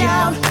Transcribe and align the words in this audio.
shout 0.00 0.49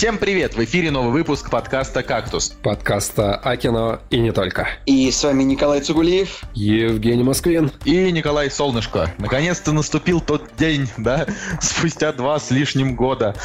Всем 0.00 0.16
привет! 0.16 0.54
В 0.54 0.64
эфире 0.64 0.90
новый 0.90 1.12
выпуск 1.12 1.50
подкаста 1.50 2.02
«Кактус». 2.02 2.48
подкаста 2.62 3.34
о 3.34 3.54
кино 3.58 4.00
и 4.08 4.18
не 4.18 4.32
только. 4.32 4.66
И 4.86 5.10
с 5.10 5.22
вами 5.22 5.42
Николай 5.42 5.82
Цугулиев. 5.82 6.40
Евгений 6.54 7.22
Москвин. 7.22 7.70
И 7.84 8.10
Николай 8.10 8.50
Солнышко. 8.50 9.12
Наконец-то 9.18 9.72
наступил 9.72 10.22
тот 10.22 10.56
день, 10.56 10.88
да, 10.96 11.26
спустя 11.60 12.14
два 12.14 12.38
с 12.38 12.50
лишним 12.50 12.96
года, 12.96 13.36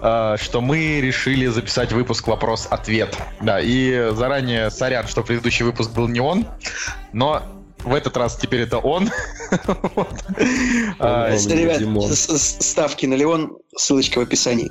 э, 0.00 0.36
что 0.40 0.60
мы 0.60 1.00
решили 1.00 1.46
записать 1.48 1.90
выпуск 1.90 2.28
«Вопрос-ответ». 2.28 3.18
Да, 3.40 3.58
и 3.60 4.10
заранее 4.12 4.70
сорян, 4.70 5.08
что 5.08 5.24
предыдущий 5.24 5.64
выпуск 5.64 5.90
был 5.90 6.06
не 6.06 6.20
он, 6.20 6.46
но 7.12 7.42
в 7.84 7.92
этот 7.92 8.16
раз 8.16 8.36
теперь 8.36 8.60
это 8.60 8.78
он. 8.78 9.10
А, 10.98 11.30
Ребят, 11.30 11.82
ставки 12.14 13.06
на 13.06 13.14
Леон, 13.14 13.58
ссылочка 13.76 14.18
в 14.18 14.22
описании. 14.22 14.70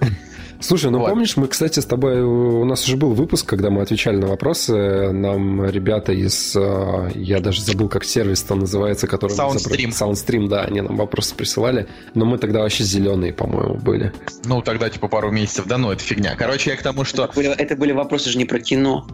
Слушай, 0.59 0.91
ну 0.91 0.99
Вот. 0.99 1.09
помнишь, 1.09 1.35
мы, 1.35 1.47
кстати, 1.47 1.81
с 1.81 1.85
тобой... 1.85 2.21
У 2.21 2.63
нас 2.63 2.85
уже 2.87 2.95
был 2.95 3.13
выпуск, 3.13 3.45
когда 3.45 3.69
мы 3.69 3.81
отвечали 3.81 4.15
на 4.15 4.27
вопросы. 4.27 5.11
Нам 5.11 5.65
ребята 5.65 6.13
из... 6.13 6.55
э, 6.55 7.11
Я 7.15 7.41
даже 7.41 7.61
забыл, 7.61 7.89
как 7.89 8.05
сервис-то 8.05 8.55
называется, 8.55 9.07
который... 9.07 9.33
Soundstream. 9.33 9.89
Soundstream, 9.89 10.47
да, 10.47 10.61
они 10.61 10.79
нам 10.79 10.95
вопросы 10.95 11.35
присылали. 11.35 11.87
Но 12.13 12.23
мы 12.23 12.37
тогда 12.37 12.61
вообще 12.61 12.85
зеленые, 12.85 13.33
по-моему, 13.33 13.75
были. 13.75 14.13
Ну, 14.45 14.61
тогда 14.61 14.89
типа 14.89 15.09
пару 15.09 15.31
месяцев, 15.31 15.65
да, 15.67 15.77
ну 15.77 15.91
это 15.91 16.01
фигня. 16.01 16.35
Короче, 16.37 16.69
я 16.69 16.77
к 16.77 16.81
тому, 16.81 17.03
что 17.03 17.29
Были- 17.35 17.49
Это 17.57 17.75
были 17.75 17.91
вопросы 17.91 18.29
же 18.29 18.37
не 18.37 18.45
про 18.45 18.59
кино. 18.59 19.05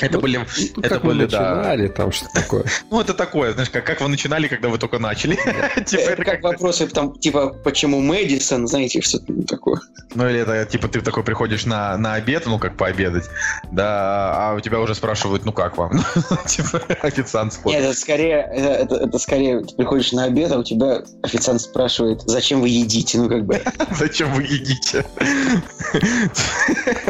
это 0.00 0.18
были... 0.18 0.38
Ну, 0.38 0.82
Это 0.82 0.88
как 0.96 1.04
были, 1.04 1.26
да. 1.26 1.54
начинали, 1.54 1.86
там 1.88 2.10
что-то 2.10 2.34
такое. 2.34 2.64
Ну, 2.90 3.00
это 3.00 3.14
такое, 3.14 3.52
знаешь, 3.52 3.70
как, 3.70 3.84
как 3.86 4.00
вы 4.00 4.08
начинали, 4.08 4.48
когда 4.48 4.68
вы 4.70 4.78
только 4.78 4.98
начали. 4.98 5.36
Типа, 5.86 6.00
Это 6.00 6.12
это 6.12 6.16
как 6.24 6.34
как- 6.34 6.42
вопросы, 6.42 6.88
там, 6.88 7.16
типа, 7.16 7.54
почему 7.62 8.00
Мэдисон, 8.00 8.66
знаете, 8.66 9.00
что 9.02 9.20
такое. 9.48 9.80
Ну, 10.14 10.28
или 10.28 10.40
это, 10.40 10.64
типа, 10.64 10.88
ты 10.88 11.00
такой 11.00 11.22
приходишь 11.22 11.66
на, 11.66 11.96
на 11.96 12.14
обед, 12.14 12.44
ну, 12.46 12.58
как 12.58 12.76
пообедать, 12.76 13.24
да, 13.70 14.32
а 14.50 14.54
у 14.54 14.60
тебя 14.60 14.80
уже 14.80 14.94
спрашивают, 14.94 15.44
ну, 15.44 15.52
как 15.52 15.76
вам? 15.76 15.92
Типа, 16.46 16.80
официант 17.02 17.52
Нет, 17.52 17.60
смотрит. 17.62 17.82
это 17.82 17.94
скорее, 17.94 18.48
это, 18.52 18.94
это- 18.96 19.18
скорее, 19.18 19.60
ты 19.60 19.74
приходишь 19.76 20.12
на 20.12 20.24
обед, 20.24 20.52
а 20.52 20.58
у 20.58 20.62
тебя 20.62 21.02
официант 21.22 21.60
спрашивает, 21.60 22.22
зачем 22.22 22.60
вы 22.60 22.68
едите, 22.68 23.18
ну, 23.18 23.28
как 23.28 23.44
бы. 23.44 23.60
Зачем 23.98 24.32
вы 24.34 24.42
едите? 24.42 25.04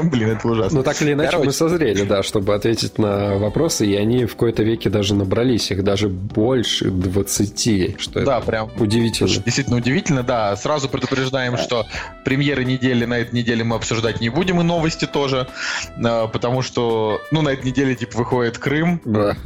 Блин, 0.03 0.31
это 0.31 0.49
ужасно. 0.49 0.79
Ну, 0.79 0.85
так 0.85 1.01
или 1.03 1.13
иначе, 1.13 1.39
мы 1.39 1.53
созрели, 1.53 2.03
да, 2.03 2.23
чтобы 2.23 2.55
ответить 2.55 2.99
на 2.99 3.37
вопросы, 3.37 3.87
и 3.87 3.95
они 3.95 4.25
в 4.25 4.37
кои-то 4.37 4.63
веке 4.63 4.91
даже 4.91 5.15
набрались. 5.15 5.71
Их 5.71 5.83
даже 5.85 6.09
больше 6.09 6.91
20, 6.91 8.01
что 8.01 8.25
Да, 8.25 8.39
это 8.39 8.47
прям 8.47 8.71
удивительно. 8.79 9.29
Действительно 9.29 9.77
удивительно, 9.77 10.23
да. 10.23 10.57
Сразу 10.57 10.89
предупреждаем, 10.89 11.57
что 11.57 11.87
премьеры 12.25 12.65
недели 12.65 13.05
на 13.05 13.19
этой 13.19 13.35
неделе 13.35 13.65
мы 13.65 13.77
обсуждать 13.77 14.21
не 14.21 14.29
будем, 14.29 14.61
и 14.61 14.65
новости 14.65 15.07
тоже, 15.07 15.49
э, 15.97 16.29
потому 16.33 16.63
что, 16.63 17.21
ну, 17.31 17.43
на 17.43 17.51
этой 17.51 17.67
неделе, 17.67 17.95
типа, 17.95 18.19
выходит 18.19 18.59
Крым. 18.59 19.01
Да. 19.05 19.37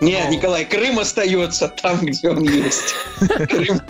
Нет, 0.00 0.30
Николай, 0.30 0.64
Крым 0.64 0.98
остается 0.98 1.68
там, 1.82 1.98
где 2.00 2.30
он 2.30 2.42
есть. 2.42 2.94
Крым, 3.48 3.80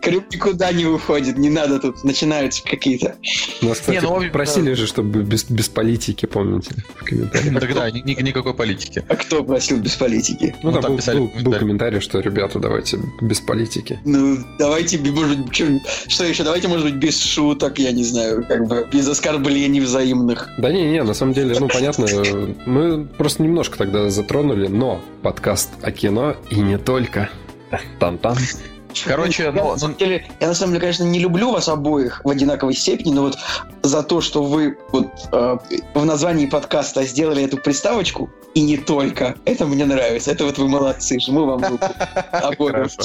Крым 0.00 0.24
никуда 0.32 0.72
не 0.72 0.84
уходит, 0.86 1.36
не 1.38 1.50
надо 1.50 1.78
тут, 1.78 2.02
начинаются 2.04 2.62
какие-то. 2.64 3.16
Нас, 3.62 3.78
кстати, 3.80 3.96
Не, 3.96 4.00
ну, 4.02 4.20
в- 4.20 4.30
просили 4.30 4.72
же, 4.74 4.86
чтобы 4.86 5.22
без, 5.22 5.44
без 5.44 5.68
политики, 5.68 6.26
помните, 6.26 6.70
в 6.96 7.04
комментариях. 7.04 7.60
Тогда 7.60 7.90
ни- 7.90 8.00
ни- 8.00 8.22
никакой 8.22 8.54
политики. 8.54 9.04
А 9.08 9.16
кто 9.16 9.44
просил 9.44 9.78
без 9.78 9.94
политики? 9.96 10.54
Ну, 10.62 10.70
Ну, 10.70 10.72
там 10.72 10.82
там 10.82 10.90
был, 10.92 10.98
писали 10.98 11.18
был- 11.42 11.52
комментарий, 11.52 12.00
что, 12.00 12.20
ребята, 12.20 12.58
давайте 12.58 12.98
без 13.20 13.40
политики. 13.40 13.98
Ну, 14.04 14.38
давайте, 14.58 14.98
может 14.98 15.38
быть, 15.40 15.56
что 16.08 16.24
еще? 16.24 16.44
Давайте, 16.44 16.68
может 16.68 16.84
быть, 16.86 16.94
без 16.94 17.20
шуток, 17.20 17.78
я 17.78 17.92
не 17.92 18.04
знаю, 18.04 18.44
как 18.46 18.66
бы 18.66 18.86
без 18.92 19.06
оскорблений 19.08 19.80
взаимных. 19.80 20.48
Да 20.58 20.70
не-не, 20.72 21.02
на 21.02 21.14
самом 21.14 21.32
деле, 21.34 21.56
ну, 21.58 21.68
понятно, 21.68 22.06
э, 22.06 22.54
мы 22.66 23.04
просто 23.06 23.42
немножко 23.42 23.76
тогда 23.78 24.08
затронули, 24.10 24.66
но 24.68 25.02
подкаст 25.26 25.70
о 25.82 25.90
кино 25.90 26.36
и 26.50 26.60
не 26.60 26.78
только. 26.78 27.28
Там-там. 27.98 28.36
Короче, 29.04 29.44
я, 29.44 29.52
ну, 29.52 29.72
на 29.72 29.78
самом 29.78 29.96
деле, 29.96 30.26
я 30.40 30.48
на 30.48 30.54
самом 30.54 30.72
деле, 30.72 30.80
конечно, 30.80 31.04
не 31.04 31.18
люблю 31.18 31.52
вас 31.52 31.68
обоих 31.68 32.20
в 32.24 32.28
одинаковой 32.30 32.74
степени, 32.74 33.12
но 33.12 33.22
вот 33.22 33.38
за 33.82 34.02
то, 34.02 34.20
что 34.20 34.42
вы 34.42 34.78
вот 34.92 35.08
э, 35.32 35.58
в 35.94 36.04
названии 36.04 36.46
подкаста 36.46 37.04
сделали 37.04 37.44
эту 37.44 37.56
приставочку 37.58 38.30
и 38.56 38.62
не 38.62 38.78
только, 38.78 39.36
это 39.44 39.66
мне 39.66 39.84
нравится. 39.84 40.30
Это 40.30 40.46
вот 40.46 40.56
вы 40.56 40.66
молодцы, 40.66 41.20
жму 41.20 41.44
вам 41.44 41.62
руку. 41.62 41.88
Хорошо. 42.32 43.02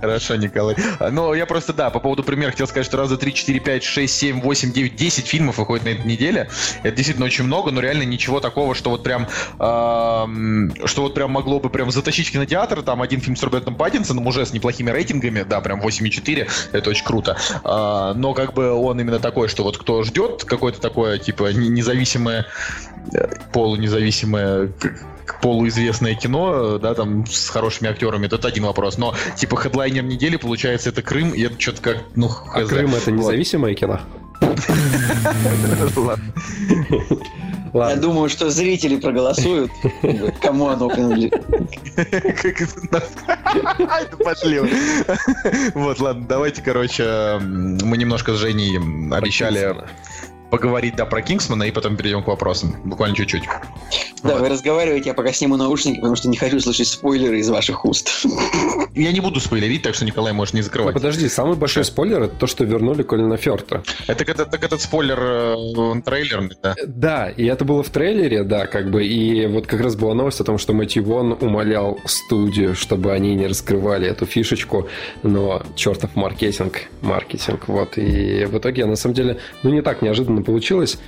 Хорошо, 0.00 0.36
Николай. 0.36 0.74
А, 0.98 1.10
Ну, 1.10 1.34
я 1.34 1.44
просто, 1.44 1.74
да, 1.74 1.90
по 1.90 2.00
поводу 2.00 2.22
примера 2.22 2.50
хотел 2.50 2.66
сказать, 2.66 2.86
что 2.86 2.96
раза 2.96 3.18
3, 3.18 3.34
4, 3.34 3.60
5, 3.60 3.84
6, 3.84 4.14
7, 4.14 4.40
8, 4.40 4.72
9, 4.72 4.96
10 4.96 5.26
фильмов 5.26 5.58
выходит 5.58 5.84
на 5.84 5.90
этой 5.90 6.06
неделе. 6.06 6.48
Это 6.82 6.96
действительно 6.96 7.26
очень 7.26 7.44
много, 7.44 7.72
но 7.72 7.82
реально 7.82 8.04
ничего 8.04 8.40
такого, 8.40 8.74
что 8.74 8.88
вот 8.88 9.02
прям, 9.02 9.28
что 9.58 11.02
вот 11.02 11.12
прям 11.12 11.30
могло 11.30 11.60
бы 11.60 11.68
прям 11.68 11.90
затащить 11.90 12.32
кинотеатр. 12.32 12.80
Там 12.80 13.02
один 13.02 13.20
фильм 13.20 13.36
с 13.36 13.42
Робертом 13.42 13.74
Паттинсоном 13.74 14.26
уже 14.26 14.46
с 14.46 14.54
неплохими 14.54 14.88
рейтингами, 14.88 15.25
да, 15.30 15.60
прям 15.60 15.80
8,4, 15.80 16.48
это 16.72 16.90
очень 16.90 17.04
круто. 17.04 17.36
А, 17.64 18.14
но 18.14 18.34
как 18.34 18.54
бы 18.54 18.72
он 18.72 19.00
именно 19.00 19.18
такой, 19.18 19.48
что 19.48 19.62
вот 19.62 19.78
кто 19.78 20.02
ждет 20.02 20.44
какое-то 20.44 20.80
такое, 20.80 21.18
типа, 21.18 21.52
не- 21.52 21.68
независимое, 21.68 22.46
э, 23.12 23.28
полунезависимое 23.52 24.70
полуизвестное 25.42 26.14
кино, 26.14 26.78
да, 26.78 26.94
там 26.94 27.26
с 27.26 27.48
хорошими 27.48 27.90
актерами, 27.90 28.26
это 28.26 28.46
один 28.46 28.64
вопрос. 28.64 28.96
Но 28.96 29.14
типа 29.36 29.56
хедлайнер 29.56 30.04
недели, 30.04 30.36
получается, 30.36 30.88
это 30.90 31.02
Крым, 31.02 31.32
и 31.32 31.42
это 31.42 31.60
что-то 31.60 31.82
как, 31.82 31.96
ну, 32.14 32.30
А 32.52 32.62
хз. 32.62 32.68
Крым 32.68 32.94
это 32.94 33.10
Вот. 33.10 33.18
независимое 33.18 33.74
кино? 33.74 34.00
Ладно. 35.96 36.24
Я 37.72 37.80
Ладно. 37.80 38.02
думаю, 38.02 38.28
что 38.28 38.50
зрители 38.50 38.96
проголосуют, 38.96 39.70
кому 40.40 40.68
оно 40.68 40.88
принадлежит. 40.88 41.44
Как 41.94 42.60
это? 42.60 43.02
Это 44.00 44.16
пошли. 44.16 44.60
Вот, 45.74 46.00
ладно, 46.00 46.26
давайте, 46.28 46.62
короче, 46.62 47.38
мы 47.40 47.96
немножко 47.96 48.32
с 48.34 48.36
Женей 48.38 48.78
обещали 49.14 49.76
поговорить, 50.56 50.96
да, 50.96 51.04
про 51.04 51.20
Кингсмана, 51.22 51.64
и 51.64 51.70
потом 51.70 51.96
перейдем 51.96 52.22
к 52.22 52.26
вопросам. 52.28 52.76
Буквально 52.84 53.14
чуть-чуть. 53.14 53.42
Да, 54.22 54.32
Вот. 54.32 54.40
вы 54.40 54.48
разговариваете, 54.48 55.10
я 55.10 55.14
пока 55.14 55.32
сниму 55.32 55.56
наушники, 55.56 55.96
потому 55.96 56.16
что 56.16 56.28
не 56.28 56.36
хочу 56.36 56.58
слышать 56.60 56.88
спойлеры 56.88 57.38
из 57.38 57.48
ваших 57.50 57.84
уст. 57.84 58.24
Я 58.94 59.12
не 59.12 59.20
буду 59.20 59.40
спойлерить, 59.40 59.82
так 59.82 59.94
что 59.94 60.06
Николай 60.06 60.32
может 60.32 60.54
не 60.54 60.60
Ну, 60.60 60.64
закрывать. 60.64 60.94
подожди, 60.94 61.28
самый 61.28 61.56
большой 61.56 61.84
спойлер 61.84 62.22
это 62.22 62.34
то, 62.34 62.46
что 62.46 62.64
вернули 62.64 63.02
Колина 63.02 63.36
Ферта. 63.36 63.82
Это 64.06 64.24
как 64.24 64.36
этот, 64.36 64.50
так 64.50 64.64
этот 64.64 64.80
спойлер 64.80 65.18
э, 65.20 66.00
трейлерный, 66.02 66.56
да? 66.62 66.74
Да, 66.86 67.28
и 67.28 67.44
это 67.44 67.64
было 67.66 67.82
в 67.82 67.90
трейлере, 67.90 68.42
да, 68.42 68.66
как 68.66 68.90
бы, 68.90 69.04
и 69.06 69.46
вот 69.46 69.66
как 69.66 69.80
раз 69.80 69.96
была 69.96 70.14
новость 70.14 70.40
о 70.40 70.44
том, 70.44 70.56
что 70.56 70.72
Мэтью 70.72 71.04
Вон 71.04 71.36
умолял 71.38 71.98
студию, 72.06 72.74
чтобы 72.74 73.12
они 73.12 73.34
не 73.34 73.46
раскрывали 73.46 74.08
эту 74.08 74.24
фишечку, 74.24 74.88
но 75.22 75.62
чертов 75.74 76.16
маркетинг, 76.16 76.84
маркетинг, 77.02 77.64
вот, 77.68 77.98
и 77.98 78.46
в 78.46 78.56
итоге, 78.56 78.86
на 78.86 78.96
самом 78.96 79.14
деле, 79.14 79.38
ну, 79.62 79.70
не 79.70 79.82
так 79.82 80.00
неожиданно 80.00 80.42
получилось, 80.46 80.98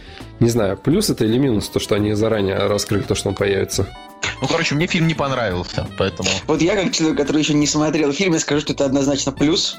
не 0.40 0.50
знаю, 0.50 0.76
плюс 0.76 1.08
это 1.08 1.24
или 1.24 1.38
минус, 1.38 1.68
то, 1.68 1.80
что 1.80 1.94
они 1.94 2.12
заранее 2.12 2.56
раскрыли 2.66 3.02
то, 3.02 3.14
что 3.14 3.30
он 3.30 3.34
появится. 3.34 3.88
Ну, 4.40 4.46
короче, 4.46 4.74
мне 4.74 4.86
фильм 4.86 5.06
не 5.06 5.14
понравился, 5.14 5.88
поэтому... 5.98 6.28
Вот 6.46 6.60
я, 6.62 6.76
как 6.76 6.92
человек, 6.92 7.18
который 7.18 7.42
еще 7.42 7.54
не 7.54 7.66
смотрел 7.66 8.12
фильм, 8.12 8.34
я 8.34 8.40
скажу, 8.40 8.60
что 8.60 8.72
это 8.72 8.84
однозначно 8.84 9.32
плюс. 9.32 9.78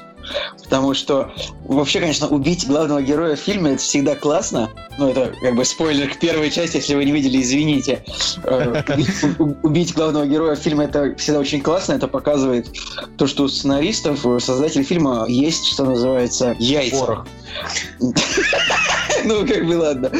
Потому 0.62 0.94
что 0.94 1.32
вообще, 1.64 1.98
конечно, 1.98 2.28
убить 2.28 2.66
главного 2.66 3.00
героя 3.02 3.36
в 3.36 3.40
фильме 3.40 3.72
это 3.72 3.82
всегда 3.82 4.14
классно. 4.14 4.70
Ну, 4.98 5.08
это 5.08 5.32
как 5.40 5.54
бы 5.54 5.64
спойлер 5.64 6.10
к 6.10 6.18
первой 6.18 6.50
части, 6.50 6.76
если 6.76 6.94
вы 6.94 7.04
не 7.06 7.12
видели, 7.12 7.40
извините. 7.40 8.04
Э, 8.44 8.82
убить- 9.62 9.94
главного 9.94 10.26
героя 10.26 10.56
в 10.56 10.58
фильме 10.58 10.84
это 10.84 11.14
всегда 11.16 11.40
очень 11.40 11.62
классно. 11.62 11.94
Это 11.94 12.06
показывает 12.06 12.68
то, 13.16 13.26
что 13.26 13.44
у 13.44 13.48
сценаристов, 13.48 14.24
у 14.26 14.38
создателей 14.40 14.84
фильма 14.84 15.24
есть, 15.26 15.66
что 15.66 15.84
называется, 15.84 16.54
яйца. 16.58 17.00
Порох. 17.00 17.26
Ну, 19.24 19.46
как 19.46 19.66
бы 19.66 19.74
ладно. 19.74 20.10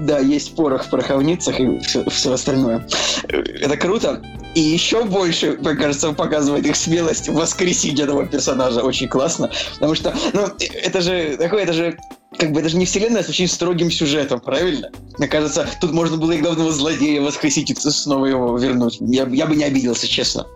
Да, 0.00 0.18
есть 0.18 0.54
порох 0.54 0.84
в 0.84 0.90
пороховницах 0.90 1.58
и 1.60 1.78
все, 1.80 2.32
остальное. 2.32 2.86
Это 3.28 3.76
круто. 3.76 4.22
И 4.54 4.60
еще 4.60 5.04
больше, 5.04 5.58
мне 5.60 5.74
кажется, 5.74 6.12
показывает 6.12 6.64
их 6.66 6.76
смелость 6.76 7.28
воскресить 7.28 7.98
этого 7.98 8.26
персонажа. 8.26 8.80
Очень 8.80 9.08
классно. 9.08 9.50
Потому 9.74 9.94
что, 9.94 10.14
ну, 10.32 10.46
это 10.58 11.00
же 11.00 11.36
такое, 11.36 11.64
это 11.64 11.72
же 11.72 11.98
как 12.38 12.52
бы 12.52 12.60
это 12.60 12.68
же 12.68 12.76
не 12.76 12.86
вселенная 12.86 13.22
с 13.22 13.28
очень 13.28 13.48
строгим 13.48 13.90
сюжетом, 13.90 14.40
правильно? 14.40 14.90
Мне 15.18 15.28
кажется, 15.28 15.66
тут 15.80 15.92
можно 15.92 16.16
было 16.16 16.32
и 16.32 16.40
главного 16.40 16.72
злодея 16.72 17.20
воскресить 17.20 17.70
и 17.70 17.74
снова 17.74 18.26
его 18.26 18.58
вернуть. 18.58 18.98
Я, 19.00 19.26
я 19.26 19.46
бы 19.46 19.54
не 19.54 19.64
обиделся, 19.64 20.08
честно. 20.08 20.46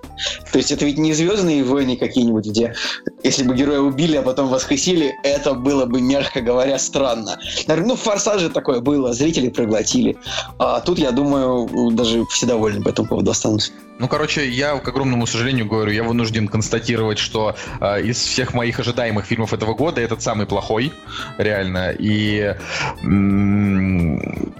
То 0.53 0.59
есть 0.59 0.73
это 0.73 0.85
ведь 0.85 0.99
не 0.99 1.13
звездные 1.13 1.63
войны 1.63 1.97
какие-нибудь, 1.97 2.47
где 2.47 2.75
если 3.23 3.45
бы 3.45 3.55
героя 3.55 3.81
убили, 3.81 4.17
а 4.17 4.23
потом 4.23 4.49
воскресили, 4.49 5.15
это 5.23 5.55
было 5.55 5.87
бы, 5.87 6.01
мягко 6.01 6.41
говоря, 6.41 6.79
странно. 6.79 7.39
Ну, 7.67 7.95
в 7.95 8.01
«Форсаже» 8.01 8.49
такое 8.49 8.81
было, 8.81 9.13
зрители 9.13 9.49
проглотили. 9.49 10.17
А 10.59 10.81
тут, 10.81 10.99
я 10.99 11.11
думаю, 11.11 11.91
даже 11.93 12.25
все 12.27 12.47
довольны 12.47 12.83
по 12.83 12.89
этому 12.89 13.09
поводу 13.09 13.31
останутся. 13.31 13.73
Ну, 13.99 14.07
короче, 14.07 14.49
я, 14.49 14.77
к 14.77 14.87
огромному 14.89 15.27
сожалению, 15.27 15.67
говорю, 15.67 15.91
я 15.91 16.05
вынужден 16.05 16.47
констатировать, 16.47 17.19
что 17.19 17.57
э, 17.81 18.03
из 18.03 18.19
всех 18.19 18.55
моих 18.55 18.79
ожидаемых 18.79 19.27
фильмов 19.27 19.53
этого 19.53 19.75
года 19.75 20.01
этот 20.01 20.23
самый 20.23 20.47
плохой, 20.47 20.93
реально. 21.37 21.91
И 21.99 22.55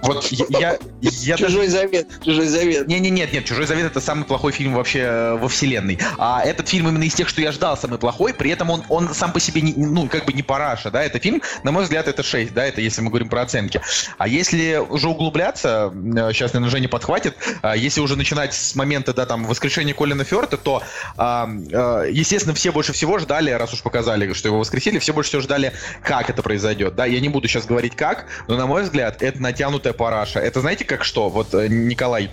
вот 0.01 0.25
я... 0.31 0.77
я, 1.01 1.37
чужой 1.37 1.67
даже... 1.67 1.69
завет, 1.69 2.07
чужой 2.23 2.47
завет. 2.47 2.87
Не, 2.87 2.99
не, 2.99 3.09
нет, 3.09 3.33
нет, 3.33 3.45
чужой 3.45 3.65
завет 3.65 3.85
это 3.85 4.01
самый 4.01 4.25
плохой 4.25 4.51
фильм 4.51 4.73
вообще 4.73 4.99
э, 4.99 5.35
во 5.35 5.47
вселенной. 5.47 5.99
А 6.17 6.41
этот 6.43 6.67
фильм 6.67 6.89
именно 6.89 7.03
из 7.03 7.13
тех, 7.13 7.29
что 7.29 7.41
я 7.41 7.51
ждал, 7.51 7.77
самый 7.77 7.99
плохой. 7.99 8.33
При 8.33 8.51
этом 8.51 8.69
он, 8.69 8.83
он 8.89 9.13
сам 9.13 9.31
по 9.31 9.39
себе, 9.39 9.61
не, 9.61 9.73
ну, 9.73 10.07
как 10.07 10.25
бы 10.25 10.33
не 10.33 10.43
параша, 10.43 10.91
да. 10.91 11.03
Это 11.03 11.19
фильм, 11.19 11.41
на 11.63 11.71
мой 11.71 11.83
взгляд, 11.83 12.07
это 12.07 12.23
6, 12.23 12.53
да, 12.53 12.65
это 12.65 12.81
если 12.81 13.01
мы 13.01 13.09
говорим 13.09 13.29
про 13.29 13.41
оценки. 13.41 13.81
А 14.17 14.27
если 14.27 14.77
уже 14.77 15.07
углубляться, 15.07 15.91
сейчас, 16.33 16.53
наверное, 16.53 16.69
Женя 16.69 16.89
подхватит, 16.89 17.35
а 17.61 17.75
если 17.75 18.01
уже 18.01 18.15
начинать 18.15 18.53
с 18.53 18.75
момента, 18.75 19.13
да, 19.13 19.25
там 19.25 19.45
воскрешение 19.45 19.93
Колина 19.93 20.23
Ферта, 20.23 20.57
то, 20.57 20.83
а, 21.17 21.49
а, 21.73 22.03
естественно, 22.05 22.53
все 22.53 22.71
больше 22.71 22.93
всего 22.93 23.19
ждали, 23.19 23.51
раз 23.51 23.73
уж 23.73 23.81
показали, 23.81 24.31
что 24.33 24.47
его 24.47 24.59
воскресили, 24.59 24.99
все 24.99 25.13
больше 25.13 25.29
всего 25.29 25.41
ждали, 25.41 25.73
как 26.03 26.29
это 26.29 26.41
произойдет. 26.41 26.95
Да, 26.95 27.05
я 27.05 27.19
не 27.19 27.29
буду 27.29 27.47
сейчас 27.47 27.65
говорить 27.65 27.95
как, 27.95 28.25
но 28.47 28.55
на 28.55 28.67
мой 28.67 28.83
взгляд, 28.83 29.21
это 29.21 29.41
натянутая 29.79 29.93
параша. 29.93 30.39
Это 30.39 30.61
знаете 30.61 30.85
как 30.85 31.03
что? 31.03 31.29
Вот 31.29 31.53
э, 31.53 31.67
Николай 31.67 32.29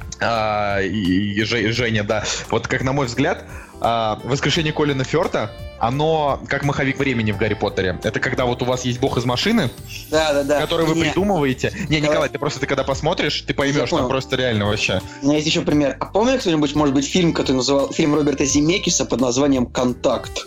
и, 0.82 1.40
и 1.40 1.44
Женя, 1.44 2.04
да, 2.04 2.24
вот 2.50 2.66
как 2.66 2.82
на 2.82 2.92
мой 2.92 3.06
взгляд, 3.06 3.44
а, 3.80 4.18
воскрешение 4.24 4.72
Колина 4.72 5.04
Ферта 5.04 5.50
оно 5.78 6.40
как 6.48 6.64
маховик 6.64 6.98
времени 6.98 7.32
в 7.32 7.36
Гарри 7.36 7.54
Поттере. 7.54 7.98
Это 8.02 8.20
когда 8.20 8.46
вот 8.46 8.62
у 8.62 8.64
вас 8.64 8.84
есть 8.84 9.00
бог 9.00 9.18
из 9.18 9.24
машины, 9.24 9.70
да, 10.10 10.32
да, 10.32 10.42
да. 10.42 10.60
который 10.60 10.86
вы 10.86 10.94
не. 10.94 11.02
придумываете. 11.02 11.72
Не, 11.88 12.00
Николай, 12.00 12.28
ты 12.28 12.38
просто 12.38 12.60
ты 12.60 12.66
когда 12.66 12.84
посмотришь, 12.84 13.42
ты 13.42 13.54
поймешь, 13.54 13.90
там 13.90 14.08
просто 14.08 14.36
реально 14.36 14.66
вообще. 14.66 15.00
У 15.22 15.26
меня 15.26 15.36
есть 15.36 15.46
еще 15.46 15.62
пример. 15.62 15.96
А 16.00 16.06
помню 16.06 16.38
кто-нибудь, 16.38 16.74
может 16.74 16.94
быть, 16.94 17.06
фильм, 17.06 17.32
который 17.32 17.56
называл 17.56 17.92
фильм 17.92 18.14
Роберта 18.14 18.44
Земекиса 18.44 19.04
под 19.04 19.20
названием 19.20 19.66
«Контакт» 19.66 20.46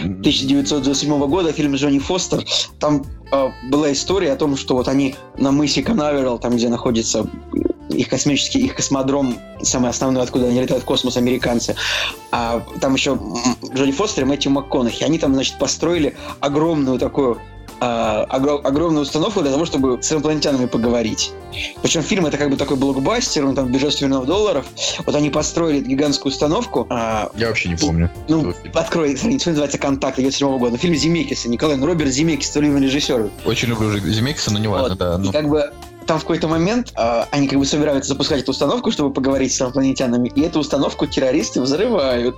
1997 0.00 1.26
года, 1.26 1.52
фильм 1.52 1.74
Джонни 1.74 1.98
Фостер. 1.98 2.44
Там 2.78 3.04
э, 3.30 3.50
была 3.68 3.92
история 3.92 4.32
о 4.32 4.36
том, 4.36 4.56
что 4.56 4.74
вот 4.74 4.88
они 4.88 5.16
на 5.36 5.52
мысе 5.52 5.82
Канаверал, 5.82 6.38
там, 6.38 6.56
где 6.56 6.68
находится 6.68 7.26
их 7.94 8.08
космический, 8.08 8.60
их 8.60 8.74
космодром, 8.74 9.38
самый 9.62 9.90
основной, 9.90 10.22
откуда 10.22 10.46
они 10.46 10.60
летают 10.60 10.82
в 10.82 10.86
космос, 10.86 11.16
американцы. 11.16 11.74
А 12.30 12.60
там 12.80 12.94
еще 12.94 13.18
Джоди 13.74 13.92
Фостер 13.92 14.24
и 14.24 14.26
Мэтью 14.26 14.52
МакКонахи. 14.52 15.04
Они 15.04 15.18
там, 15.18 15.34
значит, 15.34 15.58
построили 15.58 16.16
огромную 16.40 16.98
такую 16.98 17.40
а, 17.84 18.22
огромную 18.22 19.02
установку 19.02 19.40
для 19.42 19.50
того, 19.50 19.64
чтобы 19.64 20.00
с 20.00 20.12
инопланетянами 20.12 20.66
поговорить. 20.66 21.32
Причем 21.82 22.02
фильм 22.02 22.26
это 22.26 22.38
как 22.38 22.48
бы 22.48 22.56
такой 22.56 22.76
блокбастер, 22.76 23.44
он 23.44 23.56
там 23.56 23.72
бюджет 23.72 24.00
миллионов 24.00 24.26
долларов. 24.26 24.66
Вот 25.04 25.16
они 25.16 25.30
построили 25.30 25.80
гигантскую 25.80 26.32
установку. 26.32 26.86
А, 26.90 27.32
Я 27.34 27.48
вообще 27.48 27.70
не 27.70 27.74
помню. 27.74 28.08
Ну, 28.28 28.54
открой 28.72 29.16
страницу, 29.16 29.50
называется 29.50 29.78
«Контакт» 29.78 30.16
97 30.16 30.58
года. 30.58 30.78
Фильм 30.78 30.94
Земекиса, 30.94 31.48
Николай, 31.48 31.76
ну, 31.76 31.86
Роберт 31.86 32.12
Земекис, 32.12 32.54
любимый 32.54 32.82
режиссер. 32.82 33.30
Очень 33.44 33.70
люблю 33.70 33.98
Земекиса, 33.98 34.52
но 34.52 34.60
не 34.60 34.68
важно, 34.68 34.90
вот. 34.90 34.98
да. 34.98 35.18
Ну. 35.18 35.30
И 35.30 35.32
как 35.32 35.48
бы 35.48 35.72
там 36.06 36.18
в 36.18 36.22
какой-то 36.22 36.48
момент 36.48 36.92
э, 36.96 37.24
они 37.30 37.48
как 37.48 37.58
бы 37.58 37.64
собираются 37.64 38.12
запускать 38.12 38.42
эту 38.42 38.52
установку, 38.52 38.90
чтобы 38.90 39.12
поговорить 39.12 39.52
с 39.52 39.60
инопланетянами, 39.60 40.30
и 40.34 40.42
эту 40.42 40.60
установку 40.60 41.06
террористы 41.06 41.60
взрывают. 41.60 42.36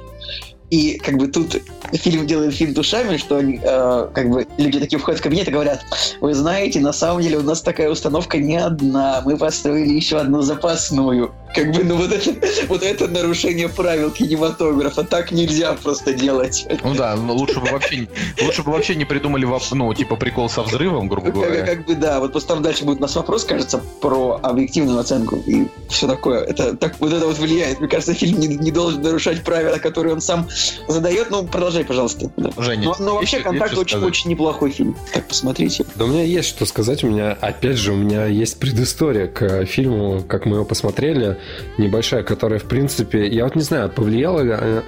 И 0.70 0.98
как 0.98 1.16
бы 1.16 1.28
тут 1.28 1.56
фильм 1.92 2.26
делает 2.26 2.54
фильм 2.54 2.74
душами, 2.74 3.16
что 3.16 3.40
э, 3.40 4.08
как 4.12 4.30
бы 4.30 4.46
люди 4.56 4.80
такие 4.80 4.98
входят 4.98 5.20
в 5.20 5.22
кабинет 5.22 5.46
и 5.48 5.50
говорят, 5.50 5.84
вы 6.20 6.34
знаете, 6.34 6.80
на 6.80 6.92
самом 6.92 7.22
деле 7.22 7.38
у 7.38 7.42
нас 7.42 7.62
такая 7.62 7.90
установка 7.90 8.38
не 8.38 8.56
одна, 8.56 9.22
мы 9.24 9.36
построили 9.36 9.92
еще 9.92 10.18
одну 10.18 10.42
запасную. 10.42 11.32
Как 11.54 11.70
бы, 11.70 11.84
ну 11.84 11.96
вот 11.96 12.12
это, 12.12 12.34
вот 12.68 12.82
это 12.82 13.06
нарушение 13.06 13.68
правил 13.68 14.10
кинематографа. 14.10 15.04
Так 15.04 15.30
нельзя 15.30 15.74
просто 15.74 16.12
делать. 16.12 16.66
Ну 16.82 16.94
да, 16.94 17.14
но 17.14 17.34
лучше 17.34 17.60
бы 17.60 17.70
вообще, 17.70 18.08
лучше 18.42 18.62
бы 18.62 18.72
вообще 18.72 18.96
не 18.96 19.04
придумали, 19.04 19.46
ну, 19.72 19.94
типа 19.94 20.16
прикол 20.16 20.48
со 20.48 20.62
взрывом, 20.62 21.08
грубо 21.08 21.30
говоря. 21.30 21.60
Как, 21.60 21.66
как 21.66 21.86
бы 21.86 21.94
да, 21.94 22.18
вот 22.18 22.32
просто 22.32 22.54
там 22.54 22.62
дальше 22.62 22.84
будет 22.84 22.98
у 22.98 23.02
нас 23.02 23.14
вопрос, 23.14 23.44
кажется, 23.44 23.80
про 24.00 24.40
объективную 24.42 24.98
оценку 24.98 25.36
и 25.46 25.68
все 25.88 26.08
такое. 26.08 26.40
Это 26.40 26.76
так 26.76 26.96
вот 26.98 27.12
это 27.12 27.26
вот 27.26 27.38
влияет. 27.38 27.78
Мне 27.78 27.88
кажется, 27.88 28.14
фильм 28.14 28.40
не, 28.40 28.48
не 28.48 28.70
должен 28.72 29.02
нарушать 29.02 29.44
правила, 29.44 29.78
которые 29.78 30.14
он 30.14 30.20
сам 30.20 30.48
задает. 30.88 31.30
Ну, 31.30 31.44
продолжай, 31.44 31.84
пожалуйста. 31.84 32.30
Да. 32.36 32.50
Женя, 32.58 32.84
но, 32.84 32.96
но 32.98 33.14
вообще 33.16 33.40
«Контакт» 33.40 33.76
очень, 33.76 33.98
очень 33.98 34.30
неплохой 34.30 34.70
фильм. 34.70 34.96
Так, 35.12 35.28
посмотрите. 35.28 35.84
Да 35.96 36.04
у 36.04 36.08
меня 36.08 36.22
есть 36.22 36.48
что 36.48 36.66
сказать. 36.66 37.04
У 37.04 37.08
меня, 37.08 37.32
опять 37.32 37.76
же, 37.76 37.92
у 37.92 37.96
меня 37.96 38.26
есть 38.26 38.58
предыстория 38.58 39.26
к 39.26 39.64
фильму, 39.66 40.22
как 40.26 40.46
мы 40.46 40.56
его 40.56 40.64
посмотрели 40.64 41.38
небольшая, 41.78 42.22
которая, 42.22 42.58
в 42.58 42.64
принципе, 42.64 43.26
я 43.26 43.44
вот 43.44 43.54
не 43.54 43.62
знаю, 43.62 43.90
повлияла 43.90 44.40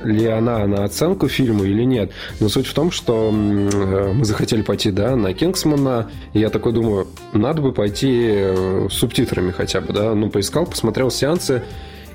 ли 0.05 0.27
она 0.27 0.67
на 0.67 0.85
оценку 0.85 1.29
фильма 1.29 1.65
или 1.65 1.83
нет, 1.85 2.13
но 2.41 2.49
суть 2.49 2.67
в 2.67 2.75
том, 2.75 2.91
что 2.91 3.31
э, 3.33 4.13
мы 4.13 4.25
захотели 4.25 4.63
пойти, 4.63 4.91
да, 4.91 5.17
на 5.17 5.33
Кингсмана, 5.35 6.11
и 6.33 6.41
я 6.41 6.51
такой 6.51 6.73
думаю, 6.73 7.09
надо 7.33 7.63
бы 7.63 7.73
пойти 7.73 8.29
э, 8.29 8.89
с 8.91 8.95
субтитрами 8.95 9.51
хотя 9.51 9.81
бы, 9.81 9.93
да, 9.93 10.15
ну, 10.15 10.31
поискал, 10.31 10.67
посмотрел 10.67 11.11
сеансы, 11.11 11.63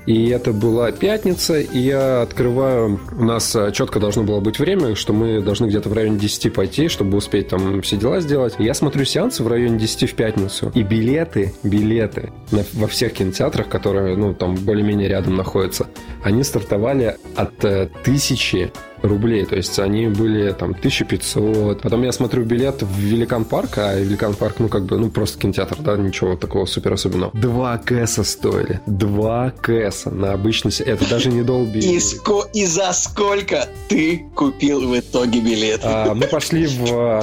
и 0.06 0.28
это 0.28 0.52
была 0.52 0.90
пятница, 0.90 1.60
и 1.60 1.78
я 1.78 2.22
открываю... 2.22 3.00
У 3.16 3.24
нас 3.24 3.54
э, 3.54 3.70
четко 3.72 4.00
должно 4.00 4.24
было 4.24 4.40
быть 4.40 4.58
время, 4.58 4.96
что 4.96 5.12
мы 5.12 5.40
должны 5.40 5.66
где-то 5.66 5.88
в 5.88 5.92
районе 5.92 6.18
10 6.18 6.52
пойти, 6.52 6.88
чтобы 6.88 7.16
успеть 7.16 7.48
там 7.48 7.80
все 7.82 7.96
дела 7.96 8.20
сделать. 8.20 8.54
Я 8.58 8.74
смотрю 8.74 9.04
сеансы 9.04 9.44
в 9.44 9.48
районе 9.48 9.78
10 9.78 10.10
в 10.10 10.14
пятницу. 10.14 10.72
И 10.74 10.82
билеты, 10.82 11.54
билеты 11.62 12.32
на, 12.50 12.64
во 12.72 12.88
всех 12.88 13.12
кинотеатрах, 13.12 13.68
которые, 13.68 14.16
ну, 14.16 14.34
там 14.34 14.56
более-менее 14.56 15.08
рядом 15.08 15.36
находятся, 15.36 15.86
они 16.22 16.42
стартовали 16.42 17.16
от 17.36 17.64
э, 17.64 17.88
тысячи 18.02 18.72
рублей. 19.02 19.44
То 19.44 19.56
есть 19.56 19.78
они 19.78 20.08
были 20.08 20.52
там 20.52 20.70
1500. 20.70 21.82
Потом 21.82 22.02
я 22.02 22.12
смотрю 22.12 22.44
билет 22.44 22.82
в 22.82 22.98
Великан 22.98 23.44
Парк, 23.44 23.78
а 23.78 23.98
Великан 23.98 24.34
Парк, 24.34 24.56
ну 24.58 24.68
как 24.68 24.84
бы, 24.86 24.98
ну 24.98 25.10
просто 25.10 25.38
кинотеатр, 25.38 25.76
да, 25.80 25.96
ничего 25.96 26.36
такого 26.36 26.66
супер 26.66 26.92
особенного. 26.92 27.32
Два 27.34 27.78
кэса 27.78 28.24
стоили. 28.24 28.80
Два 28.86 29.50
кэса 29.50 30.10
на 30.10 30.32
обычный... 30.32 30.72
Это 30.84 31.08
даже 31.08 31.28
не 31.28 31.42
Dolby. 31.42 31.80
И, 31.80 32.00
ско... 32.00 32.44
и 32.52 32.66
за 32.66 32.92
сколько 32.92 33.68
ты 33.88 34.24
купил 34.34 34.88
в 34.88 34.98
итоге 34.98 35.40
билет? 35.40 35.80
А, 35.82 36.14
мы 36.14 36.26
пошли 36.26 36.66
в... 36.66 37.22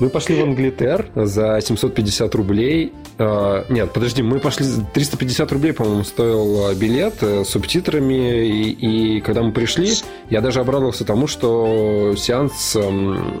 Мы 0.00 0.08
пошли 0.08 0.34
в 0.34 0.42
Англитер 0.42 1.10
за 1.14 1.60
750 1.60 2.34
рублей. 2.34 2.92
Uh, 3.18 3.66
нет, 3.68 3.92
подожди, 3.92 4.22
мы 4.22 4.40
пошли... 4.40 4.66
350 4.94 5.52
рублей, 5.52 5.74
по-моему, 5.74 6.04
стоил 6.04 6.68
а, 6.68 6.74
билет 6.74 7.16
э, 7.20 7.44
с 7.44 7.50
субтитрами. 7.50 8.46
И, 8.46 9.16
и 9.16 9.20
когда 9.20 9.42
мы 9.42 9.52
пришли, 9.52 9.92
я 10.30 10.40
даже 10.40 10.60
обрадовался 10.60 11.04
тому, 11.04 11.26
что 11.26 12.14
сеанс... 12.16 12.76
Эм, 12.76 13.38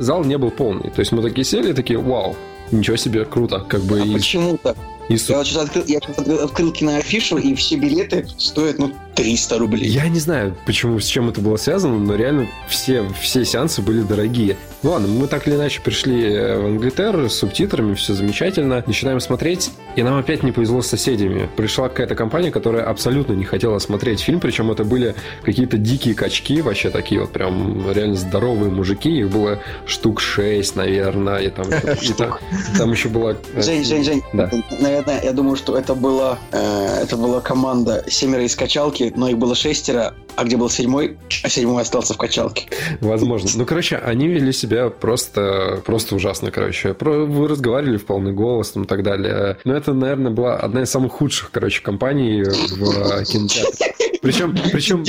зал 0.00 0.24
не 0.24 0.36
был 0.38 0.50
полный. 0.50 0.90
То 0.90 0.98
есть 0.98 1.12
мы 1.12 1.22
такие 1.22 1.44
сели, 1.44 1.72
такие, 1.72 2.00
вау, 2.00 2.34
ничего 2.72 2.96
себе, 2.96 3.24
круто. 3.24 3.60
Как 3.60 3.82
бы 3.82 4.00
а 4.00 4.04
и... 4.04 4.12
почему 4.12 4.58
так? 4.58 4.76
И... 5.08 5.14
Я 5.14 5.36
вот 5.36 5.46
сейчас 5.46 5.64
открыл, 5.64 5.84
я 5.86 6.00
сейчас 6.00 6.18
открыл 6.18 6.72
киноафишу, 6.72 7.36
и 7.36 7.54
все 7.54 7.76
билеты 7.76 8.26
стоят, 8.38 8.78
ну, 8.78 8.92
300 9.14 9.58
рублей. 9.58 9.86
Я 9.88 10.08
не 10.08 10.18
знаю, 10.18 10.56
почему, 10.66 10.98
с 10.98 11.06
чем 11.06 11.28
это 11.28 11.40
было 11.40 11.56
связано, 11.56 11.98
но 11.98 12.14
реально 12.14 12.48
все, 12.68 13.04
все 13.20 13.44
сеансы 13.44 13.82
были 13.82 14.02
дорогие. 14.02 14.56
Ладно, 14.82 15.06
мы 15.06 15.28
так 15.28 15.46
или 15.46 15.54
иначе 15.54 15.80
пришли 15.80 16.24
э, 16.24 16.58
в 16.58 16.66
Англитер 16.66 17.30
с 17.30 17.34
субтитрами, 17.34 17.94
все 17.94 18.14
замечательно. 18.14 18.82
Начинаем 18.84 19.20
смотреть, 19.20 19.70
и 19.94 20.02
нам 20.02 20.18
опять 20.18 20.42
не 20.42 20.50
повезло 20.50 20.82
с 20.82 20.88
соседями. 20.88 21.48
Пришла 21.56 21.88
какая-то 21.88 22.16
компания, 22.16 22.50
которая 22.50 22.84
абсолютно 22.84 23.34
не 23.34 23.44
хотела 23.44 23.78
смотреть 23.78 24.20
фильм, 24.20 24.40
причем 24.40 24.72
это 24.72 24.82
были 24.82 25.14
какие-то 25.44 25.78
дикие 25.78 26.16
качки, 26.16 26.62
вообще 26.62 26.90
такие 26.90 27.20
вот 27.20 27.30
прям 27.30 27.92
реально 27.92 28.16
здоровые 28.16 28.72
мужики. 28.72 29.18
Их 29.18 29.30
было 29.30 29.60
штук 29.86 30.20
6, 30.20 30.74
наверное, 30.74 31.38
и 31.38 31.48
там, 31.48 31.66
и 32.02 32.12
там, 32.12 32.38
там 32.76 32.90
еще 32.90 33.08
была... 33.08 33.36
Э, 33.54 33.62
Жень, 33.62 33.84
Жень, 33.84 34.02
Жень, 34.02 34.22
да. 34.32 34.50
наверное, 34.80 35.22
я 35.22 35.32
думаю, 35.32 35.54
что 35.54 35.78
это 35.78 35.94
была, 35.94 36.38
э, 36.50 37.02
это 37.02 37.16
была 37.16 37.40
команда 37.40 38.04
семеро 38.08 38.42
из 38.42 38.56
качалки, 38.56 39.01
но 39.10 39.28
их 39.28 39.38
было 39.38 39.54
шестеро, 39.54 40.14
а 40.36 40.44
где 40.44 40.56
был 40.56 40.70
седьмой, 40.70 41.18
а 41.42 41.48
седьмой 41.48 41.82
остался 41.82 42.14
в 42.14 42.18
качалке. 42.18 42.66
Возможно. 43.00 43.50
Ну, 43.62 43.66
короче, 43.66 43.96
они 43.96 44.28
вели 44.28 44.52
себя 44.52 44.88
просто, 44.88 45.82
просто 45.84 46.16
ужасно, 46.16 46.50
короче. 46.50 46.96
Вы 46.98 47.46
разговаривали 47.48 47.96
в 47.96 48.04
полный 48.06 48.32
голос 48.32 48.72
там, 48.72 48.84
и 48.84 48.86
так 48.86 49.02
далее. 49.02 49.58
Но 49.64 49.74
это, 49.74 49.92
наверное, 49.92 50.32
была 50.32 50.56
одна 50.56 50.82
из 50.82 50.90
самых 50.90 51.12
худших, 51.12 51.50
короче, 51.52 51.80
компаний 51.82 52.42
в 52.42 53.24
кинотеатре. 53.24 53.94
Причем, 54.20 54.56
причем... 54.72 55.04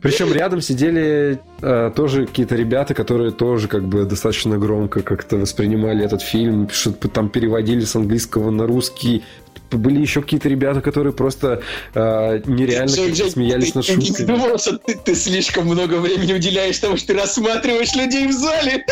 Причем 0.00 0.32
рядом 0.32 0.60
сидели 0.60 1.40
э, 1.60 1.90
тоже 1.94 2.26
какие-то 2.26 2.54
ребята, 2.54 2.94
которые 2.94 3.32
тоже 3.32 3.66
как 3.66 3.84
бы 3.84 4.04
достаточно 4.04 4.56
громко 4.56 5.02
как-то 5.02 5.36
воспринимали 5.36 6.04
этот 6.04 6.22
фильм, 6.22 6.68
что-то 6.70 7.08
там 7.08 7.28
переводили 7.30 7.80
с 7.80 7.96
английского 7.96 8.50
на 8.50 8.66
русский. 8.66 9.24
Были 9.70 10.00
еще 10.00 10.22
какие-то 10.22 10.48
ребята, 10.48 10.80
которые 10.80 11.12
просто 11.12 11.60
э, 11.94 12.40
нереально 12.46 12.88
Жень, 12.88 13.14
смеялись 13.30 13.72
ты- 13.72 13.78
над 13.78 13.88
я 13.88 13.96
не 13.96 14.06
шутками. 14.06 14.26
думал, 14.26 14.58
что 14.58 14.78
ты, 14.78 14.94
ты 15.04 15.14
слишком 15.14 15.66
много 15.66 15.94
времени 15.96 16.32
уделяешь 16.32 16.78
тому, 16.78 16.96
что 16.96 17.08
ты 17.08 17.14
рассматриваешь 17.14 17.94
людей 17.94 18.26
в 18.26 18.32
зале. 18.32 18.84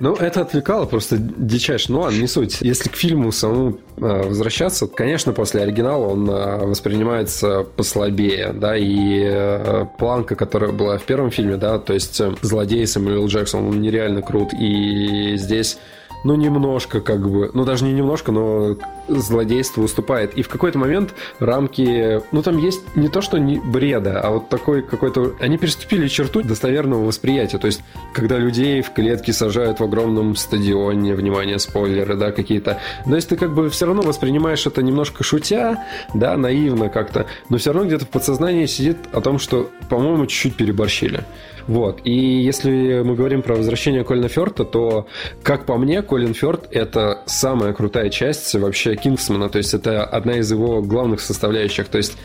Ну, 0.00 0.14
это 0.16 0.40
отвлекало 0.40 0.86
просто 0.86 1.16
дичайше. 1.18 1.92
Ну 1.92 2.00
ладно, 2.00 2.18
не 2.18 2.26
суть. 2.26 2.58
Если 2.60 2.88
к 2.88 2.96
фильму 2.96 3.30
самому 3.30 3.78
э, 3.96 4.00
возвращаться, 4.00 4.88
конечно, 4.88 5.32
после 5.32 5.62
оригинала 5.62 6.08
он 6.08 6.28
э, 6.28 6.66
воспринимается 6.66 7.62
послабее, 7.62 8.52
да, 8.52 8.76
и 8.76 9.20
э, 9.24 9.86
планка, 9.98 10.34
которая 10.34 10.72
была 10.72 10.98
в 10.98 11.04
первом 11.04 11.30
фильме, 11.30 11.56
да, 11.56 11.78
то 11.78 11.94
есть 11.94 12.20
э, 12.20 12.34
злодей 12.42 12.84
Сэмюэл 12.86 13.28
Джексон, 13.28 13.68
он 13.68 13.80
нереально 13.80 14.20
крут, 14.22 14.52
и 14.52 15.36
здесь 15.36 15.78
ну, 16.24 16.34
немножко, 16.34 17.00
как 17.00 17.28
бы, 17.28 17.50
ну, 17.52 17.64
даже 17.64 17.84
не 17.84 17.92
немножко, 17.92 18.32
но 18.32 18.76
злодейство 19.08 19.82
уступает. 19.82 20.34
И 20.34 20.42
в 20.42 20.48
какой-то 20.48 20.78
момент 20.78 21.14
рамки, 21.38 22.22
ну, 22.32 22.42
там 22.42 22.56
есть 22.58 22.96
не 22.96 23.08
то, 23.08 23.20
что 23.20 23.38
не 23.38 23.58
бреда, 23.58 24.20
а 24.20 24.30
вот 24.30 24.48
такой 24.48 24.82
какой-то... 24.82 25.34
Они 25.40 25.58
переступили 25.58 26.08
черту 26.08 26.42
достоверного 26.42 27.04
восприятия. 27.04 27.58
То 27.58 27.66
есть, 27.66 27.82
когда 28.14 28.38
людей 28.38 28.80
в 28.80 28.92
клетке 28.92 29.32
сажают 29.32 29.80
в 29.80 29.84
огромном 29.84 30.34
стадионе, 30.34 31.14
внимание, 31.14 31.58
спойлеры, 31.58 32.16
да, 32.16 32.32
какие-то. 32.32 32.80
То 33.04 33.14
есть, 33.14 33.28
ты 33.28 33.36
как 33.36 33.54
бы 33.54 33.68
все 33.68 33.86
равно 33.86 34.02
воспринимаешь 34.02 34.66
это 34.66 34.82
немножко 34.82 35.22
шутя, 35.22 35.84
да, 36.14 36.36
наивно 36.36 36.88
как-то, 36.88 37.26
но 37.50 37.58
все 37.58 37.72
равно 37.72 37.86
где-то 37.86 38.06
в 38.06 38.08
подсознании 38.08 38.66
сидит 38.66 38.96
о 39.12 39.20
том, 39.20 39.38
что, 39.38 39.70
по-моему, 39.90 40.26
чуть-чуть 40.26 40.56
переборщили. 40.56 41.24
Вот. 41.66 42.00
И 42.04 42.12
если 42.12 43.02
мы 43.04 43.14
говорим 43.14 43.42
про 43.42 43.56
возвращение 43.56 44.04
Колина 44.04 44.28
Фёрта, 44.28 44.64
то, 44.64 45.06
как 45.42 45.66
по 45.66 45.76
мне, 45.76 46.02
Колин 46.02 46.34
Фёрд— 46.34 46.68
это 46.70 47.22
самая 47.26 47.72
крутая 47.72 48.10
часть 48.10 48.54
вообще 48.54 48.96
Кингсмана. 48.96 49.48
То 49.48 49.58
есть 49.58 49.74
это 49.74 50.04
одна 50.04 50.38
из 50.38 50.50
его 50.50 50.82
главных 50.82 51.20
составляющих. 51.20 51.88
То 51.88 51.98
есть 51.98 52.16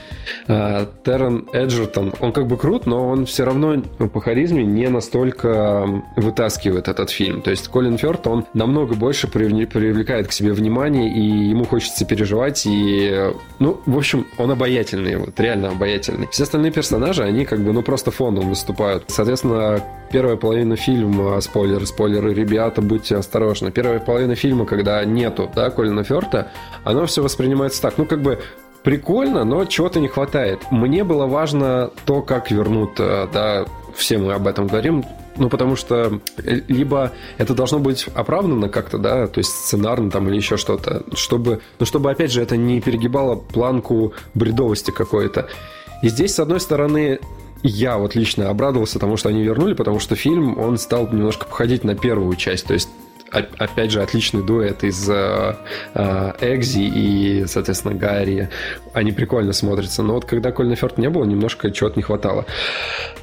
э, 0.47 0.85
Террен 1.03 1.47
Эджертон, 1.53 2.13
он 2.19 2.31
как 2.33 2.47
бы 2.47 2.57
крут, 2.57 2.85
но 2.85 3.07
он 3.07 3.25
все 3.25 3.45
равно 3.45 3.81
ну, 3.99 4.09
по 4.09 4.21
харизме 4.21 4.63
не 4.63 4.87
настолько 4.89 6.03
вытаскивает 6.15 6.87
этот 6.87 7.09
фильм. 7.09 7.41
То 7.41 7.51
есть 7.51 7.67
Колин 7.67 7.97
Фёрд, 7.97 8.27
он 8.27 8.45
намного 8.53 8.95
больше 8.95 9.27
привлекает 9.27 10.27
к 10.27 10.31
себе 10.31 10.53
внимание, 10.53 11.13
и 11.13 11.49
ему 11.49 11.65
хочется 11.65 12.05
переживать, 12.05 12.65
и, 12.65 13.31
ну, 13.59 13.79
в 13.85 13.97
общем, 13.97 14.25
он 14.37 14.51
обаятельный, 14.51 15.15
вот, 15.17 15.39
реально 15.39 15.69
обаятельный. 15.69 16.27
Все 16.31 16.43
остальные 16.43 16.71
персонажи, 16.71 17.23
они 17.23 17.45
как 17.45 17.59
бы, 17.59 17.71
ну, 17.73 17.81
просто 17.81 18.11
фоном 18.11 18.49
выступают. 18.49 19.05
Соответственно, 19.07 19.28
первая 20.11 20.35
половина 20.35 20.75
фильма, 20.75 21.39
спойлеры, 21.41 21.85
спойлеры, 21.85 22.33
ребята, 22.33 22.81
будьте 22.81 23.15
осторожны. 23.15 23.71
Первая 23.71 23.99
половина 23.99 24.35
фильма, 24.35 24.65
когда 24.65 25.03
нету, 25.05 25.49
да, 25.55 25.69
Колина 25.69 26.03
Фёрта, 26.03 26.51
оно 26.83 27.05
все 27.05 27.21
воспринимается 27.21 27.81
так, 27.81 27.97
ну, 27.97 28.05
как 28.05 28.21
бы, 28.21 28.39
прикольно, 28.83 29.43
но 29.43 29.65
чего-то 29.65 29.99
не 29.99 30.07
хватает. 30.07 30.59
Мне 30.71 31.03
было 31.03 31.27
важно 31.27 31.91
то, 32.05 32.21
как 32.21 32.51
вернут, 32.51 32.99
э, 32.99 33.27
да, 33.31 33.65
все 33.95 34.17
мы 34.17 34.33
об 34.33 34.47
этом 34.47 34.67
говорим, 34.67 35.03
ну, 35.35 35.49
потому 35.49 35.75
что 35.75 36.19
э, 36.37 36.61
либо 36.67 37.11
это 37.37 37.53
должно 37.53 37.79
быть 37.79 38.07
оправдано 38.13 38.69
как-то, 38.69 38.97
да, 38.97 39.27
то 39.27 39.39
есть 39.39 39.51
сценарно 39.51 40.09
там 40.09 40.27
или 40.29 40.37
еще 40.37 40.57
что-то, 40.57 41.03
чтобы, 41.13 41.61
ну, 41.79 41.85
чтобы, 41.85 42.09
опять 42.11 42.31
же, 42.31 42.41
это 42.41 42.57
не 42.57 42.81
перегибало 42.81 43.35
планку 43.35 44.13
бредовости 44.33 44.91
какой-то. 44.91 45.47
И 46.01 46.09
здесь, 46.09 46.35
с 46.35 46.39
одной 46.39 46.61
стороны, 46.61 47.19
я 47.63 47.97
вот 47.97 48.15
лично 48.15 48.49
обрадовался 48.49 48.99
тому, 48.99 49.17
что 49.17 49.29
они 49.29 49.43
вернули, 49.43 49.73
потому 49.73 49.99
что 49.99 50.15
фильм, 50.15 50.57
он 50.57 50.77
стал 50.77 51.07
немножко 51.07 51.45
походить 51.45 51.83
на 51.83 51.95
первую 51.95 52.35
часть, 52.35 52.67
то 52.67 52.73
есть 52.73 52.89
опять 53.31 53.91
же, 53.91 54.01
отличный 54.01 54.43
дуэт 54.43 54.83
из 54.83 55.09
э, 55.09 55.55
э, 55.93 56.31
Экзи 56.41 56.81
и, 56.81 57.45
соответственно, 57.47 57.95
Гарри. 57.95 58.49
Они 58.93 59.11
прикольно 59.11 59.53
смотрятся. 59.53 60.03
Но 60.03 60.13
вот 60.15 60.25
когда 60.25 60.51
Колина 60.51 60.75
Фёрд 60.75 60.97
не 60.97 61.09
было, 61.09 61.25
немножко 61.25 61.71
чего-то 61.71 61.97
не 61.97 62.03
хватало. 62.03 62.45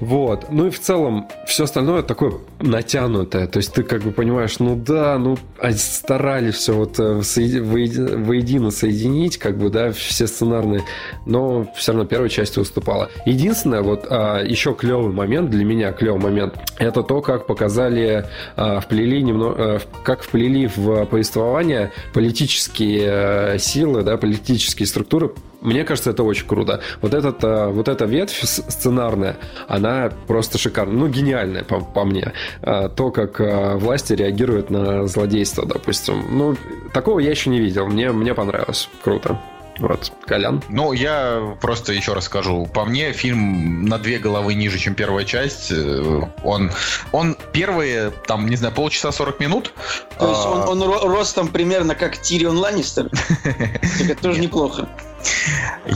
Вот. 0.00 0.46
Ну 0.50 0.66
и 0.66 0.70
в 0.70 0.80
целом, 0.80 1.28
все 1.46 1.64
остальное 1.64 2.02
такое 2.02 2.34
натянутое. 2.60 3.46
То 3.46 3.58
есть 3.58 3.72
ты 3.72 3.82
как 3.82 4.02
бы 4.02 4.12
понимаешь, 4.12 4.58
ну 4.58 4.76
да, 4.76 5.18
ну 5.18 5.38
а 5.58 5.72
старались 5.72 6.54
все 6.54 6.74
вот 6.74 6.98
э, 6.98 7.20
соеди- 7.22 7.60
воеди- 7.60 8.24
воедино 8.24 8.70
соединить, 8.70 9.38
как 9.38 9.58
бы, 9.58 9.70
да, 9.70 9.92
все 9.92 10.26
сценарные. 10.26 10.82
Но 11.24 11.66
все 11.74 11.92
равно 11.92 12.06
первая 12.06 12.28
часть 12.28 12.58
уступала. 12.58 13.10
Единственное, 13.24 13.82
вот 13.82 14.06
а, 14.10 14.42
еще 14.42 14.74
клевый 14.74 15.12
момент, 15.12 15.50
для 15.50 15.64
меня 15.64 15.92
клевый 15.92 16.20
момент, 16.20 16.54
это 16.78 17.02
то, 17.02 17.20
как 17.20 17.46
показали, 17.46 18.26
а, 18.56 18.80
вплели 18.80 19.22
немного, 19.22 19.80
как 20.04 20.22
вплели 20.22 20.66
в 20.66 21.06
повествование 21.06 21.92
политические 22.12 23.54
э, 23.54 23.58
силы, 23.58 24.02
да, 24.02 24.16
политические 24.16 24.86
структуры. 24.86 25.32
Мне 25.60 25.84
кажется, 25.84 26.10
это 26.10 26.22
очень 26.22 26.46
круто. 26.46 26.80
Вот, 27.00 27.14
этот, 27.14 27.42
э, 27.42 27.68
вот 27.68 27.88
эта 27.88 28.04
ветвь 28.04 28.40
сценарная, 28.44 29.36
она 29.68 30.12
просто 30.26 30.58
шикарная. 30.58 30.96
Ну, 30.96 31.08
гениальная, 31.08 31.64
по, 31.64 31.80
по 31.80 32.04
мне. 32.04 32.32
А, 32.62 32.88
То, 32.88 33.10
как 33.10 33.40
э, 33.40 33.76
власти 33.76 34.12
реагируют 34.12 34.70
на 34.70 35.06
злодейство, 35.06 35.66
допустим. 35.66 36.24
Ну, 36.30 36.56
такого 36.92 37.18
я 37.18 37.30
еще 37.30 37.50
не 37.50 37.60
видел. 37.60 37.86
Мне, 37.86 38.12
мне 38.12 38.34
понравилось. 38.34 38.88
Круто. 39.02 39.40
Вот, 39.78 40.12
Колян. 40.26 40.62
Ну, 40.68 40.92
я 40.92 41.56
просто 41.60 41.92
еще 41.92 42.14
раз 42.14 42.24
скажу. 42.24 42.66
По 42.66 42.84
мне, 42.84 43.12
фильм 43.12 43.84
на 43.84 43.98
две 43.98 44.18
головы 44.18 44.54
ниже, 44.54 44.78
чем 44.78 44.94
первая 44.94 45.24
часть. 45.24 45.70
Э, 45.70 46.22
Он, 46.42 46.70
он 47.12 47.36
первые, 47.52 48.10
там, 48.26 48.48
не 48.48 48.56
знаю, 48.56 48.74
полчаса 48.74 49.12
40 49.12 49.40
минут. 49.40 49.72
То 50.18 50.28
есть 50.30 50.40
а, 50.44 50.66
он, 50.70 50.82
он 50.82 50.88
ро- 50.90 51.06
ростом 51.06 51.48
примерно 51.48 51.94
как 51.94 52.16
Тирион 52.20 52.58
Ланнистер. 52.58 53.10
Это 54.00 54.22
тоже 54.22 54.40
неплохо. 54.40 54.88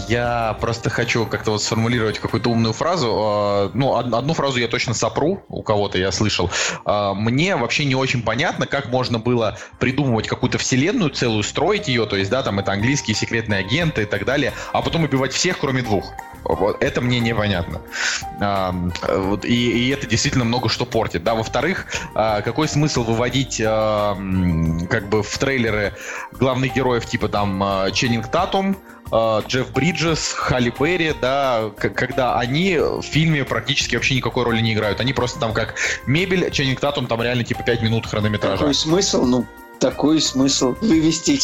Я 0.09 0.57
просто 0.61 0.91
хочу 0.91 1.27
как-то 1.27 1.53
вот 1.53 1.63
сформулировать 1.63 2.19
какую-то 2.19 2.51
умную 2.51 2.73
фразу. 2.73 3.09
А, 3.13 3.71
Ну, 3.75 3.89
од- 3.89 4.13
одну 4.13 4.35
фразу 4.35 4.59
я 4.59 4.69
точно 4.69 4.95
сопру, 4.95 5.43
у 5.49 5.63
кого-то 5.63 5.99
я 5.99 6.13
слышал. 6.13 6.51
А, 6.85 7.15
Мне 7.15 7.57
вообще 7.57 7.85
не 7.85 7.95
очень 7.95 8.23
понятно, 8.23 8.67
как 8.67 8.89
можно 8.91 9.19
было 9.19 9.59
придумывать 9.79 10.29
какую-то 10.29 10.59
вселенную 10.59 11.11
целую, 11.11 11.43
строить 11.43 11.89
ее, 11.89 12.07
то 12.07 12.17
есть, 12.17 12.31
да, 12.31 12.43
там 12.43 12.59
это 12.59 12.73
английские 12.73 13.15
секретные 13.15 13.61
агенты 13.61 14.03
и 14.03 14.07
так 14.07 14.25
далее, 14.25 14.53
а 14.73 14.83
потом 14.83 15.05
убивать 15.05 15.33
всех, 15.33 15.59
кроме 15.59 15.83
двух. 15.83 16.13
Вот, 16.45 16.83
это 16.83 17.01
мне 17.01 17.21
непонятно. 17.21 17.81
А, 18.41 18.75
и, 19.43 19.55
и 19.71 19.89
это 19.91 20.07
действительно 20.07 20.45
много 20.45 20.69
что 20.69 20.87
портит. 20.87 21.23
Да, 21.25 21.35
во-вторых, 21.35 21.87
какой 22.15 22.69
смысл 22.69 23.03
выводить 23.05 23.59
как 23.59 25.09
бы 25.09 25.23
в 25.23 25.39
трейлеры 25.39 25.95
главных 26.33 26.75
героев 26.75 27.07
типа 27.07 27.29
там 27.29 27.63
Ченнинг 27.93 28.29
Татум, 28.29 28.77
Джефф 29.13 29.73
Бриджес, 29.73 30.33
Халли 30.33 30.73
Берри, 30.79 31.15
да, 31.21 31.71
когда 31.77 32.39
они 32.39 32.77
в 32.79 33.03
фильме 33.03 33.45
практически 33.45 33.97
вообще 33.97 34.15
никакой 34.15 34.45
роли 34.45 34.61
не 34.61 34.73
играют. 34.73 35.01
Они 35.01 35.13
просто 35.13 35.41
там 35.41 35.53
как 35.53 35.75
мебель, 36.07 36.51
Ченнинг 36.51 36.81
Татум 36.81 37.07
там 37.07 37.21
реально 37.23 37.45
типа 37.45 37.63
5 37.63 37.83
минут 37.83 38.07
хронометража. 38.07 38.59
Такой 38.59 38.75
смысл, 38.75 39.25
ну, 39.25 39.47
такой 39.81 40.21
смысл 40.21 40.77
вывести 40.81 41.41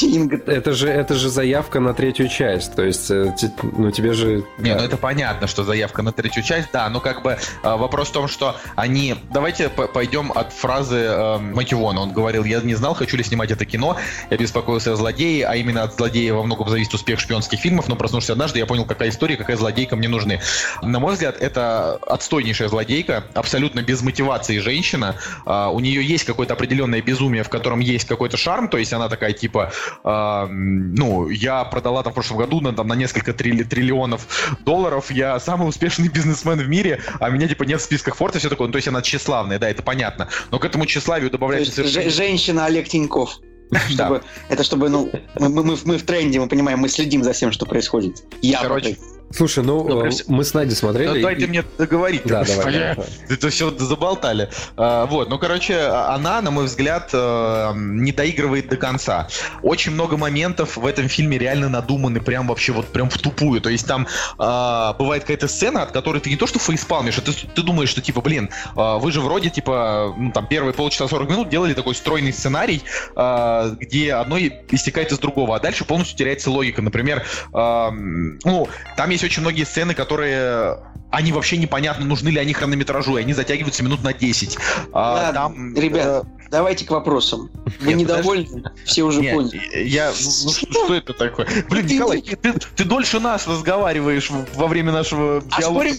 Что? 0.00 0.10
Тинга. 0.10 0.36
Это 0.46 0.72
же, 0.72 0.88
это 0.88 1.14
же 1.14 1.28
заявка 1.28 1.80
на 1.80 1.94
третью 1.94 2.28
часть. 2.28 2.74
То 2.74 2.82
есть, 2.82 3.10
э, 3.10 3.34
ну, 3.62 3.90
тебе 3.90 4.12
же... 4.12 4.44
Не, 4.58 4.74
ну 4.74 4.82
это 4.82 4.96
понятно, 4.96 5.46
что 5.46 5.64
заявка 5.64 6.02
на 6.02 6.12
третью 6.12 6.42
часть, 6.42 6.68
да, 6.72 6.88
но 6.88 7.00
как 7.00 7.22
бы 7.22 7.32
э, 7.32 7.36
вопрос 7.62 8.08
в 8.08 8.12
том, 8.12 8.28
что 8.28 8.56
они... 8.76 9.16
Давайте 9.32 9.68
пойдем 9.68 10.32
от 10.32 10.52
фразы 10.52 10.96
э, 10.96 11.38
Мативона. 11.38 12.00
Он 12.00 12.12
говорил, 12.12 12.44
я 12.44 12.60
не 12.60 12.74
знал, 12.74 12.94
хочу 12.94 13.16
ли 13.16 13.24
снимать 13.24 13.50
это 13.50 13.64
кино, 13.64 13.96
я 14.30 14.36
беспокоился 14.36 14.92
о 14.92 14.96
злодее, 14.96 15.46
а 15.46 15.56
именно 15.56 15.82
от 15.82 15.96
злодея 15.96 16.34
во 16.34 16.42
многом 16.42 16.68
зависит 16.68 16.94
успех 16.94 17.20
шпионских 17.20 17.58
фильмов, 17.58 17.88
но 17.88 17.96
проснувшись 17.96 18.30
однажды, 18.30 18.58
я 18.58 18.66
понял, 18.66 18.84
какая 18.84 19.10
история, 19.10 19.36
какая 19.36 19.56
злодейка 19.56 19.96
мне 19.96 20.08
нужны. 20.08 20.40
На 20.82 20.98
мой 20.98 21.14
взгляд, 21.14 21.36
это 21.40 21.96
отстойнейшая 21.96 22.68
злодейка, 22.68 23.24
абсолютно 23.34 23.82
без 23.82 24.02
мотивации 24.02 24.58
женщина, 24.58 25.16
А, 25.46 25.70
у 25.70 25.80
нее 25.80 26.02
есть 26.04 26.24
какое-то 26.24 26.54
определенное 26.54 27.02
безумие, 27.02 27.42
в 27.42 27.48
котором 27.48 27.80
есть 27.80 28.06
какой-то 28.06 28.36
шарм, 28.36 28.68
то 28.68 28.78
есть 28.78 28.92
она 28.92 29.08
такая 29.08 29.32
типа, 29.32 29.72
ну, 30.04 31.28
я 31.28 31.64
продала 31.64 32.02
там 32.02 32.12
в 32.12 32.14
прошлом 32.14 32.38
году 32.38 32.60
на, 32.60 32.72
там, 32.72 32.86
на 32.88 32.94
несколько 32.94 33.32
трилли- 33.32 33.64
триллионов 33.64 34.56
долларов, 34.64 35.10
я 35.10 35.38
самый 35.40 35.68
успешный 35.68 36.08
бизнесмен 36.14 36.58
в 36.58 36.68
мире, 36.68 37.00
а 37.20 37.30
меня 37.30 37.48
типа 37.48 37.64
нет 37.64 37.80
в 37.80 37.84
списках 37.84 38.16
Форта, 38.16 38.38
все 38.38 38.48
такое, 38.48 38.66
ну, 38.66 38.72
то 38.72 38.76
есть 38.78 38.88
она 38.88 39.02
тщеславная, 39.02 39.58
да, 39.58 39.68
это 39.68 39.82
понятно, 39.82 40.28
но 40.50 40.58
к 40.58 40.64
этому 40.64 40.86
тщеславию 40.86 41.30
добавляется 41.30 41.84
же- 41.84 42.10
женщина 42.10 42.66
Олег 42.66 42.88
Тиньков. 42.88 43.38
Чтобы, 43.88 44.22
Это 44.48 44.64
чтобы, 44.64 44.88
ну, 44.88 45.10
мы, 45.38 45.48
мы- 45.48 45.78
мы 45.84 45.96
в 45.98 46.02
тренде, 46.02 46.40
мы 46.40 46.48
понимаем, 46.48 46.80
мы 46.80 46.88
следим 46.88 47.22
за 47.22 47.32
всем, 47.32 47.52
что 47.52 47.66
происходит. 47.66 48.24
Я 48.42 48.62
Короче, 48.62 48.96
Слушай, 49.32 49.62
ну, 49.62 49.84
Ну, 49.88 49.98
э, 49.98 50.00
прям 50.00 50.12
с- 50.12 50.26
мы 50.28 50.44
с 50.44 50.54
Надей 50.54 50.74
смотрели. 50.74 51.22
дайте 51.22 51.44
и- 51.44 51.46
мне 51.46 51.64
договорить. 51.78 52.22
Да, 52.24 52.42
давай, 52.44 52.72
давай, 52.72 52.94
давай. 52.96 53.08
Это 53.28 53.48
все 53.50 53.70
заболтали. 53.70 54.50
А, 54.76 55.06
Вот, 55.06 55.28
ну, 55.30 55.38
короче, 55.38 55.78
она, 55.80 56.42
на 56.42 56.50
мой 56.50 56.64
взгляд, 56.64 57.10
э, 57.12 57.72
не 57.76 58.10
доигрывает 58.12 58.68
до 58.68 58.76
конца. 58.76 59.28
Очень 59.62 59.92
много 59.92 60.16
моментов 60.16 60.76
в 60.76 60.84
этом 60.84 61.08
фильме 61.08 61.38
реально 61.38 61.68
надуманы 61.68 62.20
прям 62.20 62.48
вообще 62.48 62.72
вот 62.72 62.86
прям 62.88 63.08
в 63.08 63.18
тупую. 63.18 63.60
То 63.60 63.68
есть 63.70 63.86
там 63.86 64.06
а, 64.38 64.94
бывает 64.94 65.22
какая-то 65.22 65.46
сцена, 65.48 65.82
от 65.82 65.92
которой 65.92 66.20
ты 66.20 66.30
не 66.30 66.36
то 66.36 66.46
что 66.46 66.58
фейспалмишь, 66.58 67.18
а 67.18 67.20
ты, 67.22 67.32
ты 67.32 67.62
думаешь, 67.62 67.88
что 67.88 68.00
типа, 68.00 68.20
блин, 68.20 68.50
а, 68.74 68.98
вы 68.98 69.12
же 69.12 69.20
вроде 69.20 69.50
типа, 69.50 70.12
ну, 70.16 70.32
там 70.32 70.46
первые 70.48 70.72
полчаса 70.74 71.06
40 71.08 71.28
минут 71.30 71.48
делали 71.48 71.74
такой 71.74 71.94
стройный 71.94 72.32
сценарий, 72.32 72.82
а, 73.14 73.70
где 73.78 74.14
одно 74.14 74.38
истекает 74.38 75.12
из 75.12 75.18
другого, 75.18 75.56
а 75.56 75.60
дальше 75.60 75.84
полностью 75.84 76.16
теряется 76.18 76.50
логика. 76.50 76.82
Например, 76.82 77.24
ну, 77.52 78.68
там 78.96 79.10
есть 79.10 79.19
очень 79.26 79.42
многие 79.42 79.64
сцены, 79.64 79.94
которые 79.94 80.78
они 81.10 81.32
вообще 81.32 81.56
непонятно, 81.56 82.04
нужны 82.04 82.28
ли 82.28 82.38
они 82.38 82.52
хронометражу, 82.52 83.16
и 83.16 83.20
они 83.20 83.32
затягиваются 83.32 83.82
минут 83.82 84.02
на 84.02 84.12
10. 84.12 84.58
А, 84.92 85.12
Ладно, 85.12 85.32
там, 85.32 85.74
ребят, 85.74 86.24
давайте 86.50 86.84
к 86.84 86.90
вопросам. 86.90 87.50
Вы 87.80 87.94
Нет, 87.94 87.96
недовольны? 87.98 88.64
Все 88.84 89.02
уже 89.04 89.22
поняли. 89.22 89.60
я, 89.84 90.12
ну, 90.44 90.50
что, 90.50 90.94
это 90.94 91.12
такое? 91.12 91.46
Блин, 91.68 91.86
Николай, 91.86 92.20
ты, 92.22 92.84
дольше 92.84 93.20
нас 93.20 93.46
разговариваешь 93.46 94.30
во 94.54 94.66
время 94.66 94.92
нашего 94.92 95.42
А 95.50 95.60
диалога. 95.60 95.94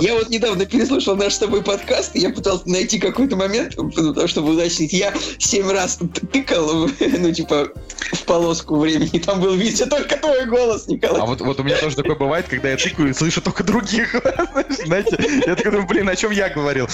Я 0.00 0.14
вот 0.14 0.30
недавно 0.30 0.64
переслушал 0.66 1.16
наш 1.16 1.34
с 1.34 1.38
тобой 1.38 1.62
подкаст, 1.62 2.14
и 2.14 2.20
я 2.20 2.30
пытался 2.30 2.68
найти 2.68 2.98
какой-то 2.98 3.36
момент, 3.36 3.76
потому 3.76 4.28
чтобы 4.28 4.54
уточнить. 4.54 4.92
Я 4.92 5.12
семь 5.38 5.70
раз 5.70 5.98
тыкал, 6.32 6.88
ну, 7.00 7.32
типа, 7.32 7.68
в 8.12 8.22
полоску 8.24 8.78
времени, 8.78 9.18
там 9.18 9.40
был 9.40 9.54
везде 9.54 9.86
только 9.86 10.16
твой 10.16 10.46
голос, 10.46 10.86
Николай. 10.86 11.20
А 11.20 11.26
вот, 11.26 11.40
вот 11.40 11.58
у 11.58 11.62
меня 11.62 11.76
тоже 11.76 11.96
такое 11.96 12.16
бывает, 12.16 12.46
когда 12.48 12.70
я 12.70 12.76
тыкаю 12.76 13.10
и 13.10 13.12
слышу 13.12 13.40
только 13.40 13.64
других. 13.64 14.14
Знаете, 14.86 15.18
я 15.46 15.56
такой 15.56 15.72
думаю, 15.72 15.88
блин, 15.88 16.08
о 16.08 16.16
чем 16.16 16.30
я 16.30 16.48
говорил? 16.48 16.88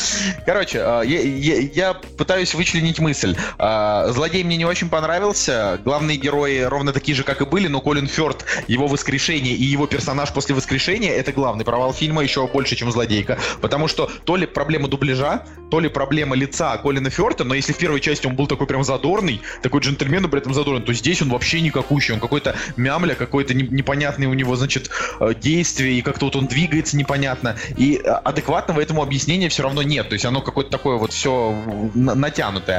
Короче, 0.45 0.81
а, 0.81 1.03
я 1.03 1.95
пытаюсь 1.95 2.55
вычленить 2.55 2.86
мысль. 2.99 3.37
А, 3.59 4.09
Злодей 4.09 4.45
мне 4.45 4.57
не 4.57 4.65
очень 4.65 4.89
понравился. 4.89 5.81
Главные 5.85 6.17
герои 6.17 6.61
ровно 6.61 6.93
такие 6.93 7.15
же, 7.17 7.23
как 7.23 7.41
и 7.41 7.45
были, 7.45 7.69
но 7.69 7.81
Колин 7.81 8.07
Фёрд, 8.07 8.45
его 8.69 8.87
воскрешение 8.87 9.55
и 9.55 9.65
его 9.65 9.87
персонаж 9.87 10.33
после 10.33 10.55
воскрешения— 10.55 11.13
это 11.15 11.33
главный 11.33 11.65
провал 11.65 11.93
фильма 11.93 12.23
еще 12.23 12.47
больше, 12.47 12.77
чем 12.77 12.91
Злодейка. 12.91 13.39
Потому 13.61 13.89
что 13.89 14.11
то 14.25 14.37
ли 14.37 14.47
проблема 14.47 14.89
дубляжа, 14.89 15.45
то 15.71 15.81
ли 15.81 15.89
проблема 15.89 16.37
лица 16.37 16.77
Колина 16.79 17.11
Фёрта, 17.11 17.45
но 17.45 17.55
если 17.55 17.73
в 17.73 17.79
первой 17.79 18.01
части 18.01 18.27
он 18.27 18.35
был 18.35 18.47
такой 18.47 18.67
прям 18.67 18.85
задорный, 18.85 19.41
такой 19.63 19.81
джентльмен, 19.81 20.23
но 20.23 20.29
при 20.29 20.41
этом 20.41 20.55
задорный, 20.55 20.83
то 20.83 20.93
здесь 20.93 21.23
он 21.23 21.31
вообще 21.31 21.61
никакущий, 21.61 22.15
он 22.15 22.21
какой-то 22.21 22.55
мямля, 22.77 23.15
какой-то 23.15 23.55
не- 23.55 23.69
непонятный 23.69 24.27
у 24.27 24.35
него, 24.35 24.57
значит, 24.57 24.91
э, 25.21 25.35
действие, 25.35 25.99
и 25.99 26.03
как-то 26.03 26.27
вот 26.27 26.37
он 26.37 26.47
двигается 26.47 26.97
непонятно, 26.97 27.57
и 27.77 28.01
э, 28.03 28.09
адекватного 28.09 28.81
этому 28.81 29.03
объяснения 29.03 29.49
все 29.49 29.63
равно 29.63 29.83
нет, 29.83 30.09
то 30.09 30.15
есть 30.15 30.25
оно 30.25 30.41
какое-то 30.41 30.71
такое 30.71 30.97
вот 30.97 31.13
все 31.13 31.55
натянутое. 31.95 32.76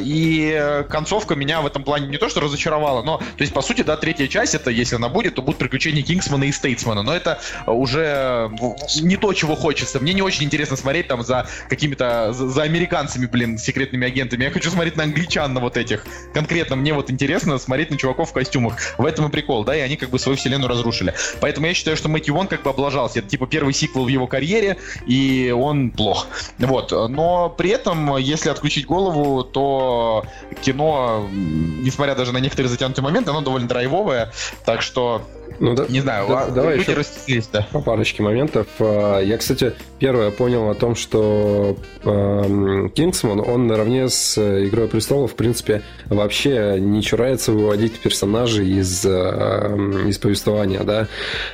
И 0.00 0.52
э, 0.54 0.84
концовка 0.84 1.34
меня 1.34 1.60
в 1.60 1.66
этом 1.66 1.84
плане 1.84 2.08
не 2.08 2.18
то 2.18 2.28
что 2.28 2.40
разочаровала, 2.40 3.02
но, 3.02 3.18
то 3.18 3.42
есть, 3.42 3.52
по 3.52 3.62
сути, 3.62 3.82
да, 3.82 3.96
третья 3.96 4.26
часть, 4.28 4.54
это, 4.54 4.70
если 4.70 4.96
она 4.96 5.08
будет, 5.08 5.34
то 5.34 5.42
будут 5.42 5.58
приключения 5.58 6.02
Кингсмана 6.02 6.44
и 6.44 6.52
Стейтсмана, 6.52 7.02
но 7.02 7.14
это 7.14 7.40
уже 7.66 8.00
э, 8.02 9.00
не 9.02 9.16
то, 9.16 9.32
чего 9.32 9.54
хочется. 9.54 10.00
Мне 10.00 10.12
не 10.12 10.22
очень 10.22 10.44
интересно 10.44 10.76
смотреть 10.76 11.08
там 11.08 11.22
за 11.22 11.46
какими-то, 11.68 12.32
за, 12.32 12.48
за 12.48 12.62
американцами, 12.62 13.26
блин, 13.26 13.58
секретными 13.58 14.06
агентами. 14.06 14.44
Я 14.44 14.50
хочу 14.50 14.70
смотреть 14.70 14.96
на 14.96 15.04
англичан, 15.04 15.52
на 15.54 15.60
вот 15.60 15.76
этих. 15.76 16.04
Конкретно 16.34 16.76
мне 16.76 16.92
вот 16.94 17.10
интересно 17.10 17.58
смотреть 17.58 17.90
на 17.90 17.98
чуваков 17.98 18.30
в 18.30 18.32
костюмах. 18.32 18.76
В 18.98 19.06
этом 19.06 19.26
и 19.26 19.30
прикол, 19.30 19.64
да, 19.64 19.76
и 19.76 19.80
они 19.80 19.96
как 19.96 20.10
бы 20.10 20.18
свою 20.18 20.36
вселенную 20.36 20.68
разрушили. 20.68 21.14
Поэтому 21.40 21.66
я 21.66 21.74
считаю, 21.74 21.96
что 21.96 22.08
Мэтью 22.08 22.34
Вон 22.34 22.46
как 22.46 22.62
бы 22.62 22.70
облажался. 22.70 23.20
Это 23.20 23.28
типа 23.28 23.46
первый 23.46 23.74
сиквел 23.74 24.04
в 24.04 24.08
его 24.08 24.26
карьере, 24.26 24.78
и 25.06 25.54
он 25.56 25.90
плох. 25.90 26.26
Вот. 26.58 26.92
Но 26.92 27.48
при 27.50 27.70
этом, 27.70 28.16
если 28.16 28.50
отключить 28.50 28.86
голову, 28.86 29.21
то 29.42 30.24
кино, 30.62 31.28
несмотря 31.32 32.14
даже 32.14 32.32
на 32.32 32.38
некоторые 32.38 32.68
затянутые 32.70 33.02
моменты, 33.04 33.30
оно 33.30 33.40
довольно 33.40 33.68
драйвовое. 33.68 34.32
Так 34.64 34.82
что, 34.82 35.22
Ну, 35.60 35.74
да, 35.74 35.86
не 35.88 36.00
знаю, 36.00 36.26
да- 36.28 36.44
а 36.44 36.50
давай 36.50 36.76
люди 36.78 36.90
еще 37.26 37.42
да. 37.52 37.66
по 37.72 37.80
парочке 37.80 38.22
моментов. 38.22 38.66
А, 38.80 39.20
Я, 39.20 39.36
кстати, 39.38 39.74
первое 39.98 40.30
понял 40.30 40.68
о 40.70 40.74
том, 40.74 40.94
что 40.96 41.76
эм, 42.04 42.90
Кингсман, 42.90 43.40
он 43.40 43.66
наравне 43.66 44.08
с 44.08 44.36
э, 44.38 44.66
Игрой 44.66 44.88
престолов, 44.88 45.32
в 45.32 45.34
принципе, 45.36 45.82
вообще 46.06 46.76
не 46.80 47.02
чурается 47.02 47.52
выводить 47.52 47.98
персонажей 48.00 48.68
из, 48.68 49.04
эм, 49.04 50.08
из 50.08 50.18
повествования, 50.18 50.80
да. 50.84 51.06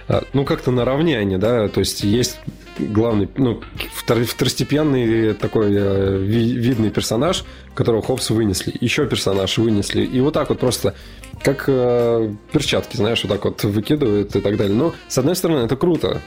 А, 0.09 0.23
Ну, 0.33 0.45
как-то 0.45 0.71
наравне 0.71 1.19
они, 1.19 1.37
да, 1.37 1.69
то 1.69 1.81
есть 1.81 2.03
есть 2.03 2.39
главный, 2.79 3.29
ну, 3.37 3.61
втор- 3.97 4.25
второстепенный 4.25 5.35
такой 5.35 5.75
э, 5.75 6.19
ви- 6.19 6.55
видный 6.55 6.91
персонаж, 6.91 7.45
которого 7.75 8.03
Хопс 8.03 8.31
вынесли, 8.31 8.75
еще 8.81 9.07
персонаж 9.07 9.59
вынесли, 9.59 10.03
и 10.05 10.21
вот 10.21 10.35
так 10.35 10.49
вот 10.49 10.59
просто 10.59 10.95
как 11.43 11.65
э, 11.69 12.33
перчатки, 12.53 12.97
знаешь, 12.97 13.23
вот 13.23 13.33
так 13.33 13.45
вот 13.45 13.63
выкидывают 13.65 14.35
и 14.35 14.41
так 14.41 14.57
далее. 14.57 14.75
Но, 14.77 14.93
с 15.09 15.19
одной 15.19 15.37
стороны, 15.37 15.65
это 15.65 15.77
круто. 15.77 16.21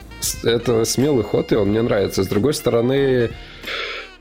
Это 0.43 0.85
смелый 0.85 1.23
ход, 1.23 1.51
и 1.51 1.55
он 1.55 1.69
мне 1.69 1.81
нравится. 1.81 2.23
С 2.23 2.27
другой 2.27 2.53
стороны, 2.53 3.29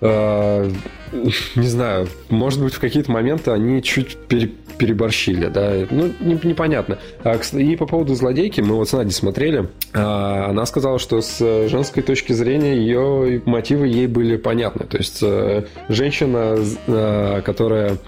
э, 0.01 0.71
не 1.57 1.67
знаю, 1.69 2.09
может 2.29 2.63
быть, 2.63 2.75
в 2.75 2.81
какие-то 2.81 3.11
моменты 3.11 3.51
они 3.51 3.83
чуть 3.83 4.17
пере- 4.17 4.51
переборщили, 4.79 5.49
да, 5.49 5.73
ну, 5.91 6.11
не- 6.21 6.41
непонятно. 6.43 6.99
А, 7.23 7.39
и 7.53 7.77
по 7.77 7.87
поводу 7.87 8.15
злодейки, 8.15 8.61
мы 8.61 8.77
вот 8.77 8.89
с 8.89 8.93
Надей 8.93 9.13
смотрели, 9.13 9.69
а, 9.93 10.47
она 10.51 10.65
сказала, 10.67 10.99
что 10.99 11.21
с 11.21 11.39
женской 11.69 12.03
точки 12.03 12.33
зрения 12.33 12.77
ее 12.77 13.43
мотивы 13.45 13.89
ей 13.89 14.07
были 14.07 14.37
понятны. 14.37 14.87
То 14.87 14.97
есть 14.97 15.19
э, 15.23 15.65
женщина, 15.89 16.57
э, 16.87 17.43
которая... 17.45 17.99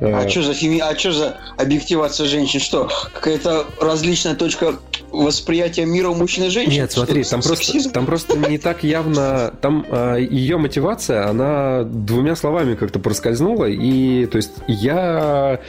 э, 0.00 0.12
А 0.12 0.28
что 0.28 0.42
за 0.42 0.54
феми... 0.54 0.78
а 0.78 0.96
что 0.96 1.12
за 1.12 1.36
объективация 1.58 2.26
женщин? 2.26 2.60
Что? 2.60 2.88
Какая-то 3.12 3.66
различная 3.80 4.34
точка 4.34 4.76
восприятия 5.10 5.84
мира 5.84 6.08
у 6.08 6.14
мужчин 6.14 6.44
и 6.44 6.48
женщин? 6.48 6.72
Нет, 6.72 6.92
смотри, 6.92 7.24
там 7.24 7.42
просто, 7.42 7.90
там 7.90 8.06
просто 8.06 8.38
не 8.38 8.56
так 8.56 8.82
явно, 8.84 9.52
там 9.60 9.84
ее 10.18 10.56
мотивация, 10.56 11.28
она 11.28 11.82
двумя 11.84 12.34
словами 12.36 12.51
как-то 12.76 12.98
проскользнула, 12.98 13.66
и 13.66 14.26
то 14.26 14.36
есть 14.36 14.52
я 14.66 15.60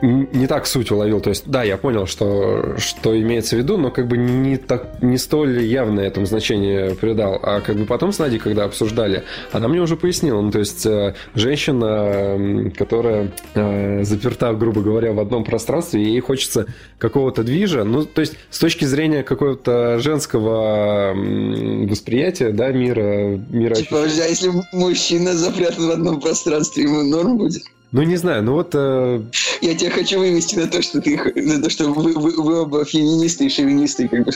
не 0.00 0.46
так 0.46 0.66
суть 0.66 0.90
уловил, 0.90 1.20
то 1.20 1.30
есть 1.30 1.44
да, 1.46 1.62
я 1.62 1.76
понял, 1.76 2.06
что, 2.06 2.76
что 2.78 3.18
имеется 3.18 3.56
в 3.56 3.58
виду, 3.58 3.76
но 3.76 3.90
как 3.90 4.08
бы 4.08 4.16
не, 4.16 4.56
так, 4.56 5.02
не 5.02 5.18
столь 5.18 5.62
явно 5.64 6.00
этому 6.00 6.26
значение 6.26 6.94
придал, 6.94 7.38
а 7.42 7.60
как 7.60 7.76
бы 7.76 7.84
потом 7.84 8.12
с 8.12 8.18
Надей, 8.18 8.38
когда 8.38 8.64
обсуждали, 8.64 9.24
она 9.52 9.68
мне 9.68 9.80
уже 9.80 9.96
пояснила, 9.96 10.40
ну 10.40 10.50
то 10.50 10.58
есть 10.58 10.84
э, 10.86 11.14
женщина, 11.34 12.70
которая 12.76 13.32
э, 13.54 14.04
заперта, 14.04 14.52
грубо 14.54 14.80
говоря, 14.80 15.12
в 15.12 15.20
одном 15.20 15.44
пространстве, 15.44 16.02
ей 16.02 16.20
хочется 16.20 16.66
какого-то 16.98 17.42
движа, 17.42 17.84
ну 17.84 18.04
то 18.04 18.20
есть 18.20 18.36
с 18.50 18.58
точки 18.58 18.84
зрения 18.84 19.22
какого-то 19.22 19.98
женского 19.98 21.14
восприятия, 21.14 22.50
да, 22.50 22.70
мира, 22.72 23.38
мира 23.50 23.74
Типа, 23.74 24.02
а 24.02 24.06
если 24.06 24.50
мужчина 24.72 25.34
запрятан 25.34 25.88
в 25.88 25.90
одном 25.90 26.20
пространстве, 26.22 26.84
ему 26.84 27.02
норм 27.02 27.36
будет? 27.38 27.62
Ну, 27.92 28.02
не 28.02 28.16
знаю, 28.16 28.42
ну 28.42 28.54
вот... 28.54 28.70
э, 28.74 29.22
Я 29.60 29.74
тебя 29.74 29.90
хочу 29.90 30.18
вывести 30.18 30.54
на 30.56 30.66
то, 30.66 30.80
что 30.80 31.00
ты 31.02 31.16
на 31.36 31.62
то, 31.62 31.68
что 31.68 31.88
вы, 31.92 32.12
вы- 32.14 32.42
вы 32.42 32.62
оба 32.62 32.84
феминисты 32.86 33.44
и 33.46 33.50
шовинисты. 33.50 34.08
Как 34.08 34.24
бы. 34.24 34.32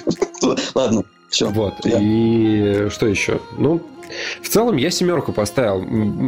Ладно, 0.74 1.04
все. 1.30 1.48
Вот. 1.48 1.72
И 1.86 2.88
что 2.90 3.06
еще? 3.06 3.40
Ну, 3.56 3.80
в 4.42 4.48
целом 4.48 4.76
я 4.76 4.90
семерку 4.90 5.32
поставил. 5.32 5.82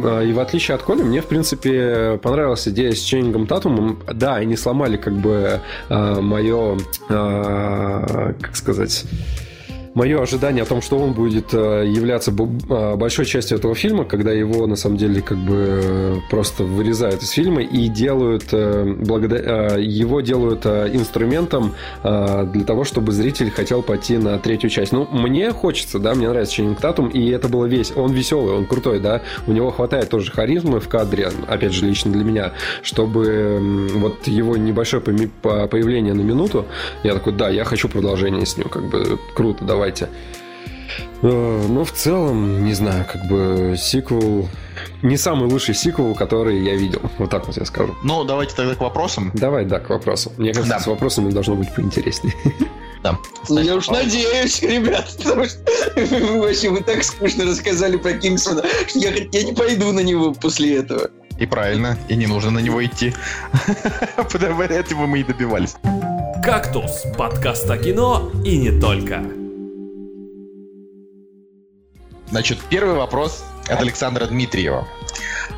А, 0.05 0.23
И 0.23 0.33
в 0.33 0.39
отличие 0.39 0.73
от 0.73 0.81
Коли, 0.81 1.03
мне, 1.03 1.21
в 1.21 1.27
принципе, 1.27 2.19
понравилась 2.23 2.67
идея 2.67 2.93
с 2.93 2.99
Ченнингом 2.99 3.45
Татумом. 3.45 3.99
Да, 4.11 4.35
они 4.37 4.57
сломали 4.57 4.97
как 4.97 5.13
бы 5.15 5.61
мое, 5.89 6.79
как 7.07 8.55
сказать... 8.55 9.05
Мое 9.95 10.21
ожидание 10.21 10.63
о 10.63 10.65
том, 10.65 10.81
что 10.81 10.97
он 10.97 11.13
будет 11.13 11.53
э, 11.53 11.85
являться 11.87 12.31
э, 12.31 12.95
большой 12.95 13.25
частью 13.25 13.57
этого 13.57 13.73
фильма, 13.73 14.05
когда 14.05 14.31
его 14.31 14.67
на 14.67 14.75
самом 14.75 14.97
деле 14.97 15.21
как 15.21 15.37
бы 15.37 15.81
э, 15.83 16.15
просто 16.29 16.63
вырезают 16.63 17.23
из 17.23 17.31
фильма 17.31 17.61
и 17.61 17.87
делают 17.87 18.53
его 18.53 20.21
делают 20.21 20.65
инструментом 20.65 21.73
для 22.03 22.63
того, 22.65 22.83
чтобы 22.83 23.11
зритель 23.11 23.51
хотел 23.51 23.81
пойти 23.81 24.17
на 24.17 24.37
третью 24.39 24.69
часть. 24.69 24.91
Ну, 24.91 25.07
мне 25.11 25.51
хочется, 25.51 25.99
да, 25.99 26.13
мне 26.13 26.29
нравится 26.29 26.55
Ченнинг 26.55 26.79
Татум, 26.79 27.07
и 27.09 27.29
это 27.29 27.47
было 27.47 27.65
весь. 27.65 27.91
Он 27.95 28.11
веселый, 28.11 28.55
он 28.55 28.65
крутой, 28.65 28.99
да. 28.99 29.21
У 29.47 29.51
него 29.51 29.71
хватает 29.71 30.09
тоже 30.09 30.31
харизмы 30.31 30.79
в 30.79 30.87
кадре, 30.87 31.29
опять 31.47 31.73
же, 31.73 31.85
лично 31.85 32.11
для 32.11 32.23
меня, 32.23 32.53
чтобы 32.83 33.89
вот 33.93 34.27
его 34.27 34.57
небольшое 34.57 35.01
появление 35.01 36.13
на 36.13 36.21
минуту, 36.21 36.65
я 37.03 37.13
такой, 37.13 37.33
да, 37.33 37.49
я 37.49 37.63
хочу 37.63 37.89
продолжение 37.89 38.45
с 38.45 38.57
ним, 38.57 38.69
как 38.69 38.89
бы 38.89 39.19
круто, 39.33 39.65
давайте. 39.65 39.88
Э, 41.21 41.65
Ну, 41.67 41.83
в 41.83 41.91
целом, 41.91 42.63
не 42.65 42.73
знаю, 42.73 43.05
как 43.11 43.27
бы 43.27 43.75
сиквел... 43.77 44.47
Не 45.01 45.17
самый 45.17 45.49
лучший 45.49 45.75
сиквел, 45.75 46.15
который 46.15 46.61
я 46.63 46.75
видел. 46.75 47.01
Вот 47.17 47.29
так 47.29 47.47
вот 47.47 47.57
я 47.57 47.65
скажу. 47.65 47.95
Ну, 48.03 48.23
давайте 48.23 48.55
тогда 48.55 48.75
к 48.75 48.81
вопросам. 48.81 49.31
Давай, 49.33 49.65
да, 49.65 49.79
к 49.79 49.89
вопросу. 49.89 50.31
Мне 50.37 50.53
кажется, 50.53 50.75
Да. 50.75 50.79
с 50.79 50.87
вопросами 50.87 51.31
должно 51.31 51.55
быть 51.55 51.73
поинтереснее. 51.73 52.33
Да. 53.03 53.17
Ну, 53.47 53.61
я 53.61 53.75
уж 53.75 53.87
надеюсь, 53.89 54.61
ребят, 54.61 55.09
потому 55.17 55.45
что 55.45 55.59
вы 55.95 56.39
вообще 56.41 56.69
вы 56.69 56.81
так 56.81 57.03
скучно 57.03 57.45
рассказали 57.45 57.95
про 57.97 58.13
Кингсмана, 58.13 58.63
что 58.87 58.99
я, 58.99 59.11
я 59.31 59.43
не 59.43 59.53
пойду 59.53 59.93
на 59.93 60.01
него 60.01 60.33
после 60.33 60.77
этого. 60.77 61.09
И 61.37 61.45
правильно, 61.45 61.97
и 62.09 62.15
не 62.17 62.27
нужно 62.27 62.51
на 62.51 62.59
него 62.59 62.85
идти. 62.85 63.13
Потому 64.17 64.61
этого 64.63 65.05
мы 65.05 65.19
и 65.19 65.23
добивались. 65.23 65.75
«Кактус»— 66.43 67.03
подкаст 67.17 67.69
о 67.69 67.77
кино 67.77 68.31
и 68.43 68.57
не 68.57 68.77
только. 68.77 69.38
Значит, 72.29 72.59
первый 72.69 72.95
вопрос 72.95 73.43
от 73.67 73.79
Александра 73.81 74.25
Дмитриева. 74.25 74.87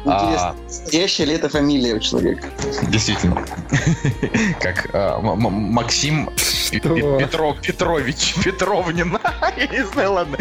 Интересно, 0.04 0.50
А, 0.50 0.56
настоящая 0.64 1.26
ли 1.26 1.34
это 1.36 1.50
фамилия 1.50 1.94
у 1.94 2.00
человека? 2.00 2.50
Действительно. 2.90 3.46
Как 4.60 4.90
а, 4.94 5.20
Максим 5.20 6.30
Петрович, 6.72 8.36
Петровнин. 8.44 9.18
Я 9.58 9.68
не 9.68 9.86
знаю, 9.86 10.14
ладно. 10.14 10.38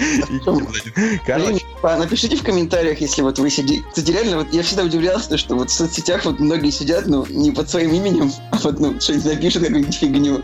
Короче, 1.26 1.60
Напишите 1.82 2.36
в 2.36 2.42
комментариях, 2.42 3.00
если 3.00 3.22
вот 3.22 3.38
вы 3.38 3.50
сидите. 3.50 3.82
Кстати, 3.88 4.10
реально, 4.10 4.38
вот 4.38 4.52
я 4.52 4.62
всегда 4.62 4.84
удивлялся, 4.84 5.38
что 5.38 5.54
вот 5.54 5.70
в 5.70 5.72
соцсетях 5.72 6.24
вот 6.26 6.38
многие 6.38 6.70
сидят, 6.70 7.06
ну, 7.06 7.24
не 7.28 7.52
под 7.52 7.70
своим 7.70 7.92
именем, 7.92 8.30
а 8.50 8.56
вот, 8.58 8.78
ну, 8.78 9.00
что-нибудь 9.00 9.24
напишут, 9.26 9.62
какую-нибудь 9.62 9.94
фигню. 9.94 10.42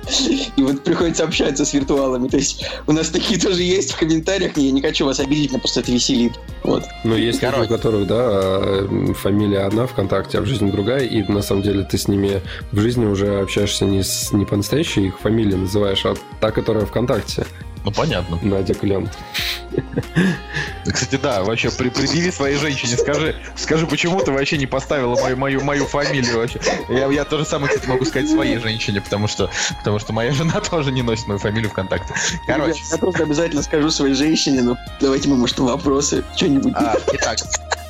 И 0.57 0.63
вот 0.63 0.83
приходится 0.83 1.25
общаться 1.25 1.65
с 1.65 1.75
виртуалами. 1.75 2.29
То 2.29 2.39
есть 2.39 2.65
у 2.87 2.93
нас 2.93 3.09
такие 3.09 3.39
тоже 3.39 3.63
есть 3.63 3.93
в 3.93 3.99
комментариях. 3.99 4.57
Я 4.57 4.73
не 4.73 4.81
хочу 4.81 5.05
вас 5.05 5.21
обидеть, 5.21 5.53
но 5.53 5.59
просто 5.59 5.81
это 5.81 5.93
веселит. 5.93 6.33
Вот. 6.65 6.85
Ну, 7.05 7.15
есть 7.15 7.41
люди, 7.41 7.67
у 7.67 7.69
которых, 7.69 8.07
да, 8.07 8.61
э, 8.61 9.06
фамилия 9.15 9.61
одна 9.61 9.87
ВКонтакте, 9.87 10.39
а 10.39 10.41
в 10.41 10.47
жизни 10.47 10.71
другая, 10.71 11.05
и 11.05 11.23
на 11.23 11.43
самом 11.43 11.63
деле 11.63 11.85
ты 11.85 11.99
с 11.99 12.09
ними 12.09 12.43
в 12.73 12.81
жизни 12.81 13.07
уже 13.07 13.41
общаешься 13.41 13.85
не, 13.85 14.03
с, 14.03 14.33
не 14.33 14.45
по 14.45 14.57
настоящей 14.57 15.09
их 15.09 15.19
фамилии 15.21 15.55
называешь, 15.55 16.05
а 16.05 16.15
та, 16.41 16.51
которая 16.51 16.87
ВКонтакте, 16.87 17.47
ну 17.87 17.93
понятно. 17.93 18.37
Надя 18.43 18.75
Клен. 18.75 19.09
Кстати, 20.85 21.21
да, 21.23 21.45
вообще 21.45 21.71
при, 21.71 21.89
предъяви 21.89 22.33
своей 22.33 22.57
женщине, 22.57 22.97
скажи, 22.97 23.37
скажи, 23.55 23.87
почему 23.87 24.21
ты 24.21 24.33
вообще 24.33 24.59
не 24.59 24.67
поставила 24.67 25.15
мою, 25.15 25.37
мою, 25.37 25.61
мою 25.63 25.87
фамилию 25.87 26.39
вообще. 26.39 26.61
Я, 26.89 27.07
я 27.07 27.25
то 27.25 27.39
же 27.39 27.45
самое, 27.45 27.73
кстати, 27.73 27.89
могу 27.89 28.05
сказать 28.05 28.29
своей 28.29 28.59
женщине, 28.59 29.01
потому 29.01 29.29
что, 29.29 29.51
потому 29.79 30.01
что 30.01 30.13
моя 30.13 30.33
жена 30.33 30.61
тоже 30.61 30.91
не 30.91 31.03
носит 31.03 31.29
мою 31.29 31.39
фамилию 31.39 31.71
ВКонтакте. 31.71 32.13
Короче, 32.49 32.81
Ребят, 32.81 32.91
я 32.91 32.99
просто 32.99 33.23
обязательно 33.23 33.63
скажу 33.63 33.89
своей 33.91 34.15
женщине, 34.15 34.63
ну, 34.63 34.77
давайте 35.01 35.29
мы, 35.29 35.37
может, 35.37 35.57
вопросы, 35.61 36.25
что-нибудь. 36.35 36.75
а, 36.75 36.97
итак, 37.13 37.39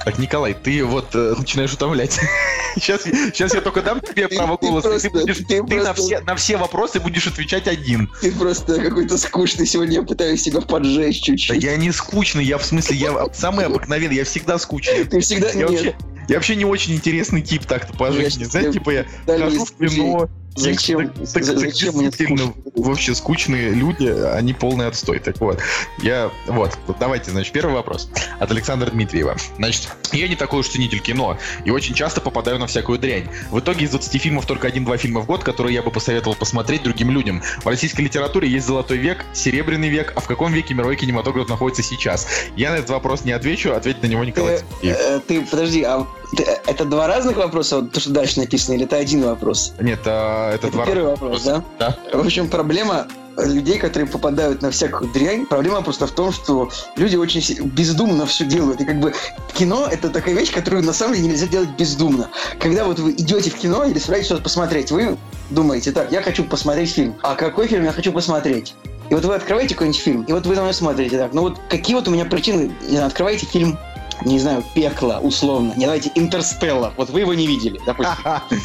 так, 0.07 0.19
Николай, 0.21 0.55
ты 0.55 0.85
вот 0.85 1.15
э, 1.15 1.35
начинаешь 1.37 1.73
утомлять. 1.73 2.19
Сейчас, 2.77 3.05
сейчас 3.05 3.55
я 3.55 3.63
только 3.63 3.81
дам 3.81 4.03
тебе 4.03 4.29
Ты- 4.29 4.37
право 4.37 4.59
ты 4.59 4.67
голоса, 4.67 4.89
просто- 4.91 5.09
ты, 5.09 5.19
будешь, 5.19 5.37
ты 5.39 5.45
ты 5.45 5.63
на, 5.63 5.67
просто- 5.95 5.95
все, 6.03 6.21
на 6.21 6.37
все 6.37 6.57
вопросы 6.59 7.01
будешь 7.01 7.27
отвечать 7.27 7.67
один. 7.69 8.13
Ты 8.21 8.31
просто 8.33 8.79
какой-то 8.79 9.17
скучный. 9.17 9.65
Сегодня 9.67 9.95
я 9.95 10.03
пытаюсь 10.03 10.43
тебя 10.43 10.61
поджечь 10.61 11.21
Да 11.21 11.25
чуть-чуть. 11.27 11.63
я 11.65 11.75
не 11.79 11.91
скучный, 11.91 12.45
я 12.45 12.59
в 12.59 12.65
смысле, 12.67 12.97
я 12.99 13.27
самый 13.33 13.65
обыкновенный, 13.65 14.17
я 14.17 14.25
всегда 14.25 14.59
скучный. 14.59 15.05
Ты 15.05 15.21
всегда... 15.21 15.49
Я 15.49 15.55
Нет, 15.55 15.71
вообще, 15.71 15.97
я 16.29 16.35
вообще 16.35 16.57
не 16.57 16.67
очень 16.67 16.95
интересный 16.95 17.41
тип 17.41 17.65
так-то 17.65 17.97
по 17.97 18.13
жизни. 18.13 18.45
тебе 18.45 18.71
типа 18.71 18.91
я 18.91 19.07
хожу 19.27 19.65
в 19.65 19.73
кино, 19.73 20.29
Зачем? 20.57 21.09
Так, 21.09 21.15
так- 21.33 21.45
За- 21.45 21.53
так 21.53 21.61
зачем 21.61 21.95
мне 21.97 22.11
скучно? 22.11 22.53
вообще 22.75 23.15
скучные 23.15 23.71
люди, 23.71 24.07
они 24.07 24.53
полный 24.55 24.87
отстой. 24.89 25.19
Так 25.19 25.39
вот, 25.41 25.61
я, 26.03 26.31
вот, 26.47 26.77
вот 26.87 26.97
давайте, 26.99 27.31
значит, 27.31 27.53
первый 27.53 27.75
вопрос 27.75 28.09
от 28.39 28.51
Александра 28.51 28.91
Дмитриева. 28.91 29.37
Значит, 29.57 29.89
я 30.13 30.29
не 30.29 30.37
такой 30.37 30.61
уж 30.61 30.69
ценитель 30.69 31.01
кино, 31.01 31.39
и 31.65 31.71
очень 31.71 31.95
часто 31.95 32.21
попадаю 32.21 32.59
на 32.59 32.67
всякую 32.67 32.99
дрянь. 32.99 33.29
В 33.51 33.59
итоге 33.61 33.85
из 33.85 33.91
20 33.91 34.19
фильмов 34.19 34.47
только 34.47 34.67
один-два 34.69 34.97
фильма 34.97 35.21
в 35.21 35.27
год, 35.27 35.45
которые 35.45 35.75
я 35.75 35.83
бы 35.83 35.91
посоветовал 35.91 36.35
посмотреть 36.37 36.83
другим 36.83 37.11
людям. 37.11 37.43
В 37.63 37.67
российской 37.67 38.03
литературе 38.03 38.49
есть 38.49 38.67
золотой 38.67 38.97
век, 38.99 39.25
серебряный 39.35 39.89
век, 39.89 40.13
а 40.17 40.21
в 40.21 40.27
каком 40.27 40.53
веке 40.53 40.75
мировой 40.75 40.97
кинематограф 40.97 41.49
находится 41.49 41.83
сейчас? 41.83 42.27
Я 42.57 42.71
на 42.71 42.77
этот 42.77 42.91
вопрос 42.91 43.25
не 43.25 43.33
отвечу, 43.33 43.73
ответит 43.73 44.03
на 44.03 44.07
него 44.07 44.25
Николай 44.25 44.59
Сергеев. 44.81 44.97
э, 44.99 45.21
Ты, 45.27 45.41
подожди, 45.43 45.83
а 45.83 46.07
ты- 46.26 46.26
это 46.67 46.85
два 46.85 47.07
разных 47.07 47.37
вопроса, 47.37 47.77
вот 47.77 47.93
то, 47.93 48.01
что 48.01 48.11
дальше 48.11 48.41
написано, 48.41 48.75
или 48.75 48.85
это 48.85 48.97
один 48.97 49.23
вопрос? 49.23 49.73
Нет, 49.81 50.01
а, 50.07 50.53
это, 50.53 50.69
Это 50.69 50.77
два 50.77 50.87
первый 50.87 51.11
вопрос, 51.11 51.43
да? 51.45 51.63
Да. 51.79 51.97
В 52.13 52.21
общем, 52.21 52.49
проблема 52.49 53.07
людей, 53.39 53.79
которые 53.79 54.09
попадают 54.09 54.63
на 54.63 54.71
всякую 54.71 55.11
дрянь, 55.13 55.47
проблема 55.47 55.83
просто 55.83 56.07
в 56.07 56.13
том, 56.13 56.33
что 56.33 56.71
люди 56.97 57.17
очень 57.17 57.43
бездумно 57.67 58.27
все 58.27 58.45
делают. 58.45 58.81
И 58.81 58.85
как 58.85 58.99
бы 58.99 59.13
кино— 59.55 59.87
это 59.91 60.09
такая 60.09 60.35
вещь, 60.35 60.53
которую 60.53 60.83
на 60.85 60.93
самом 60.93 61.15
деле 61.15 61.29
нельзя 61.29 61.47
делать 61.47 61.71
бездумно. 61.79 62.31
Когда 62.59 62.85
вот 62.85 62.99
вы 62.99 63.13
идете 63.13 63.51
в 63.51 63.57
кино 63.57 63.85
или 63.85 63.99
собираетесь 63.99 64.27
что-то 64.27 64.43
посмотреть, 64.43 64.91
вы 64.91 65.17
думаете, 65.51 65.93
так, 65.93 66.11
я 66.13 66.23
хочу 66.23 66.45
посмотреть 66.45 66.91
фильм. 66.93 67.15
А 67.23 67.35
какой 67.35 67.69
фильм 67.69 67.85
я 67.85 67.93
хочу 67.93 68.13
посмотреть? 68.13 68.75
И 69.11 69.15
вот 69.15 69.25
вы 69.25 69.35
открываете 69.35 69.75
какой-нибудь 69.75 70.01
фильм, 70.01 70.23
и 70.23 70.33
вот 70.33 70.47
вы 70.47 70.55
за 70.55 70.63
мной 70.63 70.75
смотрите 70.75 71.17
так. 71.17 71.33
Ну 71.33 71.43
вот 71.43 71.59
какие 71.69 71.95
вот 71.95 72.09
у 72.09 72.11
меня 72.11 72.25
причины? 72.25 72.73
Не 72.83 72.97
знаю, 72.97 73.07
открываете 73.07 73.47
фильм 73.47 73.79
не 74.25 74.39
знаю, 74.39 74.65
пекло, 74.75 75.19
условно. 75.23 75.73
Не 75.77 75.85
давайте 75.85 76.11
Интерстеллар. 76.15 76.93
Вот 76.97 77.11
вы 77.11 77.21
его 77.21 77.35
не 77.35 77.47
видели, 77.47 77.81
допустим. 77.85 78.15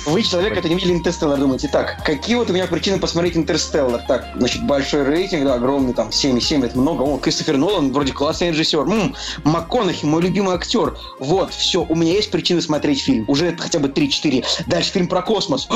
Вы 0.05 0.23
человек, 0.23 0.55
который 0.55 0.69
не 0.69 0.75
видели 0.75 0.93
Интерстеллар, 0.93 1.39
думаете, 1.39 1.67
так, 1.67 2.03
какие 2.03 2.35
вот 2.35 2.49
у 2.49 2.53
меня 2.53 2.67
причины 2.67 2.99
посмотреть 2.99 3.37
Интерстеллар? 3.37 4.01
Так, 4.07 4.25
значит, 4.35 4.63
большой 4.63 5.03
рейтинг, 5.03 5.45
да, 5.45 5.55
огромный, 5.55 5.93
там, 5.93 6.09
7,7, 6.09 6.65
это 6.65 6.77
много. 6.77 7.03
О, 7.03 7.17
Кристофер 7.17 7.57
Нолан, 7.57 7.91
вроде 7.91 8.13
классный 8.13 8.49
режиссер. 8.49 8.81
М, 8.81 9.15
МакКонахи, 9.43 10.05
мой 10.05 10.21
любимый 10.21 10.55
актер. 10.55 10.97
Вот, 11.19 11.53
все, 11.53 11.85
у 11.87 11.95
меня 11.95 12.13
есть 12.13 12.31
причины 12.31 12.61
смотреть 12.61 13.01
фильм. 13.03 13.25
Уже 13.27 13.47
это 13.47 13.61
хотя 13.61 13.79
бы 13.79 13.87
3-4. 13.87 14.45
Дальше 14.67 14.91
фильм 14.91 15.07
про 15.07 15.21
космос. 15.21 15.67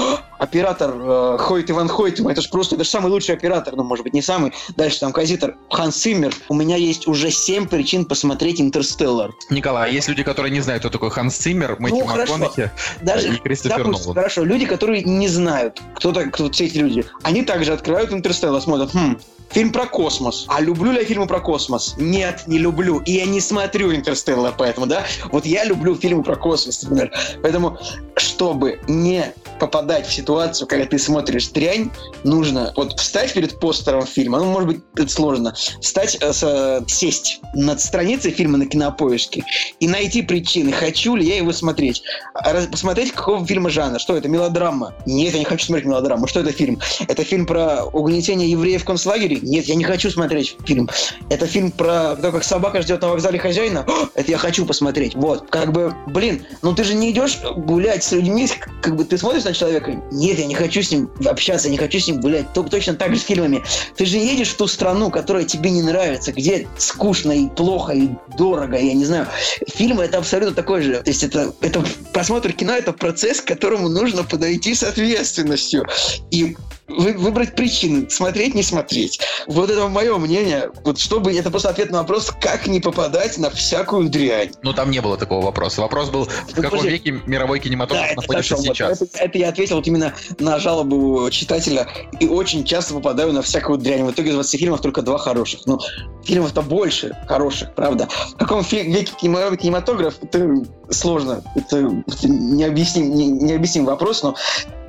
Оператор 0.50 0.94
э, 0.96 1.38
Хойт 1.40 1.72
Иван 1.72 1.88
Хойтема, 1.88 2.32
это 2.32 2.40
же 2.42 2.50
просто, 2.50 2.76
это 2.76 2.84
же 2.84 2.90
самый 2.92 3.08
лучший 3.12 3.34
оператор, 3.34 3.76
ну, 3.76 3.84
может 3.84 4.04
быть, 4.04 4.14
не 4.14 4.22
самый. 4.22 4.54
Дальше 4.78 5.00
там 5.00 5.12
композитор 5.12 5.56
Ханс 5.72 5.96
Циммер. 5.96 6.36
У 6.50 6.54
меня 6.54 6.76
есть 6.76 7.08
уже 7.08 7.32
7 7.32 7.68
причин 7.68 8.06
посмотреть 8.06 8.62
Интерстеллар. 8.62 9.32
Николай, 9.50 9.90
а 9.90 9.92
есть 9.92 10.08
люди, 10.08 10.22
которые 10.22 10.52
не 10.52 10.62
знают, 10.62 10.82
кто 10.84 10.92
такой 10.92 11.10
Ханс 11.10 11.36
Циммер, 11.36 11.78
Мэтью 11.80 12.06
Ну. 12.06 12.16
МакКонахи 12.16 12.70
Даже 13.02 13.34
и 13.34 13.38
Кристофер 13.38 13.80
Допустим, 13.80 14.04
Нолан. 14.04 14.16
хорошо, 14.16 14.44
люди, 14.44 14.68
которые 14.68 15.02
не 15.04 15.28
знают, 15.28 15.82
кто, 15.96 16.12
так, 16.12 16.32
кто 16.32 16.52
все 16.52 16.66
эти 16.66 16.78
люди, 16.78 17.06
они 17.24 17.42
также 17.42 17.74
открывают 17.74 18.14
Интерстеллар, 18.14 18.62
смотрят, 18.62 18.92
хм, 18.94 19.18
фильм 19.50 19.72
про 19.72 19.88
космос. 19.88 20.46
А 20.48 20.62
люблю 20.62 20.92
ли 20.92 21.00
я 21.00 21.06
фильмы 21.06 21.26
про 21.26 21.40
космос? 21.40 21.96
Нет, 21.98 22.44
не 22.46 22.60
люблю. 22.60 23.00
И 23.00 23.14
я 23.14 23.26
не 23.26 23.42
смотрю 23.42 23.96
Интерстеллар, 23.96 24.54
поэтому, 24.56 24.86
да? 24.86 25.06
Вот 25.32 25.46
я 25.48 25.64
люблю 25.66 25.96
фильмы 25.96 26.24
про 26.24 26.36
космос, 26.36 26.84
например. 26.84 27.12
Поэтому, 27.42 27.78
чтобы 28.16 28.80
не 28.88 29.34
попадать 29.60 30.06
в 30.08 30.14
ситуацию, 30.14 30.35
когда 30.68 30.86
ты 30.86 31.00
смотришь 31.00 31.48
дрянь, 31.50 31.90
нужно 32.24 32.74
вот 32.76 33.00
встать 33.00 33.34
перед 33.34 33.60
постером 33.60 34.06
фильма, 34.06 34.40
ну, 34.40 34.46
может 34.46 34.68
быть, 34.68 34.82
это 34.96 35.12
сложно, 35.12 35.54
встать, 35.82 36.18
э, 36.22 36.32
э, 36.42 36.82
сесть 36.88 37.40
над 37.54 37.80
страницей 37.82 38.32
фильма 38.32 38.58
на 38.58 38.66
кинопоиске 38.66 39.44
и 39.80 39.88
найти 39.88 40.22
причины, 40.22 40.72
хочу 40.72 41.16
ли 41.16 41.26
я 41.26 41.38
его 41.38 41.52
смотреть. 41.52 42.04
А 42.34 42.54
раз- 42.54 42.68
Посмотреть, 42.68 43.12
какого 43.14 43.46
фильма 43.46 43.70
жанр. 43.70 44.00
Что 44.00 44.18
это, 44.18 44.28
мелодрама? 44.28 44.94
Нет, 45.06 45.34
я 45.34 45.40
не 45.40 45.46
хочу 45.46 45.66
смотреть 45.68 45.86
мелодраму. 45.88 46.28
Что 46.28 46.42
это 46.42 46.52
фильм? 46.52 46.80
Это 47.08 47.24
фильм 47.24 47.46
про 47.46 47.86
угнетение 47.86 48.50
евреев 48.52 48.82
в 48.82 48.86
концлагере? 48.86 49.40
Нет, 49.42 49.66
я 49.66 49.76
не 49.76 49.84
хочу 49.84 50.10
смотреть 50.10 50.58
фильм. 50.66 50.90
Это 51.30 51.48
фильм 51.48 51.72
про 51.72 52.16
то, 52.16 52.32
как 52.32 52.44
собака 52.44 52.82
ждет 52.82 53.02
на 53.02 53.10
вокзале 53.10 53.40
хозяина? 53.40 53.86
О, 53.88 54.10
это 54.16 54.32
я 54.32 54.38
хочу 54.38 54.66
посмотреть. 54.66 55.16
Вот, 55.16 55.50
как 55.50 55.72
бы, 55.72 55.94
блин, 56.08 56.46
ну 56.62 56.74
ты 56.74 56.84
же 56.84 56.94
не 56.96 57.12
идешь 57.12 57.40
гулять 57.56 58.04
с 58.04 58.12
людьми, 58.12 58.50
как 58.82 58.96
бы 58.96 59.06
ты 59.06 59.18
смотришь 59.18 59.44
на 59.46 59.54
человека? 59.54 60.02
Нет, 60.16 60.40
я 60.40 60.46
не 60.46 60.56
хочу 60.56 60.82
с 60.82 60.92
ним 60.92 61.10
общаться, 61.26 61.70
не 61.70 61.78
хочу 61.78 62.00
с 62.00 62.08
ним 62.08 62.22
гулять. 62.22 62.52
То- 62.54 62.64
Точно 62.64 62.94
так 62.94 63.14
же 63.14 63.20
с 63.20 63.24
фильмами. 63.24 63.64
Ты 63.98 64.06
же 64.06 64.18
едешь 64.18 64.50
в 64.50 64.58
ту 64.58 64.68
страну, 64.68 65.12
которая 65.12 65.44
тебе 65.44 65.70
не 65.70 65.82
нравится, 65.82 66.32
где 66.32 66.68
скучно 66.78 67.32
и 67.34 67.48
плохо, 67.50 67.92
и 67.94 68.10
дорого, 68.38 68.78
я 68.78 68.94
не 68.94 69.06
знаю. 69.06 69.28
Фильмы 69.76 70.04
это 70.04 70.18
абсолютно 70.18 70.56
такой 70.56 70.82
же. 70.82 70.96
То 71.02 71.10
есть 71.10 71.24
это, 71.24 71.54
это 71.62 71.84
просмотр 72.14 72.54
кино 72.54 72.74
это 72.74 72.94
процесс, 72.94 73.42
к 73.42 73.46
которому 73.46 73.90
нужно 73.90 74.24
подойти 74.24 74.74
с 74.74 74.84
ответственностью. 74.84 75.86
И 76.32 76.56
вы- 76.88 77.14
выбрать 77.14 77.56
причины, 77.56 78.10
смотреть, 78.10 78.54
не 78.56 78.64
смотреть. 78.64 79.20
Вот 79.48 79.70
это 79.70 79.88
мое 79.88 80.18
мнение. 80.18 80.70
Вот 80.84 81.00
чтобы 81.00 81.34
это 81.36 81.50
просто 81.50 81.70
ответ 81.70 81.90
на 81.92 82.00
вопрос, 82.00 82.32
как 82.42 82.68
не 82.68 82.80
попадать 82.80 83.38
на 83.38 83.50
всякую 83.50 84.10
дрянь. 84.10 84.52
Ну, 84.64 84.74
там 84.74 84.92
не 84.92 85.02
было 85.02 85.18
такого 85.18 85.44
вопроса. 85.46 85.82
Вопрос 85.82 86.10
был, 86.10 86.26
в 86.26 86.30
Ну, 86.50 86.54
каком 86.64 86.80
подожди. 86.80 86.90
веке 86.90 87.22
мировой 87.26 87.60
кинематограф 87.60 88.06
это 88.12 88.16
находится 88.22 88.56
хорошо, 88.56 88.68
вот 88.68 88.76
сейчас. 88.78 89.02
это, 89.02 89.18
это 89.20 89.38
я 89.38 89.50
ответил 89.50 89.78
вот 89.78 89.88
именно 89.88 90.14
на 90.40 90.60
жалобу 90.60 91.30
читателя. 91.32 91.88
И 92.20 92.28
очень 92.28 92.64
часто 92.64 92.94
попадаю 92.94 93.34
на 93.34 93.42
всякую 93.42 93.78
дрянь. 93.80 94.04
В 94.04 94.12
итоге 94.12 94.30
из 94.30 94.36
20 94.36 94.60
фильмов 94.60 94.82
только 94.82 95.02
два 95.02 95.18
хороших. 95.18 95.62
Ну, 95.66 95.80
фильмов-то 96.24 96.62
больше 96.62 97.16
хороших, 97.28 97.74
правда. 97.76 98.08
В 98.34 98.38
каком 98.38 98.62
веке 98.62 99.12
кинематограф, 99.20 99.60
кинематограф 99.60 100.16
это 100.22 100.64
сложно. 100.90 101.44
Это, 101.56 101.78
это 102.08 102.28
необъясним, 102.30 103.14
не- 103.16 103.28
необъясним 103.28 103.86
вопрос, 103.86 104.24
но 104.24 104.36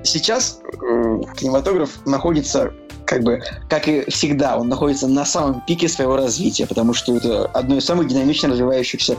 сейчас 0.07 0.61
э, 0.65 1.21
кинематограф 1.37 1.91
находится 2.07 2.73
как 3.05 3.23
бы, 3.23 3.41
как 3.69 3.87
и 3.87 4.09
всегда, 4.11 4.59
он 4.59 4.69
находится 4.69 5.07
на 5.07 5.25
самом 5.25 5.63
пике 5.67 5.89
своего 5.89 6.17
развития, 6.17 6.67
потому 6.67 6.93
что 6.93 7.17
это 7.17 7.47
одно 7.47 7.77
из 7.77 7.85
самых 7.85 8.09
динамично 8.09 8.49
развивающихся, 8.49 9.17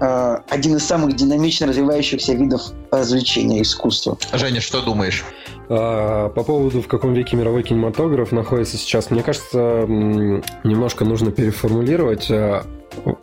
э, 0.00 0.36
один 0.48 0.76
из 0.76 0.84
самых 0.84 1.16
динамично 1.16 1.66
развивающихся 1.66 2.34
видов 2.34 2.62
развлечения, 2.90 3.62
искусства. 3.62 4.16
Женя, 4.32 4.60
что 4.60 4.82
думаешь? 4.82 5.24
А, 5.68 6.30
по 6.30 6.42
поводу, 6.44 6.80
в 6.80 6.88
каком 6.88 7.12
веке 7.12 7.36
мировой 7.36 7.62
кинематограф 7.62 8.32
находится 8.32 8.76
сейчас, 8.76 9.10
мне 9.10 9.22
кажется, 9.22 9.84
немножко 9.88 11.04
нужно 11.04 11.30
переформулировать 11.30 12.30
а, 12.30 12.64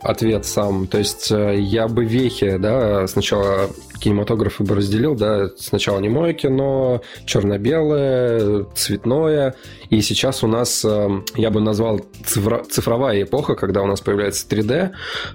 ответ 0.02 0.46
сам. 0.46 0.86
То 0.86 0.98
есть 0.98 1.30
э, 1.30 1.58
я 1.58 1.88
бы 1.88 2.04
вехи, 2.04 2.56
да, 2.56 3.06
сначала 3.06 3.68
кинематографы 4.00 4.64
бы 4.64 4.74
разделил, 4.74 5.14
да, 5.14 5.48
сначала 5.58 5.98
немое 6.00 6.32
кино, 6.32 7.02
черно-белое, 7.24 8.64
цветное, 8.74 9.54
и 9.90 10.00
сейчас 10.00 10.42
у 10.42 10.46
нас, 10.46 10.84
э, 10.84 11.08
я 11.36 11.50
бы 11.50 11.60
назвал 11.60 12.00
цифра- 12.24 12.64
цифровая 12.68 13.22
эпоха, 13.22 13.54
когда 13.54 13.82
у 13.82 13.86
нас 13.86 14.00
появляется 14.00 14.46
3D, 14.48 14.90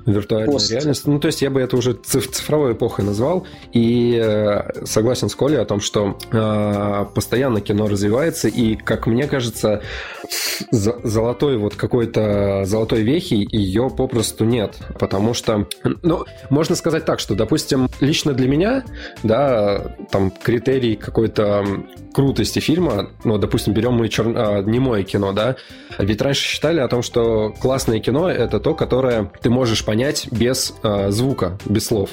виртуальная 0.06 0.52
Пост. 0.52 0.72
реальность. 0.72 1.08
Ну, 1.08 1.20
то 1.20 1.28
есть 1.28 1.42
я 1.42 1.50
бы 1.50 1.62
это 1.62 1.78
уже 1.78 1.94
циф- 1.94 2.32
цифровой 2.32 2.74
эпохой 2.74 3.06
назвал, 3.06 3.46
и 3.74 4.20
э, 4.22 4.86
согласен 4.86 5.30
с 5.30 5.36
Колей 5.36 5.60
о 5.60 5.66
том, 5.66 5.80
что 5.82 6.18
э, 6.32 7.06
постоянно 7.16 7.62
кино 7.62 7.88
развивается, 7.88 8.48
и, 8.48 8.76
как 8.76 9.08
мне 9.08 9.28
кажется, 9.28 9.82
золотой 10.72 11.58
вот 11.58 11.76
какой-то 11.76 12.64
золотой 12.66 13.02
вехи 13.02 13.48
ее 13.52 13.90
попросту 13.90 14.46
нет, 14.46 14.78
потому 15.00 15.34
что, 15.34 15.68
ну, 16.04 16.26
можно 16.50 16.76
сказать 16.76 17.06
так, 17.06 17.20
что, 17.20 17.36
допустим, 17.36 17.88
лично 18.00 18.34
для 18.34 18.48
меня, 18.52 18.84
да, 19.24 19.96
там 20.12 20.32
критерий 20.32 20.96
какой-то 20.96 21.66
крутости 22.14 22.60
фильма, 22.60 23.10
ну, 23.24 23.38
допустим, 23.38 23.74
берем 23.74 23.94
мы 23.94 24.10
чер... 24.10 24.28
а, 24.36 24.62
немое 24.62 25.04
кино, 25.04 25.32
да, 25.32 25.56
ведь 25.98 26.22
раньше 26.22 26.44
считали 26.44 26.80
о 26.80 26.88
том, 26.88 27.02
что 27.02 27.54
классное 27.62 28.00
кино 28.00 28.30
это 28.30 28.60
то, 28.60 28.74
которое 28.74 29.32
ты 29.42 29.50
можешь 29.50 29.86
понять 29.86 30.28
без 30.32 30.74
а, 30.84 31.10
звука, 31.12 31.58
без 31.66 31.86
слов. 31.86 32.12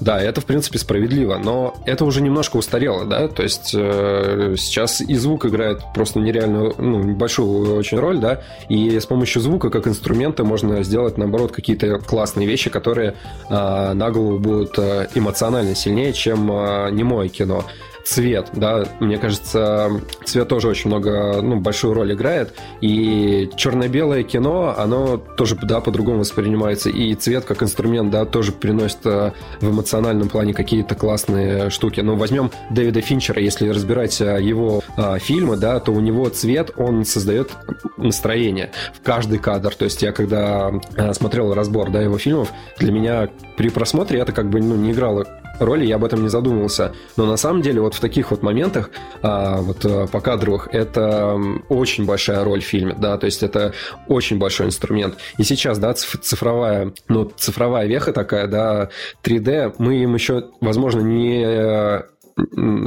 Да, 0.00 0.20
это, 0.20 0.40
в 0.40 0.46
принципе, 0.46 0.78
справедливо, 0.78 1.38
но 1.38 1.74
это 1.86 2.04
уже 2.04 2.22
немножко 2.22 2.56
устарело, 2.56 3.04
да, 3.04 3.28
то 3.28 3.42
есть 3.42 3.72
э, 3.74 4.54
сейчас 4.58 5.00
и 5.00 5.14
звук 5.14 5.46
играет 5.46 5.80
просто 5.94 6.18
нереальную, 6.18 6.74
ну, 6.78 7.14
большую 7.14 7.76
очень 7.76 7.98
роль, 7.98 8.18
да, 8.18 8.42
и 8.68 8.98
с 8.98 9.06
помощью 9.06 9.42
звука 9.42 9.70
как 9.70 9.86
инструмента 9.86 10.44
можно 10.44 10.82
сделать, 10.82 11.18
наоборот, 11.18 11.52
какие-то 11.52 11.98
классные 11.98 12.46
вещи, 12.48 12.70
которые 12.70 13.14
э, 13.48 13.92
на 13.92 14.10
голову 14.10 14.38
будут 14.38 14.78
э, 14.78 15.08
эмоционально 15.14 15.74
сильнее, 15.76 16.12
чем 16.12 16.50
э, 16.50 16.90
немое 16.90 17.28
кино. 17.28 17.64
Цвет, 18.04 18.50
да, 18.52 18.86
мне 19.00 19.18
кажется, 19.18 19.90
цвет 20.24 20.46
тоже 20.46 20.68
очень 20.68 20.90
много, 20.90 21.42
ну, 21.42 21.58
большую 21.58 21.92
роль 21.92 22.12
играет, 22.12 22.54
и 22.80 23.50
черно-белое 23.56 24.22
кино, 24.22 24.76
оно 24.78 25.16
тоже, 25.16 25.56
да, 25.60 25.80
по-другому 25.80 26.20
воспринимается, 26.20 26.88
и 26.88 27.16
цвет 27.16 27.44
как 27.46 27.64
инструмент, 27.64 28.12
да, 28.12 28.24
тоже 28.24 28.52
приносит 28.52 29.04
э, 29.06 29.32
в 29.60 29.70
эмоциональном 29.70 30.28
плане 30.28 30.54
какие-то 30.54 30.94
классные 30.94 31.68
штуки. 31.70 31.98
Ну, 31.98 32.14
возьмем 32.14 32.52
Дэвида 32.70 33.00
Финчера, 33.00 33.42
если 33.42 33.68
разбирать 33.70 34.20
э, 34.20 34.40
его 34.40 34.84
э, 34.96 35.18
фильмы, 35.18 35.56
да, 35.56 35.80
то 35.80 35.90
у 35.90 35.98
него 35.98 36.28
цвет, 36.28 36.70
он 36.76 37.04
создает 37.04 37.50
настроение 37.96 38.70
в 38.94 39.04
каждый 39.04 39.40
кадр, 39.40 39.74
то 39.74 39.84
есть 39.84 40.00
я 40.02 40.12
когда 40.12 40.70
смотрел 41.12 41.54
разбор, 41.54 41.90
да, 41.90 42.02
его 42.02 42.18
фильмов, 42.18 42.52
для 42.78 42.92
меня 42.92 43.30
при 43.56 43.68
просмотре 43.68 44.20
это 44.20 44.32
как 44.32 44.50
бы, 44.50 44.60
ну, 44.60 44.76
не 44.76 44.92
играло 44.92 45.26
роли, 45.58 45.86
я 45.86 45.96
об 45.96 46.04
этом 46.04 46.22
не 46.22 46.28
задумывался. 46.28 46.92
Но 47.16 47.26
на 47.26 47.36
самом 47.36 47.62
деле 47.62 47.80
вот 47.80 47.94
в 47.94 48.00
таких 48.00 48.30
вот 48.30 48.42
моментах, 48.42 48.90
а, 49.22 49.60
вот 49.60 49.84
а, 49.84 50.06
по 50.06 50.20
кадровых, 50.20 50.68
это 50.72 51.38
очень 51.68 52.04
большая 52.04 52.44
роль 52.44 52.60
в 52.60 52.64
фильме, 52.64 52.94
да, 52.98 53.16
то 53.16 53.26
есть 53.26 53.42
это 53.42 53.72
очень 54.08 54.38
большой 54.38 54.66
инструмент. 54.66 55.16
И 55.38 55.44
сейчас, 55.44 55.78
да, 55.78 55.94
циф- 55.94 56.20
цифровая, 56.20 56.92
ну, 57.08 57.30
цифровая 57.36 57.86
веха 57.86 58.12
такая, 58.12 58.46
да, 58.46 58.90
3D, 59.22 59.76
мы 59.78 60.02
им 60.02 60.14
еще, 60.14 60.50
возможно, 60.60 61.00
не, 61.00 61.42
э, 61.44 62.02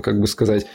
как 0.01 0.19
бы 0.19 0.27
сказать, 0.27 0.67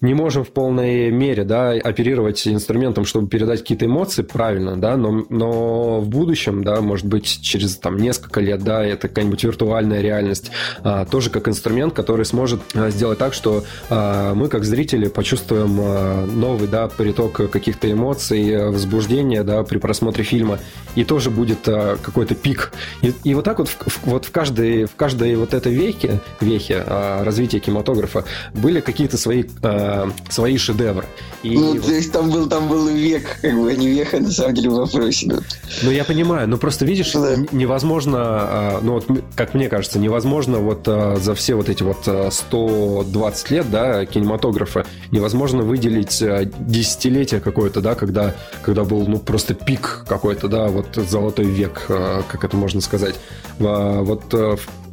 не 0.00 0.14
можем 0.14 0.44
в 0.44 0.48
полной 0.50 1.10
мере 1.10 1.44
да, 1.44 1.70
оперировать 1.72 2.46
инструментом, 2.46 3.04
чтобы 3.04 3.28
передать 3.28 3.60
какие-то 3.60 3.86
эмоции 3.86 4.22
правильно, 4.22 4.76
да, 4.76 4.96
но, 4.96 5.24
но 5.28 6.00
в 6.00 6.08
будущем, 6.08 6.62
да, 6.62 6.80
может 6.80 7.06
быть, 7.06 7.40
через 7.42 7.76
там, 7.76 7.96
несколько 7.96 8.40
лет, 8.40 8.62
да, 8.62 8.84
это 8.84 9.08
какая-нибудь 9.08 9.42
виртуальная 9.42 10.00
реальность, 10.00 10.50
а, 10.82 11.04
тоже 11.04 11.30
как 11.30 11.48
инструмент, 11.48 11.94
который 11.94 12.24
сможет 12.24 12.60
а, 12.74 12.90
сделать 12.90 13.18
так, 13.18 13.34
что 13.34 13.64
а, 13.90 14.34
мы, 14.34 14.48
как 14.48 14.64
зрители, 14.64 15.08
почувствуем 15.08 15.78
а, 15.80 16.26
новый, 16.26 16.68
да, 16.68 16.88
приток 16.88 17.50
каких-то 17.50 17.90
эмоций, 17.90 18.70
возбуждения, 18.70 19.42
да, 19.42 19.62
при 19.64 19.78
просмотре 19.78 20.22
фильма, 20.22 20.58
и 20.94 21.04
тоже 21.04 21.30
будет 21.30 21.68
а, 21.68 21.96
какой-то 22.00 22.34
пик. 22.34 22.72
И, 23.02 23.12
и 23.24 23.34
вот 23.34 23.44
так 23.44 23.58
вот, 23.58 23.68
в, 23.68 23.76
в- 23.76 24.04
вот 24.04 24.24
в 24.26 24.30
каждой, 24.30 24.84
в 24.84 24.94
каждой 24.94 25.34
вот 25.36 25.54
этой 25.54 25.72
вехе, 25.74 26.20
вехе 26.40 26.84
а, 26.86 27.24
развития 27.24 27.58
кинематографа 27.58 28.24
были 28.54 28.80
какие-то 28.80 29.16
свои, 29.18 29.44
а, 29.62 29.87
свои 30.28 30.56
шедевры. 30.58 31.06
И 31.42 31.50
Ну, 31.56 31.74
вот- 31.74 31.84
то 31.86 31.92
есть 31.92 32.10
там 32.12 32.30
был, 32.30 32.48
там 32.48 32.68
был 32.68 32.88
век, 32.88 33.38
как 33.40 33.54
бы, 33.54 33.70
а 33.70 33.74
не 33.76 33.88
веха, 33.88 34.18
на 34.18 34.30
самом 34.30 34.54
деле, 34.54 34.70
в 34.70 34.74
вопросе. 34.74 35.26
да. 35.28 35.38
Ну, 35.82 35.90
я 35.90 36.04
понимаю, 36.04 36.48
но 36.48 36.56
просто 36.58 36.84
видишь, 36.84 37.12
Да. 37.12 37.36
невозможно, 37.52 38.18
а, 38.20 38.80
ну 38.82 38.94
вот, 38.94 39.06
как 39.36 39.54
мне 39.54 39.68
кажется, 39.68 39.98
невозможно 39.98 40.58
вот 40.58 40.82
а, 40.88 41.16
за 41.16 41.34
все 41.34 41.54
вот 41.54 41.68
эти 41.68 41.82
вот 41.84 41.98
а, 42.06 42.28
120 42.30 43.50
лет, 43.50 43.70
да, 43.70 44.04
кинематографа, 44.06 44.84
невозможно 45.12 45.62
выделить 45.62 46.22
десятилетие 46.58 47.40
какое-то, 47.40 47.80
да, 47.80 47.94
когда, 47.94 48.34
когда 48.62 48.84
был, 48.84 49.06
ну, 49.06 49.18
просто 49.18 49.54
пик 49.54 50.04
какой-то, 50.08 50.48
да, 50.48 50.66
вот 50.68 50.86
золотой 50.96 51.46
век, 51.46 51.84
как 51.86 52.44
это 52.44 52.56
можно 52.56 52.80
сказать. 52.80 53.14
Вот 53.58 54.34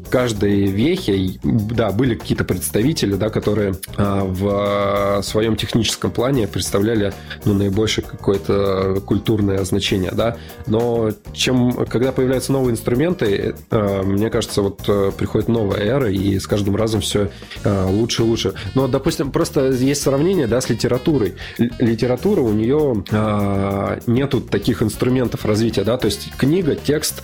каждой 0.10 0.66
вехе, 0.66 1.40
да, 1.44 1.92
были 1.92 2.16
какие-то 2.16 2.44
представители, 2.44 3.16
да, 3.16 3.30
которые 3.30 3.76
а, 3.98 4.24
в 4.24 4.48
а, 4.50 5.22
своем 5.24 5.56
техническом 5.56 6.12
плане 6.12 6.48
представляли 6.48 7.14
ну, 7.46 7.54
наибольшее 7.54 8.06
какое-то 8.06 9.02
культурное 9.06 9.64
значение, 9.66 10.12
да. 10.12 10.38
Но 10.68 11.12
чем, 11.34 11.72
когда 11.86 12.12
появляются 12.12 12.52
новые 12.52 12.74
инструменты, 12.74 13.56
э, 13.72 14.02
мне 14.04 14.30
кажется, 14.30 14.62
вот 14.62 14.84
э, 14.88 15.12
приходит 15.18 15.48
новая 15.48 15.80
эра, 15.80 16.12
и 16.12 16.40
с 16.40 16.48
каждым 16.48 16.76
разом 16.76 17.02
все 17.02 17.30
лучше 17.64 18.24
и 18.24 18.26
лучше. 18.26 18.54
Но, 18.74 18.88
допустим, 18.88 19.32
просто 19.32 19.72
есть 19.72 20.02
сравнение, 20.02 20.48
да, 20.48 20.62
с 20.62 20.70
литературой. 20.70 21.36
Литература 21.58 22.42
у 22.42 22.52
нее 22.54 23.04
а, 23.12 24.00
нету 24.08 24.42
таких 24.42 24.82
инструментов 24.84 25.46
развития, 25.46 25.84
да, 25.84 25.98
то 25.98 26.06
есть 26.06 26.32
книга, 26.38 26.76
текст, 26.76 27.22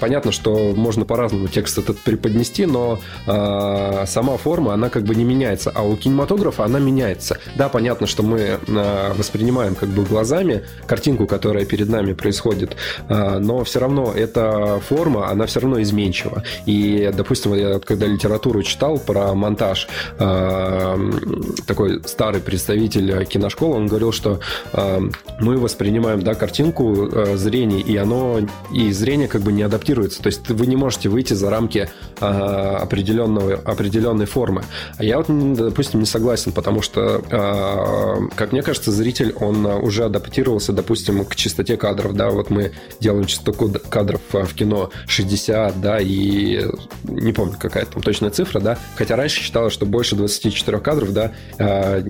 понятно, 0.00 0.32
что 0.32 0.72
можно 0.74 1.04
по-разному 1.04 1.48
текст 1.48 1.78
этот 1.78 1.98
преподнести, 2.18 2.66
но 2.66 2.98
а, 3.26 4.04
сама 4.06 4.36
форма, 4.36 4.74
она 4.74 4.88
как 4.90 5.04
бы 5.04 5.14
не 5.14 5.24
меняется, 5.24 5.70
а 5.74 5.82
у 5.82 5.96
кинематографа 5.96 6.64
она 6.64 6.78
меняется. 6.78 7.38
Да, 7.56 7.68
понятно, 7.68 8.06
что 8.06 8.22
мы 8.22 8.58
а, 8.68 9.14
воспринимаем 9.14 9.74
как 9.74 9.88
бы 9.88 10.04
глазами 10.04 10.62
картинку, 10.86 11.26
которая 11.26 11.64
перед 11.64 11.88
нами 11.88 12.12
происходит, 12.12 12.76
а, 13.08 13.38
но 13.38 13.64
все 13.64 13.80
равно 13.80 14.12
эта 14.14 14.80
форма, 14.80 15.30
она 15.30 15.46
все 15.46 15.60
равно 15.60 15.80
изменчива. 15.82 16.42
И, 16.66 17.10
допустим, 17.14 17.54
я 17.54 17.78
когда 17.78 18.06
литературу 18.06 18.62
читал 18.62 18.98
про 18.98 19.34
монтаж, 19.34 19.88
м, 20.18 21.54
такой 21.66 22.02
старый 22.04 22.40
представитель 22.40 23.24
киношколы, 23.24 23.76
он 23.76 23.86
говорил, 23.86 24.12
что 24.12 24.40
а, 24.72 25.00
мы 25.40 25.58
воспринимаем, 25.58 26.22
да, 26.22 26.34
картинку 26.34 27.08
а, 27.12 27.36
зрение, 27.36 27.80
и 27.80 27.96
оно, 27.96 28.40
и 28.72 28.90
зрение 28.92 29.28
как 29.28 29.42
бы 29.42 29.52
не 29.52 29.62
адаптируется. 29.62 30.22
То 30.22 30.28
есть 30.28 30.48
вы 30.48 30.66
не 30.66 30.76
можете 30.76 31.08
выйти 31.08 31.34
за 31.34 31.50
рамки 31.50 31.88
определенного, 32.20 33.54
определенной 33.54 34.26
формы. 34.26 34.64
А 34.96 35.04
я 35.04 35.18
вот, 35.18 35.26
допустим, 35.54 36.00
не 36.00 36.06
согласен, 36.06 36.52
потому 36.52 36.82
что, 36.82 37.22
а, 37.30 38.16
как 38.34 38.52
мне 38.52 38.62
кажется, 38.62 38.90
зритель, 38.90 39.32
он 39.40 39.66
а, 39.66 39.76
уже 39.76 40.04
адаптировался, 40.04 40.72
допустим, 40.72 41.24
к 41.24 41.36
частоте 41.36 41.76
кадров, 41.76 42.14
да, 42.14 42.30
вот 42.30 42.50
мы 42.50 42.72
делаем 43.00 43.26
частоту 43.26 43.72
кадров 43.88 44.20
в 44.32 44.54
кино 44.54 44.90
60, 45.06 45.80
да, 45.80 45.98
и 46.00 46.66
не 47.04 47.32
помню, 47.32 47.56
какая 47.58 47.84
там 47.84 48.02
точная 48.02 48.30
цифра, 48.30 48.60
да, 48.60 48.78
хотя 48.96 49.16
раньше 49.16 49.40
считалось, 49.40 49.72
что 49.72 49.86
больше 49.86 50.16
24 50.16 50.78
кадров, 50.78 51.12
да, 51.12 51.32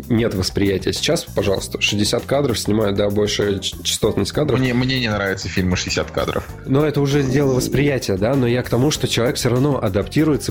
нет 0.08 0.34
восприятия. 0.34 0.92
Сейчас, 0.92 1.24
пожалуйста, 1.24 1.80
60 1.80 2.24
кадров 2.24 2.58
снимают, 2.58 2.96
да, 2.96 3.10
больше 3.10 3.60
частотность 3.60 4.32
кадров. 4.32 4.58
Мне, 4.58 4.74
мне 4.74 5.00
не 5.00 5.08
нравятся 5.08 5.48
фильмы 5.48 5.76
60 5.76 6.10
кадров. 6.10 6.46
Но 6.66 6.84
это 6.84 7.00
уже 7.00 7.22
дело 7.22 7.54
восприятия, 7.54 8.16
да, 8.16 8.34
но 8.34 8.46
я 8.46 8.62
к 8.62 8.68
тому, 8.68 8.90
что 8.90 9.08
человек 9.08 9.36
все 9.36 9.48
равно 9.48 9.78
адаптируется 9.82 9.97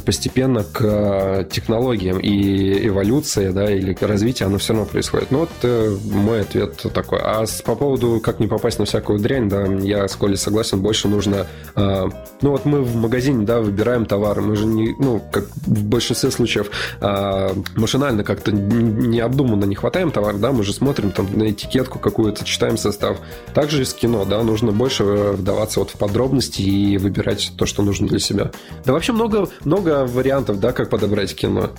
постепенно 0.02 0.64
к 0.64 0.82
э, 0.82 1.46
технологиям, 1.50 2.20
и 2.20 2.88
эволюция, 2.88 3.52
да, 3.52 3.72
или 3.72 3.94
к 3.94 4.02
развитию, 4.02 4.48
оно 4.48 4.58
все 4.58 4.74
равно 4.74 4.88
происходит. 4.88 5.32
Ну 5.32 5.40
вот 5.40 5.50
э, 5.64 5.96
мой 6.12 6.42
ответ 6.42 6.86
такой. 6.94 7.20
А 7.22 7.46
по 7.66 7.76
поводу, 7.76 8.20
как 8.24 8.40
не 8.40 8.48
попасть 8.48 8.80
на 8.80 8.86
всякую 8.86 9.20
дрянь, 9.20 9.50
да, 9.50 9.66
я 9.66 10.08
с 10.08 10.16
Колей 10.16 10.38
согласен, 10.38 10.82
больше 10.82 11.08
нужно... 11.08 11.48
э, 11.76 12.06
ну 12.42 12.52
вот 12.52 12.66
мы 12.66 12.82
в 12.82 12.96
магазине, 12.96 13.46
да, 13.46 13.62
выбираем 13.62 14.06
товары, 14.06 14.42
мы 14.42 14.56
же 14.56 14.66
не, 14.66 14.96
ну, 15.00 15.22
как 15.32 15.46
в 15.66 15.84
большинстве 15.86 16.32
случаев, 16.32 16.70
машинально 17.76 18.24
как-то 18.24 18.52
необдуманно 18.52 19.66
не 19.66 19.76
хватаем 19.76 20.12
товар, 20.12 20.38
да, 20.38 20.52
мы 20.52 20.64
же 20.64 20.74
смотрим 20.74 21.12
там 21.12 21.28
на 21.34 21.50
этикетку 21.50 22.00
какую-то, 22.00 22.46
читаем 22.46 22.78
состав. 22.78 23.18
Также 23.54 23.82
и 23.82 23.86
с 23.86 23.94
кино, 23.94 24.26
да, 24.26 24.44
нужно 24.44 24.72
больше 24.72 25.04
вдаваться 25.04 25.80
вот 25.80 25.92
в 25.92 25.94
подробности 25.94 26.62
и 26.62 26.98
выбирать 26.98 27.52
то, 27.58 27.66
что 27.66 27.84
нужно 27.84 28.08
для 28.08 28.20
себя. 28.20 28.52
Да 28.86 28.94
вообще 28.94 29.14
много 29.14 29.37
много, 29.38 29.52
много 29.64 30.06
вариантов, 30.06 30.60
да, 30.60 30.72
как 30.72 30.90
подобрать 30.90 31.34
кино. 31.36 31.70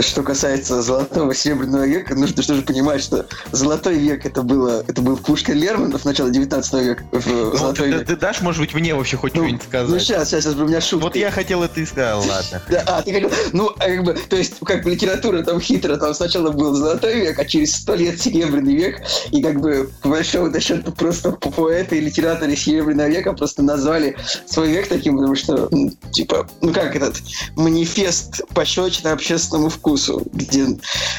Что 0.00 0.22
касается 0.22 0.80
золотого 0.82 1.34
серебряного 1.34 1.86
века, 1.86 2.14
нужно 2.14 2.42
что 2.42 2.54
же 2.54 2.62
понимать, 2.62 3.02
что 3.02 3.26
золотой 3.50 3.96
век 3.98 4.24
это 4.24 4.42
было, 4.42 4.82
это 4.86 5.02
был 5.02 5.16
Пушкин 5.16 5.54
Лермонтов, 5.58 6.04
начало 6.04 6.30
19 6.30 6.72
века. 6.84 7.04
в 7.12 7.26
Ну, 7.26 7.56
золотой 7.56 7.90
ты, 7.90 7.96
век. 7.98 8.06
ты 8.06 8.16
дашь, 8.16 8.40
может 8.40 8.60
быть, 8.60 8.74
мне 8.74 8.94
вообще 8.94 9.16
хоть 9.16 9.34
Ну, 9.34 9.42
что-нибудь 9.42 9.62
сказать? 9.64 9.88
Ну 9.90 9.98
сейчас, 9.98 10.28
сейчас, 10.30 10.44
сейчас, 10.44 10.54
у 10.54 10.66
меня 10.66 10.80
шутка. 10.80 11.04
Вот 11.04 11.16
я 11.16 11.30
хотел 11.30 11.62
это 11.62 11.80
и 11.80 11.84
сказал, 11.86 12.20
ладно. 12.20 12.62
Да, 12.70 12.82
а, 12.86 13.02
ты 13.02 13.12
хотел, 13.12 13.30
ну, 13.52 13.70
а 13.78 13.84
как 13.86 14.04
бы, 14.04 14.14
то 14.14 14.36
есть, 14.36 14.54
как 14.64 14.82
бы 14.82 14.90
литература 14.90 15.42
там 15.42 15.60
хитро, 15.60 15.96
там 15.96 16.14
сначала 16.14 16.50
был 16.50 16.74
золотой 16.74 17.14
век, 17.20 17.38
а 17.38 17.44
через 17.44 17.74
сто 17.76 17.94
лет 17.94 18.20
серебряный 18.20 18.74
век, 18.74 19.02
и 19.30 19.42
как 19.42 19.60
бы, 19.60 19.90
по 20.02 20.08
большому 20.08 20.58
счету, 20.60 20.90
просто 20.92 21.32
по- 21.32 21.50
поэты 21.50 21.98
и 21.98 22.00
литераторы 22.00 22.56
серебряного 22.56 23.08
века 23.08 23.32
просто 23.34 23.62
назвали 23.62 24.16
свой 24.46 24.68
век 24.68 24.88
таким, 24.88 25.16
потому 25.16 25.34
что, 25.36 25.68
ну, 25.70 25.90
типа, 26.10 26.48
ну 26.60 26.72
как 26.72 26.81
этот, 26.84 27.20
манифест 27.56 28.42
пощечина 28.54 29.12
общественному 29.12 29.68
вкусу, 29.68 30.22
где, 30.32 30.66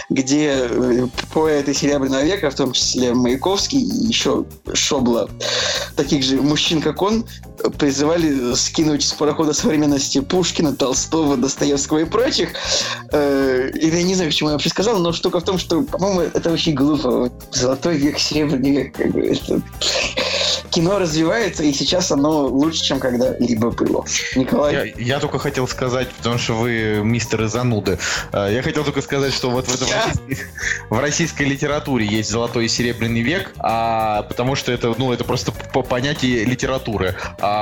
где 0.10 0.68
э, 0.70 1.08
поэты 1.34 1.74
серебряного 1.74 2.24
века, 2.24 2.50
в 2.50 2.56
том 2.56 2.74
числе 2.74 3.14
Маяковский 3.14 3.80
и 3.80 4.08
еще 4.08 4.46
Шобла, 4.74 5.30
таких 5.96 6.24
же 6.24 6.42
мужчин, 6.42 6.82
как 6.82 7.02
он, 7.02 7.26
призывали 7.78 8.54
скинуть 8.56 9.04
с 9.04 9.14
парохода 9.14 9.54
современности 9.54 10.20
Пушкина, 10.20 10.76
Толстого, 10.76 11.38
Достоевского 11.38 12.00
и 12.00 12.06
прочих. 12.06 12.50
Э, 13.12 13.70
и 13.74 13.88
я 13.88 14.04
не 14.04 14.16
знаю, 14.16 14.32
к 14.32 14.34
чему 14.34 14.50
я 14.50 14.54
вообще 14.54 14.70
сказал, 14.70 15.00
но 15.00 15.14
штука 15.14 15.40
в 15.40 15.44
том, 15.44 15.58
что, 15.58 15.82
по-моему, 15.84 16.22
это 16.22 16.52
очень 16.52 16.74
глупо. 16.74 17.32
Золотой 17.52 17.98
век, 17.98 18.20
серебряный 18.20 18.72
век, 18.72 18.96
как 18.96 19.12
бы, 19.12 19.26
это... 19.26 19.62
Кино 20.70 20.98
развивается, 20.98 21.64
и 21.64 21.72
сейчас 21.72 22.12
оно 22.12 22.48
лучше, 22.48 22.84
чем 22.84 23.00
когда-либо 23.00 23.70
было. 23.72 24.06
Николай? 24.36 24.94
Я, 24.98 25.16
я 25.16 25.20
только 25.20 25.38
хотел 25.38 25.68
сказать, 25.68 26.10
потому 26.10 26.38
что 26.40 26.54
вы 26.54 27.02
мистеры 27.04 27.48
зануды. 27.48 28.00
э, 28.32 28.50
Я 28.54 28.64
хотел 28.64 28.84
только 28.84 29.02
сказать, 29.02 29.34
что 29.34 29.52
вот 29.52 29.68
в, 29.68 29.74
этом 29.76 29.88
российской, 29.88 30.48
в 30.90 31.00
российской 31.00 31.44
литературе 31.44 32.06
есть 32.08 32.30
золотой 32.30 32.66
и 32.66 32.68
серебряный 32.68 33.22
век, 33.22 33.52
а, 33.60 34.24
потому 34.24 34.56
что 34.56 34.72
это, 34.72 34.94
ну, 34.98 35.14
это 35.14 35.24
просто 35.24 35.52
по 35.52 35.84
понятие 35.84 36.44
литературы. 36.44 37.16
А 37.40 37.53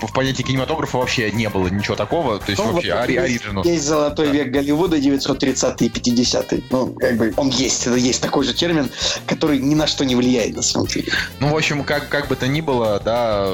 в, 0.00 0.06
в 0.06 0.12
понятии 0.12 0.42
кинематографа 0.42 0.98
вообще 0.98 1.30
не 1.32 1.48
было 1.48 1.68
ничего 1.68 1.96
такого. 1.96 2.38
То 2.38 2.50
есть 2.50 2.62
Ну, 2.62 2.72
вообще 2.72 2.94
вот 2.94 3.02
ори- 3.04 3.16
оригинал. 3.16 3.64
Есть 3.64 3.84
золотой 3.84 4.30
век 4.30 4.50
Голливуда 4.50 4.98
930 4.98 5.82
и 5.82 5.88
50 5.88 6.52
Ну, 6.70 6.94
как 6.94 7.16
бы 7.16 7.32
он 7.36 7.48
есть. 7.48 7.86
Это 7.86 7.96
есть 7.96 8.22
такой 8.22 8.44
же 8.44 8.54
термин, 8.54 8.90
который 9.26 9.58
ни 9.58 9.74
на 9.74 9.86
что 9.86 10.04
не 10.04 10.14
влияет 10.16 10.56
на 10.56 10.62
самом 10.62 10.86
деле. 10.86 11.12
Ну, 11.40 11.48
в 11.52 11.56
общем, 11.56 11.84
как, 11.84 12.08
как 12.08 12.28
бы 12.28 12.36
то 12.36 12.46
ни 12.48 12.60
было, 12.60 13.00
да, 13.04 13.48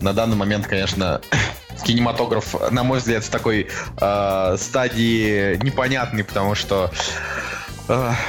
на 0.00 0.12
данный 0.12 0.36
момент, 0.36 0.66
конечно, 0.66 1.20
кинематограф, 1.84 2.54
на 2.70 2.82
мой 2.82 2.98
взгляд, 2.98 3.24
в 3.24 3.30
такой 3.30 3.68
э, 4.00 4.56
стадии 4.58 5.56
непонятный, 5.64 6.24
потому 6.24 6.54
что 6.54 6.90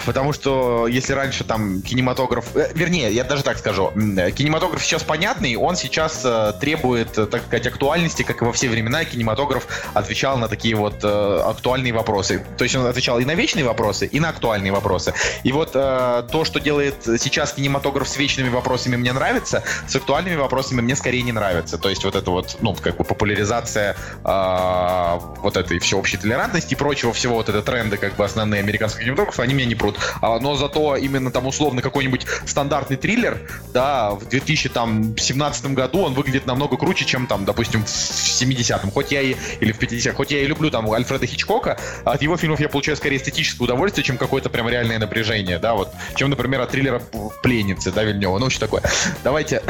Потому 0.05 0.33
что 0.33 0.87
если 0.87 1.13
раньше 1.13 1.43
там 1.43 1.81
кинематограф... 1.81 2.45
э, 2.55 2.71
Вернее, 2.73 3.11
я 3.13 3.23
даже 3.23 3.43
так 3.43 3.57
скажу. 3.57 3.91
э, 3.95 4.31
Кинематограф 4.31 4.83
сейчас 4.83 5.03
понятный, 5.03 5.55
он 5.55 5.75
сейчас 5.75 6.21
э, 6.23 6.53
требует, 6.59 7.17
э, 7.17 7.25
так 7.27 7.43
сказать, 7.43 7.67
актуальности, 7.67 8.23
как 8.23 8.41
и 8.41 8.45
во 8.45 8.53
все 8.53 8.69
времена 8.69 9.05
кинематограф 9.05 9.67
отвечал 9.93 10.37
на 10.37 10.47
такие 10.47 10.75
вот 10.75 11.03
э, 11.03 11.43
актуальные 11.45 11.93
вопросы. 11.93 12.43
То 12.57 12.63
есть 12.63 12.75
он 12.75 12.85
отвечал 12.85 13.19
и 13.19 13.25
на 13.25 13.35
вечные 13.35 13.65
вопросы, 13.65 14.05
и 14.05 14.19
на 14.19 14.29
актуальные 14.29 14.71
вопросы. 14.71 15.13
И 15.43 15.51
вот 15.51 15.71
э, 15.75 16.23
то, 16.31 16.43
что 16.45 16.59
делает 16.59 16.95
сейчас 17.03 17.53
кинематограф 17.53 18.07
с 18.07 18.17
вечными 18.17 18.49
вопросами, 18.49 18.95
мне 18.95 19.13
нравится, 19.13 19.63
с 19.87 19.95
актуальными 19.95 20.35
вопросами 20.35 20.81
мне 20.81 20.95
скорее 20.95 21.21
не 21.21 21.31
нравится. 21.33 21.77
То 21.77 21.89
есть 21.89 22.03
вот 22.03 22.15
это 22.15 22.31
вот, 22.31 22.57
ну, 22.61 22.73
как 22.75 22.97
бы 22.97 23.03
популяризация 23.03 23.95
э, 24.23 25.19
вот 25.41 25.57
этой 25.57 25.79
всеобщей 25.79 26.17
толерантности 26.17 26.73
и 26.73 26.77
прочего 26.77 27.13
всего, 27.13 27.35
вот 27.35 27.49
это 27.49 27.61
тренды, 27.61 27.97
как 27.97 28.15
бы 28.15 28.25
основные 28.25 28.59
американского 28.61 29.03
кинематографа, 29.03 29.43
они 29.43 29.50
меня 29.53 29.65
не 29.65 29.75
прут. 29.75 29.97
А, 30.21 30.39
но 30.39 30.55
зато 30.55 30.95
именно 30.95 31.31
там 31.31 31.47
условно 31.47 31.81
какой-нибудь 31.81 32.25
стандартный 32.45 32.97
триллер, 32.97 33.39
да, 33.73 34.11
в 34.11 34.27
2017 34.27 35.65
году 35.67 36.01
он 36.01 36.13
выглядит 36.13 36.45
намного 36.45 36.77
круче, 36.77 37.05
чем 37.05 37.27
там, 37.27 37.45
допустим, 37.45 37.83
в 37.83 37.87
70-м. 37.87 38.91
Хоть 38.91 39.11
я 39.11 39.21
и, 39.21 39.35
или 39.59 39.71
в 39.71 39.79
50-м, 39.79 40.15
хоть 40.15 40.31
я 40.31 40.41
и 40.41 40.45
люблю 40.45 40.69
там 40.69 40.91
Альфреда 40.91 41.25
Хичкока, 41.25 41.77
от 42.03 42.21
его 42.21 42.37
фильмов 42.37 42.59
я 42.59 42.69
получаю 42.69 42.97
скорее 42.97 43.17
эстетическое 43.17 43.65
удовольствие, 43.65 44.03
чем 44.03 44.17
какое-то 44.17 44.49
прям 44.49 44.69
реальное 44.69 44.99
напряжение, 44.99 45.59
да, 45.59 45.73
вот, 45.73 45.91
чем, 46.15 46.29
например, 46.29 46.61
от 46.61 46.71
триллера 46.71 47.01
«Пленницы», 47.43 47.91
да, 47.91 48.03
Вильнева, 48.03 48.37
ну, 48.39 48.49
что 48.49 48.61
такое. 48.61 48.83
Давайте 49.23 49.61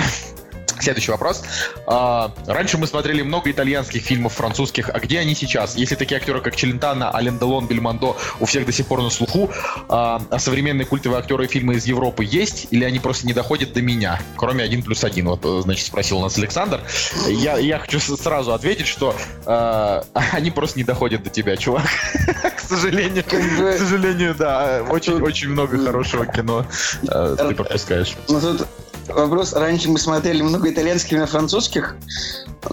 Следующий 0.81 1.11
вопрос. 1.11 1.43
А, 1.85 2.33
раньше 2.47 2.77
мы 2.77 2.87
смотрели 2.87 3.21
много 3.21 3.51
итальянских 3.51 4.01
фильмов, 4.01 4.33
французских. 4.33 4.89
А 4.89 4.99
где 4.99 5.19
они 5.19 5.35
сейчас? 5.35 5.75
Если 5.75 5.95
такие 5.95 6.17
актеры, 6.17 6.41
как 6.41 6.55
Челентано, 6.55 7.15
Ален 7.15 7.37
Делон, 7.37 7.67
Бельмондо 7.67 8.17
у 8.39 8.45
всех 8.45 8.65
до 8.65 8.71
сих 8.71 8.87
пор 8.87 9.01
на 9.01 9.09
слуху, 9.09 9.51
а, 9.89 10.21
а 10.29 10.39
современные 10.39 10.85
культовые 10.85 11.19
актеры 11.19 11.45
и 11.45 11.47
фильмы 11.47 11.75
из 11.75 11.85
Европы 11.85 12.25
есть? 12.25 12.67
Или 12.71 12.83
они 12.83 12.99
просто 12.99 13.27
не 13.27 13.33
доходят 13.33 13.73
до 13.73 13.81
меня? 13.81 14.19
Кроме 14.37 14.63
один 14.63 14.81
плюс 14.81 15.03
один, 15.03 15.27
вот, 15.27 15.63
значит, 15.63 15.85
спросил 15.85 16.17
у 16.17 16.21
нас 16.21 16.37
Александр. 16.37 16.81
Я, 17.27 17.57
я 17.57 17.77
хочу 17.77 17.99
сразу 17.99 18.53
ответить, 18.53 18.87
что 18.87 19.15
а, 19.45 20.03
они 20.31 20.49
просто 20.49 20.79
не 20.79 20.83
доходят 20.83 21.23
до 21.23 21.29
тебя, 21.29 21.57
чувак. 21.57 21.85
К 22.55 22.59
сожалению, 22.59 23.23
к 23.23 23.77
сожалению, 23.77 24.33
да. 24.33 24.83
Очень, 24.89 25.13
Тут- 25.13 25.23
очень 25.23 25.49
много 25.49 25.77
хорошего 25.83 26.25
кино 26.25 26.65
э, 27.03 27.35
ты 27.37 27.53
пропускаешь. 27.53 28.15
Ну 28.29 28.39
тут 28.39 28.67
вопрос, 29.07 29.53
раньше 29.53 29.89
мы 29.89 29.99
смотрели 29.99 30.41
много 30.41 30.69
итальянских 30.69 31.21
и 31.21 31.25
французских. 31.25 31.95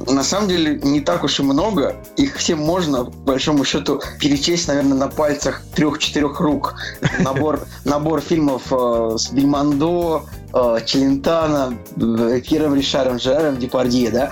На 0.07 0.23
самом 0.23 0.49
деле 0.49 0.79
не 0.83 1.01
так 1.01 1.25
уж 1.25 1.41
и 1.41 1.43
много. 1.43 1.97
Их 2.17 2.37
все 2.37 2.55
можно, 2.55 3.05
по 3.05 3.11
большому 3.11 3.65
счету, 3.65 4.01
перечесть, 4.21 4.69
наверное, 4.69 4.99
на 4.99 5.09
пальцах 5.09 5.63
трех-четырех 5.75 6.41
рук. 6.41 6.75
Набор, 7.21 7.61
набор 7.85 8.21
фильмов 8.21 8.63
э, 8.71 9.17
с 9.17 9.31
Бельмондо, 9.31 10.25
э, 10.59 10.85
Челентано, 10.85 11.79
э, 11.97 12.41
Пьером 12.41 12.75
Ришаром, 12.75 13.19
Жераром 13.19 13.59
Депардье, 13.59 14.11
да. 14.11 14.31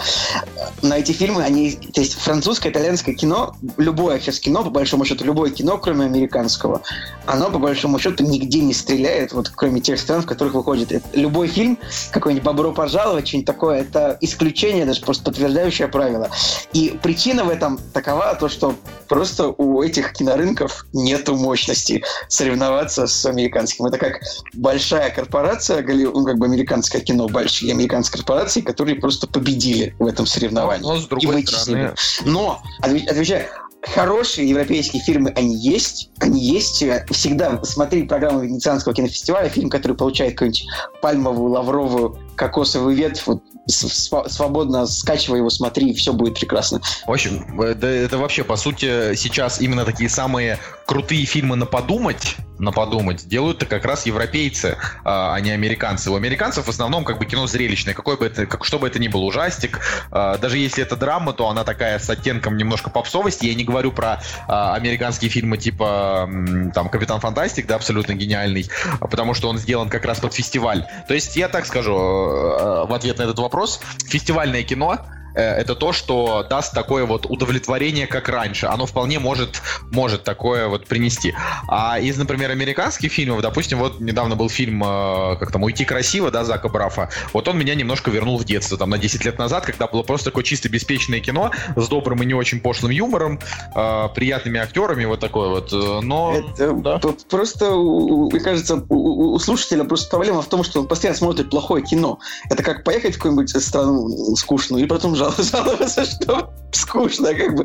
На 0.82 0.98
эти 0.98 1.12
фильмы, 1.12 1.42
они, 1.42 1.72
то 1.72 2.00
есть 2.00 2.14
французское, 2.14 2.72
итальянское 2.72 3.14
кино, 3.14 3.54
любое 3.76 4.18
сейчас 4.20 4.40
кино, 4.40 4.64
по 4.64 4.70
большому 4.70 5.04
счету, 5.04 5.24
любое 5.24 5.50
кино, 5.50 5.78
кроме 5.78 6.04
американского, 6.04 6.82
оно, 7.26 7.50
по 7.50 7.58
большому 7.58 7.98
счету, 7.98 8.24
нигде 8.24 8.60
не 8.60 8.74
стреляет, 8.74 9.32
вот 9.32 9.50
кроме 9.54 9.80
тех 9.80 9.98
стран, 9.98 10.22
в 10.22 10.26
которых 10.26 10.54
выходит. 10.54 10.92
Это- 10.92 11.06
любой 11.12 11.48
фильм, 11.48 11.78
какой-нибудь 12.10 12.44
«Бобро 12.44 12.72
пожаловать», 12.72 13.28
что-нибудь 13.28 13.46
такое, 13.46 13.80
это 13.80 14.16
исключение, 14.20 14.84
даже 14.84 15.00
просто 15.00 15.24
подтверждающее 15.24 15.88
правило. 15.88 16.30
И 16.72 16.98
причина 17.02 17.44
в 17.44 17.50
этом 17.50 17.78
такова, 17.92 18.34
то, 18.34 18.48
что 18.48 18.74
просто 19.08 19.48
у 19.48 19.82
этих 19.82 20.12
кинорынков 20.12 20.86
нету 20.92 21.36
мощности 21.36 22.02
соревноваться 22.28 23.06
с 23.06 23.24
американским. 23.26 23.86
Это 23.86 23.98
как 23.98 24.20
большая 24.54 25.10
корпорация, 25.10 25.82
Голли- 25.82 26.06
ну, 26.16 26.24
как 26.24 26.38
бы 26.38 26.46
американское 26.46 27.00
кино, 27.00 27.28
большие 27.28 27.72
американские 27.72 28.18
корпорации, 28.18 28.60
которые 28.60 28.96
просто 28.96 29.26
победили 29.26 29.94
в 29.98 30.06
этом 30.06 30.26
соревновании. 30.26 30.82
Но, 30.82 30.98
с 30.98 31.04
И 31.04 31.08
другой 31.08 31.34
вытеснили. 31.36 31.94
стороны, 31.94 31.94
Но, 32.24 32.62
отве- 32.82 33.06
отвечаю, 33.08 33.46
хорошие 33.82 34.48
европейские 34.48 35.02
фильмы, 35.02 35.30
они 35.36 35.54
есть, 35.56 36.10
они 36.18 36.42
есть. 36.42 36.82
Всегда 37.10 37.62
смотри 37.62 38.02
программу 38.04 38.40
Венецианского 38.40 38.94
кинофестиваля, 38.94 39.48
фильм, 39.48 39.70
который 39.70 39.96
получает 39.96 40.32
какую-нибудь 40.32 40.66
пальмовую, 41.02 41.52
лавровую, 41.52 42.18
кокосовую 42.34 42.96
ветвь, 42.96 43.26
вот 43.26 43.42
с- 43.68 44.10
свободно 44.28 44.86
скачивай 44.86 45.38
его, 45.38 45.50
смотри, 45.50 45.90
и 45.90 45.94
все 45.94 46.12
будет 46.12 46.34
прекрасно. 46.34 46.80
В 47.06 47.10
общем, 47.12 47.60
это, 47.60 47.86
это 47.86 48.18
вообще, 48.18 48.44
по 48.44 48.56
сути, 48.56 49.14
сейчас 49.14 49.60
именно 49.60 49.84
такие 49.84 50.08
самые 50.10 50.58
крутые 50.86 51.24
фильмы 51.26 51.56
на 51.56 51.66
подумать, 51.66 52.36
на 52.58 52.72
подумать, 52.72 53.26
делают-то 53.28 53.66
как 53.66 53.84
раз 53.84 54.06
европейцы, 54.06 54.78
а 55.04 55.34
а 55.34 55.40
не 55.40 55.50
американцы. 55.50 56.10
У 56.10 56.16
американцев 56.16 56.66
в 56.66 56.70
основном 56.70 57.04
как 57.04 57.18
бы 57.18 57.26
кино 57.26 57.46
зрелищное, 57.46 57.94
какой 57.94 58.16
бы 58.16 58.26
это, 58.26 58.46
как, 58.46 58.64
что 58.64 58.78
бы 58.78 58.86
это 58.86 58.98
ни 58.98 59.08
был, 59.08 59.24
ужастик. 59.24 59.80
а, 60.10 60.38
даже 60.38 60.56
если 60.56 60.82
это 60.82 60.96
драма, 60.96 61.32
то 61.32 61.48
она 61.48 61.64
такая 61.64 61.98
с 61.98 62.08
оттенком 62.08 62.56
немножко 62.56 62.88
попсовости. 62.88 63.46
Я 63.46 63.54
не 63.54 63.64
говорю 63.64 63.92
про 63.92 64.22
а, 64.48 64.74
американские 64.74 65.30
фильмы 65.30 65.58
типа 65.58 66.30
там 66.74 66.88
Капитан 66.88 67.20
Фантастик, 67.20 67.66
да, 67.66 67.74
абсолютно 67.74 68.14
гениальный, 68.14 68.70
потому 69.00 69.34
что 69.34 69.48
он 69.48 69.58
сделан 69.58 69.88
как 69.88 70.04
раз 70.04 70.20
под 70.20 70.32
фестиваль. 70.32 70.86
То 71.08 71.14
есть 71.14 71.36
я 71.36 71.48
так 71.48 71.66
скажу 71.66 71.94
в 71.94 72.94
ответ 72.94 73.18
на 73.18 73.24
этот 73.24 73.38
вопрос. 73.38 73.80
Фестивальное 74.08 74.62
кино 74.62 75.00
это 75.40 75.74
то, 75.74 75.92
что 75.92 76.46
даст 76.48 76.72
такое 76.72 77.04
вот 77.04 77.26
удовлетворение, 77.28 78.06
как 78.06 78.28
раньше. 78.28 78.66
Оно 78.66 78.86
вполне 78.86 79.18
может, 79.18 79.62
может 79.92 80.24
такое 80.24 80.68
вот 80.68 80.86
принести. 80.86 81.34
А 81.68 81.98
из, 81.98 82.16
например, 82.16 82.50
американских 82.50 83.12
фильмов, 83.12 83.42
допустим, 83.42 83.78
вот 83.78 84.00
недавно 84.00 84.34
был 84.34 84.48
фильм, 84.48 84.82
э, 84.82 85.36
как 85.36 85.52
там, 85.52 85.62
«Уйти 85.62 85.84
красиво», 85.84 86.30
да, 86.30 86.44
Зака 86.44 86.68
Брафа. 86.68 87.10
Вот 87.34 87.48
он 87.48 87.58
меня 87.58 87.74
немножко 87.74 88.10
вернул 88.10 88.38
в 88.38 88.44
детство, 88.44 88.78
там, 88.78 88.90
на 88.90 88.98
10 88.98 89.24
лет 89.24 89.38
назад, 89.38 89.66
когда 89.66 89.86
было 89.86 90.02
просто 90.02 90.30
такое 90.30 90.42
чисто 90.42 90.68
беспечное 90.70 91.20
кино 91.20 91.50
с 91.76 91.88
добрым 91.88 92.22
и 92.22 92.26
не 92.26 92.34
очень 92.34 92.60
пошлым 92.60 92.90
юмором, 92.90 93.38
э, 93.74 94.08
приятными 94.14 94.58
актерами, 94.58 95.04
вот 95.04 95.20
такое 95.20 95.48
вот. 95.50 95.72
э, 95.72 96.00
Но... 96.02 96.34
Это 96.34 96.72
да. 96.72 96.98
просто, 97.28 97.70
мне 97.70 98.40
кажется, 98.40 98.76
у, 98.88 99.38
слушателя 99.38 99.84
просто 99.84 100.08
проблема 100.08 100.40
в 100.40 100.48
том, 100.48 100.64
что 100.64 100.80
он 100.80 100.88
постоянно 100.88 101.18
смотрит 101.18 101.50
плохое 101.50 101.84
кино. 101.84 102.18
Это 102.48 102.62
как 102.62 102.84
поехать 102.84 103.14
в 103.14 103.18
какую-нибудь 103.18 103.50
страну 103.62 104.34
скучную 104.36 104.82
и 104.82 104.86
потом 104.86 105.14
жаловаться 105.14 105.25
жал- 105.30 105.44
жаловаться, 105.64 106.04
что 106.04 106.50
скучно, 106.72 107.32
как 107.34 107.54
бы. 107.56 107.64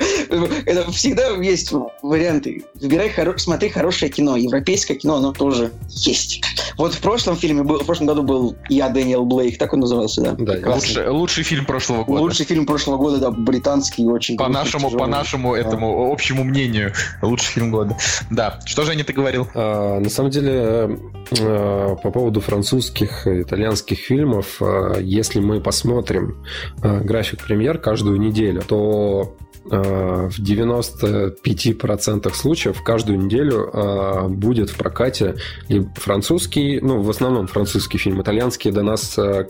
Это 0.66 0.90
всегда 0.92 1.28
есть 1.42 1.72
варианты. 2.02 2.64
Выбирай, 2.76 3.10
хоро- 3.10 3.38
смотри 3.38 3.70
хорошее 3.70 4.12
кино. 4.12 4.38
Европейское 4.38 4.98
кино, 4.98 5.18
оно 5.18 5.34
тоже 5.34 5.72
есть. 5.90 6.42
Вот 6.78 6.94
в 6.94 7.02
прошлом 7.02 7.36
фильме 7.36 7.64
был, 7.64 7.80
в 7.80 7.86
прошлом 7.86 8.08
году 8.08 8.24
был 8.24 8.56
«Я, 8.70 8.90
Дэниел 8.90 9.26
Блейк», 9.26 9.58
так 9.58 9.74
он 9.74 9.82
назывался, 9.82 10.22
да? 10.22 10.36
Да. 10.38 10.74
Лучший, 10.76 11.08
лучший 11.10 11.44
фильм 11.44 11.66
прошлого 11.66 12.04
года. 12.06 12.22
Лучший 12.22 12.46
фильм 12.46 12.66
прошлого 12.66 12.98
года, 12.98 13.18
да, 13.18 13.32
британский, 13.32 14.06
очень 14.06 14.38
По 14.38 14.48
нашему, 14.48 14.90
по 14.90 14.96
тяжелый. 14.96 15.10
нашему 15.12 15.56
этому 15.56 16.12
общему 16.12 16.44
мнению, 16.44 16.94
лучший 17.22 17.48
фильм 17.54 17.72
года. 17.72 17.98
Да. 18.30 18.60
Что, 18.66 18.84
Женя, 18.84 19.04
ты 19.04 19.14
говорил? 19.14 19.48
А, 19.54 20.00
На 20.00 20.10
самом 20.10 20.32
деле, 20.32 20.98
э, 21.38 21.96
по 22.02 22.12
поводу 22.12 22.40
французских 22.40 23.28
итальянских 23.28 24.00
фильмов, 24.00 24.62
э, 24.62 25.00
если 25.02 25.40
мы 25.40 25.60
посмотрим 25.60 26.44
э, 26.82 27.00
график 27.02 27.42
премьер 27.52 27.80
каждую 27.80 28.18
неделю, 28.18 28.62
то 28.66 29.36
в 29.66 30.40
95% 30.40 32.34
случаев 32.34 32.82
каждую 32.84 33.20
неделю 33.20 33.70
э, 33.72 34.28
будет 34.28 34.70
в 34.70 34.78
прокате 34.78 35.36
либо 35.70 35.90
французский, 35.96 36.80
ну, 36.82 37.02
в 37.02 37.10
основном 37.10 37.48
французский 37.48 37.98
фильм, 37.98 38.22
итальянские 38.22 38.74
до 38.74 38.84
нас 38.84 39.18
э, 39.18 39.46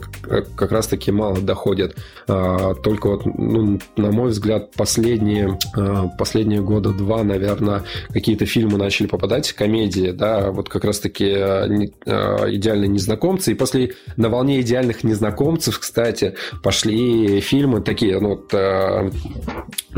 как 0.55 0.71
раз-таки 0.71 1.11
мало 1.11 1.39
доходят. 1.41 1.95
Только 2.25 3.07
вот, 3.07 3.25
ну, 3.25 3.79
на 3.97 4.11
мой 4.11 4.29
взгляд, 4.29 4.71
последние, 4.71 5.57
э, 5.77 6.03
последние 6.17 6.61
года 6.61 6.91
два, 6.91 7.23
наверное, 7.23 7.83
какие-то 8.09 8.45
фильмы 8.45 8.77
начали 8.77 9.07
попадать, 9.07 9.51
комедии, 9.53 10.11
да, 10.11 10.51
вот 10.51 10.69
как 10.69 10.85
раз-таки 10.85 11.25
э, 11.25 11.87
э, 12.05 12.55
идеальные 12.55 12.87
незнакомцы. 12.87 13.51
И 13.51 13.55
после 13.55 13.93
на 14.17 14.29
волне 14.29 14.61
идеальных 14.61 15.03
незнакомцев, 15.03 15.79
кстати, 15.79 16.35
пошли 16.63 17.39
фильмы 17.41 17.81
такие, 17.81 18.19
ну, 18.19 18.29
вот, 18.29 18.53
э, 18.53 19.11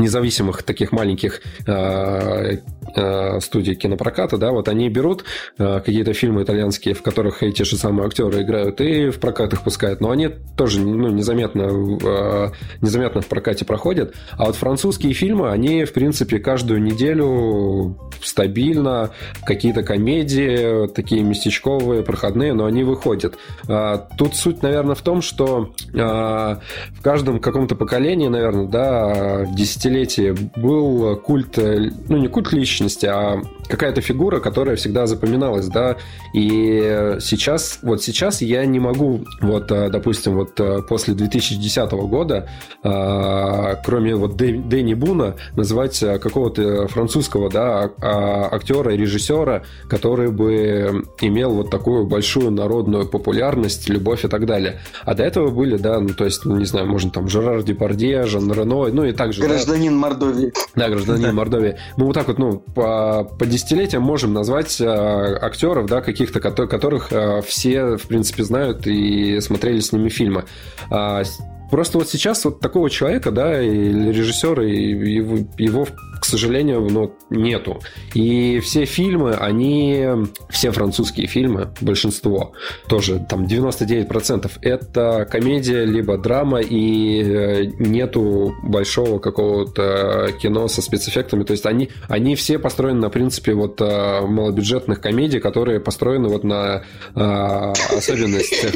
независимых 0.04 0.62
таких 0.62 0.92
маленьких 0.92 1.40
э, 1.66 2.58
э, 2.96 3.40
студий 3.40 3.74
кинопроката, 3.74 4.36
да, 4.36 4.52
вот 4.52 4.68
они 4.68 4.88
берут 4.88 5.24
э, 5.58 5.80
какие-то 5.84 6.12
фильмы 6.12 6.42
итальянские, 6.42 6.94
в 6.94 7.02
которых 7.02 7.42
эти 7.42 7.62
же 7.62 7.76
самые 7.76 8.06
актеры 8.06 8.42
играют, 8.42 8.80
и 8.80 9.10
в 9.10 9.18
прокат 9.18 9.52
их 9.52 9.62
пускают, 9.62 10.00
но 10.00 10.10
они 10.10 10.28
тоже 10.56 10.80
ну, 10.80 11.08
незаметно, 11.08 11.62
э, 11.62 12.50
незаметно 12.80 13.20
в 13.20 13.26
прокате 13.26 13.64
проходят. 13.64 14.14
А 14.32 14.46
вот 14.46 14.56
французские 14.56 15.12
фильмы, 15.12 15.50
они, 15.50 15.84
в 15.84 15.92
принципе, 15.92 16.38
каждую 16.38 16.82
неделю 16.82 17.98
стабильно, 18.22 19.10
какие-то 19.44 19.82
комедии, 19.82 20.88
такие 20.88 21.22
местечковые, 21.22 22.02
проходные, 22.02 22.52
но 22.52 22.66
они 22.66 22.84
выходят. 22.84 23.36
А, 23.68 24.08
Тут 24.16 24.36
суть, 24.36 24.62
наверное, 24.62 24.94
в 24.94 25.02
том, 25.02 25.22
что 25.22 25.72
а, 25.94 26.60
в 26.92 27.02
каждом 27.02 27.40
каком-то 27.40 27.74
поколении, 27.74 28.28
наверное, 28.28 28.66
да, 28.66 29.46
десятилетии 29.94 30.50
был 30.56 31.16
культ, 31.16 31.58
э, 31.58 31.90
ну 32.08 32.16
не 32.16 32.28
культ 32.28 32.52
личности, 32.52 33.06
а 33.06 33.40
какая-то 33.68 34.00
фигура, 34.00 34.40
которая 34.40 34.76
всегда 34.76 35.06
запоминалась, 35.06 35.66
да, 35.68 35.96
и 36.32 37.16
сейчас, 37.20 37.78
вот 37.82 38.02
сейчас 38.02 38.42
я 38.42 38.64
не 38.66 38.78
могу, 38.80 39.24
вот, 39.40 39.70
э, 39.70 39.88
допустим, 39.90 40.34
вот 40.34 40.58
э, 40.60 40.82
после 40.88 41.14
2010 41.14 41.92
года, 41.92 42.48
а, 42.82 43.76
кроме 43.84 44.14
вот 44.14 44.34
Дэ- 44.40 44.68
Дэнни 44.68 44.94
Буна, 44.94 45.36
назвать 45.56 46.02
э, 46.02 46.18
какого-то 46.18 46.86
французского, 46.88 47.50
да, 47.50 47.90
а- 48.00 48.48
актера 48.52 48.94
и 48.94 48.96
режиссера, 48.96 49.62
который 49.88 50.30
бы 50.30 51.04
имел 51.20 51.50
вот 51.54 51.70
такую 51.70 52.06
большую 52.06 52.50
народную 52.50 53.06
популярность, 53.08 53.88
любовь 53.88 54.24
и 54.24 54.28
так 54.28 54.46
далее. 54.46 54.80
А 55.04 55.14
до 55.14 55.22
этого 55.24 55.50
были, 55.50 55.76
да, 55.76 56.00
ну, 56.00 56.10
то 56.10 56.24
есть, 56.24 56.44
ну, 56.44 56.56
не 56.56 56.64
знаю, 56.66 56.86
можно 56.86 57.10
там 57.10 57.28
Жерар 57.28 57.62
Депардье, 57.62 58.26
Жан 58.26 58.52
Рено, 58.52 58.88
ну 58.88 59.04
и 59.04 59.12
также... 59.12 59.40
да, 59.40 59.48
Гражданин 59.48 59.96
Мордовии. 59.96 60.52
да, 60.74 60.88
гражданин 60.88 61.34
Мордовии. 61.34 61.76
Мы 61.96 62.06
вот 62.06 62.14
так 62.14 62.28
вот, 62.28 62.38
ну, 62.38 62.58
по, 62.58 63.24
по 63.38 63.46
десятилетиям 63.54 64.02
можем 64.02 64.32
назвать 64.32 64.80
э, 64.80 64.84
актеров, 64.86 65.86
да, 65.86 66.00
каких-то, 66.00 66.40
кото- 66.40 66.66
которых 66.66 67.12
э, 67.12 67.40
все, 67.42 67.96
в 67.96 68.06
принципе, 68.08 68.44
знают 68.44 68.86
и 68.86 69.40
смотрели 69.40 69.80
с 69.80 69.92
ними 69.92 70.08
фильмы. 70.08 70.44
А, 70.90 71.22
Просто 71.70 71.98
вот 71.98 72.08
сейчас 72.08 72.44
вот 72.44 72.60
такого 72.60 72.88
человека, 72.88 73.32
да, 73.32 73.60
или 73.60 74.12
режиссера, 74.12 74.62
и 74.62 74.90
его, 75.14 75.38
его, 75.58 75.88
к 76.24 76.26
сожалению, 76.26 76.80
ну, 76.80 77.14
нету. 77.28 77.82
И 78.14 78.58
все 78.60 78.86
фильмы, 78.86 79.34
они, 79.34 80.06
все 80.48 80.70
французские 80.70 81.26
фильмы, 81.26 81.68
большинство, 81.82 82.52
тоже 82.88 83.22
там 83.28 83.44
99%, 83.44 84.50
это 84.62 85.28
комедия, 85.30 85.84
либо 85.84 86.16
драма, 86.16 86.62
и 86.62 87.22
э, 87.22 87.64
нету 87.78 88.54
большого 88.62 89.18
какого-то 89.18 90.30
кино 90.40 90.66
со 90.68 90.80
спецэффектами. 90.80 91.44
То 91.44 91.52
есть 91.52 91.66
они, 91.66 91.90
они 92.08 92.36
все 92.36 92.58
построены 92.58 93.00
на 93.00 93.10
принципе 93.10 93.52
вот 93.52 93.78
э, 93.82 94.20
малобюджетных 94.22 95.02
комедий, 95.02 95.40
которые 95.40 95.78
построены 95.78 96.28
вот 96.28 96.42
на 96.42 96.84
э, 97.14 97.72
особенностях 97.94 98.72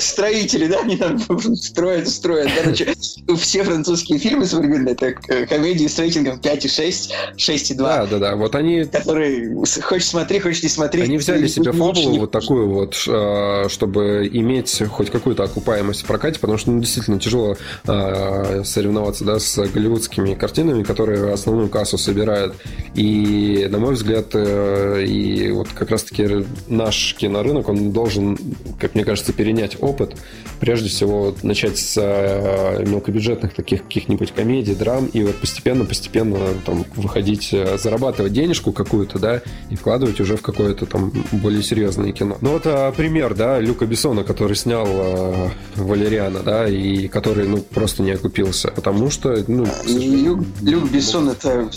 Строители, 0.00 0.68
да, 0.68 0.80
они 0.80 0.96
там 0.96 1.18
строят, 1.56 2.08
строят. 2.08 2.50
Короче, 2.56 2.94
все 3.36 3.62
французские 3.62 4.18
фильмы 4.18 4.46
современные, 4.46 4.94
это 4.94 5.12
комедии 5.46 5.86
с 5.86 5.98
рейтингом 5.98 6.40
5,6, 6.64 7.10
6,2. 7.36 7.76
Да, 7.76 8.06
да, 8.06 8.18
да. 8.18 8.36
Вот 8.36 8.54
они 8.54 8.84
Которые 8.84 9.54
хочешь 9.82 10.06
смотри, 10.06 10.38
хочешь 10.40 10.62
не 10.62 10.68
смотри. 10.68 11.02
Они 11.02 11.16
взяли 11.16 11.46
себе 11.46 11.72
фабулу 11.72 12.10
не 12.10 12.18
вот 12.18 12.30
такую 12.30 12.68
вот, 12.68 12.96
э, 13.06 13.68
чтобы 13.68 14.28
иметь 14.32 14.82
хоть 14.88 15.10
какую-то 15.10 15.44
окупаемость 15.44 16.02
в 16.02 16.06
прокате, 16.06 16.38
потому 16.38 16.58
что 16.58 16.70
ну, 16.70 16.80
действительно 16.80 17.18
тяжело 17.18 17.56
э, 17.86 18.62
соревноваться 18.64 19.24
да, 19.24 19.38
с 19.38 19.56
голливудскими 19.56 20.34
картинами, 20.34 20.82
которые 20.82 21.32
основную 21.32 21.68
кассу 21.68 21.98
собирают. 21.98 22.54
И, 22.94 23.66
на 23.70 23.78
мой 23.78 23.94
взгляд, 23.94 24.28
э, 24.34 25.04
и 25.04 25.50
вот 25.50 25.68
как 25.68 25.90
раз-таки 25.90 26.46
наш 26.68 27.14
кинорынок, 27.18 27.68
он 27.68 27.92
должен, 27.92 28.38
как 28.78 28.94
мне 28.94 29.04
кажется, 29.04 29.32
перенять 29.32 29.76
опыт. 29.80 30.16
Прежде 30.60 30.88
всего, 30.88 31.34
начать 31.42 31.78
с 31.78 31.96
э, 31.96 32.84
мелкобюджетных 32.86 33.54
таких 33.54 33.82
каких-нибудь 33.82 34.32
комедий, 34.32 34.74
драм, 34.74 35.06
и 35.06 35.22
вот 35.22 35.36
постепенно-постепенно 35.36 36.38
там 36.64 36.84
выходить, 36.96 37.50
э, 37.52 37.78
зарабатывать 37.78 38.32
денежку 38.32 38.72
какую-то, 38.72 39.18
да, 39.18 39.42
и 39.70 39.76
вкладывать 39.76 40.20
уже 40.20 40.36
в 40.36 40.42
какое-то 40.42 40.86
там 40.86 41.12
более 41.32 41.62
серьезное 41.62 42.12
кино. 42.12 42.38
Ну 42.40 42.52
вот 42.52 42.62
а, 42.66 42.92
пример, 42.92 43.34
да, 43.34 43.58
Люка 43.60 43.86
Бессона, 43.86 44.24
который 44.24 44.56
снял 44.56 44.86
э, 44.88 45.48
Валериана, 45.76 46.40
да, 46.40 46.68
и 46.68 47.08
который, 47.08 47.46
ну, 47.46 47.58
просто 47.58 48.02
не 48.02 48.12
окупился, 48.12 48.68
потому 48.70 49.10
что, 49.10 49.42
ну, 49.46 49.66
сожалению, 49.66 50.24
Люк, 50.24 50.46
Люк 50.62 50.90
Бессон 50.90 51.28
это 51.28 51.70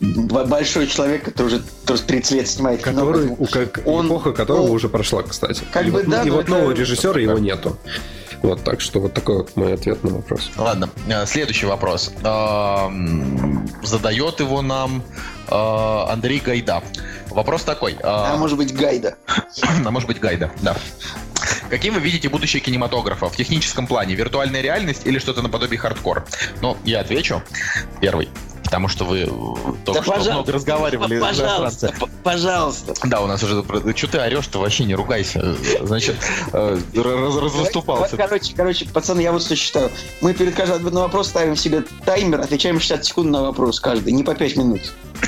б- 0.00 0.44
большой 0.46 0.86
человек, 0.86 1.24
который 1.24 1.46
уже 1.46 1.62
тоже 1.86 2.02
30 2.02 2.32
лет 2.32 2.48
снимает 2.48 2.82
кино. 2.84 3.00
который, 3.06 3.28
у 3.38 3.46
как, 3.46 3.80
он- 3.86 4.06
эпоха 4.06 4.32
которого 4.32 4.64
он- 4.66 4.70
уже 4.70 4.88
прошла, 4.88 5.22
кстати. 5.22 5.62
Как 5.72 5.86
и 5.86 5.90
бы 5.90 5.98
вот, 5.98 6.08
да, 6.08 6.22
и 6.22 6.30
вот 6.30 6.42
это- 6.42 6.50
нового 6.50 6.72
режиссера 6.72 7.20
его 7.20 7.38
нету. 7.38 7.76
Вот, 8.42 8.64
так 8.64 8.80
что 8.80 9.00
вот 9.00 9.14
такой 9.14 9.38
вот 9.38 9.56
мой 9.56 9.74
ответ 9.74 10.02
на 10.04 10.10
вопрос. 10.10 10.50
Ладно, 10.56 10.90
э, 11.06 11.26
следующий 11.26 11.66
вопрос. 11.66 12.10
Задает 13.82 14.40
его 14.40 14.62
нам 14.62 15.02
э, 15.48 15.54
Андрей 16.10 16.40
Гайда. 16.40 16.82
Вопрос 17.30 17.62
такой. 17.62 17.92
э, 17.92 17.98
А 18.02 18.36
может 18.36 18.56
быть 18.58 18.74
Гайда. 18.74 19.16
а 19.84 19.90
может 19.90 20.08
быть 20.08 20.18
Гайда, 20.20 20.50
да. 20.60 20.76
Каким 21.70 21.94
вы 21.94 22.00
видите 22.00 22.28
будущее 22.28 22.60
кинематографа 22.60 23.28
в 23.28 23.36
техническом 23.36 23.86
плане? 23.86 24.14
Виртуальная 24.14 24.60
реальность 24.60 25.02
или 25.06 25.18
что-то 25.18 25.42
наподобие 25.42 25.78
хардкор? 25.78 26.24
Ну, 26.60 26.76
я 26.84 27.00
отвечу 27.00 27.42
первый. 28.00 28.28
Потому 28.72 28.88
что 28.88 29.04
вы 29.04 29.18
э, 29.18 29.26
только 29.84 30.02
что 30.02 30.12
пожалуйста, 30.12 30.32
много 30.32 30.52
разговаривали. 30.52 31.20
Пожалуйста, 31.20 31.94
пожалуйста. 32.24 32.94
Да, 33.04 33.20
у 33.20 33.26
нас 33.26 33.42
уже... 33.42 33.62
Что 33.94 34.06
ты 34.06 34.18
орешь-то? 34.18 34.60
Вообще 34.60 34.84
не 34.84 34.94
ругайся. 34.94 35.54
Значит, 35.82 36.16
э, 36.54 36.78
раз- 36.94 37.36
развыступался. 37.36 38.16
Короче, 38.16 38.54
короче, 38.56 38.86
пацаны, 38.86 39.20
я 39.20 39.30
вот 39.32 39.42
что 39.42 39.56
считаю. 39.56 39.90
Мы 40.22 40.32
перед 40.32 40.54
каждым 40.54 40.76
ответом 40.76 40.94
на 40.94 41.00
вопрос 41.02 41.28
ставим 41.28 41.54
себе 41.54 41.84
таймер, 42.06 42.40
отвечаем 42.40 42.80
60 42.80 43.04
секунд 43.04 43.30
на 43.30 43.42
вопрос 43.42 43.78
каждый, 43.78 44.14
не 44.14 44.24
по 44.24 44.34
5 44.34 44.56
минут. 44.56 44.80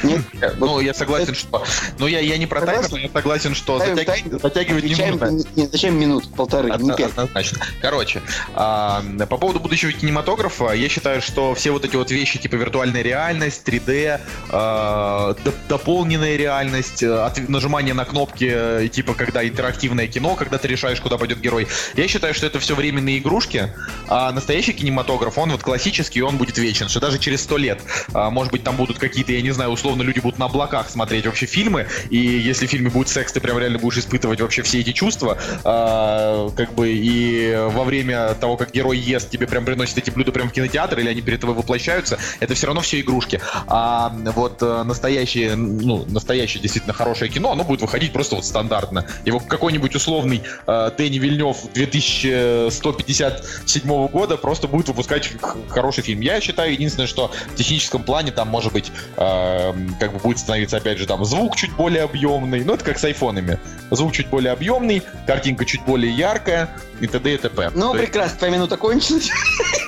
Нет? 0.03 0.23
Ну, 0.59 0.81
я 0.81 0.93
согласен, 0.95 1.35
что... 1.35 1.65
Ну, 1.99 2.07
я, 2.07 2.21
я 2.21 2.37
не 2.37 2.47
про 2.47 2.61
таймер, 2.61 2.91
но 2.91 2.99
я 2.99 3.09
согласен, 3.09 3.55
что 3.55 3.79
Ставим 3.79 3.97
затяг- 3.97 4.41
затягивать 4.43 4.85
не 4.85 4.95
нужно. 4.95 5.27
не- 5.31 5.45
не, 5.63 5.67
зачем 5.69 5.99
минут, 5.99 6.29
полторы, 6.35 6.69
не 6.69 6.75
Одно- 6.75 6.95
пять. 6.97 7.11
Однозначно. 7.11 7.59
Короче, 7.81 8.23
а, 8.55 9.03
по 9.29 9.37
поводу 9.37 9.61
будущего 9.61 9.93
кинематографа, 9.93 10.73
я 10.73 10.89
считаю, 10.89 11.23
что 11.23 11.55
все 11.55 11.71
вот 11.71 11.85
эти 11.85 11.97
вот 11.97 12.11
вещи, 12.11 12.39
типа 12.39 12.57
виртуальная 12.57 13.03
реальность, 13.03 13.63
3D, 13.67 14.21
а, 14.51 15.35
доп- 15.45 15.55
дополненная 15.69 16.37
реальность, 16.37 17.03
а, 17.03 17.27
от- 17.27 17.49
нажимание 17.49 17.95
на 17.95 18.05
кнопки, 18.05 18.51
э, 18.53 18.89
типа 18.89 19.15
когда 19.15 19.47
интерактивное 19.47 20.07
кино, 20.07 20.35
когда 20.37 20.59
ты 20.59 20.69
решаешь, 20.69 21.01
куда 21.01 21.19
пойдет 21.19 21.41
герой, 21.41 21.67
я 21.95 22.09
считаю, 22.09 22.35
что 22.35 22.47
это 22.47 22.59
все 22.61 22.75
временные 22.75 23.19
игрушки, 23.19 23.73
а 24.09 24.33
настоящий 24.33 24.73
кинематограф, 24.73 25.39
он 25.39 25.51
вот 25.51 25.63
классический, 25.63 26.23
он 26.23 26.37
будет 26.37 26.59
вечен, 26.59 26.89
что 26.89 27.01
даже 27.01 27.19
через 27.19 27.43
сто 27.43 27.57
лет, 27.57 27.81
а, 28.13 28.31
может 28.31 28.53
быть, 28.53 28.65
там 28.65 28.77
будут 28.77 28.99
какие-то, 28.99 29.33
я 29.33 29.43
не 29.43 29.51
знаю, 29.51 29.71
условно 29.85 30.01
люди 30.01 30.21
будут 30.21 30.39
на 30.39 30.47
облаках 30.47 30.89
смотреть 30.89 31.27
вообще 31.27 31.45
фильмы, 31.45 31.87
и 32.09 32.17
если 32.17 32.67
в 32.67 32.71
фильме 32.71 32.89
будет 32.89 33.09
секс, 33.09 33.33
ты 33.33 33.41
прям 33.41 33.59
реально 33.59 33.79
будешь 33.79 33.99
испытывать 33.99 34.41
вообще 34.41 34.63
все 34.63 34.81
эти 34.81 34.93
чувства, 34.93 35.37
а, 35.63 36.49
как 36.57 36.73
бы 36.73 36.91
и 36.91 37.55
во 37.69 37.85
время 37.85 38.33
того, 38.35 38.57
как 38.57 38.73
герой 38.73 38.97
ест, 38.97 39.29
тебе 39.29 39.47
прям 39.47 39.67
приносят 39.67 39.99
эти 39.99 40.09
блюда 40.09 40.33
прям 40.33 40.49
в 40.49 40.53
кинотеатр, 40.53 41.01
или 41.01 41.11
они 41.11 41.21
перед 41.21 41.41
тобой 41.41 41.55
воплощаются, 41.55 42.17
это 42.41 42.55
все 42.55 42.65
равно 42.67 42.81
все 42.81 43.01
игрушки. 43.01 43.43
А 43.67 44.11
вот 44.35 44.63
э, 44.63 44.85
настоящее, 44.85 45.55
ну, 45.55 46.07
настоящее 46.09 46.63
действительно 46.63 46.95
хорошее 46.95 47.31
кино, 47.31 47.53
оно 47.53 47.65
будет 47.65 47.83
выходить 47.83 48.15
просто 48.15 48.37
вот 48.37 48.47
стандартно. 48.47 49.05
Его 49.27 49.39
какой-нибудь 49.39 49.95
условный 49.95 50.41
э, 50.67 50.91
Дэнни 50.97 51.19
Вильнев 51.19 51.59
2157 51.75 54.09
года 54.09 54.39
просто 54.39 54.67
будет 54.67 54.89
выпускать 54.89 55.31
хороший 55.69 56.03
фильм. 56.03 56.21
Я 56.21 56.41
считаю, 56.41 56.73
единственное, 56.73 57.07
что 57.07 57.31
в 57.53 57.55
техническом 57.55 58.03
плане 58.03 58.33
там, 58.33 58.49
может 58.49 58.73
быть, 58.73 58.91
э, 59.19 59.74
как 60.01 60.13
бы 60.13 60.19
будет 60.19 60.39
становиться, 60.39 60.77
опять 60.77 60.99
же, 60.99 61.07
там 61.07 61.25
звук 61.25 61.57
чуть 61.57 61.73
более 61.75 62.03
объемный. 62.03 62.65
Ну, 62.65 62.75
это 62.75 62.85
как 62.85 62.99
с 62.99 63.05
айфонами. 63.05 63.59
Звук 63.91 64.13
чуть 64.13 64.29
более 64.29 64.53
объемный, 64.53 65.03
картинка 65.27 65.65
чуть 65.65 65.83
более 65.85 66.13
яркая 66.13 66.69
и 67.01 67.07
т.д. 67.07 67.35
и 67.35 67.37
т.п. 67.39 67.71
Ну, 67.75 67.91
То 67.93 67.97
есть- 67.99 68.07
прекрасно, 68.13 68.39
твоя 68.39 68.55
минута 68.55 68.77
кончилась. 68.77 69.31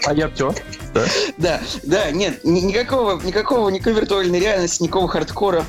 А 0.07 0.13
я 0.15 0.29
все. 0.29 0.55
Да, 1.37 1.61
да, 1.83 2.11
нет, 2.11 2.45
ни- 2.45 2.61
никакого, 2.61 3.21
никакого, 3.23 3.69
никакой 3.69 3.95
виртуальной 3.95 4.41
реальности, 4.41 4.83
никакого 4.83 5.09
хардкора. 5.09 5.65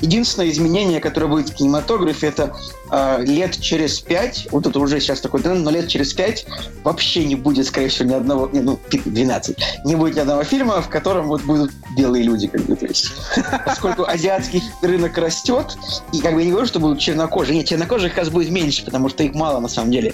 Единственное 0.00 0.50
изменение, 0.50 1.00
которое 1.00 1.26
будет 1.26 1.50
в 1.50 1.54
кинематографе, 1.54 2.28
это 2.28 2.54
а, 2.90 3.18
лет 3.18 3.58
через 3.60 4.00
пять, 4.00 4.46
вот 4.50 4.66
это 4.66 4.78
уже 4.78 5.00
сейчас 5.00 5.20
такой 5.20 5.40
тренд, 5.40 5.64
но 5.64 5.70
лет 5.70 5.88
через 5.88 6.12
пять 6.12 6.46
вообще 6.82 7.24
не 7.24 7.34
будет, 7.34 7.66
скорее 7.66 7.88
всего, 7.88 8.08
ни 8.08 8.14
одного, 8.14 8.50
ну, 8.52 8.76
пи- 8.76 9.02
12, 9.04 9.56
не 9.84 9.96
будет 9.96 10.16
ни 10.16 10.20
одного 10.20 10.44
фильма, 10.44 10.82
в 10.82 10.88
котором 10.88 11.26
вот 11.28 11.42
будут 11.42 11.70
белые 11.96 12.24
люди, 12.24 12.46
как 12.46 12.62
бы, 12.62 12.76
то 12.76 12.86
есть. 12.86 13.10
Поскольку 13.66 14.04
азиатский 14.04 14.62
рынок 14.82 15.16
растет, 15.18 15.76
и 16.12 16.20
как 16.20 16.34
бы 16.34 16.40
я 16.40 16.46
не 16.46 16.50
говорю, 16.52 16.66
что 16.66 16.80
будут 16.80 16.98
чернокожие, 16.98 17.56
нет, 17.56 17.66
чернокожих 17.66 18.10
как 18.12 18.18
раз 18.24 18.28
будет 18.28 18.50
меньше, 18.50 18.84
потому 18.84 19.08
что 19.08 19.22
их 19.22 19.34
мало 19.34 19.60
на 19.60 19.68
самом 19.68 19.90
деле. 19.90 20.12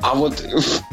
А 0.00 0.14
вот 0.14 0.42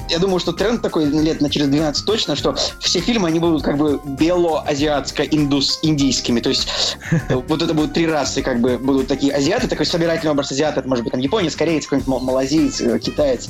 я 0.10 0.20
думаю, 0.20 0.40
что 0.40 0.52
тренд 0.52 0.82
такой 0.82 1.06
лет 1.06 1.42
на 1.42 1.50
через 1.50 1.68
12 1.68 2.06
точно, 2.06 2.36
что 2.36 2.56
все 2.80 3.02
фильмы, 3.04 3.28
они 3.28 3.40
будут 3.40 3.64
как 3.64 3.78
бы 3.78 4.00
бело-азиатско-индийскими. 4.04 6.40
То 6.42 6.50
есть 6.50 6.68
э, 7.12 7.36
вот 7.36 7.62
это 7.62 7.74
будут 7.74 7.94
три 7.94 8.08
расы, 8.08 8.42
как 8.42 8.60
бы 8.62 8.78
будут 8.78 9.08
такие 9.08 9.34
азиаты, 9.34 9.68
такой 9.68 9.86
собирательный 9.86 10.32
образ 10.32 10.52
азиата, 10.52 10.80
это 10.80 10.90
может 10.90 11.04
быть 11.04 11.12
там 11.12 11.22
японец, 11.22 11.56
кореец, 11.56 11.86
какой-нибудь 11.86 12.08
мал- 12.08 12.20
малазиец, 12.20 12.82
э, 12.82 13.00
китаец, 13.00 13.50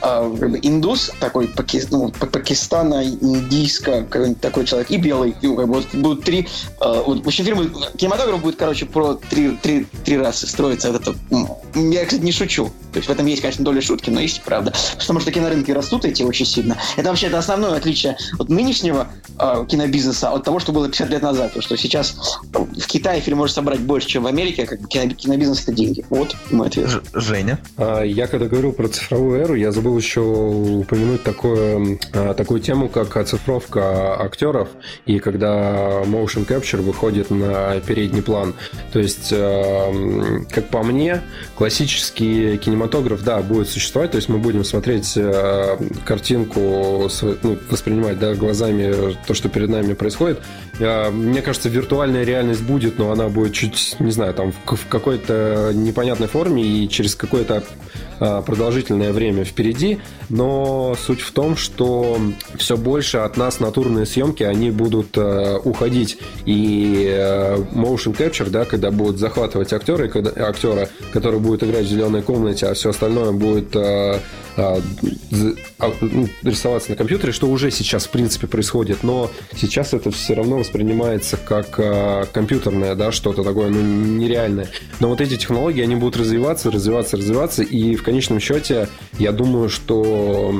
а, 0.00 0.24
индус 0.62 1.10
такой, 1.20 1.48
паки- 1.48 1.86
ну, 1.90 2.12
па- 2.18 2.26
пакистана, 2.26 3.04
индийско, 3.04 4.02
какой-нибудь 4.04 4.40
такой 4.40 4.64
человек, 4.64 4.90
и 4.90 4.96
белый. 4.96 5.34
И, 5.40 5.46
как 5.46 5.68
бы, 5.68 5.82
будут 5.94 6.24
три... 6.24 6.48
э, 6.80 6.80
в 6.80 7.26
общем, 7.26 7.44
фильм, 7.44 7.74
кинематограф 7.96 8.40
будет, 8.40 8.56
короче, 8.56 8.86
про 8.86 9.14
три, 9.14 9.56
три, 9.62 9.86
три 10.04 10.18
расы 10.18 10.46
строится. 10.46 10.92
Вот 10.92 11.02
это, 11.02 11.14
я, 11.74 12.04
кстати, 12.04 12.22
не 12.22 12.32
шучу. 12.32 12.70
То 12.92 12.98
есть 12.98 13.08
в 13.08 13.12
этом 13.12 13.26
есть, 13.26 13.40
конечно, 13.40 13.64
доля 13.64 13.80
шутки, 13.80 14.10
но 14.10 14.20
есть 14.20 14.42
правда. 14.42 14.72
Потому 14.98 15.20
что 15.20 15.30
кинорынки 15.30 15.70
растут 15.70 16.04
эти 16.04 16.22
очень 16.22 16.46
сильно. 16.46 16.76
Это 16.96 17.08
вообще 17.08 17.28
это 17.28 17.38
основное 17.38 17.76
отличие 17.76 18.16
от 18.38 18.48
нынешнего 18.48 18.89
э, 19.38 19.64
кинобизнеса 19.68 20.30
от 20.30 20.44
того, 20.44 20.58
что 20.60 20.72
было 20.72 20.86
50 20.88 21.10
лет 21.10 21.22
назад. 21.22 21.52
То, 21.54 21.60
что 21.62 21.76
сейчас 21.76 22.16
в 22.52 22.86
Китае 22.86 23.20
фильм 23.20 23.38
может 23.38 23.54
собрать 23.54 23.80
больше, 23.80 24.08
чем 24.08 24.24
в 24.24 24.26
Америке, 24.26 24.64
а 24.64 24.66
как 24.66 24.86
кино- 24.88 25.14
кинобизнес 25.14 25.62
это 25.62 25.72
деньги. 25.72 26.04
Вот 26.10 26.34
мой 26.50 26.66
ответ. 26.68 26.88
Ж- 26.88 27.02
Женя. 27.14 27.58
А, 27.76 28.02
Я 28.02 28.26
когда 28.26 28.46
говорил 28.46 28.72
про 28.72 28.88
цифровую 28.88 29.40
эру, 29.40 29.54
я 29.54 29.72
забыл 29.72 29.96
еще 29.96 30.20
упомянуть 30.20 31.22
такое, 31.22 31.98
а, 32.12 32.34
такую 32.34 32.60
тему, 32.60 32.88
как 32.88 33.16
оцифровка 33.16 34.20
актеров, 34.20 34.68
и 35.06 35.18
когда 35.18 36.02
motion 36.04 36.46
capture 36.46 36.80
выходит 36.82 37.30
на 37.30 37.80
передний 37.80 38.22
план. 38.22 38.54
То 38.92 38.98
есть, 38.98 39.30
как 39.30 40.68
по 40.70 40.82
мне, 40.82 41.22
классический 41.56 42.56
кинематограф, 42.58 43.22
да, 43.22 43.40
будет 43.40 43.68
существовать, 43.68 44.10
то 44.12 44.16
есть 44.16 44.28
мы 44.28 44.38
будем 44.38 44.64
смотреть 44.64 45.16
картинку, 46.04 47.08
ну, 47.42 47.58
воспринимать 47.70 48.18
да, 48.18 48.34
глазами 48.34 48.69
то, 49.26 49.34
что 49.34 49.48
перед 49.48 49.68
нами 49.68 49.94
происходит. 49.94 50.40
Э, 50.78 51.10
Мне 51.10 51.42
кажется, 51.42 51.68
виртуальная 51.68 52.24
реальность 52.24 52.62
будет, 52.62 52.98
но 52.98 53.12
она 53.12 53.28
будет 53.28 53.52
чуть, 53.52 53.96
не 53.98 54.10
знаю, 54.10 54.34
там 54.34 54.52
в 54.52 54.86
какой-то 54.88 55.72
непонятной 55.74 56.28
форме 56.28 56.62
и 56.62 56.88
через 56.88 57.14
какое-то 57.14 57.62
а, 58.20 58.42
продолжительное 58.42 59.14
время 59.14 59.44
впереди, 59.44 59.98
но 60.28 60.94
суть 61.06 61.22
в 61.22 61.32
том, 61.32 61.56
что 61.56 62.20
все 62.58 62.76
больше 62.76 63.16
от 63.18 63.38
нас 63.38 63.60
натурные 63.60 64.04
съемки, 64.04 64.42
они 64.42 64.70
будут 64.70 65.16
э, 65.16 65.56
уходить. 65.64 66.18
И 66.44 67.08
э, 67.10 67.56
motion 67.72 68.14
capture, 68.14 68.50
да, 68.50 68.66
когда 68.66 68.90
будут 68.90 69.18
захватывать 69.18 69.72
актера, 69.72 70.04
и 70.04 70.08
когда, 70.08 70.32
актера, 70.48 70.90
который 71.14 71.40
будет 71.40 71.62
играть 71.62 71.86
в 71.86 71.88
зеленой 71.88 72.20
комнате, 72.20 72.66
а 72.66 72.74
все 72.74 72.90
остальное 72.90 73.32
будет 73.32 73.74
э, 73.74 74.18
рисоваться 76.42 76.90
на 76.90 76.96
компьютере, 76.96 77.32
что 77.32 77.48
уже 77.48 77.70
сейчас, 77.70 78.06
в 78.06 78.10
принципе, 78.10 78.46
происходит, 78.46 79.02
но 79.02 79.30
сейчас 79.56 79.94
это 79.94 80.10
все 80.10 80.34
равно 80.34 80.58
воспринимается 80.58 81.36
как 81.36 81.78
а, 81.78 82.26
компьютерное, 82.32 82.94
да, 82.94 83.12
что-то 83.12 83.42
такое, 83.42 83.70
ну, 83.70 83.80
нереальное. 83.80 84.68
Но 84.98 85.08
вот 85.08 85.20
эти 85.20 85.36
технологии, 85.36 85.82
они 85.82 85.96
будут 85.96 86.16
развиваться, 86.16 86.70
развиваться, 86.70 87.16
развиваться, 87.16 87.62
и 87.62 87.96
в 87.96 88.02
конечном 88.02 88.40
счете, 88.40 88.88
я 89.18 89.32
думаю, 89.32 89.68
что 89.68 90.54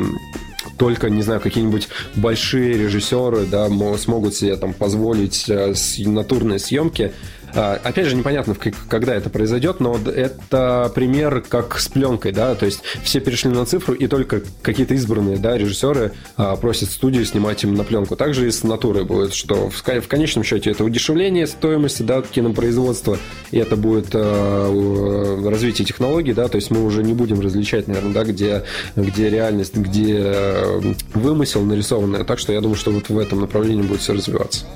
только, 0.76 1.10
не 1.10 1.22
знаю, 1.22 1.40
какие-нибудь 1.40 1.88
большие 2.14 2.74
режиссеры, 2.74 3.44
да, 3.46 3.68
мо- 3.68 3.96
смогут 3.98 4.34
себе 4.34 4.56
там 4.56 4.72
позволить 4.72 5.48
э, 5.48 5.74
натурные 5.98 6.58
съемки. 6.58 7.12
А, 7.54 7.80
Опять 7.82 8.06
же, 8.06 8.16
непонятно, 8.16 8.54
когда 8.88 9.14
это 9.14 9.30
произойдет, 9.30 9.80
но 9.80 9.98
это 9.98 10.90
пример 10.94 11.42
как 11.48 11.78
с 11.78 11.88
пленкой, 11.88 12.32
да, 12.32 12.54
то 12.54 12.66
есть 12.66 12.82
все 13.02 13.20
перешли 13.20 13.50
на 13.50 13.66
цифру, 13.66 13.94
и 13.94 14.06
только 14.06 14.42
какие-то 14.62 14.94
избранные, 14.94 15.38
да, 15.38 15.56
режиссеры 15.56 16.12
а, 16.36 16.56
просят 16.56 16.90
студию 16.90 17.24
снимать 17.24 17.62
им 17.64 17.74
на 17.74 17.84
пленку. 17.84 18.16
Также 18.16 18.46
и 18.46 18.50
с 18.50 18.62
натурой 18.62 19.04
будет, 19.04 19.34
что 19.34 19.70
в, 19.70 19.82
конечном 19.82 20.44
счете 20.44 20.70
это 20.70 20.84
удешевление 20.84 21.46
стоимости, 21.46 22.02
да, 22.02 22.22
кинопроизводства, 22.22 23.18
и 23.50 23.58
это 23.58 23.76
будет 23.76 24.08
а, 24.14 25.50
развитие 25.50 25.86
технологий, 25.86 26.32
да, 26.32 26.48
то 26.48 26.56
есть 26.56 26.70
мы 26.70 26.84
уже 26.84 27.02
не 27.02 27.12
будем 27.14 27.40
различать, 27.40 27.88
наверное, 27.88 28.12
да, 28.12 28.24
где, 28.24 28.64
где 28.96 29.30
реальность, 29.30 29.76
где 29.76 30.16
э, 30.18 30.80
вымысел 31.14 31.62
нарисованный. 31.62 32.24
Так 32.24 32.38
что 32.38 32.52
я 32.52 32.60
думаю, 32.60 32.76
что 32.76 32.90
вот 32.90 33.08
в 33.08 33.18
этом 33.18 33.40
направлении 33.40 33.82
будет 33.82 34.00
все 34.00 34.12
развиваться. 34.12 34.66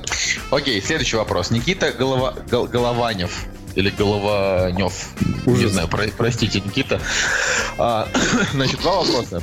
Окей, 0.50 0.80
следующий 0.80 1.16
вопрос. 1.16 1.50
Никита 1.50 1.92
Голова... 1.92 2.34
Гол- 2.50 2.63
Голованев. 2.66 3.44
Или 3.74 3.90
Голованев. 3.90 5.08
Не 5.46 5.52
Ужас. 5.52 5.72
знаю, 5.72 5.88
про- 5.88 6.06
простите, 6.16 6.60
Никита. 6.60 7.00
А, 7.76 8.08
значит, 8.52 8.80
два 8.80 9.02
вопроса. 9.02 9.42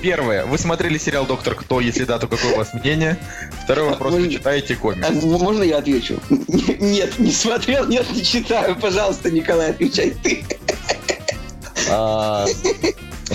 Первое. 0.00 0.46
Вы 0.46 0.56
смотрели 0.56 0.96
сериал 0.96 1.26
«Доктор 1.26 1.54
Кто»? 1.54 1.80
Если 1.80 2.04
да, 2.04 2.18
то 2.18 2.26
какое 2.28 2.54
у 2.54 2.56
вас 2.56 2.72
мнение? 2.72 3.18
Второй 3.64 3.90
вопрос. 3.90 4.14
Вы 4.14 4.30
читаете 4.30 4.74
А, 4.74 4.76
комикс? 4.78 5.08
м- 5.08 5.28
можно 5.38 5.62
я 5.62 5.78
отвечу? 5.78 6.18
Нет, 6.30 7.18
не 7.18 7.30
смотрел, 7.32 7.86
нет, 7.86 8.06
не 8.14 8.24
читаю. 8.24 8.74
Пожалуйста, 8.76 9.30
Николай, 9.30 9.70
отвечай 9.70 10.10
ты. 10.22 10.42
А, 11.90 12.46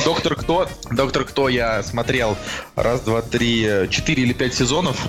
Доктор 0.06 0.36
Кто? 0.36 0.68
Доктор 0.92 1.24
Кто 1.24 1.50
я 1.50 1.84
смотрел 1.84 2.36
раз, 2.76 3.02
два, 3.02 3.22
три, 3.22 3.88
четыре 3.90 4.24
или 4.24 4.34
пять 4.34 4.54
сезонов. 4.54 5.08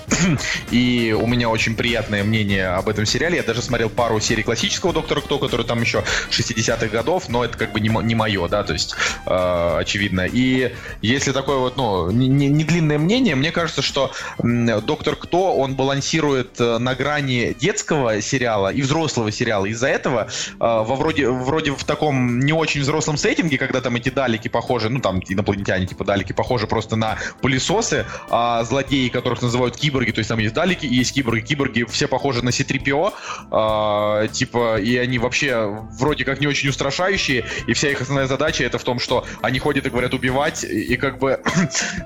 И 0.70 1.16
у 1.18 1.26
меня 1.26 1.48
очень 1.48 1.74
приятное 1.74 2.22
мнение 2.22 2.68
об 2.68 2.88
этом 2.88 3.06
сериале. 3.06 3.36
Я 3.36 3.42
даже 3.42 3.62
смотрел 3.62 3.88
пару 3.88 4.20
серий 4.20 4.42
классического 4.42 4.92
Доктора 4.92 5.20
Кто, 5.20 5.38
который 5.38 5.64
там 5.64 5.80
еще 5.80 6.04
60-х 6.30 6.88
годов, 6.88 7.28
но 7.28 7.44
это 7.44 7.56
как 7.56 7.72
бы 7.72 7.80
не, 7.80 7.88
не 7.88 8.14
мое, 8.14 8.46
да, 8.48 8.62
то 8.62 8.72
есть 8.74 8.94
э, 9.26 9.76
очевидно. 9.78 10.26
И 10.30 10.74
если 11.00 11.32
такое 11.32 11.56
вот, 11.56 11.76
ну, 11.76 12.10
не, 12.10 12.28
не- 12.28 12.64
длинное 12.64 12.98
мнение, 12.98 13.34
мне 13.34 13.52
кажется, 13.52 13.82
что 13.82 14.12
Доктор 14.38 15.16
Кто, 15.16 15.56
он 15.56 15.74
балансирует 15.76 16.60
э, 16.60 16.78
на 16.78 16.94
грани 16.94 17.56
детского 17.58 18.20
сериала 18.20 18.72
и 18.72 18.82
взрослого 18.82 19.32
сериала. 19.32 19.66
Из-за 19.66 19.88
этого 19.88 20.28
э, 20.28 20.56
во 20.58 20.82
вроде, 20.96 21.28
вроде 21.30 21.72
в 21.72 21.84
таком 21.84 22.40
не 22.40 22.52
очень 22.52 22.82
взрослом 22.82 23.16
сеттинге, 23.16 23.56
когда 23.58 23.80
там 23.80 23.96
эти 23.96 24.10
далеки 24.10 24.48
похожи, 24.48 24.73
ну 24.88 25.00
там 25.00 25.20
инопланетяне 25.26 25.86
типа 25.86 26.04
далеки 26.04 26.32
похожи 26.32 26.66
просто 26.66 26.96
на 26.96 27.18
пылесосы, 27.40 28.06
а 28.30 28.62
злодеи, 28.64 29.08
которых 29.08 29.42
называют 29.42 29.76
киборги, 29.76 30.10
то 30.10 30.20
есть 30.20 30.28
там 30.28 30.38
есть 30.38 30.54
далеки 30.54 30.86
и 30.86 30.94
есть 30.94 31.14
киборги. 31.14 31.44
Киборги 31.44 31.84
все 31.84 32.08
похожи 32.08 32.44
на 32.44 32.52
C-3PO, 32.52 33.12
а, 33.50 34.28
типа, 34.28 34.80
и 34.80 34.96
они 34.96 35.18
вообще 35.18 35.66
вроде 35.98 36.24
как 36.24 36.40
не 36.40 36.46
очень 36.46 36.68
устрашающие, 36.68 37.44
и 37.66 37.72
вся 37.72 37.90
их 37.90 38.00
основная 38.00 38.26
задача 38.26 38.64
это 38.64 38.78
в 38.78 38.84
том, 38.84 38.98
что 38.98 39.24
они 39.42 39.58
ходят 39.58 39.86
и 39.86 39.90
говорят 39.90 40.14
убивать, 40.14 40.64
и, 40.64 40.94
и 40.94 40.96
как 40.96 41.18
бы 41.18 41.40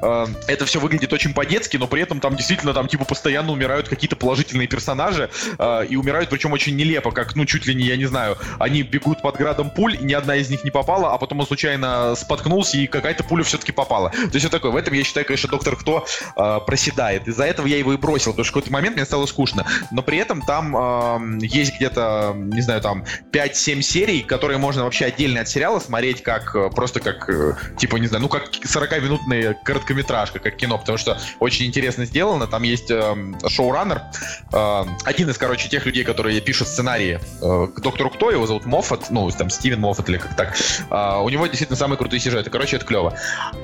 э, 0.02 0.26
это 0.46 0.66
все 0.66 0.80
выглядит 0.80 1.12
очень 1.12 1.34
по-детски, 1.34 1.76
но 1.76 1.86
при 1.86 2.02
этом 2.02 2.20
там 2.20 2.36
действительно 2.36 2.74
там 2.74 2.88
типа 2.88 3.04
постоянно 3.04 3.52
умирают 3.52 3.88
какие-то 3.88 4.16
положительные 4.16 4.68
персонажи, 4.68 5.30
э, 5.58 5.86
и 5.88 5.96
умирают 5.96 6.30
причем 6.30 6.52
очень 6.52 6.76
нелепо, 6.76 7.10
как, 7.10 7.34
ну, 7.36 7.44
чуть 7.44 7.66
ли 7.66 7.74
не, 7.74 7.84
я 7.84 7.96
не 7.96 8.06
знаю, 8.06 8.36
они 8.58 8.82
бегут 8.82 9.22
под 9.22 9.36
градом 9.36 9.70
пуль, 9.70 9.94
и 9.94 10.04
ни 10.04 10.12
одна 10.12 10.36
из 10.36 10.50
них 10.50 10.64
не 10.64 10.70
попала, 10.70 11.14
а 11.14 11.18
потом 11.18 11.40
он 11.40 11.46
случайно 11.46 12.14
споткнулся, 12.16 12.57
промахнулся, 12.58 12.76
и 12.78 12.86
какая-то 12.86 13.24
пуля 13.24 13.44
все-таки 13.44 13.72
попала. 13.72 14.10
То 14.10 14.34
есть 14.34 14.44
вот 14.44 14.52
такое. 14.52 14.70
В 14.70 14.76
этом 14.76 14.94
я 14.94 15.04
считаю, 15.04 15.26
конечно, 15.26 15.48
доктор 15.48 15.76
Кто 15.76 16.06
э, 16.36 16.58
проседает. 16.66 17.28
Из-за 17.28 17.44
этого 17.44 17.66
я 17.66 17.78
его 17.78 17.92
и 17.92 17.96
бросил, 17.96 18.32
потому 18.32 18.44
что 18.44 18.52
в 18.52 18.54
какой-то 18.54 18.72
момент 18.72 18.96
мне 18.96 19.04
стало 19.04 19.26
скучно. 19.26 19.66
Но 19.90 20.02
при 20.02 20.18
этом 20.18 20.42
там 20.42 20.76
э, 20.76 21.38
есть 21.42 21.76
где-то, 21.76 22.34
не 22.36 22.60
знаю, 22.60 22.80
там 22.80 23.04
5-7 23.32 23.82
серий, 23.82 24.22
которые 24.22 24.58
можно 24.58 24.84
вообще 24.84 25.06
отдельно 25.06 25.40
от 25.40 25.48
сериала 25.48 25.78
смотреть 25.80 26.22
как 26.22 26.54
э, 26.54 26.70
просто 26.70 27.00
как, 27.00 27.28
э, 27.28 27.54
типа, 27.76 27.96
не 27.96 28.06
знаю, 28.06 28.22
ну 28.22 28.28
как 28.28 28.50
40-минутная 28.50 29.56
короткометражка, 29.64 30.38
как 30.38 30.56
кино, 30.56 30.78
потому 30.78 30.98
что 30.98 31.18
очень 31.40 31.66
интересно 31.66 32.04
сделано. 32.04 32.46
Там 32.46 32.62
есть 32.62 32.90
э, 32.90 33.16
шоураннер, 33.46 34.02
э, 34.52 34.84
один 35.04 35.30
из, 35.30 35.38
короче, 35.38 35.68
тех 35.68 35.86
людей, 35.86 36.04
которые 36.04 36.40
пишут 36.40 36.68
сценарии 36.68 37.20
э, 37.40 37.66
к 37.74 37.80
доктору 37.80 38.10
Кто, 38.10 38.30
его 38.30 38.46
зовут 38.46 38.66
Моффат, 38.66 39.10
ну, 39.10 39.30
там, 39.30 39.50
Стивен 39.50 39.80
Моффат 39.80 40.08
или 40.08 40.18
как 40.18 40.36
так. 40.36 40.56
Э, 40.90 41.20
у 41.22 41.28
него 41.28 41.46
действительно 41.46 41.76
самые 41.76 41.98
крутые 41.98 42.20
сюжеты. 42.20 42.47
Короче, 42.50 42.76
это 42.76 42.84
клево. 42.86 43.14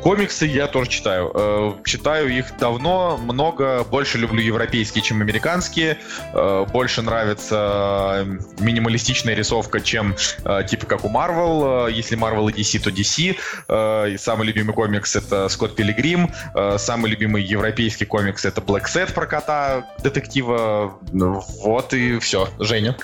Комиксы 0.03 0.47
я 0.47 0.67
тоже 0.67 0.91
читаю. 0.91 1.31
Э, 1.35 1.73
читаю 1.85 2.29
их 2.29 2.57
давно, 2.59 3.17
много, 3.17 3.85
больше 3.85 4.19
люблю 4.19 4.41
европейские, 4.41 5.03
чем 5.03 5.21
американские. 5.21 5.99
Э, 6.33 6.65
больше 6.71 7.03
нравится 7.03 8.25
э, 8.27 8.39
минималистичная 8.61 9.35
рисовка, 9.35 9.81
чем 9.81 10.15
э, 10.45 10.63
типа 10.69 10.87
как 10.87 11.05
у 11.05 11.09
Marvel. 11.09 11.89
Э, 11.89 11.93
Если 11.93 12.17
Marvel 12.19 12.51
и 12.51 12.61
DC, 12.61 12.81
то 12.81 12.91
DC. 12.91 13.37
Э, 13.69 14.11
и 14.11 14.19
самый 14.19 14.47
любимый 14.47 14.73
комикс 14.75 15.17
это 15.17 15.49
Скотт 15.49 15.77
Пилигрим. 15.77 16.31
Э, 16.55 16.77
Самый 16.79 17.11
любимый 17.11 17.43
европейский 17.43 18.05
комикс 18.05 18.45
это 18.45 18.61
Black 18.61 18.85
Set 18.85 19.13
про 19.13 19.27
кота 19.27 19.87
детектива. 20.03 20.99
Ну, 21.13 21.43
Вот 21.63 21.95
и 21.95 22.19
все. 22.19 22.49
Женя. 22.59 22.97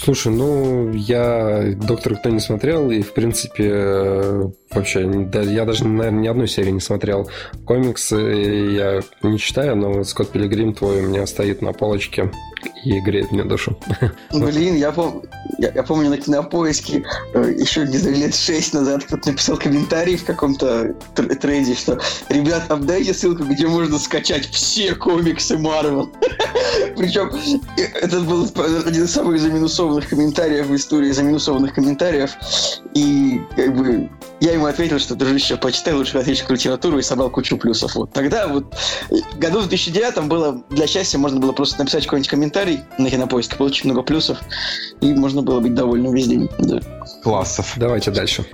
Слушай, 0.00 0.32
ну, 0.32 0.92
я 0.92 1.74
Доктор 1.74 2.16
Кто 2.16 2.30
не 2.30 2.38
смотрел, 2.38 2.90
и, 2.90 3.02
в 3.02 3.12
принципе, 3.14 3.68
э, 3.68 4.50
вообще, 4.70 5.04
да, 5.06 5.42
я 5.42 5.64
даже, 5.64 5.86
наверное, 5.86 6.20
ни 6.20 6.28
одной 6.28 6.48
серии 6.48 6.70
не 6.70 6.80
смотрел. 6.80 7.28
Комиксы 7.64 8.16
я 8.16 9.00
не 9.22 9.38
читаю, 9.38 9.76
но 9.76 9.92
вот 9.92 10.08
Скотт 10.08 10.30
Пилигрим 10.30 10.72
твой 10.72 11.00
у 11.04 11.08
меня 11.08 11.26
стоит 11.26 11.62
на 11.62 11.72
полочке 11.72 12.30
и 12.84 13.00
греет 13.00 13.32
мне 13.32 13.44
душу. 13.44 13.76
Блин, 14.32 14.76
я, 14.76 14.92
пом... 14.92 15.22
я, 15.58 15.70
я 15.72 15.82
помню 15.82 16.10
на 16.10 16.18
кинопоиске 16.18 17.04
еще 17.34 17.84
где-то 17.84 18.10
лет 18.10 18.34
шесть 18.34 18.74
назад 18.74 19.04
кто-то 19.04 19.30
написал 19.30 19.56
комментарий 19.56 20.16
в 20.16 20.24
каком-то 20.24 20.94
тр- 21.14 21.34
трейде, 21.36 21.74
что 21.74 21.98
ребят, 22.28 22.70
обдайте 22.70 23.14
ссылку, 23.14 23.44
где 23.44 23.66
можно 23.66 23.98
скачать 23.98 24.46
все 24.46 24.94
комиксы 24.94 25.58
Марвел. 25.58 26.10
Причем 26.96 27.30
э, 27.76 27.82
это 27.82 28.20
был 28.20 28.48
один 28.86 29.04
из 29.04 29.10
самых 29.10 29.40
заминусованных 29.40 30.08
комментариев 30.08 30.66
в 30.66 30.74
истории 30.74 31.10
заминусованных 31.10 31.74
комментариев. 31.74 32.30
И 32.94 33.40
как 33.56 33.76
бы 33.76 34.08
я 34.40 34.52
ему 34.52 34.66
ответил, 34.66 34.98
что 34.98 35.14
дружище, 35.14 35.56
почитай 35.56 35.94
лучше 35.94 36.12
классическую 36.12 36.56
литературу 36.56 36.98
и 36.98 37.02
собрал 37.02 37.30
кучу 37.30 37.56
плюсов. 37.56 37.94
Вот 37.94 38.12
тогда 38.12 38.46
вот 38.46 38.74
э, 39.10 39.16
году 39.38 39.60
в 39.60 39.68
2009 39.68 40.26
было 40.28 40.62
для 40.70 40.86
счастья 40.86 41.18
можно 41.18 41.40
было 41.40 41.52
просто 41.52 41.78
написать 41.78 42.04
какой-нибудь 42.04 42.30
комментарий 42.30 42.80
на 42.98 43.10
кинопоиске, 43.10 43.56
получить 43.56 43.84
много 43.84 44.02
плюсов, 44.02 44.38
и 45.00 45.12
можно 45.12 45.42
было 45.42 45.60
быть 45.60 45.74
довольным 45.74 46.14
весь 46.14 46.28
день. 46.28 46.48
Да. 46.58 46.80
Классов. 47.22 47.72
Давайте 47.76 48.10
дальше. 48.10 48.44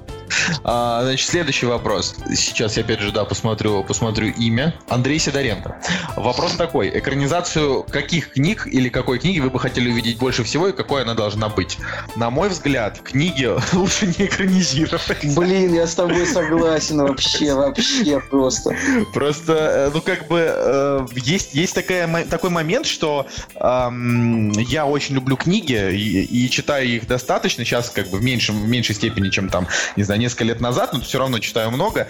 А, 0.63 1.03
значит, 1.03 1.29
следующий 1.29 1.67
вопрос. 1.67 2.17
Сейчас 2.35 2.77
я 2.77 2.83
опять 2.83 3.01
же, 3.01 3.13
да, 3.13 3.25
посмотрю, 3.25 3.85
посмотрю 3.85 4.29
имя. 4.29 4.75
Андрей 4.89 5.19
Сидоренко. 5.19 5.77
Вопрос 6.17 6.53
такой. 6.53 6.91
Экранизацию 6.99 7.85
каких 7.85 8.33
книг 8.33 8.67
или 8.71 8.89
какой 8.89 9.19
книги 9.19 9.41
вы 9.41 9.51
бы 9.51 9.59
хотели 9.59 9.91
увидеть 9.91 10.19
больше 10.19 10.45
всего 10.45 10.69
и 10.69 10.73
какой 10.73 11.03
она 11.03 11.15
должна 11.15 11.49
быть? 11.49 11.79
На 12.17 12.31
мой 12.31 12.49
взгляд, 12.49 13.01
книги 13.01 13.51
лучше 13.73 14.07
не 14.07 14.27
экранизировать. 14.27 15.35
Блин, 15.37 15.75
я 15.75 15.87
с 15.87 15.95
тобой 15.95 16.27
согласен 16.27 17.01
вообще, 17.01 17.55
вообще 17.55 18.21
просто. 18.21 18.77
Просто, 19.13 19.53
э, 19.53 19.91
ну, 19.95 20.01
как 20.01 20.29
бы, 20.29 20.41
э, 20.41 21.07
есть, 21.17 21.55
есть 21.55 21.75
такая, 21.75 22.25
такой 22.27 22.51
момент, 22.51 22.87
что 22.87 23.27
эм, 23.57 24.53
я 24.53 24.87
очень 24.87 25.15
люблю 25.15 25.37
книги 25.37 25.93
и, 25.93 26.25
и 26.25 26.51
читаю 26.51 26.87
их 26.89 27.07
достаточно, 27.07 27.65
сейчас 27.65 27.91
как 27.91 28.09
бы 28.09 28.19
в, 28.19 28.23
меньшем, 28.23 28.63
в 28.63 28.69
меньшей 28.69 28.95
степени, 28.95 29.31
чем 29.31 29.49
там, 29.49 29.67
не 29.97 30.03
знаю, 30.03 30.21
несколько 30.25 30.45
лет 30.45 30.61
назад, 30.61 30.93
но 30.93 31.01
все 31.01 31.19
равно 31.19 31.39
читаю 31.39 31.71
много. 31.71 32.09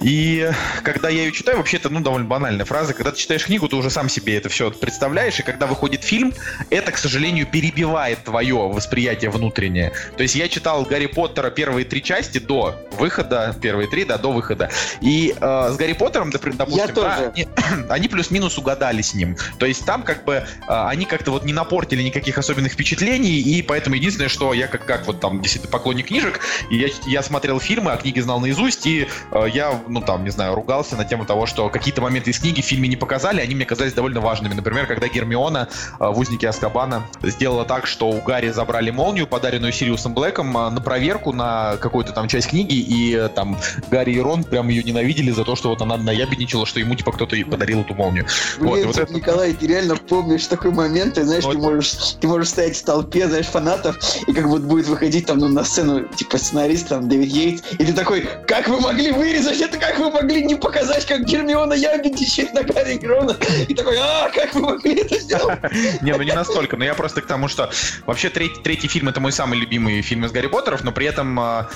И 0.00 0.50
когда 0.82 1.08
я 1.08 1.24
ее 1.24 1.32
читаю, 1.32 1.58
вообще 1.58 1.78
это, 1.78 1.88
ну, 1.88 2.00
довольно 2.00 2.26
банальная 2.26 2.64
фраза, 2.64 2.94
когда 2.94 3.10
ты 3.10 3.18
читаешь 3.18 3.44
книгу, 3.44 3.68
ты 3.68 3.76
уже 3.76 3.90
сам 3.90 4.08
себе 4.08 4.36
это 4.36 4.48
все 4.48 4.70
представляешь, 4.70 5.38
и 5.40 5.42
когда 5.42 5.66
выходит 5.66 6.04
фильм, 6.04 6.32
это, 6.70 6.92
к 6.92 6.98
сожалению, 6.98 7.46
перебивает 7.46 8.24
твое 8.24 8.56
восприятие 8.56 9.30
внутреннее. 9.30 9.92
То 10.16 10.22
есть 10.22 10.34
я 10.34 10.48
читал 10.48 10.84
Гарри 10.84 11.06
Поттера 11.06 11.50
первые 11.50 11.84
три 11.84 12.02
части 12.02 12.38
до 12.38 12.76
выхода, 12.92 13.56
первые 13.60 13.88
три, 13.88 14.04
да, 14.04 14.18
до 14.18 14.30
выхода. 14.30 14.70
И 15.00 15.34
э, 15.38 15.70
с 15.72 15.76
Гарри 15.76 15.94
Поттером, 15.94 16.30
допустим, 16.30 16.76
Я 16.76 16.86
да, 16.86 16.92
тоже. 16.92 17.32
они, 17.34 17.48
они 17.88 18.08
плюс-минус 18.08 18.58
угадали 18.58 19.02
с 19.02 19.14
ним. 19.14 19.36
То 19.58 19.66
есть 19.66 19.84
там 19.84 20.02
как 20.02 20.24
бы 20.24 20.34
э, 20.34 20.44
они 20.68 21.04
как-то 21.04 21.30
вот 21.30 21.44
не 21.44 21.52
напортили 21.52 22.02
никаких 22.02 22.38
особенных 22.38 22.72
впечатлений, 22.72 23.40
и 23.40 23.62
поэтому 23.62 23.96
единственное, 23.96 24.28
что 24.28 24.52
я 24.52 24.66
как, 24.66 24.84
как 24.84 25.06
вот 25.06 25.20
там 25.20 25.40
действительно 25.40 25.70
поклонник 25.70 26.08
книжек, 26.08 26.40
и 26.70 26.76
я, 26.76 26.88
я 27.06 27.22
смотрел 27.28 27.60
фильмы, 27.60 27.92
а 27.92 27.96
книги 27.96 28.20
знал 28.20 28.40
наизусть, 28.40 28.86
и 28.86 29.06
э, 29.30 29.46
я, 29.52 29.80
ну 29.86 30.00
там, 30.00 30.24
не 30.24 30.30
знаю, 30.30 30.54
ругался 30.54 30.96
на 30.96 31.04
тему 31.04 31.24
того, 31.24 31.46
что 31.46 31.68
какие-то 31.68 32.00
моменты 32.00 32.30
из 32.30 32.38
книги 32.38 32.60
в 32.60 32.64
фильме 32.64 32.88
не 32.88 32.96
показали, 32.96 33.40
они 33.40 33.54
мне 33.54 33.64
казались 33.64 33.92
довольно 33.92 34.20
важными. 34.20 34.54
Например, 34.54 34.86
когда 34.86 35.08
Гермиона 35.08 35.68
э, 36.00 36.08
в 36.08 36.18
«Узнике 36.18 36.48
Аскабана» 36.48 37.02
сделала 37.22 37.64
так, 37.64 37.86
что 37.86 38.08
у 38.08 38.20
Гарри 38.20 38.50
забрали 38.50 38.90
молнию, 38.90 39.26
подаренную 39.26 39.72
Сириусом 39.72 40.14
Блэком, 40.14 40.56
э, 40.56 40.70
на 40.70 40.80
проверку 40.80 41.32
на 41.32 41.76
какую-то 41.76 42.12
там 42.12 42.28
часть 42.28 42.48
книги, 42.48 42.74
и 42.74 43.14
э, 43.14 43.28
там 43.28 43.58
Гарри 43.90 44.12
и 44.12 44.20
Рон 44.20 44.44
прям 44.44 44.68
ее 44.68 44.82
ненавидели 44.82 45.30
за 45.30 45.44
то, 45.44 45.54
что 45.54 45.68
вот 45.68 45.82
она 45.82 45.96
наябедничала, 45.96 46.66
что 46.66 46.80
ему 46.80 46.94
типа 46.94 47.12
кто-то 47.12 47.36
и 47.36 47.44
подарил 47.44 47.82
эту 47.82 47.94
молнию. 47.94 48.26
Вот, 48.58 48.70
и 48.70 48.72
Блин, 48.72 48.86
вот 48.86 48.96
ты, 48.96 49.02
это- 49.02 49.14
Николай, 49.14 49.52
ты 49.52 49.66
реально 49.66 49.96
помнишь 49.96 50.46
такой 50.46 50.70
момент, 50.70 51.14
ты 51.14 51.24
знаешь, 51.24 51.44
Вот. 51.44 51.52
ты 51.52 51.58
можешь, 51.58 51.92
ты 52.20 52.26
можешь 52.26 52.48
стоять 52.48 52.76
в 52.76 52.84
толпе, 52.84 53.28
знаешь, 53.28 53.46
фанатов, 53.46 53.98
и 54.26 54.32
как 54.32 54.46
вот 54.46 54.62
будет 54.62 54.86
выходить 54.86 55.26
там 55.26 55.38
ну, 55.38 55.48
на 55.48 55.64
сцену, 55.64 56.04
типа, 56.08 56.38
сценарист, 56.38 56.88
там, 56.88 57.08
Дэвид 57.18 57.32
Йейтс, 57.32 57.62
и 57.72 57.84
ты 57.84 57.92
такой, 57.92 58.28
как 58.46 58.68
вы 58.68 58.80
могли 58.80 59.10
вырезать 59.10 59.60
это, 59.60 59.78
как 59.78 59.98
вы 59.98 60.10
могли 60.10 60.44
не 60.44 60.54
показать, 60.54 61.04
как 61.06 61.24
Гермиона 61.24 61.72
ябедничает 61.72 62.54
на 62.54 62.62
Гарри 62.62 62.96
и 62.96 63.06
Рона, 63.06 63.36
и 63.66 63.74
такой, 63.74 63.96
а, 63.98 64.30
как 64.30 64.54
вы 64.54 64.60
могли 64.60 64.94
это 65.00 65.18
сделать? 65.18 65.58
Не, 66.02 66.12
ну 66.12 66.22
не 66.22 66.32
настолько, 66.32 66.76
но 66.76 66.84
я 66.84 66.94
просто 66.94 67.22
к 67.22 67.26
тому, 67.26 67.48
что 67.48 67.70
вообще 68.06 68.30
третий, 68.30 68.60
третий 68.62 68.88
фильм 68.88 69.08
это 69.08 69.20
мой 69.20 69.32
самый 69.32 69.58
любимый 69.58 70.02
фильм 70.02 70.24
из 70.24 70.32
Гарри 70.32 70.46
Поттеров, 70.46 70.84
но 70.84 70.92
при 70.92 71.06
этом 71.06 71.38
а, 71.40 71.68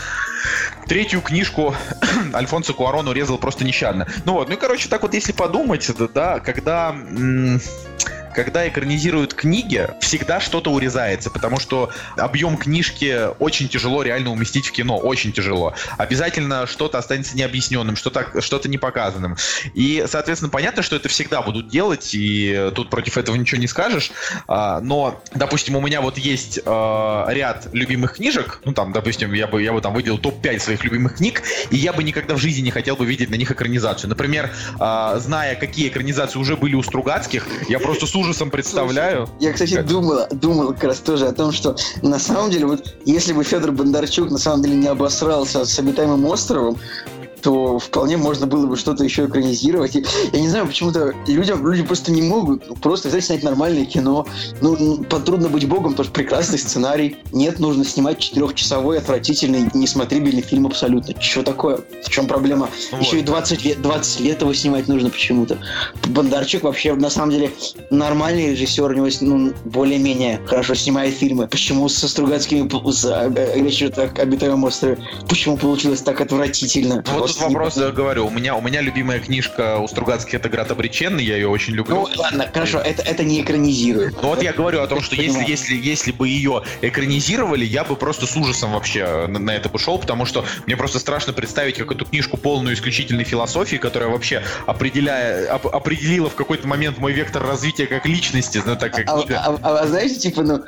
третью 0.87 1.21
книжку 1.21 1.75
Альфонсо 2.35 2.73
Куарон 2.73 3.09
урезал 3.09 3.39
просто 3.39 3.65
нещадно. 3.65 4.07
Ну 4.25 4.35
вот, 4.35 4.49
ну 4.49 4.55
и 4.55 4.59
короче, 4.59 4.89
так 4.89 5.03
вот 5.03 5.15
если 5.15 5.33
подумать, 5.33 5.89
да 6.15 6.41
когда... 6.41 6.95
когда 8.35 8.67
экранизируют 8.69 9.35
книги, 9.35 9.89
всегда 10.01 10.41
что-то 10.41 10.71
урезается, 10.71 11.31
потому 11.31 11.59
что 11.59 11.91
объем 12.17 12.57
книжки 12.57 13.35
очень 13.39 13.69
тяжело 13.69 14.03
реально 14.03 14.31
уместить 14.31 14.67
в 14.67 14.73
кино, 14.73 14.99
очень 14.99 15.33
тяжело. 15.33 15.75
Обязательно 15.99 16.67
что-то 16.67 16.99
останется 16.99 17.37
необъясненным, 17.37 17.97
что-то 17.97 18.41
что 18.41 18.63
не 18.69 18.79
показанным. 18.79 19.37
И, 19.75 20.05
соответственно, 20.09 20.51
понятно, 20.51 20.83
что 20.83 20.97
это 20.97 21.09
всегда 21.09 21.43
будут 21.43 21.69
делать, 21.69 22.11
и 22.15 22.71
тут 22.75 22.91
против 22.91 23.17
этого 23.19 23.37
ничего 23.37 23.61
не 23.61 23.67
скажешь. 23.67 24.13
А, 24.47 24.81
Но, 24.81 25.21
допустим, 25.35 25.77
у 25.77 25.81
меня 25.81 26.01
вот 26.01 26.19
есть 26.19 26.61
а, 26.65 27.27
ряд 27.29 27.69
любимых 27.73 28.15
книжек, 28.15 28.61
ну 28.65 28.73
там, 28.73 28.93
допустим, 28.93 29.33
я 29.33 29.47
бы, 29.47 29.63
я 29.63 29.73
бы 29.73 29.81
там 29.81 29.95
выделил 29.95 30.19
топ-5 30.19 30.59
своих 30.61 30.85
любимых 30.85 31.17
книг, 31.17 31.43
и 31.71 31.77
я 31.77 31.93
бы 31.93 32.03
никогда 32.03 32.35
в 32.35 32.39
жизни 32.39 32.63
не 32.63 32.71
хотел 32.71 32.97
бы 32.97 33.05
видеть 33.05 33.31
на 33.31 33.35
них 33.35 33.51
экранизацию. 33.51 34.09
Например, 34.09 34.51
а, 34.79 35.19
зная, 35.19 35.55
какие 35.55 35.89
экранизации 35.89 36.39
уже 36.39 36.57
были 36.57 36.75
у 36.75 36.83
Стругацких, 36.83 37.47
я 37.69 37.79
просто 37.79 38.07
с 38.07 38.15
ужасом 38.23 38.51
представляю. 38.51 39.29
Я, 39.41 39.53
кстати, 39.53 39.75
Как? 39.75 39.87
думал, 39.87 40.27
думал 40.31 40.73
как 40.73 40.85
раз 40.85 40.99
тоже 40.99 41.27
о 41.27 41.33
том, 41.33 41.53
что 41.53 41.77
на 42.03 42.19
самом 42.19 42.51
деле, 42.51 42.67
вот 42.67 42.95
если 43.05 43.33
бы 43.33 43.45
Федор 43.45 43.73
Бондарчук 43.73 44.31
на 44.31 44.39
самом 44.39 44.63
деле 44.63 44.77
не 44.77 44.89
обосрался 44.89 45.65
с 45.65 45.79
обитаемым 45.79 46.25
островом, 46.27 46.79
то 47.43 47.79
вполне 47.79 48.17
можно 48.17 48.47
было 48.47 48.67
бы 48.67 48.77
что-то 48.77 49.05
еще 49.05 49.27
экранизировать. 49.27 49.97
И, 49.97 50.05
я 50.33 50.41
не 50.41 50.49
знаю, 50.49 50.67
почему-то 50.67 51.13
людям, 51.27 51.67
люди 51.67 51.83
просто 51.83 52.13
не 52.13 52.23
могут 52.23 52.81
просто 52.81 53.09
взять 53.09 53.25
снять 53.25 53.43
нормальное 53.43 53.85
кино. 53.85 54.27
Ну, 54.61 54.77
м, 54.77 55.05
потрудно 55.05 55.49
быть 55.49 55.69
богом, 55.69 55.95
тоже 55.95 56.11
прекрасный 56.11 56.59
сценарий. 56.59 57.17
Нет, 57.33 57.59
нужно 57.59 57.85
снимать 57.85 58.19
четырехчасовой, 58.19 58.99
отвратительный, 58.99 59.69
несмотрибельный 59.75 60.43
фильм 60.43 60.67
абсолютно. 60.67 61.21
Что 61.21 61.43
такое? 61.43 61.81
В 62.05 62.09
чем 62.09 62.27
проблема? 62.27 62.69
Вот. 62.93 63.03
Еще 63.03 63.21
и 63.21 63.23
20 63.23 63.65
лет, 63.65 63.83
20 63.83 64.21
лет 64.21 64.41
его 64.41 64.55
снимать 64.55 64.89
нужно 64.89 65.11
почему-то. 65.11 65.59
Бондарчук 66.09 66.63
вообще, 66.63 66.95
на 66.95 67.11
самом 67.11 67.33
деле, 67.33 67.51
нормальный 67.91 68.53
режиссер, 68.53 68.85
у 68.85 68.95
него 68.95 69.09
ну, 69.21 69.53
более-менее 69.65 70.41
хорошо 70.47 70.75
снимает 70.75 71.15
фильмы. 71.15 71.49
Почему 71.49 71.89
со 71.89 72.09
Стругацкими, 72.09 72.69
э, 72.69 73.61
речь 73.61 73.79
идет 73.83 73.99
о 73.99 74.03
обитаемом 74.03 74.65
острове? 74.65 74.99
Почему 75.29 75.57
получилось 75.57 76.03
так 76.03 76.21
отвратительно? 76.21 77.03
Вот 77.13 77.32
тут 77.33 77.43
вопрос, 77.43 77.77
я 77.77 77.91
говорю, 77.91 78.27
у 78.27 78.31
меня, 78.31 78.55
у 78.57 78.61
меня 78.61 78.81
любимая 78.81 79.19
книжка 79.21 79.79
у 79.79 79.89
Стругацких 79.89 80.35
это 80.35 80.49
«Град 80.49 80.71
обреченный», 80.71 81.25
я 81.25 81.37
ее 81.37 81.49
очень 81.49 81.75
люблю. 81.75 81.95
Ну, 81.95 82.09
ладно, 82.17 82.49
хорошо, 82.53 82.79
это, 82.79 83.03
это 83.03 83.25
не 83.25 83.41
экранизирует. 83.43 84.15
Ну 84.23 84.29
вот 84.29 84.43
я 84.43 84.53
говорю 84.53 84.81
о 84.81 84.87
том, 84.87 85.01
что 85.01 85.15
если, 85.17 85.45
если, 85.49 85.75
если 85.77 86.13
бы 86.13 86.29
ее 86.29 86.63
экранизировали, 86.83 87.65
я 87.65 87.85
бы 87.85 87.97
просто 87.97 88.27
с 88.27 88.37
ужасом 88.37 88.73
вообще 88.73 89.27
на, 89.29 89.39
на 89.39 89.51
это 89.53 89.69
бы 89.69 89.79
шел, 89.79 89.99
потому 89.99 90.25
что 90.27 90.45
мне 90.67 90.77
просто 90.77 90.99
страшно 90.99 91.33
представить, 91.33 91.77
как 91.79 91.91
эту 91.93 92.05
книжку 92.05 92.37
полную 92.37 92.75
исключительной 92.75 93.25
философии, 93.25 93.77
которая 93.77 94.11
вообще 94.11 94.43
определяя, 94.67 95.55
оп- 95.55 95.67
определила 95.75 96.29
в 96.29 96.35
какой-то 96.35 96.67
момент 96.67 96.99
мой 96.99 97.13
вектор 97.13 97.43
развития 97.47 97.87
как 97.87 98.07
личности, 98.07 98.61
ну 98.65 98.77
так 98.77 98.93
как 98.93 99.09
А, 99.09 99.21
а- 99.21 99.59
а- 99.63 99.79
а 99.83 99.87
знаете, 99.87 100.17
типа, 100.19 100.43
ну, 100.43 100.61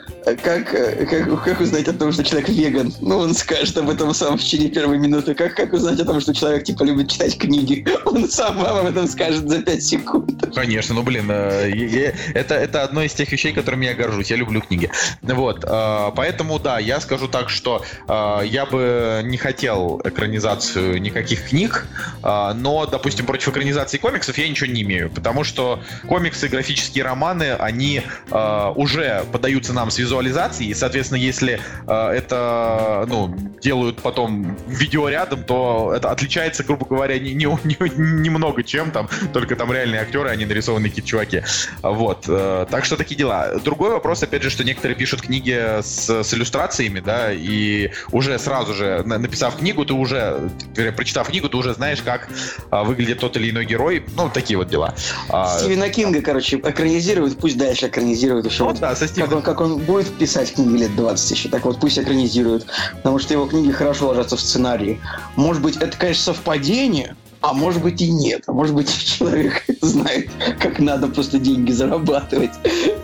как, 0.42 0.72
э, 0.74 1.06
как, 1.06 1.42
как 1.44 1.60
узнать 1.60 1.88
о 1.88 1.92
том, 1.92 2.12
что 2.12 2.22
человек 2.24 2.48
веган? 2.48 2.92
Ну, 3.00 3.18
он 3.18 3.34
скажет 3.34 3.76
об 3.76 3.90
этом 3.90 4.14
сам 4.14 4.38
в 4.38 4.40
течение 4.42 4.68
первой 4.70 4.98
минуты. 4.98 5.34
Как, 5.34 5.54
как 5.54 5.72
узнать 5.72 5.98
о 6.00 6.04
том, 6.04 6.20
что 6.20 6.32
человек, 6.34 6.53
типа, 6.61 6.84
любит 6.84 7.11
читать 7.11 7.38
книги? 7.38 7.86
Он 8.05 8.28
сам 8.28 8.59
вам 8.59 8.78
об 8.78 8.86
этом 8.86 9.09
скажет 9.09 9.48
за 9.48 9.62
5 9.62 9.82
секунд. 9.82 10.55
Конечно, 10.55 10.94
ну 10.94 11.02
блин, 11.02 11.26
э, 11.30 12.12
это, 12.34 12.55
это 12.55 12.82
одно 12.82 13.02
из 13.02 13.12
тех 13.12 13.30
вещей, 13.30 13.52
которыми 13.52 13.86
я 13.86 13.94
горжусь. 13.94 14.30
Я 14.30 14.36
люблю 14.36 14.61
книги. 14.61 14.90
Вот, 15.22 15.64
э, 15.64 16.11
поэтому 16.14 16.59
да, 16.59 16.78
я 16.78 17.00
скажу 17.00 17.28
так, 17.28 17.50
что 17.50 17.84
э, 18.09 18.40
я 18.46 18.66
бы 18.66 19.22
не 19.24 19.36
хотел 19.36 20.00
экранизацию 20.05 21.00
никаких 21.00 21.48
книг, 21.48 21.86
но, 22.22 22.86
допустим, 22.90 23.26
против 23.26 23.48
экранизации 23.48 23.98
комиксов 23.98 24.36
я 24.38 24.48
ничего 24.48 24.70
не 24.70 24.82
имею, 24.82 25.11
потому 25.11 25.44
что 25.44 25.80
комиксы, 26.07 26.48
графические 26.48 27.05
романы, 27.05 27.52
они 27.52 28.02
уже 28.30 29.24
подаются 29.32 29.72
нам 29.72 29.90
с 29.90 29.98
визуализацией, 29.98 30.70
и, 30.70 30.74
соответственно, 30.74 31.18
если 31.18 31.61
это, 31.86 33.07
ну, 33.09 33.34
делают 33.61 34.02
потом 34.02 34.57
видео 34.66 35.09
рядом, 35.09 35.42
то 35.42 35.92
это 35.94 36.11
отличается, 36.11 36.43
грубо 36.64 36.86
говоря, 36.86 37.18
не- 37.18 37.34
не- 37.34 37.45
не- 37.64 38.20
немного 38.22 38.62
чем 38.62 38.90
там, 38.90 39.09
только 39.32 39.57
там 39.57 39.72
реальные 39.72 40.01
актеры, 40.01 40.28
а 40.30 40.36
не 40.36 40.45
нарисованные 40.45 40.90
какие-то 40.90 41.09
чуваки. 41.09 41.42
Вот. 41.82 42.24
э, 42.28 42.66
Так 42.70 42.84
что 42.84 42.97
такие 42.97 43.16
дела. 43.16 43.59
Другой 43.64 43.90
вопрос, 43.90 44.22
опять 44.22 44.42
же, 44.42 44.51
что 44.51 44.64
некоторые 44.64 44.97
пишут 44.97 45.22
книги 45.22 45.53
с, 45.82 46.09
с 46.22 46.34
иллюстрациями, 46.34 47.01
да, 47.01 47.32
и 47.32 47.90
уже 48.12 48.38
сразу 48.38 48.74
же, 48.74 49.03
на- 49.05 49.18
написав 49.18 49.57
книгу, 49.57 49.84
ты 49.84 49.95
уже, 49.95 50.51
прочитав 50.97 51.28
книгу, 51.28 51.49
ты 51.49 51.57
уже 51.57 51.74
знаешь, 51.74 52.03
как 52.03 52.28
а, 52.70 52.84
выглядит 52.84 53.20
тот 53.20 53.36
или 53.36 53.51
иной 53.51 53.64
герой. 53.64 54.05
Ну, 54.16 54.30
такие 54.32 54.57
вот 54.59 54.68
дела. 54.68 54.95
А, 55.28 55.59
Стивена 55.59 55.88
Кинга, 55.88 56.20
короче, 56.22 56.57
экранизируют, 56.57 57.38
пусть 57.38 57.57
дальше 57.57 57.86
экранизируют 57.86 58.47
еще. 58.47 58.64
ну 58.64 58.70
вот 58.70 58.80
да, 58.80 58.95
со 58.95 59.01
как 59.03 59.11
Стивеном 59.11 59.36
он, 59.38 59.42
как 59.42 59.61
он 59.61 59.78
будет 59.78 60.09
писать 60.18 60.55
книги 60.55 60.82
лет 60.82 60.95
20 60.97 61.30
еще, 61.30 61.49
так 61.49 61.64
вот 61.64 61.80
пусть 61.80 61.99
экранизируют. 61.99 62.66
Потому 62.97 63.18
что 63.18 63.34
его 63.34 63.47
книги 63.47 63.70
хорошо 63.72 64.09
ложатся 64.09 64.36
в 64.36 64.40
сценарии. 64.40 65.01
Может 65.36 65.62
быть, 65.62 65.76
это, 65.76 65.97
конечно, 65.97 66.22
совпадение, 66.25 67.16
а 67.51 67.53
может 67.53 67.82
быть 67.82 68.01
и 68.03 68.11
нет. 68.11 68.45
А 68.47 68.53
может 68.53 68.74
быть, 68.74 68.88
человек 69.18 69.64
знает, 69.80 70.28
как 70.61 70.78
надо 70.78 71.09
просто 71.09 71.38
деньги 71.38 71.72
зарабатывать. 71.72 72.51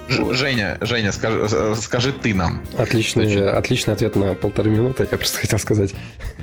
Ж- 0.09 0.35
Женя, 0.35 0.79
Женя, 0.81 1.13
скажи, 1.13 1.47
э, 1.53 1.75
скажи 1.81 2.13
ты 2.13 2.35
нам. 2.35 2.63
Отличный, 2.79 3.49
отличный 3.51 3.95
ответ 3.95 4.17
на 4.17 4.35
полторы 4.35 4.71
минуты, 4.71 5.07
я 5.11 5.19
просто 5.19 5.39
хотел 5.41 5.59
сказать. 5.59 5.95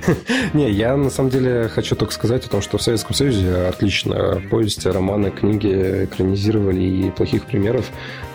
Не, 0.54 0.70
я 0.70 0.96
на 0.96 1.10
самом 1.10 1.30
деле 1.30 1.68
хочу 1.68 1.94
только 1.96 2.12
сказать 2.12 2.44
о 2.46 2.48
том, 2.48 2.62
что 2.62 2.78
в 2.78 2.82
Советском 2.82 3.14
Союзе 3.14 3.54
отлично 3.68 4.40
повести, 4.50 4.88
романы, 4.88 5.30
книги 5.30 6.04
экранизировали 6.04 6.80
и 6.80 7.10
плохих 7.10 7.44
примеров. 7.44 7.86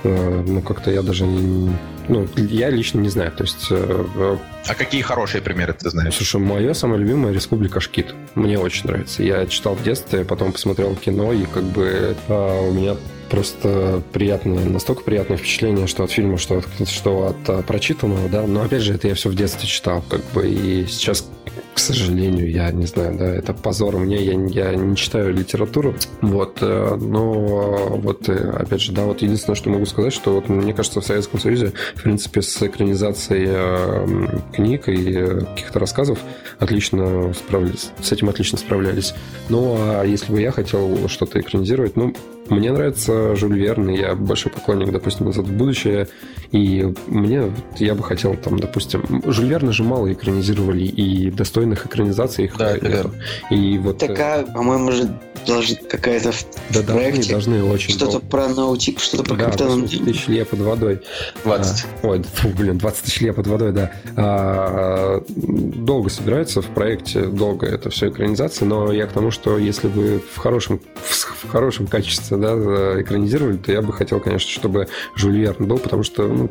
э, 0.03 0.43
Ну, 0.45 0.61
как-то 0.61 0.91
я 0.91 1.01
даже. 1.01 1.25
Ну, 1.25 2.27
я 2.35 2.69
лично 2.69 2.99
не 2.99 3.07
знаю. 3.09 3.31
То 3.31 3.43
есть, 3.45 3.67
э, 3.69 4.37
А 4.67 4.75
какие 4.75 5.01
хорошие 5.01 5.41
примеры 5.41 5.73
ты 5.73 5.89
знаешь? 5.89 6.13
слушай, 6.13 6.39
мое 6.41 6.73
самое 6.73 6.99
любимое 7.01 7.31
«Республика 7.33 7.79
Шкит». 7.79 8.13
Мне 8.35 8.59
очень 8.59 8.87
нравится. 8.87 9.23
Я 9.23 9.45
читал 9.53 9.75
в 9.75 9.83
детстве, 9.83 10.25
потом 10.25 10.51
посмотрел 10.51 10.95
кино, 10.95 11.31
и 11.31 11.45
как 11.45 11.63
бы 11.63 12.15
э, 12.27 12.67
у 12.67 12.71
меня 12.71 12.95
просто 13.29 14.01
приятное, 14.11 14.65
настолько 14.65 15.03
приятное 15.03 15.37
впечатление, 15.37 15.87
что 15.87 16.03
от 16.03 16.11
фильма, 16.11 16.37
что 16.37 16.59
от, 16.59 16.89
что 16.89 17.27
от 17.27 17.49
а, 17.49 17.61
прочитанного, 17.63 18.29
да. 18.29 18.45
Но 18.47 18.61
опять 18.61 18.81
же, 18.81 18.93
это 18.93 19.07
я 19.07 19.15
все 19.15 19.29
в 19.29 19.35
детстве 19.35 19.67
читал, 19.67 20.03
как 20.09 20.21
бы, 20.33 20.47
и 20.47 20.85
сейчас, 20.87 21.27
к 21.73 21.79
сожалению, 21.79 22.51
я 22.51 22.71
не 22.71 22.85
знаю, 22.85 23.17
да, 23.17 23.25
это 23.25 23.53
позор 23.53 23.97
мне, 23.97 24.23
я, 24.23 24.33
я 24.33 24.75
не 24.75 24.95
читаю 24.95 25.33
литературу, 25.33 25.95
вот, 26.21 26.57
э, 26.61 26.97
но 26.99 27.97
вот, 27.97 28.29
э, 28.29 28.51
опять 28.51 28.81
же, 28.81 28.91
да, 28.91 29.05
вот 29.05 29.21
единственное, 29.21 29.55
что 29.55 29.69
могу 29.69 29.85
сказать, 29.85 30.13
что 30.13 30.33
вот 30.33 30.49
мне 30.49 30.73
кажется, 30.73 31.01
в 31.01 31.05
Советском 31.05 31.39
Союзе, 31.39 31.73
в 31.95 32.03
принципе, 32.03 32.41
с 32.41 32.61
экранизацией 32.61 33.47
э, 33.47 34.03
м, 34.03 34.43
книг 34.53 34.87
и 34.87 35.13
э, 35.13 35.39
каких-то 35.39 35.79
рассказов 35.79 36.19
отлично 36.59 37.33
справлялись, 37.33 37.91
с 38.01 38.11
этим 38.11 38.29
отлично 38.29 38.57
справлялись. 38.57 39.13
Ну, 39.49 39.75
а 39.79 40.03
если 40.03 40.31
бы 40.31 40.39
я 40.39 40.51
хотел 40.51 41.07
что-то 41.07 41.39
экранизировать, 41.39 41.95
ну, 41.95 42.13
мне 42.49 42.71
нравится 42.71 43.35
Жюль 43.35 43.57
Верн, 43.57 43.89
и 43.89 43.97
я 43.97 44.15
большой 44.15 44.51
поклонник, 44.51 44.91
допустим, 44.91 45.27
«Назад 45.27 45.45
в 45.45 45.51
будущее», 45.53 46.07
и 46.51 46.93
мне, 47.07 47.41
вот, 47.41 47.53
я 47.79 47.95
бы 47.95 48.03
хотел 48.03 48.35
там, 48.35 48.59
допустим, 48.59 49.23
Жюль 49.25 49.47
Верна 49.47 49.71
же 49.71 49.83
мало 49.83 50.11
экранизировали, 50.13 50.83
и 50.83 51.31
достойных 51.31 51.85
экранизаций 51.85 52.45
их 52.45 52.57
Да, 52.57 52.71
это 52.75 52.85
нету. 52.85 52.95
верно. 52.95 53.13
И 53.49 53.77
вот... 53.79 54.03
э, 54.03 54.07
Такая, 54.07 54.45
по-моему, 54.45 54.91
же 54.91 55.09
должна 55.47 55.75
какая-то 55.89 56.31
в 56.31 56.45
да, 56.69 56.81
в 56.81 56.85
должны, 56.85 56.93
проекте. 56.95 57.31
должны 57.31 57.63
очень 57.63 57.89
Что-то 57.95 58.11
долго. 58.13 58.27
про 58.27 58.47
наутик, 58.49 58.99
что-то 58.99 59.23
про 59.23 59.35
Да, 59.35 59.45
капитана 59.45 59.71
80 59.71 60.05
тысяч 60.05 60.27
лье 60.27 60.45
под 60.45 60.59
водой. 60.59 61.01
20. 61.43 61.85
А, 62.03 62.07
ой, 62.07 62.23
фу, 62.23 62.49
блин, 62.49 62.77
20 62.77 63.03
тысяч 63.03 63.21
лье 63.21 63.33
под 63.33 63.47
водой, 63.47 63.71
да. 63.71 63.91
А, 64.15 65.23
долго 65.27 66.09
собирается 66.09 66.61
в 66.61 66.67
проекте, 66.67 67.23
долго 67.25 67.65
это 67.65 67.89
все 67.89 68.09
экранизация, 68.09 68.67
но 68.67 68.91
я 68.91 69.07
к 69.07 69.11
тому, 69.11 69.31
что 69.31 69.57
если 69.57 69.87
бы 69.87 70.21
в 70.33 70.37
хорошем, 70.37 70.79
в, 70.95 71.45
в 71.45 71.49
хорошем 71.49 71.87
качестве 71.87 72.32
да, 72.37 73.01
экранизировали, 73.01 73.57
то 73.57 73.71
я 73.71 73.81
бы 73.81 73.93
хотел, 73.93 74.19
конечно, 74.19 74.49
чтобы 74.49 74.87
Жюль 75.15 75.37
Верн 75.37 75.65
был, 75.65 75.77
потому 75.77 76.03
что 76.03 76.27
ну, 76.27 76.49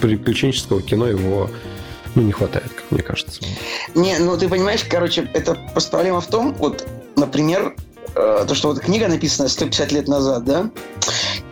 приключенческого 0.00 0.82
кино 0.82 1.06
его 1.06 1.50
ну, 2.14 2.22
не 2.22 2.32
хватает, 2.32 2.70
как 2.72 2.84
мне 2.90 3.02
кажется. 3.02 3.40
Не, 3.94 4.18
ну 4.18 4.36
ты 4.38 4.48
понимаешь, 4.48 4.84
короче, 4.88 5.28
это 5.34 5.56
просто 5.72 5.90
проблема 5.90 6.20
в 6.20 6.26
том, 6.26 6.54
вот, 6.54 6.86
например, 7.16 7.74
э, 8.14 8.44
то, 8.46 8.54
что 8.54 8.68
вот 8.68 8.80
книга 8.80 9.08
написана 9.08 9.48
150 9.48 9.92
лет 9.92 10.08
назад, 10.08 10.44
да, 10.44 10.70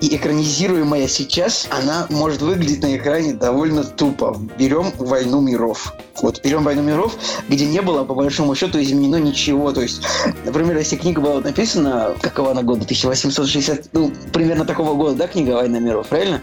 и 0.03 0.17
экранизируемая 0.17 1.07
сейчас, 1.07 1.69
она 1.71 2.07
может 2.11 2.43
выглядеть 2.43 2.83
на 2.83 2.97
экране 2.97 3.35
довольно 3.35 3.85
тупо. 3.85 4.37
Берем 4.59 4.93
«Войну 4.99 5.41
миров». 5.41 5.95
Вот, 6.21 6.43
берем 6.43 6.65
«Войну 6.65 6.83
миров», 6.83 7.17
где 7.49 7.67
не 7.67 7.81
было, 7.81 8.03
по 8.03 8.15
большому 8.15 8.57
счету, 8.57 8.83
изменено 8.83 9.17
ничего. 9.17 9.71
То 9.71 9.81
есть, 9.81 10.03
например, 10.45 10.77
если 10.77 10.97
книга 10.97 11.21
была 11.21 11.41
написана, 11.41 12.17
какого 12.21 12.51
она 12.51 12.63
года, 12.63 12.83
1860, 12.83 13.91
ну, 13.93 14.13
примерно 14.33 14.65
такого 14.65 14.95
года, 14.95 15.15
да, 15.15 15.29
книга 15.29 15.53
«Война 15.53 15.79
миров», 15.79 16.09
правильно? 16.09 16.43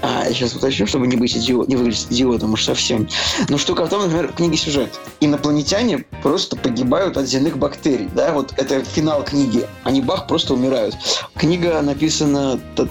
А, 0.00 0.24
сейчас 0.30 0.54
уточню, 0.54 0.86
чтобы 0.86 1.06
не 1.06 1.16
быть 1.16 1.36
идиотом, 1.36 1.68
не 1.68 1.76
выглядеть 1.76 2.06
идиотом 2.10 2.54
уж 2.54 2.64
совсем. 2.64 3.06
Но 3.50 3.58
штука 3.58 3.84
в 3.84 3.90
том, 3.90 4.02
например, 4.02 4.28
в 4.28 4.36
книге 4.36 4.56
сюжет. 4.56 4.98
Инопланетяне 5.20 6.06
просто 6.22 6.56
погибают 6.56 7.18
от 7.18 7.26
земных 7.26 7.58
бактерий, 7.58 8.08
да, 8.14 8.32
вот 8.32 8.54
это 8.56 8.82
финал 8.82 9.22
книги. 9.24 9.53
Они 9.84 10.00
бах, 10.00 10.26
просто 10.26 10.54
умирают. 10.54 10.96
Книга 11.36 11.80
написана 11.82 12.58
что- 12.74 12.86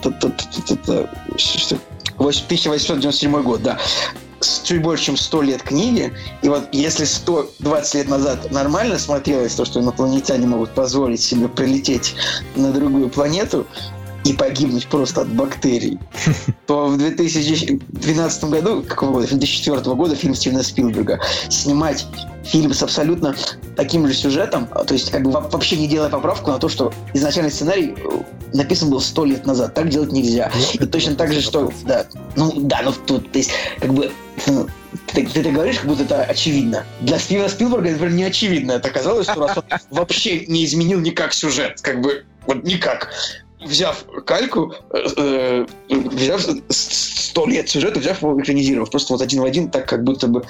1897 2.17 3.41
год, 3.41 3.61
да. 3.63 3.77
Чуть 4.63 4.81
больше, 4.81 5.05
чем 5.05 5.17
100 5.17 5.41
лет 5.41 5.63
книги. 5.63 6.13
И 6.41 6.49
вот 6.49 6.67
если 6.73 7.05
120 7.05 7.95
лет 7.95 8.09
назад 8.09 8.51
нормально 8.51 8.99
смотрелось 8.99 9.55
то, 9.55 9.63
что 9.65 9.79
инопланетяне 9.79 10.47
могут 10.47 10.71
позволить 10.71 11.21
себе 11.21 11.47
прилететь 11.47 12.15
на 12.55 12.71
другую 12.71 13.09
планету, 13.09 13.65
и 14.25 14.33
погибнуть 14.33 14.87
просто 14.87 15.21
от 15.21 15.29
бактерий, 15.29 15.99
то 16.67 16.87
в 16.87 16.97
2012 16.97 18.43
году, 18.45 18.83
какого 18.83 19.13
года, 19.13 19.27
2004 19.27 19.81
года, 19.95 20.15
фильм 20.15 20.35
Стивена 20.35 20.63
Спилберга, 20.63 21.19
снимать 21.49 22.05
фильм 22.43 22.73
с 22.73 22.83
абсолютно 22.83 23.35
таким 23.75 24.07
же 24.07 24.13
сюжетом, 24.13 24.67
а, 24.71 24.83
то 24.83 24.93
есть 24.93 25.11
как 25.11 25.23
бы 25.23 25.31
во- 25.31 25.41
вообще 25.41 25.77
не 25.77 25.87
делая 25.87 26.09
поправку 26.09 26.51
на 26.51 26.59
то, 26.59 26.69
что 26.69 26.93
изначальный 27.13 27.51
сценарий 27.51 27.95
э, 27.97 28.09
написан 28.53 28.89
был 28.89 28.99
сто 28.99 29.25
лет 29.25 29.45
назад, 29.45 29.73
так 29.73 29.89
делать 29.89 30.11
нельзя. 30.11 30.51
И 30.73 30.85
точно 30.85 31.15
так 31.15 31.31
же, 31.31 31.41
что, 31.41 31.71
да, 31.85 32.05
ну 32.35 32.51
да, 32.57 32.81
ну 32.83 32.91
тут, 32.91 33.31
то 33.31 33.37
есть, 33.37 33.51
как 33.79 33.93
бы, 33.93 34.11
ну, 34.47 34.67
ты, 35.07 35.25
ты 35.25 35.39
это 35.39 35.51
говоришь, 35.51 35.77
как 35.77 35.87
будто 35.87 36.03
это 36.03 36.23
очевидно. 36.23 36.85
Для 37.01 37.17
Стивена 37.17 37.49
Спилберга, 37.49 37.91
например, 37.91 38.13
не 38.13 38.23
очевидно. 38.23 38.73
Это 38.73 38.89
оказалось, 38.89 39.27
что 39.27 39.39
раз 39.39 39.57
он 39.57 39.63
вообще 39.89 40.45
не 40.47 40.65
изменил 40.65 40.99
никак 40.99 41.33
сюжет, 41.33 41.79
как 41.81 42.01
бы, 42.01 42.25
вот 42.45 42.63
никак. 42.63 43.09
Взяв 43.65 44.05
кальку, 44.25 44.73
э, 44.91 44.97
э, 45.17 45.65
взяв 45.89 46.45
сто 46.69 47.47
лет 47.47 47.69
сюжета, 47.69 47.99
взяв 47.99 48.21
его 48.21 48.39
экранизировав, 48.39 48.91
просто 48.91 49.13
вот 49.13 49.21
один 49.21 49.41
в 49.41 49.45
один, 49.45 49.69
так 49.69 49.87
как 49.87 50.03
будто 50.03 50.27
бы, 50.27 50.43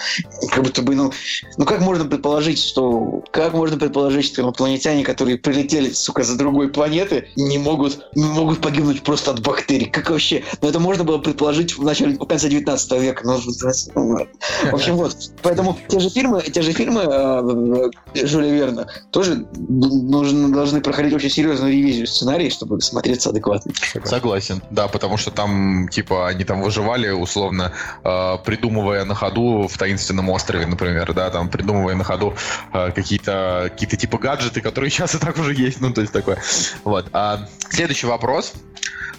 как 0.49 0.63
будто 0.63 0.81
бы, 0.81 0.95
ну, 0.95 1.11
ну 1.57 1.65
как 1.65 1.79
можно 1.79 2.05
предположить, 2.05 2.59
что, 2.59 3.23
как 3.31 3.53
можно 3.53 3.77
предположить, 3.77 4.25
что 4.25 4.41
инопланетяне, 4.41 5.03
которые 5.03 5.37
прилетели, 5.37 5.91
сука, 5.91 6.23
за 6.23 6.37
другой 6.37 6.69
планеты, 6.69 7.29
не 7.35 7.57
могут, 7.57 8.05
не 8.15 8.25
могут 8.25 8.61
погибнуть 8.61 9.01
просто 9.01 9.31
от 9.31 9.41
бактерий? 9.41 9.85
Как 9.85 10.09
вообще? 10.09 10.43
Ну 10.61 10.69
это 10.69 10.79
можно 10.79 11.03
было 11.03 11.19
предположить 11.19 11.77
в 11.77 11.83
начале, 11.83 12.15
в 12.15 12.25
конце 12.25 12.49
19 12.49 12.91
века. 13.01 13.21
Ну, 13.25 13.37
в 13.37 14.73
общем, 14.73 14.95
вот. 14.95 15.15
Поэтому 15.41 15.77
те 15.87 15.99
же 15.99 16.09
фильмы, 16.09 16.41
те 16.41 16.61
же 16.61 16.73
фильмы 16.73 17.01
э, 17.03 17.91
э, 18.15 18.25
Жюля 18.25 18.49
Верна 18.49 18.87
тоже 19.11 19.45
нужно, 19.53 20.51
должны 20.51 20.81
проходить 20.81 21.13
очень 21.13 21.29
серьезную 21.29 21.71
ревизию 21.71 22.07
сценария, 22.07 22.49
чтобы 22.49 22.81
смотреться 23.03 23.29
адекватно. 23.29 23.73
Согласен, 24.05 24.61
да, 24.69 24.87
потому 24.87 25.17
что 25.17 25.31
там, 25.31 25.89
типа, 25.89 26.29
они 26.29 26.43
там 26.45 26.61
выживали, 26.61 27.09
условно, 27.09 27.73
э, 28.03 28.37
придумывая 28.45 29.03
на 29.05 29.15
ходу 29.15 29.67
в 29.67 29.77
таинственном 29.77 30.29
острове, 30.29 30.65
например, 30.65 31.13
да, 31.13 31.29
там, 31.29 31.49
придумывая 31.49 31.95
на 31.95 32.03
ходу 32.03 32.33
э, 32.73 32.91
какие-то 32.91 33.69
какие 33.77 33.99
типа 33.99 34.17
гаджеты, 34.17 34.61
которые 34.61 34.89
сейчас 34.91 35.15
и 35.15 35.17
так 35.17 35.37
уже 35.37 35.53
есть, 35.53 35.81
ну, 35.81 35.91
то 35.91 36.01
есть 36.01 36.13
такое. 36.13 36.37
Вот. 36.83 37.07
А, 37.13 37.47
следующий 37.69 38.07
вопрос. 38.07 38.53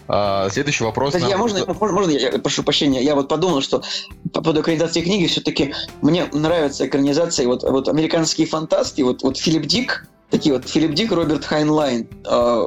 А, 0.06 0.48
следующий 0.50 0.84
вопрос. 0.84 1.08
Кстати, 1.08 1.22
нам- 1.22 1.30
я 1.30 1.38
можно, 1.38 1.64
можно, 1.66 1.92
можно 1.92 2.10
я, 2.10 2.30
я 2.30 2.38
прошу 2.38 2.62
прощения, 2.62 3.02
я 3.02 3.14
вот 3.14 3.28
подумал, 3.28 3.62
что 3.62 3.82
по 4.32 4.42
поводу 4.42 4.60
экранизации 4.60 5.00
книги 5.00 5.26
все-таки 5.26 5.74
мне 6.02 6.26
нравятся 6.32 6.86
экранизации, 6.86 7.46
вот, 7.46 7.62
вот 7.62 7.88
американские 7.88 8.46
фантасты, 8.46 9.04
вот, 9.04 9.22
вот 9.22 9.38
Филипп 9.38 9.66
Дик, 9.66 10.06
такие 10.30 10.54
вот 10.54 10.68
Филипп 10.68 10.94
Дик, 10.94 11.12
Роберт 11.12 11.44
Хайнлайн, 11.44 12.08
э, 12.24 12.66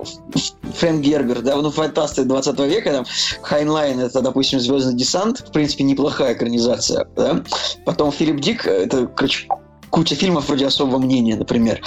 Фрэнк 0.78 1.02
Гербер, 1.02 1.42
да, 1.42 1.56
ну 1.58 1.70
фантасты 1.70 2.24
20 2.24 2.60
века, 2.62 2.92
там, 2.92 3.06
Хайнлайн 3.42 4.00
это, 4.00 4.22
допустим, 4.22 4.60
Звездный 4.60 4.96
десант, 4.96 5.40
в 5.48 5.52
принципе, 5.52 5.84
неплохая 5.84 6.34
экранизация, 6.34 7.08
да, 7.16 7.44
потом 7.86 8.12
Филипп 8.12 8.40
Дик, 8.40 8.66
это, 8.66 9.06
короче, 9.08 9.48
куча 9.90 10.16
фильмов 10.16 10.48
вроде 10.48 10.66
особого 10.66 10.98
мнения, 10.98 11.36
например, 11.36 11.82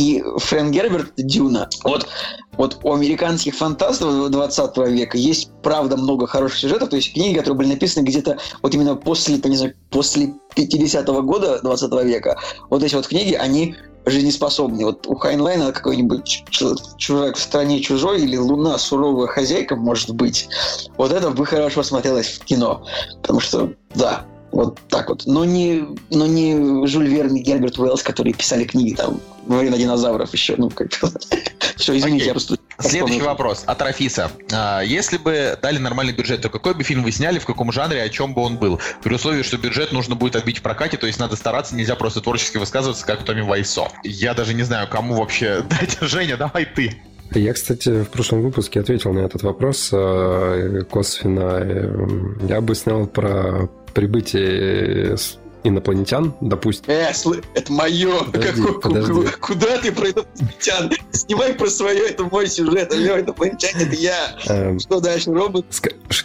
и 0.00 0.22
Фрэнк 0.38 0.72
Герберт 0.72 1.12
Дюна. 1.16 1.68
Вот, 1.84 2.06
вот 2.52 2.78
у 2.82 2.94
американских 2.94 3.54
фантастов 3.54 4.30
20 4.30 4.76
века 4.88 5.18
есть, 5.18 5.50
правда, 5.62 5.98
много 5.98 6.26
хороших 6.26 6.58
сюжетов, 6.58 6.88
то 6.88 6.96
есть 6.96 7.12
книги, 7.12 7.36
которые 7.36 7.58
были 7.58 7.68
написаны 7.68 8.04
где-то 8.04 8.38
вот 8.62 8.74
именно 8.74 8.96
после, 8.96 9.36
там, 9.36 9.50
не 9.50 9.58
знаю, 9.58 9.74
после 9.90 10.32
50-го 10.56 11.22
года 11.22 11.60
20 11.62 11.92
века. 12.04 12.38
Вот 12.70 12.82
эти 12.82 12.94
вот 12.94 13.08
книги, 13.08 13.34
они 13.34 13.76
жизнеспособны. 14.06 14.86
Вот 14.86 15.06
у 15.06 15.14
Хайнлайна 15.16 15.72
какой-нибудь 15.72 16.44
чу- 16.48 16.76
чужак 16.96 17.36
в 17.36 17.40
стране 17.40 17.80
чужой 17.80 18.22
или 18.22 18.38
Луна 18.38 18.78
суровая 18.78 19.26
хозяйка, 19.26 19.76
может 19.76 20.10
быть. 20.14 20.48
Вот 20.96 21.12
это 21.12 21.30
бы 21.30 21.44
хорошо 21.44 21.82
смотрелось 21.82 22.28
в 22.28 22.44
кино. 22.46 22.86
Потому 23.20 23.40
что, 23.40 23.74
да, 23.94 24.24
вот 24.52 24.78
так 24.88 25.08
вот. 25.08 25.22
Но 25.26 25.44
не, 25.44 25.84
но 26.10 26.26
не 26.26 26.86
Жюль 26.86 27.08
Верн 27.08 27.36
и 27.36 27.40
Герберт 27.40 27.78
Уэллс, 27.78 28.02
которые 28.02 28.34
писали 28.34 28.64
книги 28.64 28.94
там 28.94 29.20
во 29.46 29.58
время 29.58 29.76
динозавров 29.78 30.32
еще. 30.32 30.54
Ну, 30.56 30.70
как 30.70 30.88
Все, 31.76 31.96
извините, 31.96 32.24
Окей. 32.24 32.26
я 32.26 32.32
просто... 32.32 32.56
Следующий 32.78 33.14
вспомнил. 33.18 33.24
вопрос 33.26 33.62
от 33.66 33.82
Рафиса. 33.82 34.30
А, 34.52 34.80
Если 34.82 35.18
бы 35.18 35.58
дали 35.60 35.78
нормальный 35.78 36.12
бюджет, 36.14 36.40
то 36.42 36.48
какой 36.48 36.74
бы 36.74 36.82
фильм 36.82 37.02
вы 37.02 37.12
сняли, 37.12 37.38
в 37.38 37.44
каком 37.46 37.72
жанре, 37.72 38.02
о 38.02 38.08
чем 38.08 38.32
бы 38.34 38.40
он 38.42 38.56
был? 38.56 38.80
При 39.02 39.14
условии, 39.14 39.42
что 39.42 39.58
бюджет 39.58 39.92
нужно 39.92 40.14
будет 40.14 40.36
отбить 40.36 40.58
в 40.58 40.62
прокате, 40.62 40.96
то 40.96 41.06
есть 41.06 41.18
надо 41.18 41.36
стараться, 41.36 41.74
нельзя 41.74 41.94
просто 41.94 42.20
творчески 42.22 42.56
высказываться, 42.58 43.04
как 43.06 43.22
Томми 43.24 43.42
Вайсо. 43.42 43.88
Я 44.02 44.32
даже 44.34 44.54
не 44.54 44.62
знаю, 44.62 44.88
кому 44.88 45.14
вообще 45.14 45.62
дать. 45.70 45.98
Женя, 46.00 46.36
давай 46.38 46.64
ты. 46.66 47.02
Я, 47.32 47.52
кстати, 47.52 48.02
в 48.02 48.08
прошлом 48.08 48.42
выпуске 48.42 48.80
ответил 48.80 49.12
на 49.12 49.20
этот 49.20 49.42
вопрос 49.44 49.90
э, 49.92 50.82
косвенно. 50.90 51.58
Э, 51.62 52.46
Я 52.48 52.60
бы 52.60 52.74
снял 52.74 53.06
про 53.06 53.68
прибытие 53.92 55.16
с- 55.16 55.38
инопланетян, 55.64 56.34
допустим. 56.40 56.84
Э, 56.92 57.10
сл- 57.12 57.42
это 57.54 57.72
мое. 57.72 58.24
Подожди, 58.32 58.62
Какой- 58.62 58.80
подожди. 58.80 59.12
ку- 59.12 59.24
Куда 59.40 59.78
ты 59.78 59.92
про 59.92 60.06
инопланетян? 60.10 60.90
Снимай 61.12 61.54
про 61.54 61.68
свое, 61.68 62.08
это 62.08 62.24
мой 62.24 62.46
сюжет. 62.46 62.92
Алло, 62.92 63.18
инопланетяне, 63.20 63.84
это 63.84 63.94
я. 63.96 64.36
Эм, 64.48 64.78
Что 64.80 65.00
дальше, 65.00 65.32
робот? 65.32 65.66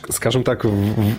Скажем 0.10 0.44
так, 0.44 0.64
в, 0.66 0.70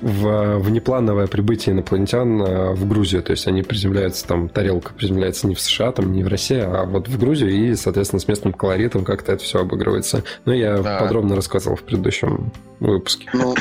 в- 0.03 0.59
внеплановое 0.61 1.27
прибытие 1.27 1.75
инопланетян 1.75 2.43
э, 2.43 2.73
в 2.75 2.89
Грузию. 2.89 3.23
То 3.23 3.33
есть 3.33 3.47
они 3.47 3.63
приземляются, 3.63 4.27
там 4.27 4.49
тарелка 4.49 4.93
приземляется 4.95 5.47
не 5.47 5.55
в 5.55 5.61
США, 5.61 5.93
там 5.93 6.13
не 6.13 6.23
в 6.25 6.29
России, 6.29 6.61
а 6.61 6.85
вот 6.85 7.09
в 7.09 7.19
Грузию, 7.19 7.51
и, 7.51 7.75
соответственно, 7.77 8.21
с 8.21 8.29
местным 8.29 8.53
колоритом 8.53 9.05
как-то 9.05 9.33
это 9.33 9.43
все 9.45 9.61
обыгрывается. 9.61 10.23
Но 10.45 10.55
я 10.55 10.79
Да. 10.79 10.99
подробно 11.01 11.37
рассказывал 11.37 11.77
в 11.77 11.83
предыдущем 11.83 12.53
выпуске. 12.81 13.29
Ну, 13.33 13.55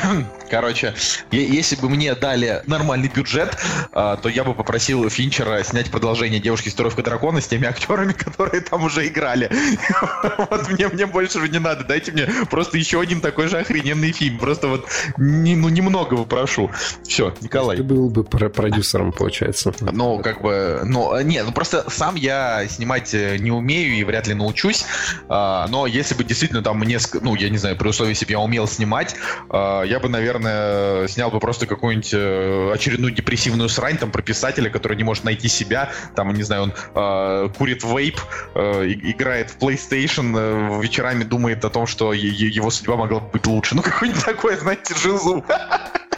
Короче, 0.50 0.94
если 1.32 1.74
бы 1.76 1.88
мне 1.88 2.14
дали 2.14 2.62
нормальный 2.66 3.08
бюджет, 3.14 3.56
а, 3.92 4.16
то 4.16 4.28
я 4.28 4.44
бы 4.46 4.54
попросил 4.54 5.08
Финчера 5.10 5.62
снять 5.62 5.90
продолжение 5.90 6.40
«Девушки 6.40 6.68
с 6.68 6.74
тройкой 6.74 7.04
дракона» 7.04 7.40
с 7.40 7.46
теми 7.46 7.66
актерами, 7.66 8.12
которые 8.12 8.62
там 8.62 8.84
уже 8.84 9.06
играли. 9.06 9.50
Вот 10.50 10.68
мне, 10.68 10.88
мне 10.88 11.06
больше 11.06 11.38
не 11.48 11.58
надо. 11.58 11.84
Дайте 11.84 12.12
мне 12.12 12.26
просто 12.50 12.78
еще 12.78 13.00
один 13.00 13.20
такой 13.20 13.48
же 13.48 13.58
охрененный 13.58 14.12
фильм. 14.12 14.38
Просто 14.38 14.68
вот 14.68 14.86
не, 15.16 15.56
ну, 15.56 15.68
немного 15.68 16.24
прошу. 16.24 16.70
Все, 17.02 17.34
Николай. 17.40 17.76
Ты 17.76 17.82
был 17.82 18.08
бы 18.08 18.24
про- 18.24 18.48
продюсером, 18.48 19.12
получается. 19.12 19.72
Ну, 19.80 20.20
как 20.20 20.42
бы, 20.42 20.82
ну, 20.84 21.14
э, 21.14 21.22
не, 21.22 21.42
ну 21.42 21.52
просто 21.52 21.88
сам 21.88 22.14
я 22.14 22.66
снимать 22.68 23.14
э, 23.14 23.36
не 23.38 23.50
умею 23.50 23.94
и 23.94 24.04
вряд 24.04 24.26
ли 24.26 24.34
научусь. 24.34 24.84
А, 25.28 25.66
но 25.68 25.86
если 25.86 26.14
бы 26.14 26.24
действительно 26.24 26.62
там 26.62 26.78
мне, 26.78 26.98
ну, 27.20 27.34
я 27.34 27.48
не 27.48 27.58
знаю, 27.58 27.76
при 27.76 27.88
условии, 27.88 28.10
если 28.10 28.26
бы 28.26 28.32
я 28.32 28.40
умел 28.40 28.66
снимать, 28.66 29.16
а, 29.48 29.82
я 29.82 30.00
бы, 30.00 30.08
наверное, 30.08 31.08
снял 31.08 31.30
бы 31.30 31.40
просто 31.40 31.66
какую-нибудь 31.66 32.10
э, 32.12 32.72
очередную 32.74 33.12
депрессивную 33.12 33.68
срань 33.68 33.96
там 33.98 34.10
про 34.10 34.22
писателя, 34.36 34.68
который 34.68 34.96
не 34.96 35.04
может 35.04 35.24
найти 35.24 35.48
себя, 35.48 35.90
там, 36.14 36.32
не 36.34 36.42
знаю, 36.42 36.64
он 36.64 36.72
а, 36.94 37.48
курит 37.48 37.82
вейп, 37.82 38.20
э, 38.54 38.92
играет 39.12 39.50
в 39.50 39.58
PlayStation, 39.58 40.34
э, 40.36 40.82
вечерами 40.82 41.24
думает 41.24 41.64
о 41.64 41.70
том, 41.70 41.86
что 41.86 42.12
его 42.12 42.70
судьба 42.70 42.96
могла 42.96 43.20
бы 43.20 43.30
быть 43.30 43.46
лучше. 43.46 43.74
Ну, 43.74 43.82
какой-нибудь 43.82 44.24
такой, 44.32 44.56
знаете, 44.56 44.94
жизу. 44.94 45.42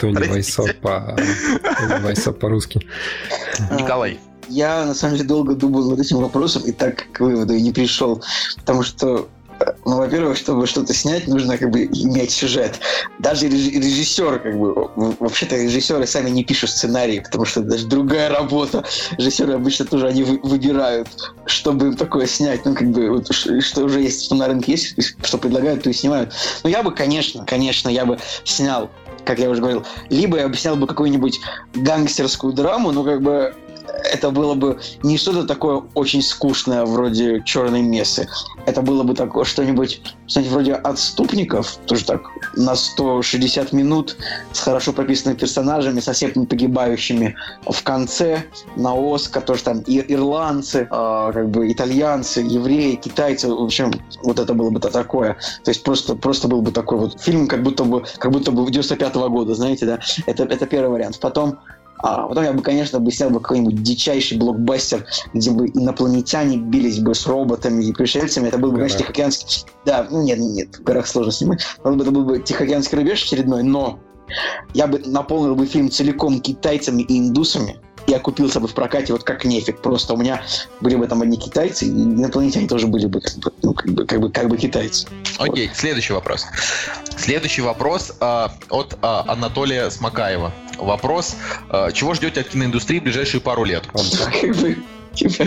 Тони. 0.00 0.28
Вайсо 0.28 0.64
по... 0.82 1.16
Вайсо 2.02 2.32
по-русски. 2.32 2.80
Николай. 3.70 4.18
я 4.48 4.84
на 4.84 4.94
самом 4.94 5.16
деле 5.16 5.28
долго 5.28 5.54
думал 5.54 5.90
над 5.90 6.00
этим 6.00 6.18
вопросом 6.18 6.62
и 6.62 6.72
так 6.72 7.06
к 7.12 7.20
выводу 7.20 7.54
и 7.54 7.62
не 7.62 7.72
пришел. 7.72 8.22
Потому 8.56 8.82
что 8.82 9.06
э, 9.16 9.37
ну, 9.84 9.96
во-первых, 9.96 10.36
чтобы 10.36 10.66
что-то 10.66 10.94
снять, 10.94 11.26
нужно 11.26 11.58
как 11.58 11.70
бы 11.70 11.84
иметь 11.84 12.30
сюжет. 12.30 12.78
Даже 13.18 13.48
реж- 13.48 13.72
режиссер, 13.72 14.38
как 14.40 14.58
бы, 14.58 14.90
вообще-то 15.18 15.56
режиссеры 15.56 16.06
сами 16.06 16.30
не 16.30 16.44
пишут 16.44 16.70
сценарии, 16.70 17.20
потому 17.20 17.44
что 17.44 17.60
это 17.60 17.70
даже 17.70 17.86
другая 17.86 18.28
работа. 18.28 18.84
Режиссеры 19.16 19.54
обычно 19.54 19.84
тоже 19.84 20.08
они 20.08 20.22
вы- 20.22 20.40
выбирают, 20.42 21.08
чтобы 21.46 21.86
им 21.88 21.96
такое 21.96 22.26
снять. 22.26 22.64
Ну, 22.64 22.74
как 22.74 22.90
бы, 22.90 23.10
вот, 23.10 23.32
что 23.32 23.84
уже 23.84 24.00
есть, 24.00 24.26
что 24.26 24.34
на 24.34 24.46
рынке 24.46 24.72
есть, 24.72 24.94
то 24.94 25.00
есть, 25.00 25.16
что 25.22 25.38
предлагают, 25.38 25.82
то 25.82 25.90
и 25.90 25.92
снимают. 25.92 26.32
Но 26.62 26.70
я 26.70 26.82
бы, 26.82 26.92
конечно, 26.92 27.44
конечно, 27.44 27.88
я 27.88 28.04
бы 28.04 28.18
снял, 28.44 28.90
как 29.24 29.38
я 29.38 29.50
уже 29.50 29.60
говорил, 29.60 29.84
либо 30.10 30.38
я 30.38 30.48
бы 30.48 30.56
снял 30.56 30.76
бы 30.76 30.86
какую-нибудь 30.86 31.40
гангстерскую 31.74 32.52
драму, 32.52 32.92
но 32.92 33.04
как 33.04 33.22
бы 33.22 33.54
это 34.12 34.30
было 34.30 34.54
бы 34.54 34.78
не 35.02 35.18
что-то 35.18 35.44
такое 35.44 35.82
очень 35.94 36.22
скучное, 36.22 36.84
вроде 36.84 37.42
черной 37.44 37.82
мессы. 37.82 38.28
Это 38.66 38.82
было 38.82 39.02
бы 39.02 39.14
такое 39.14 39.44
что-нибудь, 39.44 40.00
что-нибудь 40.26 40.52
вроде 40.52 40.74
отступников, 40.74 41.76
тоже 41.86 42.04
так, 42.04 42.22
на 42.54 42.74
160 42.74 43.72
минут, 43.72 44.16
с 44.52 44.60
хорошо 44.60 44.92
прописанными 44.92 45.38
персонажами, 45.38 46.00
совсем 46.00 46.32
не 46.34 46.46
погибающими 46.46 47.36
в 47.66 47.82
конце, 47.82 48.44
на 48.76 48.92
Оскар, 48.94 49.42
тоже 49.42 49.62
там 49.64 49.80
и 49.80 50.04
ирландцы, 50.12 50.86
а, 50.90 51.32
как 51.32 51.50
бы 51.50 51.70
итальянцы, 51.70 52.40
евреи, 52.40 52.96
китайцы, 52.96 53.48
в 53.48 53.62
общем, 53.62 53.92
вот 54.22 54.38
это 54.38 54.54
было 54.54 54.70
бы 54.70 54.80
то 54.80 54.90
такое. 54.90 55.36
То 55.64 55.70
есть 55.70 55.82
просто, 55.82 56.14
просто 56.14 56.48
был 56.48 56.62
бы 56.62 56.72
такой 56.72 56.98
вот 56.98 57.20
фильм, 57.20 57.48
как 57.48 57.62
будто 57.62 57.84
бы, 57.84 58.04
как 58.18 58.32
будто 58.32 58.50
бы 58.50 58.70
95 58.70 59.14
года, 59.28 59.54
знаете, 59.54 59.86
да. 59.86 59.98
Это, 60.26 60.44
это 60.44 60.66
первый 60.66 60.90
вариант. 60.90 61.18
Потом 61.20 61.58
а 61.98 62.28
потом 62.28 62.44
я 62.44 62.52
бы, 62.52 62.62
конечно, 62.62 63.00
бы 63.00 63.10
снял 63.10 63.30
бы 63.30 63.40
какой-нибудь 63.40 63.82
дичайший 63.82 64.38
блокбастер, 64.38 65.06
где 65.34 65.50
бы 65.50 65.68
инопланетяне 65.68 66.56
бились 66.56 67.00
бы 67.00 67.14
с 67.14 67.26
роботами 67.26 67.84
и 67.84 67.92
пришельцами. 67.92 68.48
Это 68.48 68.58
был 68.58 68.70
бы, 68.70 68.78
конечно. 68.78 69.00
Тихоокеанский... 69.00 69.64
Да, 69.84 70.06
ну 70.10 70.22
нет, 70.22 70.38
нет, 70.38 70.76
в 70.76 70.84
горах 70.84 71.06
сложно 71.06 71.32
снимать. 71.32 71.64
Это 71.80 72.10
был 72.10 72.24
бы 72.24 72.38
Тихоокеанский 72.38 72.98
рубеж 72.98 73.24
очередной, 73.24 73.62
но 73.62 73.98
я 74.74 74.86
бы 74.86 74.98
наполнил 75.06 75.54
бы 75.54 75.66
фильм 75.66 75.90
целиком 75.90 76.40
китайцами 76.40 77.02
и 77.02 77.18
индусами. 77.18 77.80
Я 78.08 78.18
купился 78.18 78.58
бы 78.58 78.68
в 78.68 78.74
прокате 78.74 79.12
вот 79.12 79.22
как 79.22 79.44
нефиг. 79.44 79.80
Просто 79.82 80.14
у 80.14 80.16
меня 80.16 80.42
были 80.80 80.96
бы 80.96 81.06
там 81.06 81.20
одни 81.20 81.36
китайцы, 81.36 81.84
и 81.84 81.90
инопланетяне 81.90 82.66
тоже 82.66 82.86
были 82.86 83.06
бы 83.06 83.20
ну, 83.62 83.74
как 83.74 83.90
бы, 83.90 84.06
как 84.06 84.20
бы, 84.20 84.30
как 84.30 84.48
бы 84.48 84.56
китайцы. 84.56 85.06
Окей, 85.38 85.70
следующий 85.74 86.14
вопрос. 86.14 86.46
Следующий 87.18 87.60
вопрос 87.60 88.16
а, 88.20 88.50
от 88.70 88.96
а, 89.02 89.24
Анатолия 89.28 89.90
Смакаева. 89.90 90.54
Вопрос, 90.78 91.36
а, 91.68 91.92
чего 91.92 92.14
ждете 92.14 92.40
от 92.40 92.48
киноиндустрии 92.48 92.98
в 92.98 93.02
ближайшие 93.02 93.42
пару 93.42 93.64
лет? 93.64 93.84
Типа, 95.14 95.44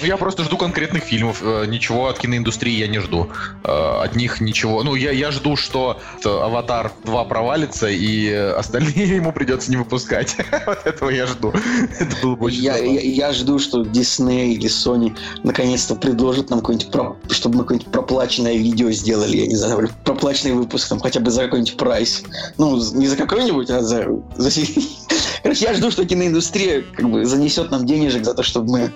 Ну, 0.00 0.06
я 0.06 0.16
просто 0.16 0.44
жду 0.44 0.56
конкретных 0.56 1.02
фильмов. 1.04 1.40
Э, 1.42 1.64
Ничего 1.66 2.08
от 2.08 2.18
киноиндустрии 2.18 2.74
я 2.78 2.88
не 2.88 2.98
жду. 3.00 3.28
Э, 3.64 4.02
От 4.02 4.16
них 4.16 4.40
ничего. 4.40 4.82
Ну, 4.82 4.94
я, 4.94 5.10
я 5.12 5.30
жду, 5.30 5.56
что 5.56 6.00
Аватар 6.24 6.92
2 7.04 7.24
провалится, 7.24 7.88
и 7.88 8.28
остальные 8.30 9.08
ему 9.16 9.32
придется 9.32 9.70
не 9.70 9.76
выпускать. 9.76 10.36
Вот 10.66 10.86
этого 10.86 11.10
я 11.10 11.26
жду. 11.26 11.52
Это 11.98 12.16
было 12.22 12.36
бы 12.36 12.46
очень 12.46 12.62
я, 12.62 12.76
я, 12.76 13.00
я 13.00 13.32
жду, 13.32 13.58
что 13.58 13.82
Disney 13.82 14.48
или 14.52 14.68
Sony 14.68 15.16
наконец-то 15.42 15.94
предложат 15.94 16.50
нам 16.50 16.60
какое-нибудь, 16.60 16.90
про- 16.90 17.16
чтобы 17.30 17.58
мы 17.58 17.62
какое-нибудь 17.64 17.92
проплаченное 17.92 18.54
видео 18.56 18.90
сделали, 18.90 19.36
я 19.38 19.46
не 19.46 19.56
знаю, 19.56 19.88
проплаченный 20.04 20.52
выпуск, 20.54 20.88
там, 20.88 21.00
хотя 21.00 21.20
бы 21.20 21.30
за 21.30 21.42
какой-нибудь 21.42 21.76
прайс. 21.76 22.22
Ну, 22.58 22.76
не 22.94 23.06
за 23.06 23.16
какой-нибудь, 23.16 23.70
а 23.70 23.80
за... 23.82 24.06
за... 24.36 24.50
Короче, 25.42 25.64
я 25.66 25.74
жду, 25.74 25.90
что 25.90 26.04
киноиндустрия 26.06 26.82
как 26.94 27.10
бы 27.10 27.24
занесет 27.26 27.70
нам 27.70 27.84
денежек 27.84 28.24
за 28.24 28.32
то, 28.34 28.42
чтобы 28.42 28.70
мы 28.72 28.92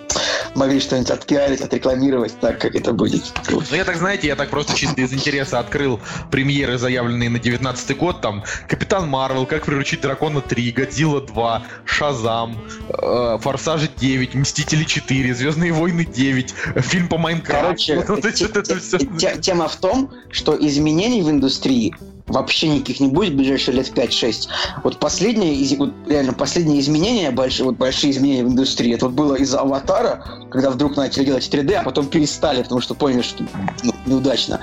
могли 0.55 0.81
что-нибудь 0.81 1.11
отпиарить, 1.11 1.61
отрекламировать 1.61 2.39
так, 2.41 2.61
как 2.61 2.75
это 2.75 2.93
будет. 2.93 3.23
Ну, 3.51 3.62
я 3.73 3.85
так, 3.85 3.97
знаете, 3.97 4.29
я 4.29 4.37
так 4.37 4.51
просто 4.51 4.75
чисто 4.75 5.01
из 5.01 5.12
интереса 5.12 5.59
открыл 5.59 6.01
премьеры, 6.31 6.79
заявленные 6.79 7.31
на 7.31 7.39
19 7.39 7.97
год. 7.97 8.21
Там 8.21 8.45
Капитан 8.69 9.09
Марвел, 9.09 9.47
Как 9.47 9.64
приручить 9.64 10.01
дракона 10.01 10.41
3, 10.41 10.73
Годзилла 10.73 11.21
2, 11.21 11.62
Шазам, 11.85 12.59
э, 12.89 13.39
Форсаж 13.41 13.89
9, 13.97 14.35
Мстители 14.35 14.85
4, 14.85 15.35
Звездные 15.35 15.73
войны 15.73 16.05
9, 16.05 16.55
э, 16.75 16.81
фильм 16.81 17.09
по 17.09 17.19
Майнкрафту. 17.19 17.64
Короче, 17.64 17.97
Вот 18.09 18.25
вот 18.25 18.25
это 18.25 19.41
тема 19.41 19.69
в 19.69 19.77
том, 19.77 20.11
что 20.31 20.57
изменений 20.59 21.23
в 21.23 21.31
индустрии 21.31 21.95
вообще 22.29 22.68
никаких 22.68 23.01
не 23.01 23.09
будет 23.09 23.33
в 23.33 23.37
ближайшие 23.37 23.76
лет 23.76 23.89
5-6. 23.95 24.49
Вот 24.85 24.99
последние, 24.99 25.55
из- 25.55 25.76
вот 25.76 25.93
реально 26.07 26.33
последние 26.33 26.81
изменения, 26.81 27.31
большие, 27.31 27.66
вот 27.66 27.76
большие 27.76 28.11
изменения 28.12 28.45
в 28.45 28.49
индустрии, 28.49 28.95
это 28.95 29.07
вот 29.07 29.14
было 29.14 29.35
из-за 29.35 29.61
аватара, 29.61 30.24
когда 30.51 30.70
вдруг 30.70 30.97
начали 30.97 31.24
делать 31.24 31.49
3D, 31.53 31.74
а 31.74 31.83
потом 31.83 32.07
перестали, 32.07 32.62
потому 32.62 32.81
что 32.81 32.95
поняли, 32.95 33.22
что 33.22 33.45
ну, 33.83 33.93
неудачно. 34.07 34.61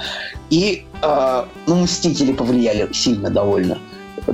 И 0.50 0.86
э, 1.02 1.46
ну, 1.68 1.76
Мстители 1.84 2.34
повлияли 2.34 2.92
сильно 2.94 3.30
довольно. 3.30 3.78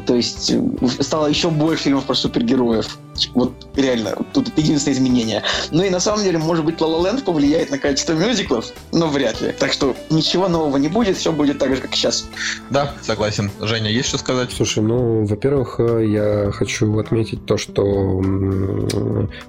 То 0.06 0.16
есть 0.16 0.52
э, 0.52 0.62
стало 1.00 1.28
еще 1.28 1.50
больше 1.50 1.84
фильмов 1.84 2.06
про 2.06 2.16
супергероев. 2.16 2.98
Вот 3.34 3.54
реально, 3.76 4.16
тут 4.34 4.58
единственное 4.58 4.98
изменение. 4.98 5.44
Ну 5.72 5.84
и 5.84 5.90
на 5.90 6.00
самом 6.00 6.24
деле, 6.24 6.38
может 6.38 6.64
быть, 6.64 6.78
La 6.80 6.88
La 6.88 7.02
Land 7.04 7.24
повлияет 7.24 7.70
на 7.70 7.78
качество 7.78 8.14
мюзиклов, 8.14 8.72
но 8.92 9.08
вряд 9.08 9.42
ли. 9.42 9.52
Так 9.52 9.74
что 9.74 9.96
ничего 10.10 10.48
нового 10.48 10.78
не 10.78 10.88
будет, 10.88 11.18
все 11.18 11.32
будет 11.32 11.60
так 11.60 11.76
же, 11.76 11.82
как 11.82 11.94
сейчас. 11.94 12.28
Да, 12.70 12.94
согласен. 13.02 13.52
Женя, 13.60 13.92
есть 13.92 14.10
что 14.10 14.18
сказать? 14.18 14.52
Слушай, 14.52 14.84
ну, 14.84 15.26
во-первых, 15.26 15.76
э, 15.80 16.06
я 16.08 16.52
хочу 16.52 16.98
отметить 17.00 17.46
то, 17.46 17.58
что 17.58 18.22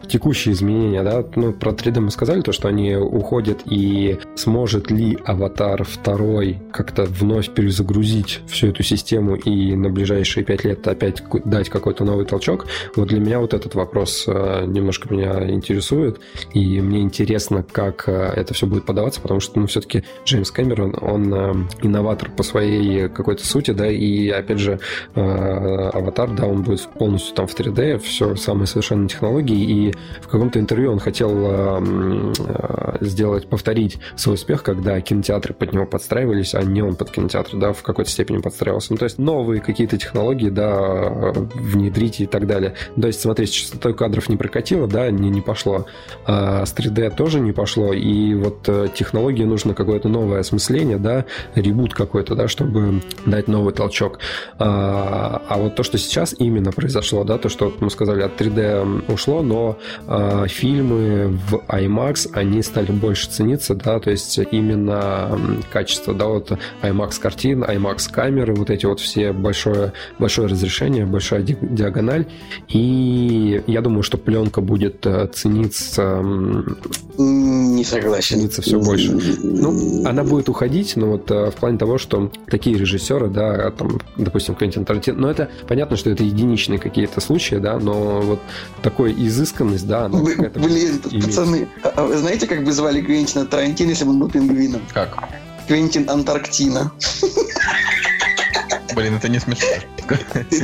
текущие 0.09 0.55
изменения, 0.55 1.03
да, 1.03 1.25
ну, 1.37 1.53
про 1.53 1.73
3D 1.73 2.01
мы 2.01 2.11
сказали, 2.11 2.41
то, 2.43 2.53
что 2.53 2.69
они 2.69 2.97
уходят, 2.97 3.63
и 3.67 4.19
сможет 4.35 4.91
ли 4.91 5.19
Аватар 5.25 5.87
2 6.05 6.71
как-то 6.73 7.05
вновь 7.05 7.51
перезагрузить 7.51 8.41
всю 8.49 8.69
эту 8.69 8.83
систему 8.83 9.37
и 9.37 9.75
на 9.75 9.91
ближайшие 9.91 10.32
5 10.41 10.65
лет 10.65 10.89
опять 10.89 11.23
дать 11.45 11.69
какой-то 11.69 12.05
новый 12.05 12.25
толчок, 12.25 12.67
вот 12.97 13.09
для 13.09 13.21
меня 13.21 13.41
вот 13.41 13.55
этот 13.55 13.75
вопрос 13.75 14.25
э, 14.27 14.65
немножко 14.67 15.13
меня 15.13 15.49
интересует, 15.51 16.21
и 16.53 16.81
мне 16.81 17.01
интересно, 17.01 17.63
как 17.63 18.09
э, 18.09 18.33
это 18.37 18.55
все 18.55 18.67
будет 18.67 18.87
подаваться, 18.87 19.21
потому 19.21 19.41
что, 19.41 19.59
ну, 19.59 19.67
все-таки 19.67 20.05
Джеймс 20.25 20.51
Кэмерон, 20.51 20.97
он 21.01 21.35
э, 21.35 21.55
инноватор 21.83 22.31
по 22.31 22.43
своей 22.43 23.09
какой-то 23.09 23.47
сути, 23.47 23.73
да, 23.73 23.91
и, 23.91 24.29
опять 24.29 24.59
же, 24.59 24.79
Аватар, 25.15 26.31
да, 26.31 26.47
он 26.47 26.63
будет 26.63 26.83
полностью 26.99 27.35
там 27.35 27.47
в 27.47 27.59
3D, 27.59 27.99
все 27.99 28.35
самые 28.37 28.67
совершенные 28.67 29.09
технологии, 29.09 29.89
и 29.89 29.95
в 30.21 30.29
каком-то 30.29 30.59
интервью 30.59 30.93
он 30.93 30.99
хотел 30.99 31.33
сделать, 33.01 33.49
повторить 33.49 33.99
свой 34.17 34.35
успех, 34.35 34.63
когда 34.63 35.01
кинотеатры 35.01 35.55
под 35.55 35.73
него 35.73 35.87
подстраивались, 35.87 36.55
а 36.55 36.63
не 36.63 36.83
он 36.83 36.97
под 36.97 37.11
кинотеатр, 37.11 37.57
да, 37.57 37.73
в 37.73 37.83
какой-то 37.83 38.11
степени 38.11 38.39
подстраивался. 38.39 38.93
Ну, 38.93 38.99
то 38.99 39.05
есть 39.05 39.19
новые 39.19 39.61
какие-то 39.61 39.99
технологии, 39.99 40.22
да, 40.31 40.71
э, 40.73 41.33
внедрить 41.55 42.21
и 42.21 42.27
так 42.27 42.47
далее. 42.47 42.75
То 43.01 43.07
есть, 43.07 43.21
смотри, 43.21 43.47
с 43.47 43.51
частотой 43.51 43.95
кадров 43.95 44.29
не 44.29 44.37
прокатило, 44.37 44.87
да, 44.87 45.11
не, 45.11 45.31
не 45.31 45.41
пошло, 45.41 45.87
а 46.27 46.65
с 46.65 46.75
3D 46.75 47.15
тоже 47.17 47.41
не 47.41 47.53
пошло, 47.53 47.93
и 47.93 48.35
вот 48.35 48.69
э, 48.69 48.89
технологии 48.95 49.45
нужно 49.45 49.75
какое-то 49.75 50.09
новое 50.09 50.41
осмысление, 50.41 50.99
да, 50.99 51.25
ребут 51.55 51.95
какой-то, 51.95 52.35
да, 52.35 52.49
чтобы 52.49 53.01
дать 53.27 53.49
новый 53.49 53.73
толчок. 53.73 54.19
А, 54.59 55.43
а 55.49 55.59
вот 55.59 55.77
то, 55.77 55.83
что 55.83 55.99
сейчас 55.99 56.35
именно 56.39 56.73
произошло, 56.73 57.25
да, 57.25 57.39
то, 57.39 57.49
что 57.49 57.73
мы 57.81 57.91
сказали, 57.91 58.23
от 58.23 58.41
3D 58.41 59.13
ушло, 59.13 59.43
но 59.43 59.79
а, 60.07 60.47
фильмы 60.47 61.39
в 61.49 61.57
IMAX, 61.69 62.31
они 62.33 62.63
стали 62.63 62.93
больше 62.93 63.29
цениться, 63.29 63.75
да, 63.75 63.99
то 63.99 64.11
есть 64.11 64.39
именно 64.51 65.39
качество, 65.73 66.15
да, 66.15 66.27
вот 66.27 66.53
IMAX 66.83 67.21
картин, 67.21 67.65
IMAX 67.65 68.11
камеры, 68.11 68.55
вот 68.55 68.71
эти 68.71 68.87
вот 68.87 69.01
все 69.01 69.33
большое, 69.33 69.93
большое 70.19 70.49
разрешение, 70.49 71.07
большая 71.07 71.43
ди- 71.43 71.57
диагональ, 71.61 72.27
и 72.69 73.63
я 73.67 73.81
думаю, 73.81 74.03
что 74.03 74.19
пленка 74.19 74.61
будет 74.61 75.05
э, 75.07 75.29
цениться 75.33 76.21
Не 77.19 77.85
согласен. 77.85 78.37
Ценится 78.39 78.63
всё 78.63 78.81
больше. 78.81 79.13
ну, 79.43 80.07
она 80.07 80.25
будет 80.25 80.49
уходить, 80.49 80.97
но 80.97 81.07
вот 81.13 81.31
э, 81.31 81.51
в 81.51 81.55
плане 81.55 81.79
того, 81.79 81.99
что 81.99 82.31
такие 82.47 82.77
режиссеры, 82.77 83.29
да, 83.29 83.71
там, 83.71 84.01
допустим, 84.17 84.55
Квентин 84.55 84.85
Тарантино, 84.85 85.19
но 85.21 85.31
это 85.31 85.49
понятно, 85.69 85.97
что 85.97 86.11
это 86.11 86.23
единичные 86.25 86.79
какие-то 86.79 87.21
случаи, 87.21 87.57
да, 87.57 87.79
но 87.79 88.21
вот 88.21 88.41
такой 88.83 89.13
изысканность, 89.27 89.87
да, 89.87 90.07
она 90.07 90.19
блин, 90.23 91.01
пацаны, 91.23 91.69
а- 91.83 91.93
а 91.97 92.05
вы 92.05 92.17
знаете, 92.17 92.47
как 92.47 92.65
бы 92.65 92.73
звали 92.73 93.01
Квентина 93.01 93.47
Тарантино, 93.47 93.91
если 93.91 94.05
бы 94.05 94.11
он 94.11 94.19
был 94.21 94.31
пингвином? 94.31 94.83
Как? 94.93 95.17
Квентин 95.69 96.09
Антарктина. 96.11 96.93
Блин, 98.95 99.17
это 99.17 99.29
не 99.29 99.39
смешно. 99.41 99.67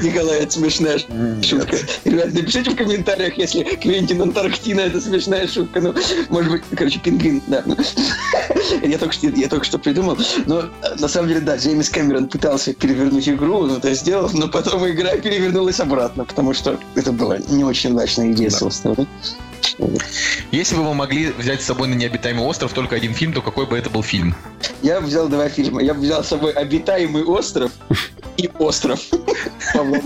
Николай, 0.03 0.41
это 0.41 0.53
смешная 0.53 0.99
шутка. 0.99 1.77
Ребят, 2.05 2.33
напишите 2.35 2.71
в 2.71 2.77
комментариях, 2.77 3.39
если 3.39 3.63
Квентин 3.63 4.23
Антарктина 4.23 4.81
это 4.81 5.01
смешная 5.01 5.47
шутка. 5.47 5.81
Ну, 5.81 5.95
может 6.29 6.51
быть, 6.53 6.63
короче, 6.77 6.99
пингвин, 6.99 7.43
да. 7.47 7.63
Ну, 7.65 7.77
Я 8.83 8.99
только, 8.99 9.15
что, 9.15 9.29
я 9.29 9.49
только 9.49 9.65
что 9.65 9.79
придумал. 9.79 10.19
Но 10.47 10.61
э, 10.61 10.95
на 10.99 11.09
самом 11.09 11.29
деле, 11.29 11.41
да, 11.41 11.57
Джеймс 11.57 11.89
Кэмерон 11.89 12.29
пытался 12.29 12.73
перевернуть 12.75 13.29
игру, 13.29 13.59
он 13.59 13.73
это 13.77 13.95
сделал, 13.95 14.31
но 14.33 14.49
потом 14.49 14.89
игра 14.89 15.17
перевернулась 15.17 15.81
обратно, 15.81 16.25
потому 16.25 16.55
что 16.55 16.79
это 16.95 17.13
была 17.13 17.39
не 17.49 17.65
очень 17.65 17.93
удачная 17.93 18.33
идея, 18.33 18.51
Да. 18.51 18.57
собственно. 18.59 19.07
Если 20.51 20.77
бы 20.77 20.83
вы 20.83 20.95
могли 20.95 21.29
взять 21.31 21.63
с 21.63 21.67
собой 21.67 21.89
на 21.89 21.95
необитаемый 21.95 22.45
остров 22.45 22.73
только 22.73 22.97
один 22.97 23.15
фильм, 23.15 23.33
то 23.33 23.43
какой 23.43 23.67
бы 23.67 23.77
это 23.77 23.91
был 23.91 24.03
фильм? 24.03 24.35
Я 24.83 25.01
взял 25.01 25.29
два 25.29 25.49
фильма. 25.49 25.83
Я 25.83 25.95
взял 25.95 26.23
с 26.25 26.29
собой 26.29 26.53
«Обитаемый 26.53 27.25
остров» 27.25 27.73
и 28.37 28.49
«Остров» 28.59 29.01
Павла 29.75 29.99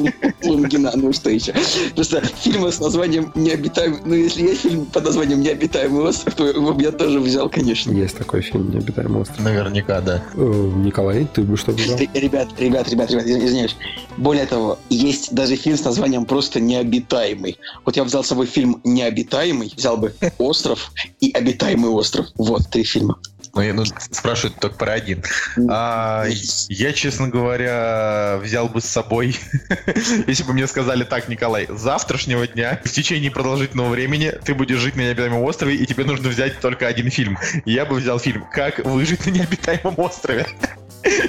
Лунгина. 0.43 0.93
Ну 0.95 1.13
что 1.13 1.31
еще? 1.31 1.55
Просто 1.95 2.23
фильмы 2.41 2.73
с 2.73 2.81
названием 2.81 3.31
«Необитаемый...» 3.35 4.01
Ну, 4.05 4.15
если 4.15 4.43
есть 4.43 4.63
фильм 4.63 4.87
под 4.87 5.05
названием 5.05 5.41
«Необитаемый 5.41 6.03
остров», 6.03 6.35
то 6.35 6.47
его 6.47 6.73
бы 6.73 6.83
я 6.83 6.93
тоже 6.93 7.21
взял, 7.21 7.49
конечно. 7.49 7.93
Есть 7.93 8.17
такой 8.17 8.41
фильм 8.43 8.71
«Необитаемый 8.71 9.23
остров». 9.23 9.41
Наверняка, 9.41 10.01
да. 10.01 10.23
Э, 10.35 10.73
Николай, 10.77 11.27
ты 11.33 11.43
бы 11.43 11.57
что 11.57 11.73
взял? 11.73 11.97
Ребят, 11.99 12.49
ребят, 12.59 12.89
ребят, 12.91 13.11
ребят, 13.11 13.27
из- 13.27 13.45
извиняюсь. 13.45 13.77
Более 14.17 14.47
того, 14.47 14.79
есть 14.89 15.35
даже 15.35 15.57
фильм 15.57 15.77
с 15.77 15.85
названием 15.85 16.25
просто 16.25 16.61
«Необитаемый». 16.61 17.59
Вот 17.85 17.97
я 17.97 18.05
взял 18.05 18.25
с 18.25 18.29
собой 18.29 18.47
фильм 18.47 18.81
«Необитаемый», 18.85 19.62
взял 19.77 19.97
бы 19.97 20.15
«Остров» 20.39 20.93
и 21.21 21.31
«Обитаемый 21.33 21.91
остров». 21.91 22.27
Вот, 22.37 22.69
три 22.71 22.85
фильма. 22.85 23.19
Ну, 23.55 23.61
я- 23.61 23.75
ну, 23.75 23.85
спрашивают 23.85 24.59
только 24.61 24.77
про 24.77 24.93
один. 24.95 25.23
А, 25.69 26.25
я, 26.69 26.93
честно 26.95 27.29
говоря, 27.29 28.39
взял 28.43 28.67
бы 28.69 28.81
с 28.81 28.87
собой, 28.87 29.37
если 30.27 30.43
бы 30.45 30.55
мне 30.55 30.67
сказали 30.67 31.05
так, 31.05 31.29
Николай, 31.29 31.67
с 31.69 31.79
завтрашнего 31.79 32.47
дня, 32.47 32.81
в 32.83 32.91
течение 32.91 33.31
продолжительного 33.31 33.91
времени 33.91 34.33
ты 34.43 34.55
будешь 34.55 34.79
жить 34.79 34.97
на 34.97 35.03
необитаемом 35.03 35.43
острове, 35.43 35.77
и 35.77 35.85
тебе 35.85 36.05
нужно 36.05 36.31
взять 36.31 36.61
только 36.61 36.87
один 36.87 37.11
фильм. 37.11 37.37
Я 37.67 37.85
бы 37.85 37.97
взял 37.97 38.19
фильм 38.19 38.47
«Как 38.51 38.79
выжить 38.87 39.27
на 39.27 39.31
необитаемом 39.31 39.99
острове». 39.99 40.47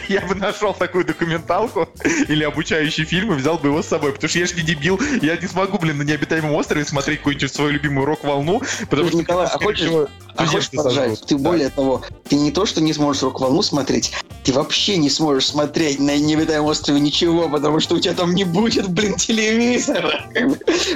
Я 0.08 0.22
бы 0.22 0.36
нашел 0.36 0.74
такую 0.74 1.06
документалку 1.06 1.90
или 2.28 2.44
обучающий 2.44 3.06
фильм 3.06 3.34
и 3.34 3.36
взял 3.36 3.58
бы 3.58 3.70
его 3.70 3.82
с 3.82 3.88
собой, 3.88 4.14
потому 4.14 4.30
что 4.30 4.40
я 4.40 4.46
же 4.46 4.56
не 4.56 4.62
дебил, 4.62 5.00
я 5.22 5.38
не 5.38 5.48
смогу, 5.48 5.78
блин, 5.78 5.98
на 5.98 6.04
необитаемом 6.04 6.54
острове 6.54 6.86
смотреть 6.86 7.20
какую-нибудь 7.20 7.54
свою 7.54 7.72
любимую 7.72 8.06
рок-волну, 8.06 8.62
потому 8.90 9.10
что... 9.10 9.18
Николай, 9.18 9.48
а 9.48 9.58
хочешь, 9.58 9.90
А 10.36 10.46
хочешь 10.46 10.72
поржать? 10.72 11.22
Ты 11.26 11.38
да. 11.38 11.50
более 11.50 11.70
того, 11.70 12.02
ты 12.28 12.36
не 12.36 12.52
то, 12.52 12.66
что 12.66 12.82
не 12.82 12.94
сможешь 12.94 13.24
рок-волну 13.24 13.62
смотреть, 13.62 14.14
ты 14.44 14.52
вообще 14.54 14.98
не 14.98 15.10
сможешь 15.10 15.48
смотреть 15.48 16.00
на 16.00 16.18
необитаемом 16.18 16.68
острове 16.70 17.00
ничего, 17.00 17.50
потому 17.50 17.80
что 17.80 17.96
у 17.96 18.00
тебя 18.00 18.14
там 18.14 18.34
не 18.34 18.44
будет, 18.44 18.90
блин, 18.90 19.16
телевизора. 19.16 20.26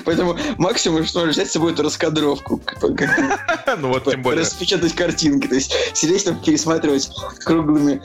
Поэтому 0.05 0.37
максимум, 0.57 1.05
что 1.05 1.19
можешь 1.19 1.35
взять 1.35 1.49
с 1.49 1.53
собой, 1.53 1.73
это 1.73 1.83
раскадровку. 1.83 2.61
Ну 3.79 3.89
вот 3.89 4.05
тем 4.05 4.21
более. 4.21 4.41
Распечатать 4.41 4.93
картинки. 4.93 5.47
То 5.47 5.55
есть 5.55 5.73
сидеть 5.93 6.23
там, 6.25 6.39
пересматривать 6.41 7.09
круглыми, 7.43 8.01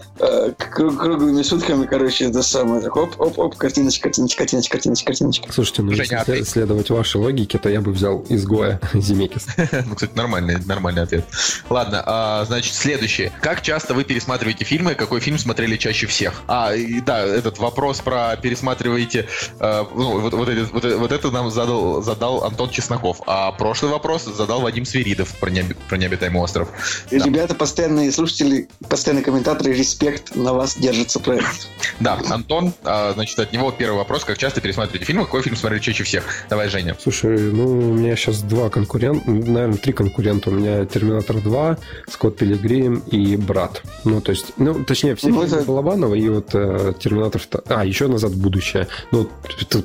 э, 0.64 0.70
кру- 0.74 0.96
круглыми 0.96 1.42
сутками, 1.42 1.86
короче, 1.86 2.26
это 2.26 2.42
самое. 2.42 2.80
Так, 2.82 2.96
Оп, 2.96 3.20
оп, 3.20 3.38
оп, 3.38 3.56
картиночка, 3.56 4.04
картиночка, 4.04 4.38
картиночка, 4.38 4.72
картиночка, 4.72 5.06
картиночка. 5.06 5.52
Слушайте, 5.52 5.82
ну 5.82 5.90
Женя, 5.92 6.02
если 6.02 6.14
а 6.16 6.24
ты- 6.24 6.32
след- 6.36 6.48
следовать 6.48 6.90
вашей 6.90 7.16
логике, 7.16 7.58
то 7.58 7.68
я 7.68 7.80
бы 7.80 7.92
взял 7.92 8.24
изгоя 8.28 8.80
Земекис. 8.94 9.46
Ну, 9.86 9.94
кстати, 9.94 10.12
нормальный, 10.14 10.58
нормальный 10.64 11.02
ответ. 11.02 11.24
Ладно, 11.68 12.02
а, 12.06 12.44
значит, 12.46 12.74
следующее. 12.74 13.32
Как 13.40 13.62
часто 13.62 13.94
вы 13.94 14.04
пересматриваете 14.04 14.64
фильмы? 14.64 14.94
Какой 14.94 15.20
фильм 15.20 15.38
смотрели 15.38 15.76
чаще 15.76 16.06
всех? 16.06 16.42
А, 16.46 16.74
и 16.74 17.00
да, 17.00 17.20
этот 17.20 17.58
вопрос 17.58 18.00
про 18.00 18.36
пересматриваете... 18.36 19.26
э, 19.60 19.84
ну, 19.94 20.20
вот, 20.20 20.32
вот, 20.34 20.48
этот- 20.48 20.72
вот, 20.72 20.84
вот 20.84 21.12
это 21.12 21.30
нам 21.30 21.50
задал, 21.50 22.02
задал 22.02 22.44
Антон 22.44 22.70
Чесноков. 22.70 23.20
А 23.26 23.52
прошлый 23.52 23.90
вопрос 23.92 24.24
задал 24.24 24.60
Вадим 24.60 24.84
Свиридов 24.84 25.28
про, 25.40 25.50
необи- 25.50 25.76
про 25.88 25.96
необитаемый 25.96 26.40
остров. 26.42 26.68
Да. 27.10 27.16
Ребята, 27.24 27.54
постоянные 27.54 28.12
слушатели, 28.12 28.68
постоянные 28.88 29.24
комментаторы, 29.24 29.72
респект 29.72 30.34
на 30.34 30.51
вас 30.54 30.76
держится 30.76 31.20
проект. 31.20 31.68
Да, 32.00 32.18
Антон, 32.30 32.72
а, 32.84 33.12
значит, 33.14 33.38
от 33.38 33.52
него 33.52 33.70
первый 33.70 33.96
вопрос. 33.98 34.24
Как 34.24 34.38
часто 34.38 34.60
пересматриваете 34.60 35.04
фильмы? 35.04 35.24
Какой 35.24 35.42
фильм 35.42 35.56
смотрели 35.56 35.80
чаще 35.80 36.04
всех? 36.04 36.24
Давай, 36.48 36.68
Женя. 36.68 36.96
Слушай, 37.00 37.38
ну, 37.38 37.66
у 37.66 37.94
меня 37.94 38.16
сейчас 38.16 38.42
два 38.42 38.70
конкурента, 38.70 39.30
наверное, 39.30 39.76
три 39.78 39.92
конкурента. 39.92 40.50
У 40.50 40.54
меня 40.54 40.84
Терминатор 40.84 41.36
2, 41.40 41.76
Скотт 42.08 42.36
Пилигрим 42.36 43.02
и 43.10 43.36
Брат. 43.36 43.82
Ну, 44.04 44.20
то 44.20 44.32
есть, 44.32 44.52
ну, 44.56 44.84
точнее, 44.84 45.14
все 45.16 45.28
Ну, 45.28 45.42
фильмы 45.42 45.56
это- 45.58 45.66
Балабанова 45.66 46.14
и 46.14 46.28
вот 46.28 46.50
э, 46.54 46.92
Терминатор 46.98 47.40
2. 47.50 47.62
А, 47.68 47.84
еще 47.84 48.08
«Назад 48.08 48.32
в 48.32 48.40
будущее». 48.40 48.88
Ну, 49.10 49.28
это- 49.60 49.82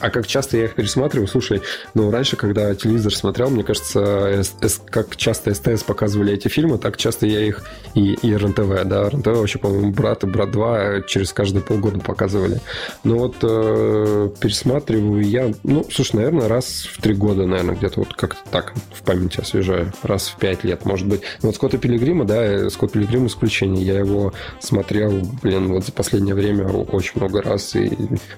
а 0.00 0.10
как 0.10 0.26
часто 0.26 0.56
я 0.56 0.64
их 0.64 0.74
пересматриваю? 0.74 1.26
Слушай, 1.26 1.62
ну, 1.94 2.10
раньше, 2.10 2.36
когда 2.36 2.74
телевизор 2.74 3.14
смотрел, 3.14 3.50
мне 3.50 3.64
кажется, 3.64 4.42
как 4.90 5.16
часто 5.16 5.54
СТС 5.54 5.82
показывали 5.82 6.32
эти 6.32 6.48
фильмы, 6.48 6.78
так 6.78 6.96
часто 6.96 7.26
я 7.26 7.40
их 7.40 7.64
и, 7.94 8.14
и 8.14 8.34
РНТВ, 8.34 8.84
да, 8.84 9.08
РНТВ 9.08 9.26
вообще, 9.26 9.58
по-моему, 9.58 9.92
«Брат» 9.92 10.24
и 10.24 10.26
«Брат 10.26 10.50
2» 10.50 11.06
через 11.06 11.32
каждые 11.32 11.62
полгода 11.62 11.98
показывали. 12.00 12.60
Ну 13.02 13.18
вот 13.18 13.36
э, 13.42 14.30
пересматриваю 14.40 15.22
я, 15.22 15.52
ну, 15.62 15.86
слушай, 15.90 16.16
наверное, 16.16 16.48
раз 16.48 16.86
в 16.92 17.00
три 17.00 17.14
года, 17.14 17.46
наверное, 17.46 17.74
где-то 17.74 18.00
вот 18.00 18.14
как-то 18.14 18.40
так 18.50 18.74
в 18.92 19.02
памяти 19.02 19.40
освежаю. 19.40 19.92
Раз 20.02 20.28
в 20.28 20.36
пять 20.36 20.64
лет, 20.64 20.84
может 20.84 21.06
быть. 21.06 21.22
Ну, 21.42 21.48
вот 21.48 21.56
Скотта 21.56 21.78
Пилигрима, 21.78 22.24
да, 22.24 22.44
э, 22.44 22.70
Скотт 22.70 22.92
Пилигрим 22.92 23.26
исключение. 23.26 23.84
Я 23.84 23.98
его 23.98 24.32
смотрел, 24.60 25.22
блин, 25.42 25.68
вот 25.68 25.84
за 25.84 25.92
последнее 25.92 26.34
время 26.34 26.66
очень 26.66 27.12
много 27.16 27.42
раз. 27.42 27.74
И, 27.76 27.90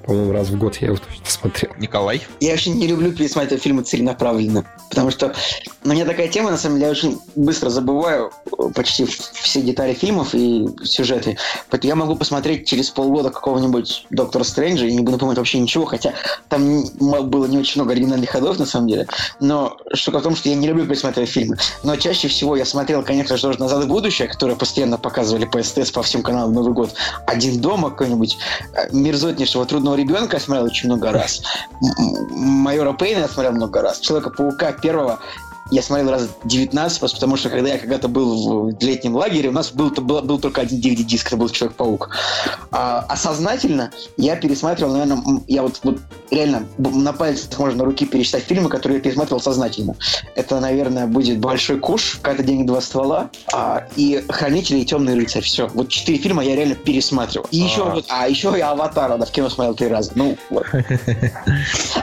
по-моему, 0.04 0.32
раз 0.32 0.48
в 0.48 0.58
год 0.58 0.76
я 0.76 0.88
его 0.88 0.96
точно 0.96 1.24
смотрел. 1.46 1.72
Николай. 1.78 2.22
Я 2.40 2.52
вообще 2.52 2.70
не 2.70 2.86
люблю 2.86 3.12
пересматривать 3.12 3.62
фильмы 3.62 3.82
целенаправленно, 3.82 4.66
потому 4.90 5.10
что 5.10 5.34
у 5.84 5.88
меня 5.88 6.04
такая 6.04 6.28
тема, 6.28 6.50
на 6.50 6.56
самом 6.56 6.76
деле, 6.76 6.86
я 6.86 6.92
очень 6.92 7.18
быстро 7.36 7.70
забываю 7.70 8.32
э, 8.46 8.68
почти 8.74 9.04
все 9.04 9.62
детали 9.62 9.94
фильмов 9.94 10.34
и 10.34 10.66
сюжеты. 10.84 11.38
Поэтому 11.70 11.88
я 11.88 11.94
могу 11.94 12.16
посмотреть 12.16 12.66
через 12.66 12.90
полгода 12.90 13.30
какого-нибудь 13.30 14.06
Доктора 14.10 14.44
Стрэнджа 14.44 14.86
и 14.86 14.94
не 14.94 15.00
буду 15.00 15.18
помнить 15.18 15.38
вообще 15.38 15.58
ничего, 15.58 15.84
хотя 15.84 16.12
там 16.48 16.84
было 16.98 17.46
не 17.46 17.58
очень 17.58 17.80
много 17.80 17.92
оригинальных 17.92 18.30
ходов, 18.30 18.58
на 18.58 18.66
самом 18.66 18.88
деле. 18.88 19.06
Но 19.40 19.76
штука 19.94 20.18
в 20.18 20.22
том, 20.22 20.34
что 20.34 20.48
я 20.48 20.54
не 20.54 20.66
люблю 20.66 20.86
пересматривать 20.86 21.30
фильмы. 21.30 21.56
Но 21.82 21.96
чаще 21.96 22.28
всего 22.28 22.56
я 22.56 22.64
смотрел, 22.64 23.02
конечно 23.02 23.36
же, 23.36 23.42
тоже 23.42 23.60
«Назад 23.60 23.84
в 23.84 23.88
будущее», 23.88 24.28
которое 24.28 24.56
постоянно 24.56 24.98
показывали 24.98 25.44
по 25.44 25.62
СТС, 25.62 25.90
по 25.90 26.02
всем 26.02 26.22
каналам 26.22 26.52
Новый 26.52 26.72
год. 26.72 26.94
«Один 27.26 27.60
дома» 27.60 27.90
какой-нибудь. 27.90 28.38
«Мерзотнейшего 28.92 29.66
трудного 29.66 29.94
ребенка» 29.94 30.36
я 30.36 30.40
смотрел 30.40 30.66
очень 30.66 30.88
много 30.88 31.12
раз. 31.12 31.35
«Майора 32.30 32.92
Пейна» 32.92 33.20
я 33.20 33.28
смотрел 33.28 33.52
много 33.52 33.82
раз. 33.82 33.98
«Человека-паука» 34.00 34.72
первого 34.72 35.18
я 35.70 35.82
смотрел 35.82 36.10
раз 36.10 36.28
19, 36.44 36.98
просто 37.00 37.16
потому 37.16 37.36
что 37.36 37.50
когда 37.50 37.70
я 37.70 37.78
когда-то 37.78 38.08
был 38.08 38.70
в 38.70 38.82
летнем 38.82 39.16
лагере, 39.16 39.48
у 39.48 39.52
нас 39.52 39.72
был, 39.72 39.90
был, 39.90 40.22
был 40.22 40.38
только 40.38 40.60
один 40.60 40.80
DVD-диск, 40.80 41.28
это 41.28 41.36
был 41.36 41.48
Человек-паук. 41.48 42.10
А, 42.70 43.04
а 43.08 43.16
сознательно 43.16 43.90
я 44.16 44.36
пересматривал, 44.36 44.92
наверное, 44.92 45.42
я 45.48 45.62
вот, 45.62 45.80
вот 45.82 45.98
реально 46.30 46.66
на 46.78 47.12
пальцах 47.12 47.58
можно 47.58 47.84
руки 47.84 48.06
пересчитать 48.06 48.44
фильмы, 48.44 48.68
которые 48.68 48.98
я 48.98 49.02
пересматривал 49.02 49.40
сознательно. 49.40 49.96
Это, 50.34 50.60
наверное, 50.60 51.06
будет 51.06 51.38
«Большой 51.38 51.78
куш», 51.78 52.18
«Когда 52.22 52.42
деньги 52.42 52.66
два 52.66 52.80
ствола» 52.80 53.30
а, 53.52 53.86
и 53.96 54.24
«Хранители» 54.28 54.78
и 54.78 54.84
«Темный 54.84 55.14
рыцарь». 55.14 55.42
Все. 55.42 55.68
Вот 55.68 55.88
четыре 55.88 56.18
фильма 56.18 56.44
я 56.44 56.54
реально 56.56 56.74
пересматривал. 56.74 57.46
И 57.50 57.58
еще, 57.58 57.86
А. 57.86 57.94
вот, 57.94 58.04
а 58.08 58.28
еще 58.28 58.54
я 58.56 58.70
«Аватара» 58.70 59.16
да, 59.18 59.26
в 59.26 59.30
кино 59.30 59.48
смотрел 59.48 59.74
три 59.74 59.88
раза. 59.88 60.12
Ну, 60.14 60.36
вот. 60.50 60.66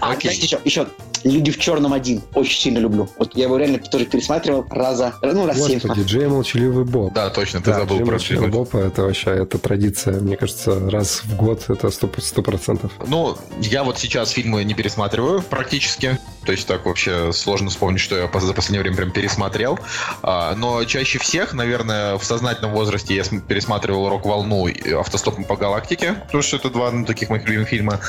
А, 0.02 0.16
еще, 0.16 0.60
еще 0.64 0.88
«Люди 1.24 1.52
в 1.52 1.60
черном 1.60 1.94
один». 1.94 2.22
Очень 2.34 2.62
сильно 2.62 2.80
люблю. 2.80 3.08
Вот 3.18 3.36
я 3.36 3.44
его 3.46 3.58
реально 3.58 3.80
тоже 3.80 4.06
пересматривал 4.06 4.66
раза, 4.70 5.14
ну, 5.22 5.46
раз 5.46 5.58
семь. 5.66 5.80
Господи, 5.80 6.02
Джей 6.02 6.28
Молчаливый 6.28 6.86
Боб. 6.86 7.14
Да, 7.14 7.30
точно, 7.30 7.60
ты 7.62 7.72
Да, 7.72 7.80
забыл 7.80 7.98
Джей 7.98 8.06
про 8.06 8.12
Молчаливый. 8.14 8.50
Боб, 8.50 8.76
это 8.76 9.04
вообще 9.04 9.32
это 9.32 9.58
традиция, 9.58 10.20
мне 10.20 10.38
кажется, 10.38 10.90
раз 10.90 11.22
в 11.24 11.36
год 11.36 11.66
это 11.70 11.90
сто 11.90 12.10
сто 12.18 12.42
процентов. 12.42 12.92
Ну, 13.08 13.38
я 13.62 13.84
вот 13.84 13.98
сейчас 13.98 14.32
фильмы 14.32 14.64
не 14.64 14.74
пересматриваю 14.74 15.42
практически. 15.42 16.18
То 16.46 16.52
есть 16.52 16.68
так 16.68 16.86
вообще 16.86 17.32
сложно 17.34 17.70
вспомнить, 17.70 18.02
что 18.02 18.16
я 18.18 18.30
за 18.40 18.54
последнее 18.54 18.82
время 18.82 18.98
прям 18.98 19.12
пересмотрел. 19.12 19.80
А, 20.22 20.54
но 20.56 20.84
чаще 20.86 21.20
всех, 21.20 21.54
наверное, 21.54 22.18
в 22.18 22.24
сознательном 22.24 22.72
возрасте 22.72 23.16
я 23.16 23.24
см- 23.24 23.46
пересматривал 23.48 24.10
«Рок-волну» 24.10 24.68
и 24.68 24.92
«Автостопом 24.94 25.44
по 25.46 25.56
галактике», 25.56 26.14
потому 26.26 26.44
что 26.44 26.58
это 26.58 26.70
два 26.70 26.92
ну, 26.92 27.06
таких 27.06 27.30
моих 27.30 27.46
любимых 27.48 27.70
фильма. 27.70 28.00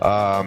А, 0.00 0.44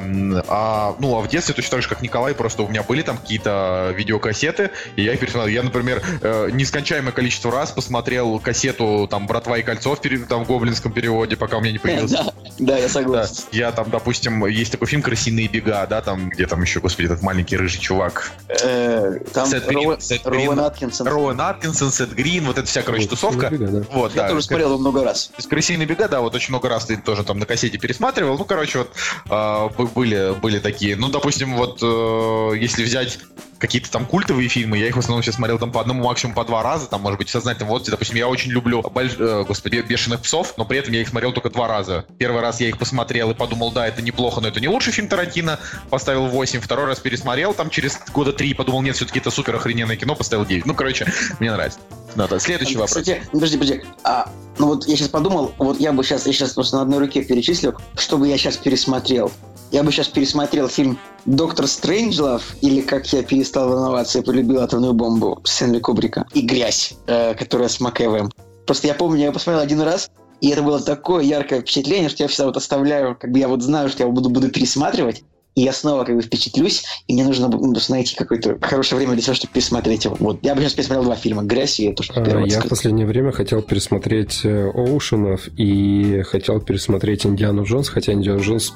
а, 0.47 0.95
ну, 0.99 1.17
а 1.17 1.21
в 1.21 1.27
детстве 1.27 1.53
точно 1.53 1.71
так 1.71 1.81
же, 1.83 1.89
как 1.89 2.01
Николай, 2.01 2.33
просто 2.33 2.63
у 2.63 2.67
меня 2.67 2.83
были 2.83 3.01
там 3.01 3.17
какие-то 3.17 3.93
видеокассеты, 3.95 4.71
и 4.95 5.03
я 5.03 5.13
их 5.13 5.19
пересмотрел. 5.19 5.47
Я, 5.53 5.63
например, 5.63 6.01
э, 6.21 6.49
нескончаемое 6.51 7.11
количество 7.11 7.51
раз 7.51 7.71
посмотрел 7.71 8.39
кассету 8.39 9.07
там 9.09 9.27
«Братва 9.27 9.57
и 9.57 9.63
кольцо» 9.63 9.95
в, 9.95 10.25
там, 10.27 10.43
в 10.43 10.47
гоблинском 10.47 10.91
переводе, 10.91 11.35
пока 11.37 11.57
у 11.57 11.61
меня 11.61 11.71
не 11.71 11.79
появился 11.79 12.15
Да, 12.17 12.33
да, 12.59 12.77
я 12.77 12.83
да, 12.83 12.89
согласен. 12.89 13.43
я 13.51 13.71
там, 13.71 13.89
допустим, 13.89 14.45
есть 14.45 14.71
такой 14.71 14.87
фильм 14.87 15.01
«Крысиные 15.01 15.47
бега», 15.47 15.85
да, 15.87 16.01
там, 16.01 16.29
где 16.29 16.45
там 16.47 16.61
еще, 16.61 16.79
господи, 16.79 17.05
этот 17.07 17.21
маленький 17.25 17.57
рыжий 17.57 17.81
чувак. 17.81 18.31
Э, 18.47 19.19
Там 19.33 19.47
Сет 19.47 19.65
Грин, 19.65 19.79
Роуэн 19.79 20.01
Сет 20.01 20.23
Грин. 20.23 20.47
Роуэн 20.47 20.59
Аткинсон. 20.59 21.07
Роуэн 21.07 21.41
Аткинсон, 21.41 21.91
Сет 21.91 22.13
Грин, 22.13 22.45
вот 22.45 22.57
эта 22.57 22.67
вся, 22.67 22.83
короче, 22.83 23.07
тусовка. 23.07 23.49
Да, 23.49 23.67
да. 23.67 23.83
Вот, 23.91 24.15
Я 24.15 24.23
да. 24.23 24.29
тоже 24.29 24.43
смотрел 24.43 24.69
его 24.69 24.77
много 24.77 25.03
раз. 25.03 25.31
Есть 25.35 25.49
«Крысиные 25.49 25.87
бега», 25.87 26.07
да, 26.07 26.21
вот 26.21 26.35
очень 26.35 26.51
много 26.51 26.69
раз 26.69 26.85
ты 26.85 26.97
тоже 26.97 27.23
там 27.23 27.39
на 27.39 27.45
кассете 27.45 27.77
пересматривал. 27.77 28.37
Ну, 28.37 28.45
короче, 28.45 28.79
вот 28.79 28.91
а, 29.29 29.69
были, 29.69 30.35
были 30.39 30.59
такие. 30.59 30.95
Ну, 30.95 31.09
допустим, 31.09 31.55
вот 31.55 31.79
э, 31.81 32.57
если 32.57 32.83
взять 32.83 33.19
какие-то 33.65 33.91
там 33.91 34.05
культовые 34.05 34.47
фильмы, 34.47 34.77
я 34.77 34.87
их 34.87 34.95
в 34.95 34.99
основном 34.99 35.23
сейчас 35.23 35.35
смотрел 35.35 35.57
там 35.57 35.71
по 35.71 35.81
одному, 35.81 36.03
максимум 36.03 36.35
по 36.35 36.45
два 36.45 36.61
раза, 36.63 36.87
там, 36.87 37.01
может 37.01 37.17
быть, 37.17 37.29
в 37.29 37.31
сознательном 37.31 37.69
возрасте. 37.69 37.91
Допустим, 37.91 38.15
я 38.15 38.27
очень 38.27 38.51
люблю, 38.51 38.81
больш- 38.81 39.17
э, 39.19 39.43
господи, 39.43 39.77
«Бешеных 39.77 40.21
псов», 40.21 40.53
но 40.57 40.65
при 40.65 40.77
этом 40.77 40.93
я 40.93 41.01
их 41.01 41.09
смотрел 41.09 41.33
только 41.33 41.49
два 41.49 41.67
раза. 41.67 42.05
Первый 42.19 42.41
раз 42.41 42.61
я 42.61 42.69
их 42.69 42.77
посмотрел 42.77 43.31
и 43.31 43.33
подумал, 43.33 43.71
да, 43.71 43.87
это 43.87 44.01
неплохо, 44.01 44.41
но 44.41 44.47
это 44.47 44.59
не 44.59 44.67
лучший 44.67 44.93
фильм 44.93 45.07
Тарантино, 45.07 45.59
поставил 45.89 46.27
8. 46.27 46.59
Второй 46.61 46.85
раз 46.85 46.99
пересмотрел, 46.99 47.53
там 47.53 47.69
через 47.69 47.99
года 48.13 48.33
три 48.33 48.53
подумал, 48.53 48.81
нет, 48.81 48.95
все-таки 48.95 49.19
это 49.19 49.31
супер 49.31 49.55
охрененное 49.55 49.95
кино, 49.95 50.15
поставил 50.15 50.45
9. 50.45 50.65
Ну, 50.65 50.75
короче, 50.75 51.11
мне 51.39 51.51
нравится. 51.51 51.79
Надо. 52.15 52.39
Следующий 52.39 52.75
вопрос. 52.75 52.91
Кстати, 52.91 53.21
ну, 53.33 53.39
подожди, 53.39 53.57
подожди. 53.57 53.83
А, 54.03 54.29
ну 54.57 54.67
вот 54.67 54.87
я 54.87 54.95
сейчас 54.95 55.09
подумал, 55.09 55.51
вот 55.57 55.79
я 55.79 55.91
бы 55.91 56.03
сейчас, 56.03 56.25
я 56.25 56.33
сейчас 56.33 56.53
просто 56.53 56.77
на 56.77 56.83
одной 56.83 56.99
руке 56.99 57.23
перечислил, 57.23 57.75
что 57.97 58.17
бы 58.17 58.27
я 58.27 58.37
сейчас 58.37 58.57
пересмотрел. 58.57 59.31
Я 59.71 59.83
бы 59.83 59.91
сейчас 59.91 60.07
пересмотрел 60.07 60.69
фильм 60.69 60.97
«Доктор 61.25 61.67
Стрэнджлов» 61.67 62.55
или 62.61 62.81
«Как 62.81 63.11
я 63.11 63.23
перестал 63.23 63.69
волноваться 63.69 64.19
и 64.19 64.21
полюбил 64.21 64.61
атомную 64.61 64.93
бомбу» 64.93 65.41
Стэнли 65.43 65.79
Кубрика 65.79 66.25
и 66.33 66.41
«Грязь», 66.41 66.93
э, 67.07 67.33
которая 67.33 67.67
с 67.67 67.79
МакЭвэем. 67.79 68.31
Просто 68.65 68.87
я 68.87 68.93
помню, 68.93 69.23
я 69.23 69.31
посмотрел 69.31 69.63
один 69.63 69.81
раз, 69.81 70.11
и 70.39 70.49
это 70.49 70.61
было 70.61 70.79
такое 70.79 71.23
яркое 71.23 71.61
впечатление, 71.61 72.09
что 72.09 72.23
я 72.23 72.29
всегда 72.29 72.45
вот 72.45 72.57
оставляю, 72.57 73.17
как 73.19 73.31
бы 73.31 73.39
я 73.39 73.47
вот 73.47 73.61
знаю, 73.61 73.89
что 73.89 74.03
я 74.03 74.09
буду, 74.09 74.29
буду 74.29 74.49
пересматривать, 74.49 75.23
и 75.55 75.61
я 75.61 75.73
снова 75.73 76.03
как 76.03 76.15
бы 76.15 76.21
впечатлюсь, 76.21 76.83
и 77.07 77.13
мне 77.13 77.23
нужно 77.23 77.47
ну, 77.47 77.73
найти 77.89 78.15
какое-то 78.15 78.57
хорошее 78.61 78.97
время 78.97 79.13
для 79.13 79.23
того, 79.23 79.35
чтобы 79.35 79.53
пересмотреть 79.53 80.05
его. 80.05 80.15
Вот. 80.19 80.39
Я 80.43 80.53
бы 80.53 80.61
сейчас 80.61 80.73
пересмотрел 80.73 81.05
два 81.05 81.15
фильма 81.15 81.43
«Грязь» 81.43 81.79
и 81.79 81.91
то, 81.93 82.03
что 82.03 82.19
А, 82.19 82.25
первый 82.25 82.49
Я 82.49 82.61
в 82.61 82.67
последнее 82.67 83.07
время 83.07 83.31
хотел 83.31 83.61
пересмотреть 83.61 84.41
э, 84.43 84.69
Оушенов 84.69 85.47
и 85.57 86.21
хотел 86.23 86.59
пересмотреть 86.59 87.25
Индиану 87.25 87.63
Джонс, 87.63 87.89
хотя 87.89 88.13
Индиану 88.13 88.41
Джонс 88.41 88.73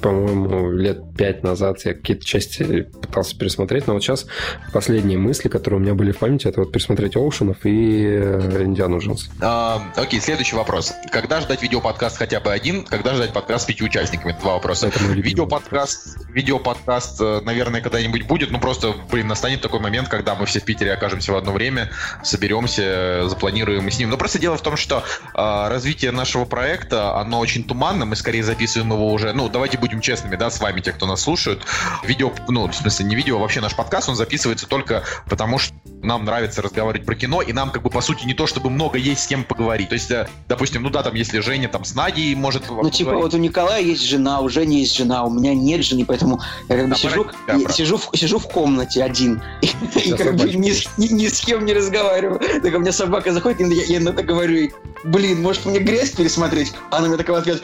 по-моему, 0.00 0.70
лет 0.72 1.02
пять 1.16 1.42
назад 1.42 1.84
я 1.84 1.94
какие-то 1.94 2.24
части 2.24 2.82
пытался 2.82 3.38
пересмотреть, 3.38 3.86
но 3.86 3.94
вот 3.94 4.02
сейчас 4.02 4.26
последние 4.72 5.18
мысли, 5.18 5.48
которые 5.48 5.80
у 5.80 5.82
меня 5.82 5.94
были 5.94 6.12
в 6.12 6.18
памяти, 6.18 6.48
это 6.48 6.60
вот 6.60 6.72
пересмотреть 6.72 7.16
Оушенов 7.16 7.64
и 7.64 8.04
э, 8.04 8.62
Индиану 8.64 8.98
Джонс. 8.98 9.30
А, 9.40 9.82
окей, 9.96 10.20
следующий 10.20 10.56
вопрос. 10.56 10.92
Когда 11.10 11.40
ждать 11.40 11.62
видеоподкаст 11.62 12.16
хотя 12.16 12.40
бы 12.40 12.52
один? 12.52 12.84
Когда 12.84 13.14
ждать 13.14 13.32
подкаст 13.32 13.64
с 13.64 13.66
пяти 13.66 13.84
участниками? 13.84 14.32
Это 14.32 14.40
Два 14.40 14.54
вопроса. 14.54 14.88
Это 14.88 15.02
мой 15.02 15.14
любимый 15.14 15.26
Видеоподкаст, 15.26 16.18
видеоподкаст, 16.28 17.20
э, 17.20 17.40
наверное, 17.42 17.80
когда-нибудь 17.80 18.26
будет. 18.26 18.50
Ну, 18.50 18.60
просто, 18.60 18.94
блин, 19.10 19.26
настанет 19.26 19.60
такой 19.60 19.80
момент, 19.80 20.08
когда 20.08 20.34
мы 20.34 20.46
все 20.46 20.60
в 20.60 20.64
Питере 20.64 20.92
окажемся 20.92 21.32
в 21.32 21.36
одно 21.36 21.52
время, 21.52 21.90
соберемся, 22.22 23.28
запланируем 23.28 23.88
и 23.88 23.90
с 23.90 23.98
ним. 23.98 24.10
Но 24.10 24.16
просто 24.16 24.38
дело 24.38 24.56
в 24.56 24.62
том, 24.62 24.76
что 24.76 25.02
э, 25.34 25.68
развитие 25.68 26.12
нашего 26.12 26.44
проекта, 26.44 27.16
оно 27.16 27.40
очень 27.40 27.64
туманно. 27.64 28.04
Мы 28.04 28.16
скорее 28.16 28.42
записываем 28.42 28.92
его 28.92 29.12
уже, 29.12 29.32
ну, 29.32 29.48
давайте 29.48 29.78
будем 29.78 29.85
честными, 30.00 30.36
да, 30.36 30.50
с 30.50 30.60
вами, 30.60 30.80
те, 30.80 30.92
кто 30.92 31.06
нас 31.06 31.22
слушают. 31.22 31.64
Видео, 32.04 32.32
ну, 32.48 32.68
в 32.68 32.74
смысле, 32.74 33.06
не 33.06 33.14
видео, 33.16 33.36
а 33.36 33.40
вообще 33.40 33.60
наш 33.60 33.74
подкаст, 33.74 34.08
он 34.08 34.16
записывается 34.16 34.66
только 34.66 35.04
потому, 35.28 35.58
что 35.58 35.74
нам 36.02 36.24
нравится 36.24 36.62
разговаривать 36.62 37.06
про 37.06 37.14
кино, 37.14 37.40
и 37.42 37.52
нам, 37.52 37.70
как 37.70 37.82
бы, 37.82 37.90
по 37.90 38.00
сути, 38.00 38.26
не 38.26 38.34
то, 38.34 38.46
чтобы 38.46 38.70
много 38.70 38.98
есть 38.98 39.24
с 39.24 39.26
кем 39.26 39.44
поговорить. 39.44 39.88
То 39.88 39.94
есть, 39.94 40.10
э, 40.10 40.28
допустим, 40.48 40.82
ну 40.82 40.90
да, 40.90 41.02
там, 41.02 41.14
если 41.14 41.40
Женя 41.40 41.68
там 41.68 41.84
с 41.84 41.94
Надей 41.94 42.34
может 42.34 42.64
Ну, 42.70 42.90
типа, 42.90 43.14
вот 43.14 43.34
у 43.34 43.38
Николая 43.38 43.80
есть 43.80 44.02
жена, 44.02 44.40
у 44.40 44.48
Жени 44.48 44.80
есть 44.80 44.94
жена, 44.96 45.24
у 45.24 45.30
меня 45.30 45.54
нет 45.54 45.84
жены, 45.84 46.04
поэтому 46.04 46.40
я 46.68 46.76
как 46.76 46.84
бы 46.84 46.90
Да, 46.90 46.96
сижу, 46.96 47.22
и 47.24 47.26
правда. 47.46 47.72
сижу, 47.72 47.96
в, 47.96 48.10
сижу 48.16 48.38
в 48.38 48.46
комнате 48.48 49.02
один, 49.02 49.42
и, 49.62 49.66
и 49.98 50.12
как 50.12 50.36
бы 50.36 50.48
ни, 50.52 50.70
с- 50.70 50.88
ни- 50.98 51.08
ни 51.12 51.28
с 51.28 51.40
кем 51.40 51.64
не 51.64 51.72
разговариваю. 51.72 52.40
Так 52.62 52.74
у 52.74 52.78
меня 52.78 52.92
собака 52.92 53.32
заходит, 53.32 53.60
и 53.62 53.74
я, 53.74 53.84
я 53.84 54.00
на 54.00 54.10
это 54.10 54.22
говорю, 54.22 54.70
блин, 55.04 55.42
может 55.42 55.64
мне 55.66 55.78
грязь 55.80 56.10
пересмотреть? 56.10 56.72
А 56.90 56.98
она 56.98 57.08
мне 57.08 57.16
такая 57.16 57.36
в 57.36 57.40
ответ, 57.40 57.62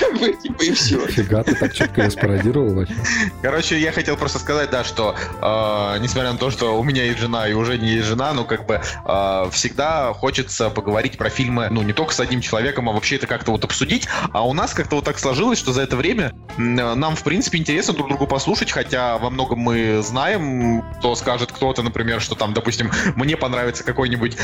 как 0.00 0.18
бы, 0.18 0.32
типа, 0.32 0.62
и 0.62 0.72
все. 0.72 1.06
Фига, 1.06 1.42
ты 1.44 1.54
так 1.54 1.72
четко 1.72 2.02
ее 2.02 2.10
спародировал 2.10 2.74
вообще. 2.74 2.94
Короче, 3.42 3.78
я 3.78 3.92
хотел 3.92 4.16
просто 4.16 4.38
сказать, 4.38 4.70
да, 4.70 4.84
что 4.84 5.14
э, 5.40 5.98
несмотря 6.00 6.32
на 6.32 6.38
то, 6.38 6.50
что 6.50 6.78
у 6.78 6.84
меня 6.84 7.04
есть 7.04 7.18
жена 7.18 7.48
и 7.48 7.52
уже 7.52 7.78
не 7.78 7.90
есть 7.90 8.06
жена, 8.06 8.32
ну 8.32 8.44
как 8.44 8.66
бы 8.66 8.80
э, 9.04 9.50
всегда 9.52 10.12
хочется 10.12 10.70
поговорить 10.70 11.18
про 11.18 11.30
фильмы, 11.30 11.68
ну 11.70 11.82
не 11.82 11.92
только 11.92 12.14
с 12.14 12.20
одним 12.20 12.40
человеком, 12.40 12.88
а 12.88 12.92
вообще 12.92 13.16
это 13.16 13.26
как-то 13.26 13.52
вот 13.52 13.64
обсудить. 13.64 14.08
А 14.32 14.46
у 14.46 14.52
нас 14.52 14.72
как-то 14.72 14.96
вот 14.96 15.04
так 15.04 15.18
сложилось, 15.18 15.58
что 15.58 15.72
за 15.72 15.82
это 15.82 15.96
время 15.96 16.32
м, 16.56 16.74
нам 16.74 17.16
в 17.16 17.22
принципе 17.22 17.58
интересно 17.58 17.94
друг 17.94 18.08
другу 18.08 18.26
послушать, 18.26 18.72
хотя 18.72 19.18
во 19.18 19.30
многом 19.30 19.58
мы 19.58 20.02
знаем, 20.02 20.82
кто 20.98 21.14
скажет 21.14 21.52
кто-то, 21.52 21.82
например, 21.82 22.20
что 22.20 22.34
там, 22.34 22.54
допустим, 22.54 22.90
мне 23.16 23.36
понравится 23.36 23.84
какой-нибудь 23.84 24.36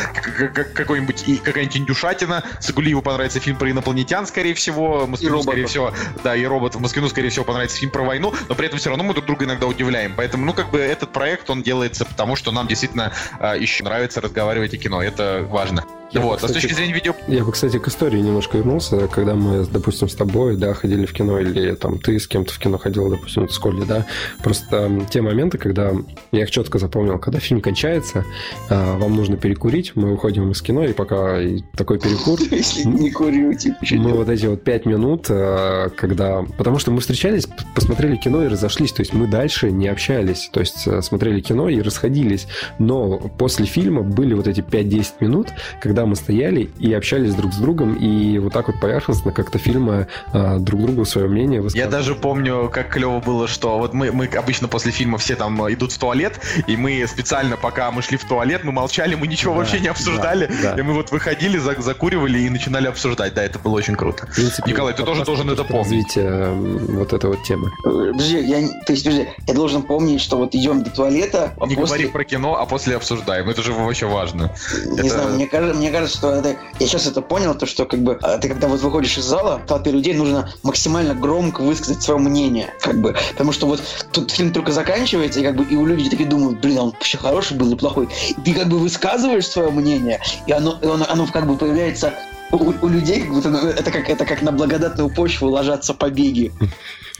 какой-нибудь 0.74 1.24
и 1.26 1.36
какая-нибудь 1.36 1.76
индюшатина, 1.76 2.44
Сагулиеву 2.60 3.02
понравится 3.02 3.40
фильм 3.40 3.56
про 3.56 3.70
инопланетян, 3.70 4.26
скорее 4.26 4.54
всего, 4.54 5.06
Москвину, 5.06 5.42
скорее 5.46 5.66
всего, 5.66 5.92
да, 6.22 6.36
и 6.36 6.44
роботов 6.44 6.80
Москвину, 6.80 7.08
скорее 7.08 7.30
всего, 7.30 7.44
понравится 7.44 7.78
фильм 7.78 7.90
про 7.90 8.02
войну, 8.02 8.34
но 8.48 8.54
при 8.54 8.66
этом 8.66 8.78
все 8.78 8.90
равно 8.90 9.04
мы 9.04 9.14
друг 9.14 9.26
друга 9.26 9.44
иногда 9.44 9.66
удивляем. 9.66 10.14
Поэтому, 10.16 10.44
ну, 10.44 10.52
как 10.52 10.70
бы 10.70 10.78
этот 10.78 11.12
проект, 11.12 11.48
он 11.50 11.62
делается 11.62 12.04
потому, 12.04 12.36
что 12.36 12.50
нам 12.52 12.66
действительно 12.66 13.12
а, 13.38 13.56
еще 13.56 13.84
нравится 13.84 14.20
разговаривать 14.20 14.74
о 14.74 14.76
кино. 14.76 15.02
Это 15.02 15.46
важно. 15.48 15.84
Я 16.16 16.22
бы, 16.22 16.28
вот. 16.28 16.36
а 16.36 16.38
с 16.40 16.50
кстати, 16.50 16.62
точки 16.62 16.74
зрения 16.74 16.92
видео... 16.92 17.14
Я 17.28 17.44
бы, 17.44 17.52
кстати, 17.52 17.78
к 17.78 17.88
истории 17.88 18.18
немножко 18.18 18.58
вернулся, 18.58 19.08
когда 19.08 19.34
мы, 19.34 19.66
допустим, 19.66 20.08
с 20.08 20.14
тобой, 20.14 20.56
да, 20.56 20.74
ходили 20.74 21.06
в 21.06 21.12
кино, 21.12 21.38
или 21.38 21.74
там 21.74 21.98
ты 21.98 22.18
с 22.18 22.26
кем-то 22.26 22.52
в 22.52 22.58
кино 22.58 22.78
ходил, 22.78 23.08
допустим, 23.10 23.48
с 23.48 23.58
Колей, 23.58 23.84
да. 23.86 24.06
Просто 24.42 25.06
те 25.10 25.22
моменты, 25.22 25.58
когда 25.58 25.92
я 26.32 26.42
их 26.42 26.50
четко 26.50 26.78
запомнил, 26.78 27.18
когда 27.18 27.38
фильм 27.38 27.60
кончается, 27.60 28.24
а, 28.68 28.98
вам 28.98 29.16
нужно 29.16 29.36
перекурить, 29.36 29.92
мы 29.94 30.14
уходим 30.14 30.50
из 30.50 30.62
кино, 30.62 30.84
и 30.84 30.92
пока 30.92 31.40
и 31.40 31.60
такой 31.76 31.98
перекур, 31.98 32.38
Если 32.50 32.84
не 32.84 33.10
курю, 33.10 33.52
типа, 33.54 33.76
мы 33.92 34.12
вот 34.12 34.28
эти 34.28 34.46
вот 34.46 34.62
пять 34.64 34.86
минут, 34.86 35.26
э, 35.28 35.90
когда... 35.96 36.42
Потому 36.56 36.78
что 36.78 36.90
мы 36.90 37.00
встречались, 37.00 37.46
посмотрели 37.74 38.16
кино 38.16 38.44
и 38.44 38.48
разошлись. 38.48 38.92
То 38.92 39.02
есть 39.02 39.12
мы 39.12 39.26
дальше 39.26 39.70
не 39.70 39.88
общались. 39.88 40.48
То 40.52 40.60
есть 40.60 40.86
э, 40.86 41.02
смотрели 41.02 41.40
кино 41.40 41.68
и 41.68 41.80
расходились. 41.80 42.46
Но 42.78 43.18
после 43.38 43.66
фильма 43.66 44.02
были 44.02 44.34
вот 44.34 44.46
эти 44.46 44.60
5-10 44.60 45.06
минут, 45.20 45.48
когда 45.80 46.05
мы 46.06 46.16
стояли 46.16 46.70
и 46.78 46.92
общались 46.92 47.34
друг 47.34 47.52
с 47.52 47.56
другом, 47.56 47.94
и 47.94 48.38
вот 48.38 48.52
так 48.52 48.68
вот 48.68 48.80
поверхностно 48.80 49.32
как-то 49.32 49.58
фильмы 49.58 50.06
э, 50.32 50.58
друг 50.58 50.82
другу 50.82 51.04
свое 51.04 51.28
мнение 51.28 51.62
Я 51.74 51.86
даже 51.88 52.14
помню, 52.14 52.70
как 52.72 52.88
клево 52.90 53.20
было, 53.20 53.48
что 53.48 53.78
вот 53.78 53.92
мы, 53.94 54.12
мы 54.12 54.26
обычно 54.26 54.68
после 54.68 54.92
фильма 54.92 55.18
все 55.18 55.36
там 55.36 55.60
идут 55.72 55.92
в 55.92 55.98
туалет, 55.98 56.40
и 56.66 56.76
мы 56.76 57.04
специально, 57.06 57.56
пока 57.56 57.90
мы 57.90 58.02
шли 58.02 58.16
в 58.16 58.24
туалет, 58.24 58.64
мы 58.64 58.72
молчали, 58.72 59.14
мы 59.14 59.26
ничего 59.26 59.52
Да, 59.52 59.58
вообще 59.60 59.80
не 59.80 59.88
обсуждали, 59.88 60.46
да, 60.62 60.74
да. 60.74 60.80
и 60.80 60.82
мы 60.84 60.94
вот 60.94 61.10
выходили, 61.10 61.58
за- 61.58 61.80
закуривали 61.80 62.38
и 62.40 62.48
начинали 62.50 62.86
обсуждать. 62.86 63.34
Да, 63.34 63.42
это 63.44 63.58
было 63.58 63.74
очень 63.74 63.94
круто. 63.96 64.26
В 64.26 64.34
принципе, 64.34 64.70
Николай, 64.70 64.94
ты 64.94 65.02
тоже 65.02 65.24
должен 65.24 65.50
это 65.50 65.64
помнить. 65.64 65.86
Развитие 66.16 66.50
вот 66.52 67.12
этой 67.12 67.30
вот 67.30 67.42
темы. 67.42 67.70
Подожди, 67.82 68.40
я, 68.40 68.68
то 68.86 68.92
есть, 68.92 69.04
подожди, 69.04 69.28
я 69.46 69.54
должен 69.54 69.82
помнить, 69.82 70.20
что 70.20 70.36
вот 70.38 70.54
идем 70.54 70.82
до 70.82 70.90
туалета, 70.90 71.52
а 71.60 71.66
Не 71.66 71.74
после- 71.74 71.96
говори 71.98 72.06
про 72.08 72.24
кино, 72.24 72.56
а 72.60 72.66
после 72.66 72.96
обсуждаем. 72.96 73.48
Это 73.48 73.62
же 73.62 73.72
вообще 73.72 74.06
важно. 74.06 74.52
Не 74.86 75.00
Это- 75.00 75.08
знаю, 75.08 75.34
мне 75.34 75.46
кажется, 75.46 75.76
мне 75.86 75.92
кажется, 75.92 76.18
что 76.18 76.30
это... 76.32 76.56
Я 76.80 76.86
сейчас 76.86 77.06
это 77.06 77.22
понял, 77.22 77.54
то, 77.54 77.64
что 77.64 77.84
как 77.84 78.00
бы 78.00 78.18
а, 78.22 78.38
ты 78.38 78.48
когда 78.48 78.66
вот 78.66 78.80
выходишь 78.80 79.18
из 79.18 79.24
зала, 79.24 79.60
толпе 79.66 79.92
людей 79.92 80.14
нужно 80.14 80.50
максимально 80.64 81.14
громко 81.14 81.60
высказать 81.60 82.02
свое 82.02 82.18
мнение, 82.18 82.74
как 82.80 83.00
бы, 83.00 83.14
потому 83.32 83.52
что 83.52 83.66
вот 83.66 83.80
тут 84.10 84.32
фильм 84.32 84.52
только 84.52 84.72
заканчивается, 84.72 85.40
и 85.40 85.44
как 85.44 85.56
бы 85.56 85.64
и 85.64 85.76
у 85.76 85.86
людей 85.86 86.10
такие 86.10 86.28
думают, 86.28 86.60
блин, 86.60 86.78
он 86.78 86.90
вообще 86.90 87.18
хороший 87.18 87.56
был 87.56 87.68
или 87.68 87.76
плохой. 87.76 88.08
И 88.30 88.34
ты 88.40 88.52
как 88.52 88.68
бы 88.68 88.78
высказываешь 88.78 89.46
свое 89.46 89.70
мнение, 89.70 90.20
и 90.46 90.52
оно, 90.52 90.76
и 90.82 90.86
оно, 90.86 91.06
оно 91.08 91.26
как 91.28 91.46
бы 91.46 91.56
появляется 91.56 92.14
у, 92.50 92.56
у 92.56 92.88
людей, 92.88 93.20
как 93.20 93.32
будто 93.32 93.50
ну, 93.50 93.58
это 93.58 93.90
как, 93.90 94.08
это 94.08 94.24
как 94.24 94.42
на 94.42 94.50
благодатную 94.50 95.08
почву 95.08 95.48
ложатся 95.48 95.94
побеги. 95.94 96.52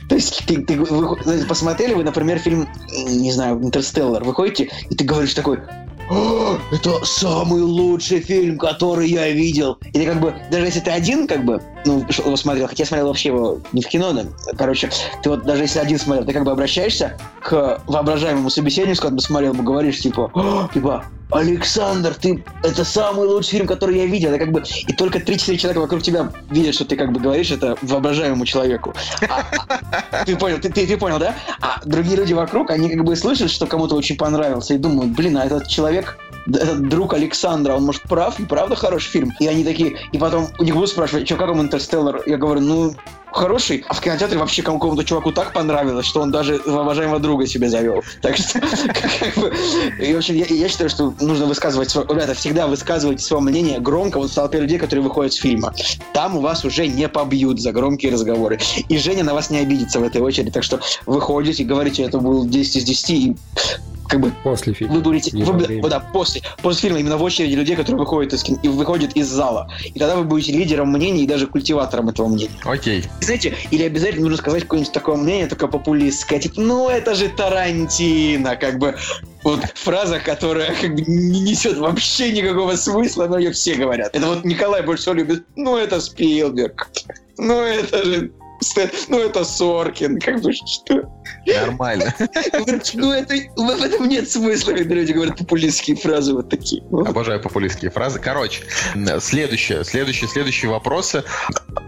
То 0.09 0.17
есть 0.17 0.45
ты, 0.47 0.61
ты 0.63 0.79
вы- 0.79 1.17
вы 1.25 1.45
посмотрели 1.47 1.95
вы, 1.95 2.05
например, 2.05 2.39
фильм, 2.39 2.69
не 2.89 3.33
знаю, 3.33 3.61
«Интерстеллар», 3.63 4.25
выходите, 4.25 4.71
и 4.91 4.95
ты 4.95 5.05
говоришь 5.05 5.35
такой, 5.35 5.59
«О, 5.59 5.86
это 6.71 7.05
самый 7.05 7.63
лучший 7.63 8.21
фильм, 8.21 8.59
который 8.59 9.09
я 9.09 9.29
видел. 9.31 9.79
И 9.93 9.99
ты 9.99 10.07
как 10.07 10.21
бы, 10.21 10.35
даже 10.51 10.67
если 10.67 10.81
ты 10.81 10.91
один, 10.91 11.27
как 11.27 11.45
бы, 11.45 11.61
ну, 11.87 12.05
его 12.09 12.37
смотрел, 12.37 12.69
хотя 12.69 12.83
я 12.83 12.87
смотрел 12.87 13.09
вообще 13.09 13.29
его 13.29 13.61
не 13.73 13.83
в 13.83 13.89
кино, 13.89 14.13
да, 14.13 14.25
короче, 14.57 14.91
ты 15.23 15.31
вот 15.31 15.45
даже 15.45 15.63
если 15.63 15.79
один 15.79 15.99
смотрел, 15.99 16.27
ты 16.27 16.33
как 16.33 16.45
бы 16.45 16.51
обращаешься 16.51 17.17
к 17.43 17.81
воображаемому 17.87 18.51
собеседнику, 18.51 19.03
когда 19.03 19.21
смотрел, 19.21 19.53
ему 19.55 19.63
говоришь, 19.63 20.01
типа, 20.01 20.31
«О, 20.35 20.69
типа, 20.73 21.05
Александр, 21.31 22.15
ты, 22.15 22.45
это 22.63 22.85
самый 22.85 23.27
лучший 23.27 23.51
фильм, 23.53 23.67
который 23.67 23.99
я 23.99 24.07
видел. 24.07 24.31
Это 24.31 24.39
как 24.39 24.53
бы, 24.53 24.63
и 24.87 24.93
только 24.93 25.19
3-4 25.19 25.57
человека 25.57 25.81
вокруг 25.81 26.03
тебя 26.03 26.31
видят, 26.51 26.75
что 26.75 26.85
ты 26.85 26.95
как 26.97 27.13
бы 27.13 27.19
говоришь 27.19 27.51
это 27.51 27.77
воображаемому 27.83 28.45
человеку. 28.47 28.95
А- 29.29 29.45
а- 29.69 30.25
ты 30.25 30.37
понял, 30.37 30.59
ты, 30.61 30.71
ты- 30.71 30.87
ты 30.87 30.97
понял, 30.97 31.19
да? 31.19 31.35
А 31.61 31.81
другие 31.85 32.17
люди 32.17 32.33
вокруг, 32.33 32.71
они 32.71 32.89
как 32.91 33.05
бы 33.05 33.17
слышат, 33.17 33.51
что 33.51 33.67
кому-то 33.67 33.97
очень 33.97 34.17
понравился, 34.17 34.75
и 34.75 34.79
думают, 34.79 35.13
блин, 35.13 35.37
а 35.37 35.45
этот 35.45 35.67
человек, 35.67 36.17
этот 36.47 36.89
друг 36.89 37.15
Александра, 37.15 37.75
он 37.75 37.85
может 37.85 38.03
прав, 38.03 38.39
и 38.41 38.45
правда 38.45 38.77
хороший 38.77 39.11
фильм. 39.11 39.33
И 39.41 39.47
они 39.47 39.65
такие, 39.65 39.97
и 40.13 40.19
потом 40.19 40.49
у 40.59 40.65
них 40.65 40.75
будут 40.75 40.91
спрашивать, 40.91 41.27
что, 41.27 41.37
как 41.37 41.49
вам 41.49 41.61
Интерстеллар? 41.61 42.23
Я 42.27 42.37
говорю, 42.37 42.61
ну, 42.61 42.95
хороший, 43.37 43.85
а 43.89 43.95
в 43.95 44.01
кинотеатре 44.01 44.39
вообще 44.39 44.63
какому-то 44.63 45.05
чуваку 45.05 45.31
так 45.31 45.53
понравилось, 45.53 46.07
что 46.07 46.21
он 46.21 46.31
даже 46.31 46.57
уважаемого 46.57 47.19
друга 47.19 47.47
себе 47.47 47.69
завел. 47.69 48.03
Так 48.23 48.37
что, 48.37 48.59
и, 50.01 50.15
в 50.15 50.17
общем, 50.17 50.35
я, 50.35 50.47
я 50.47 50.69
считаю, 50.69 50.89
что 50.89 51.15
нужно 51.21 51.47
высказывать 51.47 51.91
свое... 51.91 52.07
Ребята, 52.09 52.35
всегда 52.35 52.67
высказывайте 52.67 53.23
свое 53.23 53.43
мнение 53.43 53.79
громко 53.79 54.19
вот 54.19 54.31
в 54.31 54.35
толпе 54.35 54.61
людей, 54.61 54.79
которые 54.79 55.03
выходят 55.03 55.33
с 55.33 55.37
фильма. 55.37 55.75
Там 56.15 56.37
у 56.37 56.41
вас 56.41 56.65
уже 56.65 56.87
не 56.87 57.09
побьют 57.09 57.61
за 57.61 57.73
громкие 57.73 58.13
разговоры. 58.13 58.59
И 58.89 58.99
Женя 58.99 59.25
на 59.25 59.35
вас 59.35 59.51
не 59.51 59.59
обидится 59.59 60.01
в 60.01 60.05
этой 60.05 60.21
очереди. 60.21 60.51
Так 60.51 60.63
что 60.63 60.81
выходите, 61.05 61.65
говорите, 61.65 62.03
это 62.03 62.19
был 62.19 62.47
10 62.47 62.77
из 62.77 62.85
10, 62.85 63.11
и 63.11 63.37
как 64.09 64.21
бы 64.21 64.33
После 64.43 64.73
фильма. 64.73 64.95
вы 64.95 65.01
будете, 65.01 65.37
вы 65.37 65.89
да, 65.89 66.01
после, 66.01 66.43
после 66.63 66.89
фильма 66.89 67.01
именно 67.01 67.17
в 67.17 67.23
очереди 67.23 67.55
людей, 67.55 67.77
которые 67.77 67.99
выходят 67.99 68.33
из, 68.33 68.45
и 68.63 68.69
выходят 68.69 69.17
из 69.17 69.29
зала. 69.29 69.71
И 69.85 69.99
тогда 69.99 70.17
вы 70.17 70.25
будете 70.25 70.53
лидером 70.53 70.93
мнений 70.93 71.25
и 71.25 71.27
даже 71.27 71.47
культиватором 71.47 72.09
этого 72.09 72.29
мнения. 72.29 72.51
Окей. 72.65 73.05
Знаете, 73.21 73.55
или 73.71 73.85
обязательно 73.85 74.23
нужно 74.23 74.39
сказать 74.39 74.63
какое-нибудь 74.63 74.93
такое 74.93 75.17
мнение, 75.17 75.47
такое 75.47 75.69
популистское, 75.69 76.39
типа, 76.39 76.61
ну 76.61 76.89
это 76.89 77.15
же 77.15 77.29
Тарантино, 77.29 78.57
как 78.57 78.79
бы 78.79 78.97
вот 79.43 79.61
фраза, 79.75 80.19
которая 80.19 80.75
как 80.75 80.95
бы 80.95 81.03
не 81.03 81.41
несет 81.41 81.79
вообще 81.79 82.33
никакого 82.33 82.75
смысла, 82.77 83.27
но 83.27 83.39
ее 83.39 83.53
все 83.53 83.75
говорят. 83.75 84.15
Это 84.15 84.27
вот 84.27 84.45
Николай 84.45 84.83
больше 84.83 85.03
всего 85.03 85.15
любит, 85.15 85.45
ну 85.57 85.77
это 85.77 86.01
Спилберг, 86.01 86.91
ну 87.39 87.61
это 87.61 88.05
же 88.05 88.33
ну 89.09 89.19
это 89.19 89.45
Соркин, 89.45 90.21
как 90.21 90.41
бы 90.41 90.53
что? 90.53 91.11
Нормально. 91.47 92.15
Ну 92.95 93.13
это, 93.13 93.35
в 93.57 93.83
этом 93.83 94.09
нет 94.09 94.31
смысла, 94.31 94.73
когда 94.73 94.95
люди 94.95 95.13
говорят 95.13 95.37
популистские 95.37 95.97
фразы 95.97 96.35
вот 96.35 96.49
такие. 96.49 96.83
Обожаю 96.91 97.41
популистские 97.41 97.91
фразы. 97.91 98.19
Короче, 98.19 98.63
следующее, 99.21 99.85
следующие, 99.85 100.29
следующие 100.29 100.71
вопросы. 100.71 101.25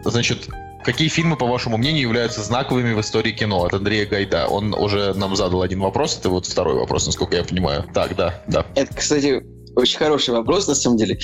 Значит, 0.05 0.49
какие 0.85 1.09
фильмы, 1.09 1.37
по 1.37 1.47
вашему 1.47 1.77
мнению, 1.77 2.03
являются 2.03 2.43
знаковыми 2.43 2.93
в 2.93 3.01
истории 3.01 3.33
кино? 3.33 3.65
От 3.65 3.75
Андрея 3.75 4.07
Гайда. 4.07 4.47
Он 4.47 4.75
уже 4.75 5.15
нам 5.15 5.37
задал 5.37 5.63
один 5.63 5.81
вопрос, 5.81 6.19
это 6.19 6.29
вот 6.29 6.47
второй 6.47 6.75
вопрос, 6.75 7.07
насколько 7.07 7.37
я 7.37 7.45
понимаю. 7.45 7.85
Так, 7.93 8.15
да, 8.17 8.43
да. 8.47 8.65
Это, 8.75 8.95
кстати, 8.95 9.43
очень 9.79 9.99
хороший 9.99 10.35
вопрос, 10.35 10.67
на 10.67 10.75
самом 10.75 10.97
деле. 10.97 11.19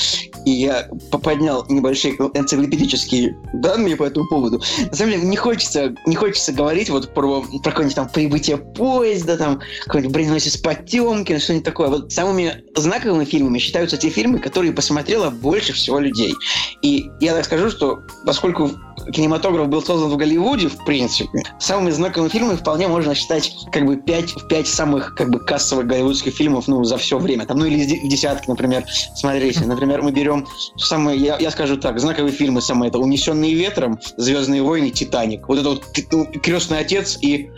И 0.45 0.51
я 0.51 0.89
поднял 1.11 1.67
небольшие 1.69 2.15
энциклопедические 2.15 3.37
данные 3.53 3.97
по 3.97 4.05
этому 4.05 4.29
поводу. 4.29 4.63
На 4.91 4.97
самом 4.97 5.13
деле, 5.13 5.25
не 5.25 5.37
хочется, 5.37 5.95
не 6.07 6.15
хочется 6.15 6.53
говорить 6.53 6.89
вот 6.89 7.13
про, 7.13 7.43
про 7.43 7.71
какое-нибудь 7.71 7.97
там 7.97 8.09
прибытие 8.09 8.59
поезда, 8.59 9.37
там, 9.37 9.61
какой-нибудь 9.85 10.13
броненосец 10.13 10.57
Потемкин, 10.57 11.41
что-нибудь 11.41 11.65
такое. 11.65 11.89
Вот 11.89 12.13
самыми 12.13 12.65
знаковыми 12.77 13.25
фильмами 13.25 13.59
считаются 13.59 13.97
те 13.97 14.09
фильмы, 14.09 14.39
которые 14.39 14.73
посмотрело 14.73 15.31
больше 15.31 15.73
всего 15.73 15.99
людей. 15.99 16.35
И 16.83 17.11
я 17.21 17.35
так 17.35 17.45
скажу, 17.45 17.71
что 17.71 18.01
поскольку 18.25 18.71
кинематограф 19.13 19.69
был 19.69 19.83
создан 19.83 20.11
в 20.11 20.17
Голливуде, 20.17 20.69
в 20.69 20.85
принципе, 20.85 21.43
самыми 21.59 21.91
знаковыми 21.91 22.31
фильмами 22.31 22.57
вполне 22.57 22.89
можно 22.89 23.15
считать 23.15 23.53
как 23.73 23.87
бы 23.87 23.97
пять, 23.97 24.35
пять 24.49 24.67
самых 24.67 25.15
как 25.15 25.31
бы 25.31 25.39
кассовых 25.39 25.87
голливудских 25.87 26.35
фильмов 26.35 26.69
ну, 26.69 26.85
за 26.85 26.97
все 26.97 27.19
время. 27.19 27.47
Там, 27.47 27.59
ну 27.59 27.67
или 27.67 27.85
десятки, 28.09 28.49
например, 28.49 28.85
смотрите. 29.15 29.61
Например, 29.65 30.03
мы 30.03 30.13
берем 30.13 30.47
самые, 30.77 31.19
я, 31.19 31.39
я 31.39 31.51
скажу 31.51 31.77
так, 31.77 31.99
знаковые 31.99 32.33
фильмы 32.33 32.61
самые, 32.61 32.89
это 32.89 32.99
«Унесенные 32.99 33.55
ветром», 33.55 33.99
«Звездные 34.17 34.63
войны», 34.63 34.91
«Титаник». 34.91 35.49
Вот 35.49 35.59
это 35.59 35.71
вот 35.71 35.85
ну, 36.13 36.27
«Крестный 36.43 36.79
отец» 36.79 37.19
и 37.21 37.51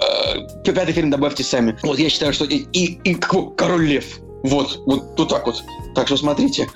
э, 0.00 0.62
пятый 0.64 0.92
фильм 0.92 1.10
добавьте 1.10 1.44
сами. 1.44 1.76
Вот 1.82 1.98
я 1.98 2.08
считаю, 2.08 2.32
что 2.32 2.44
и, 2.44 2.64
и, 2.72 2.98
и 3.04 3.14
«Король 3.14 3.86
лев». 3.86 4.18
Вот, 4.42 4.82
вот, 4.86 5.18
вот 5.18 5.28
так 5.28 5.46
вот. 5.46 5.62
Так 5.94 6.06
что 6.06 6.16
смотрите. 6.16 6.68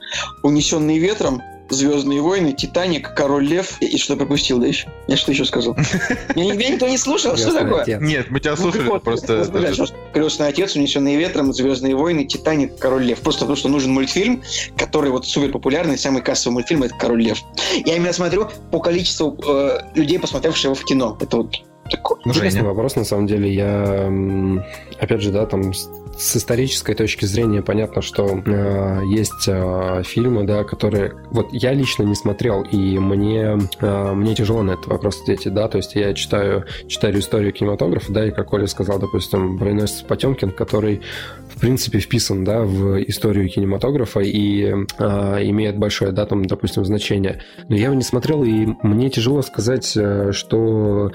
«Унесенные 0.42 0.98
ветром», 0.98 1.42
Звездные 1.70 2.20
войны, 2.20 2.52
Титаник, 2.52 3.14
Король 3.14 3.46
Лев. 3.46 3.80
И 3.80 3.96
что 3.98 4.16
пропустил, 4.16 4.58
да 4.58 4.66
еще? 4.66 4.88
Я 5.06 5.16
что 5.16 5.32
еще 5.32 5.44
сказал? 5.44 5.74
Меня 6.34 6.54
никто 6.54 6.88
не 6.88 6.98
слушал, 6.98 7.36
что 7.36 7.52
такое? 7.52 7.84
Нет, 8.00 8.30
мы 8.30 8.40
тебя 8.40 8.52
Ну, 8.52 8.56
слушали, 8.56 8.98
просто... 8.98 9.90
Крестный 10.12 10.48
отец, 10.48 10.76
унесенный 10.76 11.16
ветром, 11.16 11.52
Звездные 11.52 11.94
войны, 11.94 12.24
Титаник, 12.24 12.78
Король 12.78 13.04
Лев. 13.04 13.20
Просто 13.20 13.40
потому 13.40 13.56
что 13.56 13.68
нужен 13.68 13.92
мультфильм, 13.92 14.42
который 14.76 15.10
вот 15.10 15.26
супер 15.26 15.52
популярный, 15.52 15.98
самый 15.98 16.22
кассовый 16.22 16.54
мультфильм 16.54 16.82
это 16.82 16.94
Король 16.94 17.22
Лев. 17.22 17.38
Я 17.84 17.96
именно 17.96 18.12
смотрю 18.12 18.48
по 18.70 18.80
количеству 18.80 19.36
э, 19.46 19.80
людей, 19.94 20.18
посмотревших 20.18 20.64
его 20.64 20.74
в 20.74 20.84
кино. 20.84 21.16
Это 21.20 21.38
вот 21.38 21.54
такой. 21.90 22.18
Интересный 22.24 22.62
вопрос, 22.62 22.96
на 22.96 23.04
самом 23.04 23.26
деле. 23.26 23.52
Я, 23.52 24.10
опять 25.00 25.22
же, 25.22 25.30
да, 25.30 25.46
там 25.46 25.72
с- 26.18 26.36
исторической 26.36 26.94
точки 26.94 27.24
зрения 27.24 27.62
понятно, 27.62 28.02
что 28.02 28.26
э, 28.44 29.02
есть 29.06 29.46
э, 29.46 30.02
фильмы, 30.04 30.44
да, 30.44 30.64
которые 30.64 31.14
вот 31.30 31.48
я 31.52 31.72
лично 31.72 32.02
не 32.02 32.14
смотрел, 32.14 32.62
и 32.62 32.98
мне 32.98 33.58
э, 33.80 34.12
мне 34.14 34.34
тяжело 34.34 34.62
на 34.62 34.72
этот 34.72 34.86
вопрос 34.86 35.22
ответить, 35.22 35.54
да, 35.54 35.68
то 35.68 35.78
есть 35.78 35.94
я 35.94 36.12
читаю 36.14 36.64
читаю 36.88 37.18
историю 37.18 37.52
кинематографа, 37.52 38.12
да, 38.12 38.26
и 38.26 38.30
как 38.30 38.52
Оля 38.52 38.66
сказал, 38.66 38.98
допустим, 38.98 39.58
броненосец 39.58 40.02
Потемкин, 40.02 40.50
который 40.50 41.02
в 41.48 41.60
принципе 41.60 41.98
вписан, 41.98 42.44
да, 42.44 42.62
в 42.62 43.00
историю 43.02 43.48
кинематографа 43.48 44.20
и 44.20 44.64
э, 44.64 44.74
имеет 45.48 45.78
большое, 45.78 46.12
да, 46.12 46.26
там, 46.26 46.44
допустим, 46.44 46.84
значение. 46.84 47.42
Но 47.68 47.76
я 47.76 47.84
его 47.86 47.94
не 47.94 48.02
смотрел, 48.02 48.44
и 48.44 48.66
мне 48.82 49.10
тяжело 49.10 49.42
сказать, 49.42 49.96
э, 49.96 50.32
что 50.32 51.12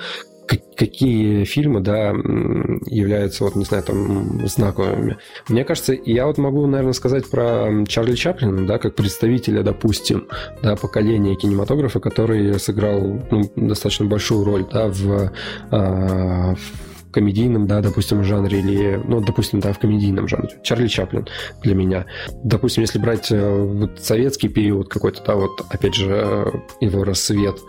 какие 0.75 1.43
фильмы, 1.45 1.81
да, 1.81 2.09
являются, 2.09 3.43
вот, 3.43 3.55
не 3.55 3.65
знаю, 3.65 3.83
там, 3.83 4.47
знаковыми. 4.47 5.17
Мне 5.47 5.63
кажется, 5.63 5.93
я 5.93 6.25
вот 6.25 6.37
могу, 6.37 6.65
наверное, 6.67 6.93
сказать 6.93 7.29
про 7.29 7.85
Чарли 7.87 8.15
Чаплина, 8.15 8.65
да, 8.65 8.77
как 8.77 8.95
представителя, 8.95 9.63
допустим, 9.63 10.27
да, 10.61 10.75
поколения 10.75 11.35
кинематографа, 11.35 11.99
который 11.99 12.59
сыграл 12.59 13.21
ну, 13.31 13.51
достаточно 13.55 14.05
большую 14.05 14.43
роль, 14.43 14.65
да, 14.71 14.87
в, 14.87 15.31
а, 15.71 16.55
в 16.55 17.11
комедийном, 17.11 17.67
да, 17.67 17.81
допустим, 17.81 18.23
жанре 18.23 18.59
или, 18.59 19.01
ну, 19.05 19.21
допустим, 19.21 19.59
да, 19.59 19.71
в 19.71 19.79
комедийном 19.79 20.27
жанре. 20.27 20.59
Чарли 20.63 20.87
Чаплин 20.87 21.27
для 21.61 21.75
меня. 21.75 22.05
Допустим, 22.43 22.81
если 22.81 22.99
брать 22.99 23.31
э, 23.31 23.63
вот 23.63 23.99
советский 24.01 24.49
период 24.49 24.89
какой-то, 24.89 25.23
да, 25.23 25.35
вот, 25.35 25.61
опять 25.69 25.93
же, 25.93 26.09
э, 26.09 26.45
его 26.81 27.03
рассвет, 27.03 27.59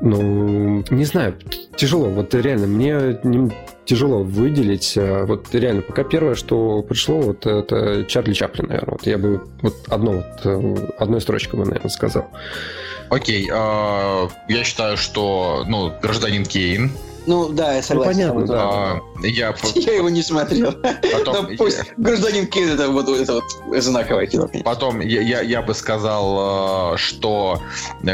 ну, 0.00 0.84
не 0.90 1.04
знаю, 1.04 1.34
тяжело. 1.76 2.06
Вот 2.08 2.34
реально, 2.34 2.66
мне 2.66 3.18
не- 3.24 3.50
тяжело 3.84 4.22
выделить. 4.22 4.96
э, 4.96 5.24
Вот 5.24 5.54
реально, 5.54 5.82
пока 5.82 6.04
первое, 6.04 6.34
что 6.34 6.82
пришло, 6.82 7.20
вот 7.20 7.46
это 7.46 8.04
Чарли 8.04 8.32
Чаплин, 8.32 8.68
наверное. 8.68 8.92
Вот 8.92 9.06
я 9.06 9.18
бы 9.18 9.44
вот 9.62 9.74
одно 9.88 10.12
вот, 10.12 10.24
э, 10.44 10.88
одной 10.98 11.20
строчкой 11.20 11.60
бы, 11.60 11.66
наверное, 11.66 11.90
сказал. 11.90 12.26
Окей, 13.10 13.48
а, 13.52 14.28
я 14.48 14.64
считаю, 14.64 14.96
что, 14.96 15.64
ну, 15.68 15.92
гражданин 16.02 16.44
Кейн. 16.44 16.90
Ну 17.26 17.48
да, 17.48 17.74
я 17.74 17.82
согласен. 17.82 18.12
понятно, 18.12 18.46
да. 18.46 18.62
а, 18.62 19.00
Я 19.22 19.54
Я 19.74 19.92
его 19.94 20.08
не 20.10 20.22
смотрел. 20.22 20.72
потом, 20.72 21.50
Но 21.50 21.56
пусть 21.56 21.80
гражданин 21.96 22.46
Кейн 22.46 22.70
это 22.70 22.88
вот 22.90 23.08
это 23.08 23.34
вот 23.34 23.44
знаковое 23.82 24.26
кино. 24.26 24.46
конечно. 24.48 24.64
Потом 24.64 25.00
я, 25.00 25.20
я, 25.20 25.40
я 25.40 25.62
бы 25.62 25.74
сказал, 25.74 26.94
э, 26.94 26.96
что 26.98 27.62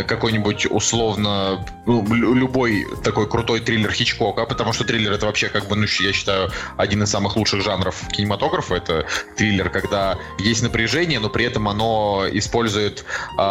какой-нибудь 0.06 0.66
условно 0.70 1.64
ну, 1.86 2.04
лю- 2.14 2.34
любой 2.34 2.86
такой 3.02 3.28
крутой 3.28 3.60
триллер 3.60 3.90
Хичкока, 3.90 4.44
потому 4.46 4.72
что 4.72 4.84
триллер 4.84 5.12
это 5.12 5.26
вообще 5.26 5.48
как 5.48 5.66
бы, 5.68 5.76
ну, 5.76 5.82
я 6.00 6.12
считаю, 6.12 6.50
один 6.76 7.02
из 7.02 7.10
самых 7.10 7.36
лучших 7.36 7.62
жанров 7.62 7.96
кинематографа. 8.12 8.76
Это 8.76 9.06
триллер, 9.36 9.70
когда 9.70 10.18
есть 10.38 10.62
напряжение, 10.62 11.18
но 11.20 11.28
при 11.28 11.44
этом 11.44 11.68
оно 11.68 12.24
использует 12.32 13.04
э, 13.38 13.42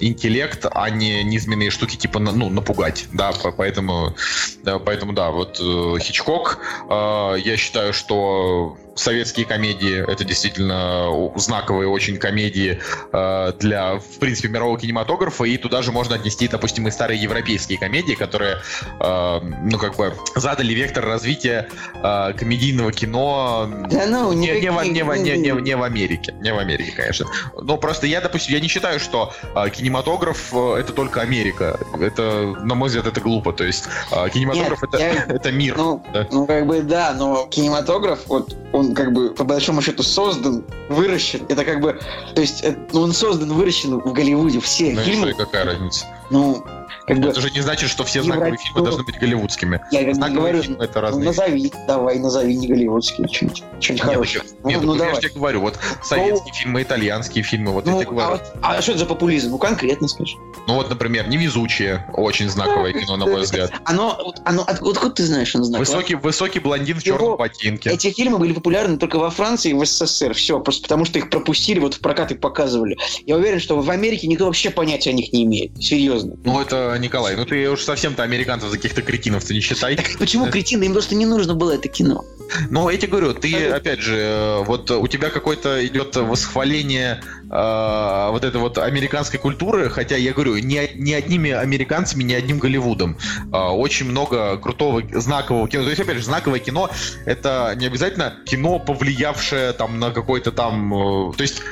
интеллект, 0.00 0.66
а 0.70 0.90
не 0.90 1.24
низменные 1.24 1.70
штуки 1.70 1.96
типа 1.96 2.18
ну, 2.20 2.50
напугать. 2.50 3.06
Да, 3.12 3.32
по- 3.32 3.52
поэтому, 3.52 4.14
да, 4.62 4.78
поэтому 4.78 5.07
да, 5.12 5.30
вот 5.30 5.60
э, 5.60 5.98
Хичкок, 6.00 6.58
э, 6.88 7.34
я 7.38 7.56
считаю, 7.56 7.92
что 7.92 8.76
советские 8.98 9.46
комедии 9.46 10.04
это 10.10 10.24
действительно 10.24 11.08
знаковые 11.36 11.88
очень 11.88 12.18
комедии 12.18 12.80
э, 13.12 13.52
для, 13.58 13.96
в 13.96 14.18
принципе, 14.18 14.48
мирового 14.48 14.78
кинематографа, 14.78 15.44
и 15.44 15.56
туда 15.56 15.82
же 15.82 15.92
можно 15.92 16.16
отнести, 16.16 16.48
допустим, 16.48 16.88
и 16.88 16.90
старые 16.90 17.20
европейские 17.20 17.78
комедии, 17.78 18.14
которые, 18.14 18.58
э, 19.00 19.40
ну, 19.62 19.78
как 19.78 19.96
бы, 19.96 20.14
задали 20.34 20.72
вектор 20.72 21.04
развития 21.04 21.68
э, 22.02 22.32
комедийного 22.34 22.92
кино 22.92 23.68
Да 23.90 24.06
ну, 24.06 24.32
не, 24.32 24.60
не, 24.60 24.70
в, 24.70 24.82
не, 24.84 25.02
в, 25.02 25.14
не, 25.16 25.36
не, 25.36 25.50
не 25.62 25.76
в 25.76 25.82
Америке. 25.82 26.34
Не 26.40 26.52
в 26.52 26.58
Америке, 26.58 26.92
конечно. 26.94 27.26
Но 27.60 27.76
просто 27.76 28.06
я, 28.06 28.20
допустим, 28.20 28.54
я 28.54 28.60
не 28.60 28.68
считаю, 28.68 29.00
что 29.00 29.32
э, 29.54 29.70
кинематограф 29.70 30.52
э, 30.52 30.76
это 30.80 30.92
только 30.92 31.20
Америка. 31.20 31.78
Это, 32.00 32.54
на 32.62 32.74
мой 32.74 32.88
взгляд, 32.88 33.06
это 33.06 33.20
глупо. 33.20 33.52
То 33.52 33.64
есть 33.64 33.84
э, 34.10 34.28
кинематограф 34.30 34.82
это, 34.82 34.98
я- 34.98 35.24
это 35.28 35.52
мир. 35.52 35.76
Ну, 35.76 36.02
да. 36.12 36.26
ну, 36.30 36.46
как 36.46 36.66
бы 36.66 36.82
да, 36.82 37.14
но 37.14 37.46
кинематограф, 37.46 38.20
вот 38.26 38.56
он 38.72 38.87
как 38.94 39.12
бы 39.12 39.30
по 39.30 39.44
большому 39.44 39.82
счету 39.82 40.02
создан, 40.02 40.64
выращен. 40.88 41.40
Это 41.48 41.64
как 41.64 41.80
бы, 41.80 41.98
то 42.34 42.40
есть 42.40 42.62
это- 42.62 42.78
ну, 42.92 43.00
он 43.02 43.12
создан, 43.12 43.52
выращен 43.52 43.98
в 43.98 44.12
Голливуде. 44.12 44.60
Все 44.60 44.92
Ну 44.94 45.00
и 45.00 45.02
что, 45.02 45.04
фильмы, 45.04 45.30
и 45.30 45.34
какая 45.34 45.64
разница? 45.64 46.06
Ну, 46.30 46.64
как 47.06 47.18
бы, 47.20 47.28
Это 47.28 47.40
же 47.40 47.50
не 47.50 47.60
значит, 47.60 47.88
что 47.90 48.04
все 48.04 48.22
знаковые 48.22 48.52
Евро- 48.52 48.62
фильмы 48.62 48.82
должны 48.82 49.02
быть 49.04 49.18
голливудскими. 49.18 49.80
я 49.90 50.14
Знаковые 50.14 50.40
говорю, 50.52 50.62
фильмы 50.62 50.84
это 50.84 50.94
ну, 50.96 51.00
разные 51.00 51.28
вещи. 51.28 51.38
назови, 51.38 51.72
давай, 51.86 52.18
назови 52.18 52.56
не 52.56 52.66
голливудский, 52.68 53.26
что-нибудь, 53.32 53.62
что-нибудь 53.80 54.04
Нет, 54.04 54.14
хорошее. 54.14 54.44
Нет, 54.64 54.80
Ну, 54.82 54.86
ну, 54.88 54.94
ну, 54.94 55.04
я 55.04 55.14
же 55.14 55.20
тебе 55.22 55.30
говорю, 55.34 55.60
вот 55.62 55.78
советские 56.02 56.52
фильмы, 56.54 56.82
итальянские 56.82 57.44
фильмы, 57.44 57.72
вот 57.72 57.86
Ну, 57.86 57.98
я 58.00 58.04
тебе 58.04 58.10
а, 58.10 58.12
говорю. 58.12 58.30
вот, 58.32 58.52
а 58.62 58.82
что 58.82 58.92
это 58.92 58.98
за 59.00 59.06
популизм? 59.06 59.50
Ну, 59.50 59.58
конкретно 59.58 60.08
скажи. 60.08 60.36
Ну 60.66 60.74
вот, 60.74 60.90
например, 60.90 61.28
«Невезучие», 61.28 62.04
очень 62.12 62.50
знаковое 62.50 62.92
кино, 62.92 63.16
на 63.16 63.24
мой 63.24 63.40
взгляд. 63.40 63.72
Оно, 63.84 64.34
оно, 64.44 64.64
откуда 64.66 65.10
ты 65.10 65.24
знаешь, 65.24 65.54
оно 65.54 65.64
знаковое? 65.64 65.86
Высокий, 65.86 66.14
высокий 66.14 66.58
блондин 66.58 66.98
в 67.00 67.02
черном 67.02 67.38
ботинке. 67.38 67.90
Эти 67.90 68.10
фильмы 68.10 68.38
были 68.38 68.52
популярны 68.52 68.98
только 68.98 69.18
во 69.18 69.30
Франции 69.30 69.70
и 69.70 69.72
в 69.72 69.82
СССР. 69.86 70.34
Все, 70.34 70.60
просто 70.60 70.82
потому 70.82 71.06
что 71.06 71.18
их 71.18 71.30
пропустили, 71.30 71.78
вот 71.78 71.94
в 71.94 72.00
прокат 72.00 72.32
их 72.32 72.40
показывали. 72.40 72.98
Я 73.24 73.36
уверен, 73.36 73.60
что 73.60 73.80
в 73.80 73.88
Америке 73.90 74.26
никто 74.26 74.44
вообще 74.44 74.68
понятия 74.68 75.10
о 75.10 75.14
них 75.14 75.32
не 75.32 75.44
имеет. 75.44 75.82
Серьезно. 75.82 76.17
Ну 76.22 76.60
это, 76.60 76.96
Николай, 76.98 77.36
ну 77.36 77.44
ты 77.44 77.68
уж 77.70 77.82
совсем-то 77.82 78.22
американцев 78.22 78.70
за 78.70 78.76
каких-то 78.76 79.02
кретинов 79.02 79.44
ты 79.44 79.54
не 79.54 79.60
считай. 79.60 79.98
Почему 80.18 80.46
кретины? 80.46 80.84
Им 80.84 80.92
просто 80.92 81.14
не 81.14 81.26
нужно 81.26 81.54
было 81.54 81.72
это 81.72 81.88
кино. 81.88 82.24
Ну, 82.70 82.88
я 82.88 82.96
тебе 82.96 83.08
говорю, 83.12 83.34
ты, 83.34 83.68
опять 83.68 84.00
же, 84.00 84.16
э, 84.16 84.64
вот 84.64 84.90
у 84.90 85.06
тебя 85.06 85.28
какое-то 85.28 85.86
идет 85.86 86.16
восхваление 86.16 87.20
э, 87.50 88.28
вот 88.30 88.44
этой 88.44 88.58
вот 88.58 88.78
американской 88.78 89.38
культуры, 89.38 89.90
хотя 89.90 90.16
я 90.16 90.32
говорю, 90.32 90.56
не, 90.56 90.90
не 90.94 91.14
одними 91.14 91.50
американцами, 91.50 92.22
не 92.22 92.34
одним 92.34 92.58
Голливудом. 92.58 93.18
А, 93.52 93.74
Очень 93.74 94.06
много 94.06 94.56
крутого, 94.56 95.02
знакового 95.12 95.68
кино. 95.68 95.84
То 95.84 95.90
есть, 95.90 96.00
опять 96.00 96.16
же, 96.16 96.22
знаковое 96.22 96.58
кино— 96.58 96.90
это 97.26 97.74
не 97.76 97.86
обязательно 97.86 98.34
кино, 98.46 98.78
повлиявшее 98.78 99.72
там 99.72 99.98
на 99.98 100.10
какой-то 100.10 100.50
там... 100.50 101.30
э, 101.30 101.32
То 101.36 101.42
есть, 101.42 101.62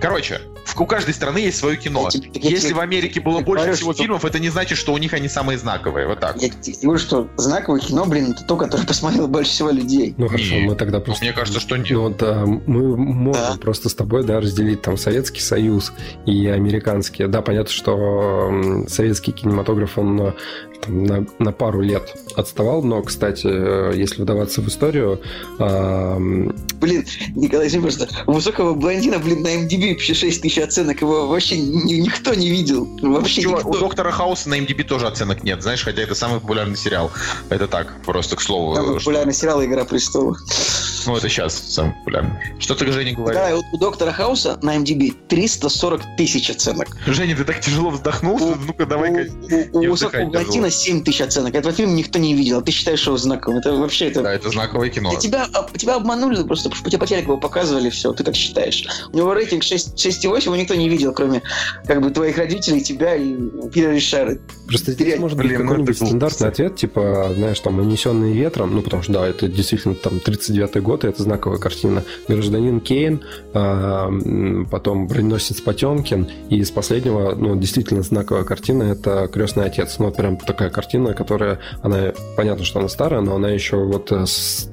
короче, 0.00 0.40
в 0.66 0.80
у 0.80 0.86
каждой 0.86 1.14
страны 1.14 1.38
есть 1.38 1.58
свое 1.58 1.76
кино. 1.76 2.08
Я 2.12 2.20
я 2.34 2.50
Если 2.50 2.68
тебе- 2.68 2.76
в 2.76 2.80
Америке 2.80 3.20
было 3.20 3.38
я 3.38 3.44
больше 3.44 3.62
говорю, 3.64 3.76
всего 3.76 3.92
что- 3.92 4.02
фильмов, 4.02 4.24
это 4.24 4.38
не 4.38 4.48
значит, 4.50 4.76
что 4.78 4.92
у 4.92 4.98
них 4.98 5.12
они 5.14 5.28
самые 5.28 5.58
знаковые. 5.58 6.06
Вот 6.06 6.20
так. 6.20 6.40
Я 6.42 6.48
тебе 6.50 6.76
говорю, 6.82 6.98
что 6.98 7.28
знаковое 7.36 7.80
кино, 7.80 8.04
блин, 8.06 8.32
это 8.32 8.44
то, 8.44 8.56
которое 8.56 8.84
посмотрело 8.86 9.26
больше 9.26 9.50
всего 9.52 9.70
людей. 9.70 10.14
Ну 10.18 10.28
хорошо, 10.28 10.54
Не, 10.54 10.60
мы 10.62 10.74
тогда 10.74 11.00
просто... 11.00 11.24
Мне 11.24 11.32
кажется, 11.32 11.60
что 11.60 11.76
нет. 11.76 11.90
Ну, 11.90 12.02
вот, 12.02 12.22
а, 12.22 12.44
мы 12.44 12.96
можем 12.96 13.32
Да. 13.32 13.56
просто 13.60 13.88
с 13.88 13.94
тобой 13.94 14.24
да, 14.24 14.40
разделить 14.40 14.82
там 14.82 14.96
Советский 14.96 15.40
Союз 15.40 15.92
и 16.26 16.46
американский. 16.48 17.26
Да, 17.26 17.42
понятно, 17.42 17.72
что 17.72 18.84
советский 18.88 19.32
кинематограф, 19.32 19.96
он 19.98 20.20
э, 20.20 20.32
там, 20.84 21.04
на, 21.04 21.26
на 21.38 21.52
пару 21.52 21.80
лет 21.80 22.14
отставал, 22.36 22.82
но, 22.82 23.02
кстати, 23.02 23.46
э, 23.46 23.92
если 23.96 24.22
вдаваться 24.22 24.60
в 24.60 24.68
историю, 24.68 25.20
м, 25.58 26.54
Блин, 26.80 27.04
Николай, 27.34 27.68
извини, 27.68 27.82
просто 27.82 28.08
у 28.26 28.32
высокого 28.32 28.74
блондина, 28.74 29.18
блин, 29.18 29.42
на 29.42 29.48
MDB 29.56 29.92
вообще 29.92 30.12
6 30.14 30.42
тысяч 30.42 30.55
оценок, 30.64 31.00
его 31.00 31.26
вообще 31.28 31.58
ни- 31.58 31.94
никто 32.00 32.34
не 32.34 32.50
видел. 32.50 32.84
Вообще 33.02 33.46
у 33.46 33.56
никто. 33.56 33.78
Доктора 33.78 34.10
Хауса 34.10 34.48
на 34.48 34.58
MDB 34.58 34.84
тоже 34.84 35.06
оценок 35.06 35.42
нет, 35.44 35.62
знаешь, 35.62 35.82
хотя 35.84 36.02
это 36.02 36.14
самый 36.14 36.40
популярный 36.40 36.76
сериал. 36.76 37.10
Это 37.48 37.66
так, 37.68 38.02
просто 38.04 38.36
к 38.36 38.40
слову. 38.40 38.74
Там 38.74 38.84
что- 38.86 38.94
популярный 38.98 39.34
сериал 39.34 39.64
«Игра 39.64 39.84
престолов». 39.84 40.38
Ну, 41.06 41.16
это 41.16 41.28
сейчас 41.28 41.54
самый 41.56 41.92
популярный. 41.94 42.32
Что 42.58 42.74
ты, 42.74 42.90
Женя, 42.90 43.14
говоришь? 43.14 43.36
Да, 43.40 43.50
и 43.50 43.54
вот 43.54 43.64
у 43.72 43.78
Доктора 43.78 44.10
Хауса 44.12 44.58
на 44.62 44.76
MDB 44.76 45.14
340 45.28 46.02
тысяч 46.16 46.50
оценок. 46.50 46.88
Женя, 47.06 47.36
ты 47.36 47.44
так 47.44 47.60
тяжело 47.60 47.90
вздохнул, 47.90 48.38
что 48.38 48.56
ну-ка 48.56 48.86
давай-ка... 48.86 49.30
У, 49.72 49.78
у- 49.78 49.92
у 49.92 50.30
блондина 50.30 50.70
7 50.70 51.04
тысяч 51.04 51.20
оценок. 51.20 51.54
Этого 51.54 51.72
фильма 51.72 51.92
никто 51.92 52.18
не 52.18 52.34
видел. 52.34 52.58
а 52.58 52.62
Ты 52.62 52.72
считаешь 52.72 53.06
его 53.06 53.16
знаковым. 53.16 53.60
Это 53.60 53.72
вообще... 53.74 54.08
Это... 54.08 54.22
Да, 54.22 54.32
это 54.34 54.50
знаковое 54.50 54.88
кино. 54.88 55.12
Да 55.12 55.20
тебя, 55.20 55.46
тебя 55.76 55.94
обманули 55.96 56.42
просто, 56.42 56.68
потому 56.70 56.80
что 56.80 56.90
тебе 56.90 56.98
по 56.98 57.06
телеку 57.06 57.38
показывали, 57.38 57.88
все, 57.90 58.12
ты 58.12 58.24
так 58.24 58.34
считаешь. 58.34 58.84
У 59.12 59.16
него 59.16 59.32
рейтинг 59.32 59.62
6, 59.62 59.94
6,8, 59.94 60.45
его 60.46 60.56
никто 60.56 60.74
не 60.74 60.88
видел, 60.88 61.12
кроме 61.12 61.42
как 61.86 62.00
бы 62.00 62.10
твоих 62.10 62.38
родителей, 62.38 62.80
тебя 62.80 63.14
и 63.14 63.34
Питера 63.68 63.92
Ришара. 63.92 64.38
Просто 64.66 64.92
здесь 64.92 65.08
Блин, 65.08 65.20
может 65.20 65.38
быть 65.38 65.50
ну 65.52 65.58
какой-нибудь 65.58 65.96
стандартный 65.96 66.48
ответ, 66.48 66.76
типа, 66.76 67.32
знаешь, 67.34 67.60
там, 67.60 67.78
«Унесенные 67.78 68.32
ветром», 68.32 68.74
ну, 68.74 68.82
потому 68.82 69.02
что, 69.02 69.12
да, 69.12 69.26
это 69.26 69.48
действительно 69.48 69.94
там 69.94 70.14
39-й 70.24 70.80
год, 70.80 71.04
и 71.04 71.08
это 71.08 71.22
знаковая 71.22 71.58
картина. 71.58 72.02
«Гражданин 72.28 72.80
Кейн», 72.80 73.22
а, 73.54 74.10
потом 74.70 75.06
«Броненосец 75.06 75.60
Потемкин», 75.60 76.28
и 76.50 76.58
из 76.58 76.70
последнего, 76.70 77.34
ну, 77.34 77.56
действительно 77.56 78.02
знаковая 78.02 78.44
картина, 78.44 78.84
это 78.84 79.28
«Крестный 79.28 79.66
отец». 79.66 79.96
Ну, 79.98 80.06
вот 80.06 80.16
прям 80.16 80.36
такая 80.36 80.70
картина, 80.70 81.14
которая, 81.14 81.58
она, 81.82 82.12
понятно, 82.36 82.64
что 82.64 82.80
она 82.80 82.88
старая, 82.88 83.20
но 83.20 83.36
она 83.36 83.50
еще 83.50 83.76
вот, 83.76 84.10
э, 84.12 84.24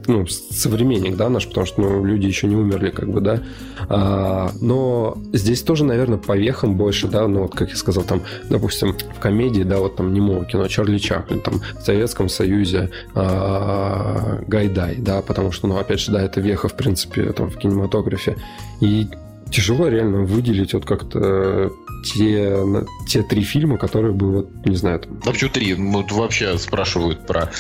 ну, 0.08 0.26
современник, 0.28 1.16
да, 1.16 1.30
наш, 1.30 1.48
потому 1.48 1.66
что, 1.66 1.82
ну, 1.82 2.04
люди 2.04 2.26
еще 2.26 2.48
не 2.48 2.56
умерли, 2.56 2.90
как 2.90 3.10
бы, 3.10 3.22
да. 3.22 3.42
А, 3.90 4.52
но 4.62 5.18
здесь 5.34 5.63
тоже, 5.64 5.84
наверное, 5.84 6.18
по 6.18 6.38
вехам 6.38 6.76
больше, 6.76 7.08
да, 7.08 7.28
ну, 7.28 7.44
вот, 7.44 7.56
как 7.56 7.70
я 7.70 7.76
сказал, 7.76 8.04
там, 8.04 8.22
допустим, 8.50 8.94
в 8.94 9.20
комедии, 9.20 9.64
да, 9.64 9.80
вот 9.80 9.96
там 9.96 10.14
немого 10.14 10.46
кино 10.46 10.68
Чарли 10.68 10.98
Чаплин, 10.98 11.42
там, 11.42 11.62
в 11.80 11.82
Советском 11.82 12.30
Союзе 12.30 12.90
а, 13.16 14.42
Гайдай, 14.48 14.96
да, 14.98 15.22
потому 15.22 15.52
что, 15.52 15.68
ну, 15.68 15.78
опять 15.78 16.00
же, 16.00 16.12
да, 16.12 16.22
это 16.22 16.42
веха, 16.42 16.68
в 16.68 16.76
принципе, 16.76 17.32
там, 17.32 17.50
в 17.50 17.58
кинематографе. 17.58 18.38
И 18.82 19.08
тяжело 19.50 19.88
реально 19.88 20.24
выделить 20.24 20.74
вот 20.74 20.86
как-то 20.86 21.72
те, 22.04 22.64
те 23.08 23.24
три 23.24 23.44
фильма, 23.44 23.78
которые 23.78 24.14
бы, 24.14 24.32
вот, 24.32 24.66
не 24.66 24.76
знаю, 24.76 25.00
там, 25.00 25.20
Да 25.24 25.32
почему 25.32 25.50
три? 25.50 25.74
Ну, 25.76 25.92
Вот 25.92 26.12
вообще 26.12 26.58
спрашивают 26.58 27.26
про 27.26 27.52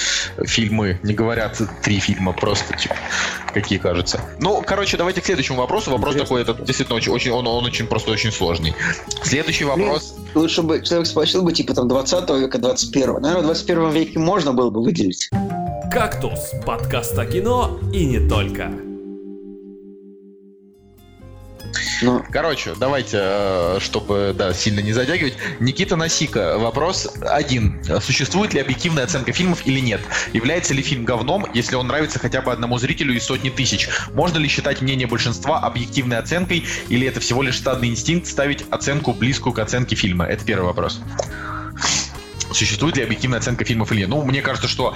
фильмы. 0.45 0.99
Не 1.03 1.13
говорят 1.13 1.61
три 1.83 1.99
фильма, 1.99 2.33
просто 2.33 2.77
типа 2.77 2.95
какие 3.53 3.79
кажутся. 3.79 4.21
Ну, 4.39 4.63
короче, 4.65 4.97
давайте 4.97 5.21
к 5.21 5.25
следующему 5.25 5.59
вопросу. 5.59 5.91
Вопрос 5.91 6.15
Интересно. 6.15 6.37
такой, 6.37 6.53
это 6.53 6.65
действительно 6.65 6.97
очень, 6.97 7.11
очень 7.11 7.31
он, 7.31 7.47
он 7.47 7.65
очень 7.65 7.87
просто 7.87 8.11
очень 8.11 8.31
сложный. 8.31 8.73
Следующий 9.23 9.65
вопрос. 9.65 10.15
Лучше 10.33 10.61
бы 10.63 10.81
человек 10.83 11.07
спросил 11.07 11.43
бы, 11.43 11.53
типа, 11.53 11.73
там, 11.73 11.87
20 11.87 12.29
века, 12.31 12.57
21 12.57 13.21
Наверное, 13.21 13.41
в 13.41 13.45
21 13.45 13.91
веке 13.91 14.19
можно 14.19 14.53
было 14.53 14.69
бы 14.69 14.83
выделить. 14.83 15.29
«Кактус»— 15.91 16.51
подкаст 16.65 17.17
о 17.19 17.25
кино 17.25 17.79
и 17.93 18.05
не 18.05 18.27
только. 18.27 18.92
Но 22.01 22.23
Короче, 22.31 22.73
давайте, 22.77 23.17
э, 23.21 23.77
чтобы 23.79 24.33
да, 24.35 24.53
сильно 24.53 24.79
не 24.79 24.93
затягивать. 24.93 25.35
Никита 25.59 25.95
Насика. 25.95 26.57
Вопрос 26.57 27.07
один. 27.21 27.79
Существует 28.01 28.53
ли 28.53 28.59
объективная 28.59 29.03
оценка 29.03 29.31
фильмов 29.33 29.65
или 29.65 29.79
нет? 29.79 30.01
Является 30.33 30.73
ли 30.73 30.81
фильм 30.81 31.05
говном, 31.05 31.45
если 31.53 31.75
он 31.75 31.87
нравится 31.87 32.19
хотя 32.19 32.41
бы 32.41 32.51
одному 32.51 32.77
зрителю 32.77 33.13
из 33.13 33.23
сотни 33.23 33.49
тысяч? 33.49 33.89
Можно 34.13 34.39
ли 34.39 34.47
считать 34.47 34.81
мнение 34.81 35.07
большинства 35.07 35.59
объективной 35.59 36.17
оценкой, 36.17 36.65
или 36.89 37.07
это 37.07 37.19
всего 37.19 37.41
лишь 37.43 37.57
стадный 37.57 37.89
инстинкт 37.89 38.27
ставить 38.27 38.65
оценку 38.69 39.13
близкую 39.13 39.53
к 39.53 39.59
оценке 39.59 39.95
фильма? 39.95 40.25
Это 40.25 40.43
первый 40.43 40.65
вопрос. 40.65 40.99
Существует 42.53 42.97
ли 42.97 43.03
объективная 43.03 43.39
оценка 43.39 43.65
фильмов 43.65 43.91
или 43.91 44.01
нет? 44.01 44.09
Ну, 44.09 44.23
мне 44.23 44.41
кажется, 44.41 44.67
что 44.67 44.95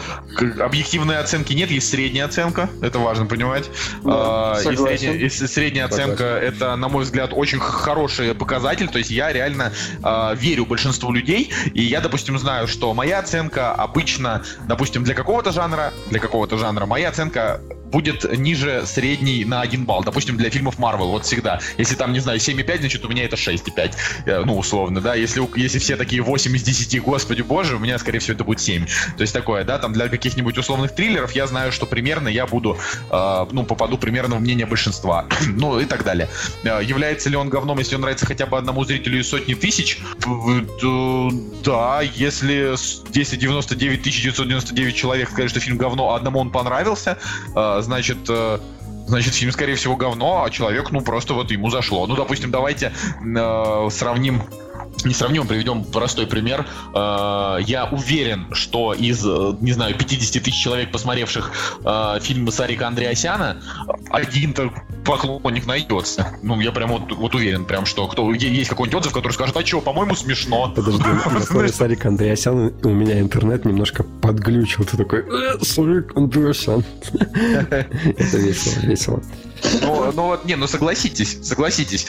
объективной 0.60 1.18
оценки 1.18 1.54
нет, 1.54 1.72
есть 1.72 1.90
средняя 1.90 2.26
оценка. 2.26 2.70
Это 2.82 3.00
важно 3.00 3.26
понимать. 3.26 3.70
Да, 4.04 4.54
А, 4.54 4.60
и 4.60 4.76
средняя, 4.76 5.14
и 5.14 5.30
средняя 5.30 5.86
оценка 5.86 6.24
это, 6.24 6.76
на 6.76 6.88
мой 6.90 7.04
взгляд, 7.04 7.32
очень 7.34 7.60
хороший 7.60 8.34
показатель. 8.36 8.88
То 8.88 8.98
есть 8.98 9.10
я 9.10 9.32
реально 9.34 9.74
а, 10.04 10.34
верю 10.34 10.66
большинству 10.66 11.12
людей. 11.12 11.52
И 11.74 11.82
я, 11.82 12.02
допустим, 12.02 12.38
знаю, 12.38 12.68
что 12.68 12.94
моя 12.94 13.20
оценка 13.20 13.74
обычно, 13.74 14.44
допустим, 14.68 15.04
для 15.04 15.14
какого-то 15.16 15.52
жанра, 15.52 15.94
для 16.10 16.20
какого-то 16.20 16.58
жанра, 16.58 16.86
моя 16.86 17.10
оценка 17.10 17.62
будет 17.88 18.26
ниже 18.38 18.84
средней 18.86 19.46
на 19.46 19.62
1 19.62 19.86
балл. 19.86 20.04
Допустим, 20.04 20.38
для 20.38 20.50
фильмов 20.50 20.78
Marvel, 20.78 21.08
вот 21.10 21.26
всегда. 21.26 21.60
Если 21.78 21.96
там, 21.96 22.12
не 22.14 22.20
знаю, 22.20 22.40
7,5, 22.40 22.80
значит, 22.80 23.06
у 23.06 23.10
меня 23.10 23.24
это 23.24 23.38
6,5. 23.38 23.94
Э, 24.26 24.44
Ну, 24.46 24.58
условно, 24.58 25.02
да. 25.02 25.16
Если, 25.16 25.42
если 25.58 25.80
все 25.80 25.96
такие 25.96 26.22
8 26.22 26.56
из 26.56 26.64
10, 26.64 27.02
господи 27.02 27.42
боже, 27.48 27.76
у 27.76 27.80
меня, 27.80 27.98
скорее 27.98 28.20
всего, 28.20 28.36
это 28.36 28.44
будет 28.44 28.60
7. 28.60 28.86
То 28.86 29.22
есть 29.22 29.34
такое, 29.34 29.64
да, 29.64 29.78
там 29.80 29.94
для 29.94 30.08
каких-нибудь 30.10 30.58
условных 30.58 30.94
триллеров 30.94 31.32
я 31.32 31.48
знаю, 31.48 31.72
что 31.72 31.86
примерно 31.86 32.28
я 32.28 32.46
буду, 32.46 32.78
э, 33.10 33.46
ну, 33.52 33.64
попаду 33.64 33.98
примерно 33.98 34.36
в 34.36 34.42
мнение 34.42 34.66
большинства. 34.66 35.26
ну, 35.48 35.80
и 35.80 35.86
так 35.86 36.04
далее. 36.04 36.30
Э, 36.64 36.80
является 36.84 37.30
ли 37.30 37.36
он 37.36 37.50
говном, 37.50 37.80
если 37.80 37.96
он 37.96 38.02
нравится 38.02 38.26
хотя 38.26 38.46
бы 38.46 38.58
одному 38.58 38.84
зрителю 38.86 39.20
из 39.20 39.30
сотни 39.30 39.54
тысяч? 39.54 40.00
Д- 40.20 41.32
Да, 41.64 42.02
если, 42.02 42.76
если 43.18 43.36
99 43.38 44.02
999 44.02 44.96
человек 44.96 45.30
сказали, 45.30 45.48
что 45.48 45.60
фильм 45.60 45.78
говно, 45.78 46.12
а 46.14 46.16
одному 46.18 46.40
он 46.40 46.52
понравился, 46.52 47.18
э, 47.56 47.80
значит... 47.82 48.18
э, 48.30 48.60
Значит, 49.08 49.36
фильм, 49.36 49.54
скорее 49.54 49.76
всего, 49.76 49.96
говно, 49.96 50.44
а 50.44 50.50
человек, 50.50 50.92
ну, 50.92 51.00
просто 51.00 51.34
вот 51.34 51.50
ему 51.50 51.70
зашло. 51.70 52.06
Ну, 52.08 52.18
допустим, 52.18 52.52
давайте 52.52 52.92
э, 53.26 53.88
сравним 53.90 54.44
не 55.06 55.14
сравним, 55.14 55.48
приведем 55.48 55.84
простой 55.84 56.28
пример. 56.28 56.66
Э, 56.94 57.58
Я 57.66 57.86
уверен, 57.92 58.48
что 58.54 58.94
из, 58.94 59.26
э, 59.26 59.56
не 59.62 59.72
знаю, 59.72 59.96
50 59.96 60.44
тысяч 60.44 60.60
человек, 60.62 60.92
посмотревших 60.92 61.52
э, 61.84 62.20
фильм 62.22 62.50
Сарика 62.52 62.88
Андреасяна, 62.88 63.62
один-то 64.10 64.72
поклонник 65.06 65.66
найдется. 65.66 66.36
Ну, 66.42 66.60
я 66.62 66.72
прям 66.72 66.90
вот, 66.90 67.12
вот 67.12 67.36
уверен, 67.36 67.66
прям, 67.66 67.86
что 67.86 68.08
кто 68.08 68.32
есть 68.34 68.70
какой-нибудь 68.70 69.00
отзыв, 69.00 69.14
который 69.14 69.34
скажет, 69.34 69.56
а 69.56 69.66
что, 69.66 69.82
по-моему, 69.82 70.16
смешно. 70.16 70.72
Подожди, 70.76 71.04
на 71.32 71.42
слове 71.42 71.70
Сарик 71.70 72.06
Андреасян 72.06 72.74
у 72.84 72.90
меня 72.90 73.20
интернет 73.20 73.66
немножко 73.66 74.04
подглючил. 74.04 74.84
Ты 74.86 74.98
такой, 74.98 75.20
«Э, 75.22 75.58
Сарик 75.62 76.16
Андреасян. 76.16 76.84
Это 77.14 78.38
весело, 78.38 78.82
весело. 78.82 79.24
Ну, 79.82 80.12
ну 80.14 80.24
вот, 80.24 80.46
не, 80.46 80.56
ну 80.56 80.68
согласитесь, 80.68 81.40
согласитесь, 81.42 82.06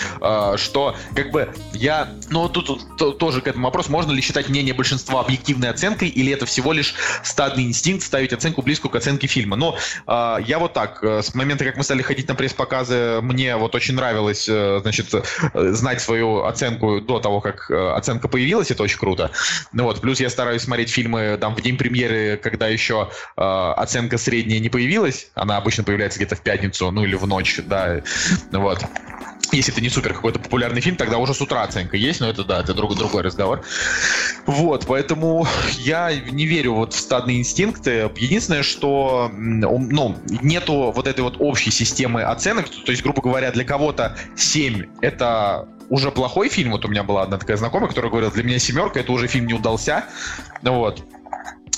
что 0.56 0.94
как 1.14 1.30
бы 1.30 1.48
я, 1.72 2.10
ну 2.28 2.46
тут 2.50 2.77
то- 2.96 3.12
тоже 3.12 3.40
к 3.40 3.46
этому 3.46 3.64
вопрос, 3.66 3.88
можно 3.88 4.12
ли 4.12 4.20
считать 4.20 4.48
мнение 4.48 4.74
большинства 4.74 5.20
объективной 5.20 5.70
оценкой, 5.70 6.08
или 6.08 6.32
это 6.32 6.46
всего 6.46 6.72
лишь 6.72 6.94
стадный 7.22 7.64
инстинкт 7.64 8.04
ставить 8.04 8.32
оценку 8.32 8.62
близкую 8.62 8.90
к 8.90 8.96
оценке 8.96 9.26
фильма. 9.26 9.56
Но 9.56 9.76
э, 10.06 10.36
я 10.46 10.58
вот 10.58 10.72
так, 10.72 11.02
э, 11.02 11.22
с 11.22 11.34
момента, 11.34 11.64
как 11.64 11.76
мы 11.76 11.84
стали 11.84 12.02
ходить 12.02 12.28
на 12.28 12.34
пресс-показы, 12.34 13.20
мне 13.22 13.56
вот 13.56 13.74
очень 13.74 13.94
нравилось, 13.94 14.48
э, 14.48 14.78
значит, 14.82 15.06
знать 15.54 16.00
свою 16.00 16.44
оценку 16.44 17.00
до 17.00 17.20
того, 17.20 17.40
как 17.40 17.70
э, 17.70 17.90
оценка 17.90 18.28
появилась, 18.28 18.70
это 18.70 18.82
очень 18.82 18.98
круто. 18.98 19.30
Ну 19.72 19.84
вот, 19.84 20.00
плюс 20.00 20.20
я 20.20 20.30
стараюсь 20.30 20.62
смотреть 20.62 20.90
фильмы 20.90 21.38
там 21.40 21.54
в 21.54 21.60
день 21.60 21.76
премьеры, 21.76 22.38
когда 22.42 22.68
еще 22.68 23.10
э, 23.36 23.40
оценка 23.42 24.18
средняя 24.18 24.60
не 24.60 24.68
появилась, 24.68 25.30
она 25.34 25.56
обычно 25.56 25.84
появляется 25.84 26.18
где-то 26.18 26.36
в 26.36 26.40
пятницу, 26.40 26.90
ну 26.90 27.04
или 27.04 27.14
в 27.14 27.26
ночь, 27.26 27.60
да, 27.64 28.02
вот. 28.52 28.84
Если 29.52 29.72
это 29.72 29.80
не 29.80 29.88
супер 29.88 30.14
какой-то 30.14 30.38
популярный 30.38 30.80
фильм, 30.80 30.96
тогда 30.96 31.18
уже 31.18 31.34
с 31.34 31.40
утра 31.40 31.62
оценка 31.62 31.96
есть, 31.96 32.20
но 32.20 32.28
это 32.28 32.44
да, 32.44 32.60
это 32.60 32.74
друг, 32.74 32.96
другой 32.96 33.22
разговор. 33.22 33.62
Вот, 34.46 34.86
поэтому 34.86 35.46
я 35.78 36.12
не 36.14 36.46
верю 36.46 36.74
вот 36.74 36.92
в 36.92 36.98
стадные 36.98 37.38
инстинкты. 37.38 38.10
Единственное, 38.16 38.62
что 38.62 39.30
ну, 39.32 40.16
нету 40.42 40.92
вот 40.94 41.06
этой 41.06 41.20
вот 41.20 41.36
общей 41.38 41.70
системы 41.70 42.22
оценок. 42.22 42.68
То 42.68 42.90
есть, 42.90 43.02
грубо 43.02 43.22
говоря, 43.22 43.50
для 43.50 43.64
кого-то 43.64 44.16
7 44.36 44.86
это 45.00 45.68
уже 45.88 46.10
плохой 46.10 46.48
фильм. 46.48 46.72
Вот 46.72 46.84
у 46.84 46.88
меня 46.88 47.02
была 47.02 47.22
одна 47.22 47.38
такая 47.38 47.56
знакомая, 47.56 47.88
которая 47.88 48.10
говорила, 48.10 48.32
для 48.32 48.42
меня 48.42 48.58
семерка 48.58 49.00
это 49.00 49.12
уже 49.12 49.26
фильм 49.26 49.46
не 49.46 49.54
удался. 49.54 50.04
Вот. 50.62 51.02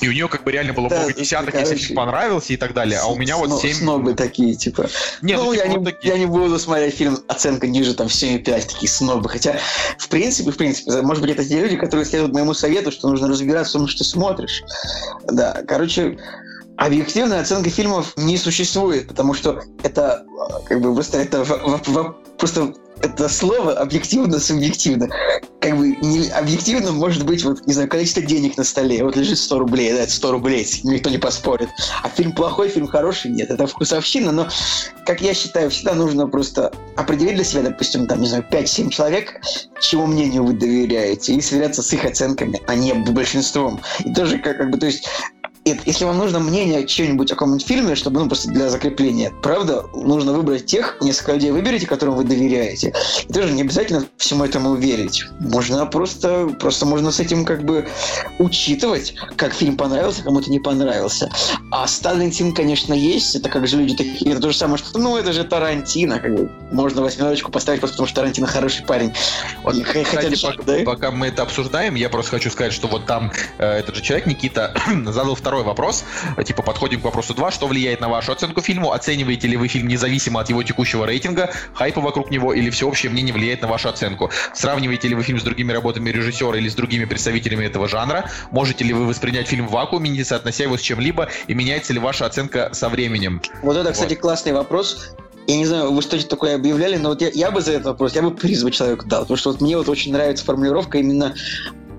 И 0.00 0.08
у 0.08 0.12
нее 0.12 0.28
как 0.28 0.44
бы 0.44 0.52
реально 0.52 0.72
было 0.72 0.88
Да, 0.88 0.96
много 0.96 1.10
это, 1.12 1.20
десяток, 1.20 1.54
если 1.54 1.64
короче, 1.66 1.84
фильм 1.86 1.96
понравился 1.96 2.52
и 2.52 2.56
так 2.56 2.72
далее. 2.74 2.98
А 3.00 3.06
у 3.06 3.16
меня 3.16 3.36
вот 3.36 3.50
Сно- 3.50 3.60
7... 3.60 3.74
Снобы 3.74 4.14
такие, 4.14 4.54
типа. 4.54 4.88
Не, 5.22 5.36
ну, 5.36 5.44
ну, 5.44 5.54
типа 5.54 5.64
я, 5.66 5.70
вот 5.72 5.78
не, 5.80 5.84
такие. 5.84 6.12
я 6.12 6.18
не 6.18 6.26
буду 6.26 6.58
смотреть 6.58 6.94
фильм 6.94 7.18
оценка 7.28 7.66
ниже 7.66 7.94
там 7.94 8.06
7,5, 8.06 8.42
такие 8.44 8.88
снобы. 8.88 9.28
Хотя, 9.28 9.56
в 9.98 10.08
принципе, 10.08 10.50
в 10.52 10.56
принципе, 10.56 11.02
может 11.02 11.22
быть, 11.22 11.32
это 11.32 11.44
те 11.44 11.60
люди, 11.60 11.76
которые 11.76 12.06
следуют 12.06 12.32
моему 12.32 12.54
совету, 12.54 12.90
что 12.92 13.08
нужно 13.08 13.28
разбираться 13.28 13.76
в 13.76 13.80
том, 13.80 13.88
что 13.88 14.04
смотришь. 14.04 14.62
Да, 15.30 15.62
короче, 15.68 16.18
объективная 16.76 17.40
оценка 17.42 17.68
фильмов 17.70 18.14
не 18.16 18.38
существует, 18.38 19.06
потому 19.08 19.34
что 19.34 19.62
это 19.82 20.24
э, 20.26 20.66
как 20.66 20.80
бы 20.80 20.94
просто 20.94 21.18
это 21.18 21.44
в- 21.44 21.48
в- 21.50 21.88
в- 21.88 22.16
просто 22.38 22.72
это 23.02 23.28
слово 23.28 23.72
объективно-субъективно. 23.74 25.08
Как 25.60 25.76
бы 25.76 25.96
не, 25.96 26.28
объективно 26.28 26.92
может 26.92 27.24
быть, 27.26 27.44
вот, 27.44 27.66
не 27.66 27.74
знаю, 27.74 27.88
количество 27.88 28.22
денег 28.22 28.56
на 28.56 28.64
столе. 28.64 29.04
Вот 29.04 29.16
лежит 29.16 29.38
100 29.38 29.58
рублей, 29.58 29.92
да, 29.92 30.00
это 30.02 30.12
100 30.12 30.32
рублей, 30.32 30.66
никто 30.84 31.10
не 31.10 31.18
поспорит. 31.18 31.68
А 32.02 32.08
фильм 32.08 32.32
плохой, 32.32 32.68
фильм 32.68 32.86
хороший, 32.86 33.30
нет. 33.30 33.50
Это 33.50 33.66
вкусовщина, 33.66 34.32
но, 34.32 34.48
как 35.04 35.20
я 35.20 35.34
считаю, 35.34 35.70
всегда 35.70 35.94
нужно 35.94 36.26
просто 36.26 36.72
определить 36.96 37.36
для 37.36 37.44
себя, 37.44 37.62
допустим, 37.62 38.06
там, 38.06 38.20
не 38.20 38.28
знаю, 38.28 38.44
5-7 38.50 38.90
человек, 38.90 39.40
чему 39.80 40.06
мнению 40.06 40.44
вы 40.44 40.54
доверяете, 40.54 41.34
и 41.34 41.40
сверяться 41.40 41.82
с 41.82 41.92
их 41.92 42.04
оценками, 42.04 42.60
а 42.66 42.74
не 42.74 42.92
большинством. 42.92 43.80
И 44.04 44.12
тоже, 44.12 44.38
как, 44.38 44.58
как 44.58 44.70
бы, 44.70 44.78
то 44.78 44.86
есть, 44.86 45.08
и 45.64 45.78
если 45.84 46.06
вам 46.06 46.16
нужно 46.16 46.40
мнение 46.40 46.86
чего-нибудь 46.86 47.30
о 47.32 47.34
каком-нибудь 47.34 47.66
фильме, 47.66 47.94
чтобы, 47.94 48.20
ну, 48.20 48.28
просто 48.28 48.48
для 48.48 48.70
закрепления, 48.70 49.30
правда, 49.42 49.84
нужно 49.94 50.32
выбрать 50.32 50.64
тех, 50.64 50.96
несколько 51.02 51.34
людей 51.34 51.50
выберите, 51.50 51.86
которым 51.86 52.14
вы 52.14 52.24
доверяете. 52.24 52.94
И 53.28 53.32
тоже 53.32 53.52
не 53.52 53.60
обязательно 53.60 54.06
всему 54.16 54.44
этому 54.44 54.74
верить. 54.74 55.24
Можно 55.38 55.84
просто, 55.84 56.48
просто 56.58 56.86
можно 56.86 57.10
с 57.10 57.20
этим 57.20 57.44
как 57.44 57.62
бы 57.64 57.86
учитывать, 58.38 59.14
как 59.36 59.52
фильм 59.52 59.76
понравился, 59.76 60.22
кому-то 60.22 60.50
не 60.50 60.60
понравился. 60.60 61.30
А 61.70 61.86
Сталин 61.86 62.30
Тин, 62.30 62.54
конечно, 62.54 62.94
есть. 62.94 63.34
Это 63.34 63.50
как 63.50 63.66
же 63.66 63.76
люди 63.76 63.96
такие, 63.96 64.32
это 64.32 64.40
то 64.40 64.50
же 64.50 64.56
самое, 64.56 64.78
что, 64.78 64.98
ну, 64.98 65.18
это 65.18 65.34
же 65.34 65.44
Тарантино, 65.44 66.20
как 66.20 66.34
бы. 66.34 66.50
Можно 66.72 67.02
восьмерочку 67.02 67.50
поставить, 67.50 67.80
просто 67.80 67.96
потому 67.96 68.06
что 68.06 68.16
Тарантино 68.16 68.46
хороший 68.46 68.86
парень. 68.86 69.12
Вот, 69.62 69.74
И 69.74 69.82
кстати, 69.82 70.30
бы, 70.30 70.56
пока, 70.56 70.62
да? 70.62 70.84
пока 70.84 71.10
мы 71.10 71.26
это 71.26 71.42
обсуждаем, 71.42 71.96
я 71.96 72.08
просто 72.08 72.30
хочу 72.30 72.50
сказать, 72.50 72.72
что 72.72 72.88
вот 72.88 73.04
там 73.04 73.30
э, 73.58 73.66
этот 73.66 73.96
же 73.96 74.02
человек, 74.02 74.26
Никита, 74.26 74.74
задал 75.06 75.34
второй 75.34 75.49
вопрос. 75.58 76.04
Э, 76.36 76.44
Типа, 76.44 76.62
подходим 76.62 77.00
к 77.00 77.04
вопросу 77.04 77.34
2. 77.34 77.50
Что 77.50 77.66
влияет 77.66 78.00
на 78.00 78.08
вашу 78.08 78.32
оценку 78.32 78.60
фильму? 78.60 78.92
Оцениваете 78.92 79.48
ли 79.48 79.56
вы 79.56 79.68
фильм 79.68 79.88
независимо 79.88 80.40
от 80.40 80.48
его 80.48 80.62
текущего 80.62 81.04
рейтинга, 81.04 81.50
хайпа 81.74 82.00
вокруг 82.00 82.30
него, 82.30 82.52
или 82.52 82.70
всеобщее 82.70 83.10
мнение 83.10 83.34
влияет 83.34 83.62
на 83.62 83.68
вашу 83.68 83.88
оценку? 83.88 84.30
Сравниваете 84.54 85.08
ли 85.08 85.14
вы 85.14 85.22
фильм 85.22 85.38
с 85.38 85.42
другими 85.42 85.72
работами 85.72 86.10
режиссера 86.10 86.56
или 86.56 86.68
с 86.68 86.74
другими 86.74 87.04
представителями 87.04 87.66
этого 87.66 87.88
жанра? 87.88 88.30
Можете 88.50 88.84
ли 88.84 88.92
вы 88.92 89.06
воспринять 89.06 89.48
фильм 89.48 89.68
в 89.68 89.72
вакууме, 89.72 90.10
не 90.10 90.24
соотнося 90.24 90.64
его 90.64 90.76
с 90.76 90.80
чем-либо? 90.80 91.28
И 91.46 91.54
меняется 91.54 91.92
ли 91.92 91.98
ваша 91.98 92.26
оценка 92.26 92.70
со 92.72 92.88
временем? 92.88 93.42
Вот 93.62 93.76
это, 93.76 93.92
кстати, 93.92 94.14
классный 94.14 94.52
вопрос. 94.52 95.14
Я 95.46 95.56
не 95.56 95.66
знаю, 95.66 95.92
вы 95.92 96.02
что-то 96.02 96.28
такое 96.28 96.54
объявляли, 96.54 96.96
но 96.96 97.08
вот 97.08 97.22
я, 97.22 97.28
я 97.30 97.50
бы 97.50 97.60
за 97.60 97.72
этот 97.72 97.86
вопрос, 97.86 98.14
я 98.14 98.22
бы 98.22 98.30
приз 98.30 98.62
бы 98.62 98.70
человеку 98.70 99.06
дал, 99.08 99.22
потому 99.22 99.36
что 99.36 99.50
вот 99.50 99.60
мне 99.60 99.76
вот 99.76 99.88
очень 99.88 100.12
нравится 100.12 100.44
формулировка 100.44 100.98
именно 100.98 101.34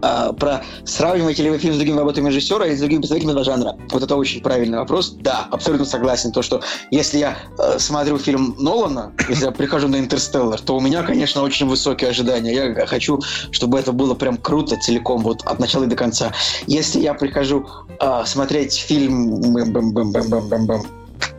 а, 0.01 0.33
про 0.33 0.63
сравниваете 0.85 1.43
ли 1.43 1.49
вы 1.49 1.57
фильм 1.57 1.73
с 1.73 1.77
другими 1.77 1.97
работами 1.97 2.29
режиссера 2.29 2.65
или 2.65 2.75
с 2.75 2.79
другими 2.79 2.99
представителями 2.99 3.31
этого 3.31 3.45
жанра. 3.45 3.75
Вот 3.91 4.03
это 4.03 4.15
очень 4.15 4.41
правильный 4.41 4.77
вопрос. 4.77 5.15
Да, 5.19 5.47
абсолютно 5.51 5.85
согласен. 5.85 6.31
То, 6.31 6.41
что 6.41 6.61
если 6.89 7.19
я 7.19 7.37
э, 7.57 7.79
смотрю 7.79 8.17
фильм 8.17 8.55
Нолана, 8.59 9.13
если 9.29 9.45
я 9.45 9.51
прихожу 9.51 9.87
на 9.87 9.97
Интерстеллар, 9.97 10.59
то 10.59 10.75
у 10.75 10.79
меня, 10.79 11.03
конечно, 11.03 11.41
очень 11.41 11.67
высокие 11.67 12.09
ожидания. 12.09 12.53
Я 12.53 12.85
хочу, 12.85 13.19
чтобы 13.51 13.79
это 13.79 13.91
было 13.91 14.15
прям 14.15 14.37
круто 14.37 14.75
целиком, 14.77 15.21
вот 15.21 15.43
от 15.43 15.59
начала 15.59 15.83
и 15.83 15.87
до 15.87 15.95
конца. 15.95 16.31
Если 16.67 16.99
я 16.99 17.13
прихожу 17.13 17.67
э, 17.99 18.23
смотреть 18.25 18.75
фильм 18.75 19.41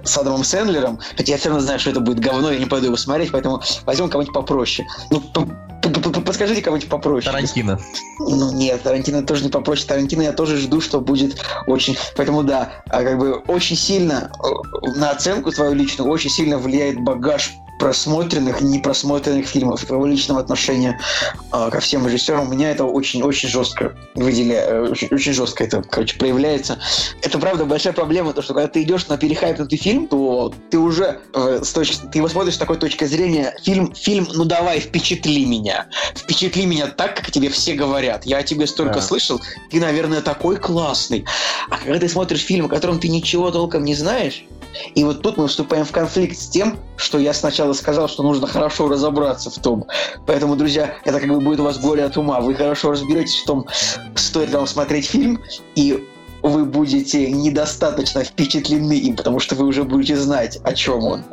с 0.04 0.18
Адамом 0.18 0.44
Сэндлером, 0.44 0.98
хотя 1.16 1.32
я 1.32 1.38
все 1.38 1.48
равно 1.48 1.64
знаю, 1.64 1.78
что 1.78 1.90
это 1.90 2.00
будет 2.00 2.20
говно, 2.20 2.50
я 2.50 2.58
не 2.58 2.66
пойду 2.66 2.86
его 2.86 2.96
смотреть, 2.96 3.32
поэтому 3.32 3.60
возьмем 3.86 4.08
кого-нибудь 4.08 4.34
попроще. 4.34 4.86
Ну, 5.10 5.22
подскажите 5.82 6.62
кого-нибудь 6.62 6.88
попроще. 6.88 7.30
Тарантино. 7.30 7.80
Ну 8.18 8.52
нет, 8.52 8.82
Тарантино 8.82 9.22
тоже 9.22 9.44
не 9.44 9.50
попроще. 9.50 9.86
Тарантино 9.86 10.22
я 10.22 10.32
тоже 10.32 10.56
жду, 10.56 10.80
что 10.80 11.00
будет 11.00 11.40
очень... 11.66 11.96
Поэтому 12.16 12.42
да, 12.42 12.82
а 12.88 13.02
как 13.02 13.18
бы 13.18 13.34
очень 13.48 13.76
сильно 13.76 14.30
на 14.96 15.10
оценку 15.10 15.50
твою 15.50 15.74
личную 15.74 16.10
очень 16.10 16.30
сильно 16.30 16.58
влияет 16.58 17.00
багаж 17.00 17.52
просмотренных 17.82 18.62
и 18.62 18.64
непросмотренных 18.64 19.44
фильмов, 19.44 19.84
твоего 19.84 20.06
личного 20.06 20.38
отношения 20.38 21.00
э, 21.52 21.68
ко 21.68 21.80
всем 21.80 22.06
режиссерам. 22.06 22.46
У 22.46 22.52
меня 22.52 22.70
это 22.70 22.84
очень-очень 22.84 23.48
жестко 23.48 23.96
выделяет, 24.14 24.92
очень, 24.92 25.08
очень 25.10 25.32
жестко 25.32 25.64
это, 25.64 25.82
короче, 25.82 26.16
проявляется. 26.16 26.78
Это, 27.22 27.40
правда, 27.40 27.64
большая 27.64 27.92
проблема, 27.92 28.34
то, 28.34 28.40
что 28.42 28.54
когда 28.54 28.68
ты 28.68 28.82
идешь 28.82 29.08
на 29.08 29.18
перехайпнутый 29.18 29.78
фильм, 29.78 30.06
то 30.06 30.54
ты 30.70 30.78
уже 30.78 31.22
э, 31.34 31.60
с 31.64 31.72
точки, 31.72 32.06
ты 32.06 32.18
его 32.18 32.28
смотришь 32.28 32.54
с 32.54 32.58
такой 32.58 32.76
точки 32.76 33.04
зрения, 33.04 33.52
фильм, 33.64 33.92
фильм, 33.96 34.28
ну 34.32 34.44
давай, 34.44 34.78
впечатли 34.78 35.44
меня. 35.44 35.88
Впечатли 36.14 36.66
меня 36.66 36.86
так, 36.86 37.16
как 37.16 37.32
тебе 37.32 37.48
все 37.48 37.74
говорят. 37.74 38.24
Я 38.24 38.38
о 38.38 38.42
тебе 38.44 38.68
столько 38.68 38.94
Да. 38.94 39.00
слышал, 39.00 39.40
ты, 39.72 39.80
наверное, 39.80 40.20
такой 40.20 40.56
классный. 40.56 41.24
А 41.68 41.78
когда 41.78 41.98
ты 41.98 42.08
смотришь 42.08 42.42
фильм, 42.42 42.66
о 42.66 42.68
котором 42.68 43.00
ты 43.00 43.08
ничего 43.08 43.50
толком 43.50 43.84
не 43.84 43.96
знаешь, 43.96 44.44
и 44.94 45.04
вот 45.04 45.22
тут 45.22 45.36
мы 45.36 45.48
вступаем 45.48 45.84
в 45.84 45.92
конфликт 45.92 46.38
с 46.38 46.48
тем, 46.48 46.78
что 46.96 47.18
я 47.18 47.32
сначала 47.34 47.71
сказал, 47.74 48.08
что 48.08 48.22
нужно 48.22 48.46
хорошо 48.46 48.88
разобраться 48.88 49.50
в 49.50 49.58
том. 49.58 49.86
Поэтому, 50.26 50.56
друзья, 50.56 50.94
это 51.04 51.20
как 51.20 51.28
бы 51.28 51.40
будет 51.40 51.60
у 51.60 51.64
вас 51.64 51.78
горе 51.78 52.04
от 52.04 52.16
ума. 52.16 52.40
Вы 52.40 52.54
хорошо 52.54 52.92
разберетесь 52.92 53.42
в 53.42 53.46
том, 53.46 53.66
стоит 54.14 54.50
ли 54.50 54.56
вам 54.56 54.66
смотреть 54.66 55.06
фильм, 55.06 55.40
и 55.74 56.08
вы 56.42 56.64
будете 56.64 57.30
недостаточно 57.30 58.24
впечатлены 58.24 58.94
им, 58.94 59.16
потому 59.16 59.38
что 59.38 59.54
вы 59.54 59.66
уже 59.66 59.84
будете 59.84 60.16
знать, 60.16 60.58
о 60.64 60.74
чем 60.74 61.04
он. 61.04 61.24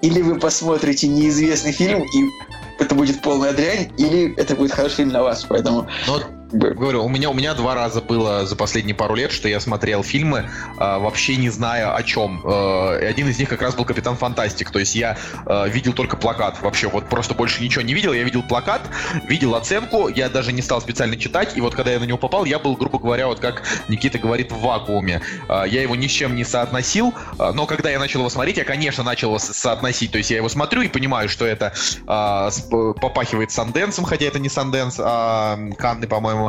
Или 0.00 0.22
вы 0.22 0.36
посмотрите 0.36 1.06
неизвестный 1.06 1.72
фильм, 1.72 2.02
и 2.02 2.82
это 2.82 2.94
будет 2.94 3.20
полная 3.22 3.52
дрянь, 3.52 3.92
или 3.98 4.34
это 4.36 4.56
будет 4.56 4.72
хороший 4.72 4.96
фильм 4.96 5.10
для 5.10 5.22
вас. 5.22 5.44
Поэтому 5.48 5.86
Но 6.06 6.20
бы, 6.54 6.70
Говорю, 6.74 7.04
у 7.04 7.08
меня, 7.08 7.30
у 7.30 7.34
меня 7.34 7.54
два 7.54 7.74
раза 7.74 8.00
было 8.00 8.46
за 8.46 8.56
последние 8.56 8.94
пару 8.94 9.14
лет, 9.14 9.32
что 9.32 9.48
я 9.48 9.60
смотрел 9.60 10.02
фильмы, 10.02 10.48
а, 10.76 10.98
вообще 10.98 11.36
не 11.36 11.50
зная 11.50 11.94
о 11.94 12.02
чем. 12.02 12.42
Э, 12.44 13.06
один 13.08 13.28
из 13.28 13.38
них 13.38 13.48
как 13.48 13.62
раз 13.62 13.74
был 13.74 13.84
Капитан 13.84 14.16
Фантастик. 14.16 14.70
То 14.70 14.78
есть 14.78 14.94
я 14.94 15.16
э, 15.46 15.68
видел 15.68 15.92
только 15.92 16.16
плакат 16.16 16.60
вообще, 16.60 16.88
вот 16.88 17.08
просто 17.08 17.34
больше 17.34 17.62
ничего 17.62 17.82
не 17.82 17.94
видел. 17.94 18.12
Я 18.12 18.22
видел 18.22 18.42
плакат, 18.42 18.82
видел 19.28 19.54
оценку, 19.54 20.08
я 20.08 20.28
даже 20.28 20.52
не 20.52 20.62
стал 20.62 20.80
специально 20.80 21.16
читать. 21.16 21.56
И 21.56 21.60
вот 21.60 21.74
когда 21.74 21.92
я 21.92 22.00
на 22.00 22.04
него 22.04 22.18
попал, 22.18 22.44
я 22.44 22.58
был, 22.58 22.76
грубо 22.76 22.98
говоря, 22.98 23.26
вот 23.26 23.40
как 23.40 23.62
Никита 23.88 24.18
говорит, 24.18 24.52
в 24.52 24.60
вакууме. 24.60 25.22
Э, 25.48 25.64
я 25.66 25.82
его 25.82 25.96
ни 25.96 26.06
с 26.06 26.10
чем 26.10 26.34
не 26.34 26.44
соотносил, 26.44 27.14
э, 27.38 27.52
но 27.52 27.66
когда 27.66 27.90
я 27.90 27.98
начал 27.98 28.20
его 28.20 28.30
смотреть, 28.30 28.58
я, 28.58 28.64
конечно, 28.64 29.02
начал 29.02 29.28
его 29.28 29.38
со- 29.38 29.54
соотносить. 29.54 30.12
То 30.12 30.18
есть 30.18 30.30
я 30.30 30.36
его 30.36 30.48
смотрю 30.48 30.82
и 30.82 30.88
понимаю, 30.88 31.28
что 31.28 31.46
это 31.46 31.72
э, 32.06 32.50
попахивает 33.00 33.50
Санденсом, 33.50 34.04
хотя 34.04 34.26
это 34.26 34.38
не 34.38 34.48
Санденс, 34.48 34.96
а 34.98 35.58
Канны, 35.78 36.06
по-моему, 36.06 36.43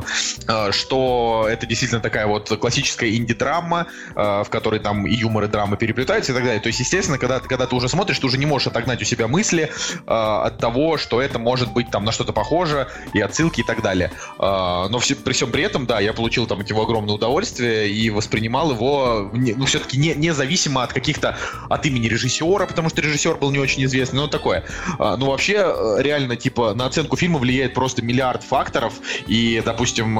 э, 0.48 0.72
что 0.72 1.48
это 1.50 1.66
действительно 1.66 2.02
такая 2.02 2.28
вот 2.28 2.50
классическая 2.60 3.16
инди-драма, 3.16 3.88
э, 4.16 4.44
в 4.44 4.50
которой 4.50 4.80
там 4.80 5.06
и 5.06 5.14
юмор, 5.14 5.46
и 5.46 5.48
драма 5.48 5.78
переплетаются 5.78 6.32
и 6.32 6.36
так 6.36 6.44
далее. 6.44 6.60
То 6.60 6.68
есть, 6.68 6.80
естественно, 6.80 7.18
когда, 7.18 7.40
когда 7.40 7.66
ты 7.68 7.76
уже 7.76 7.90
смотришь, 7.90 8.20
ты 8.20 8.26
уже 8.28 8.38
не 8.38 8.46
можешь 8.46 8.68
отогнать 8.68 9.02
у 9.02 9.06
себя 9.06 9.28
мысли 9.28 9.64
э, 9.64 10.02
от 10.08 10.58
того, 10.58 10.98
что 10.98 11.22
это 11.22 11.40
может 11.40 11.72
быть 11.74 11.92
там 11.92 12.06
на 12.06 12.12
что-то 12.12 12.34
похоже, 12.34 12.88
и 13.14 13.22
отсылки 13.22 13.62
и 13.62 13.64
так 13.64 13.82
далее. 13.82 14.12
Но 14.40 15.00
все, 15.00 15.16
при 15.16 15.34
всем 15.34 15.52
при 15.52 15.64
этом, 15.64 15.86
да, 15.86 16.00
я 16.00 16.14
получил 16.14 16.48
там 16.48 16.62
от 16.62 16.70
него 16.70 16.84
огромное 16.84 17.16
удовольствие 17.16 17.90
и 17.90 18.10
воспринимал 18.10 18.72
его, 18.72 19.30
ну, 19.34 19.66
все-таки 19.66 19.98
не, 19.98 20.14
независимо 20.14 20.84
от 20.84 20.94
каких-то, 20.94 21.38
от 21.70 21.86
имени 21.86 22.08
режиссера, 22.08 22.66
потому 22.66 22.90
что 22.90 23.02
режиссер 23.02 23.36
был 23.36 23.52
не 23.52 23.60
очень 23.60 23.84
известный, 23.86 24.18
но 24.18 24.28
такое. 24.28 24.64
Ну, 25.00 25.28
вообще, 25.28 25.74
реально, 26.00 26.36
типа, 26.36 26.74
на 26.74 26.86
оценку 26.86 27.16
фильма 27.16 27.40
влияет 27.40 27.74
просто 27.74 28.02
миллиард 28.02 28.44
факторов. 28.44 28.94
И, 29.28 29.62
допустим, 29.64 29.75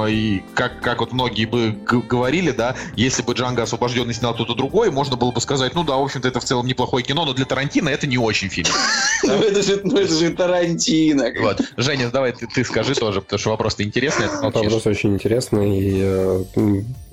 и 0.06 0.42
как, 0.54 0.80
как 0.80 1.00
вот 1.00 1.12
многие 1.12 1.46
бы 1.46 1.76
говорили, 1.86 2.50
да, 2.50 2.76
если 2.96 3.22
бы 3.22 3.32
Джанго 3.32 3.62
освобожденный 3.62 4.14
снял 4.14 4.34
кто-то 4.34 4.54
другой, 4.54 4.90
можно 4.90 5.16
было 5.16 5.32
бы 5.32 5.40
сказать, 5.40 5.74
ну 5.74 5.84
да, 5.84 5.96
в 5.96 6.02
общем-то, 6.02 6.28
это 6.28 6.40
в 6.40 6.44
целом 6.44 6.66
неплохое 6.66 7.04
кино, 7.04 7.24
но 7.24 7.32
для 7.32 7.44
Тарантино 7.44 7.88
это 7.88 8.06
не 8.06 8.18
очень 8.18 8.48
фильм. 8.48 8.68
ну 9.24 9.34
это 9.34 9.62
же, 9.62 9.80
ну 9.84 9.96
это 9.96 10.12
же 10.12 10.30
Тарантино. 10.30 11.32
Вот. 11.40 11.60
Женя, 11.76 12.10
давай 12.10 12.32
ты, 12.32 12.64
скажи 12.64 12.94
тоже, 12.94 13.20
потому 13.20 13.38
что 13.38 13.50
вопрос-то 13.50 13.82
интересный. 13.82 14.26
Вопрос 14.42 14.86
очень 14.86 15.14
интересный. 15.14 15.78
И, 15.78 16.00
э, 16.02 16.44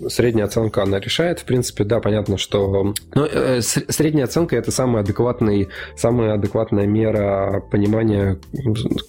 средняя 0.10 0.45
оценка 0.45 0.84
она 0.84 0.99
решает. 0.99 1.40
В 1.40 1.44
принципе, 1.45 1.84
да, 1.84 1.99
понятно, 1.99 2.38
что 2.38 2.94
э, 3.15 3.61
с- 3.61 3.86
средняя 3.90 4.26
оценка 4.26 4.56
это 4.56 4.72
самый 4.72 5.02
адекватный, 5.02 5.70
самая 5.98 6.34
адекватная 6.34 6.86
мера 6.86 7.64
понимания, 7.72 8.40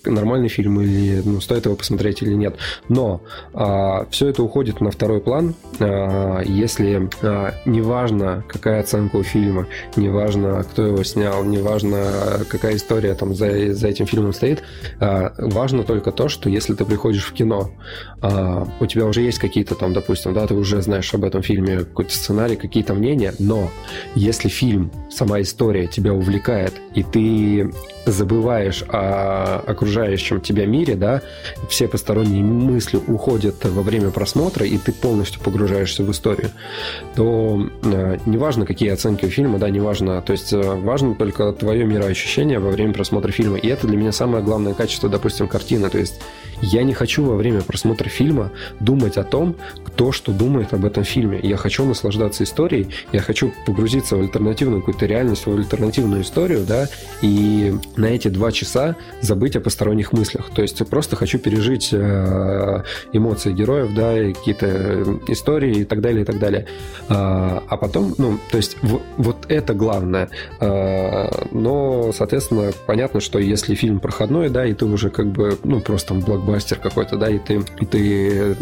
нормальный 0.04 0.48
фильм 0.48 0.80
или 0.80 1.22
ну, 1.24 1.40
стоит 1.40 1.66
его 1.66 1.76
посмотреть 1.76 2.22
или 2.22 2.34
нет. 2.34 2.56
Но 2.88 3.20
а, 3.52 4.06
все 4.10 4.28
это 4.28 4.42
уходит 4.42 4.80
на 4.80 4.90
второй 4.90 5.20
план, 5.20 5.54
а, 5.80 6.40
если 6.42 7.08
а, 7.22 7.54
неважно, 7.64 8.44
какая 8.48 8.80
оценка 8.80 9.16
у 9.16 9.22
фильма, 9.22 9.66
неважно, 9.96 10.64
кто 10.64 10.86
его 10.86 11.02
снял, 11.04 11.44
неважно, 11.44 12.44
какая 12.48 12.76
история 12.76 13.14
там 13.14 13.34
за, 13.34 13.74
за 13.74 13.88
этим 13.88 14.06
фильмом 14.06 14.32
стоит, 14.32 14.62
а, 15.00 15.32
важно 15.38 15.84
только 15.84 16.12
то, 16.12 16.28
что 16.28 16.48
если 16.48 16.74
ты 16.74 16.84
приходишь 16.84 17.24
в 17.24 17.32
кино, 17.32 17.70
а, 18.20 18.66
у 18.80 18.86
тебя 18.86 19.06
уже 19.06 19.22
есть 19.22 19.38
какие-то 19.38 19.74
там, 19.74 19.92
допустим, 19.92 20.34
да, 20.34 20.46
ты 20.46 20.54
уже 20.54 20.82
знаешь 20.82 21.12
об 21.14 21.24
этом 21.24 21.42
фильме 21.42 21.78
какой-то 21.78 22.12
сценарий, 22.12 22.56
какие-то 22.56 22.94
мнения, 22.94 23.34
но 23.38 23.70
если 24.14 24.48
фильм, 24.48 24.90
сама 25.10 25.40
история 25.40 25.86
тебя 25.86 26.12
увлекает, 26.12 26.74
и 26.94 27.02
ты 27.02 27.70
забываешь 28.06 28.84
о 28.88 29.62
окружающем 29.66 30.40
тебя 30.40 30.66
мире, 30.66 30.94
да, 30.94 31.22
все 31.68 31.88
посторонние 31.88 32.42
мысли 32.42 33.00
уходят 33.06 33.64
во 33.64 33.82
время 33.82 34.10
просмотра, 34.10 34.66
и 34.66 34.78
ты 34.78 34.92
полностью 34.92 35.40
погружаешься 35.40 36.02
в 36.02 36.10
историю, 36.10 36.50
то 37.14 37.68
э, 37.82 38.18
неважно, 38.26 38.66
какие 38.66 38.90
оценки 38.90 39.24
у 39.24 39.28
фильма, 39.28 39.58
да, 39.58 39.70
неважно, 39.70 40.20
то 40.22 40.32
есть 40.32 40.52
э, 40.52 40.60
важно 40.60 41.14
только 41.14 41.52
твое 41.52 41.84
мироощущение 41.84 42.58
во 42.58 42.70
время 42.70 42.92
просмотра 42.92 43.30
фильма, 43.32 43.58
и 43.58 43.68
это 43.68 43.86
для 43.86 43.96
меня 43.96 44.12
самое 44.12 44.42
главное 44.42 44.74
качество, 44.74 45.08
допустим, 45.08 45.48
картины, 45.48 45.88
то 45.90 45.98
есть 45.98 46.20
я 46.60 46.82
не 46.82 46.94
хочу 46.94 47.24
во 47.24 47.36
время 47.36 47.62
просмотра 47.62 48.08
фильма 48.08 48.50
думать 48.80 49.16
о 49.16 49.24
том, 49.24 49.56
кто 49.84 50.12
что 50.12 50.32
думает 50.32 50.72
об 50.72 50.84
этом 50.84 51.04
фильме. 51.04 51.38
Я 51.42 51.56
хочу 51.56 51.84
наслаждаться 51.84 52.44
историей, 52.44 52.88
я 53.12 53.20
хочу 53.20 53.52
погрузиться 53.66 54.16
в 54.16 54.20
альтернативную 54.20 54.80
какую-то 54.80 55.06
реальность, 55.06 55.46
в 55.46 55.54
альтернативную 55.54 56.22
историю, 56.22 56.64
да, 56.66 56.88
и 57.22 57.74
на 57.96 58.06
эти 58.06 58.28
два 58.28 58.52
часа 58.52 58.96
забыть 59.20 59.56
о 59.56 59.60
посторонних 59.60 60.12
мыслях. 60.12 60.50
То 60.50 60.62
есть 60.62 60.84
просто 60.88 61.16
хочу 61.16 61.38
пережить 61.38 61.90
э, 61.92 62.82
эмоции 63.12 63.52
героев, 63.52 63.94
да, 63.94 64.14
какие-то 64.32 65.18
истории 65.28 65.80
и 65.80 65.84
так 65.84 66.00
далее, 66.00 66.22
и 66.22 66.24
так 66.24 66.38
далее. 66.38 66.66
А, 67.08 67.62
а 67.68 67.76
потом, 67.76 68.14
ну, 68.18 68.38
то 68.50 68.56
есть 68.56 68.76
вот 69.16 69.36
это 69.48 69.74
главное. 69.74 70.28
А, 70.60 71.46
но, 71.52 72.12
соответственно, 72.12 72.72
понятно, 72.86 73.20
что 73.20 73.38
если 73.38 73.74
фильм 73.74 74.00
проходной, 74.00 74.48
да, 74.48 74.66
и 74.66 74.74
ты 74.74 74.84
уже 74.84 75.10
как 75.10 75.26
бы, 75.26 75.58
ну, 75.64 75.80
просто 75.80 76.08
там 76.08 76.20
блокбастер 76.20 76.78
какой-то, 76.78 77.16
да, 77.16 77.28
и 77.28 77.38
ты, 77.38 77.62
и 77.80 77.86
ты 77.86 78.56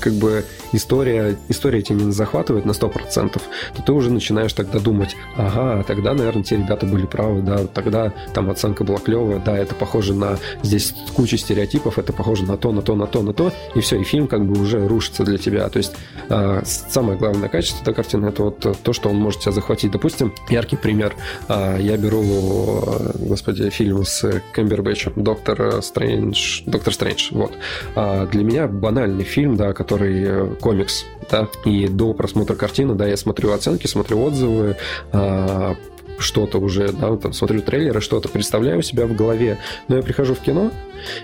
как 0.00 0.12
бы 0.14 0.44
история, 0.72 1.36
история 1.48 1.82
тебя 1.82 2.04
не 2.04 2.12
захватывает 2.12 2.64
на 2.64 2.72
100%, 2.72 3.32
то 3.76 3.82
ты 3.82 3.92
уже 3.92 4.10
начинаешь 4.10 4.52
тогда 4.52 4.78
думать, 4.78 5.16
ага, 5.36 5.84
тогда, 5.84 6.14
наверное, 6.14 6.42
те 6.42 6.56
ребята 6.56 6.86
были 6.86 7.06
правы, 7.06 7.42
да, 7.42 7.66
тогда 7.66 8.12
там 8.32 8.50
оценка 8.50 8.73
была 8.82 8.98
клевая, 8.98 9.38
да, 9.38 9.56
это 9.56 9.74
похоже 9.74 10.14
на... 10.14 10.38
Здесь 10.62 10.94
куча 11.14 11.36
стереотипов, 11.36 11.98
это 11.98 12.12
похоже 12.12 12.44
на 12.44 12.56
то, 12.56 12.72
на 12.72 12.82
то, 12.82 12.96
на 12.96 13.06
то, 13.06 13.22
на 13.22 13.32
то, 13.32 13.52
и 13.74 13.80
все, 13.80 14.00
и 14.00 14.04
фильм 14.04 14.26
как 14.26 14.44
бы 14.44 14.60
уже 14.60 14.88
рушится 14.88 15.22
для 15.24 15.38
тебя. 15.38 15.68
То 15.68 15.78
есть 15.78 15.92
э, 16.28 16.62
самое 16.64 17.18
главное 17.18 17.48
качество 17.48 17.82
этой 17.82 17.94
картины 17.94 18.26
это 18.26 18.42
вот 18.44 18.66
то, 18.82 18.92
что 18.92 19.10
он 19.10 19.16
может 19.16 19.40
тебя 19.40 19.52
захватить. 19.52 19.92
Допустим, 19.92 20.34
яркий 20.48 20.76
пример. 20.76 21.14
Э, 21.48 21.76
я 21.78 21.96
беру, 21.96 22.82
господи, 23.20 23.70
фильм 23.70 24.04
с 24.04 24.42
Кэмбербэтчем, 24.52 25.12
Доктор 25.16 25.82
Стрэндж, 25.82 26.62
Доктор 26.66 26.94
Стрэндж, 26.94 27.28
вот. 27.32 27.52
Э, 27.94 28.26
для 28.30 28.42
меня 28.42 28.66
банальный 28.66 29.24
фильм, 29.24 29.56
да, 29.56 29.72
который 29.72 30.24
э, 30.24 30.54
комикс, 30.60 31.04
да, 31.30 31.48
и 31.64 31.88
до 31.88 32.14
просмотра 32.14 32.54
картины, 32.54 32.94
да, 32.94 33.06
я 33.06 33.16
смотрю 33.16 33.52
оценки, 33.52 33.86
смотрю 33.86 34.22
отзывы, 34.22 34.76
э, 35.12 35.74
что-то 36.18 36.58
уже, 36.58 36.92
да, 36.92 37.16
там 37.16 37.32
смотрю 37.32 37.60
трейлеры, 37.62 38.00
что-то 38.00 38.28
представляю 38.28 38.78
у 38.78 38.82
себя 38.82 39.06
в 39.06 39.14
голове, 39.14 39.58
но 39.88 39.96
я 39.96 40.02
прихожу 40.02 40.34
в 40.34 40.40
кино, 40.40 40.70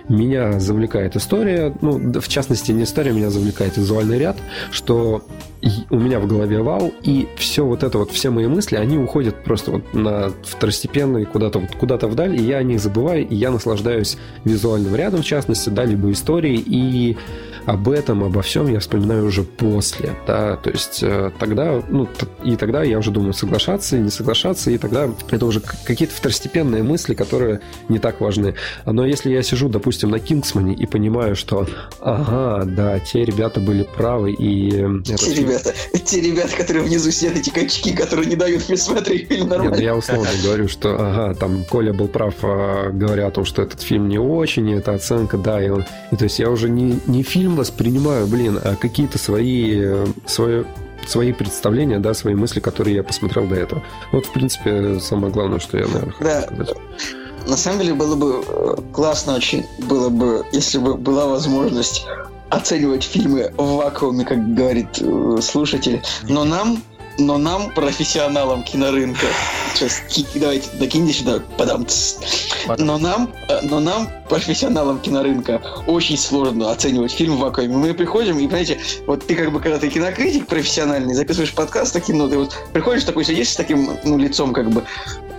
меня 0.08 0.58
завлекает 0.60 1.16
история, 1.16 1.74
ну, 1.80 2.20
в 2.20 2.28
частности, 2.28 2.72
не 2.72 2.84
история, 2.84 3.12
меня 3.12 3.30
завлекает 3.30 3.76
визуальный 3.76 4.18
ряд, 4.18 4.36
что 4.70 5.22
у 5.90 5.98
меня 5.98 6.20
в 6.20 6.26
голове 6.26 6.62
вау, 6.62 6.92
и 7.02 7.28
все 7.36 7.64
вот 7.64 7.82
это 7.82 7.98
вот, 7.98 8.10
все 8.10 8.30
мои 8.30 8.46
мысли, 8.46 8.76
они 8.76 8.98
уходят 8.98 9.44
просто 9.44 9.72
вот 9.72 9.94
на 9.94 10.32
второстепенные 10.42 11.26
куда-то 11.26 11.58
вот, 11.58 11.70
куда-то 11.76 12.08
вдаль, 12.08 12.36
и 12.36 12.42
я 12.42 12.58
о 12.58 12.62
них 12.62 12.80
забываю, 12.80 13.26
и 13.26 13.34
я 13.34 13.50
наслаждаюсь 13.50 14.16
визуальным 14.44 14.94
рядом, 14.94 15.22
в 15.22 15.26
частности, 15.26 15.68
да, 15.70 15.84
либо 15.84 16.10
историей, 16.10 16.62
и 16.64 17.16
об 17.66 17.88
этом, 17.88 18.24
обо 18.24 18.42
всем 18.42 18.68
я 18.68 18.80
вспоминаю 18.80 19.26
уже 19.26 19.42
после, 19.42 20.14
да, 20.26 20.56
то 20.56 20.70
есть 20.70 21.02
э, 21.02 21.30
тогда, 21.38 21.82
ну, 21.88 22.08
и 22.44 22.56
тогда 22.56 22.82
я 22.82 22.98
уже 22.98 23.10
думаю, 23.10 23.32
соглашаться 23.32 23.96
и 23.96 24.00
не 24.00 24.10
соглашаться, 24.10 24.70
и 24.70 24.78
тогда 24.78 25.10
это 25.30 25.46
уже 25.46 25.60
какие-то 25.60 26.14
второстепенные 26.14 26.82
мысли, 26.82 27.14
которые 27.14 27.60
не 27.88 27.98
так 27.98 28.20
важны. 28.20 28.54
Но 28.86 29.06
если 29.06 29.30
я 29.30 29.42
сижу, 29.42 29.68
допустим, 29.68 30.10
на 30.10 30.18
Кингсмане 30.18 30.74
и 30.74 30.86
понимаю, 30.86 31.36
что, 31.36 31.66
ага, 32.00 32.64
да, 32.64 32.98
те 33.00 33.24
ребята 33.24 33.60
были 33.60 33.82
правы, 33.82 34.32
и... 34.32 34.70
Те 35.04 35.34
ребята, 35.34 35.74
те 36.04 36.20
ребята, 36.20 36.56
которые 36.56 36.84
внизу 36.84 37.10
сидят, 37.10 37.36
эти 37.36 37.50
качки, 37.50 37.92
которые 37.92 38.28
не 38.28 38.36
дают 38.36 38.68
мне 38.68 38.76
смотреть 38.76 39.28
фильм 39.28 39.48
нормально. 39.48 39.74
Нет, 39.74 39.84
я 39.84 39.96
условно 39.96 40.30
говорю, 40.42 40.68
что, 40.68 40.96
ага, 40.98 41.34
там 41.34 41.64
Коля 41.64 41.92
был 41.92 42.08
прав, 42.08 42.34
а, 42.42 42.90
говоря 42.90 43.26
о 43.26 43.30
том, 43.30 43.44
что 43.44 43.62
этот 43.62 43.80
фильм 43.82 44.08
не 44.08 44.18
очень, 44.18 44.68
и 44.68 44.74
эта 44.74 44.94
оценка, 44.94 45.36
да, 45.36 45.62
и, 45.62 45.70
и 46.12 46.16
то 46.16 46.24
есть 46.24 46.38
я 46.38 46.50
уже 46.50 46.68
не, 46.68 47.00
не 47.06 47.22
фильм 47.22 47.49
воспринимаю, 47.56 48.26
блин, 48.26 48.58
а 48.62 48.76
какие-то 48.76 49.18
свои, 49.18 50.04
свои, 50.26 50.64
свои 51.06 51.32
представления, 51.32 51.98
да, 51.98 52.14
свои 52.14 52.34
мысли, 52.34 52.60
которые 52.60 52.96
я 52.96 53.02
посмотрел 53.02 53.46
до 53.46 53.56
этого. 53.56 53.82
Вот, 54.12 54.26
в 54.26 54.32
принципе, 54.32 55.00
самое 55.00 55.32
главное, 55.32 55.58
что 55.58 55.78
я, 55.78 55.86
наверное, 55.86 56.14
да. 56.20 56.40
хочу 56.42 56.54
сказать. 56.54 56.76
На 57.46 57.56
самом 57.56 57.80
деле 57.80 57.94
было 57.94 58.16
бы 58.16 58.44
э, 58.46 58.76
классно 58.92 59.34
очень, 59.34 59.64
было 59.88 60.08
бы, 60.10 60.44
если 60.52 60.78
бы 60.78 60.94
была 60.94 61.26
возможность 61.26 62.04
оценивать 62.50 63.04
фильмы 63.04 63.52
в 63.56 63.76
вакууме, 63.76 64.24
как 64.24 64.54
говорит 64.54 65.00
э, 65.00 65.38
слушатель. 65.40 66.02
Но 66.28 66.44
нам 66.44 66.82
но 67.20 67.38
нам, 67.38 67.70
профессионалам 67.70 68.62
кинорынка, 68.62 69.26
сейчас 69.74 70.02
давайте 70.34 70.68
докиньте 70.78 71.12
сюда, 71.12 71.40
подам. 71.56 71.86
Но 72.78 72.98
нам, 72.98 73.32
э, 73.48 73.60
но 73.62 73.80
нам, 73.80 74.08
профессионалам 74.28 74.98
кинорынка, 75.00 75.60
очень 75.86 76.16
сложно 76.16 76.70
оценивать 76.70 77.12
фильм 77.12 77.36
в 77.36 77.40
вакууме. 77.40 77.76
Мы 77.76 77.94
приходим, 77.94 78.38
и, 78.38 78.46
понимаете, 78.46 78.78
вот 79.06 79.26
ты 79.26 79.34
как 79.34 79.52
бы, 79.52 79.60
когда 79.60 79.78
ты 79.78 79.88
кинокритик 79.88 80.46
профессиональный, 80.46 81.14
записываешь 81.14 81.54
подкаст 81.54 81.92
таким, 81.92 82.18
ну, 82.18 82.28
ты 82.28 82.38
вот 82.38 82.56
приходишь 82.72 83.04
такой, 83.04 83.24
сидишь 83.24 83.50
с 83.50 83.56
таким, 83.56 83.98
ну, 84.04 84.18
лицом, 84.18 84.52
как 84.52 84.70
бы, 84.70 84.84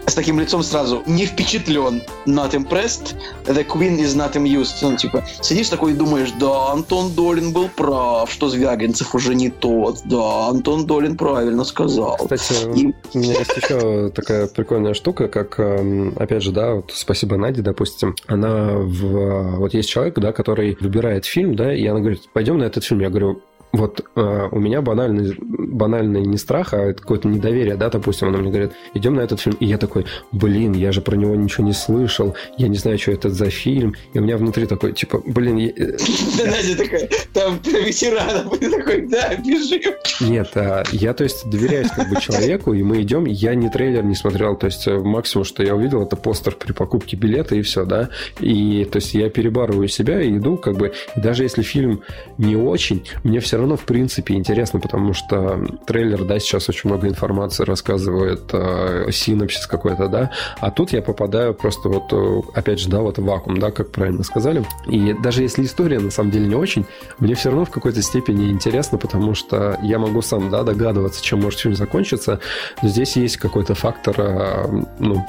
с 0.06 0.14
таким 0.14 0.40
лицом 0.40 0.64
сразу 0.64 1.04
не 1.06 1.26
впечатлен, 1.26 2.02
not 2.26 2.52
impressed, 2.54 3.16
the 3.46 3.66
queen 3.66 4.00
is 4.00 4.16
not 4.16 4.34
amused. 4.34 4.78
Ну, 4.82 4.96
типа, 4.96 5.24
сидишь 5.42 5.70
такой 5.70 5.92
и 5.92 5.96
думаешь, 5.96 6.32
да, 6.40 6.72
Антон 6.72 7.14
Долин 7.14 7.54
был 7.54 7.70
прав, 7.70 8.32
что 8.32 8.50
Звягинцев 8.50 9.14
уже 9.16 9.36
не 9.36 9.50
тот, 9.50 10.00
да, 10.06 10.48
Антон 10.50 10.86
Долин 10.86 11.18
правильно 11.18 11.64
сказал. 11.64 12.18
Кстати, 12.18 12.54
и... 12.80 12.94
у 13.14 13.18
меня 13.18 13.40
есть 13.40 13.56
еще 13.56 14.10
такая 14.10 14.48
прикольная 14.48 14.94
штука, 14.94 15.28
как, 15.28 15.60
эм, 15.60 16.14
опять 16.18 16.44
же, 16.44 16.52
да, 16.52 16.76
вот 16.76 16.92
спасибо 16.94 17.38
Наде, 17.38 17.62
допустим, 17.62 18.16
она 18.28 18.72
в... 18.74 19.58
Вот 19.58 19.74
есть 19.74 19.90
человек, 19.90 20.18
да, 20.20 20.32
который 20.32 20.78
выбирает 20.80 21.26
фильм, 21.26 21.56
да, 21.56 21.74
и 21.74 21.86
она 21.86 22.00
говорит, 22.00 22.22
пойдем 22.34 22.58
на 22.58 22.64
этот 22.64 22.84
фильм. 22.84 23.02
Я 23.02 23.10
говорю, 23.10 23.42
вот 23.74 24.06
э, 24.16 24.50
у 24.52 24.60
меня 24.60 24.82
банальный, 24.82 25.36
банальный 25.40 26.22
не 26.22 26.38
страх, 26.38 26.74
а 26.74 26.94
какое-то 26.94 27.28
недоверие, 27.28 27.76
да, 27.76 27.90
допустим, 27.90 28.28
она 28.28 28.40
мне 28.40 28.50
говорит, 28.50 28.72
идем 28.94 29.16
на 29.16 29.22
этот 29.22 29.40
фильм, 29.40 29.56
и 29.60 29.66
я 29.66 29.78
такой, 29.78 30.06
блин, 30.32 30.74
я 30.74 30.92
же 30.92 31.02
про 31.02 31.16
него 31.16 31.36
ничего 31.36 31.66
не 31.66 31.74
слышал, 31.74 32.36
я 32.58 32.68
не 32.68 32.78
знаю, 32.78 33.00
что 33.00 33.12
это 33.12 33.30
за 33.30 33.50
фильм, 33.50 33.96
и 34.14 34.20
у 34.20 34.22
меня 34.22 34.38
внутри 34.38 34.66
такой, 34.66 34.94
типа, 34.94 35.22
блин... 35.26 35.58
Я... 35.58 35.70
Э, 35.70 35.98
да, 36.38 36.52
Надя 36.52 36.78
такая, 36.78 37.10
там 37.34 37.60
про 37.60 37.80
ветеранов, 37.80 38.62
и 38.62 38.70
такой, 38.78 39.08
да, 39.08 39.36
бежим. 39.36 39.94
Нет, 40.20 40.50
а, 40.56 40.84
я, 40.92 41.14
то 41.14 41.24
есть, 41.24 41.50
доверяюсь 41.50 41.90
как 41.90 42.10
бы 42.10 42.20
человеку, 42.20 42.74
и 42.74 42.84
мы 42.84 43.02
идем, 43.02 43.26
я 43.26 43.56
ни 43.56 43.70
трейлер 43.70 44.04
не 44.04 44.16
смотрел, 44.16 44.58
то 44.58 44.66
есть, 44.66 44.88
э, 44.88 45.00
максимум, 45.00 45.46
что 45.46 45.64
я 45.64 45.76
увидел, 45.76 46.04
это 46.04 46.18
постер 46.18 46.56
при 46.56 46.74
покупке 46.74 47.16
билета, 47.16 47.56
и 47.56 47.62
все, 47.62 47.86
да, 47.86 48.10
и, 48.42 48.86
то 48.92 48.98
есть, 48.98 49.14
я 49.14 49.30
перебарываю 49.30 49.88
себя 49.88 50.22
и 50.22 50.38
иду, 50.38 50.58
как 50.58 50.76
бы, 50.76 50.92
даже 51.16 51.44
если 51.44 51.62
фильм 51.62 52.02
не 52.38 52.58
очень, 52.58 53.04
мне 53.24 53.40
все 53.40 53.61
равно, 53.62 53.78
в 53.78 53.86
принципе, 53.86 54.36
интересно, 54.36 54.80
потому 54.80 55.14
что 55.14 55.66
трейлер, 55.86 56.24
да, 56.26 56.40
сейчас 56.40 56.70
очень 56.70 56.90
много 56.90 57.08
информации 57.08 57.64
рассказывает, 57.64 58.42
э, 58.52 59.10
синопсис 59.12 59.68
какой-то, 59.68 60.08
да, 60.08 60.32
а 60.60 60.72
тут 60.72 60.92
я 60.92 61.02
попадаю 61.02 61.54
просто 61.54 61.90
вот, 61.90 62.12
э, 62.12 62.42
опять 62.54 62.80
же, 62.80 62.90
да, 62.90 63.00
вот 63.00 63.18
в 63.18 63.24
вакуум, 63.24 63.60
да, 63.60 63.72
как 63.72 63.92
правильно 63.92 64.24
сказали. 64.24 64.66
И 64.88 65.14
даже 65.14 65.44
если 65.44 65.64
история 65.64 66.00
на 66.00 66.12
самом 66.12 66.32
деле 66.32 66.48
не 66.48 66.56
очень, 66.56 66.86
мне 67.20 67.36
все 67.36 67.50
равно 67.50 67.66
в 67.66 67.70
какой-то 67.70 68.02
степени 68.02 68.52
интересно, 68.52 68.98
потому 68.98 69.36
что 69.36 69.78
я 69.82 70.00
могу 70.00 70.22
сам, 70.22 70.50
да, 70.50 70.64
догадываться, 70.64 71.24
чем 71.24 71.42
может 71.42 71.60
фильм 71.60 71.76
закончиться, 71.76 72.40
но 72.82 72.90
здесь 72.90 73.16
есть 73.16 73.38
какой-то 73.38 73.76
фактор, 73.76 74.16
э, 74.18 74.84
ну, 75.00 75.26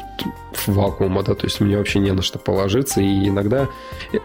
вакуума, 0.66 1.22
да, 1.22 1.34
то 1.34 1.46
есть 1.46 1.60
мне 1.60 1.76
вообще 1.76 1.98
не 1.98 2.12
на 2.12 2.22
что 2.22 2.38
положиться, 2.38 3.00
и 3.00 3.28
иногда 3.28 3.68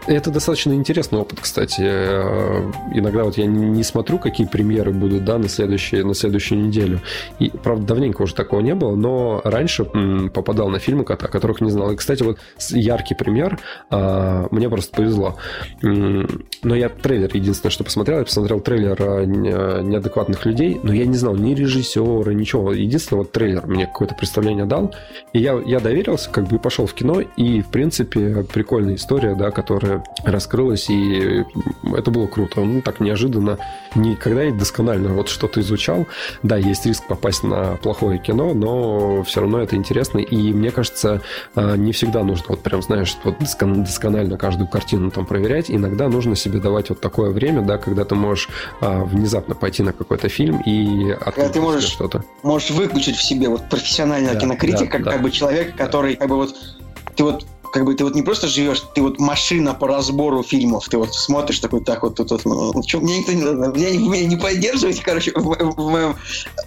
это 0.06 0.30
достаточно 0.30 0.72
интересный 0.72 1.18
опыт, 1.18 1.40
кстати. 1.40 1.82
Иногда 1.82 3.24
вот 3.24 3.36
я 3.38 3.46
не 3.46 3.82
смотрю 3.82 3.97
посмотрю, 3.98 4.18
какие 4.18 4.46
премьеры 4.46 4.92
будут, 4.92 5.24
да, 5.24 5.38
на, 5.38 5.48
следующие, 5.48 6.04
на 6.04 6.14
следующую 6.14 6.60
неделю. 6.60 7.00
И, 7.40 7.50
правда, 7.50 7.86
давненько 7.86 8.22
уже 8.22 8.34
такого 8.34 8.60
не 8.60 8.74
было, 8.74 8.94
но 8.94 9.40
раньше 9.42 9.88
м, 9.92 10.30
попадал 10.30 10.68
на 10.68 10.78
фильмы, 10.78 11.02
о 11.02 11.16
которых 11.16 11.60
не 11.60 11.70
знал. 11.70 11.90
И, 11.90 11.96
кстати, 11.96 12.22
вот 12.22 12.38
яркий 12.70 13.16
пример, 13.16 13.58
а, 13.90 14.46
мне 14.52 14.68
просто 14.68 14.94
повезло. 14.94 15.36
Но 15.82 16.76
я 16.76 16.88
трейлер 16.88 17.30
единственное, 17.34 17.72
что 17.72 17.82
посмотрел, 17.82 18.18
я 18.18 18.24
посмотрел 18.24 18.60
трейлер 18.60 18.96
а, 19.00 19.24
неадекватных 19.24 20.46
людей, 20.46 20.78
но 20.80 20.92
я 20.92 21.04
не 21.04 21.16
знал 21.16 21.34
ни 21.34 21.54
режиссера, 21.54 22.32
ничего. 22.32 22.72
Единственное, 22.72 23.22
вот 23.22 23.32
трейлер 23.32 23.66
мне 23.66 23.86
какое-то 23.86 24.14
представление 24.14 24.64
дал, 24.64 24.94
и 25.32 25.40
я, 25.40 25.60
я 25.66 25.80
доверился, 25.80 26.30
как 26.30 26.46
бы 26.46 26.60
пошел 26.60 26.86
в 26.86 26.94
кино, 26.94 27.20
и, 27.20 27.62
в 27.62 27.66
принципе, 27.66 28.44
прикольная 28.44 28.94
история, 28.94 29.34
да, 29.34 29.50
которая 29.50 30.04
раскрылась, 30.24 30.88
и 30.88 31.44
это 31.96 32.12
было 32.12 32.28
круто. 32.28 32.60
Ну, 32.60 32.80
так 32.80 33.00
неожиданно, 33.00 33.58
никогда 33.94 34.44
и 34.44 34.52
досконально 34.52 35.14
вот 35.14 35.28
что-то 35.28 35.60
изучал. 35.60 36.06
Да, 36.42 36.56
есть 36.56 36.86
риск 36.86 37.06
попасть 37.06 37.42
на 37.42 37.76
плохое 37.76 38.18
кино, 38.18 38.54
но 38.54 39.22
все 39.22 39.40
равно 39.40 39.60
это 39.60 39.76
интересно, 39.76 40.18
и 40.18 40.52
мне 40.52 40.70
кажется, 40.70 41.22
а, 41.54 41.76
не 41.76 41.92
всегда 41.92 42.22
нужно 42.22 42.46
вот 42.48 42.62
прям, 42.62 42.82
знаешь, 42.82 43.16
вот 43.24 43.36
досконально 43.38 44.36
каждую 44.36 44.68
картину 44.68 45.10
там 45.10 45.26
проверять. 45.26 45.70
Иногда 45.70 46.08
нужно 46.08 46.36
себе 46.36 46.60
давать 46.60 46.90
вот 46.90 47.00
такое 47.00 47.30
время, 47.30 47.62
да, 47.62 47.78
когда 47.78 48.04
ты 48.04 48.14
можешь 48.14 48.48
а, 48.80 49.04
внезапно 49.04 49.54
пойти 49.54 49.82
на 49.82 49.92
какой-то 49.92 50.28
фильм 50.28 50.60
и 50.60 51.10
открыть 51.10 51.52
ты 51.52 51.60
можешь, 51.60 51.84
что-то. 51.84 52.24
Можешь 52.42 52.70
выключить 52.70 53.16
в 53.16 53.22
себе 53.22 53.48
вот 53.48 53.68
профессионального 53.68 54.34
да, 54.34 54.40
кинокритика, 54.40 54.84
да, 54.84 54.90
как, 54.90 55.04
да. 55.04 55.10
как 55.12 55.22
бы 55.22 55.30
человек, 55.30 55.76
который 55.76 56.16
как 56.16 56.28
бы 56.28 56.36
вот 56.36 56.54
ты 57.14 57.24
вот 57.24 57.46
как 57.72 57.84
бы 57.84 57.94
ты 57.94 58.04
вот 58.04 58.14
не 58.14 58.22
просто 58.22 58.48
живешь, 58.48 58.82
ты 58.94 59.02
вот 59.02 59.18
машина 59.18 59.74
по 59.74 59.86
разбору 59.86 60.42
фильмов, 60.42 60.88
ты 60.88 60.98
вот 60.98 61.14
смотришь 61.14 61.60
такой, 61.60 61.80
так 61.80 62.02
вот 62.02 62.16
тут 62.16 62.30
вот, 62.30 62.44
ну, 62.44 62.82
что, 62.86 63.00
мне 63.00 63.18
никто 63.18 63.32
не, 63.32 63.42
меня, 63.42 63.98
меня 63.98 64.26
не 64.26 64.36
поддерживайте, 64.36 65.02
короче, 65.02 65.32
в, 65.34 65.42
в, 65.42 65.74
в, 65.76 65.90
моем, 65.90 66.16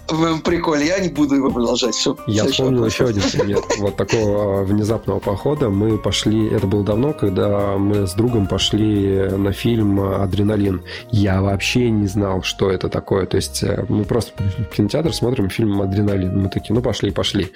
в 0.08 0.18
моем 0.18 0.40
приколе, 0.40 0.86
я 0.86 0.98
не 0.98 1.08
буду 1.08 1.34
его 1.34 1.50
продолжать. 1.50 1.94
Все, 1.94 2.16
я 2.26 2.44
вспомнил 2.44 2.86
еще 2.86 3.06
один 3.06 3.22
пример 3.22 3.60
вот 3.78 3.96
такого 3.96 4.60
а, 4.60 4.64
внезапного 4.64 5.18
похода. 5.18 5.68
Мы 5.68 5.98
пошли, 5.98 6.48
это 6.48 6.66
было 6.66 6.84
давно, 6.84 7.12
когда 7.12 7.76
мы 7.76 8.06
с 8.06 8.12
другом 8.14 8.46
пошли 8.46 9.28
на 9.30 9.52
фильм 9.52 10.00
«Адреналин». 10.00 10.82
Я 11.10 11.42
вообще 11.42 11.90
не 11.90 12.06
знал, 12.06 12.42
что 12.42 12.70
это 12.70 12.88
такое, 12.88 13.26
то 13.26 13.36
есть 13.36 13.62
э, 13.62 13.84
мы 13.88 14.04
просто 14.04 14.32
в 14.42 14.74
кинотеатр, 14.74 15.12
смотрим 15.12 15.50
фильм 15.50 15.80
«Адреналин». 15.80 16.42
Мы 16.42 16.48
такие, 16.48 16.74
ну 16.74 16.82
пошли, 16.82 17.10
пошли. 17.10 17.52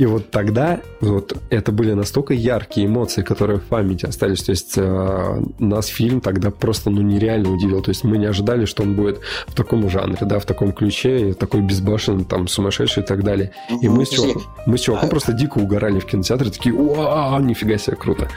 И 0.00 0.06
вот 0.06 0.30
тогда 0.30 0.80
вот 1.02 1.36
это 1.50 1.72
были 1.72 1.92
настолько 1.92 2.32
яркие 2.32 2.86
эмоции, 2.86 3.20
которые 3.20 3.58
в 3.58 3.64
памяти 3.64 4.06
остались. 4.06 4.42
То 4.42 4.52
есть 4.52 4.72
э, 4.78 5.42
нас 5.58 5.88
фильм 5.88 6.22
тогда 6.22 6.50
просто 6.50 6.88
ну 6.88 7.02
нереально 7.02 7.52
удивил. 7.52 7.82
То 7.82 7.90
есть 7.90 8.02
мы 8.02 8.16
не 8.16 8.24
ожидали, 8.24 8.64
что 8.64 8.82
он 8.82 8.96
будет 8.96 9.20
в 9.46 9.54
таком 9.54 9.90
жанре, 9.90 10.16
да, 10.22 10.38
в 10.38 10.46
таком 10.46 10.72
ключе, 10.72 11.34
такой 11.34 11.60
безбашенный, 11.60 12.24
там, 12.24 12.48
сумасшедший 12.48 13.02
и 13.02 13.06
так 13.06 13.22
далее. 13.22 13.52
И 13.82 13.90
мы 13.90 14.06
с, 14.06 14.08
чуваком, 14.08 14.42
мы 14.64 14.78
с 14.78 14.80
чуваком 14.80 15.10
просто 15.10 15.34
дико 15.34 15.58
угорали 15.58 15.98
в 15.98 16.06
кинотеатре, 16.06 16.50
такие, 16.50 16.74
вау, 16.74 17.38
нифига 17.40 17.76
себе, 17.76 17.98
круто. 17.98 18.30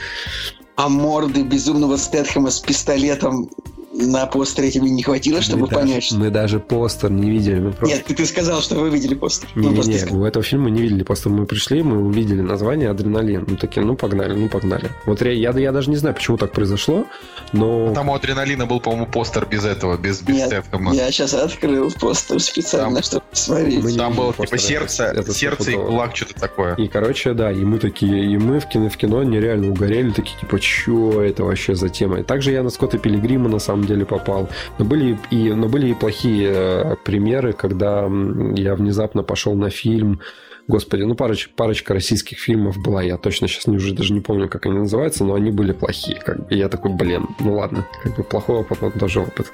А 0.76 0.90
морды 0.90 1.44
безумного 1.44 1.96
Стэтхэма 1.96 2.52
с 2.52 2.60
пистолетом 2.60 3.50
на 3.94 4.26
постере 4.26 4.72
тебе 4.72 4.90
не 4.90 5.04
хватило, 5.04 5.42
чтобы 5.42 5.62
мы 5.62 5.68
понять, 5.68 5.96
даже, 5.96 6.08
что... 6.08 6.16
Мы 6.18 6.30
даже 6.30 6.60
постер 6.60 7.12
не 7.12 7.30
видели. 7.30 7.60
Мы 7.60 7.72
просто... 7.72 7.96
Нет, 7.96 8.06
ты, 8.06 8.16
ты 8.16 8.26
сказал, 8.26 8.62
что 8.62 8.76
вы 8.76 8.90
видели 8.90 9.14
постер. 9.14 9.48
Не, 9.56 9.70
не, 9.70 9.82
не, 9.82 10.18
у 10.18 10.26
этого 10.26 10.44
фильма 10.44 10.70
не 10.70 10.82
видели 10.82 11.04
постер. 11.04 11.32
Мы 11.32 11.46
пришли, 11.46 11.84
мы 11.84 12.04
увидели 12.04 12.42
название 12.42 12.90
«Адреналин». 12.90 13.46
Мы 13.48 13.58
такие, 13.58 13.86
ну, 13.86 13.96
погнали, 13.96 14.34
ну, 14.34 14.50
погнали. 14.50 14.90
Вот 15.06 15.22
я, 15.22 15.32
я, 15.32 15.52
я 15.52 15.72
даже 15.72 15.90
не 15.90 15.96
знаю, 15.96 16.16
почему 16.16 16.38
так 16.38 16.52
произошло, 16.52 17.06
но... 17.52 17.94
Там 17.94 18.10
у 18.10 18.16
«Адреналина» 18.16 18.66
был, 18.66 18.80
по-моему, 18.80 19.06
постер 19.06 19.46
без 19.46 19.66
этого, 19.66 19.98
без, 19.98 20.22
без 20.22 20.36
Нет, 20.36 20.48
Стэтхэма. 20.48 20.94
я 20.94 21.12
сейчас 21.12 21.34
открыл 21.34 21.92
постер 21.92 22.40
специально, 22.40 22.96
там, 22.96 23.04
чтобы 23.04 23.24
посмотреть. 23.30 23.84
Мы 23.84 23.94
там 23.94 24.14
было 24.14 24.34
типа 24.34 24.58
сердце, 24.58 25.06
это 25.06 25.34
сердце 25.34 25.72
и 25.72 25.76
кулак, 25.76 26.16
что-то 26.16 26.36
такое. 26.36 26.76
И, 26.76 26.88
короче, 26.88 27.34
да, 27.34 27.52
и 27.52 27.64
мы 27.64 27.80
такие, 27.80 28.32
и 28.32 28.38
мы 28.38 28.60
в 28.60 28.68
кино, 28.68 28.90
в 28.90 28.98
кино 28.98 29.24
нереально 29.24 29.70
угорели, 29.70 30.12
такие, 30.12 30.40
типа, 30.40 30.60
что 30.60 31.22
это 31.22 31.44
вообще 31.44 31.76
за 31.76 31.90
тема? 31.90 32.20
И 32.20 32.24
также 32.24 32.52
я 32.52 32.64
на 32.64 32.70
Скотта 32.70 32.98
Пилигрима, 32.98 33.50
на 33.50 33.60
самом 33.60 33.83
деле, 33.88 34.06
попал. 34.06 34.50
Но 34.78 34.86
были 34.86 35.18
и, 35.32 35.52
но 35.54 35.68
были 35.68 35.90
и 35.90 35.94
плохие 35.94 36.52
э, 36.54 36.96
примеры, 37.04 37.54
когда 37.54 38.10
я 38.56 38.76
внезапно 38.76 39.24
пошел 39.24 39.54
на 39.56 39.70
фильм 39.70 40.22
Господи, 40.68 41.02
ну 41.04 41.14
пароч, 41.14 41.50
парочка 41.50 41.94
российских 41.94 42.40
фильмов 42.40 42.78
была, 42.78 43.04
я 43.04 43.18
точно 43.18 43.50
сейчас 43.50 43.68
не, 43.68 43.76
уже 43.76 43.94
даже 43.94 44.14
не 44.14 44.22
помню, 44.22 44.48
как 44.48 44.66
они 44.66 44.80
называются, 44.80 45.26
но 45.26 45.34
они 45.34 45.52
были 45.52 45.74
плохие. 45.74 46.22
Как 46.22 46.46
бы. 46.46 46.54
И 46.54 46.58
я 46.58 46.70
такой, 46.70 46.94
блин, 46.94 47.28
ну 47.40 47.56
ладно, 47.56 47.86
как 48.02 48.16
бы 48.16 48.24
плохой 48.24 48.60
опыт, 48.60 48.82
но 48.82 48.90
тоже 48.92 49.20
опыт. 49.20 49.52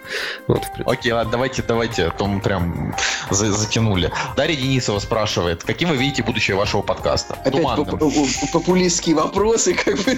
Ну, 0.47 0.55
вот, 0.55 0.63
Окей, 0.85 1.11
ладно, 1.11 1.31
давайте, 1.31 1.63
давайте, 1.67 2.05
а 2.05 2.11
то 2.11 2.27
мы 2.27 2.41
прям 2.41 2.95
за 3.31 3.51
затянули. 3.51 4.11
Дарья 4.37 4.55
Денисова 4.55 4.99
спрашивает, 4.99 5.63
каким 5.63 5.89
вы 5.89 5.97
видите 5.97 6.21
будущее 6.21 6.55
вашего 6.55 6.83
подкаста? 6.83 7.33
Опять 7.43 7.63
популистские 8.53 9.15
вопросы, 9.15 9.73
как 9.73 9.95
бы 9.95 10.17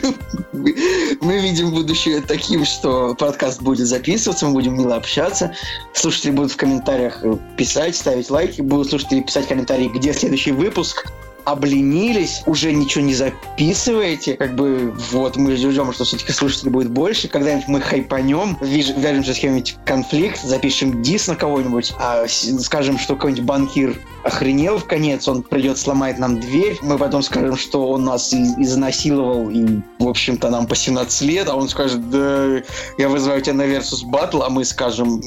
мы 1.22 1.38
видим 1.40 1.72
будущее 1.72 2.22
таким, 2.22 2.66
что 2.66 3.16
подкаст 3.16 3.62
будет 3.62 3.88
записываться, 3.88 4.48
мы 4.48 4.54
будем 4.54 4.78
мило 4.78 4.96
общаться, 4.96 5.56
слушатели 5.94 6.32
будут 6.32 6.52
в 6.52 6.58
комментариях 6.58 7.24
писать, 7.58 7.96
ставить 7.96 8.30
лайки, 8.30 8.62
будут 8.62 8.90
слушатели 8.90 9.22
писать 9.22 9.48
комментарии, 9.48 9.88
где 9.88 10.14
следующий 10.14 10.52
выпуск 10.52 11.06
обленились, 11.46 12.44
уже 12.46 12.72
ничего 12.74 13.04
не 13.04 13.16
записываете, 13.16 14.36
как 14.36 14.56
бы 14.56 14.94
вот 15.12 15.38
мы 15.38 15.56
ждем, 15.56 15.92
что 15.94 16.04
все-таки 16.04 16.32
слушателей 16.32 16.72
будет 16.72 16.92
больше, 16.92 17.28
когда-нибудь 17.28 17.68
мы 17.68 17.82
хайпанем, 17.82 18.58
вяжемся 18.62 19.34
с 19.34 19.40
кем-нибудь 19.40 19.78
конфликт, 19.86 20.42
запишем 20.42 21.02
дис 21.02 21.28
на 21.28 21.36
кого-нибудь, 21.36 21.94
а 22.00 22.26
скажем, 22.28 22.98
что 22.98 23.16
какой-нибудь 23.16 23.46
банкир 23.46 24.00
охренел 24.24 24.78
в 24.78 24.86
конец, 24.86 25.28
он 25.28 25.44
придет, 25.44 25.78
сломает 25.78 26.20
нам 26.20 26.40
дверь, 26.40 26.78
мы 26.82 26.98
потом 26.98 27.24
скажем, 27.24 27.58
что 27.58 27.90
он 27.90 28.06
нас 28.06 28.34
изнасиловал, 28.34 29.50
и, 29.50 29.82
в 30.00 30.08
общем-то, 30.08 30.50
нам 30.50 30.68
по 30.68 30.76
17 30.76 31.22
лет, 31.24 31.50
а 31.50 31.56
он 31.56 31.70
скажет, 31.70 32.10
да, 32.10 32.62
я 32.98 33.10
вызываю 33.10 33.42
тебя 33.42 33.56
на 33.56 33.64
Versus 33.64 34.04
Battle, 34.06 34.44
а 34.46 34.50
мы 34.50 34.66
скажем, 34.66 35.22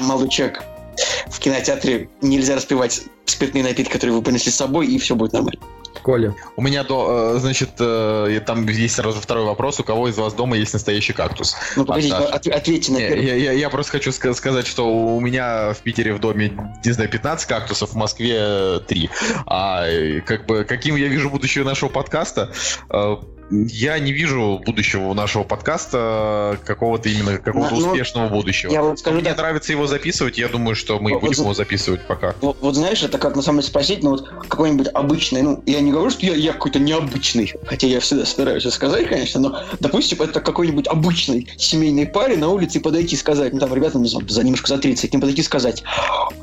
молодой 0.00 0.28
человек, 0.28 0.64
в 1.26 1.38
кинотеатре 1.38 2.08
нельзя 2.20 2.56
распивать 2.56 3.02
спиртные 3.24 3.64
напитки, 3.64 3.92
которые 3.92 4.16
вы 4.16 4.22
принесли 4.22 4.52
с 4.52 4.56
собой, 4.56 4.86
и 4.86 4.98
все 4.98 5.14
будет 5.14 5.32
нормально. 5.32 5.60
Коля. 6.02 6.34
У 6.56 6.62
меня, 6.62 6.84
до, 6.84 7.34
э, 7.36 7.38
значит, 7.38 7.70
э, 7.78 8.40
там 8.44 8.66
есть 8.66 8.94
сразу 8.94 9.20
второй 9.20 9.44
вопрос. 9.44 9.78
У 9.80 9.84
кого 9.84 10.08
из 10.08 10.16
вас 10.16 10.32
дома 10.34 10.56
есть 10.56 10.72
настоящий 10.72 11.12
кактус? 11.12 11.56
Ну, 11.76 11.84
погодите, 11.84 12.14
от, 12.14 12.46
ответьте 12.46 12.92
на 12.92 12.98
первый. 12.98 13.24
Я, 13.24 13.36
я, 13.36 13.52
я 13.52 13.70
просто 13.70 13.92
хочу 13.92 14.12
сказать, 14.12 14.66
что 14.66 14.88
у 14.88 15.20
меня 15.20 15.74
в 15.74 15.78
Питере 15.78 16.14
в 16.14 16.18
доме, 16.18 16.52
не 16.84 16.92
знаю, 16.92 17.08
15 17.08 17.46
кактусов, 17.46 17.90
в 17.90 17.94
Москве 17.94 18.80
3. 18.80 19.10
А 19.46 19.86
как 20.26 20.46
бы, 20.46 20.64
каким 20.64 20.96
я 20.96 21.08
вижу 21.08 21.30
будущее 21.30 21.64
нашего 21.64 21.88
подкаста? 21.88 22.52
Я 23.50 23.98
не 23.98 24.12
вижу 24.12 24.60
будущего 24.64 25.08
у 25.08 25.14
нашего 25.14 25.44
подкаста 25.44 26.58
какого-то 26.64 27.08
именно 27.08 27.38
какого-то 27.38 27.74
ну, 27.74 27.88
успешного 27.88 28.28
будущего. 28.28 28.72
Я 28.72 28.82
вот 28.82 28.98
скажу, 28.98 29.16
Мне 29.16 29.30
так. 29.30 29.38
нравится 29.38 29.72
его 29.72 29.86
записывать, 29.86 30.38
я 30.38 30.48
думаю, 30.48 30.74
что 30.74 30.98
мы 30.98 31.12
вот, 31.12 31.20
будем 31.20 31.36
вот, 31.36 31.42
его 31.42 31.54
записывать 31.54 32.06
пока. 32.06 32.34
Вот, 32.40 32.58
вот 32.60 32.74
знаешь, 32.74 33.02
это 33.02 33.18
как 33.18 33.36
на 33.36 33.42
самом 33.42 33.60
деле 33.60 33.68
спросить, 33.68 34.02
ну 34.02 34.10
вот 34.10 34.28
какой-нибудь 34.48 34.88
обычный, 34.94 35.42
ну 35.42 35.62
я 35.66 35.80
не 35.80 35.92
говорю, 35.92 36.10
что 36.10 36.26
я, 36.26 36.34
я 36.34 36.52
какой-то 36.52 36.78
необычный, 36.78 37.52
хотя 37.66 37.86
я 37.86 38.00
всегда 38.00 38.24
стараюсь 38.24 38.64
это 38.64 38.74
сказать, 38.74 39.08
конечно, 39.08 39.40
но 39.40 39.62
допустим, 39.80 40.22
это 40.22 40.40
какой-нибудь 40.40 40.86
обычный 40.88 41.48
семейный 41.56 42.06
паре 42.06 42.36
на 42.36 42.48
улице 42.48 42.80
подойти 42.80 43.16
и 43.16 43.18
сказать, 43.18 43.52
ну 43.52 43.60
там 43.60 43.74
ребята, 43.74 43.98
знаю, 44.04 44.28
за 44.28 44.42
немножко 44.42 44.68
за 44.68 44.78
30, 44.78 45.10
к 45.10 45.12
ним 45.12 45.20
подойти 45.20 45.40
и 45.40 45.44
сказать, 45.44 45.82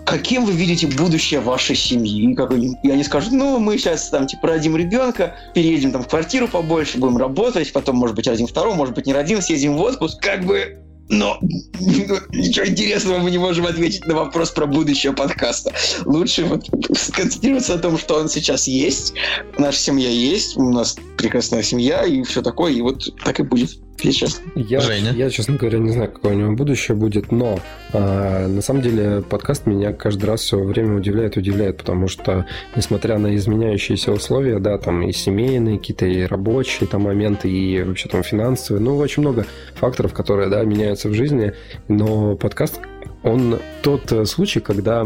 каким 0.05 0.45
вы 0.45 0.53
видите 0.53 0.87
будущее 0.87 1.39
вашей 1.39 1.75
семьи? 1.75 2.35
И 2.83 2.91
они 2.91 3.03
скажут, 3.03 3.31
ну 3.31 3.59
мы 3.59 3.77
сейчас 3.77 4.09
там 4.09 4.27
типа 4.27 4.47
родим 4.47 4.75
ребенка, 4.75 5.35
переедем 5.53 5.91
там 5.91 6.03
в 6.03 6.07
квартиру 6.07 6.47
побольше, 6.47 6.88
будем 6.97 7.17
работать, 7.17 7.71
потом, 7.73 7.97
может 7.97 8.15
быть, 8.15 8.27
родим 8.27 8.47
второго, 8.47 8.75
может 8.75 8.95
быть, 8.95 9.05
не 9.05 9.13
родим, 9.13 9.41
съездим 9.41 9.77
в 9.77 9.81
отпуск, 9.81 10.21
как 10.21 10.45
бы 10.45 10.77
но 11.09 11.39
ничего 11.41 12.67
интересного 12.67 13.17
мы 13.17 13.31
не 13.31 13.39
можем 13.39 13.65
ответить 13.65 14.05
на 14.05 14.15
вопрос 14.15 14.51
про 14.51 14.67
будущее 14.67 15.11
подкаста. 15.11 15.73
Лучше 16.05 16.45
вот 16.45 16.67
сконцентрироваться 16.95 17.75
на 17.75 17.81
том, 17.81 17.97
что 17.97 18.15
он 18.15 18.29
сейчас 18.29 18.67
есть. 18.67 19.15
Наша 19.57 19.79
семья 19.79 20.09
есть, 20.09 20.55
у 20.55 20.69
нас 20.69 20.95
прекрасная 21.17 21.63
семья 21.63 22.05
и 22.05 22.21
все 22.23 22.41
такое, 22.41 22.71
и 22.73 22.81
вот 22.81 23.03
так 23.23 23.39
и 23.39 23.43
будет. 23.43 23.71
Сейчас. 24.01 24.41
Я, 24.55 24.79
Женя. 24.79 25.11
я, 25.11 25.29
честно 25.29 25.55
говоря, 25.55 25.79
не 25.79 25.91
знаю, 25.91 26.11
какое 26.11 26.33
у 26.33 26.37
него 26.37 26.53
будущее 26.53 26.95
будет, 26.95 27.31
но 27.31 27.59
а, 27.93 28.47
на 28.47 28.61
самом 28.61 28.81
деле 28.81 29.21
подкаст 29.21 29.65
меня 29.65 29.91
каждый 29.91 30.25
раз 30.25 30.41
все 30.41 30.57
время 30.57 30.95
удивляет, 30.95 31.35
удивляет, 31.37 31.77
потому 31.77 32.07
что, 32.07 32.45
несмотря 32.75 33.17
на 33.17 33.35
изменяющиеся 33.35 34.11
условия, 34.11 34.59
да, 34.59 34.77
там 34.77 35.03
и 35.03 35.11
семейные, 35.11 35.79
какие-то 35.79 36.05
и 36.05 36.23
рабочие 36.23 36.87
там 36.87 37.03
моменты, 37.03 37.49
и 37.49 37.83
вообще 37.83 38.07
там 38.07 38.23
финансовые, 38.23 38.81
ну, 38.81 38.97
очень 38.97 39.21
много 39.21 39.45
факторов, 39.75 40.13
которые, 40.13 40.49
да, 40.49 40.63
меняются 40.63 41.09
в 41.09 41.13
жизни, 41.13 41.53
но 41.87 42.35
подкаст 42.35 42.79
он 43.23 43.59
тот 43.81 44.11
э, 44.11 44.25
случай, 44.25 44.61
когда 44.61 45.05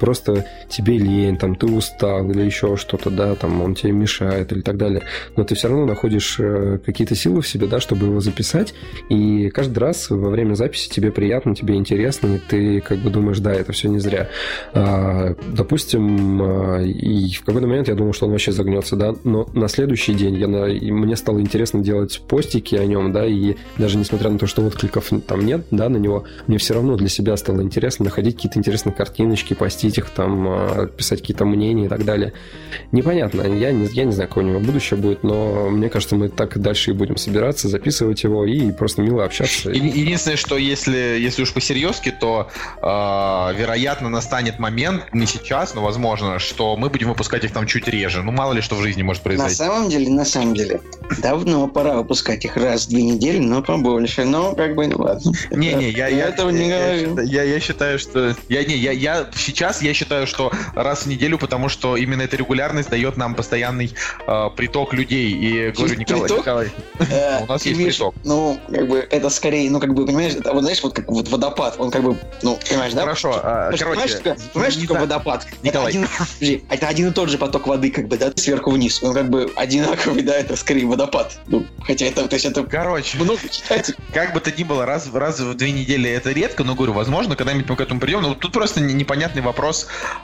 просто 0.00 0.46
тебе 0.68 0.98
лень, 0.98 1.36
там, 1.36 1.54
ты 1.54 1.66
устал 1.66 2.30
или 2.30 2.42
еще 2.42 2.76
что-то, 2.76 3.10
да, 3.10 3.34
там, 3.34 3.62
он 3.62 3.74
тебе 3.74 3.92
мешает 3.92 4.52
или 4.52 4.60
так 4.60 4.76
далее. 4.76 5.02
Но 5.36 5.44
ты 5.44 5.54
все 5.54 5.68
равно 5.68 5.86
находишь 5.86 6.36
э, 6.38 6.78
какие-то 6.84 7.14
силы 7.14 7.42
в 7.42 7.48
себе, 7.48 7.66
да, 7.66 7.80
чтобы 7.80 8.06
его 8.06 8.20
записать. 8.20 8.74
И 9.08 9.50
каждый 9.50 9.78
раз 9.78 10.10
во 10.10 10.30
время 10.30 10.54
записи 10.54 10.88
тебе 10.88 11.10
приятно, 11.10 11.54
тебе 11.54 11.74
интересно, 11.74 12.36
и 12.36 12.38
ты 12.38 12.80
как 12.80 12.98
бы 12.98 13.10
думаешь, 13.10 13.38
да, 13.38 13.52
это 13.52 13.72
все 13.72 13.88
не 13.88 13.98
зря. 13.98 14.28
А, 14.72 15.34
допустим, 15.48 16.42
а, 16.42 16.82
и 16.82 17.32
в 17.34 17.44
какой-то 17.44 17.66
момент 17.66 17.88
я 17.88 17.94
думал, 17.94 18.12
что 18.12 18.26
он 18.26 18.32
вообще 18.32 18.52
загнется, 18.52 18.96
да, 18.96 19.14
но 19.24 19.48
на 19.52 19.68
следующий 19.68 20.14
день 20.14 20.36
я 20.36 20.48
на, 20.48 20.66
мне 20.66 21.16
стало 21.16 21.40
интересно 21.40 21.80
делать 21.80 22.20
постики 22.28 22.74
о 22.74 22.84
нем, 22.86 23.12
да, 23.12 23.26
и 23.26 23.56
даже 23.78 23.98
несмотря 23.98 24.30
на 24.30 24.38
то, 24.38 24.46
что 24.46 24.64
откликов 24.64 25.10
там 25.26 25.44
нет, 25.44 25.66
да, 25.70 25.88
на 25.88 25.96
него, 25.96 26.24
мне 26.46 26.58
все 26.58 26.74
равно 26.74 26.96
для 26.96 27.08
себя 27.08 27.36
стало 27.36 27.62
интересно 27.62 28.04
находить 28.06 28.36
какие-то 28.36 28.58
интересные 28.58 28.94
картиночки, 28.94 29.54
постить 29.54 29.91
их 29.98 30.10
там, 30.10 30.46
а, 30.48 30.86
писать 30.86 31.20
какие-то 31.20 31.44
мнения 31.44 31.86
и 31.86 31.88
так 31.88 32.04
далее. 32.04 32.32
Непонятно, 32.90 33.42
я 33.42 33.72
не, 33.72 33.86
я 33.86 34.04
не 34.04 34.12
знаю, 34.12 34.28
какое 34.28 34.44
у 34.44 34.48
него 34.48 34.60
будущее 34.60 34.98
будет, 34.98 35.22
но 35.22 35.70
мне 35.70 35.88
кажется, 35.88 36.16
мы 36.16 36.28
так 36.28 36.56
и 36.56 36.58
дальше 36.60 36.90
и 36.90 36.94
будем 36.94 37.16
собираться, 37.16 37.68
записывать 37.68 38.22
его 38.22 38.44
и 38.44 38.72
просто 38.72 39.02
мило 39.02 39.24
общаться. 39.24 39.70
Единственное, 39.70 40.36
что 40.36 40.56
если, 40.56 41.18
если 41.20 41.42
уж 41.42 41.52
по-серьезки, 41.52 42.10
то 42.10 42.48
э, 42.76 42.82
вероятно 42.82 44.08
настанет 44.08 44.58
момент, 44.58 45.12
не 45.12 45.26
сейчас, 45.26 45.74
но 45.74 45.82
возможно, 45.82 46.38
что 46.38 46.76
мы 46.76 46.90
будем 46.90 47.08
выпускать 47.08 47.44
их 47.44 47.52
там 47.52 47.66
чуть 47.66 47.88
реже. 47.88 48.22
Ну, 48.22 48.32
мало 48.32 48.52
ли 48.52 48.60
что 48.60 48.76
в 48.76 48.82
жизни 48.82 49.02
может 49.02 49.22
произойти. 49.22 49.50
На 49.62 49.68
самом 49.68 49.88
деле, 49.88 50.10
на 50.10 50.24
самом 50.24 50.54
деле, 50.54 50.80
давно 51.22 51.68
пора 51.68 51.94
выпускать 51.94 52.44
их 52.44 52.56
раз 52.56 52.86
в 52.86 52.90
две 52.90 53.02
недели, 53.02 53.38
но 53.38 53.62
побольше. 53.62 54.24
Но 54.24 54.54
как 54.54 54.74
бы, 54.74 54.86
ну 54.86 54.98
ладно. 54.98 55.32
Не-не, 55.50 55.90
я, 55.90 56.08
я, 56.08 56.28
этого 56.28 56.50
не 56.50 56.68
я, 56.68 56.96
говорю. 56.96 57.20
я, 57.22 57.42
я 57.42 57.60
считаю, 57.60 57.98
что... 57.98 58.36
Я, 58.48 58.64
не, 58.64 58.76
я, 58.76 58.92
я 58.92 59.26
сейчас 59.34 59.71
я 59.80 59.94
считаю, 59.94 60.26
что 60.26 60.52
раз 60.74 61.04
в 61.04 61.06
неделю, 61.06 61.38
потому 61.38 61.68
что 61.70 61.96
именно 61.96 62.22
эта 62.22 62.36
регулярность 62.36 62.90
дает 62.90 63.16
нам 63.16 63.34
постоянный 63.34 63.94
э, 64.26 64.50
приток 64.56 64.92
людей. 64.92 65.30
И 65.32 65.70
говорю, 65.70 65.94
Николай, 65.94 66.22
приток? 66.22 66.38
Николай, 66.40 66.70
Э, 67.10 67.42
у 67.44 67.46
нас 67.46 67.64
есть 67.64 67.82
приток. 67.82 68.14
Ну, 68.24 68.60
как 68.70 68.88
бы, 68.88 68.98
это 69.10 69.30
скорее, 69.30 69.70
ну, 69.70 69.80
как 69.80 69.94
бы, 69.94 70.04
понимаешь, 70.04 70.34
вот 70.44 70.62
знаешь, 70.62 70.82
вот 70.82 70.94
как 70.94 71.08
вот 71.08 71.28
водопад, 71.28 71.76
он 71.78 71.90
как 71.90 72.02
бы, 72.02 72.18
ну, 72.42 72.58
понимаешь, 72.68 72.92
да? 72.92 73.00
Хорошо, 73.02 73.40
а, 73.42 73.70
короче, 73.70 73.84
понимаешь, 74.52 74.72
что 74.74 74.80
такое- 74.82 75.00
водопад? 75.00 75.46
Николай. 75.62 75.96
Это 76.68 76.88
один, 76.88 77.08
и 77.08 77.10
тот 77.12 77.28
же 77.28 77.38
поток 77.38 77.66
воды, 77.66 77.90
как 77.90 78.08
бы, 78.08 78.16
да, 78.18 78.32
сверху 78.36 78.70
вниз. 78.70 79.02
Он 79.02 79.14
как 79.14 79.30
бы 79.30 79.50
одинаковый, 79.56 80.22
да, 80.22 80.34
это 80.36 80.56
скорее 80.56 80.86
водопад. 80.86 81.38
Ну, 81.46 81.64
хотя 81.84 82.06
это, 82.06 82.26
то 82.28 82.34
есть 82.34 82.44
это 82.46 82.62
Короче, 82.64 83.18
много 83.18 83.40
читать. 83.48 83.92
как 84.12 84.32
бы 84.34 84.40
то 84.40 84.50
ни 84.50 84.64
было, 84.64 84.84
раз, 84.86 85.08
раз 85.12 85.40
в 85.40 85.54
две 85.54 85.72
недели 85.72 86.10
это 86.10 86.30
редко, 86.32 86.64
но 86.64 86.74
говорю, 86.74 86.92
возможно, 86.92 87.36
когда-нибудь 87.36 87.68
мы 87.68 87.76
к 87.76 87.80
этому 87.80 88.00
придем. 88.00 88.22
Но 88.22 88.30
вот 88.30 88.40
тут 88.40 88.52
просто 88.52 88.80
не- 88.80 88.94
непонятный 88.94 89.42
вопрос, 89.42 89.61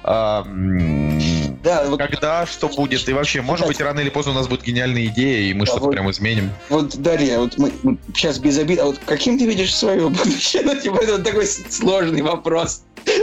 а, 0.04 0.42
м, 0.44 1.58
Да, 1.62 1.84
вот, 1.88 1.98
когда, 1.98 2.46
что 2.46 2.68
будет, 2.68 3.08
и 3.08 3.12
вообще, 3.12 3.40
может 3.42 3.66
быть, 3.66 3.80
рано 3.80 4.00
или 4.00 4.10
поздно 4.10 4.32
у 4.32 4.34
нас 4.34 4.48
будет 4.48 4.62
гениальная 4.62 5.06
идея, 5.06 5.50
и 5.50 5.54
мы 5.54 5.60
Да, 5.60 5.66
что-то 5.66 5.84
вот. 5.86 5.92
прям 5.92 6.10
изменим. 6.10 6.50
вот, 6.68 6.96
Дарья, 6.96 7.38
вот 7.38 7.56
мы 7.58 7.72
сейчас 8.14 8.38
без 8.38 8.58
обид, 8.58 8.78
а 8.80 8.84
вот 8.86 8.98
каким 9.06 9.38
ты 9.38 9.46
видишь 9.46 9.74
свое 9.74 10.08
будущее? 10.08 10.62
Ну, 10.68 10.74
типа, 10.80 10.96
это 11.02 11.12
вот 11.12 11.24
такой 11.24 11.46
сложный 11.46 12.22
вопрос. 12.22 12.82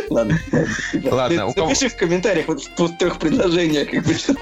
Ладно, 0.09 0.39
ладно. 1.11 1.51
ты 1.53 1.61
Напиши 1.61 1.89
в 1.89 1.95
комментариях 1.95 2.47
вот 2.47 2.63
в 2.77 2.97
трех 2.97 3.19
предложениях, 3.19 3.89
как 3.91 4.03
бы, 4.03 4.13
что 4.15 4.33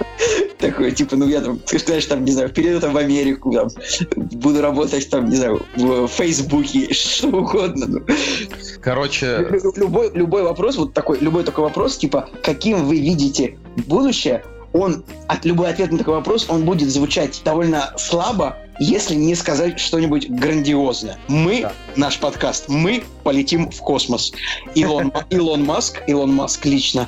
такое, 0.57 0.91
типа, 0.91 1.15
ну, 1.17 1.27
я 1.27 1.41
там, 1.41 1.59
ты 1.59 1.79
знаешь, 1.79 2.05
там, 2.05 2.23
не 2.23 2.31
знаю, 2.31 2.49
перейду 2.49 2.79
там 2.79 2.93
в 2.93 2.97
Америку, 2.97 3.51
там, 3.51 3.67
буду 4.15 4.61
работать 4.61 5.09
там, 5.09 5.29
не 5.29 5.35
знаю, 5.35 5.65
в 5.75 6.07
Фейсбуке, 6.07 6.93
что 6.93 7.27
угодно. 7.27 7.87
ну. 7.87 8.01
Короче, 8.81 9.45
Лю- 9.49 9.73
Любой, 9.75 10.11
любой 10.13 10.43
вопрос, 10.43 10.77
вот 10.77 10.93
такой, 10.93 11.17
любой 11.19 11.43
такой 11.43 11.62
вопрос, 11.63 11.97
типа, 11.97 12.29
каким 12.43 12.85
вы 12.85 12.99
видите 12.99 13.57
будущее, 13.87 14.43
он, 14.73 15.03
от, 15.27 15.45
любой 15.45 15.69
ответ 15.69 15.91
на 15.91 15.99
такой 15.99 16.15
вопрос, 16.15 16.47
он 16.49 16.65
будет 16.65 16.89
звучать 16.89 17.41
довольно 17.45 17.93
слабо, 17.97 18.57
если 18.79 19.13
не 19.13 19.35
сказать 19.35 19.79
что-нибудь 19.79 20.29
грандиозное. 20.29 21.17
Мы, 21.27 21.61
Да. 21.61 21.73
наш 21.95 22.17
подкаст, 22.19 22.69
мы 22.69 23.03
полетим 23.23 23.69
в 23.69 23.77
космос. 23.77 24.33
Илон, 24.73 25.13
Илон 25.29 25.63
Маск, 25.63 26.01
Илон 26.07 26.33
Маск 26.33 26.65
лично 26.65 27.07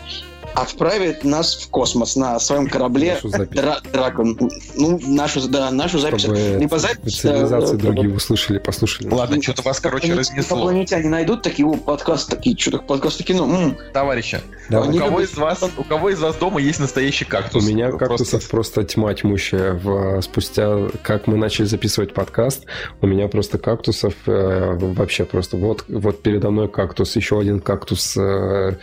отправит 0.56 1.24
нас 1.24 1.56
в 1.56 1.70
космос 1.70 2.16
на 2.16 2.40
своем 2.40 2.68
корабле 2.68 3.14
Нашу 3.16 3.30
запись. 3.30 3.60
Дра- 3.60 3.82
Дракон. 3.92 4.38
Ну, 4.76 5.00
нашу, 5.06 5.48
да, 5.50 5.70
нашу 5.72 6.00
запись. 6.00 6.22
Чтобы 6.24 6.38
Либо 6.60 6.80
запись, 6.80 7.20
цивилизации 7.20 7.76
э, 7.76 7.80
другие 7.80 8.14
услышали, 8.14 8.58
послушали. 8.60 9.10
ладно, 9.10 9.42
что-то 9.42 9.62
вас, 9.64 9.80
короче, 9.80 10.14
разнесло. 10.14 10.58
Инопланетяне 10.58 11.10
найдут 11.10 11.42
такие, 11.44 11.68
о, 11.68 11.76
подкаст 11.76 12.30
такие, 12.30 12.58
что-то 12.58 12.80
подкасты 12.80 13.24
кино. 13.24 13.46
м, 13.46 13.78
Товарищи, 13.94 14.40
Давай. 14.70 14.90
у 14.90 14.98
кого 14.98 15.20
любят- 15.20 15.32
из 15.34 15.38
вас, 15.38 15.64
у 15.78 15.84
кого 15.84 16.10
из 16.10 16.20
вас 16.22 16.36
дома 16.38 16.62
есть 16.62 16.80
настоящий 16.80 17.26
У 17.26 17.30
кактус? 17.30 17.68
меня 17.68 17.90
Просто- 17.90 18.08
кактусов 18.08 18.50
просто 18.50 18.84
тьма 18.84 19.14
тьмущая. 19.14 19.74
В, 19.74 20.22
спустя, 20.22 20.78
как 21.04 21.28
мы 21.28 21.38
начали 21.38 21.66
записывать 21.66 22.14
подкаст, 22.14 22.66
у 23.02 23.08
меня 23.08 23.28
просто 23.28 23.58
кактусов 23.58 24.14
э, 24.26 24.76
вообще 24.78 25.26
просто 25.26 25.58
вот, 25.58 25.84
вот 25.88 26.22
передо 26.22 26.50
мной 26.52 26.70
кактус, 26.70 27.16
еще 27.16 27.40
один 27.40 27.60
кактус, 27.60 28.16
э, 28.18 28.76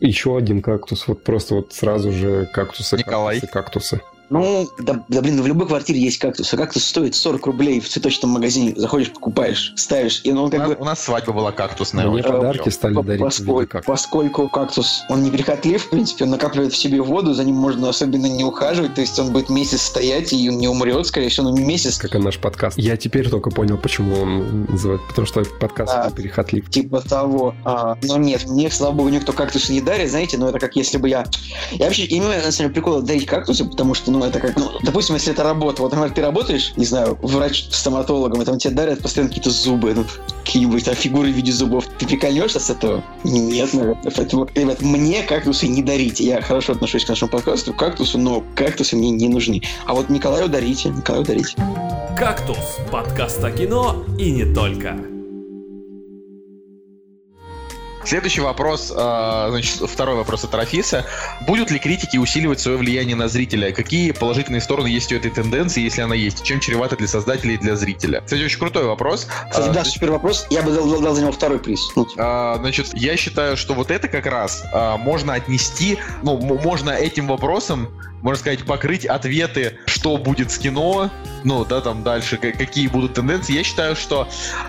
еще 0.00 0.36
один 0.36 0.62
кактус, 0.62 1.08
вот 1.08 1.22
просто 1.22 1.54
вот 1.56 1.72
сразу 1.72 2.12
же 2.12 2.48
кактусы, 2.52 2.96
Николай. 2.96 3.40
кактусы, 3.40 3.52
кактусы. 3.52 4.00
Ну, 4.32 4.66
да, 4.78 5.04
да, 5.08 5.20
блин, 5.20 5.42
в 5.42 5.46
любой 5.46 5.66
квартире 5.66 6.00
есть 6.00 6.18
кактус. 6.18 6.52
А 6.54 6.56
кактус 6.56 6.84
стоит 6.84 7.14
40 7.14 7.44
рублей 7.46 7.80
в 7.80 7.88
цветочном 7.88 8.30
магазине. 8.30 8.72
Заходишь, 8.76 9.12
покупаешь, 9.12 9.74
ставишь. 9.76 10.22
И 10.24 10.32
ну, 10.32 10.44
он 10.44 10.48
У 10.48 10.50
как 10.50 10.60
нас, 10.60 10.68
бы... 10.70 10.76
у 10.78 10.84
нас 10.84 11.02
свадьба 11.04 11.32
была 11.34 11.52
кактусная. 11.52 12.06
Мне 12.08 12.22
подарки 12.22 12.70
стали 12.70 12.94
по- 12.94 13.02
дарить 13.02 13.20
поскольку, 13.22 13.70
кактусов. 13.72 13.84
поскольку 13.86 14.48
кактус, 14.48 15.02
он 15.10 15.22
неприхотлив, 15.22 15.82
в 15.84 15.90
принципе, 15.90 16.24
он 16.24 16.30
накапливает 16.30 16.72
в 16.72 16.76
себе 16.76 17.02
воду, 17.02 17.34
за 17.34 17.44
ним 17.44 17.56
можно 17.56 17.90
особенно 17.90 18.24
не 18.26 18.42
ухаживать, 18.42 18.94
то 18.94 19.02
есть 19.02 19.18
он 19.18 19.32
будет 19.32 19.50
месяц 19.50 19.82
стоять, 19.82 20.32
и 20.32 20.48
он 20.48 20.56
не 20.56 20.68
умрет, 20.68 21.06
скорее 21.06 21.28
всего, 21.28 21.50
ну, 21.50 21.56
месяц, 21.56 21.98
Как 21.98 22.14
и 22.14 22.18
наш 22.18 22.38
подкаст. 22.38 22.78
Я 22.78 22.96
теперь 22.96 23.28
только 23.28 23.50
понял, 23.50 23.76
почему 23.76 24.16
он 24.16 24.64
называет, 24.64 25.02
потому 25.08 25.26
что 25.26 25.44
подкаст 25.60 25.92
Да. 25.92 26.10
перехотлив. 26.10 26.70
типа 26.70 27.00
того. 27.02 27.54
А, 27.64 27.98
но 28.02 28.16
нет, 28.16 28.46
мне, 28.48 28.70
слава 28.70 28.92
богу, 28.92 29.10
никто 29.10 29.32
кактусы 29.34 29.72
не 29.74 29.82
дарит, 29.82 30.08
знаете, 30.10 30.38
ну 30.38 30.48
это 30.48 30.58
как 30.58 30.74
если 30.76 30.96
бы 30.96 31.08
я... 31.10 31.26
Я 31.72 31.84
вообще 31.86 32.02
не 32.04 32.08
понимаю, 32.20 32.42
на 32.44 32.50
самом 32.52 32.70
деле, 32.72 32.74
прикола 32.74 33.02
дарить 33.02 33.26
кактусы, 33.26 33.64
потому 33.66 33.92
что, 33.92 34.10
ну, 34.10 34.21
это 34.24 34.40
как, 34.40 34.56
ну, 34.56 34.70
допустим, 34.82 35.14
если 35.14 35.32
это 35.32 35.42
работа, 35.42 35.82
вот, 35.82 35.92
например, 35.92 36.14
ты 36.14 36.22
работаешь, 36.22 36.72
не 36.76 36.84
знаю, 36.84 37.18
врач-стоматологом, 37.22 38.42
и 38.42 38.44
там 38.44 38.58
тебе 38.58 38.74
дарят 38.74 39.00
постоянно 39.00 39.28
какие-то 39.28 39.50
зубы, 39.50 39.94
ну, 39.94 40.04
какие-нибудь 40.44 40.84
там 40.84 40.94
фигуры 40.94 41.32
в 41.32 41.36
виде 41.36 41.52
зубов. 41.52 41.86
Ты 41.98 42.06
прикольнешься 42.06 42.60
с 42.60 42.70
этого? 42.70 43.02
Нет, 43.24 43.72
наверное. 43.72 44.12
Поэтому, 44.14 44.48
ребят, 44.54 44.80
мне 44.82 45.22
кактусы 45.22 45.68
не 45.68 45.82
дарите. 45.82 46.24
Я 46.24 46.42
хорошо 46.42 46.72
отношусь 46.72 47.04
к 47.04 47.08
нашему 47.08 47.30
подкасту, 47.30 47.72
кактусу, 47.72 48.18
но 48.18 48.42
кактусы 48.54 48.96
мне 48.96 49.10
не 49.10 49.28
нужны. 49.28 49.62
А 49.86 49.94
вот 49.94 50.08
Николаю 50.10 50.48
дарите, 50.48 50.90
Николаю 50.90 51.24
дарите. 51.24 51.56
«Кактус»– 52.16 52.78
подкаст 52.90 53.42
о 53.42 53.50
кино 53.50 54.04
и 54.18 54.30
не 54.30 54.44
только. 54.44 55.21
Следующий 58.04 58.40
вопрос, 58.40 58.92
а, 58.94 59.48
значит, 59.50 59.76
второй 59.88 60.16
вопрос 60.16 60.44
от 60.44 60.54
Рафиса. 60.54 61.06
Будут 61.46 61.70
ли 61.70 61.78
критики 61.78 62.16
усиливать 62.16 62.60
свое 62.60 62.76
влияние 62.76 63.14
на 63.16 63.28
зрителя? 63.28 63.72
Какие 63.72 64.10
положительные 64.12 64.60
стороны 64.60 64.88
есть 64.88 65.12
у 65.12 65.16
этой 65.16 65.30
тенденции, 65.30 65.80
если 65.82 66.02
она 66.02 66.14
есть? 66.14 66.42
Чем 66.42 66.60
чревато 66.60 66.96
для 66.96 67.06
создателей 67.06 67.54
и 67.54 67.58
для 67.58 67.76
зрителя? 67.76 68.20
Кстати, 68.22 68.42
очень 68.42 68.58
крутой 68.58 68.84
вопрос. 68.84 69.28
Кстати, 69.50 69.68
А, 69.68 69.72
да, 69.72 69.84
супер 69.84 70.10
вопрос. 70.10 70.46
Я 70.50 70.62
бы 70.62 70.72
дал, 70.72 70.88
дал- 70.88 71.00
дал 71.00 71.14
за 71.14 71.22
него 71.22 71.32
второй 71.32 71.58
приз. 71.58 71.80
А, 72.18 72.56
значит, 72.58 72.88
я 72.94 73.16
считаю, 73.16 73.56
что 73.56 73.74
вот 73.74 73.90
это 73.90 74.08
как 74.08 74.26
раз 74.26 74.64
можно 74.98 75.34
отнести, 75.34 75.98
ну, 76.22 76.36
можно 76.38 76.90
этим 76.90 77.28
вопросом, 77.28 77.88
можно 78.22 78.38
сказать, 78.40 78.64
покрыть 78.64 79.04
ответы, 79.04 79.78
что 79.86 80.16
будет 80.16 80.50
с 80.50 80.58
кино, 80.58 81.10
ну, 81.44 81.64
да, 81.64 81.80
там 81.80 82.02
дальше, 82.02 82.36
ка- 82.36 82.52
какие 82.52 82.86
будут 82.88 83.14
тенденции. 83.14 83.52
Я 83.52 83.64
считаю, 83.64 83.96
что 83.96 84.28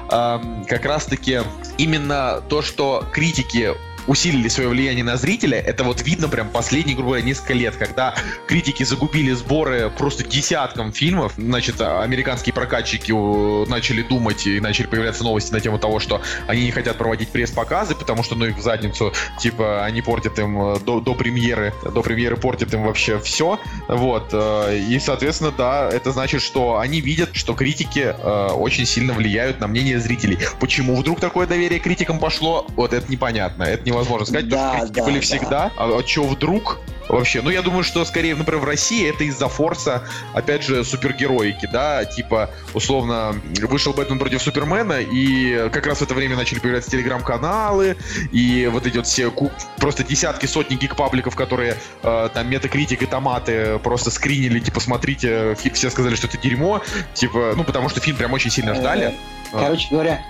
ам, 0.09 0.65
как 0.67 0.85
раз-таки 0.85 1.41
именно 1.77 2.41
то, 2.49 2.61
что 2.61 3.05
критики 3.13 3.73
усилили 4.07 4.47
свое 4.47 4.69
влияние 4.69 5.03
на 5.03 5.17
зрителя, 5.17 5.59
это 5.59 5.83
вот 5.83 6.01
видно 6.03 6.27
прям 6.27 6.49
последние, 6.49 6.95
грубо 6.95 7.11
говоря, 7.11 7.25
несколько 7.25 7.53
лет, 7.53 7.75
когда 7.75 8.15
критики 8.47 8.83
загубили 8.83 9.31
сборы 9.31 9.91
просто 9.97 10.23
десяткам 10.23 10.91
фильмов, 10.91 11.33
значит, 11.37 11.79
а, 11.79 12.03
американские 12.03 12.53
прокатчики 12.53 13.11
э, 13.11 13.69
начали 13.69 14.01
думать 14.01 14.45
и 14.47 14.59
начали 14.59 14.87
появляться 14.87 15.23
новости 15.23 15.51
на 15.51 15.59
тему 15.59 15.79
того, 15.79 15.99
что 15.99 16.21
они 16.47 16.63
не 16.63 16.71
хотят 16.71 16.97
проводить 16.97 17.29
пресс-показы, 17.29 17.95
потому 17.95 18.23
что, 18.23 18.35
ну, 18.35 18.45
их 18.45 18.57
в 18.57 18.61
задницу, 18.61 19.13
типа, 19.39 19.85
они 19.85 20.01
портят 20.01 20.37
им 20.39 20.61
э, 20.61 20.79
до, 20.79 20.99
до 20.99 21.15
премьеры, 21.15 21.73
до 21.83 22.01
премьеры 22.01 22.35
портят 22.35 22.73
им 22.73 22.83
вообще 22.83 23.19
все, 23.19 23.59
вот, 23.87 24.29
э, 24.33 24.79
и, 24.89 24.99
соответственно, 24.99 25.51
да, 25.51 25.89
это 25.89 26.11
значит, 26.11 26.41
что 26.41 26.79
они 26.79 27.01
видят, 27.01 27.29
что 27.33 27.53
критики 27.53 28.13
очень 28.23 28.85
сильно 28.85 29.13
влияют 29.13 29.59
на 29.59 29.67
мнение 29.67 29.99
зрителей. 29.99 30.37
Почему 30.59 30.95
вдруг 30.95 31.19
такое 31.19 31.47
доверие 31.47 31.79
критикам 31.79 32.19
пошло, 32.19 32.65
вот 32.75 32.93
это 32.93 33.11
непонятно, 33.11 33.63
это 33.63 33.85
невозможно 33.85 33.92
невозможно 33.93 34.25
сказать, 34.25 34.47
Да, 34.49 34.71
потому 34.71 34.77
что 34.77 34.85
критики 34.85 34.99
да, 34.99 35.05
были 35.05 35.15
да. 35.15 35.21
всегда, 35.21 35.71
а, 35.77 35.97
а 35.99 36.03
чё 36.03 36.23
вдруг? 36.23 36.79
Вообще, 37.09 37.41
ну 37.41 37.49
я 37.49 37.61
думаю, 37.61 37.83
что 37.83 38.05
скорее, 38.05 38.33
например, 38.33 38.61
в 38.61 38.65
России 38.65 39.09
это 39.09 39.25
из-за 39.25 39.49
форса, 39.49 40.03
опять 40.33 40.63
же, 40.63 40.85
супергероики, 40.85 41.67
да, 41.71 42.05
типа, 42.05 42.49
условно, 42.73 43.35
вышел 43.61 43.91
Бэтмен 43.93 44.17
против 44.19 44.41
Супермена, 44.41 44.99
и 45.01 45.69
как 45.69 45.85
раз 45.85 45.99
в 45.99 46.03
это 46.03 46.13
время 46.13 46.37
начали 46.37 46.59
появляться 46.59 46.89
телеграм-каналы, 46.91 47.97
и 48.31 48.69
вот 48.71 48.87
эти 48.87 48.97
вот 48.97 49.07
все 49.07 49.31
просто 49.77 50.03
десятки, 50.05 50.45
сотни 50.45 50.75
гик-пабликов, 50.75 51.35
которые 51.35 51.75
э, 52.03 52.29
там 52.33 52.49
метакритик 52.49 53.01
и 53.01 53.05
томаты 53.05 53.79
просто 53.79 54.09
скринили, 54.09 54.59
типа, 54.59 54.79
смотрите, 54.79 55.57
все 55.73 55.89
сказали, 55.89 56.15
что 56.15 56.27
это 56.27 56.37
дерьмо, 56.37 56.81
типа, 57.13 57.53
ну 57.57 57.65
потому 57.65 57.89
что 57.89 57.99
фильм 57.99 58.15
прям 58.15 58.31
очень 58.31 58.49
сильно 58.49 58.75
ждали. 58.75 59.13
Э, 59.51 59.59
Короче 59.59 59.87
говоря, 59.91 60.21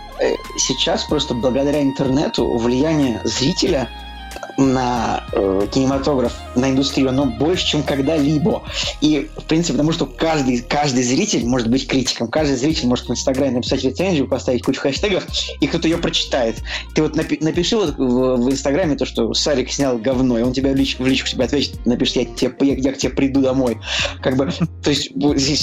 сейчас 0.58 1.04
просто 1.04 1.34
благодаря 1.34 1.82
интернету 1.82 2.58
влияние 2.58 3.22
зрителя 3.24 3.90
на 4.58 5.24
э, 5.32 5.68
кинематограф, 5.72 6.34
на 6.56 6.70
индустрию, 6.70 7.10
оно 7.10 7.26
больше, 7.26 7.66
чем 7.66 7.84
когда-либо. 7.84 8.64
И, 9.02 9.30
в 9.38 9.44
принципе, 9.44 9.74
потому 9.74 9.92
что 9.92 10.06
каждый, 10.06 10.62
каждый 10.62 11.04
зритель 11.04 11.46
может 11.46 11.70
быть 11.70 11.88
критиком, 11.88 12.28
каждый 12.28 12.56
зритель 12.56 12.88
может 12.88 13.08
в 13.08 13.12
Инстаграме 13.12 13.58
написать 13.58 13.84
рецензию, 13.84 14.28
поставить 14.28 14.64
кучу 14.64 14.80
хэштегов, 14.82 15.26
и 15.60 15.68
кто-то 15.68 15.88
ее 15.88 15.98
прочитает. 15.98 16.62
Ты 16.94 17.02
вот 17.02 17.16
напи- 17.18 17.44
напиши 17.44 17.76
вот 17.76 17.98
в, 17.98 18.36
в 18.38 18.52
Инстаграме 18.52 18.96
то, 18.96 19.06
что 19.06 19.34
Сарик 19.34 19.72
снял 19.72 19.98
говно, 19.98 20.38
и 20.38 20.42
он 20.44 20.54
тебя 20.54 20.72
в, 20.72 20.76
лич- 20.76 21.02
в 21.02 21.08
личку 21.08 21.30
тебе 21.30 21.46
ответит, 21.46 21.86
напишет, 21.86 22.16
я, 22.16 22.26
тебе, 22.26 22.54
я, 22.62 22.76
я 22.76 22.94
к 22.94 22.98
тебе 22.98 23.12
приду 23.14 23.42
домой. 23.42 23.80
Как 24.22 24.36
бы, 24.36 24.52
то 24.84 24.90
есть, 24.90 25.12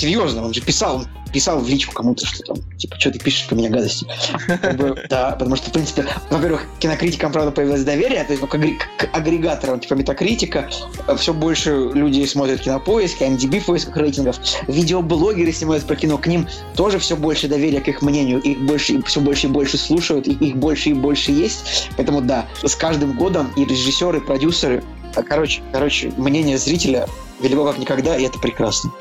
серьезно, 0.00 0.44
он 0.44 0.54
же 0.54 0.60
писал, 0.60 1.04
писал 1.32 1.60
в 1.60 1.68
личку 1.68 1.94
кому-то, 1.94 2.26
что 2.26 2.42
там, 2.42 2.56
типа, 2.76 2.98
что 2.98 3.12
ты 3.12 3.18
пишешь 3.18 3.46
про 3.46 3.54
меня 3.54 3.70
гадости. 3.70 4.06
Как 4.46 4.76
бы, 4.76 4.96
да, 5.08 5.32
потому 5.32 5.56
что, 5.56 5.70
в 5.70 5.72
принципе, 5.72 6.06
во-первых, 6.30 6.66
кинокритикам, 6.80 7.32
правда, 7.32 7.52
появилось 7.52 7.84
доверие, 7.84 8.24
то 8.24 8.32
есть, 8.32 8.42
ну, 8.42 8.48
к, 8.48 8.54
агри- 8.54 8.79
к 8.98 9.08
агрегаторам, 9.12 9.80
типа, 9.80 9.94
метакритика, 9.94 10.68
все 11.16 11.32
больше 11.32 11.90
людей 11.94 12.26
смотрят 12.26 12.60
кинопоиски, 12.60 13.22
MDB 13.22 13.60
в 13.60 13.66
поисках 13.66 13.96
рейтингов, 13.96 14.36
видеоблогеры 14.68 15.52
снимают 15.52 15.84
про 15.84 15.96
кино, 15.96 16.18
к 16.18 16.26
ним 16.26 16.46
тоже 16.76 16.98
все 16.98 17.16
больше 17.16 17.48
доверия 17.48 17.80
к 17.80 17.88
их 17.88 18.02
мнению, 18.02 18.40
их 18.40 18.60
больше, 18.60 19.02
все 19.02 19.20
больше 19.20 19.46
и 19.46 19.50
больше 19.50 19.78
слушают, 19.78 20.26
их 20.26 20.56
больше 20.56 20.90
и 20.90 20.94
больше 20.94 21.32
есть, 21.32 21.90
поэтому, 21.96 22.20
да, 22.20 22.46
с 22.62 22.74
каждым 22.74 23.16
годом 23.16 23.50
и 23.56 23.64
режиссеры, 23.64 24.18
и 24.18 24.20
продюсеры, 24.20 24.82
а, 25.14 25.22
короче, 25.22 25.62
короче, 25.72 26.12
мнение 26.16 26.58
зрителя 26.58 27.06
велико 27.40 27.64
как 27.64 27.78
никогда, 27.78 28.16
и 28.16 28.24
это 28.24 28.38
прекрасно. 28.38 28.92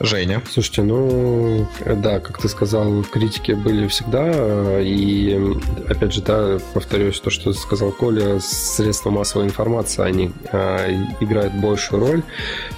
Женя. 0.00 0.42
Слушайте, 0.50 0.82
ну, 0.82 1.66
да, 1.84 2.20
как 2.20 2.38
ты 2.38 2.48
сказал, 2.48 3.02
критики 3.02 3.52
были 3.52 3.86
всегда, 3.88 4.80
и, 4.80 5.38
опять 5.88 6.12
же, 6.12 6.22
да, 6.22 6.58
повторюсь 6.74 7.20
то, 7.20 7.30
что 7.30 7.52
сказал 7.52 7.92
Коля, 7.92 8.40
средства 8.40 9.10
массовой 9.10 9.46
информации, 9.46 10.02
они 10.02 10.32
э, 10.52 10.96
играют 11.20 11.54
большую 11.54 12.00
роль. 12.00 12.22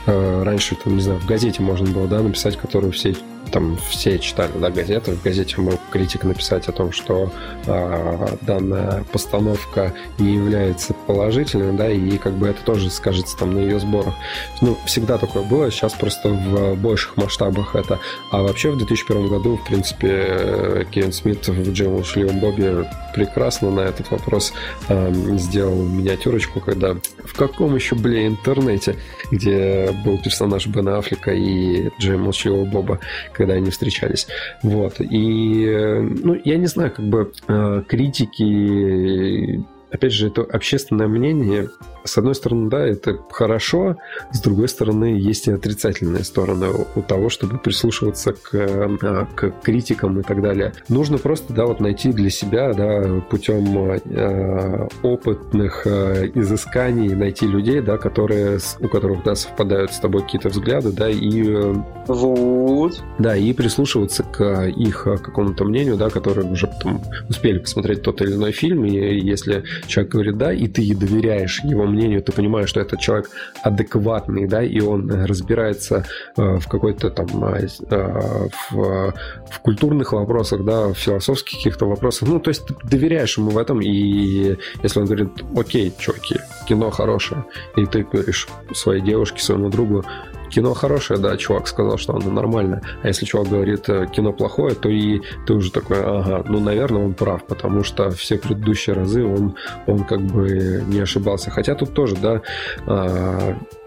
Э, 0.07 0.43
раньше, 0.43 0.77
там, 0.77 0.97
не 0.97 1.03
знаю, 1.03 1.21
в 1.21 1.27
газете 1.27 1.63
можно 1.63 1.89
было, 1.91 2.07
да, 2.07 2.21
написать, 2.21 2.57
которую 2.57 2.93
все 2.93 3.15
там 3.49 3.79
все 3.91 4.19
читали 4.19 4.53
да, 4.57 4.71
газеты. 4.71 5.13
В 5.13 5.23
газете 5.23 5.61
мог 5.61 5.81
критик 5.91 6.25
написать 6.25 6.69
о 6.69 6.73
том, 6.73 6.93
что 6.93 7.33
э, 7.67 8.27
данная 8.43 9.05
постановка 9.13 9.95
не 10.19 10.35
является 10.35 10.95
положительной, 10.95 11.77
да, 11.77 11.91
и 11.91 12.19
как 12.19 12.35
бы 12.35 12.49
это 12.49 12.63
тоже 12.63 12.91
скажется 12.91 13.37
там 13.37 13.55
на 13.55 13.59
ее 13.59 13.81
сборах. 13.81 14.15
Ну, 14.61 14.77
всегда 14.87 15.19
такое 15.19 15.43
было, 15.43 15.71
сейчас 15.71 15.93
просто 15.95 16.29
в 16.29 16.75
больших 16.77 17.17
масштабах 17.17 17.75
это. 17.75 17.99
А 18.31 18.43
вообще 18.43 18.71
в 18.71 18.79
2001 18.79 19.29
году, 19.29 19.57
в 19.57 19.65
принципе, 19.67 20.09
э, 20.11 20.85
Кевин 20.91 21.13
Смит 21.13 21.47
в 21.49 21.73
Джейм 21.73 21.93
Молчаливом 21.93 22.41
Бобе 22.41 22.89
прекрасно 23.15 23.71
на 23.71 23.81
этот 23.81 24.11
вопрос 24.11 24.53
э, 24.89 25.13
сделал 25.37 25.83
миниатюрочку, 25.83 26.61
когда 26.61 26.97
в 27.29 27.35
каком 27.35 27.75
еще, 27.75 27.95
бля, 27.95 28.27
интернете, 28.27 28.97
где 29.31 29.91
был 30.05 30.19
персонаж 30.19 30.67
Бена 30.67 30.99
Аффлека 30.99 31.33
и 31.33 31.91
Джейм 32.01 32.23
Молчаливого 32.23 32.65
Боба, 32.65 33.01
когда 33.33 33.55
они 33.55 33.71
встречались. 33.71 34.27
Вот. 34.63 35.01
И, 35.01 35.65
э, 35.65 36.01
ну, 36.01 36.41
я 36.45 36.57
не 36.57 36.67
знаю, 36.67 36.93
как 36.93 37.07
бы 37.07 37.33
э, 37.47 37.83
критики 37.87 39.65
опять 39.91 40.13
же, 40.13 40.29
это 40.29 40.43
общественное 40.43 41.09
мнение. 41.09 41.71
С 42.09 42.17
одной 42.17 42.35
стороны, 42.35 42.71
да, 42.71 42.87
это 42.87 43.19
хорошо, 43.31 43.97
с 44.33 44.41
другой 44.41 44.69
стороны, 44.69 45.19
есть 45.19 45.47
и 45.47 45.53
отрицательные 45.53 46.25
стороны 46.25 46.69
у 46.95 47.03
того, 47.03 47.29
чтобы 47.29 47.59
прислушиваться 47.59 48.33
к, 48.33 48.55
а, 48.55 49.27
к 49.35 49.51
критикам 49.63 50.19
и 50.21 50.23
так 50.23 50.41
далее. 50.41 50.73
Нужно 50.89 51.19
просто, 51.19 51.53
да, 51.53 51.67
вот 51.67 51.81
найти 51.81 52.13
для 52.13 52.31
себя, 52.31 52.73
да, 52.73 53.21
путем 53.29 53.91
э, 53.91 54.89
опытных 55.03 55.87
э, 55.87 56.31
изысканий, 56.35 57.15
найти 57.15 57.47
людей, 57.47 57.83
да, 57.83 57.99
которые, 57.99 58.59
у 58.81 58.89
которых, 58.89 59.23
да, 59.25 59.35
совпадают 59.35 59.93
с 59.93 59.99
тобой 59.99 60.23
какие-то 60.23 60.49
взгляды, 60.49 60.93
да, 60.93 61.11
и... 61.11 61.45
Э, 61.47 61.75
вот. 62.07 63.03
Да, 63.19 63.37
и 63.37 63.53
прислушиваться 63.53 64.23
к 64.23 64.67
их 64.69 65.03
какому-то 65.03 65.65
мнению, 65.65 65.97
да, 65.97 66.09
которые 66.09 66.51
уже 66.51 66.71
там 66.83 67.03
успели 67.29 67.59
посмотреть 67.59 68.03
тот 68.03 68.23
или 68.23 68.33
иной 68.33 68.53
фильм, 68.53 68.87
и 68.87 69.19
если 69.21 69.65
человек 69.87 70.13
говорит 70.13 70.39
«да», 70.39 70.53
и 70.55 70.67
ты 70.69 70.95
доверяешь 70.95 71.61
его 71.65 71.85
мнению, 71.85 71.98
ты 72.21 72.33
понимаешь, 72.33 72.69
что 72.69 72.81
этот 72.81 73.01
человек 73.01 73.31
адекватный, 73.63 74.47
да, 74.47 74.63
и 74.63 74.81
он 74.81 75.11
разбирается 75.11 76.05
э, 76.37 76.59
в 76.59 76.69
какой-то 76.69 77.11
там 77.11 77.45
э, 77.45 77.69
в, 78.71 79.15
в 79.51 79.61
культурных 79.63 80.13
вопросах, 80.13 80.65
да, 80.65 80.89
в 80.89 80.95
философских 80.95 81.59
каких-то 81.59 81.87
вопросах. 81.87 82.29
Ну, 82.29 82.41
то 82.41 82.51
есть 82.51 82.67
ты 82.67 82.75
доверяешь 82.85 83.39
ему 83.39 83.51
в 83.51 83.59
этом, 83.59 83.81
и 83.81 84.57
если 84.83 85.01
он 85.01 85.07
говорит 85.07 85.31
«окей, 85.57 85.93
чуваки, 85.99 86.37
кино 86.67 86.91
хорошее», 86.91 87.45
и 87.77 87.87
ты 87.87 88.05
говоришь 88.05 88.49
своей 88.75 89.03
девушке, 89.03 89.43
своему 89.43 89.69
другу 89.69 90.05
кино 90.51 90.75
хорошее, 90.75 91.19
да, 91.21 91.37
чувак 91.37 91.69
сказал, 91.69 91.99
что 91.99 92.15
оно 92.15 92.31
нормальное. 92.31 92.83
А 93.03 93.09
если 93.09 93.25
чувак 93.25 93.49
говорит, 93.49 93.87
кино 93.87 94.33
плохое, 94.33 94.75
то 94.75 94.89
и 94.89 95.21
ты 95.47 95.55
уже 95.55 95.71
такой, 95.71 95.99
ага, 96.03 96.45
ну, 96.49 96.61
наверное, 96.61 97.05
он 97.05 97.15
прав, 97.15 97.45
потому 97.45 97.85
что 97.85 98.11
все 98.11 98.39
предыдущие 98.39 98.95
разы 98.95 99.25
он, 99.25 99.57
он 99.87 100.05
как 100.05 100.21
бы 100.21 100.83
не 100.87 101.01
ошибался. 101.01 101.51
Хотя 101.51 101.75
тут 101.75 101.95
тоже, 101.95 102.17
да, 102.17 102.43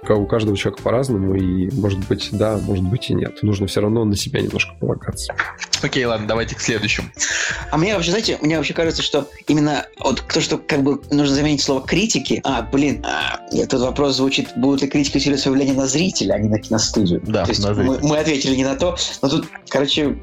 у 0.09 0.25
каждого 0.25 0.57
человека 0.57 0.83
по-разному, 0.83 1.35
и 1.35 1.69
может 1.71 1.99
быть 2.07 2.29
да, 2.31 2.57
может 2.57 2.83
быть 2.83 3.09
и 3.09 3.13
нет. 3.13 3.41
Нужно 3.43 3.67
все 3.67 3.81
равно 3.81 4.03
на 4.03 4.15
себя 4.15 4.41
немножко 4.41 4.73
полагаться. 4.79 5.33
Окей, 5.81 6.05
ладно, 6.05 6.27
давайте 6.27 6.55
к 6.55 6.59
следующему. 6.59 7.07
А 7.71 7.77
мне 7.77 7.93
вообще, 7.93 8.11
знаете, 8.11 8.37
мне 8.41 8.57
вообще 8.57 8.73
кажется, 8.73 9.01
что 9.01 9.27
именно 9.47 9.85
вот 9.99 10.23
то, 10.27 10.41
что 10.41 10.57
как 10.57 10.83
бы 10.83 11.01
нужно 11.11 11.35
заменить 11.35 11.61
слово 11.61 11.85
критики. 11.85 12.41
А, 12.43 12.61
блин, 12.61 13.03
а, 13.05 13.39
этот 13.51 13.81
вопрос 13.81 14.17
звучит, 14.17 14.49
будут 14.55 14.81
ли 14.81 14.87
критики 14.87 15.17
усиливать 15.17 15.41
свое 15.41 15.57
влияние 15.57 15.79
на 15.79 15.87
зрителя, 15.87 16.33
а 16.33 16.39
не 16.39 16.49
на 16.49 16.59
киностудию. 16.59 17.21
Да, 17.25 17.45
то 17.45 17.51
есть 17.51 17.63
на 17.63 17.73
мы, 17.73 17.99
мы 17.99 18.17
ответили 18.17 18.55
не 18.55 18.63
на 18.63 18.75
то, 18.75 18.95
но 19.21 19.29
тут, 19.29 19.47
короче, 19.69 20.17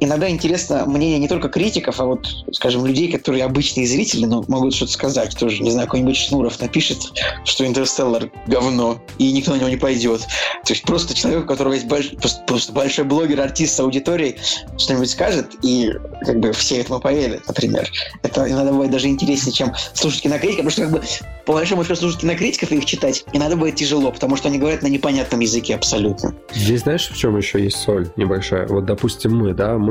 иногда 0.00 0.28
интересно 0.28 0.84
мнение 0.86 1.18
не 1.18 1.28
только 1.28 1.48
критиков, 1.48 2.00
а 2.00 2.04
вот, 2.04 2.26
скажем, 2.52 2.86
людей, 2.86 3.10
которые 3.10 3.44
обычные 3.44 3.86
зрители, 3.86 4.26
но 4.26 4.44
могут 4.48 4.74
что-то 4.74 4.92
сказать 4.92 5.36
тоже. 5.36 5.62
Не 5.62 5.70
знаю, 5.70 5.86
какой-нибудь 5.86 6.16
Шнуров 6.16 6.60
напишет, 6.60 7.12
что 7.44 7.66
«Интерстеллар»— 7.66 8.30
говно, 8.46 9.00
и 9.18 9.32
никто 9.32 9.52
на 9.52 9.56
него 9.56 9.68
не 9.68 9.76
пойдет. 9.76 10.20
То 10.64 10.72
есть 10.72 10.82
просто 10.82 11.14
человек, 11.14 11.44
у 11.44 11.46
которого 11.46 11.72
есть 11.74 11.86
больш... 11.86 12.10
просто, 12.10 12.42
просто 12.46 12.72
большой 12.72 13.04
блогер, 13.04 13.40
артист 13.40 13.76
с 13.76 13.80
аудиторией, 13.80 14.36
что-нибудь 14.76 15.10
скажет, 15.10 15.46
и 15.62 15.92
как 16.22 16.40
бы 16.40 16.52
все 16.52 16.78
этому 16.78 17.00
поверят, 17.00 17.46
например. 17.46 17.90
Это 18.22 18.48
иногда 18.48 18.72
бывает 18.72 18.90
даже 18.90 19.08
интереснее, 19.08 19.52
чем 19.52 19.72
слушать 19.94 20.22
кинокритиков, 20.22 20.64
потому 20.64 20.70
что 20.70 20.82
как 20.82 20.90
бы 20.92 21.02
по 21.46 21.52
большому 21.54 21.82
счету 21.82 21.96
слушать 21.96 22.20
кинокритиков 22.20 22.70
и 22.72 22.76
их 22.76 22.84
читать 22.84 23.24
иногда 23.32 23.56
бывает 23.56 23.76
тяжело, 23.76 24.12
потому 24.12 24.36
что 24.36 24.48
они 24.48 24.58
говорят 24.58 24.82
на 24.82 24.88
непонятном 24.88 25.40
языке 25.40 25.74
абсолютно. 25.74 26.34
Здесь 26.52 26.82
знаешь, 26.82 27.08
в 27.08 27.16
чем 27.16 27.36
еще 27.36 27.62
есть 27.62 27.78
соль 27.78 28.08
небольшая? 28.16 28.66
Вот, 28.66 28.84
допустим, 28.84 29.36
мы, 29.36 29.54
да, 29.54 29.78
мы 29.78 29.87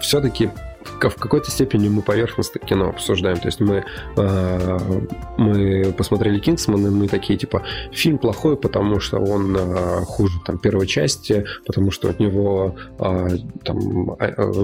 все-таки 0.00 0.50
в 0.84 1.16
какой-то 1.16 1.50
степени 1.50 1.88
мы 1.88 2.02
поверхностно 2.02 2.60
кино 2.60 2.90
обсуждаем. 2.90 3.38
То 3.38 3.46
есть 3.46 3.60
мы, 3.60 3.84
э, 4.16 4.78
мы 5.36 5.92
посмотрели 5.92 6.38
Кингсман, 6.38 6.86
и 6.86 6.90
мы 6.90 7.08
такие, 7.08 7.38
типа, 7.38 7.62
фильм 7.92 8.18
плохой, 8.18 8.56
потому 8.56 9.00
что 9.00 9.18
он 9.18 9.56
э, 9.56 10.00
хуже 10.04 10.38
там, 10.46 10.58
первой 10.58 10.86
части, 10.86 11.44
потому 11.66 11.90
что 11.90 12.10
от 12.10 12.20
него 12.20 12.76
э, 12.98 13.28
там, 13.64 14.16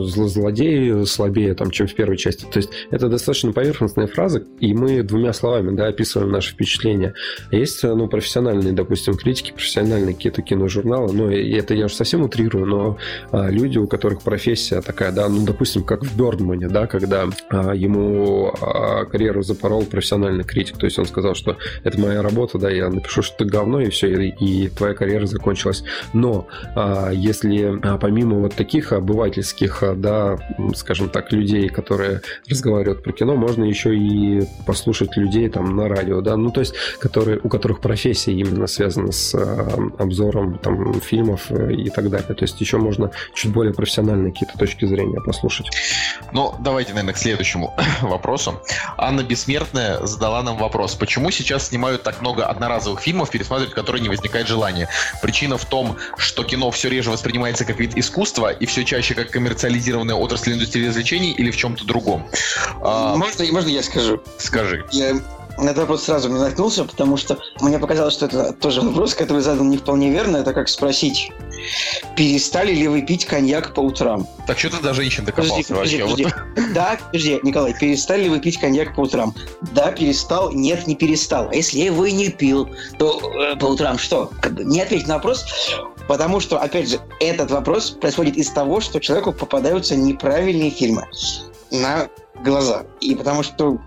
злодей 0.06 1.06
слабее, 1.06 1.54
там, 1.54 1.70
чем 1.70 1.86
в 1.86 1.94
первой 1.94 2.16
части. 2.16 2.44
То 2.44 2.58
есть 2.58 2.70
это 2.90 3.08
достаточно 3.08 3.52
поверхностная 3.52 4.06
фраза, 4.06 4.44
и 4.60 4.74
мы 4.74 5.02
двумя 5.02 5.32
словами 5.32 5.74
да, 5.76 5.88
описываем 5.88 6.30
наши 6.30 6.52
впечатления. 6.52 7.14
Есть 7.50 7.82
ну, 7.82 8.08
профессиональные, 8.08 8.72
допустим, 8.72 9.14
критики, 9.14 9.52
профессиональные 9.52 10.14
какие-то 10.14 10.42
киножурналы, 10.42 11.12
ну, 11.12 11.30
и 11.30 11.52
это 11.52 11.74
я 11.74 11.86
уже 11.86 11.94
совсем 11.94 12.22
утрирую, 12.22 12.66
но 12.66 12.98
люди, 13.32 13.78
у 13.78 13.86
которых 13.86 14.22
профессия 14.22 14.80
такая, 14.80 15.12
да, 15.12 15.28
ну, 15.28 15.44
допустим, 15.44 15.82
как 15.82 16.03
в 16.04 16.16
Бёрдмане, 16.16 16.68
да, 16.68 16.86
когда 16.86 17.26
а, 17.50 17.72
ему 17.74 18.52
а, 18.60 19.04
карьеру 19.04 19.42
запорол 19.42 19.84
профессиональный 19.84 20.44
критик. 20.44 20.78
То 20.78 20.86
есть 20.86 20.98
он 20.98 21.06
сказал, 21.06 21.34
что 21.34 21.56
это 21.82 22.00
моя 22.00 22.22
работа, 22.22 22.58
да, 22.58 22.70
я 22.70 22.88
напишу, 22.88 23.22
что 23.22 23.38
ты 23.38 23.44
говно, 23.44 23.80
и 23.80 23.90
все, 23.90 24.08
и, 24.08 24.28
и 24.28 24.68
твоя 24.68 24.94
карьера 24.94 25.26
закончилась. 25.26 25.84
Но 26.12 26.46
а, 26.74 27.10
если 27.10 27.80
а, 27.82 27.98
помимо 27.98 28.38
вот 28.38 28.54
таких 28.54 28.92
обывательских, 28.92 29.82
а, 29.82 29.94
да, 29.94 30.38
скажем 30.74 31.08
так, 31.08 31.32
людей, 31.32 31.68
которые 31.68 32.22
разговаривают 32.48 33.02
про 33.02 33.12
кино, 33.12 33.36
можно 33.36 33.64
еще 33.64 33.96
и 33.96 34.42
послушать 34.66 35.16
людей 35.16 35.48
там 35.48 35.76
на 35.76 35.88
радио, 35.88 36.20
да, 36.20 36.36
ну 36.36 36.50
то 36.50 36.60
есть, 36.60 36.74
которые, 36.98 37.40
у 37.42 37.48
которых 37.48 37.80
профессия 37.80 38.32
именно 38.32 38.66
связана 38.66 39.12
с 39.12 39.34
а, 39.34 39.78
обзором 39.98 40.58
там 40.58 41.00
фильмов 41.00 41.50
и 41.50 41.90
так 41.90 42.10
далее. 42.10 42.34
То 42.34 42.44
есть 42.44 42.60
еще 42.60 42.78
можно 42.78 43.10
чуть 43.34 43.52
более 43.52 43.74
профессиональные 43.74 44.32
какие-то 44.32 44.58
точки 44.58 44.84
зрения 44.86 45.20
послушать. 45.20 45.66
Ну, 46.32 46.54
давайте, 46.58 46.92
наверное, 46.92 47.14
к 47.14 47.18
следующему 47.18 47.74
вопросу. 48.02 48.60
Анна 48.96 49.22
Бессмертная 49.22 50.04
задала 50.06 50.42
нам 50.42 50.56
вопрос. 50.56 50.94
Почему 50.94 51.30
сейчас 51.30 51.68
снимают 51.68 52.02
так 52.02 52.20
много 52.20 52.46
одноразовых 52.46 53.00
фильмов, 53.00 53.30
пересматривать 53.30 53.74
которые 53.74 54.02
не 54.02 54.08
возникает 54.08 54.46
желания? 54.48 54.88
Причина 55.22 55.58
в 55.58 55.64
том, 55.64 55.96
что 56.16 56.42
кино 56.44 56.70
все 56.70 56.88
реже 56.88 57.10
воспринимается 57.10 57.64
как 57.64 57.78
вид 57.78 57.96
искусства 57.96 58.52
и 58.52 58.66
все 58.66 58.84
чаще 58.84 59.14
как 59.14 59.30
коммерциализированная 59.30 60.14
отрасль 60.14 60.52
индустрии 60.54 60.86
развлечений 60.88 61.32
или 61.32 61.50
в 61.50 61.56
чем-то 61.56 61.84
другом? 61.84 62.26
А, 62.82 63.16
Можно, 63.16 63.44
можно 63.52 63.68
я 63.68 63.82
скажу? 63.82 64.20
скажи. 64.38 64.84
Я 64.92 65.14
на 65.58 65.70
этот 65.70 65.78
вопрос 65.78 66.04
сразу 66.04 66.28
не 66.28 66.38
наткнулся, 66.38 66.84
потому 66.84 67.16
что 67.16 67.38
мне 67.60 67.78
показалось, 67.78 68.14
что 68.14 68.26
это 68.26 68.52
тоже 68.52 68.80
вопрос, 68.80 69.14
который 69.14 69.42
задан 69.42 69.70
не 69.70 69.76
вполне 69.76 70.10
верно. 70.10 70.38
Это 70.38 70.52
как 70.52 70.68
спросить, 70.68 71.30
перестали 72.16 72.74
ли 72.74 72.88
вы 72.88 73.02
пить 73.02 73.24
коньяк 73.24 73.74
по 73.74 73.80
утрам? 73.80 74.26
Так 74.46 74.58
что 74.58 74.70
ты 74.70 74.82
до 74.82 74.94
женщин 74.94 75.24
докопался 75.24 75.74
Подожди, 75.74 76.02
вообще? 76.02 76.26
подожди. 76.26 76.72
Да, 76.74 76.98
подожди, 77.06 77.40
Николай, 77.42 77.74
перестали 77.78 78.24
ли 78.24 78.28
вы 78.30 78.40
пить 78.40 78.58
коньяк 78.58 78.94
по 78.94 79.02
утрам? 79.02 79.34
Да, 79.72 79.92
перестал. 79.92 80.52
Нет, 80.52 80.86
не 80.86 80.96
перестал. 80.96 81.48
А 81.50 81.54
если 81.54 81.78
я 81.78 81.86
его 81.86 82.04
и 82.04 82.12
не 82.12 82.30
пил, 82.30 82.68
то 82.98 83.20
э, 83.40 83.56
по 83.56 83.66
утрам 83.66 83.98
что? 83.98 84.30
Как 84.40 84.54
бы 84.54 84.64
не 84.64 84.80
ответить 84.80 85.06
на 85.06 85.14
вопрос, 85.14 85.44
потому 86.08 86.40
что, 86.40 86.58
опять 86.58 86.90
же, 86.90 87.00
этот 87.20 87.50
вопрос 87.50 87.90
происходит 87.90 88.36
из 88.36 88.50
того, 88.50 88.80
что 88.80 89.00
человеку 89.00 89.32
попадаются 89.32 89.96
неправильные 89.96 90.70
фильмы 90.70 91.06
на 91.70 92.08
глаза. 92.42 92.84
И 93.00 93.14
потому 93.14 93.42
что 93.42 93.78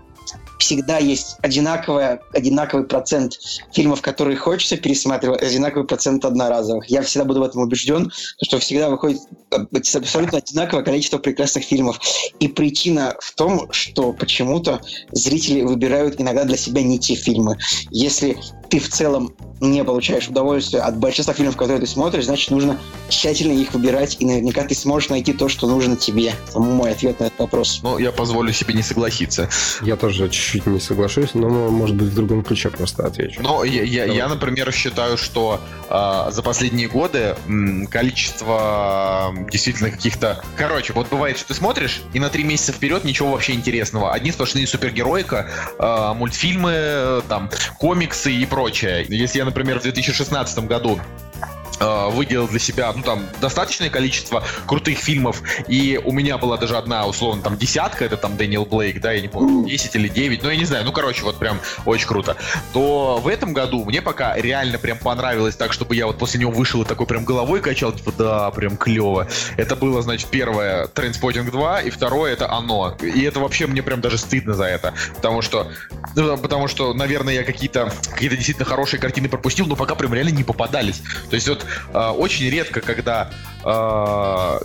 всегда 0.58 0.98
есть 0.98 1.36
одинаковая, 1.42 2.20
одинаковый 2.32 2.86
процент 2.86 3.38
фильмов, 3.72 4.02
которые 4.02 4.36
хочется 4.36 4.76
пересматривать, 4.76 5.42
одинаковый 5.42 5.86
процент 5.86 6.24
одноразовых. 6.24 6.86
Я 6.90 7.02
всегда 7.02 7.24
буду 7.24 7.40
в 7.40 7.44
этом 7.44 7.62
убежден, 7.62 8.10
что 8.42 8.58
всегда 8.58 8.90
выходит 8.90 9.20
абсолютно 9.50 10.38
одинаковое 10.38 10.84
количество 10.84 11.18
прекрасных 11.18 11.64
фильмов. 11.64 12.00
И 12.40 12.48
причина 12.48 13.14
в 13.20 13.34
том, 13.34 13.70
что 13.72 14.12
почему-то 14.12 14.80
зрители 15.12 15.62
выбирают 15.62 16.20
иногда 16.20 16.44
для 16.44 16.56
себя 16.56 16.82
не 16.82 16.98
те 16.98 17.14
фильмы. 17.14 17.56
Если 17.90 18.36
ты 18.70 18.78
в 18.78 18.88
целом 18.88 19.32
не 19.60 19.82
получаешь 19.82 20.28
удовольствия 20.28 20.80
от 20.80 20.98
большинства 20.98 21.34
фильмов, 21.34 21.56
которые 21.56 21.80
ты 21.80 21.86
смотришь, 21.86 22.26
значит, 22.26 22.50
нужно 22.50 22.78
тщательно 23.08 23.52
их 23.52 23.74
выбирать, 23.74 24.16
и 24.20 24.24
наверняка 24.24 24.62
ты 24.62 24.74
сможешь 24.74 25.08
найти 25.08 25.32
то, 25.32 25.48
что 25.48 25.66
нужно 25.66 25.96
тебе. 25.96 26.32
Это 26.48 26.60
мой 26.60 26.92
ответ 26.92 27.18
на 27.20 27.24
этот 27.24 27.38
вопрос. 27.40 27.80
Ну, 27.82 27.98
я 27.98 28.12
позволю 28.12 28.52
себе 28.52 28.74
не 28.74 28.82
согласиться. 28.82 29.48
Я 29.82 29.96
тоже 29.96 30.28
чуть-чуть 30.28 30.66
не 30.66 30.80
соглашусь, 30.80 31.34
но, 31.34 31.48
может 31.48 31.96
быть, 31.96 32.08
в 32.08 32.14
другом 32.14 32.44
ключе 32.44 32.70
просто 32.70 33.06
отвечу. 33.06 33.42
Но 33.42 33.64
я, 33.64 33.82
я, 33.82 34.02
Давай. 34.02 34.16
я, 34.16 34.28
например, 34.28 34.70
считаю, 34.72 35.16
что 35.16 35.60
а, 35.88 36.30
за 36.30 36.42
последние 36.42 36.88
годы 36.88 37.36
м, 37.46 37.86
количество 37.86 39.32
м, 39.34 39.48
действительно 39.48 39.90
каких-то... 39.90 40.42
Короче, 40.56 40.92
вот 40.92 41.08
бывает, 41.08 41.36
что 41.36 41.48
ты 41.48 41.54
смотришь, 41.54 42.02
и 42.12 42.20
на 42.20 42.28
три 42.28 42.44
месяца 42.44 42.72
вперед 42.72 43.04
ничего 43.04 43.32
вообще 43.32 43.54
интересного. 43.54 44.12
Одни 44.12 44.30
сплошные 44.30 44.66
супергероика, 44.66 45.48
а, 45.78 46.14
мультфильмы, 46.14 46.70
э, 46.74 47.22
там, 47.28 47.50
комиксы 47.78 48.32
и 48.32 48.46
прочее. 48.46 48.57
Если 49.08 49.38
я, 49.38 49.44
например, 49.44 49.78
в 49.78 49.82
2016 49.82 50.58
году 50.66 51.00
выделил 51.80 52.48
для 52.48 52.58
себя, 52.58 52.92
ну, 52.94 53.02
там, 53.02 53.26
достаточное 53.40 53.90
количество 53.90 54.42
крутых 54.66 54.98
фильмов, 54.98 55.42
и 55.68 56.00
у 56.04 56.12
меня 56.12 56.38
была 56.38 56.56
даже 56.56 56.76
одна, 56.76 57.06
условно, 57.06 57.42
там, 57.42 57.56
десятка, 57.56 58.04
это 58.04 58.16
там 58.16 58.36
Дэниел 58.36 58.64
Блейк, 58.64 59.00
да, 59.00 59.12
я 59.12 59.20
не 59.20 59.28
помню, 59.28 59.68
10 59.68 59.94
или 59.96 60.08
9, 60.08 60.42
ну, 60.42 60.50
я 60.50 60.56
не 60.56 60.64
знаю, 60.64 60.84
ну, 60.84 60.92
короче, 60.92 61.22
вот 61.22 61.38
прям 61.38 61.60
очень 61.84 62.06
круто, 62.06 62.36
то 62.72 63.20
в 63.22 63.28
этом 63.28 63.52
году 63.52 63.84
мне 63.84 64.02
пока 64.02 64.36
реально 64.36 64.78
прям 64.78 64.98
понравилось 64.98 65.56
так, 65.56 65.72
чтобы 65.72 65.94
я 65.94 66.06
вот 66.06 66.18
после 66.18 66.40
него 66.40 66.50
вышел 66.50 66.82
и 66.82 66.84
такой 66.84 67.06
прям 67.06 67.24
головой 67.24 67.60
качал, 67.60 67.92
типа, 67.92 68.12
да, 68.16 68.50
прям 68.50 68.76
клево. 68.76 69.28
Это 69.56 69.76
было, 69.76 70.02
значит, 70.02 70.28
первое, 70.28 70.86
Трейнспоттинг 70.88 71.50
2, 71.50 71.82
и 71.82 71.90
второе, 71.90 72.32
это 72.32 72.50
оно. 72.50 72.96
И 73.00 73.22
это 73.22 73.40
вообще 73.40 73.66
мне 73.66 73.82
прям 73.82 74.00
даже 74.00 74.18
стыдно 74.18 74.54
за 74.54 74.64
это, 74.64 74.94
потому 75.16 75.42
что, 75.42 75.70
ну, 76.14 76.36
потому 76.36 76.68
что, 76.68 76.94
наверное, 76.94 77.34
я 77.34 77.44
какие-то 77.44 77.92
какие 78.10 78.28
действительно 78.30 78.64
хорошие 78.64 79.00
картины 79.00 79.28
пропустил, 79.28 79.66
но 79.66 79.76
пока 79.76 79.94
прям 79.94 80.14
реально 80.14 80.30
не 80.30 80.44
попадались. 80.44 81.02
То 81.30 81.34
есть 81.34 81.48
вот 81.48 81.64
э, 81.64 81.67
очень 82.10 82.48
редко, 82.50 82.80
когда, 82.80 83.30
э, 83.57 83.57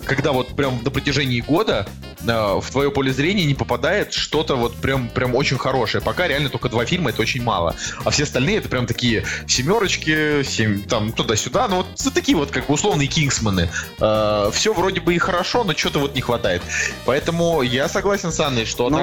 когда 0.05 0.31
вот 0.31 0.55
прям 0.55 0.81
на 0.83 0.91
протяжении 0.91 1.41
года 1.41 1.87
э, 2.25 2.59
в 2.59 2.69
твое 2.71 2.91
поле 2.91 3.11
зрения 3.11 3.45
не 3.45 3.53
попадает 3.55 4.13
что-то 4.13 4.55
вот 4.55 4.75
прям, 4.75 5.09
прям 5.09 5.35
очень 5.35 5.57
хорошее. 5.57 6.03
Пока 6.03 6.27
реально 6.27 6.49
только 6.49 6.69
два 6.69 6.85
фильма, 6.85 7.09
это 7.09 7.21
очень 7.21 7.43
мало. 7.43 7.75
А 8.03 8.09
все 8.09 8.23
остальные 8.23 8.57
это 8.57 8.69
прям 8.69 8.85
такие 8.85 9.23
семерочки, 9.47 10.43
семь, 10.43 10.81
там 10.83 11.11
туда-сюда, 11.11 11.67
ну 11.67 11.77
вот 11.77 11.87
вот 12.03 12.13
такие 12.13 12.37
вот 12.37 12.51
как 12.51 12.67
бы 12.67 12.73
условные 12.73 13.07
кингсмены. 13.07 13.69
все 13.97 14.73
вроде 14.73 15.01
бы 15.01 15.15
и 15.15 15.17
хорошо, 15.17 15.63
но 15.63 15.73
что-то 15.73 15.99
вот 15.99 16.15
не 16.15 16.21
хватает. 16.21 16.61
Поэтому 17.05 17.61
я 17.61 17.87
согласен 17.87 18.31
с 18.31 18.39
Анной, 18.39 18.65
что 18.65 18.89
Ну, 18.89 18.97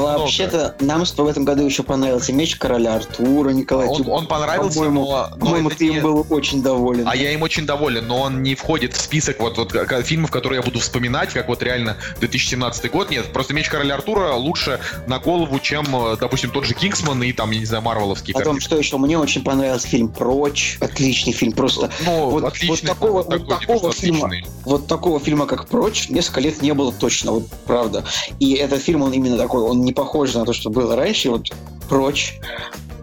вообще-то, 0.00 0.74
нам 0.80 1.04
в 1.04 1.26
этом 1.28 1.44
году 1.44 1.64
еще 1.64 1.82
понравился 1.82 2.32
меч 2.32 2.56
короля 2.56 2.96
Артура, 2.96 3.50
Николай. 3.50 3.86
Он, 3.88 4.08
он 4.08 4.26
понравился, 4.26 4.78
по-моему, 4.78 5.02
но, 5.02 5.28
но 5.30 5.36
по-моему, 5.36 5.70
ты 5.70 5.88
не- 5.88 5.96
им 5.96 6.02
был 6.02 6.26
очень 6.30 6.62
доволен. 6.62 7.06
А 7.08 7.14
я 7.16 7.32
им 7.32 7.42
очень 7.42 7.66
доволен, 7.66 8.06
но 8.06 8.22
он 8.22 8.42
не 8.42 8.54
входит 8.54 8.94
в 8.94 9.00
список 9.00 9.33
вот, 9.38 9.56
вот 9.58 9.72
как- 9.72 10.04
фильмов, 10.06 10.30
которые 10.30 10.58
я 10.58 10.62
буду 10.62 10.78
вспоминать, 10.80 11.32
как 11.32 11.48
вот 11.48 11.62
реально 11.62 11.96
2017 12.20 12.90
год. 12.90 13.10
Нет, 13.10 13.32
просто 13.32 13.54
«Меч 13.54 13.68
короля 13.68 13.94
Артура» 13.94 14.32
лучше 14.34 14.80
на 15.06 15.18
голову, 15.18 15.58
чем, 15.60 15.86
э, 16.12 16.16
допустим, 16.18 16.50
тот 16.50 16.64
же 16.64 16.74
«Кингсман» 16.74 17.22
и 17.22 17.32
там, 17.32 17.50
я 17.50 17.58
не 17.60 17.64
знаю, 17.66 17.82
марвеловские 17.82 18.34
Потом, 18.34 18.54
картины. 18.54 18.60
что 18.66 18.78
еще? 18.78 18.96
Мне 18.98 19.18
очень 19.18 19.42
понравился 19.42 19.88
фильм 19.88 20.08
«Прочь». 20.08 20.76
Отличный 20.80 21.32
фильм, 21.32 21.52
просто. 21.52 21.90
Ну, 22.04 22.30
вот- 22.30 22.44
отличный, 22.44 22.68
вот 22.68 22.80
такого- 22.82 23.12
вот 23.12 23.26
вот 23.26 23.30
такой, 23.48 23.48
такого 23.60 23.78
типа, 23.80 23.92
что 23.92 24.00
фильма. 24.00 24.26
отличный. 24.26 24.50
Вот 24.64 24.86
такого 24.86 25.20
фильма, 25.20 25.46
как 25.46 25.68
«Прочь», 25.68 26.08
несколько 26.08 26.40
лет 26.40 26.62
не 26.62 26.72
было 26.74 26.92
точно, 26.92 27.32
вот 27.32 27.48
правда. 27.66 28.04
И 28.40 28.54
этот 28.54 28.82
фильм, 28.82 29.02
он 29.02 29.12
именно 29.12 29.36
такой, 29.38 29.62
он 29.62 29.82
не 29.82 29.92
похож 29.92 30.34
на 30.34 30.44
то, 30.44 30.52
что 30.52 30.70
было 30.70 30.96
раньше. 30.96 31.30
Вот 31.30 31.48
«Прочь». 31.88 32.38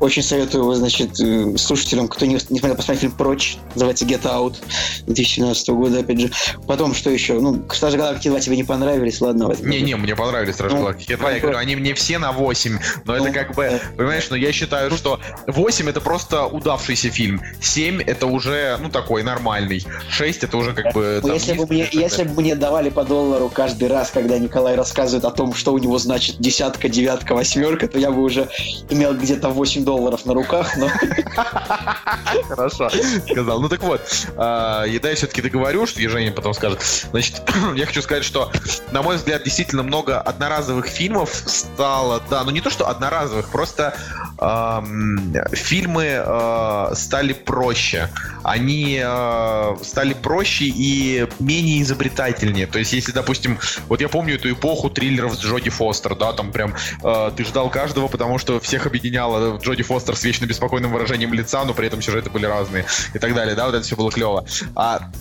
Очень 0.02 0.24
советую 0.24 0.64
его, 0.64 0.74
значит, 0.74 1.20
э, 1.22 1.56
слушателям, 1.58 2.08
кто 2.08 2.26
не, 2.26 2.34
не 2.34 2.40
смотрел, 2.40 2.76
посмотреть 2.76 3.02
фильм 3.02 3.12
«Прочь». 3.12 3.58
Называется 3.76 4.04
«Get 4.04 4.24
Out» 4.24 4.56
2017 5.06 5.70
года, 5.70 6.00
опять 6.00 6.20
же. 6.20 6.32
Потом, 6.66 6.96
что 6.96 7.12
еще? 7.12 7.40
Ну, 7.40 7.64
«Стражи 7.72 7.98
Галактики 7.98 8.30
2» 8.30 8.42
тебе 8.42 8.58
не 8.58 8.64
понравились, 8.64 9.22
ладно. 9.22 9.46
возьмем. 9.46 9.70
Не-не, 9.70 9.96
мне 9.98 10.16
понравились 10.16 10.56
«Стражи 10.56 10.76
Ну, 10.76 10.82
Галактики 10.82 11.12
2». 11.12 11.34
Я 11.36 11.40
говорю, 11.40 11.58
они 11.60 11.76
мне 11.76 11.94
все 11.94 12.18
на 12.18 12.32
8, 12.32 12.80
но 13.06 13.16
это 13.16 13.26
Ну, 13.26 13.32
как 13.32 13.54
бы, 13.54 13.64
э. 13.64 13.80
понимаешь, 13.96 14.28
но 14.32 14.36
я 14.36 14.52
считаю, 14.52 14.90
что 14.90 15.20
8 15.46 15.88
это 15.88 16.02
просто 16.02 16.48
удавшийся 16.48 17.12
фильм, 17.12 17.40
7 17.62 18.02
это 18.02 18.26
уже, 18.26 18.80
ну, 18.82 18.90
такой 18.90 19.22
нормальный, 19.22 19.86
6 20.10 20.46
это 20.46 20.58
уже 20.58 20.74
как 20.74 20.96
бы... 20.96 21.20
Ну, 21.22 21.28
там, 21.28 21.38
если, 21.38 21.54
бы 21.54 21.68
мне, 21.68 21.88
если 21.92 22.24
бы 22.24 22.42
мне 22.42 22.56
давали 22.56 22.90
по 22.90 23.04
доллару 23.04 23.52
каждый 23.54 23.88
раз, 23.88 24.10
когда 24.10 24.40
Николай 24.40 24.76
рассказывает 24.76 25.26
о 25.26 25.30
том, 25.32 25.54
что 25.54 25.74
у 25.74 25.78
него 25.78 26.00
значит 26.00 26.38
десятка, 26.40 26.90
девятка, 26.90 27.36
восьмерка, 27.36 27.88
то 27.88 28.00
я 28.00 28.10
бы 28.10 28.24
уже 28.24 28.50
имел 28.90 29.14
где-то 29.14 29.50
8 29.50 29.84
долларов 29.84 29.91
на 30.00 30.34
руках, 30.34 30.76
но 30.78 30.90
Хорошо, 32.48 32.90
сказал. 33.30 33.62
Ну 33.62 33.70
так 33.70 33.82
вот, 33.84 34.02
а, 34.38 34.84
и 34.84 35.00
да, 35.00 35.10
я 35.10 35.16
все-таки 35.16 35.42
договорю, 35.42 35.86
что 35.88 36.02
Евгений 36.02 36.32
потом 36.32 36.54
скажет. 36.54 36.82
Значит, 37.12 37.42
я 37.76 37.86
хочу 37.86 38.02
сказать, 38.02 38.24
что, 38.24 38.52
на 38.92 39.02
мой 39.02 39.18
взгляд, 39.18 39.44
действительно 39.44 39.84
много 39.84 40.20
одноразовых 40.20 40.88
фильмов 40.88 41.44
стало, 41.46 42.22
да, 42.30 42.44
ну 42.44 42.52
не 42.52 42.62
то, 42.62 42.70
что 42.70 42.88
одноразовых, 42.88 43.50
просто 43.50 43.96
фильмы 45.54 46.16
а, 46.18 46.94
стали 46.96 47.34
проще. 47.34 48.10
Они 48.44 49.00
а, 49.04 49.78
стали 49.84 50.14
проще 50.14 50.66
и 50.66 51.28
менее 51.40 51.84
изобретательнее. 51.84 52.66
То 52.66 52.80
есть, 52.80 52.92
если, 52.94 53.12
допустим, 53.12 53.60
вот 53.88 54.02
я 54.02 54.10
помню 54.10 54.36
эту 54.36 54.52
эпоху 54.52 54.90
триллеров 54.90 55.36
с 55.36 55.40
Джоди 55.44 55.70
Фостер, 55.70 56.16
да, 56.16 56.34
там 56.34 56.52
прям 56.52 56.74
а, 57.04 57.30
ты 57.30 57.46
ждал 57.46 57.70
каждого, 57.70 58.08
потому 58.08 58.40
что 58.40 58.60
всех 58.60 58.88
объединяла 58.88 59.58
Джоди 59.58 59.81
Фостер 59.84 60.16
с 60.16 60.24
вечно 60.24 60.46
беспокойным 60.46 60.92
выражением 60.92 61.34
лица, 61.34 61.64
но 61.66 61.74
при 61.74 61.88
этом 61.88 62.02
сюжеты 62.02 62.30
были 62.30 62.46
разные 62.46 62.86
и 63.14 63.20
так 63.20 63.34
далее, 63.34 63.56
да, 63.56 63.66
вот 63.66 63.76
это 63.76 63.84
все 63.84 63.96
было 63.96 64.12
клево. 64.12 64.46
А 64.76 65.12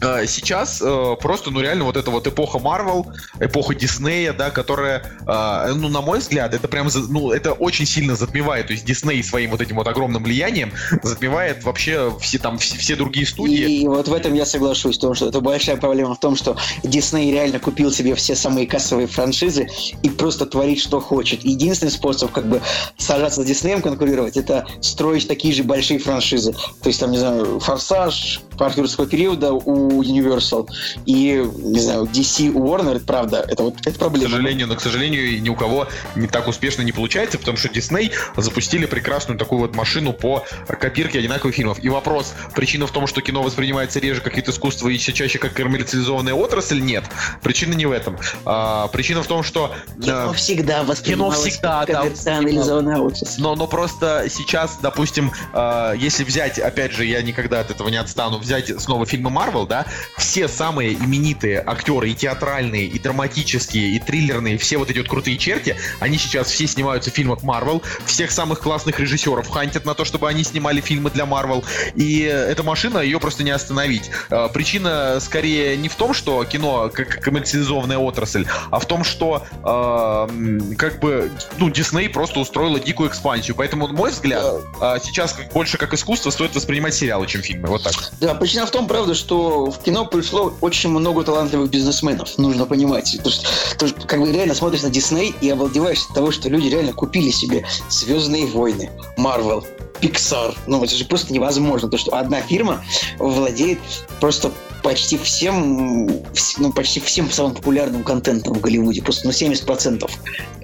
сейчас 0.00 0.80
э, 0.82 1.16
просто, 1.20 1.50
ну 1.50 1.60
реально 1.60 1.84
вот 1.84 1.96
эта 1.96 2.10
вот 2.10 2.26
эпоха 2.26 2.58
Марвел, 2.58 3.06
эпоха 3.40 3.74
Диснея, 3.74 4.32
да, 4.32 4.50
которая, 4.50 5.02
э, 5.26 5.72
ну 5.74 5.88
на 5.88 6.00
мой 6.00 6.20
взгляд, 6.20 6.54
это 6.54 6.68
прям, 6.68 6.88
ну 7.08 7.32
это 7.32 7.52
очень 7.52 7.86
сильно 7.86 8.14
затмевает, 8.14 8.68
то 8.68 8.72
есть 8.72 8.84
Дисней 8.84 9.22
своим 9.22 9.50
вот 9.50 9.60
этим 9.60 9.76
вот 9.76 9.88
огромным 9.88 10.22
влиянием 10.22 10.72
затмевает 11.02 11.64
вообще 11.64 12.16
все 12.20 12.38
там 12.38 12.58
все, 12.58 12.76
все 12.76 12.96
другие 12.96 13.26
студии. 13.26 13.80
И 13.80 13.88
вот 13.88 14.08
в 14.08 14.12
этом 14.12 14.34
я 14.34 14.46
соглашусь, 14.46 14.96
потому 14.96 15.14
что 15.14 15.28
это 15.28 15.40
большая 15.40 15.76
проблема 15.76 16.14
в 16.14 16.20
том, 16.20 16.36
что 16.36 16.56
Дисней 16.84 17.32
реально 17.32 17.58
купил 17.58 17.90
себе 17.90 18.14
все 18.14 18.36
самые 18.36 18.66
кассовые 18.66 19.08
франшизы 19.08 19.68
и 20.02 20.10
просто 20.10 20.46
творит, 20.46 20.80
что 20.80 21.00
хочет. 21.00 21.44
Единственный 21.44 21.90
способ 21.90 22.30
как 22.32 22.48
бы 22.48 22.60
сажаться 22.96 23.42
с 23.42 23.44
Диснеем 23.44 23.82
конкурировать, 23.82 24.36
это 24.36 24.66
строить 24.80 25.26
такие 25.26 25.52
же 25.54 25.64
большие 25.64 25.98
франшизы. 25.98 26.52
То 26.52 26.88
есть 26.88 27.00
там, 27.00 27.10
не 27.10 27.18
знаю, 27.18 27.58
Форсаж, 27.60 28.40
Парк 28.58 28.76
юрского 28.76 29.06
периода 29.06 29.52
у 29.52 30.02
Universal 30.02 30.68
и, 31.06 31.48
не 31.56 31.80
знаю, 31.80 32.04
DC 32.04 32.50
у 32.50 32.66
Warner, 32.66 32.96
это 32.96 33.04
правда, 33.04 33.44
это 33.48 33.62
вот 33.62 33.74
это 33.80 33.92
К 33.92 33.98
проблема. 33.98 34.30
сожалению, 34.30 34.66
но, 34.66 34.76
к 34.76 34.80
сожалению, 34.80 35.40
ни 35.40 35.48
у 35.48 35.54
кого 35.54 35.88
не 36.16 36.26
так 36.26 36.48
успешно 36.48 36.82
не 36.82 36.92
получается, 36.92 37.38
потому 37.38 37.56
что 37.56 37.68
Дисней 37.68 38.12
запустили 38.36 38.86
прекрасную 38.86 39.38
такую 39.38 39.60
вот 39.60 39.74
машину 39.74 40.12
по 40.12 40.44
копирке 40.66 41.18
одинаковых 41.18 41.54
фильмов. 41.54 41.78
И 41.82 41.88
вопрос, 41.88 42.34
причина 42.54 42.86
в 42.86 42.90
том, 42.90 43.06
что 43.06 43.20
кино 43.20 43.42
воспринимается 43.42 44.00
реже 44.00 44.20
как 44.20 44.36
вид 44.36 44.48
искусства 44.48 44.88
и 44.88 44.98
все 44.98 45.12
чаще 45.12 45.38
как 45.38 45.54
коммерциализованная 45.54 46.34
отрасль? 46.34 46.80
Нет. 46.80 47.04
Причина 47.42 47.74
не 47.74 47.86
в 47.86 47.92
этом. 47.92 48.18
А, 48.44 48.88
причина 48.88 49.22
в 49.22 49.26
том, 49.26 49.42
что... 49.42 49.72
Кино 50.02 50.32
э, 50.32 50.34
всегда 50.34 50.82
воспринималось 50.82 51.38
всегда, 51.38 51.84
как 51.86 51.88
да, 51.88 52.00
коммерциализованная 52.00 52.98
отрасль. 52.98 53.40
но, 53.40 53.54
но 53.54 53.66
просто 53.66 54.26
сейчас, 54.28 54.78
допустим, 54.82 55.32
э, 55.52 55.94
если 55.98 56.24
взять, 56.24 56.58
опять 56.58 56.92
же, 56.92 57.04
я 57.04 57.22
никогда 57.22 57.60
от 57.60 57.70
этого 57.70 57.88
не 57.88 57.96
отстану, 57.96 58.38
взять 58.48 58.80
снова 58.80 59.06
фильмы 59.06 59.30
Марвел, 59.30 59.66
да, 59.66 59.86
все 60.16 60.48
самые 60.48 60.94
именитые 60.94 61.62
актеры, 61.64 62.10
и 62.10 62.14
театральные, 62.14 62.86
и 62.86 62.98
драматические, 62.98 63.96
и 63.96 63.98
триллерные, 63.98 64.58
все 64.58 64.78
вот 64.78 64.90
эти 64.90 64.98
вот 64.98 65.08
крутые 65.08 65.36
черти, 65.36 65.76
они 66.00 66.18
сейчас 66.18 66.50
все 66.50 66.66
снимаются 66.66 67.10
в 67.10 67.14
фильмах 67.14 67.42
Марвел, 67.42 67.82
всех 68.06 68.30
самых 68.30 68.60
классных 68.60 68.98
режиссеров 68.98 69.48
хантят 69.48 69.84
на 69.84 69.94
то, 69.94 70.04
чтобы 70.04 70.28
они 70.28 70.42
снимали 70.44 70.80
фильмы 70.80 71.10
для 71.10 71.26
Марвел, 71.26 71.64
и 71.94 72.20
эта 72.22 72.62
машина, 72.62 72.98
ее 72.98 73.20
просто 73.20 73.44
не 73.44 73.50
остановить. 73.50 74.10
Э, 74.30 74.48
Причина 74.52 75.18
скорее 75.20 75.76
не 75.76 75.88
в 75.88 75.94
том, 75.94 76.14
что 76.14 76.44
кино 76.44 76.90
как 76.92 77.20
коммерциализованная 77.20 77.98
отрасль, 77.98 78.46
а 78.70 78.78
в 78.78 78.86
том, 78.86 79.04
что 79.04 79.44
э, 79.52 80.74
как 80.76 81.00
бы, 81.00 81.30
ну, 81.58 81.70
Дисней 81.70 82.08
просто 82.08 82.40
устроила 82.40 82.80
дикую 82.80 83.10
экспансию. 83.10 83.56
Поэтому, 83.56 83.88
на 83.88 83.94
мой 83.94 84.10
взгляд, 84.10 84.44
э, 84.80 84.96
сейчас 85.02 85.36
больше 85.52 85.78
как 85.78 85.92
искусство 85.92 86.30
стоит 86.30 86.54
воспринимать 86.54 86.94
сериалы, 86.94 87.26
чем 87.26 87.42
фильмы. 87.42 87.68
Вот 87.68 87.82
так. 87.82 87.94
Да, 88.20 88.34
причина 88.38 88.66
в 88.66 88.70
том, 88.70 88.86
правда, 88.86 89.14
что 89.14 89.66
в 89.70 89.78
кино 89.82 90.04
пришло 90.06 90.54
очень 90.60 90.90
много 90.90 91.22
талантливых 91.24 91.70
бизнесменов, 91.70 92.36
нужно 92.38 92.64
понимать. 92.66 93.12
Потому 93.18 93.34
что, 93.34 93.46
потому 93.72 93.88
что, 93.90 94.00
как 94.06 94.20
бы 94.20 94.32
реально 94.32 94.54
смотришь 94.54 94.82
на 94.82 94.90
Дисней 94.90 95.34
и 95.40 95.50
обалдеваешь 95.50 96.04
от 96.08 96.14
того, 96.14 96.30
что 96.30 96.48
люди 96.48 96.68
реально 96.68 96.92
купили 96.92 97.30
себе 97.30 97.64
Звездные 97.88 98.46
войны, 98.46 98.90
Марвел, 99.16 99.66
Pixar. 100.00 100.54
Ну, 100.66 100.82
это 100.84 100.94
же 100.94 101.04
просто 101.04 101.32
невозможно, 101.32 101.88
то 101.88 101.98
что 101.98 102.16
одна 102.16 102.40
фирма 102.40 102.82
владеет 103.18 103.78
просто 104.20 104.52
почти 104.82 105.18
всем, 105.18 106.06
вс- 106.32 106.54
ну, 106.58 106.72
почти 106.72 107.00
всем 107.00 107.30
самым 107.32 107.54
популярным 107.56 108.04
контентом 108.04 108.54
в 108.54 108.60
Голливуде. 108.60 109.02
Просто 109.02 109.26
ну, 109.26 109.32
70% 109.32 110.08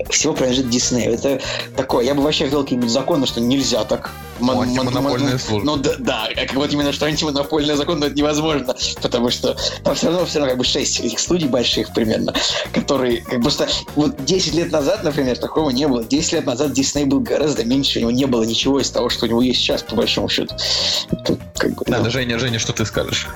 всего 0.08 0.32
принадлежит 0.34 0.70
Диснею. 0.70 1.14
Это 1.14 1.40
такое, 1.76 2.04
я 2.04 2.14
бы 2.14 2.22
вообще 2.22 2.46
ввел 2.46 2.62
какие-нибудь 2.62 2.90
законы, 2.92 3.26
что 3.26 3.40
нельзя 3.40 3.82
так. 3.84 4.12
Ну, 4.38 4.46
Мон- 4.46 4.56
мон- 4.56 4.68
антимонопольная 4.68 5.30
мон- 5.32 5.38
служба. 5.40 5.66
Ну 5.66 5.76
да, 5.76 5.94
да, 5.98 6.28
как 6.34 6.54
вот 6.54 6.72
именно 6.72 6.92
что 6.92 7.06
антимонопольный 7.64 7.76
закон, 7.76 7.98
но 8.00 8.06
это 8.06 8.14
невозможно, 8.14 8.74
потому 9.02 9.30
что 9.30 9.56
там 9.82 9.94
все 9.94 10.06
равно, 10.06 10.24
все 10.26 10.38
равно 10.38 10.50
как 10.50 10.58
бы 10.58 10.64
6 10.64 11.00
этих 11.00 11.18
студий 11.18 11.48
больших 11.48 11.92
примерно, 11.92 12.34
которые, 12.72 13.22
как 13.22 13.38
бы 13.38 13.42
просто, 13.42 13.68
вот 13.96 14.24
10 14.24 14.54
лет 14.54 14.72
назад, 14.72 15.04
например, 15.04 15.38
такого 15.38 15.70
не 15.70 15.86
было. 15.88 16.04
10 16.04 16.32
лет 16.32 16.46
назад 16.46 16.72
Дисней 16.72 17.04
был 17.04 17.20
гораздо 17.20 17.64
меньше, 17.64 17.98
у 17.98 18.02
него 18.02 18.10
не 18.10 18.26
было 18.26 18.44
ничего 18.44 18.80
из 18.80 18.90
того, 18.90 19.08
что 19.08 19.26
у 19.26 19.28
него 19.28 19.42
есть 19.42 19.60
сейчас, 19.60 19.82
по 19.82 19.96
большому 19.96 20.28
счету. 20.28 20.54
Тут, 21.24 21.40
как 21.56 21.74
бы, 21.74 21.84
Надо, 21.86 22.04
ну, 22.04 22.10
Женя, 22.10 22.38
Женя, 22.38 22.58
что 22.58 22.72
ты 22.72 22.84
скажешь? 22.84 23.26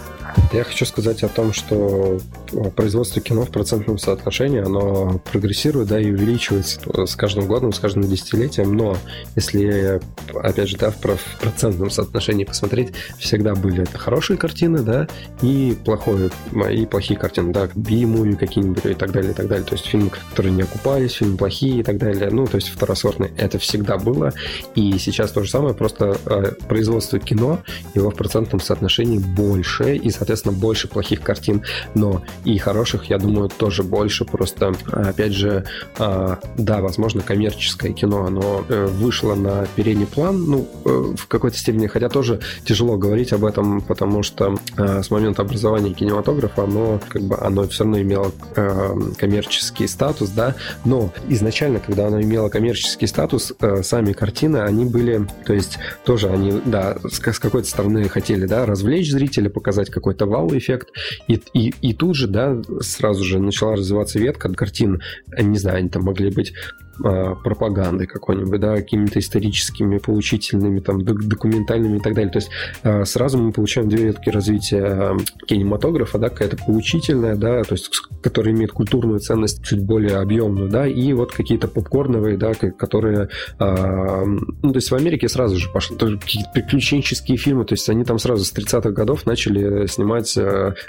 Я 0.52 0.64
хочу 0.64 0.84
сказать 0.86 1.22
о 1.22 1.28
том, 1.28 1.52
что 1.52 2.18
э, 2.52 2.70
производство 2.70 3.20
кино 3.20 3.44
в 3.44 3.50
процентном 3.50 3.98
соотношении, 3.98 4.60
оно 4.60 5.20
прогрессирует, 5.30 5.88
да, 5.88 6.00
и 6.00 6.10
увеличивается 6.10 6.80
с 7.06 7.16
каждым 7.16 7.46
годом, 7.46 7.72
с 7.72 7.78
каждым 7.78 8.04
десятилетием, 8.04 8.74
но 8.74 8.96
если, 9.36 10.00
опять 10.34 10.68
же, 10.68 10.76
да, 10.76 10.90
в 10.90 10.96
про- 10.96 11.16
в 11.16 11.38
процентном 11.40 11.90
соотношении 11.90 12.44
посмотреть, 12.44 12.92
всегда 13.18 13.54
были 13.54 13.82
это 13.82 13.98
хорошие 13.98 14.36
картины, 14.36 14.78
да, 14.78 15.06
и 15.42 15.76
плохое, 15.84 16.30
и 16.70 16.86
плохие 16.86 17.18
картины, 17.18 17.52
да, 17.52 17.68
би-муви 17.74 18.36
какие-нибудь 18.36 18.86
и 18.86 18.94
так 18.94 19.12
далее, 19.12 19.32
и 19.32 19.34
так 19.34 19.48
далее. 19.48 19.64
То 19.64 19.74
есть 19.74 19.86
фильмы, 19.86 20.10
которые 20.30 20.52
не 20.52 20.62
окупались, 20.62 21.12
фильмы 21.12 21.36
плохие 21.36 21.80
и 21.80 21.82
так 21.82 21.98
далее. 21.98 22.30
Ну, 22.30 22.46
то 22.46 22.56
есть 22.56 22.68
второсортные. 22.68 23.32
Это 23.36 23.58
всегда 23.58 23.98
было. 23.98 24.32
И 24.74 24.98
сейчас 24.98 25.32
то 25.32 25.42
же 25.42 25.50
самое, 25.50 25.74
просто 25.74 26.16
э, 26.26 26.52
производство 26.68 27.18
кино, 27.18 27.60
его 27.94 28.10
в 28.10 28.14
процентном 28.14 28.60
соотношении 28.60 29.18
больше, 29.18 29.96
и, 29.96 30.10
соответственно, 30.18 30.54
больше 30.56 30.88
плохих 30.88 31.22
картин, 31.22 31.62
но 31.94 32.22
и 32.44 32.58
хороших, 32.58 33.06
я 33.06 33.18
думаю, 33.18 33.48
тоже 33.48 33.82
больше. 33.82 34.24
Просто, 34.24 34.74
опять 34.90 35.32
же, 35.32 35.64
э, 35.98 36.36
да, 36.56 36.80
возможно, 36.80 37.22
коммерческое 37.22 37.92
кино, 37.92 38.26
оно 38.26 38.64
э, 38.68 38.86
вышло 38.86 39.34
на 39.34 39.66
передний 39.76 40.06
план, 40.06 40.44
ну, 40.44 40.68
э, 40.84 41.14
в 41.16 41.26
какой-то 41.26 41.56
степени, 41.56 41.86
хотя 41.86 42.08
тоже 42.08 42.40
тяжело 42.64 42.96
говорить 42.96 43.32
об 43.32 43.44
этом, 43.44 43.80
потому 43.80 44.22
что 44.22 44.56
э, 44.76 45.02
с 45.02 45.10
момента 45.10 45.42
образования 45.42 45.94
кинематографа 45.94 46.64
оно 46.64 47.00
как 47.08 47.22
бы 47.22 47.36
оно 47.38 47.68
все 47.68 47.84
равно 47.84 48.00
имело 48.00 48.32
э, 48.56 48.96
коммерческий 49.16 49.86
статус, 49.86 50.30
да, 50.30 50.54
но 50.84 51.12
изначально, 51.28 51.78
когда 51.78 52.08
оно 52.08 52.20
имело 52.20 52.48
коммерческий 52.48 53.06
статус, 53.06 53.52
сами 53.82 54.12
картины, 54.12 54.58
они 54.58 54.84
были, 54.84 55.26
то 55.44 55.52
есть 55.52 55.78
тоже 56.04 56.28
они, 56.28 56.60
да, 56.64 56.96
с, 57.08 57.18
какой-то 57.20 57.68
стороны 57.68 58.08
хотели, 58.08 58.46
да, 58.46 58.66
развлечь 58.66 59.10
зрителя, 59.10 59.48
показать 59.48 59.90
какой-то 60.08 60.26
вау-эффект, 60.26 60.88
и, 61.26 61.40
и, 61.52 61.74
и 61.82 61.92
тут 61.92 62.16
же, 62.16 62.28
да, 62.28 62.56
сразу 62.80 63.24
же 63.24 63.38
начала 63.38 63.76
развиваться 63.76 64.18
ветка 64.18 64.52
картин, 64.52 65.02
э, 65.36 65.42
не 65.42 65.58
знаю, 65.58 65.78
они 65.78 65.88
там 65.88 66.04
могли 66.04 66.30
быть 66.30 66.54
пропагандой 66.98 68.06
какой-нибудь, 68.06 68.60
да, 68.60 68.76
какими-то 68.76 69.18
историческими, 69.18 69.98
поучительными, 69.98 70.80
там, 70.80 71.02
док- 71.02 71.24
документальными 71.24 71.98
и 71.98 72.00
так 72.00 72.14
далее. 72.14 72.30
То 72.30 72.38
есть 72.38 72.50
а, 72.82 73.04
сразу 73.04 73.38
мы 73.38 73.52
получаем 73.52 73.88
две 73.88 74.06
ветки 74.06 74.30
развития 74.30 74.84
а, 74.84 75.16
кинематографа, 75.46 76.18
да, 76.18 76.28
какая-то 76.28 76.56
поучительная, 76.56 77.36
да, 77.36 77.62
то 77.62 77.74
есть 77.74 77.90
которая 78.22 78.54
имеет 78.54 78.72
культурную 78.72 79.20
ценность 79.20 79.62
чуть 79.64 79.84
более 79.84 80.16
объемную, 80.16 80.68
да, 80.68 80.86
и 80.86 81.12
вот 81.12 81.32
какие-то 81.32 81.68
попкорновые, 81.68 82.36
да, 82.36 82.52
которые, 82.54 83.28
ну, 83.58 84.72
то 84.72 84.74
есть 84.74 84.90
в 84.90 84.94
Америке 84.94 85.28
сразу 85.28 85.56
же 85.56 85.70
пошли 85.70 85.96
какие-то 85.96 86.50
приключенческие 86.52 87.36
фильмы, 87.36 87.64
то 87.64 87.74
есть 87.74 87.88
они 87.88 88.04
там 88.04 88.18
сразу 88.18 88.44
с 88.44 88.52
30-х 88.52 88.90
годов 88.90 89.24
начали 89.24 89.86
снимать 89.86 90.36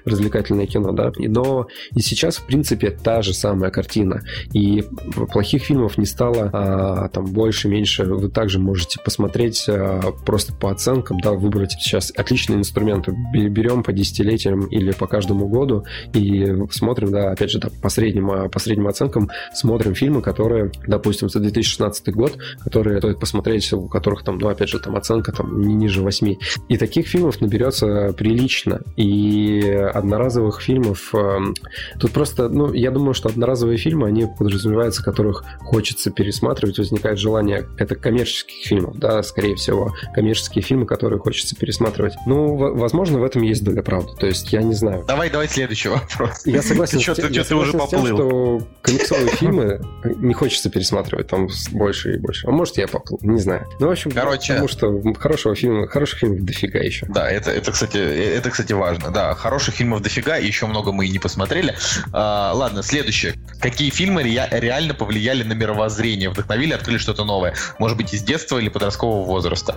развлекательное 0.05 0.65
кино, 0.65 0.91
да, 0.91 1.11
но 1.17 1.67
и 1.93 2.01
сейчас, 2.01 2.37
в 2.37 2.45
принципе, 2.45 2.89
та 2.89 3.21
же 3.21 3.33
самая 3.33 3.69
картина, 3.69 4.21
и 4.53 4.83
плохих 5.31 5.63
фильмов 5.63 5.98
не 5.99 6.05
стало 6.05 6.49
а, 6.51 7.09
там 7.09 7.25
больше-меньше. 7.25 8.05
Вы 8.05 8.29
также 8.29 8.59
можете 8.59 8.99
посмотреть 9.03 9.65
а, 9.67 10.11
просто 10.25 10.53
по 10.53 10.71
оценкам, 10.71 11.19
да, 11.19 11.31
выбрать 11.31 11.71
сейчас 11.73 12.11
отличные 12.15 12.59
инструменты. 12.59 13.15
Бе- 13.33 13.49
Берем 13.49 13.83
по 13.83 13.91
десятилетиям 13.91 14.65
или 14.67 14.91
по 14.91 15.07
каждому 15.07 15.47
году 15.47 15.85
и 16.13 16.55
смотрим, 16.71 17.11
да, 17.11 17.31
опять 17.31 17.51
же, 17.51 17.59
да, 17.59 17.69
по 17.81 17.89
средним, 17.89 18.31
а, 18.31 18.49
по 18.49 18.59
средним 18.59 18.87
оценкам 18.87 19.29
смотрим 19.53 19.95
фильмы, 19.95 20.21
которые, 20.21 20.71
допустим, 20.87 21.29
за 21.29 21.39
2016 21.39 22.13
год, 22.13 22.37
которые 22.63 22.99
стоит 22.99 23.19
посмотреть, 23.19 23.71
у 23.73 23.87
которых 23.87 24.23
там, 24.23 24.37
ну, 24.37 24.47
опять 24.49 24.69
же, 24.69 24.79
там 24.79 24.95
оценка 24.95 25.31
там 25.31 25.61
не 25.61 25.73
ниже 25.75 26.01
8. 26.01 26.35
И 26.69 26.77
таких 26.77 27.07
фильмов 27.07 27.41
наберется 27.41 28.13
прилично. 28.13 28.81
И 28.95 29.61
одноразовых 29.93 30.61
фильмов 30.61 31.13
эм, 31.13 31.53
Тут 31.99 32.11
просто, 32.11 32.49
ну, 32.49 32.73
я 32.73 32.91
думаю, 32.91 33.13
что 33.13 33.29
одноразовые 33.29 33.77
фильмы, 33.77 34.07
они 34.07 34.25
подразумеваются, 34.37 35.03
которых 35.03 35.43
хочется 35.59 35.88
пересматривать, 36.11 36.77
возникает 36.77 37.17
желание, 37.19 37.67
это 37.77 37.95
коммерческих 37.95 38.65
фильмов, 38.67 38.97
да, 38.97 39.21
скорее 39.23 39.55
всего, 39.55 39.93
коммерческие 40.13 40.61
фильмы, 40.63 40.85
которые 40.85 41.19
хочется 41.19 41.55
пересматривать. 41.55 42.13
Ну, 42.25 42.55
возможно, 42.75 43.19
в 43.19 43.23
этом 43.23 43.41
есть 43.41 43.63
доля 43.63 43.81
правды, 43.81 44.13
то 44.19 44.27
есть 44.27 44.51
я 44.53 44.61
не 44.61 44.73
знаю. 44.75 45.03
Давай, 45.07 45.29
давай 45.29 45.47
следующий 45.47 45.89
вопрос. 45.89 46.41
Я 46.45 46.61
согласен, 46.61 46.99
Ты 46.99 47.03
тем, 47.05 47.15
ты 47.15 47.43
ты 47.43 47.55
уже 47.55 47.69
с 47.69 47.71
тем, 47.71 47.79
поплыл? 47.79 48.15
что 48.17 48.67
комиксовые 48.81 49.29
фильмы 49.29 49.81
не 50.03 50.33
хочется 50.33 50.69
пересматривать 50.69 51.27
там 51.27 51.47
больше 51.71 52.15
и 52.15 52.17
больше. 52.17 52.47
А 52.47 52.51
может, 52.51 52.77
я 52.77 52.87
поплыл, 52.87 53.19
не 53.21 53.39
знаю. 53.39 53.65
Ну, 53.79 53.87
в 53.87 53.91
общем, 53.91 54.11
Короче. 54.11 54.53
потому 54.53 54.67
что 54.67 55.01
хорошего 55.19 55.55
фильма, 55.55 55.87
хороших 55.87 56.19
фильмов 56.19 56.41
дофига 56.43 56.79
еще. 56.79 57.05
Да, 57.07 57.29
это, 57.29 57.51
это, 57.51 57.71
кстати, 57.71 57.97
это, 57.97 58.49
кстати, 58.49 58.73
важно. 58.73 59.11
Да, 59.11 59.33
хороших 59.35 59.75
фильмов 59.75 60.01
дофига, 60.01 60.37
еще 60.37 60.65
много 60.67 60.91
мы 60.91 61.05
и 61.05 61.09
не 61.09 61.19
посмотрели. 61.19 61.75
А, 62.13 62.53
ладно, 62.53 62.83
следующее. 62.83 63.33
Какие 63.61 63.89
фильмы 63.89 64.23
ре- 64.23 64.47
реально 64.51 64.93
повлияли 64.93 65.43
на 65.43 65.55
мировоззрение, 65.69 66.29
вдохновили, 66.29 66.73
открыли 66.73 66.97
что-то 66.97 67.23
новое? 67.23 67.55
Может 67.77 67.97
быть, 67.97 68.13
из 68.13 68.23
детства 68.23 68.57
или 68.57 68.69
подросткового 68.69 69.25
возраста? 69.25 69.75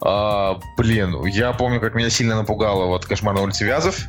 А, 0.00 0.60
блин, 0.76 1.24
я 1.26 1.52
помню, 1.52 1.80
как 1.80 1.94
меня 1.94 2.10
сильно 2.10 2.36
напугало 2.36 2.86
вот 2.86 3.06
«Кошмар 3.06 3.34
на 3.34 3.42
улице 3.42 3.64
Вязов». 3.64 4.06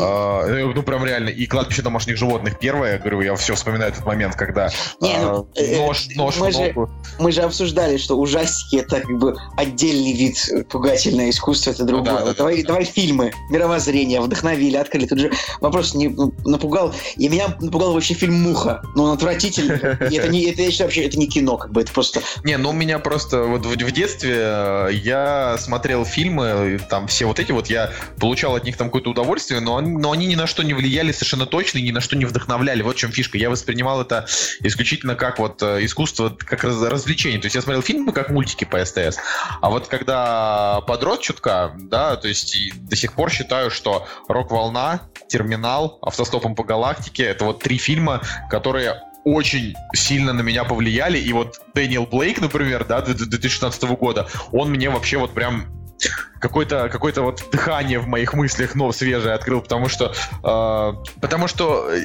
А, 0.00 0.46
ну, 0.46 0.82
прям 0.82 1.04
реально. 1.04 1.28
И 1.28 1.46
«Кладбище 1.46 1.82
домашних 1.82 2.16
животных» 2.16 2.58
первое, 2.58 2.92
я 2.92 2.98
говорю, 2.98 3.20
я 3.20 3.34
все 3.36 3.54
вспоминаю 3.54 3.92
этот 3.92 4.04
момент, 4.06 4.34
когда 4.34 4.70
Не, 5.00 5.16
а, 5.16 5.22
ну, 5.22 5.48
э, 5.54 5.76
нож, 5.76 6.08
нож 6.14 6.36
мы 6.38 6.48
в 6.48 6.52
же- 6.52 6.58
ногу. 6.58 6.90
Мы 7.18 7.32
же 7.32 7.42
обсуждали, 7.42 7.98
что 7.98 8.18
ужастики 8.18 8.76
это 8.76 9.00
как 9.00 9.18
бы 9.18 9.36
отдельный 9.56 10.12
вид 10.12 10.38
пугательное 10.70 11.30
искусство, 11.30 11.70
это 11.70 11.84
другое. 11.84 12.12
Ну 12.12 12.18
да, 12.18 12.24
да, 12.24 12.30
да, 12.30 12.34
давай, 12.38 12.62
да. 12.62 12.68
давай 12.68 12.84
фильмы, 12.84 13.32
мировоззрение, 13.50 14.20
вдохновили, 14.20 14.76
открыли. 14.76 15.06
Тут 15.06 15.18
же 15.18 15.32
вопрос 15.60 15.94
не 15.94 16.08
напугал. 16.44 16.94
И 17.16 17.28
меня 17.28 17.54
напугал 17.60 17.92
вообще 17.92 18.14
фильм 18.14 18.40
Муха. 18.42 18.82
Ну, 18.94 19.04
он 19.04 19.12
отвратительный. 19.12 19.76
Это 19.76 20.28
не, 20.28 20.44
это, 20.44 20.62
я 20.62 20.70
считаю, 20.70 20.88
вообще, 20.88 21.04
это 21.04 21.18
не 21.18 21.26
кино, 21.26 21.56
как 21.56 21.72
бы, 21.72 21.82
это 21.82 21.92
просто 21.92 22.22
Не, 22.44 22.56
ну 22.56 22.70
у 22.70 22.72
меня 22.72 22.98
просто 22.98 23.42
вот 23.42 23.66
в, 23.66 23.72
в 23.72 23.92
детстве 23.92 24.34
э, 24.36 24.88
я 25.12 25.58
смотрел 25.58 26.04
фильмы, 26.04 26.80
там 26.88 27.06
все 27.06 27.26
вот 27.26 27.38
эти 27.38 27.52
вот, 27.52 27.68
я 27.68 27.92
получал 28.18 28.56
от 28.56 28.64
них 28.64 28.76
там 28.76 28.88
какое-то 28.88 29.10
удовольствие, 29.10 29.60
но, 29.60 29.80
но 29.80 30.12
они 30.12 30.26
ни 30.26 30.34
на 30.34 30.46
что 30.46 30.62
не 30.62 30.74
влияли 30.74 31.12
совершенно 31.12 31.46
точно 31.46 31.78
и 31.78 31.82
ни 31.82 31.90
на 31.90 32.00
что 32.00 32.16
не 32.16 32.24
вдохновляли. 32.24 32.82
Вот 32.82 32.96
в 32.96 32.98
чем 32.98 33.12
фишка. 33.12 33.36
Я 33.38 33.50
воспринимал 33.50 34.00
это 34.00 34.26
исключительно 34.60 35.14
как 35.14 35.38
вот 35.38 35.62
э, 35.62 35.84
искусство, 35.84 36.30
как 36.30 36.64
раз- 36.64 36.82
развлечение. 36.82 37.40
То 37.40 37.46
есть 37.46 37.54
я 37.54 37.62
смотрел 37.62 37.82
фильмы 37.82 38.12
как 38.12 38.30
мультики 38.30 38.64
по 38.64 38.82
СТС. 38.84 39.18
А 39.60 39.70
вот 39.70 39.88
когда 39.88 40.80
подрос 40.86 41.20
чутка, 41.20 41.72
да, 41.78 42.16
то 42.16 42.28
есть 42.28 42.56
до 42.74 42.96
сих 42.96 43.12
пор 43.12 43.30
считаю, 43.30 43.70
что 43.70 44.06
«Рок-волна», 44.28 45.02
«Терминал», 45.28 45.98
«Автостопом 46.02 46.54
по 46.54 46.64
галактике»— 46.64 47.24
это 47.24 47.44
вот 47.44 47.62
три 47.62 47.76
фильма, 47.76 48.22
которые 48.50 49.02
очень 49.24 49.74
сильно 49.94 50.32
на 50.32 50.42
меня 50.42 50.64
повлияли. 50.64 51.18
И 51.18 51.32
вот 51.32 51.60
Дэниел 51.74 52.06
Блейк, 52.06 52.40
например, 52.40 52.84
да, 52.84 53.00
2016 53.00 53.82
года, 53.84 54.28
он 54.52 54.70
мне 54.70 54.90
вообще 54.90 55.18
вот 55.18 55.32
прям 55.32 55.66
какое-то 56.40 56.88
какое 56.88 57.12
вот 57.14 57.44
дыхание 57.52 57.98
в 57.98 58.08
моих 58.08 58.34
мыслях, 58.34 58.74
но 58.74 58.90
свежее 58.92 59.34
открыл, 59.34 59.60
потому 59.60 59.88
что 59.88 60.12
э, 60.42 61.20
потому 61.20 61.46
что 61.46 61.88
э, 61.90 62.00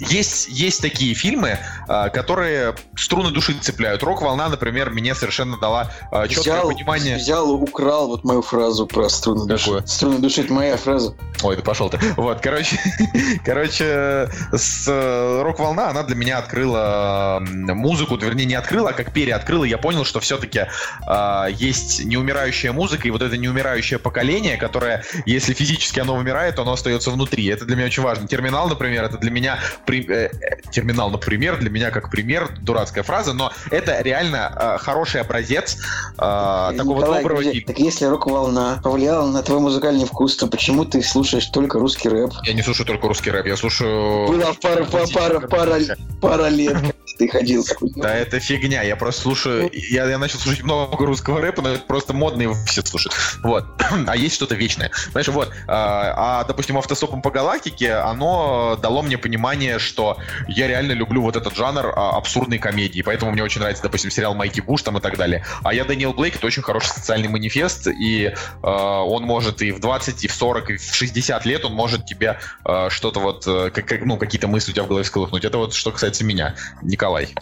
есть, 0.00 0.48
есть 0.48 0.80
такие 0.80 1.14
фильмы, 1.14 1.58
э, 1.88 2.10
которые 2.10 2.74
струны 2.96 3.30
души 3.30 3.54
цепляют. 3.60 4.02
Рок-волна, 4.02 4.48
например, 4.48 4.90
мне 4.90 5.14
совершенно 5.14 5.56
дала 5.58 5.90
э, 6.10 6.28
четкое 6.28 6.54
взял, 6.54 6.68
понимание. 6.68 7.16
взял, 7.16 7.50
украл 7.50 8.08
вот 8.08 8.24
мою 8.24 8.42
фразу 8.42 8.86
про 8.86 9.08
струны 9.08 9.46
души. 9.46 9.64
Какую? 9.64 9.86
Струны 9.86 10.18
души 10.18 10.42
это 10.42 10.52
моя 10.52 10.76
фраза. 10.76 11.14
Ой, 11.42 11.56
да 11.56 11.62
пошел 11.62 11.90
ты. 11.90 11.98
Вот, 12.16 12.40
короче, 12.40 12.78
короче, 13.44 14.28
с 14.52 14.86
э, 14.88 15.42
рок-волна 15.42 15.90
она 15.90 16.02
для 16.02 16.16
меня 16.16 16.38
открыла 16.38 17.42
музыку, 17.42 18.16
вернее, 18.16 18.44
не 18.44 18.54
открыла, 18.54 18.90
а 18.90 18.92
как 18.92 19.12
переоткрыла. 19.12 19.64
Я 19.64 19.78
понял, 19.78 20.04
что 20.04 20.20
все-таки 20.20 20.66
есть 21.56 22.04
неумирающая 22.04 22.72
музыка, 22.72 23.08
и 23.08 23.10
вот 23.10 23.22
это 23.22 23.36
неумирающее 23.36 23.98
поколение, 23.98 24.56
которое, 24.56 25.04
если 25.26 25.54
физически 25.54 26.00
оно 26.00 26.16
вымирает, 26.16 26.56
то 26.56 26.62
оно 26.62 26.72
остается 26.72 27.10
внутри. 27.10 27.46
Это 27.46 27.64
для 27.64 27.76
меня 27.76 27.86
очень 27.86 28.02
важно. 28.02 28.28
Терминал, 28.28 28.68
например, 28.68 29.04
это 29.04 29.18
для 29.18 29.30
меня 29.30 29.58
при- 29.84 30.06
э, 30.08 30.30
терминал, 30.70 31.10
например, 31.10 31.58
для 31.58 31.70
меня 31.70 31.90
как 31.90 32.10
пример, 32.10 32.50
дурацкая 32.60 33.02
фраза, 33.04 33.32
но 33.32 33.52
это 33.70 34.00
реально 34.02 34.52
э, 34.54 34.78
хороший 34.78 35.20
образец 35.20 35.78
э, 36.16 36.18
такого 36.18 36.98
Николай, 36.98 37.22
доброго 37.22 37.38
подожди, 37.38 37.60
фильма. 37.60 37.66
так 37.66 37.78
если 37.78 38.04
рок-волна 38.06 38.80
повлияла 38.82 39.30
на 39.30 39.42
твой 39.42 39.60
музыкальный 39.60 40.04
вкус, 40.06 40.36
то 40.36 40.46
почему 40.46 40.84
ты 40.84 41.02
слушаешь 41.02 41.46
только 41.46 41.78
русский 41.78 42.08
рэп? 42.08 42.32
Я 42.44 42.54
не 42.54 42.62
слушаю 42.62 42.86
только 42.86 43.08
русский 43.08 43.30
рэп, 43.30 43.46
я 43.46 43.56
слушаю... 43.56 44.28
Была 44.28 44.52
пара, 44.60 44.84
пара, 44.84 45.06
пара, 45.12 45.40
пара, 45.40 45.96
пара 46.20 46.48
лет, 46.48 46.76
ты 47.18 47.28
ходил. 47.28 47.64
Да, 47.96 48.14
это 48.14 48.40
фигня. 48.40 48.82
Я 48.82 48.96
просто 48.96 49.22
слушаю. 49.22 49.70
Я, 49.72 50.06
я 50.06 50.18
начал 50.18 50.38
слушать 50.38 50.62
много 50.62 51.04
русского 51.04 51.40
рэпа, 51.40 51.62
но 51.62 51.70
это 51.70 51.84
просто 51.84 52.12
модно, 52.12 52.42
его 52.42 52.54
все 52.66 52.82
слушают. 52.84 53.14
Вот. 53.42 53.66
А 54.06 54.16
есть 54.16 54.34
что-то 54.34 54.54
вечное. 54.54 54.90
Знаешь, 55.12 55.28
вот. 55.28 55.52
А, 55.68 56.40
а, 56.40 56.44
допустим, 56.44 56.76
автостопом 56.76 57.22
по 57.22 57.30
галактике, 57.30 57.94
оно 57.94 58.78
дало 58.80 59.02
мне 59.02 59.16
понимание, 59.18 59.78
что 59.78 60.18
я 60.48 60.66
реально 60.66 60.92
люблю 60.92 61.22
вот 61.22 61.36
этот 61.36 61.54
жанр 61.54 61.92
а, 61.94 62.16
абсурдной 62.16 62.58
комедии. 62.58 63.02
Поэтому 63.02 63.30
мне 63.30 63.42
очень 63.42 63.60
нравится, 63.60 63.82
допустим, 63.82 64.10
сериал 64.10 64.34
Майки 64.34 64.60
Буш 64.60 64.82
там 64.82 64.98
и 64.98 65.00
так 65.00 65.16
далее. 65.16 65.44
А 65.62 65.72
я 65.72 65.84
Дэниел 65.84 66.12
Блейк, 66.12 66.36
это 66.36 66.46
очень 66.46 66.62
хороший 66.62 66.88
социальный 66.88 67.28
манифест, 67.28 67.86
и 67.86 68.34
а, 68.62 69.02
он 69.02 69.24
может 69.24 69.62
и 69.62 69.72
в 69.72 69.80
20, 69.80 70.24
и 70.24 70.28
в 70.28 70.34
40, 70.34 70.70
и 70.70 70.76
в 70.76 70.94
60 70.94 71.46
лет 71.46 71.64
он 71.64 71.74
может 71.74 72.06
тебе 72.06 72.38
а, 72.64 72.90
что-то 72.90 73.20
вот, 73.20 73.46
э, 73.46 73.70
как, 73.70 74.04
ну, 74.04 74.16
какие-то 74.16 74.48
мысли 74.48 74.70
у 74.70 74.74
тебя 74.74 74.84
в 74.84 74.88
голове 74.88 75.04
всколыхнуть. 75.04 75.44
Это 75.44 75.58
вот 75.58 75.74
что 75.74 75.90
касается 75.90 76.24
меня, 76.24 76.54
Николай. 77.02 77.34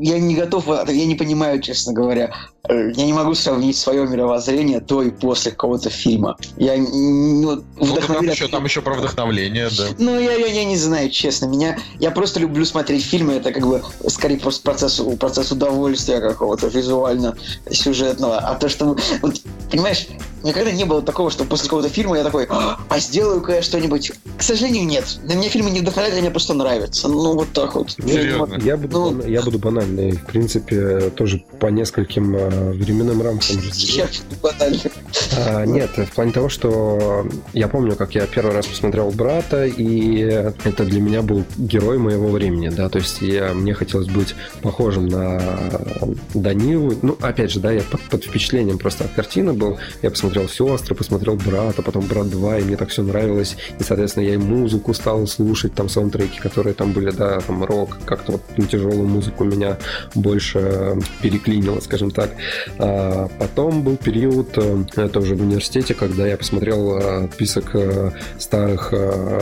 Я 0.00 0.18
не 0.18 0.34
готов, 0.34 0.66
я 0.88 1.06
не 1.06 1.14
понимаю, 1.14 1.60
честно 1.60 1.92
говоря. 1.92 2.32
Э, 2.66 2.90
Я 2.96 3.04
не 3.04 3.12
могу 3.12 3.34
сравнить 3.34 3.76
свое 3.76 4.06
мировоззрение 4.06 4.80
до 4.80 5.02
и 5.02 5.10
после 5.10 5.50
какого-то 5.52 5.90
фильма. 5.90 6.36
Я 6.56 6.76
ну, 6.78 7.62
Ну, 7.76 7.96
там 8.06 8.24
еще, 8.26 8.48
там 8.48 8.64
еще 8.64 8.80
про 8.80 8.94
вдохновление, 8.94 9.68
да. 9.76 9.88
Ну, 9.98 10.18
я, 10.18 10.32
я, 10.32 10.46
я 10.46 10.64
не 10.64 10.76
знаю, 10.78 11.10
честно. 11.10 11.44
Меня, 11.46 11.76
я 12.00 12.10
просто 12.10 12.40
люблю 12.40 12.64
смотреть 12.64 13.04
фильмы. 13.04 13.34
Это 13.34 13.52
как 13.52 13.66
бы 13.66 13.82
скорее 14.08 14.38
просто 14.38 14.62
процесс, 14.62 15.00
процесс 15.20 15.52
удовольствия 15.52 16.20
какого-то 16.20 16.68
визуально-сюжетного. 16.68 18.38
А 18.38 18.54
то, 18.54 18.68
что... 18.70 18.96
Вот, 19.20 19.34
понимаешь, 19.70 20.06
никогда 20.42 20.70
не 20.72 20.84
было 20.84 21.02
такого, 21.02 21.30
что 21.30 21.44
после 21.44 21.64
какого-то 21.64 21.90
фильма 21.90 22.16
я 22.16 22.24
такой, 22.24 22.46
а 22.48 22.98
сделаю-ка 22.98 23.56
я 23.56 23.62
что-нибудь. 23.62 24.12
К 24.38 24.42
сожалению, 24.42 24.86
нет. 24.86 25.04
Для 25.24 25.36
меня 25.36 25.50
фильмы 25.50 25.70
не 25.70 25.80
вдохновляют, 25.80 26.14
они 26.14 26.22
мне 26.22 26.30
просто 26.30 26.54
нравятся. 26.54 27.08
Ну, 27.08 27.34
вот 27.34 27.52
так 27.52 27.74
вот. 27.74 27.90
Серьезно? 27.92 28.58
Я 28.62 28.76
буду, 28.78 29.10
Ну- 29.10 29.33
я 29.34 29.42
буду 29.42 29.58
банальный. 29.58 30.12
В 30.12 30.24
принципе, 30.26 31.10
тоже 31.10 31.42
по 31.58 31.66
нескольким 31.66 32.36
э, 32.36 32.72
временным 32.72 33.20
рамкам. 33.20 33.56
Я 33.72 34.06
банально. 34.40 34.78
А, 35.36 35.64
нет, 35.64 35.90
в 35.96 36.12
плане 36.12 36.32
того, 36.32 36.48
что 36.48 37.26
я 37.52 37.66
помню, 37.66 37.96
как 37.96 38.14
я 38.14 38.26
первый 38.26 38.54
раз 38.54 38.66
посмотрел 38.66 39.10
брата, 39.10 39.64
и 39.66 40.18
это 40.18 40.84
для 40.84 41.00
меня 41.00 41.22
был 41.22 41.44
герой 41.56 41.98
моего 41.98 42.28
времени, 42.28 42.68
да, 42.68 42.88
то 42.88 42.98
есть 42.98 43.20
я, 43.22 43.54
мне 43.54 43.74
хотелось 43.74 44.08
быть 44.08 44.36
похожим 44.62 45.08
на 45.08 45.40
Данилу. 46.34 46.94
Ну, 47.02 47.18
опять 47.20 47.50
же, 47.50 47.58
да, 47.58 47.72
я 47.72 47.82
под, 47.82 48.00
под 48.02 48.24
впечатлением 48.24 48.78
просто 48.78 49.04
от 49.04 49.12
картины 49.12 49.52
был. 49.52 49.78
Я 50.02 50.10
посмотрел 50.10 50.48
сестры, 50.48 50.94
посмотрел 50.94 51.34
брата, 51.34 51.82
потом 51.82 52.06
брат 52.06 52.28
2, 52.30 52.58
и 52.58 52.62
мне 52.62 52.76
так 52.76 52.90
все 52.90 53.02
нравилось. 53.02 53.56
И, 53.80 53.82
соответственно, 53.82 54.24
я 54.24 54.34
и 54.34 54.38
музыку 54.38 54.94
стал 54.94 55.26
слушать, 55.26 55.74
там 55.74 55.88
саундтреки, 55.88 56.38
которые 56.38 56.74
там 56.74 56.92
были, 56.92 57.10
да, 57.10 57.40
там 57.40 57.64
рок, 57.64 57.98
как-то 58.04 58.32
вот 58.32 58.42
ну, 58.56 58.66
тяжелую 58.66 59.08
музыку 59.08 59.23
меня 59.44 59.78
больше 60.14 60.98
переклинило, 61.22 61.80
скажем 61.80 62.10
так. 62.10 62.30
А 62.78 63.28
потом 63.38 63.82
был 63.82 63.96
период, 63.96 64.56
э, 64.56 64.84
это 64.96 65.20
уже 65.20 65.34
в 65.34 65.42
университете, 65.42 65.94
когда 65.94 66.26
я 66.26 66.36
посмотрел 66.36 66.98
э, 66.98 67.28
список 67.32 67.74
э, 67.74 68.10
старых 68.38 68.92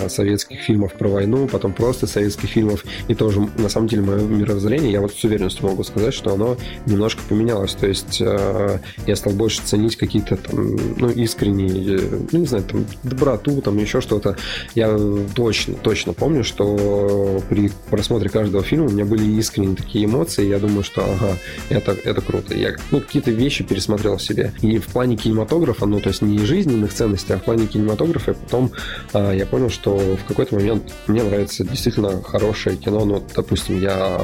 советских 0.08 0.60
фильмов 0.60 0.94
про 0.94 1.08
войну, 1.08 1.48
потом 1.48 1.72
просто 1.72 2.06
советских 2.06 2.48
фильмов, 2.48 2.84
и 3.08 3.14
тоже, 3.14 3.40
на 3.58 3.68
самом 3.68 3.88
деле, 3.88 4.02
мое 4.02 4.20
мировоззрение, 4.20 4.92
я 4.92 5.00
вот 5.00 5.14
с 5.14 5.24
уверенностью 5.24 5.66
могу 5.66 5.84
сказать, 5.84 6.14
что 6.14 6.32
оно 6.32 6.56
немножко 6.86 7.22
поменялось. 7.28 7.74
То 7.74 7.86
есть 7.86 8.20
я 8.20 9.16
стал 9.16 9.32
больше 9.32 9.62
ценить 9.62 9.96
какие-то 9.96 10.36
там, 10.36 10.76
ну, 10.96 11.10
искренние, 11.10 12.00
ну, 12.30 12.38
не 12.38 12.46
знаю, 12.46 12.64
там, 12.64 12.86
доброту, 13.02 13.60
там, 13.60 13.78
еще 13.78 14.00
что-то. 14.00 14.36
Я 14.74 14.96
точно, 15.34 15.74
точно 15.74 16.12
помню, 16.12 16.44
что 16.44 17.42
при 17.48 17.70
просмотре 17.90 18.28
каждого 18.28 18.62
фильма 18.62 18.86
у 18.86 18.90
меня 18.90 19.04
были 19.04 19.24
искренние 19.38 19.71
такие 19.76 20.04
эмоции, 20.04 20.44
и 20.44 20.48
я 20.48 20.58
думаю, 20.58 20.82
что, 20.82 21.02
ага, 21.02 21.36
это, 21.68 21.92
это 21.92 22.20
круто. 22.20 22.54
Я 22.54 22.74
ну, 22.90 23.00
какие-то 23.00 23.30
вещи 23.30 23.64
пересмотрел 23.64 24.16
в 24.16 24.22
себе. 24.22 24.52
И 24.60 24.78
в 24.78 24.86
плане 24.86 25.16
кинематографа, 25.16 25.86
ну, 25.86 26.00
то 26.00 26.08
есть 26.08 26.22
не 26.22 26.38
жизненных 26.38 26.92
ценностей, 26.92 27.34
а 27.34 27.38
в 27.38 27.44
плане 27.44 27.66
кинематографа 27.66 28.34
потом 28.34 28.72
а, 29.12 29.32
я 29.32 29.46
понял, 29.46 29.70
что 29.70 29.96
в 29.96 30.24
какой-то 30.26 30.54
момент 30.56 30.92
мне 31.06 31.22
нравится 31.22 31.64
действительно 31.64 32.22
хорошее 32.22 32.76
кино. 32.76 33.04
Ну, 33.04 33.22
допустим, 33.34 33.80
я 33.80 34.20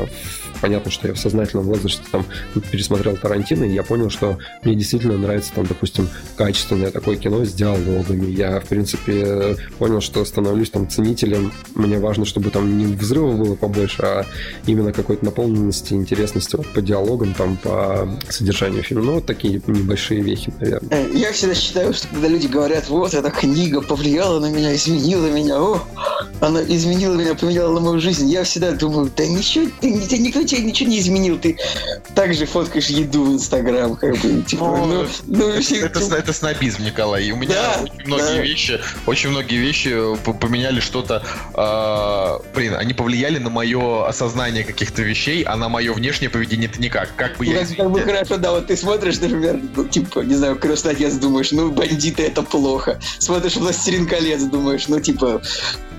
понятно, 0.60 0.90
что 0.90 1.08
я 1.08 1.14
в 1.14 1.18
сознательном 1.18 1.66
возрасте 1.66 2.02
там 2.10 2.24
пересмотрел 2.70 3.16
Тарантино, 3.16 3.64
и 3.64 3.72
я 3.72 3.82
понял, 3.82 4.10
что 4.10 4.38
мне 4.62 4.74
действительно 4.74 5.16
нравится 5.16 5.52
там, 5.54 5.66
допустим, 5.66 6.08
качественное 6.36 6.90
такое 6.90 7.16
кино 7.16 7.44
с 7.44 7.52
диалогами. 7.52 8.26
Я, 8.26 8.60
в 8.60 8.66
принципе, 8.66 9.56
понял, 9.78 10.00
что 10.00 10.24
становлюсь 10.24 10.70
там 10.70 10.88
ценителем. 10.88 11.52
Мне 11.74 11.98
важно, 11.98 12.24
чтобы 12.24 12.50
там 12.50 12.78
не 12.78 12.86
взрывов 12.86 13.38
было 13.38 13.54
побольше, 13.54 14.02
а 14.02 14.26
именно 14.66 14.92
какой-то 14.92 15.24
наполненности, 15.38 15.94
интересности 15.94 16.56
вот 16.56 16.66
по 16.68 16.80
диалогам, 16.82 17.32
там, 17.34 17.56
по 17.56 18.08
содержанию 18.28 18.82
фильма. 18.82 19.04
Ну, 19.04 19.14
вот 19.14 19.26
такие 19.26 19.60
небольшие 19.66 20.20
вехи, 20.20 20.52
наверное. 20.60 20.90
Э, 20.90 21.10
Я 21.14 21.32
всегда 21.32 21.54
считаю, 21.54 21.94
что 21.94 22.08
когда 22.08 22.28
люди 22.28 22.48
говорят, 22.48 22.88
вот 22.88 23.14
эта 23.14 23.30
книга 23.30 23.80
повлияла 23.80 24.40
на 24.40 24.50
меня, 24.50 24.74
изменила 24.74 25.26
меня, 25.28 25.60
о, 25.60 25.80
она 26.40 26.60
изменила 26.62 27.14
меня, 27.14 27.34
поменяла 27.34 27.78
мою 27.80 28.00
жизнь, 28.00 28.28
я 28.28 28.42
всегда 28.42 28.72
думаю, 28.72 29.10
да 29.16 29.26
ничего, 29.26 29.66
ты, 29.80 30.00
ты- 30.08 30.18
никто 30.18 30.42
тебе 30.42 30.62
ничего 30.62 30.90
не 30.90 30.98
изменил, 30.98 31.38
ты 31.38 31.56
так 32.14 32.34
же 32.34 32.44
фоткаешь 32.46 32.88
еду 32.88 33.24
в 33.24 33.34
Инстаграм, 33.34 33.94
как 33.96 34.16
бы, 34.18 34.42
типа, 34.42 34.64
Ну, 34.64 34.86
ну, 34.86 35.06
ну, 35.26 35.60
все- 35.60 35.80
Это, 35.82 36.00
это 36.00 36.16
это 36.16 36.32
снобизм, 36.32 36.82
Николай. 36.84 37.26
И 37.26 37.32
у 37.32 37.36
меня 37.36 37.54
Да, 37.54 37.80
очень 37.82 38.06
многие 38.06 38.36
да. 38.36 38.42
вещи, 38.42 38.80
очень 39.06 39.30
многие 39.30 39.56
вещи 39.58 39.94
п- 40.24 40.32
поменяли 40.32 40.80
что-то. 40.80 41.22
а, 41.54 42.40
блин, 42.54 42.74
они 42.74 42.92
повлияли 42.94 43.38
на 43.38 43.50
мое 43.50 44.06
осознание 44.08 44.64
каких-то 44.64 45.02
вещей, 45.02 45.17
а 45.46 45.56
на 45.56 45.68
мое 45.68 45.92
внешнее 45.92 46.30
поведение 46.30 46.68
это 46.68 46.80
никак. 46.80 47.14
Как 47.16 47.36
бы 47.36 47.46
Ну, 47.46 47.52
я, 47.52 47.66
как, 47.66 47.76
как 47.76 47.90
бы 47.90 48.00
хорошо, 48.00 48.36
да, 48.36 48.52
вот 48.52 48.66
ты 48.66 48.76
смотришь, 48.76 49.20
например, 49.20 49.60
ну, 49.74 49.84
типа, 49.84 50.20
не 50.20 50.34
знаю, 50.34 50.56
крестный 50.56 50.92
отец, 50.92 51.14
думаешь, 51.14 51.52
ну, 51.52 51.70
бандиты 51.70 52.22
это 52.24 52.42
плохо. 52.42 53.00
Смотришь 53.18 53.56
«Властелин 53.56 54.06
колец», 54.06 54.42
думаешь, 54.42 54.88
ну, 54.88 55.00
типа, 55.00 55.40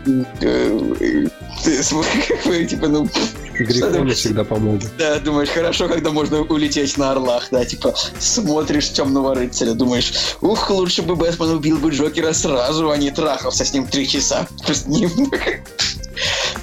э, 0.05 1.27
ты 1.63 1.83
смотришь, 1.83 2.69
типа, 2.69 2.87
ну, 2.87 3.09
Грифоны 3.57 4.13
всегда 4.13 4.43
помогут. 4.43 4.85
да, 4.97 5.19
думаешь, 5.19 5.49
хорошо, 5.49 5.87
когда 5.87 6.11
можно 6.11 6.41
улететь 6.41 6.97
на 6.97 7.11
орлах, 7.11 7.47
да, 7.51 7.65
типа, 7.65 7.93
смотришь 8.19 8.89
«Темного 8.91 9.35
рыцаря», 9.35 9.73
думаешь, 9.73 10.13
ух, 10.41 10.69
лучше 10.69 11.01
бы 11.01 11.15
Бэтмен 11.15 11.49
убил 11.49 11.77
бы 11.77 11.89
Джокера 11.89 12.33
сразу, 12.33 12.89
а 12.89 12.97
не 12.97 13.11
трахался 13.11 13.65
с 13.65 13.73
ним 13.73 13.85
три 13.85 14.07
часа. 14.07 14.47
С 14.67 14.85
ним. 14.85 15.31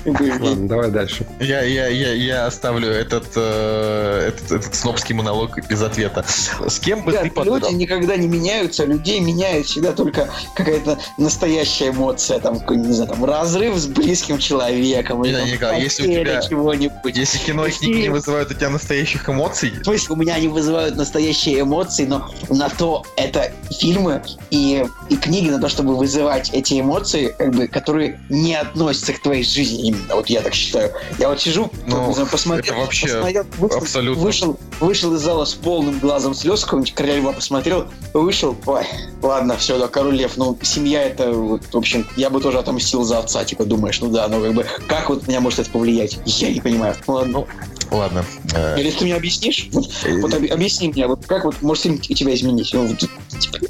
Ладно, 0.04 0.68
давай 0.68 0.90
дальше. 0.90 1.26
я, 1.40 1.62
я, 1.62 1.88
я, 1.88 2.12
я 2.12 2.46
оставлю 2.46 2.88
этот, 2.88 3.26
э, 3.34 4.28
этот, 4.28 4.52
этот 4.52 4.74
снобский 4.74 5.14
монолог 5.14 5.58
без 5.68 5.82
ответа. 5.82 6.24
С 6.26 6.78
кем 6.78 7.04
бы 7.04 7.12
Да, 7.12 7.22
ты 7.22 7.30
подрал? 7.30 7.56
люди 7.58 7.74
никогда 7.74 8.16
не 8.16 8.28
меняются, 8.28 8.84
людей 8.84 9.20
меняет 9.20 9.66
всегда 9.66 9.92
только 9.92 10.28
какая-то 10.54 10.98
настоящая 11.18 11.88
эмоция, 11.90 12.38
там, 12.38 12.60
не 12.70 12.92
знаю, 12.92 13.10
там, 13.10 13.24
разрыв 13.24 13.76
с 13.76 13.86
близким 13.86 14.38
человеком, 14.38 15.24
или 15.24 15.56
там, 15.56 15.76
если 15.78 16.02
у 16.06 16.12
тебя- 16.24 16.42
чего-нибудь. 16.42 17.16
Если 17.16 17.38
кино 17.38 17.66
и 17.66 17.70
книги 17.72 18.02
не 18.02 18.08
вызывают 18.08 18.50
у 18.50 18.54
тебя 18.54 18.70
настоящих 18.70 19.28
эмоций, 19.28 19.70
В 19.80 19.84
смысле, 19.84 20.14
у 20.14 20.16
меня 20.16 20.34
они 20.34 20.48
вызывают 20.48 20.96
настоящие 20.96 21.60
эмоции, 21.62 22.04
но 22.06 22.30
на 22.48 22.68
то 22.68 23.04
это 23.16 23.52
фильмы 23.70 24.22
и, 24.50 24.84
и 25.08 25.16
книги 25.16 25.50
на 25.50 25.60
то, 25.60 25.68
чтобы 25.68 25.96
вызывать 25.96 26.50
эти 26.52 26.80
эмоции, 26.80 27.34
как 27.36 27.52
бы, 27.54 27.66
которые 27.68 28.20
не 28.28 28.54
относятся 28.54 29.12
к 29.12 29.20
твоей 29.20 29.42
жизни 29.52 29.88
именно. 29.88 30.14
Вот 30.16 30.28
я 30.28 30.40
так 30.40 30.54
считаю. 30.54 30.92
Я 31.18 31.28
вот 31.28 31.40
сижу, 31.40 31.70
Ну, 31.86 32.14
посмотрел, 32.30 32.76
вообще 32.76 33.06
посмотрел, 33.06 33.44
вышел, 33.58 33.78
абсолютно. 33.78 34.22
Вышел, 34.22 34.58
вышел 34.80 35.14
из 35.14 35.20
зала 35.20 35.44
с 35.44 35.54
полным 35.54 35.98
глазом 35.98 36.34
слез, 36.34 36.64
какого-нибудь 36.64 36.94
короля 36.94 37.16
льва 37.16 37.32
посмотрел, 37.32 37.86
вышел, 38.12 38.56
ой, 38.66 38.84
ладно, 39.22 39.56
все, 39.56 39.78
да, 39.78 39.88
король 39.88 40.16
лев, 40.16 40.36
ну, 40.36 40.58
семья 40.62 41.02
это, 41.02 41.32
вот, 41.32 41.62
в 41.72 41.76
общем, 41.76 42.06
я 42.16 42.30
бы 42.30 42.40
тоже 42.40 42.58
отомстил 42.58 43.04
за 43.04 43.18
отца, 43.18 43.44
типа, 43.44 43.64
думаешь, 43.64 44.00
ну 44.00 44.10
да, 44.10 44.28
ну, 44.28 44.40
как 44.42 44.54
бы, 44.54 44.66
как 44.86 45.08
вот 45.08 45.26
меня 45.28 45.40
может 45.40 45.60
это 45.60 45.70
повлиять? 45.70 46.18
Я 46.24 46.52
не 46.52 46.60
понимаю. 46.60 46.94
Ну, 47.06 47.14
ладно. 47.14 47.46
ладно. 47.90 48.24
э, 48.54 48.80
Или 48.80 48.90
ты 48.90 49.04
мне 49.04 49.14
объяснишь? 49.14 49.68
Вот, 49.72 49.88
вот 50.20 50.34
объясни 50.34 50.88
мне, 50.88 51.06
вот 51.06 51.26
как 51.26 51.44
вот 51.44 51.62
может 51.62 51.84
фильм 51.84 51.98
тебя 51.98 52.34
изменить? 52.34 52.70
Ну, 52.72 52.86
вот, 52.86 52.98
типа, 52.98 53.18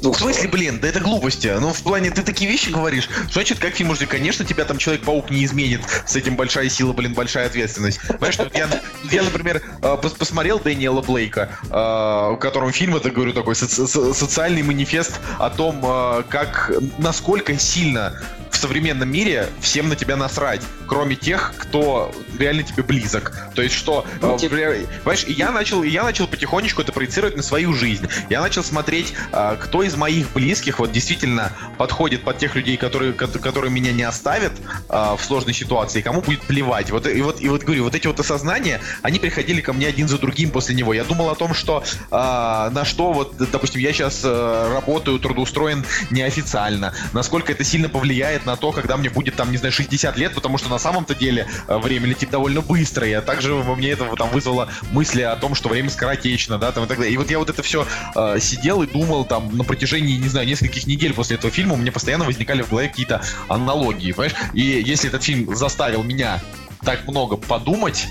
в 0.01 0.17
смысле, 0.17 0.49
блин, 0.49 0.79
да 0.81 0.87
это 0.87 0.99
глупости. 0.99 1.51
Ну, 1.59 1.73
в 1.73 1.81
плане, 1.81 2.11
ты 2.11 2.23
такие 2.23 2.49
вещи 2.49 2.69
говоришь. 2.69 3.09
Значит, 3.31 3.59
как 3.59 3.75
фильм 3.75 3.89
может... 3.89 4.07
Конечно, 4.07 4.45
тебя 4.45 4.65
там 4.65 4.77
Человек-паук 4.77 5.29
не 5.29 5.43
изменит. 5.45 5.66
С 6.05 6.15
этим 6.15 6.35
большая 6.35 6.69
сила, 6.69 6.93
блин, 6.93 7.13
большая 7.13 7.47
ответственность. 7.47 7.99
Знаешь, 8.17 8.37
вот 8.37 8.55
я, 8.55 8.67
я, 9.11 9.23
например, 9.23 9.61
пос- 9.81 10.17
посмотрел 10.17 10.59
Дэниела 10.59 11.01
Блейка, 11.01 11.49
э, 11.63 11.69
в 11.69 12.37
котором 12.37 12.71
фильм, 12.71 12.95
это, 12.95 13.09
говорю, 13.09 13.33
такой 13.33 13.55
соци- 13.55 13.87
со- 13.87 14.13
социальный 14.13 14.63
манифест 14.63 15.19
о 15.39 15.49
том, 15.49 15.81
э, 15.83 16.23
как, 16.29 16.71
насколько 16.97 17.57
сильно 17.59 18.13
в 18.57 18.59
современном 18.59 19.09
мире 19.11 19.49
всем 19.61 19.87
на 19.87 19.95
тебя 19.95 20.15
насрать, 20.15 20.61
кроме 20.87 21.15
тех, 21.15 21.53
кто 21.57 22.11
реально 22.39 22.63
тебе 22.63 22.81
близок. 22.81 23.31
То 23.53 23.61
есть 23.61 23.75
что, 23.75 24.03
э, 24.15 24.17
Ну, 24.21 24.37
типа- 24.39 24.55
понимаешь, 24.55 25.25
я 25.27 25.51
начал, 25.51 25.83
я 25.83 26.03
начал 26.03 26.27
потихонечку 26.27 26.81
это 26.81 26.91
проецировать 26.91 27.37
на 27.37 27.43
свою 27.43 27.73
жизнь. 27.75 28.07
Я 28.31 28.41
начал 28.41 28.63
смотреть, 28.63 29.13
а, 29.31 29.57
кто 29.57 29.83
из 29.83 29.95
моих 29.95 30.31
близких 30.33 30.79
вот 30.79 30.91
действительно 30.91 31.51
подходит 31.77 32.23
под 32.23 32.39
тех 32.39 32.55
людей, 32.55 32.77
которые, 32.77 33.13
ко- 33.13 33.27
которые 33.27 33.69
меня 33.71 33.91
не 33.91 34.01
оставят 34.03 34.53
а, 34.89 35.15
в 35.15 35.23
сложной 35.23 35.53
ситуации, 35.53 36.01
кому 36.01 36.21
будет 36.21 36.41
плевать. 36.41 36.89
Вот, 36.89 37.05
и 37.05 37.21
вот, 37.21 37.39
и 37.39 37.49
вот 37.49 37.61
говорю, 37.63 37.83
вот 37.83 37.93
эти 37.93 38.07
вот 38.07 38.19
осознания, 38.19 38.81
они 39.03 39.19
приходили 39.19 39.61
ко 39.61 39.71
мне 39.73 39.85
один 39.87 40.07
за 40.07 40.17
другим 40.17 40.49
после 40.49 40.73
него. 40.73 40.93
Я 40.95 41.03
думал 41.03 41.29
о 41.29 41.35
том, 41.35 41.53
что 41.53 41.83
на 42.11 42.83
что 42.85 43.13
вот, 43.13 43.35
допустим, 43.37 43.81
я 43.81 43.93
сейчас 43.93 44.23
работаю, 44.23 45.19
трудоустроен 45.19 45.85
неофициально, 46.09 46.93
насколько 47.13 47.51
это 47.51 47.63
сильно 47.63 47.87
повлияет 47.89 48.46
на 48.47 48.55
то, 48.55 48.71
когда 48.71 48.97
мне 48.97 49.09
будет 49.09 49.35
там, 49.35 49.51
не 49.51 49.57
знаю, 49.57 49.71
60 49.71 50.17
лет, 50.17 50.33
потому 50.33 50.57
что 50.57 50.69
на 50.69 50.79
самом-то 50.79 51.13
деле 51.13 51.47
э, 51.67 51.77
время 51.77 52.07
летит 52.07 52.31
довольно 52.31 52.61
быстро, 52.61 53.07
и 53.07 53.21
также 53.21 53.53
во 53.53 53.75
мне 53.75 53.91
это 53.91 54.05
там 54.15 54.29
вызвало 54.29 54.69
мысли 54.91 55.21
о 55.21 55.35
том, 55.35 55.53
что 55.53 55.69
время 55.69 55.89
скоротечно, 55.89 56.57
да, 56.57 56.71
там 56.71 56.85
и 56.85 56.87
так 56.87 56.97
далее. 56.97 57.13
И 57.13 57.17
вот 57.17 57.29
я 57.29 57.37
вот 57.37 57.49
это 57.49 57.61
все 57.61 57.85
э, 58.15 58.39
сидел 58.39 58.81
и 58.81 58.87
думал 58.87 59.25
там 59.25 59.55
на 59.55 59.63
протяжении, 59.63 60.17
не 60.17 60.29
знаю, 60.29 60.47
нескольких 60.47 60.87
недель 60.87 61.13
после 61.13 61.35
этого 61.35 61.51
фильма 61.51 61.73
у 61.73 61.77
меня 61.77 61.91
постоянно 61.91 62.25
возникали 62.25 62.61
в 62.61 62.69
голове 62.69 62.87
какие-то 62.87 63.21
аналогии, 63.49 64.11
понимаешь? 64.13 64.35
И 64.53 64.61
если 64.61 65.09
этот 65.09 65.23
фильм 65.23 65.55
заставил 65.55 66.03
меня 66.03 66.41
так 66.83 67.07
много 67.07 67.35
подумать 67.35 68.07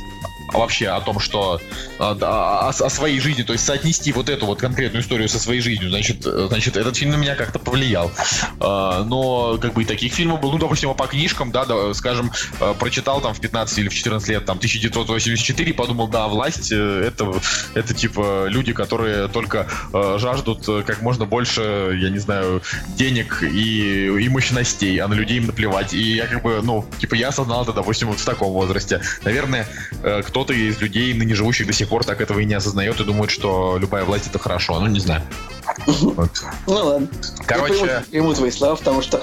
вообще 0.52 0.88
о 0.88 1.00
том, 1.00 1.18
что 1.18 1.60
а, 1.98 2.14
да, 2.14 2.60
о, 2.60 2.68
о 2.68 2.90
своей 2.90 3.20
жизни, 3.20 3.42
то 3.42 3.52
есть 3.52 3.64
соотнести 3.64 4.12
вот 4.12 4.28
эту 4.28 4.46
вот 4.46 4.60
конкретную 4.60 5.02
историю 5.02 5.28
со 5.28 5.38
своей 5.38 5.60
жизнью, 5.60 5.90
значит, 5.90 6.26
э, 6.26 6.46
значит, 6.48 6.76
этот 6.76 6.96
фильм 6.96 7.12
на 7.12 7.16
меня 7.16 7.34
как-то 7.34 7.58
повлиял. 7.58 8.10
А, 8.60 9.04
но 9.04 9.58
как 9.58 9.74
бы 9.74 9.82
и 9.82 9.84
таких 9.84 10.12
фильмов 10.12 10.40
было, 10.40 10.52
ну, 10.52 10.58
допустим, 10.58 10.94
по 10.94 11.06
книжкам, 11.06 11.52
да, 11.52 11.66
скажем, 11.94 12.30
э, 12.60 12.74
прочитал 12.78 13.20
там 13.20 13.34
в 13.34 13.40
15 13.40 13.78
или 13.78 13.88
в 13.88 13.94
14 13.94 14.28
лет, 14.28 14.44
там, 14.44 14.58
1984, 14.58 15.74
подумал, 15.74 16.08
да, 16.08 16.28
власть 16.28 16.72
э, 16.72 17.04
это, 17.06 17.32
это 17.74 17.94
типа 17.94 18.46
люди, 18.48 18.72
которые 18.72 19.28
только 19.28 19.66
жаждут 19.92 20.66
как 20.86 21.02
можно 21.02 21.24
больше, 21.24 21.96
я 22.00 22.10
не 22.10 22.18
знаю, 22.18 22.62
денег 22.96 23.42
и, 23.42 24.06
и 24.06 24.28
мощностей, 24.28 24.98
а 24.98 25.08
на 25.08 25.14
людей 25.14 25.38
им 25.38 25.46
наплевать. 25.46 25.94
И 25.94 26.16
я 26.16 26.26
как 26.26 26.42
бы, 26.42 26.60
ну, 26.62 26.84
типа 26.98 27.14
я 27.14 27.28
осознал 27.28 27.62
это, 27.62 27.72
допустим, 27.72 28.08
вот 28.08 28.18
в 28.18 28.24
таком 28.24 28.52
возрасте. 28.52 29.00
Наверное, 29.24 29.66
э, 30.02 30.22
кто-то 30.36 30.52
из 30.52 30.82
людей, 30.82 31.14
ныне 31.14 31.34
живущих 31.34 31.66
до 31.66 31.72
сих 31.72 31.88
пор, 31.88 32.04
так 32.04 32.20
этого 32.20 32.40
и 32.40 32.44
не 32.44 32.52
осознает 32.52 33.00
и 33.00 33.04
думает, 33.04 33.30
что 33.30 33.78
любая 33.80 34.04
власть 34.04 34.26
это 34.26 34.38
хорошо. 34.38 34.78
Ну, 34.78 34.86
не 34.86 35.00
знаю. 35.00 35.22
Вот. 35.86 36.30
Ну 36.66 36.74
ладно. 36.74 37.08
Короче, 37.46 37.74
Я 37.74 37.80
приму, 37.80 38.04
приму 38.10 38.34
твои 38.34 38.50
слова, 38.50 38.76
потому 38.76 39.00
что, 39.00 39.22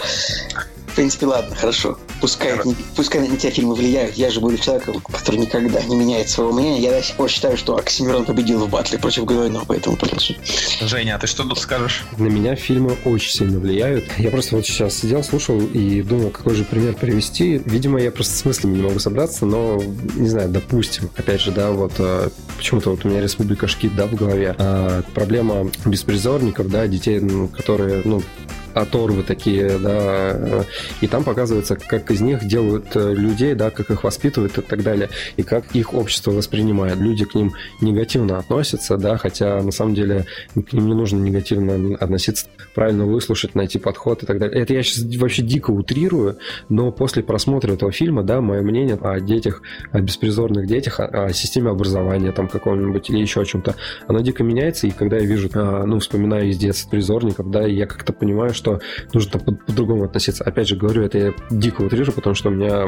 в 0.94 0.96
принципе, 0.96 1.26
ладно, 1.26 1.56
хорошо. 1.56 1.98
Пускай, 2.22 2.56
не- 2.66 2.76
пускай 2.96 3.28
на 3.28 3.36
тебя 3.36 3.52
фильмы 3.52 3.74
влияют. 3.74 4.16
Я 4.16 4.30
же 4.30 4.40
буду 4.40 4.60
человеком, 4.60 5.02
который 5.12 5.40
никогда 5.40 5.82
не 5.82 5.96
меняет 5.96 6.30
своего 6.30 6.54
мнения. 6.54 6.80
Я 6.82 6.92
до 6.92 7.02
сих 7.02 7.16
пор 7.16 7.30
считаю, 7.30 7.58
что 7.58 7.76
Оксимирон 7.76 8.26
победил 8.26 8.60
в 8.64 8.70
батле 8.70 9.00
против 9.00 9.26
Гвойного, 9.26 9.66
поэтому 9.68 9.98
продолжи. 9.98 10.38
Женя, 10.82 11.16
а 11.16 11.18
ты 11.18 11.26
что 11.26 11.46
тут 11.46 11.58
скажешь? 11.58 12.04
На 12.20 12.28
меня 12.28 12.56
фильмы 12.56 12.96
очень 13.06 13.32
сильно 13.32 13.58
влияют. 13.58 14.06
Я 14.20 14.30
просто 14.30 14.56
вот 14.56 14.68
сейчас 14.68 14.94
сидел, 14.94 15.24
слушал 15.24 15.60
и 15.60 16.04
думал, 16.04 16.30
какой 16.30 16.54
же 16.54 16.64
пример 16.64 16.94
привести. 16.94 17.60
Видимо, 17.66 18.00
я 18.00 18.12
просто 18.12 18.36
с 18.38 18.46
мыслями 18.46 18.76
не 18.78 18.84
могу 18.84 19.00
собраться, 19.00 19.48
но, 19.48 19.82
не 20.16 20.30
знаю, 20.30 20.50
допустим, 20.50 21.10
опять 21.18 21.42
же, 21.42 21.50
да, 21.52 21.72
вот 21.72 21.94
э, 21.98 22.30
почему-то 22.56 22.92
вот 22.92 23.04
у 23.04 23.10
меня 23.10 23.20
Республика 23.20 23.68
Шкит, 23.68 23.96
да, 23.96 24.06
в 24.06 24.14
голове. 24.14 24.56
А, 24.60 25.02
проблема 25.16 25.72
беспризорников, 25.86 26.70
да, 26.70 26.86
детей, 26.86 27.20
ну, 27.20 27.48
которые, 27.48 28.04
ну, 28.06 28.22
оторвы 28.74 29.24
такие, 29.24 29.78
да, 29.78 30.66
и 31.02 31.08
там 31.08 31.24
показывается, 31.24 31.76
как 31.76 32.12
из 32.12 32.22
них 32.22 32.46
делают 32.46 32.96
э, 32.96 33.14
людей, 33.14 33.54
да, 33.56 33.70
как 33.70 33.90
их 33.92 34.04
воспитывают 34.04 34.58
и 34.58 34.62
так 34.62 34.84
далее, 34.84 35.10
и 35.38 35.44
как 35.44 35.76
их 35.76 35.94
общество 35.94 36.32
воспринимает. 36.32 36.98
Люди 36.98 37.26
к 37.26 37.36
ним 37.36 37.54
негативно 37.82 38.38
относятся, 38.38 38.98
да, 38.98 39.18
хотя 39.18 39.62
на 39.62 39.72
самом 39.72 39.94
деле 39.94 40.26
к 40.54 40.74
ним 40.74 40.88
не 40.88 40.94
нужно 40.94 41.18
негативно 41.18 41.96
относиться, 41.98 42.48
правильно 42.74 43.06
выслушать, 43.06 43.56
найти 43.56 43.80
подход 43.80 44.24
и 44.24 44.26
так 44.26 44.40
далее. 44.40 44.62
Это 44.62 44.74
я 44.74 44.84
сейчас 44.84 45.04
вообще 45.18 45.44
дико 45.44 45.72
утрирую, 45.72 46.38
но 46.70 46.92
после 46.92 47.24
просмотра 47.24 47.74
этого 47.74 47.92
фильма, 47.92 48.24
да, 48.24 48.42
мое 48.42 48.62
мнение 48.62 48.98
о 49.02 49.20
детях, 49.20 49.62
о 49.92 50.02
беспризорных 50.02 50.68
детях, 50.68 51.00
о, 51.00 51.32
системе 51.34 51.70
образования 51.70 52.32
там 52.32 52.48
каком-нибудь 52.48 53.10
или 53.10 53.20
еще 53.20 53.42
о 53.42 53.46
чем-то, 53.46 53.76
оно 54.08 54.20
дико 54.22 54.44
меняется, 54.44 54.88
и 54.88 54.92
когда 54.92 55.18
я 55.18 55.26
вижу, 55.26 55.50
а, 55.54 55.86
ну, 55.86 56.00
вспоминаю 56.00 56.50
из 56.50 56.58
детства 56.58 56.90
призорников, 56.90 57.50
да, 57.50 57.66
я 57.66 57.86
как-то 57.86 58.14
понимаю, 58.14 58.54
что 58.54 58.63
нужно 59.14 59.32
там 59.32 59.42
по- 59.42 59.52
по-другому 59.66 60.04
относиться. 60.06 60.44
Опять 60.44 60.68
же, 60.68 60.76
говорю, 60.76 61.04
это 61.04 61.18
я 61.18 61.34
дико 61.50 61.82
утрирую, 61.82 62.14
потому 62.14 62.36
что 62.36 62.50
у 62.50 62.52
меня 62.52 62.86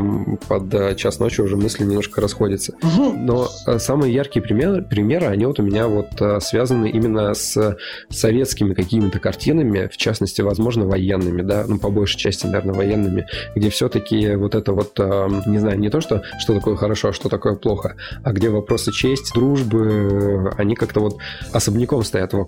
под 0.48 0.74
э, 0.74 0.96
час 0.96 1.20
ночи 1.20 1.42
уже 1.42 1.56
мысли 1.58 1.84
немножко 1.84 2.22
расходятся. 2.22 2.74
Но 3.16 3.48
э, 3.68 3.80
самые 3.80 4.14
яркие 4.14 4.44
примеры, 4.44 4.82
примеры, 4.82 5.28
они 5.28 5.46
вот 5.46 5.60
у 5.60 5.64
меня 5.64 5.88
вот 5.88 6.20
э, 6.22 6.40
связаны 6.40 6.90
именно 6.90 7.34
с 7.34 7.78
советскими 8.10 8.74
какими-то 8.74 9.20
картинами, 9.20 9.90
в 9.92 9.98
частности, 9.98 10.42
возможно, 10.42 10.86
военными, 10.86 11.42
да, 11.42 11.66
ну, 11.68 11.80
по 11.80 11.90
большей 11.90 12.18
части, 12.18 12.46
наверное, 12.46 12.74
военными, 12.76 13.26
где 13.56 13.70
все-таки 13.70 14.36
вот 14.36 14.56
это 14.56 14.74
вот, 14.74 15.00
э, 15.00 15.28
не 15.48 15.60
знаю, 15.60 15.80
не 15.80 15.90
то, 15.90 16.02
что, 16.02 16.24
что 16.40 16.54
такое 16.54 16.76
хорошо, 16.76 17.10
а 17.10 17.14
что 17.14 17.30
такое 17.30 17.56
плохо, 17.56 17.96
а 18.24 18.32
где 18.32 18.50
вопросы 18.50 18.92
чести, 18.92 19.34
дружбы, 19.34 20.52
они 20.58 20.76
как-то 20.76 21.00
вот 21.00 21.18
особняком 21.54 22.04
стоят 22.04 22.34
в- 22.34 22.46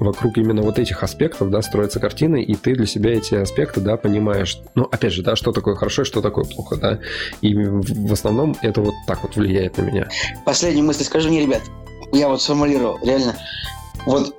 вокруг 0.00 0.38
именно 0.38 0.62
вот 0.62 0.78
этих 0.78 1.02
аспектов, 1.02 1.37
да, 1.46 1.62
строятся 1.62 2.00
картины, 2.00 2.42
и 2.42 2.54
ты 2.54 2.74
для 2.74 2.86
себя 2.86 3.12
эти 3.12 3.34
аспекты, 3.34 3.80
да, 3.80 3.96
понимаешь, 3.96 4.58
ну, 4.74 4.84
опять 4.84 5.12
же, 5.12 5.22
да, 5.22 5.36
что 5.36 5.52
такое 5.52 5.74
хорошо 5.74 6.02
и 6.02 6.04
что 6.04 6.20
такое 6.20 6.44
плохо, 6.44 6.76
да, 6.76 6.98
и 7.40 7.54
в 7.54 8.12
основном 8.12 8.56
это 8.62 8.80
вот 8.80 8.94
так 9.06 9.22
вот 9.22 9.36
влияет 9.36 9.78
на 9.78 9.82
меня. 9.82 10.08
Последнюю 10.44 10.86
мысль 10.86 11.04
скажу 11.04 11.28
мне, 11.28 11.40
ребят. 11.40 11.62
Я 12.12 12.28
вот 12.28 12.42
сформулировал, 12.42 12.98
реально. 13.02 13.36
Вот 14.06 14.34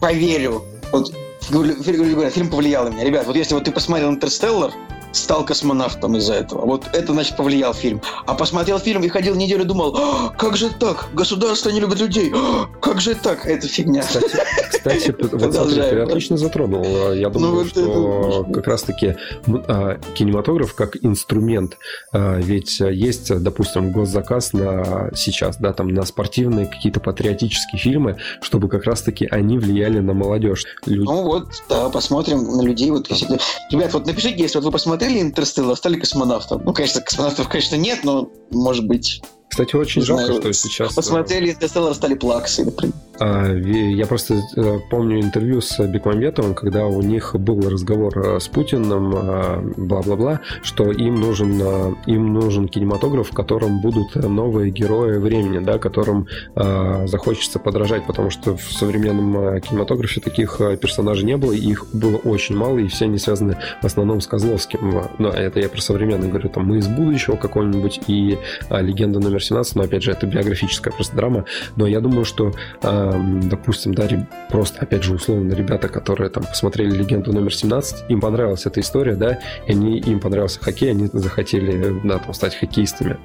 поверю. 0.00 0.62
Вот 0.92 1.12
фильм 1.48 2.50
повлиял 2.50 2.84
на 2.84 2.90
меня. 2.90 3.04
Ребят, 3.04 3.26
вот 3.26 3.36
если 3.36 3.54
вот 3.54 3.64
ты 3.64 3.72
посмотрел 3.72 4.10
«Интерстеллар», 4.10 4.72
стал 5.12 5.44
космонавтом 5.44 6.16
из-за 6.16 6.34
этого. 6.34 6.66
Вот 6.66 6.84
это, 6.92 7.12
значит, 7.12 7.36
повлиял 7.36 7.72
фильм. 7.74 8.00
А 8.26 8.34
посмотрел 8.34 8.78
фильм 8.78 9.02
и 9.02 9.08
ходил 9.08 9.34
неделю 9.34 9.64
думал, 9.64 9.96
«А, 9.96 10.28
как 10.36 10.56
же 10.56 10.70
так? 10.70 11.08
Государство 11.14 11.70
не 11.70 11.80
любит 11.80 12.00
людей. 12.00 12.32
А, 12.34 12.66
как 12.80 13.00
же 13.00 13.14
так? 13.14 13.46
Это 13.46 13.66
фигня. 13.68 14.02
Кстати, 14.02 14.36
кстати 14.70 15.14
вот 15.32 15.54
смотри, 15.54 15.74
ты 15.80 16.00
отлично 16.00 16.36
затронул. 16.36 16.84
Я 17.12 17.28
думаю, 17.30 17.52
Ну, 17.52 17.58
вот 17.58 17.68
что 17.68 18.40
это- 18.42 18.52
как 18.52 18.66
раз-таки 18.66 19.16
а, 19.46 19.98
кинематограф 20.14 20.74
как 20.74 20.96
инструмент. 21.02 21.76
Ведь 22.12 22.80
есть, 22.80 23.34
допустим, 23.42 23.92
госзаказ 23.92 24.52
на 24.52 25.10
сейчас, 25.14 25.56
да, 25.56 25.72
там 25.72 25.88
на 25.88 26.04
спортивные 26.04 26.66
какие-то 26.66 27.00
патриотические 27.00 27.78
фильмы, 27.80 28.16
чтобы 28.40 28.68
как 28.68 28.84
раз-таки 28.84 29.26
они 29.30 29.58
влияли 29.58 30.00
на 30.00 30.12
молодежь. 30.14 30.64
Люди 30.84 31.06
Ну 31.06 31.22
вот, 31.22 31.48
да, 31.68 31.88
посмотрим 31.88 32.42
на 32.44 32.62
людей. 32.62 32.90
Вот, 32.90 33.08
если 33.10 33.38
Ребят, 33.70 33.92
вот 33.92 34.06
напишите, 34.06 34.42
если 34.42 34.58
вот 34.58 34.64
вы 34.66 34.70
посмотрели 34.96 35.20
«Интерстеллар», 35.20 35.76
стали 35.76 36.00
космонавтом. 36.00 36.62
Ну, 36.64 36.72
конечно, 36.72 37.02
космонавтов, 37.02 37.48
конечно, 37.48 37.76
нет, 37.76 38.00
но, 38.02 38.30
может 38.50 38.86
быть, 38.86 39.22
Кстати, 39.48 39.76
очень 39.76 40.02
Не 40.02 40.06
жалко, 40.06 40.24
знаю, 40.26 40.40
что 40.40 40.52
сейчас... 40.52 40.92
э, 40.92 40.96
посмотрели 40.96 41.50
«Интерстеллар», 41.52 41.94
стали 41.94 42.14
плаксой, 42.14 42.66
например. 42.66 42.94
Я 43.18 44.06
просто 44.06 44.42
э, 44.56 44.78
помню 44.90 45.20
интервью 45.22 45.62
с 45.62 45.78
Бекмамбетовым, 45.86 46.54
когда 46.54 46.86
у 46.86 47.00
них 47.00 47.34
был 47.34 47.66
разговор 47.66 48.18
э, 48.18 48.40
с 48.40 48.48
Путиным, 48.48 49.14
э, 49.16 49.60
бла-бла-бла, 49.78 50.40
что 50.62 50.90
им 50.90 51.14
нужен, 51.14 51.58
э, 51.62 51.94
им 52.06 52.34
нужен 52.34 52.68
кинематограф, 52.68 53.30
в 53.30 53.34
котором 53.34 53.80
будут 53.80 54.14
э, 54.16 54.20
новые 54.26 54.70
герои 54.70 55.16
времени, 55.16 55.64
да, 55.64 55.78
которым 55.78 56.26
э, 56.54 57.06
захочется 57.06 57.58
подражать, 57.58 58.04
потому 58.06 58.28
что 58.28 58.54
в 58.54 58.70
современном 58.72 59.38
э, 59.38 59.60
кинематографе 59.60 60.20
таких 60.20 60.60
э, 60.60 60.76
персонажей 60.76 61.24
не 61.24 61.38
было, 61.38 61.52
их 61.52 61.86
было 61.94 62.16
очень 62.18 62.54
мало, 62.56 62.76
и 62.78 62.88
все 62.88 63.06
они 63.06 63.16
связаны 63.16 63.56
в 63.80 63.86
основном 63.86 64.20
с 64.20 64.26
Козловским. 64.26 65.04
Ну, 65.18 65.28
это 65.28 65.58
я 65.60 65.70
про 65.70 65.80
современный 65.80 66.28
говорю, 66.28 66.50
там 66.50 66.66
«Мы 66.66 66.78
из 66.78 66.86
будущего» 66.88 67.36
какой-нибудь 67.36 68.00
и 68.08 68.36
э, 68.68 68.82
«Легенда 68.82 69.20
номер 69.20 69.35
17», 69.38 69.72
но, 69.74 69.82
опять 69.82 70.02
же, 70.02 70.12
это 70.12 70.26
биографическая 70.26 70.92
просто 70.92 71.16
драма, 71.16 71.44
но 71.76 71.86
я 71.86 72.00
думаю, 72.00 72.24
что 72.24 72.52
эм, 72.82 73.48
допустим, 73.48 73.94
да, 73.94 74.08
просто, 74.50 74.80
опять 74.80 75.02
же, 75.02 75.14
условно, 75.14 75.52
ребята, 75.52 75.88
которые 75.88 76.30
там 76.30 76.44
посмотрели 76.44 76.90
«Легенду 76.90 77.32
номер 77.32 77.50
17», 77.50 78.06
им 78.08 78.20
понравилась 78.20 78.66
эта 78.66 78.80
история, 78.80 79.14
да, 79.14 79.38
и 79.66 79.72
они, 79.72 79.98
им 79.98 80.20
понравился 80.20 80.60
хоккей, 80.60 80.90
они 80.90 81.08
захотели, 81.12 82.00
да, 82.04 82.18
там, 82.18 82.34
стать 82.34 82.56
хоккеистами. 82.56 83.18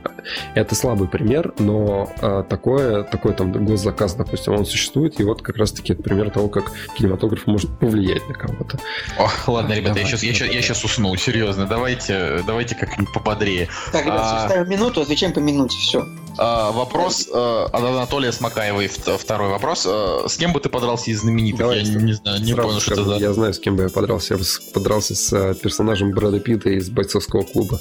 Это 0.55 0.75
слабый 0.75 1.07
пример, 1.07 1.53
но 1.59 2.11
э, 2.21 2.43
такое, 2.47 3.03
такой 3.03 3.33
там 3.33 3.51
госзаказ, 3.65 4.13
допустим, 4.15 4.53
он 4.53 4.65
существует, 4.65 5.19
и 5.19 5.23
вот 5.23 5.41
как 5.41 5.57
раз-таки 5.57 5.93
это 5.93 6.03
пример 6.03 6.29
того, 6.29 6.47
как 6.47 6.71
кинематограф 6.95 7.47
может 7.47 7.69
повлиять 7.79 8.27
на 8.27 8.35
кого-то. 8.35 8.77
Ох, 9.19 9.47
ладно, 9.47 9.73
ребята, 9.73 9.99
я 9.99 10.05
сейчас, 10.05 10.23
я, 10.23 10.33
щас, 10.33 10.47
я 10.49 10.61
щас 10.61 10.83
усну, 10.83 11.15
серьезно. 11.15 11.65
Давайте, 11.65 12.41
давайте 12.45 12.75
как-нибудь 12.75 13.13
пободрее. 13.13 13.67
Так, 13.91 14.05
ребят, 14.05 14.21
А. 14.21 14.49
ставим 14.49 14.69
минуту, 14.69 15.01
отвечаем 15.01 15.33
по 15.33 15.39
минуте, 15.39 15.77
все. 15.77 16.00
А, 16.37 16.71
вопрос 16.71 17.27
э, 17.31 17.65
от 17.71 17.73
Анатолия 17.83 18.31
Смакаевой. 18.31 18.85
вт- 18.87 19.17
Второй 19.17 19.49
вопрос. 19.49 19.85
Э, 19.87 20.25
с 20.27 20.37
кем 20.37 20.53
бы 20.53 20.59
ты 20.59 20.69
подрался 20.69 21.11
из 21.11 21.21
знаменитых? 21.21 21.59
Давай, 21.59 21.83
я 21.83 22.01
не 22.01 22.13
знаю, 22.13 22.41
не 22.41 22.53
понял, 22.53 22.79
что 22.79 22.93
это 22.93 23.03
за... 23.03 23.15
Я 23.17 23.33
знаю, 23.33 23.53
с 23.53 23.59
кем 23.59 23.75
бы 23.75 23.83
я 23.83 23.89
подрался. 23.89 24.33
Я 24.35 24.37
бы 24.39 24.45
подрался 24.73 25.13
с 25.15 25.33
э, 25.33 25.55
персонажем 25.55 26.11
Брэда 26.11 26.39
Питта 26.39 26.69
из 26.69 26.89
бойцовского 26.89 27.43
клуба. 27.43 27.79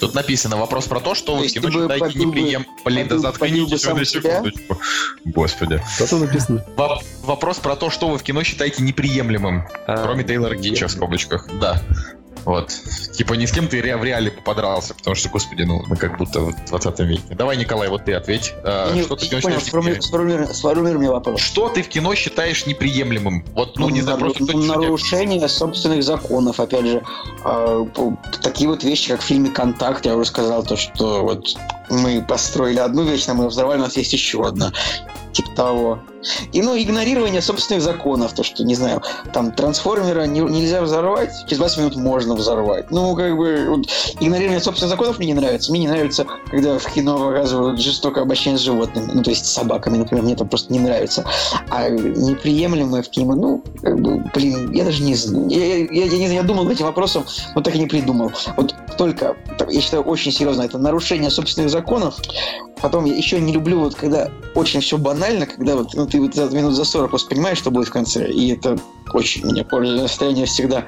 Тут 0.00 0.14
написано 0.14 0.56
вопрос 0.56 0.86
про 0.86 0.98
то, 1.00 1.14
что 1.14 1.26
То 1.26 1.34
вы 1.34 1.40
в 1.40 1.42
есть 1.42 1.54
кино 1.56 1.68
ты 1.68 1.76
бы 1.76 1.82
считаете 1.82 2.18
неприем... 2.20 2.66
Блин, 2.86 3.08
да 3.08 3.18
заткнитесь 3.18 3.84
вы 3.84 3.94
на 3.94 4.04
секундочку. 4.06 4.78
Господи. 5.26 5.82
Что 6.02 6.16
написано? 6.16 6.64
Воп- 6.76 7.02
Вопрос 7.24 7.58
про 7.58 7.76
то, 7.76 7.90
что 7.90 8.08
вы 8.08 8.16
в 8.16 8.22
кино 8.22 8.42
считаете 8.42 8.82
неприемлемым. 8.82 9.64
А, 9.86 10.02
Кроме 10.04 10.24
Тейлора 10.24 10.56
Китча 10.56 10.88
в 10.88 10.90
скобочках. 10.92 11.48
Да. 11.60 11.82
Вот. 12.44 12.72
Типа 13.12 13.34
ни 13.34 13.46
с 13.46 13.52
кем 13.52 13.68
ты 13.68 13.80
в 13.80 14.04
реале 14.04 14.30
подрался, 14.30 14.94
потому 14.94 15.14
что, 15.14 15.28
господи, 15.28 15.62
ну, 15.62 15.82
мы 15.86 15.96
как 15.96 16.16
будто 16.18 16.40
в 16.40 16.64
20 16.66 17.00
веке. 17.00 17.22
Давай, 17.34 17.56
Николай, 17.56 17.88
вот 17.88 18.04
ты 18.04 18.14
ответь. 18.14 18.54
А, 18.64 18.92
не- 18.94 19.02
что, 19.02 19.16
ты 19.16 19.26
в 19.26 19.32
не 19.32 19.40
кино 19.40 19.42
понял, 19.42 19.56
неприемлемым? 19.58 20.00
сформулируй- 20.02 20.54
сформулируй 20.54 20.98
мне 21.00 21.10
вопрос. 21.10 21.40
Что 21.40 21.68
ты 21.68 21.82
в 21.82 21.88
кино 21.88 22.14
считаешь 22.14 22.66
неприемлемым? 22.66 23.44
Вот, 23.54 23.76
ну, 23.78 23.88
не 23.90 24.00
знаю, 24.00 24.18
просто... 24.18 24.44
что-то- 24.44 24.58
нарушение 24.58 25.48
собственных 25.48 26.02
законов, 26.02 26.60
опять 26.60 26.86
же, 26.86 27.02
А, 27.44 27.84
такие 28.42 28.68
вот 28.68 28.84
вещи, 28.84 29.10
как 29.10 29.20
в 29.20 29.24
фильме 29.24 29.50
«Контакт», 29.50 30.06
я 30.06 30.14
уже 30.16 30.28
сказал, 30.28 30.62
то, 30.64 30.76
что 30.76 31.22
вот 31.22 31.56
мы 31.88 32.22
построили 32.22 32.78
одну 32.78 33.02
вещь, 33.02 33.28
а 33.28 33.34
мы 33.34 33.48
взорвали, 33.48 33.78
у 33.80 33.82
нас 33.82 33.96
есть 33.96 34.12
еще 34.12 34.44
одна. 34.46 34.72
Типа 35.32 35.50
того. 35.54 35.98
И, 36.52 36.62
ну, 36.62 36.76
игнорирование 36.78 37.40
собственных 37.40 37.82
законов, 37.82 38.32
то, 38.34 38.42
что, 38.42 38.62
не 38.64 38.74
знаю, 38.74 39.02
там, 39.32 39.52
трансформера 39.52 40.24
не- 40.24 40.40
нельзя 40.40 40.82
взорвать, 40.82 41.30
через 41.46 41.58
20 41.58 41.78
минут 41.78 41.96
можно 41.96 42.34
взорвать. 42.34 42.90
Ну, 42.90 43.14
как 43.16 43.36
бы, 43.36 43.66
вот, 43.68 43.86
игнорирование 44.20 44.60
собственных 44.60 44.90
законов 44.90 45.18
мне 45.18 45.28
не 45.28 45.34
нравится. 45.34 45.70
Мне 45.70 45.80
не 45.82 45.88
нравится, 45.88 46.26
когда 46.50 46.78
в 46.78 46.92
кино 46.92 47.18
показывают 47.18 47.80
жестокое 47.80 48.24
обращение 48.24 48.58
с 48.58 48.62
животными, 48.62 49.10
ну, 49.12 49.22
то 49.22 49.30
есть 49.30 49.46
с 49.46 49.50
собаками, 49.50 49.98
например, 49.98 50.24
мне 50.24 50.34
это 50.34 50.44
просто 50.44 50.72
не 50.72 50.78
нравится. 50.78 51.24
А 51.70 51.88
неприемлемое 51.88 53.02
в 53.02 53.08
кино, 53.10 53.34
ну, 53.34 53.64
как 53.82 54.00
бы, 54.00 54.18
блин, 54.34 54.72
я 54.72 54.84
даже 54.84 55.02
не 55.02 55.14
знаю. 55.14 55.48
Я, 55.48 55.76
я- 55.76 55.86
я- 55.90 56.04
я 56.04 56.30
я 56.30 56.42
думал 56.42 56.64
над 56.64 56.74
этим 56.74 56.86
вопросом, 56.86 57.24
но 57.54 57.60
так 57.60 57.74
и 57.74 57.78
не 57.78 57.86
придумал. 57.86 58.30
Вот 58.56 58.74
только, 58.96 59.36
я 59.68 59.80
считаю, 59.80 60.02
очень 60.04 60.32
серьезно, 60.32 60.62
это 60.62 60.78
нарушение 60.78 61.30
собственных 61.30 61.70
законов. 61.70 62.16
Потом 62.80 63.04
я 63.04 63.14
еще 63.14 63.38
не 63.40 63.52
люблю, 63.52 63.80
вот 63.80 63.94
когда 63.94 64.30
очень 64.54 64.80
все 64.80 64.96
банально, 64.96 65.44
когда 65.46 65.76
вот 65.76 65.92
ну, 65.94 66.06
ты 66.10 66.20
вот 66.20 66.34
за 66.34 66.50
минут 66.50 66.74
за 66.74 66.84
40 66.84 67.10
просто 67.10 67.30
понимаешь, 67.30 67.58
что 67.58 67.70
будет 67.70 67.88
в 67.88 67.92
конце, 67.92 68.30
и 68.30 68.52
это 68.52 68.78
очень 69.12 69.44
меня 69.46 69.64
портит 69.64 70.00
настроение 70.00 70.46
всегда. 70.46 70.86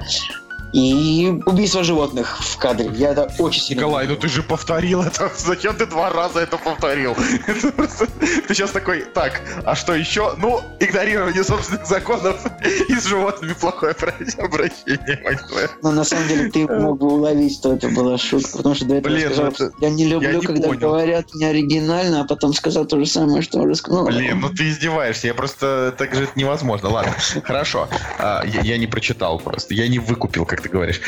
И 0.73 1.41
убийство 1.45 1.83
животных 1.83 2.39
в 2.41 2.57
кадре. 2.57 2.89
Я 2.95 3.11
это 3.11 3.31
очень 3.37 3.61
сильно... 3.61 3.81
Николай, 3.81 4.07
ну 4.07 4.15
ты 4.15 4.27
же 4.27 4.41
повторил 4.41 5.03
это. 5.03 5.31
Зачем 5.37 5.75
ты 5.75 5.85
два 5.85 6.09
раза 6.09 6.39
это 6.39 6.57
повторил? 6.57 7.15
Ты 8.47 8.53
сейчас 8.55 8.71
такой, 8.71 9.01
так, 9.01 9.41
а 9.65 9.75
что 9.75 9.93
еще? 9.93 10.33
Ну, 10.37 10.61
игнорирование 10.79 11.43
собственных 11.43 11.85
законов 11.85 12.43
и 12.89 12.95
с 12.95 13.05
животными 13.05 13.53
плохое 13.53 13.93
обращение. 14.37 15.39
Но 15.81 15.91
на 15.91 16.03
самом 16.03 16.27
деле 16.27 16.49
ты 16.49 16.67
мог 16.67 16.99
бы 16.99 17.07
уловить, 17.07 17.53
что 17.55 17.73
это 17.73 17.89
была 17.89 18.17
шутка, 18.17 18.57
потому 18.57 18.75
что 18.75 18.85
до 18.85 18.95
этого 18.95 19.13
Блин, 19.13 19.27
сказал, 19.27 19.51
это- 19.51 19.71
я 19.79 19.89
не 19.89 20.05
люблю, 20.07 20.29
я 20.29 20.35
не 20.39 20.45
когда 20.45 20.67
понял. 20.69 20.79
говорят 20.79 21.33
не 21.35 21.45
оригинально, 21.45 22.21
а 22.21 22.25
потом 22.25 22.53
сказал 22.53 22.85
то 22.85 22.97
же 22.99 23.05
самое, 23.05 23.41
что 23.41 23.59
уже 23.59 23.75
сказал. 23.75 24.05
Блин, 24.05 24.39
ну 24.39 24.49
ты 24.49 24.69
издеваешься, 24.69 25.27
я 25.27 25.33
просто... 25.33 25.93
Так 25.97 26.15
же 26.15 26.23
это 26.23 26.31
невозможно. 26.35 26.89
Ладно, 26.89 27.13
хорошо. 27.43 27.87
А, 28.17 28.43
Я 28.45 28.61
я 28.61 28.77
не 28.77 28.87
прочитал 28.87 29.39
просто, 29.39 29.73
я 29.73 29.87
не 29.87 29.99
выкупил, 29.99 30.45
как 30.45 30.62
ты 30.63 30.69
говоришь. 30.69 31.01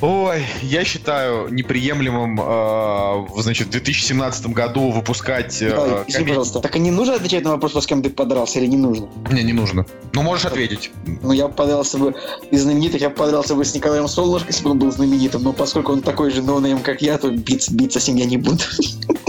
Ой, 0.00 0.46
я 0.62 0.82
считаю 0.84 1.52
неприемлемым, 1.52 2.40
э, 2.40 3.42
значит, 3.42 3.68
в 3.68 3.70
2017 3.70 4.46
году 4.46 4.90
выпускать... 4.90 5.60
э, 5.60 5.66
Николай, 5.66 6.04
извини, 6.06 6.28
пожалуйста, 6.28 6.60
так 6.60 6.76
и 6.76 6.78
не 6.78 6.90
нужно 6.90 7.16
отвечать 7.16 7.44
на 7.44 7.50
вопрос, 7.50 7.74
с 7.74 7.86
кем 7.86 8.02
ты 8.02 8.08
подрался 8.08 8.60
или 8.60 8.66
не 8.66 8.78
нужно? 8.78 9.08
Не, 9.30 9.42
не 9.42 9.52
нужно. 9.52 9.84
Ну, 10.14 10.22
можешь 10.22 10.46
ответить. 10.46 10.90
Ну, 11.04 11.32
я 11.32 11.48
подрался 11.48 11.98
бы 11.98 12.14
из 12.50 12.62
знаменитых, 12.62 13.02
я 13.02 13.10
подрался 13.10 13.54
бы 13.54 13.62
с 13.62 13.74
Николаем 13.74 14.08
Солнышко, 14.08 14.48
если 14.48 14.64
бы 14.64 14.70
он 14.70 14.78
был 14.78 14.90
знаменитым, 14.90 15.42
но 15.42 15.52
поскольку 15.52 15.92
он 15.92 16.00
такой 16.00 16.30
же 16.30 16.42
ноунейм, 16.42 16.78
как 16.80 17.02
я, 17.02 17.18
то 17.18 17.30
биться, 17.30 17.74
биться 17.74 18.00
с 18.00 18.08
ним 18.08 18.16
я 18.16 18.24
не 18.24 18.38
буду. 18.38 18.62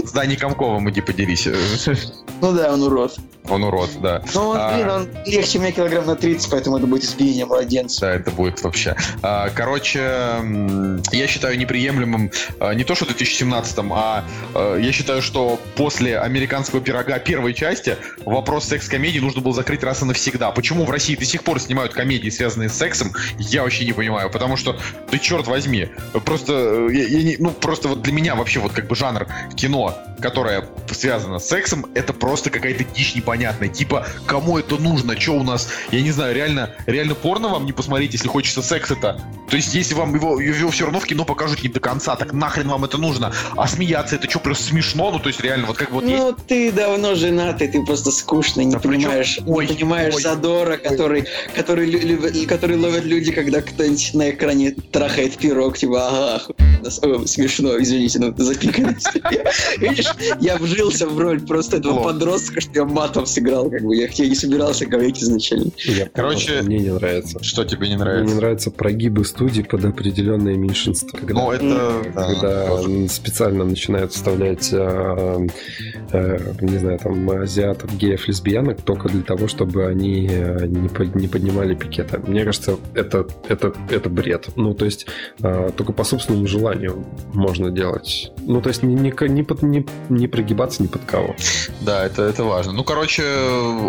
С 0.04 0.12
Даней 0.12 0.36
Комковым 0.36 0.88
иди 0.88 1.02
поделись. 1.02 1.46
Ну 2.42 2.52
да, 2.52 2.72
он 2.74 2.82
урод. 2.82 3.16
Он 3.48 3.64
урод, 3.64 3.90
да. 4.00 4.22
Но 4.34 4.50
он, 4.50 4.56
А. 4.60 4.74
блин, 4.74 4.88
он 4.90 5.08
легче 5.26 5.58
меня 5.58 5.72
килограмм 5.72 6.06
на 6.06 6.14
30, 6.16 6.48
поэтому 6.50 6.76
это 6.78 6.86
будет 6.86 7.04
избиение 7.04 7.44
младенца. 7.46 8.00
Да, 8.02 8.14
это 8.14 8.30
будет 8.30 8.62
вообще. 8.62 8.94
А, 9.22 9.48
Короче, 9.50 10.00
я 11.12 11.26
считаю 11.26 11.58
неприемлемым 11.58 12.30
а, 12.60 12.74
не 12.74 12.84
то, 12.84 12.94
что 12.94 13.04
в 13.04 13.08
2017, 13.08 13.78
а 13.92 14.24
а, 14.54 14.76
я 14.76 14.92
считаю, 14.92 15.22
что 15.22 15.58
после 15.76 16.18
американского 16.18 16.80
пирога 16.80 17.18
первой 17.18 17.54
части 17.54 17.96
вопрос 18.24 18.64
секс-комедии 18.66 19.18
нужно 19.20 19.40
было 19.40 19.54
закрыть 19.54 19.82
раз 19.82 20.02
и 20.02 20.04
навсегда. 20.04 20.50
Почему 20.50 20.84
в 20.84 20.90
России 20.90 21.14
до 21.16 21.24
сих 21.24 21.42
пор 21.44 21.60
снимают 21.60 21.92
комедии, 21.92 22.28
связанные 22.30 22.68
с 22.68 22.74
сексом, 22.74 23.12
я 23.38 23.62
вообще 23.62 23.84
не 23.84 23.92
понимаю. 23.92 24.30
Потому 24.30 24.56
что, 24.56 24.76
ты 25.10 25.18
черт 25.18 25.46
возьми, 25.46 25.88
просто, 26.24 26.52
э, 26.52 26.88
я- 26.92 27.06
я 27.06 27.22
не- 27.22 27.36
ну, 27.38 27.50
просто 27.50 27.88
вот 27.88 28.02
для 28.02 28.12
меня 28.12 28.34
вообще 28.34 28.58
вот 28.60 28.72
как 28.72 28.86
бы 28.88 28.96
жанр 28.96 29.26
кино, 29.56 29.96
которое 30.22 30.64
связано 30.90 31.38
с 31.38 31.48
сексом, 31.48 31.86
это 31.94 32.12
просто 32.12 32.48
какая-то 32.50 32.84
дичь 32.84 33.14
непонятная. 33.14 33.68
Типа, 33.68 34.06
кому 34.26 34.58
это 34.58 34.76
нужно? 34.76 35.18
Что 35.20 35.32
у 35.32 35.42
нас? 35.42 35.68
Я 35.90 36.00
не 36.02 36.10
знаю, 36.12 36.34
реально, 36.34 36.70
реально 36.86 37.14
порно 37.14 37.48
вам 37.48 37.66
не 37.66 37.72
посмотреть, 37.72 38.12
если 38.14 38.28
хочется 38.28 38.62
секса-то. 38.62 39.20
То 39.50 39.56
есть, 39.56 39.74
если 39.74 39.94
вам 39.94 40.14
его, 40.14 40.40
его 40.40 40.70
все 40.70 40.84
равно 40.84 41.00
в 41.00 41.04
кино 41.04 41.24
покажут 41.24 41.62
не 41.62 41.68
до 41.68 41.80
конца, 41.80 42.16
так 42.16 42.32
нахрен 42.32 42.68
вам 42.68 42.84
это 42.84 42.96
нужно? 42.96 43.32
А 43.56 43.68
смеяться 43.68 44.16
это 44.16 44.30
что, 44.30 44.38
просто 44.38 44.64
смешно? 44.64 45.10
Ну, 45.10 45.18
то 45.18 45.28
есть, 45.28 45.40
реально, 45.42 45.66
вот 45.66 45.76
как 45.76 45.90
вот 45.90 46.04
есть... 46.04 46.16
Ну, 46.16 46.34
ты 46.46 46.72
давно 46.72 47.14
женатый, 47.14 47.68
ты 47.68 47.84
просто 47.84 48.10
скучный, 48.12 48.64
не 48.64 48.72
Да 48.72 48.78
понимаешь, 48.78 49.40
Ой, 49.46 49.66
не 49.66 49.74
понимаешь 49.74 50.14
ой. 50.14 50.22
задора, 50.22 50.76
который, 50.78 51.26
который, 51.54 51.86
лю- 51.86 52.00
любят- 52.00 52.46
который 52.46 52.76
ловят 52.78 53.04
люди, 53.04 53.32
когда 53.32 53.60
кто-нибудь 53.60 54.14
на 54.14 54.30
экране 54.30 54.70
трахает 54.90 55.36
пирог, 55.36 55.76
типа, 55.76 56.08
ага, 56.08 57.26
смешно, 57.26 57.78
извините, 57.78 58.18
ну, 58.20 58.34
запикались. 58.36 59.04
Видишь, 59.78 60.06
я 60.40 60.56
вжился 60.56 61.06
в 61.06 61.18
роль 61.18 61.40
просто 61.40 61.76
этого 61.78 62.02
подростка, 62.02 62.60
что 62.60 62.70
я 62.74 62.84
матом 62.84 63.26
сыграл, 63.26 63.70
как 63.70 63.82
бы. 63.82 63.96
Я, 63.96 64.08
я 64.12 64.28
не 64.28 64.34
собирался 64.34 64.86
говорить 64.86 65.22
изначально. 65.22 65.70
Я 65.84 66.06
Короче, 66.12 66.62
мне 66.62 66.78
не 66.78 66.90
нравится. 66.90 67.42
Что 67.42 67.64
тебе 67.64 67.88
не 67.88 67.94
Мне 67.96 68.04
нравится? 68.04 68.34
не 68.34 68.40
нравятся 68.40 68.70
прогибы 68.70 69.24
студий 69.24 69.64
под 69.64 69.84
определенное 69.84 70.56
меньшинство. 70.56 71.18
Когда, 71.18 71.34
Ну, 71.34 71.50
это... 71.52 72.02
да, 72.14 72.26
когда 72.26 72.66
тоже. 72.68 73.08
специально 73.08 73.64
начинают 73.64 74.12
вставлять, 74.12 74.70
э, 74.72 75.46
э, 76.12 76.38
не 76.60 76.78
знаю, 76.78 76.98
там, 76.98 77.30
азиатов, 77.30 77.96
геев, 77.96 78.26
лесбиянок 78.28 78.82
только 78.82 79.08
для 79.08 79.22
того, 79.22 79.48
чтобы 79.48 79.86
они 79.86 80.28
э, 80.30 80.66
не, 80.66 80.88
под- 80.88 81.14
не 81.14 81.28
поднимали 81.28 81.74
пикета. 81.74 82.20
Мне 82.26 82.44
кажется, 82.44 82.76
это, 82.94 83.26
это, 83.48 83.72
это 83.90 84.08
бред. 84.10 84.48
Ну, 84.56 84.74
то 84.74 84.84
есть, 84.84 85.06
э, 85.42 85.70
только 85.76 85.92
по 85.92 86.04
собственному 86.04 86.46
желанию 86.46 87.04
можно 87.32 87.70
делать. 87.70 88.32
Ну, 88.46 88.60
то 88.60 88.68
есть, 88.68 88.82
не, 88.82 88.94
не, 88.94 89.12
не, 89.28 89.42
под- 89.42 89.62
не, 89.62 89.86
не 90.08 90.26
прогибаться 90.28 90.82
ни 90.82 90.86
под 90.86 91.04
кого. 91.04 91.34
Да, 91.80 92.04
это, 92.04 92.22
это 92.22 92.44
важно. 92.44 92.72
Ну, 92.72 92.84
короче, 92.84 93.24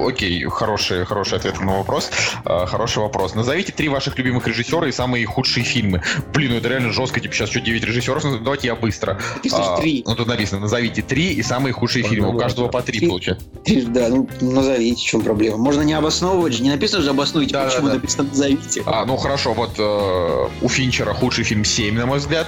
окей, 0.06 0.44
хороший, 0.45 1.06
хороший 1.06 1.38
ответ 1.38 1.60
на 1.60 1.77
вопрос. 1.77 2.10
А, 2.45 2.65
хороший 2.65 2.99
вопрос. 2.99 3.35
Назовите 3.35 3.72
три 3.72 3.90
ваших 3.90 4.18
любимых 4.18 4.48
режиссера 4.48 4.88
и 4.88 4.91
самые 4.91 5.26
худшие 5.26 5.64
фильмы. 5.64 6.02
Блин, 6.34 6.52
ну 6.52 6.57
это 6.57 6.69
реально 6.69 6.91
жестко. 6.91 7.19
Типа 7.19 7.34
сейчас 7.34 7.49
что, 7.49 7.60
9 7.60 7.84
режиссеров? 7.84 8.23
Ну, 8.23 8.40
Давайте 8.40 8.68
я 8.68 8.76
быстро. 8.76 9.19
Ты 9.41 9.49
А, 9.52 9.77
три. 9.77 10.03
Ну, 10.06 10.15
тут 10.15 10.27
написано, 10.27 10.61
назовите 10.61 11.02
три 11.02 11.34
и 11.34 11.44
самые 11.44 11.73
худшие 11.73 12.03
По 12.03 12.10
фильмы. 12.10 12.35
У 12.35 12.38
каждого 12.38 12.68
да. 12.68 12.72
по 12.80 12.81
три 12.81 12.99
Три. 12.99 13.07
получается. 13.07 13.45
Три, 13.65 13.81
Да, 13.81 14.07
ну 14.10 14.27
назовите, 14.41 15.02
в 15.02 15.06
чем 15.06 15.22
проблема. 15.22 15.57
Можно 15.57 15.81
не 15.81 15.94
обосновывать 15.94 16.53
же. 16.53 16.64
Не 16.64 16.72
написано 16.72 17.03
же 17.03 17.10
обоснуйте, 17.10 17.53
Да, 17.53 17.64
да, 17.64 17.69
почему 17.69 17.88
да. 17.88 17.94
написано 17.95 18.30
назовите. 18.30 18.84
А, 18.85 19.06
ну 19.06 19.18
хорошо, 19.18 19.53
вот 19.53 19.72
э, 19.77 20.48
у 20.61 20.69
Финчера 20.69 21.14
худший 21.14 21.44
фильм 21.44 21.65
7, 21.65 21.95
на 21.95 22.06
мой 22.06 22.19
взгляд, 22.19 22.48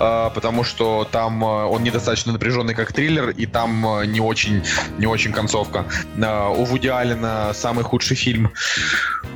э, 0.00 0.30
потому 0.34 0.64
что 0.64 1.06
там 1.10 1.42
э, 1.44 1.46
он 1.46 1.82
недостаточно 1.82 2.32
напряженный 2.32 2.74
как 2.74 2.92
триллер, 2.98 3.30
и 3.30 3.46
там 3.46 4.00
э, 4.00 4.06
не 4.06 4.18
очень, 4.18 4.64
не 4.98 5.06
очень 5.06 5.30
концовка. 5.30 5.84
Э, 6.16 6.48
у 6.48 6.64
Вуди 6.64 6.88
Аллена 6.88 7.52
самый 7.54 7.84
худший 7.84 8.16
фильм. 8.16 8.50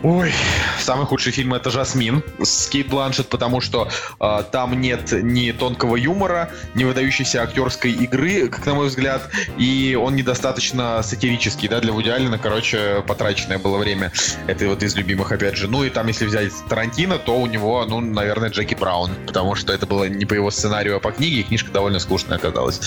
Ой, 0.02 0.32
самый 0.80 1.06
худший 1.06 1.30
фильм 1.30 1.54
это 1.54 1.70
Жасмин 1.70 2.24
с 2.42 2.66
Кейт 2.66 2.88
Бланшет, 2.88 3.28
потому 3.28 3.60
что 3.60 3.88
э, 4.18 4.42
там 4.50 4.80
нет 4.80 5.12
ни 5.12 5.52
тонкого 5.52 5.94
юмора, 5.94 6.50
ни 6.74 6.82
выдающейся 6.82 7.40
актерской 7.40 7.92
игры, 7.92 8.48
как 8.48 8.66
на 8.66 8.74
мой 8.74 8.88
взгляд, 8.88 9.30
и 9.58 9.96
он 10.00 10.16
недостаточно 10.16 11.00
сатирический, 11.04 11.68
да, 11.68 11.78
для 11.78 11.92
Вуди 11.92 12.10
Аллена, 12.10 12.38
короче, 12.38 13.04
потраченное 13.06 13.58
было 13.58 13.78
время. 13.78 14.10
Это 14.48 14.66
вот 14.66 14.82
из 14.82 14.96
любимых, 14.96 15.30
опять 15.30 15.56
же. 15.56 15.68
Ну 15.68 15.84
и 15.84 15.90
там, 15.90 16.08
если 16.08 16.26
взять 16.26 16.52
Тарантино, 16.68 17.18
то 17.18 17.40
у 17.40 17.46
него, 17.46 17.84
ну, 17.86 18.00
наверное, 18.00 18.50
Джеки 18.50 18.74
Браун, 18.74 19.12
потому 19.24 19.54
что 19.54 19.72
это 19.72 19.86
было 19.86 20.08
не 20.08 20.24
по 20.24 20.34
его 20.34 20.50
сценарию, 20.50 20.96
а 20.96 20.98
по 20.98 21.12
книге, 21.12 21.40
и 21.40 21.42
книжка 21.44 21.70
довольно 21.70 22.00
скучная 22.00 22.38
оказалась. 22.38 22.80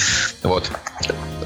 Вот. 0.43 0.54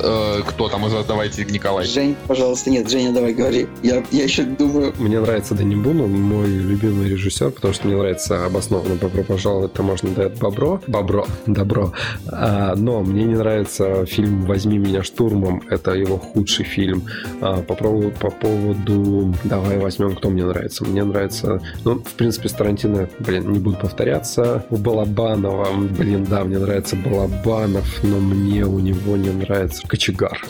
Э, 0.02 0.42
кто 0.46 0.70
там 0.70 0.86
из 0.86 0.94
вас? 0.94 1.06
Давайте, 1.06 1.46
Николай. 1.46 1.86
Жень, 1.86 2.16
пожалуйста, 2.28 2.70
нет, 2.70 2.90
Женя, 2.90 3.12
давай 3.12 3.34
говори. 3.34 3.68
Я, 3.84 4.04
я 4.12 4.24
еще 4.24 4.44
думаю, 4.44 4.94
Мне 4.98 5.20
нравится 5.20 5.56
Дани 5.56 5.76
Буну, 5.76 6.08
мой 6.08 6.48
любимый 6.48 7.10
режиссер, 7.10 7.52
потому 7.52 7.74
что 7.74 7.88
мне 7.88 7.98
нравится 7.98 8.46
обоснованно 8.46 8.96
«Бобро 8.96 9.24
пожаловать, 9.24 9.74
таможня 9.74 10.12
дает 10.12 10.38
бобро». 10.40 10.82
Бобро, 10.88 11.26
добро. 11.46 11.94
А, 12.32 12.76
но 12.76 13.02
мне 13.02 13.26
не 13.26 13.36
нравится 13.36 14.06
фильм 14.06 14.44
«Возьми 14.44 14.78
меня 14.78 15.04
штурмом». 15.04 15.64
Это 15.70 15.92
его 15.92 16.18
худший 16.18 16.66
фильм. 16.66 17.04
А, 17.42 17.62
по, 17.62 17.76
поводу, 17.76 18.12
по 18.12 18.30
поводу... 18.30 19.34
Давай 19.44 19.78
возьмем, 19.78 20.16
кто 20.16 20.30
мне 20.30 20.46
нравится. 20.46 20.86
Мне 20.86 21.04
нравится... 21.04 21.62
Ну, 21.84 21.96
в 21.96 22.14
принципе, 22.14 22.48
с 22.50 22.54
Тарантино, 22.54 23.10
блин, 23.20 23.52
не 23.52 23.60
буду 23.60 23.78
повторяться. 23.78 24.66
У 24.70 24.78
Балабанова, 24.78 25.68
блин, 25.98 26.26
да, 26.26 26.44
мне 26.44 26.58
нравится 26.58 26.96
Балабанов, 26.96 28.04
но 28.04 28.20
мне 28.20 28.66
у 28.66 28.80
него 28.80 28.99
не 29.18 29.30
нравится 29.30 29.88
Кочегар. 29.88 30.42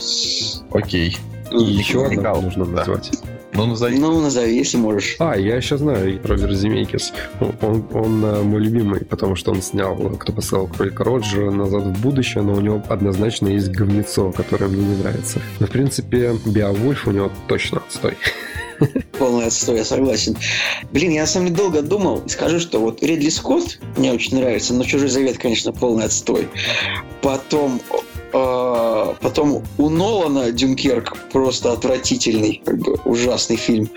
Окей. 0.72 1.18
И 1.52 1.64
еще 1.64 2.06
одного 2.06 2.42
нужно 2.42 2.66
да. 2.66 2.72
назвать. 2.78 3.12
Ну, 3.54 3.66
назови. 3.66 4.00
ну, 4.00 4.22
назови, 4.22 4.56
если 4.56 4.78
можешь. 4.78 5.16
А, 5.20 5.36
я 5.36 5.56
еще 5.56 5.78
знаю 5.78 6.20
Роберт 6.24 6.56
Земекис. 6.56 7.12
Он, 7.40 7.56
он, 7.62 7.88
он, 7.94 8.26
э, 8.26 8.42
мой 8.44 8.62
любимый, 8.62 9.04
потому 9.04 9.36
что 9.36 9.52
он 9.52 9.62
снял 9.62 9.96
«Кто 9.96 10.32
послал 10.32 10.68
кролика 10.68 11.04
Роджера», 11.04 11.52
«Назад 11.52 11.84
в 11.84 12.02
будущее», 12.02 12.44
но 12.44 12.54
у 12.54 12.62
него 12.62 12.84
однозначно 12.88 13.48
есть 13.48 13.70
говнецо, 13.72 14.32
которое 14.32 14.68
мне 14.68 14.86
не 14.86 14.98
нравится. 14.98 15.42
Но, 15.60 15.66
в 15.66 15.72
принципе, 15.72 16.36
Биовульф 16.46 17.08
у 17.08 17.12
него 17.12 17.32
точно 17.48 17.80
отстой. 17.80 18.18
Полный 19.18 19.48
отстой, 19.48 19.78
я 19.78 19.86
согласен. 19.86 20.38
Блин, 20.92 21.12
я 21.12 21.22
на 21.22 21.28
самом 21.28 21.48
деле 21.48 21.58
долго 21.58 21.82
думал 21.82 22.20
и 22.26 22.30
скажу, 22.30 22.60
что 22.60 22.80
вот 22.80 23.04
Ридли 23.04 23.30
Скотт 23.30 23.80
мне 23.98 24.14
очень 24.14 24.38
нравится, 24.38 24.74
но 24.74 24.84
Чужой 24.84 25.10
Завет, 25.10 25.38
конечно, 25.38 25.72
полный 25.72 26.06
отстой. 26.06 26.48
Потом, 27.22 27.82
э, 28.32 29.14
потом 29.20 29.64
у 29.78 29.90
Нолана 29.90 30.52
Дюнкерк 30.52 31.18
просто 31.32 31.74
отвратительный, 31.74 32.62
как 32.64 32.78
бы 32.80 32.94
ужасный 33.06 33.58
фильм. 33.58 33.90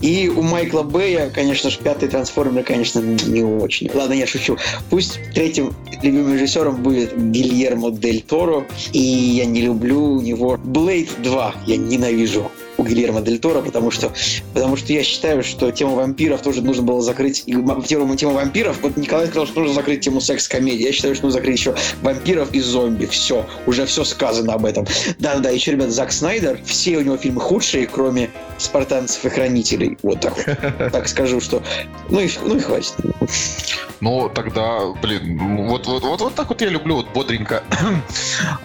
И 0.00 0.28
у 0.28 0.42
Майкла 0.42 0.82
Бэя, 0.82 1.30
конечно 1.30 1.70
же, 1.70 1.78
пятый 1.78 2.08
трансформер, 2.08 2.64
конечно, 2.64 3.00
не 3.00 3.42
очень. 3.42 3.90
Ладно, 3.94 4.14
я 4.14 4.26
шучу. 4.26 4.56
Пусть 4.90 5.20
третьим 5.34 5.72
любимым 6.02 6.34
режиссером 6.34 6.82
будет 6.82 7.16
Гильермо 7.16 7.90
Дель 7.92 8.22
Торо, 8.22 8.66
и 8.92 8.98
я 8.98 9.44
не 9.44 9.60
люблю 9.60 10.02
у 10.02 10.20
него 10.20 10.58
Блейд 10.62 11.10
2, 11.22 11.54
я 11.66 11.76
ненавижу 11.76 12.50
у 12.84 12.86
Гильермо 12.86 13.20
Дель 13.22 13.38
Торо, 13.38 13.60
потому 13.62 13.90
что 13.90 14.12
Потому 14.52 14.76
что 14.76 14.92
я 14.92 15.02
считаю, 15.02 15.42
что 15.42 15.70
тему 15.70 15.94
вампиров 15.94 16.42
тоже 16.42 16.62
нужно 16.62 16.82
было 16.82 17.00
закрыть. 17.02 17.42
И 17.46 17.52
тему, 17.86 18.16
тему 18.16 18.34
вампиров, 18.34 18.78
вот 18.82 18.96
Николай 18.96 19.26
сказал, 19.26 19.46
что 19.46 19.60
нужно 19.60 19.74
закрыть 19.74 20.00
тему 20.02 20.20
секс-комедии. 20.20 20.84
Я 20.84 20.92
считаю, 20.92 21.14
что 21.14 21.24
нужно 21.26 21.40
закрыть 21.40 21.58
еще 21.58 21.74
вампиров 22.02 22.52
и 22.52 22.60
зомби. 22.60 23.06
Все, 23.06 23.46
уже 23.66 23.86
все 23.86 24.04
сказано 24.04 24.54
об 24.54 24.64
этом. 24.66 24.86
Да-да-да, 25.18 25.50
еще, 25.50 25.72
ребят, 25.72 25.90
Зак 25.90 26.12
Снайдер, 26.12 26.60
все 26.64 26.98
у 26.98 27.00
него 27.00 27.16
фильмы 27.16 27.40
худшие, 27.40 27.86
кроме 27.86 28.30
спартанцев 28.58 29.24
и 29.24 29.28
хранителей. 29.28 29.98
Вот 30.02 30.20
так 30.20 30.36
вот. 30.36 30.46
Так 30.92 31.08
скажу, 31.08 31.40
что... 31.40 31.62
Ну 32.10 32.20
и, 32.20 32.28
ну 32.44 32.56
и 32.56 32.60
хватит. 32.60 32.94
Ну, 34.00 34.28
тогда, 34.28 34.92
блин, 35.02 35.36
ну, 35.36 35.68
вот, 35.68 35.86
вот, 35.86 36.02
вот, 36.02 36.20
вот 36.20 36.34
так 36.34 36.48
вот 36.48 36.60
я 36.60 36.68
люблю, 36.68 36.96
вот 36.96 37.06
бодренько. 37.14 37.62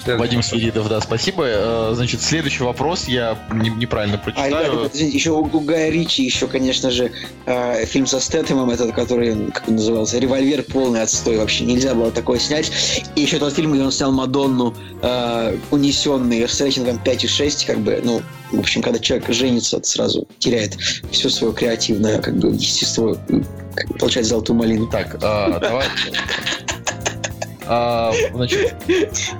Вадим 0.05 0.43
Свиридов, 0.43 0.89
да, 0.89 0.99
спасибо. 1.01 1.45
Э, 1.47 1.91
Значит, 1.93 2.21
следующий 2.21 2.63
вопрос 2.63 3.07
я 3.07 3.37
не- 3.51 3.69
неправильно 3.69 4.08
А, 4.09 4.13
ребят, 4.13 4.23
прочитаю. 4.23 4.73
ребят, 4.73 4.95
извините, 4.95 5.17
еще 5.17 5.31
у, 5.31 5.41
у 5.41 5.59
Гая 5.61 5.89
Ричи 5.89 6.23
еще, 6.23 6.47
конечно 6.47 6.91
же, 6.91 7.11
э, 7.45 7.85
фильм 7.85 8.07
со 8.07 8.19
Стэтэмом, 8.19 8.69
этот, 8.69 8.93
который, 8.93 9.51
как 9.51 9.67
он 9.67 9.75
назывался, 9.75 10.19
«Револьвер» 10.19 10.63
полный 10.63 11.01
отстой 11.01 11.37
вообще. 11.37 11.65
Нельзя 11.65 11.93
было 11.93 12.11
такое 12.11 12.39
снять. 12.39 12.71
И 13.15 13.21
еще 13.21 13.39
тот 13.39 13.53
фильм, 13.53 13.73
где 13.73 13.83
он 13.83 13.91
снял 13.91 14.11
Мадонну, 14.11 14.73
э, 15.01 15.57
унесенный 15.71 16.47
с 16.47 16.59
рейтингом 16.61 16.99
5,6, 17.03 17.65
как 17.65 17.79
бы, 17.79 18.01
ну, 18.03 18.21
в 18.51 18.59
общем, 18.59 18.81
когда 18.81 18.99
человек 18.99 19.29
женится, 19.29 19.77
это 19.77 19.87
сразу 19.87 20.27
теряет 20.39 20.77
все 21.11 21.29
свое 21.29 21.53
креативное, 21.53 22.19
как 22.19 22.37
бы, 22.37 22.49
естество, 22.49 23.17
и, 23.29 23.43
как 23.75 23.87
бы, 23.87 23.97
получает 23.97 24.27
золотую 24.27 24.57
малину. 24.57 24.87
Так, 24.87 25.17
а, 25.21 25.59
давай. 25.59 25.85
А, 27.71 28.11
значит, 28.33 28.73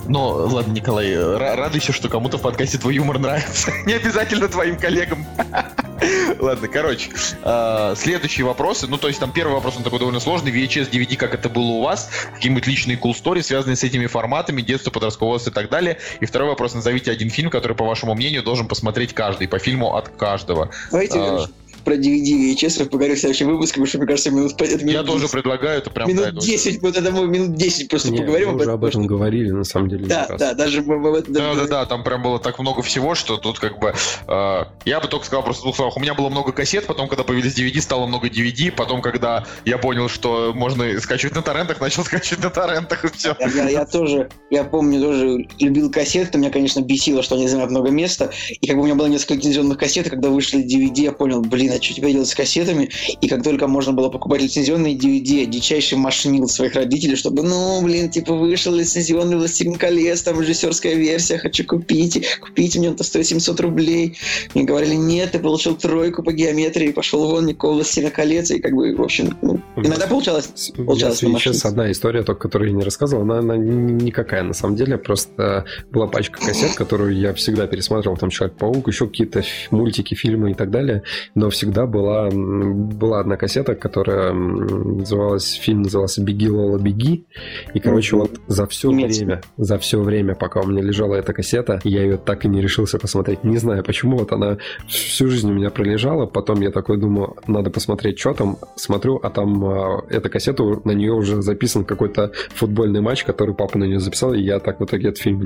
ну, 0.08 0.22
ладно, 0.28 0.72
Николай, 0.72 1.08
ра- 1.14 1.56
радуйся, 1.56 1.92
что 1.92 2.10
кому-то 2.10 2.38
в 2.38 2.42
подкасте 2.42 2.78
твой 2.78 2.94
юмор 2.96 3.18
нравится. 3.18 3.72
Не 3.86 3.94
обязательно 3.94 4.48
твоим 4.48 4.78
коллегам. 4.78 5.26
Ладно, 6.40 6.68
короче, 6.68 7.10
а, 7.44 7.96
следующие 7.96 8.46
вопросы. 8.46 8.88
Ну, 8.88 8.98
то 8.98 9.08
есть 9.08 9.20
там 9.20 9.32
первый 9.34 9.54
вопрос, 9.54 9.76
он 9.78 9.84
такой 9.84 10.00
довольно 10.00 10.20
сложный. 10.20 10.52
VHS, 10.52 10.92
DVD, 10.92 11.16
как 11.16 11.34
это 11.34 11.50
было 11.50 11.72
у 11.72 11.82
вас? 11.82 12.10
Какие-нибудь 12.36 12.68
личные 12.68 12.98
cool 12.98 13.12
story, 13.12 13.42
связанные 13.42 13.76
с 13.76 13.84
этими 13.84 14.06
форматами, 14.06 14.62
детство, 14.62 14.92
подростковый 14.92 15.34
возраст 15.34 15.48
и 15.52 15.54
так 15.54 15.70
далее. 15.70 15.98
И 16.20 16.26
второй 16.26 16.50
вопрос, 16.50 16.76
назовите 16.76 17.12
один 17.12 17.30
фильм, 17.32 17.50
который, 17.50 17.76
по 17.76 17.86
вашему 17.86 18.14
мнению, 18.14 18.44
должен 18.44 18.68
посмотреть 18.68 19.14
каждый. 19.14 19.48
По 19.48 19.58
фильму 19.60 19.96
от 19.96 20.10
каждого. 20.10 20.70
Давайте 20.92 21.18
А. 21.20 21.46
про 21.84 21.96
DVD 21.96 22.52
и 22.52 22.56
честно 22.56 22.86
поговорим 22.86 23.16
в 23.16 23.20
следующем 23.20 23.48
выпуске, 23.48 23.74
потому 23.76 23.88
что, 23.88 23.98
мне 24.00 24.08
кажется, 24.08 24.32
минут, 24.32 24.54
это 24.62 24.78
Я 24.80 24.86
минут 24.86 25.06
тоже 25.06 25.20
10. 25.22 25.32
предлагаю, 25.32 25.78
это 25.80 25.90
прям... 25.90 26.10
Минут 26.10 26.26
это 26.28 26.40
10, 26.40 26.82
вот 26.82 26.98
это 26.98 27.12
мы 27.12 27.28
минут 27.28 27.56
10 27.56 27.90
просто 27.90 28.12
Не, 28.12 28.20
поговорим 28.20 28.50
мы 28.50 28.56
уже 28.62 28.72
об 28.72 28.84
этом 28.84 29.04
что- 29.04 29.10
говорили, 29.10 29.52
на 29.52 29.64
самом 29.64 29.90
деле. 29.90 30.06
Да, 30.08 30.28
да, 30.38 30.54
даже 30.54 30.82
мы 30.82 30.96
об 30.96 31.16
этом 31.16 31.34
Да, 31.34 31.56
да, 31.56 31.68
да, 31.68 31.86
там 31.86 32.04
прям 32.04 32.22
было 32.24 32.40
так 32.40 32.60
много 32.60 32.82
всего, 32.82 33.16
что 33.16 33.38
тут 33.38 33.60
как 33.60 33.80
бы... 33.80 33.94
э, 34.28 34.64
я 34.86 35.00
бы 35.00 35.08
только 35.08 35.26
сказал 35.26 35.44
просто 35.44 35.64
двух 35.64 35.76
словах. 35.76 35.98
У 35.98 36.00
меня 36.00 36.14
было 36.14 36.30
много 36.30 36.52
кассет, 36.52 36.86
потом, 36.88 37.08
когда 37.08 37.24
появились 37.24 37.54
DVD, 37.58 37.82
стало 37.82 38.06
много 38.08 38.28
DVD, 38.28 38.72
потом, 38.72 39.02
когда 39.02 39.46
я 39.66 39.78
понял, 39.78 40.10
что 40.10 40.54
можно 40.56 41.00
скачивать 41.00 41.36
на 41.36 41.42
торрентах, 41.42 41.80
начал 41.82 42.04
скачивать 42.06 42.44
на 42.44 42.50
торрентах, 42.50 43.06
и 43.06 43.08
все. 43.10 43.36
Я, 43.40 43.48
я- 43.48 43.70
я 43.70 43.86
тоже, 43.86 44.30
я 44.50 44.64
помню, 44.64 45.02
тоже 45.02 45.48
любил 45.60 45.92
кассеты, 45.92 46.38
меня, 46.38 46.50
конечно, 46.50 46.82
бесило, 46.82 47.24
что 47.24 47.36
они 47.36 47.48
занимают 47.48 47.72
много 47.72 47.90
места. 47.90 48.32
И 48.62 48.68
как 48.68 48.76
бы 48.76 48.82
у 48.84 48.86
меня 48.86 48.96
было 48.96 49.08
несколько 49.08 49.36
лицензионных 49.36 49.78
кассет, 49.78 50.08
и 50.08 50.10
когда 50.10 50.30
вышли 50.30 50.60
DVD, 50.64 51.02
я 51.04 51.12
понял, 51.12 51.42
блин, 51.42 51.69
а 51.76 51.82
что 51.82 51.94
теперь 51.94 52.14
делать 52.14 52.28
с 52.28 52.36
кассетами? 52.36 52.90
И 53.22 53.28
как 53.28 53.44
только 53.44 53.68
можно 53.68 53.94
было 53.94 54.10
покупать 54.10 54.42
лицензионные 54.42 54.96
DVD, 54.96 55.46
дичайший 55.46 55.98
машинил 55.98 56.48
своих 56.48 56.76
родителей, 56.76 57.16
чтобы, 57.16 57.44
ну, 57.44 57.82
блин, 57.82 58.10
типа, 58.10 58.34
вышел 58.34 58.74
лицензионный 58.74 59.38
«Властелин 59.38 59.76
колец», 59.76 60.22
там 60.24 60.40
режиссерская 60.42 60.96
версия, 60.96 61.38
хочу 61.38 61.66
купить, 61.66 62.26
купите 62.40 62.80
мне, 62.80 62.90
это 62.90 63.04
стоит 63.04 63.28
700 63.28 63.60
рублей. 63.60 64.18
Мне 64.54 64.64
говорили, 64.64 64.96
нет, 64.96 65.32
ты 65.32 65.40
получил 65.40 65.76
тройку 65.76 66.24
по 66.24 66.32
геометрии, 66.32 66.92
пошел 66.92 67.28
вон, 67.28 67.46
никакого 67.46 67.74
«Властелина 67.74 68.12
колец», 68.12 68.52
и 68.52 68.60
как 68.60 68.74
бы, 68.74 68.96
в 68.96 69.02
общем, 69.02 69.38
ну, 69.42 69.62
иногда 69.78 70.08
получалось. 70.08 70.72
получалось 70.76 71.22
Я 71.22 71.30
сейчас 71.40 71.66
одна 71.66 71.92
история, 71.92 72.24
только 72.24 72.42
которую 72.42 72.72
я 72.72 72.76
не 72.76 72.84
рассказывал, 72.84 73.24
она, 73.24 73.40
она 73.40 73.58
никакая 73.58 74.44
на 74.44 74.54
самом 74.54 74.76
деле, 74.76 74.98
просто 74.98 75.66
была 75.92 76.08
пачка 76.08 76.40
кассет, 76.40 76.74
которую 76.76 77.18
я 77.18 77.34
всегда 77.34 77.68
пересматривал, 77.68 78.18
там 78.18 78.30
Человек-паук, 78.30 78.88
еще 78.88 79.08
какие-то 79.08 79.44
мультики, 79.72 80.16
фильмы 80.16 80.52
и 80.52 80.54
так 80.54 80.72
далее, 80.72 81.04
но 81.36 81.50
всегда 81.60 81.86
была, 81.86 82.30
была 82.32 83.20
одна 83.20 83.36
кассета, 83.36 83.76
которая 83.76 84.32
называлась, 84.32 85.52
фильм 85.56 85.82
назывался 85.82 86.24
«Беги, 86.24 86.50
Лола, 86.50 86.78
беги», 86.80 87.26
и, 87.74 87.82
короче, 87.82 88.16
вот 88.16 88.40
за 88.48 88.66
все 88.66 88.90
Немецкий. 88.90 89.26
время, 89.26 89.42
за 89.58 89.78
все 89.78 90.00
время, 90.00 90.36
пока 90.36 90.62
у 90.62 90.68
меня 90.68 90.82
лежала 90.82 91.16
эта 91.16 91.34
кассета, 91.34 91.82
я 91.84 92.04
ее 92.04 92.16
так 92.18 92.46
и 92.46 92.48
не 92.48 92.62
решился 92.62 92.98
посмотреть. 92.98 93.44
Не 93.44 93.58
знаю 93.58 93.84
почему, 93.84 94.20
вот 94.20 94.32
она 94.32 94.58
всю 94.88 95.28
жизнь 95.28 95.52
у 95.52 95.54
меня 95.54 95.70
пролежала, 95.70 96.28
потом 96.28 96.62
я 96.62 96.72
такой 96.72 96.98
думаю, 96.98 97.36
надо 97.46 97.70
посмотреть, 97.72 98.20
что 98.20 98.34
там, 98.34 98.58
смотрю, 98.78 99.20
а 99.22 99.30
там 99.30 99.66
а, 99.66 100.06
эта 100.10 100.30
кассета, 100.30 100.64
на 100.86 100.92
нее 100.92 101.12
уже 101.12 101.42
записан 101.42 101.84
какой-то 101.84 102.32
футбольный 102.56 103.02
матч, 103.02 103.26
который 103.26 103.54
папа 103.54 103.78
на 103.78 103.84
нее 103.84 104.00
записал, 104.00 104.34
и 104.34 104.42
я 104.42 104.60
так 104.60 104.80
в 104.80 104.86
итоге 104.86 105.10
этот 105.10 105.20
фильм 105.20 105.46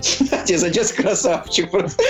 Тебе 0.00 0.58
зайдет 0.58 0.92
красавчик 0.92 1.70
просто. 1.70 2.02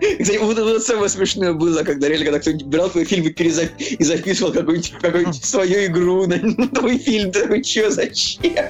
Кстати, 0.00 0.38
вот 0.38 0.58
это 0.58 0.80
самое 0.80 1.08
смешное 1.08 1.52
было, 1.52 1.82
когда 1.82 2.08
реально, 2.08 2.24
когда 2.26 2.40
кто-нибудь 2.40 2.66
брал 2.66 2.90
твой 2.90 3.04
фильм 3.04 3.26
и, 3.26 3.30
перезап... 3.30 3.68
и 3.78 4.02
записывал 4.02 4.52
какую-нибудь 4.52 4.94
какую 5.00 5.32
свою 5.32 5.86
игру 5.86 6.26
на, 6.26 6.36
на 6.36 6.68
твой 6.68 6.98
фильм. 6.98 7.32
Ты 7.32 7.42
такой, 7.42 7.64
что, 7.64 7.90
зачем? 7.90 8.68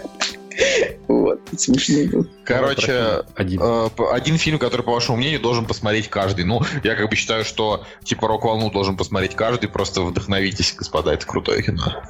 Вот, 1.08 1.40
смешно 1.56 2.10
было. 2.10 2.26
Короче, 2.44 3.22
один. 3.34 3.60
э, 3.60 3.88
один 4.12 4.38
фильм, 4.38 4.58
который, 4.58 4.82
по 4.82 4.92
вашему 4.92 5.16
мнению, 5.16 5.40
должен 5.40 5.66
посмотреть 5.66 6.08
каждый. 6.08 6.44
Ну, 6.44 6.62
я 6.82 6.94
как 6.94 7.10
бы 7.10 7.16
считаю, 7.16 7.44
что 7.44 7.84
типа 8.04 8.28
рок-волну 8.28 8.70
должен 8.70 8.96
посмотреть 8.96 9.34
каждый. 9.34 9.68
Просто 9.68 10.02
вдохновитесь, 10.02 10.74
господа, 10.76 11.12
это 11.12 11.26
крутое 11.26 11.62
кино. 11.62 12.02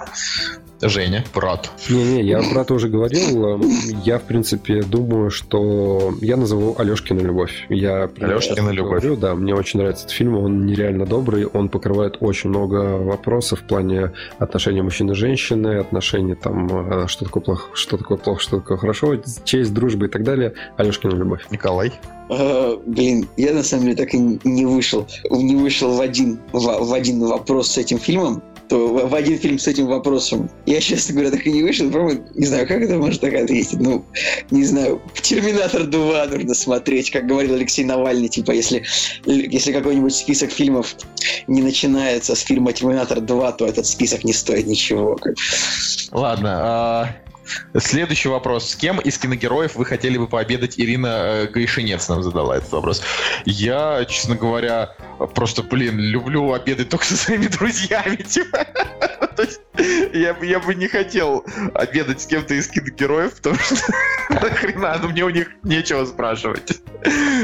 Женя, 0.89 1.24
брат. 1.35 1.70
Не-не, 1.89 2.23
я 2.23 2.40
это 2.40 2.74
уже 2.74 2.89
говорил. 2.89 3.61
Я, 4.05 4.19
в 4.19 4.23
принципе, 4.23 4.82
думаю, 4.82 5.31
что 5.31 6.15
я 6.20 6.36
назову 6.36 6.74
Алешкина 6.78 7.20
любовь. 7.20 7.66
Я 7.69 8.05
это 8.05 8.27
любовь. 8.73 9.02
говорю, 9.02 9.16
да, 9.16 9.35
мне 9.35 9.55
очень 9.55 9.81
нравится 9.81 10.05
этот 10.05 10.16
фильм. 10.16 10.36
Он 10.36 10.66
нереально 10.66 11.06
добрый, 11.06 11.47
он 11.47 11.69
покрывает 11.69 12.16
очень 12.20 12.51
много 12.51 12.98
вопросов 12.98 13.61
в 13.61 13.65
плане 13.65 14.12
отношений 14.39 14.82
мужчины 14.82 15.12
и 15.12 15.15
женщины, 15.15 15.78
отношений 15.78 16.35
там, 16.35 17.05
э, 17.05 17.06
что 17.06 17.24
такое 17.24 17.43
плохо, 17.43 17.70
что 17.74 17.97
такое 17.97 18.19
плохо, 18.19 18.40
что 18.40 18.61
такое 18.61 18.78
хорошо, 18.78 19.16
честь, 19.44 19.73
дружба 19.74 20.06
и 20.06 20.09
так 20.09 20.23
далее. 20.23 20.55
Алешкина 20.77 21.15
любовь. 21.15 21.47
Николай. 21.51 21.93
А, 22.31 22.77
блин, 22.86 23.28
я 23.36 23.52
на 23.52 23.62
самом 23.62 23.85
деле 23.85 23.97
так 23.97 24.15
и 24.15 24.19
не 24.19 24.65
вышел, 24.65 25.06
не 25.31 25.56
вышел 25.56 25.94
в 25.94 26.01
один, 26.01 26.40
в, 26.52 26.61
в 26.61 26.93
один 26.93 27.20
вопрос 27.20 27.73
с 27.73 27.78
этим 27.78 27.98
фильмом, 27.98 28.43
то 28.69 28.89
в, 28.89 29.15
один 29.15 29.39
фильм 29.39 29.59
с 29.59 29.66
этим 29.66 29.86
вопросом. 29.86 30.51
Я, 30.66 30.81
честно 30.81 31.15
говоря, 31.15 31.31
так 31.31 31.47
и 31.47 31.53
не 31.53 31.62
вышел, 31.62 31.91
правда, 31.91 32.20
не 32.35 32.47
знаю, 32.47 32.66
как 32.66 32.82
это 32.82 32.97
можно 32.97 33.19
так 33.20 33.35
ответить. 33.35 33.81
Ну, 33.81 34.05
не 34.51 34.65
знаю, 34.65 35.03
Терминатор 35.23 35.85
2 35.85 36.27
нужно 36.27 36.55
смотреть, 36.55 37.11
как 37.11 37.27
говорил 37.27 37.55
Алексей 37.55 37.85
Навальный, 37.85 38.28
типа, 38.28 38.53
если, 38.53 38.85
если 39.27 39.73
какой-нибудь 39.73 40.15
список 40.15 40.51
фильмов 40.51 40.97
не 41.47 41.62
начинается 41.62 42.35
с 42.35 42.41
фильма 42.41 42.73
Терминатор 42.73 43.20
2, 43.20 43.53
то 43.53 43.66
этот 43.66 43.86
список 43.86 44.24
не 44.24 44.32
стоит 44.32 44.66
ничего. 44.66 45.19
Ладно. 46.12 46.61
а, 46.62 47.16
Следующий 47.79 48.29
вопрос. 48.29 48.71
С 48.71 48.77
кем 48.77 48.99
из 49.01 49.19
киногероев 49.19 49.75
вы 49.77 49.85
хотели 49.85 50.19
бы 50.19 50.27
пообедать? 50.27 50.79
Ирина 50.79 51.07
э, 51.09 51.47
Гайшинец 51.49 52.09
нам 52.09 52.23
задала 52.23 52.57
этот 52.57 52.73
вопрос. 52.73 53.03
Я, 53.45 54.05
честно 54.07 54.37
говоря, 54.37 54.95
просто, 55.35 55.62
блин, 55.62 55.99
люблю 55.99 56.53
обедать 56.53 56.89
только 56.89 57.05
со 57.05 57.16
своими 57.16 57.47
друзьями. 57.47 58.16
типа. 58.16 58.66
То 59.37 59.43
есть 59.43 59.61
я, 60.12 60.35
бы- 60.35 60.47
я 60.47 60.61
бы 60.61 60.75
не 60.75 60.87
хотел 60.87 61.45
обедать 61.75 62.21
с 62.21 62.27
кем-то 62.27 62.55
из 62.55 62.69
киногероев, 62.69 63.35
потому 63.35 63.57
что 63.57 63.77
нахрена, 64.31 64.99
ну 65.03 65.09
мне 65.09 65.25
у 65.25 65.31
них 65.31 65.51
нечего 65.65 66.05
спрашивать. 66.05 66.81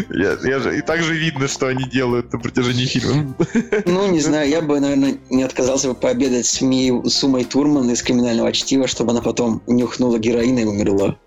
Я, 0.08 0.38
я 0.42 0.58
же, 0.60 0.78
и 0.78 0.80
так 0.80 1.02
же 1.02 1.14
видно, 1.14 1.48
что 1.48 1.66
они 1.66 1.84
делают 1.84 2.32
на 2.32 2.38
протяжении 2.38 2.86
фильма. 2.86 3.34
Ну, 3.84 4.10
не 4.10 4.20
знаю, 4.20 4.48
я 4.48 4.62
бы, 4.62 4.78
наверное, 4.80 5.18
не 5.28 5.42
отказался 5.42 5.88
бы 5.88 5.94
пообедать 5.94 6.46
с, 6.46 6.60
Ми, 6.60 7.02
с 7.04 7.22
Умой 7.24 7.44
Турман 7.44 7.90
из 7.90 8.02
«Криминального 8.02 8.52
чтива», 8.52 8.86
чтобы 8.86 9.10
она 9.10 9.20
потом 9.20 9.62
нюхнула 9.90 10.18
героина 10.18 10.60
и 10.60 10.64
умерла. 10.64 11.16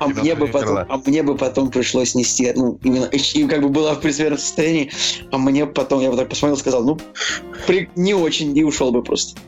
А 0.00 0.06
мне, 0.06 0.34
бы 0.34 0.46
потом, 0.46 0.78
а 0.88 1.00
мне 1.06 1.22
бы 1.22 1.34
потом 1.34 1.70
пришлось 1.70 2.14
нести, 2.14 2.52
ну, 2.54 2.78
именно, 2.84 3.04
и 3.12 3.46
как 3.46 3.62
бы 3.62 3.68
была 3.68 3.94
в 3.94 4.00
примерном 4.00 4.38
состоянии, 4.38 4.90
а 5.32 5.38
мне 5.38 5.66
потом, 5.66 6.00
я 6.00 6.10
бы 6.10 6.16
так 6.16 6.28
посмотрел 6.28 6.58
сказал, 6.58 6.84
ну, 6.84 6.98
при- 7.66 7.88
не 7.96 8.14
очень, 8.14 8.56
и 8.56 8.64
ушел 8.64 8.92
бы 8.92 9.02
просто. 9.02 9.38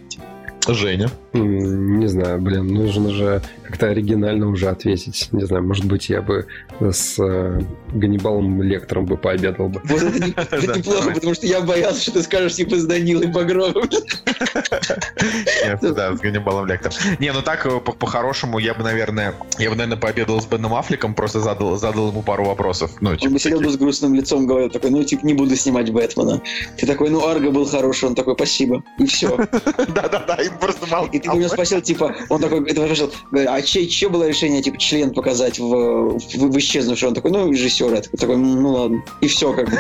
Женя. 0.67 1.11
Не 1.33 2.07
знаю, 2.07 2.41
блин, 2.41 2.69
нужно 2.69 3.11
же 3.11 3.43
как-то 3.71 3.87
оригинально 3.87 4.49
уже 4.49 4.69
ответить. 4.69 5.29
Не 5.33 5.45
знаю, 5.47 5.63
может 5.65 5.85
быть, 5.85 6.09
я 6.09 6.21
бы 6.23 6.47
с 6.81 7.19
э, 7.23 7.61
Ганнибалом 7.93 8.63
Лектором 8.63 9.07
бы 9.07 9.17
пообедал 9.17 9.69
бы. 9.69 9.81
Вот 9.85 10.03
это, 10.03 10.19
не- 10.25 10.33
это 10.33 10.67
Да, 10.67 10.77
неплохо, 10.77 11.11
потому 11.13 11.35
что 11.35 11.47
я 11.47 11.61
боялся, 11.61 12.03
что 12.03 12.13
ты 12.13 12.23
скажешь, 12.23 12.55
типа, 12.55 12.77
с 12.77 12.85
Данилой 12.85 13.29
Багровым. 13.29 13.89
Нет, 15.65 15.95
да, 15.95 16.17
с 16.17 16.21
Ганнибалом 16.21 16.67
Лектор. 16.67 16.93
Не, 17.19 17.33
ну 17.33 17.43
так, 17.43 17.65
э, 17.67 17.81
по- 17.81 17.93
по-хорошему, 17.93 18.59
я 18.59 18.75
бы, 18.75 18.83
наверное, 18.83 19.35
я 19.59 19.71
бы, 19.71 19.77
наверное, 19.77 19.99
пообедал 19.99 20.41
с 20.41 20.47
Беном 20.47 20.75
Аффлеком, 20.75 21.15
просто 21.15 21.41
задал, 21.41 21.77
задал 21.77 22.09
ему 22.11 22.23
пару 22.23 22.45
вопросов. 22.45 22.91
Ну, 23.01 23.11
Он 23.11 23.17
типа, 23.19 23.33
бы 23.33 23.39
сидел 23.39 23.59
бы 23.59 23.65
таких. 23.65 23.79
с 23.79 23.81
грустным 23.83 24.15
лицом, 24.15 24.47
говорил 24.47 24.71
такой, 24.71 24.91
ну, 24.91 25.03
типа, 25.05 25.25
не 25.27 25.35
буду 25.35 25.55
снимать 25.57 25.91
Бэтмена. 25.91 26.41
Ты 26.77 26.87
такой, 26.87 27.11
ну, 27.11 27.27
Арго 27.27 27.51
был 27.51 27.67
хороший, 27.67 28.07
он 28.09 28.15
такой, 28.15 28.35
спасибо. 28.35 28.83
И 28.99 29.07
все. 29.07 29.37
Да-да-да, 29.95 30.37
им 30.37 30.59
просто 30.59 30.87
мало. 30.87 31.07
И 31.13 31.19
ты 31.19 31.31
у 31.31 31.37
него 31.37 31.49
спросил, 31.49 31.81
типа, 31.81 32.15
он 32.29 32.41
такой, 32.41 32.65
это 32.69 32.83
спросил, 32.85 33.13
говорит, 33.31 33.51
а 33.61 33.63
чье, 33.63 33.87
чье 33.87 34.09
было 34.09 34.27
решение, 34.27 34.63
типа, 34.63 34.79
член 34.79 35.13
показать 35.13 35.59
в, 35.59 36.19
в, 36.19 36.19
в 36.19 36.59
исчезнувший? 36.59 37.09
Он 37.09 37.15
такой, 37.15 37.31
ну, 37.31 37.51
режиссер. 37.51 37.93
Я 37.93 38.01
такой, 38.01 38.19
такой, 38.19 38.37
ну 38.37 38.71
ладно. 38.71 39.05
И 39.21 39.29
все, 39.29 39.53
как 39.53 39.71
бы. 39.71 39.79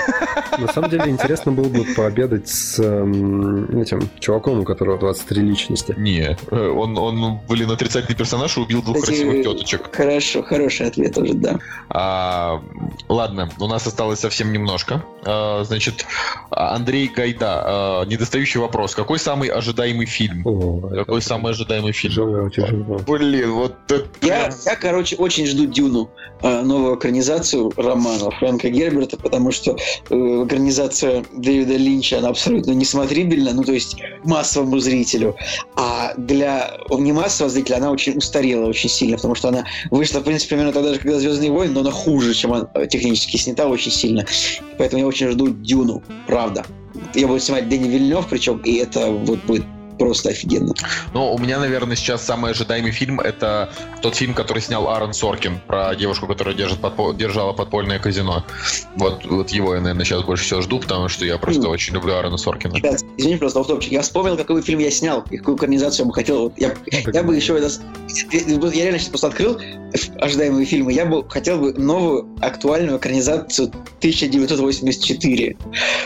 На 0.59 0.73
самом 0.73 0.91
деле 0.91 1.10
интересно 1.10 1.52
было 1.52 1.68
бы 1.68 1.84
пообедать 1.97 2.49
с 2.49 2.78
эм, 2.78 3.81
этим 3.81 4.09
чуваком, 4.20 4.60
у 4.60 4.65
которого 4.65 4.99
23 4.99 5.42
личности. 5.42 5.94
Не, 5.97 6.36
э, 6.50 6.68
он, 6.68 6.97
он, 6.99 7.41
блин, 7.49 7.70
отрицательный 7.70 8.17
персонаж 8.17 8.57
и 8.57 8.60
убил 8.60 8.83
двух 8.83 8.97
Кстати, 8.97 9.23
красивых 9.23 9.44
теточек. 9.44 9.94
Хорошо, 9.94 10.42
хороший 10.42 10.86
ответ 10.86 11.17
уже, 11.17 11.34
да. 11.34 11.59
А, 11.89 12.62
ладно, 13.09 13.50
у 13.59 13.67
нас 13.67 13.86
осталось 13.86 14.20
совсем 14.20 14.52
немножко. 14.52 15.02
А, 15.25 15.65
значит, 15.65 16.07
Андрей 16.50 17.09
Гайда, 17.09 17.62
а, 17.65 18.05
недостающий 18.05 18.60
вопрос. 18.60 18.94
Какой 18.94 19.18
самый 19.18 19.49
ожидаемый 19.49 20.07
фильм? 20.07 20.42
О, 20.47 20.81
Какой 20.94 21.23
самый 21.23 21.52
ожидаемый 21.52 21.92
фильм? 21.92 22.10
тяжело, 22.12 22.49
тяжело. 22.50 22.99
Блин, 23.07 23.52
вот 23.52 23.69
это 23.89 24.07
Я, 24.23 24.50
я, 24.65 24.76
короче, 24.76 25.16
очень 25.16 25.47
жду 25.47 25.66
Дюну, 25.66 26.10
э, 26.42 26.62
новую 26.62 26.97
экранизацию 26.97 27.73
романа 27.76 28.31
Фрэнка 28.31 28.70
Герберта, 28.70 29.16
потому 29.16 29.50
что 29.50 29.76
э, 30.10 30.15
экранизация 30.15 31.24
Дэвида 31.32 31.76
Линча, 31.76 32.18
она 32.18 32.28
абсолютно 32.28 32.73
несмотрибельна, 32.73 33.52
ну, 33.52 33.65
то 33.65 33.73
есть 33.73 33.97
массовому 34.24 34.78
зрителю. 34.78 35.36
А 35.76 36.15
для 36.16 36.78
не 36.90 37.12
массового 37.12 37.50
зрителя 37.50 37.76
она 37.76 37.90
очень 37.90 38.16
устарела 38.18 38.66
очень 38.66 38.89
сильно, 38.89 39.16
потому 39.16 39.34
что 39.34 39.49
она 39.49 39.65
вышла, 39.90 40.20
в 40.20 40.24
принципе, 40.24 40.57
примерно 40.57 40.73
тогда 40.73 40.94
же, 40.94 41.00
когда 41.00 41.18
«Звездные 41.18 41.50
войны», 41.50 41.74
но 41.74 41.81
она 41.81 41.90
хуже, 41.90 42.34
чем 42.34 42.52
она 42.52 42.68
э, 42.74 42.86
технически 42.86 43.36
снята 43.36 43.66
очень 43.66 43.92
сильно. 43.92 44.24
Поэтому 44.78 45.00
я 45.00 45.07
очень 45.07 45.28
жду 45.28 45.49
Дюну, 45.49 46.02
правда. 46.26 46.65
Я 47.15 47.26
буду 47.26 47.40
снимать 47.40 47.68
Дэнни 47.68 47.89
Вильнев, 47.89 48.26
причем, 48.28 48.58
и 48.58 48.74
это 48.76 49.10
вот 49.10 49.39
будет 49.44 49.65
просто 50.01 50.31
офигенно. 50.31 50.75
Ну, 51.15 51.33
у 51.33 51.39
меня, 51.39 51.59
наверное, 51.61 51.95
сейчас 51.95 52.25
самый 52.25 52.53
ожидаемый 52.53 52.91
фильм 52.91 53.20
это 53.20 53.70
тот 54.03 54.17
фильм, 54.17 54.33
который 54.35 54.61
снял 54.62 54.89
Аарон 54.89 55.12
Соркин 55.12 55.61
про 55.67 55.95
девушку, 55.95 56.27
которая 56.27 56.55
держит 56.55 56.81
подпо- 56.81 57.15
держала 57.15 57.53
подпольное 57.53 57.99
казино. 57.99 58.45
Вот, 58.97 59.27
вот 59.27 59.51
его 59.51 59.75
я, 59.75 59.81
наверное, 59.83 60.05
сейчас 60.07 60.23
больше 60.23 60.45
всего 60.45 60.62
жду, 60.62 60.81
потому 60.81 61.09
что 61.09 61.25
я 61.27 61.37
просто 61.39 61.62
Ну. 61.62 61.69
очень 61.70 61.93
люблю 61.95 62.15
Аарона 62.15 62.39
Соркина. 62.39 62.75
Ребят, 62.77 63.01
извини, 63.19 63.37
просто 63.37 63.61
автопчик. 63.61 63.93
Я 63.93 64.01
вспомнил, 64.03 64.37
какой 64.39 64.62
фильм 64.62 64.79
я 64.81 64.91
снял, 64.91 65.23
какую 65.23 65.57
экранизацию 65.57 66.05
я 66.05 66.09
бы 66.09 66.15
хотел. 66.15 66.53
Я, 66.57 66.75
я 67.12 67.23
бы 67.23 67.37
еще. 67.37 67.53
Я 67.53 68.85
реально 68.85 68.99
сейчас 68.99 69.09
просто 69.11 69.27
открыл 69.29 69.61
ожидаемые 70.19 70.65
фильмы. 70.65 70.93
Я 70.93 71.05
бы 71.05 71.29
хотел 71.29 71.59
бы 71.59 71.75
новую 71.75 72.27
актуальную 72.41 72.97
экранизацию 72.99 73.70
1984. 73.99 75.57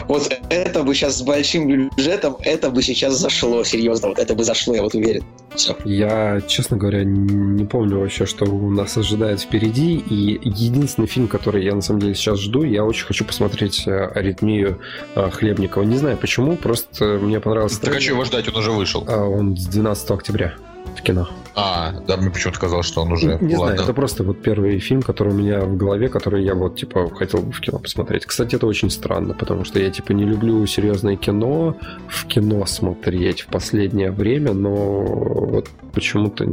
Вот 0.08 0.32
это 0.50 0.82
бы 0.82 0.94
сейчас 0.94 1.18
с 1.18 1.22
большим 1.22 1.68
бюджетом, 1.68 2.36
это 2.40 2.70
бы 2.70 2.82
сейчас 2.82 3.14
зашло, 3.14 3.62
серьезно. 3.64 3.83
Серьезно, 3.84 4.08
вот 4.08 4.18
это 4.18 4.34
бы 4.34 4.44
зашло, 4.44 4.74
я 4.74 4.82
вот 4.82 4.94
уверен. 4.94 5.22
Все. 5.54 5.76
Я, 5.84 6.40
честно 6.46 6.76
говоря, 6.76 7.04
не 7.04 7.64
помню 7.64 7.98
вообще, 7.98 8.26
что 8.26 8.44
у 8.46 8.70
нас 8.70 8.96
ожидает 8.96 9.40
впереди. 9.40 9.96
И 9.96 10.40
единственный 10.42 11.06
фильм, 11.06 11.28
который 11.28 11.64
я 11.64 11.74
на 11.74 11.82
самом 11.82 12.00
деле 12.00 12.14
сейчас 12.14 12.40
жду, 12.40 12.64
я 12.64 12.84
очень 12.84 13.06
хочу 13.06 13.24
посмотреть 13.24 13.86
э, 13.86 14.06
«Аритмию» 14.14 14.78
э, 15.14 15.30
Хлебникова. 15.30 15.82
Не 15.84 15.96
знаю 15.96 16.16
почему, 16.16 16.56
просто 16.56 17.18
мне 17.20 17.40
понравился 17.40 17.80
Так 17.80 17.90
а 17.90 17.92
что 17.92 17.98
трейлер. 18.00 18.14
его 18.14 18.24
ждать, 18.24 18.48
он 18.48 18.56
уже 18.56 18.70
вышел. 18.72 19.04
А, 19.06 19.24
Он 19.24 19.56
с 19.56 19.66
12 19.66 20.10
октября 20.10 20.54
в 20.96 21.02
кино. 21.02 21.28
А, 21.56 21.92
да, 22.06 22.16
мне 22.16 22.30
почему-то 22.30 22.58
казалось, 22.58 22.86
что 22.86 23.02
он 23.02 23.12
уже... 23.12 23.38
Не 23.40 23.54
знаю, 23.54 23.60
Ладно. 23.60 23.82
это 23.82 23.94
просто 23.94 24.24
вот 24.24 24.42
первый 24.42 24.78
фильм, 24.80 25.02
который 25.02 25.32
у 25.32 25.36
меня 25.36 25.60
в 25.60 25.76
голове, 25.76 26.08
который 26.08 26.44
я 26.44 26.54
вот, 26.54 26.76
типа, 26.76 27.08
хотел 27.14 27.40
бы 27.40 27.52
в 27.52 27.60
кино 27.60 27.78
посмотреть. 27.78 28.26
Кстати, 28.26 28.56
это 28.56 28.66
очень 28.66 28.90
странно, 28.90 29.34
потому 29.34 29.64
что 29.64 29.78
я, 29.78 29.90
типа, 29.90 30.12
не 30.12 30.24
люблю 30.24 30.66
серьезное 30.66 31.16
кино 31.16 31.76
в 32.08 32.26
кино 32.26 32.66
смотреть 32.66 33.42
в 33.42 33.46
последнее 33.46 34.10
время, 34.10 34.52
но 34.52 34.74
вот 34.74 35.68
почему-то... 35.92 36.46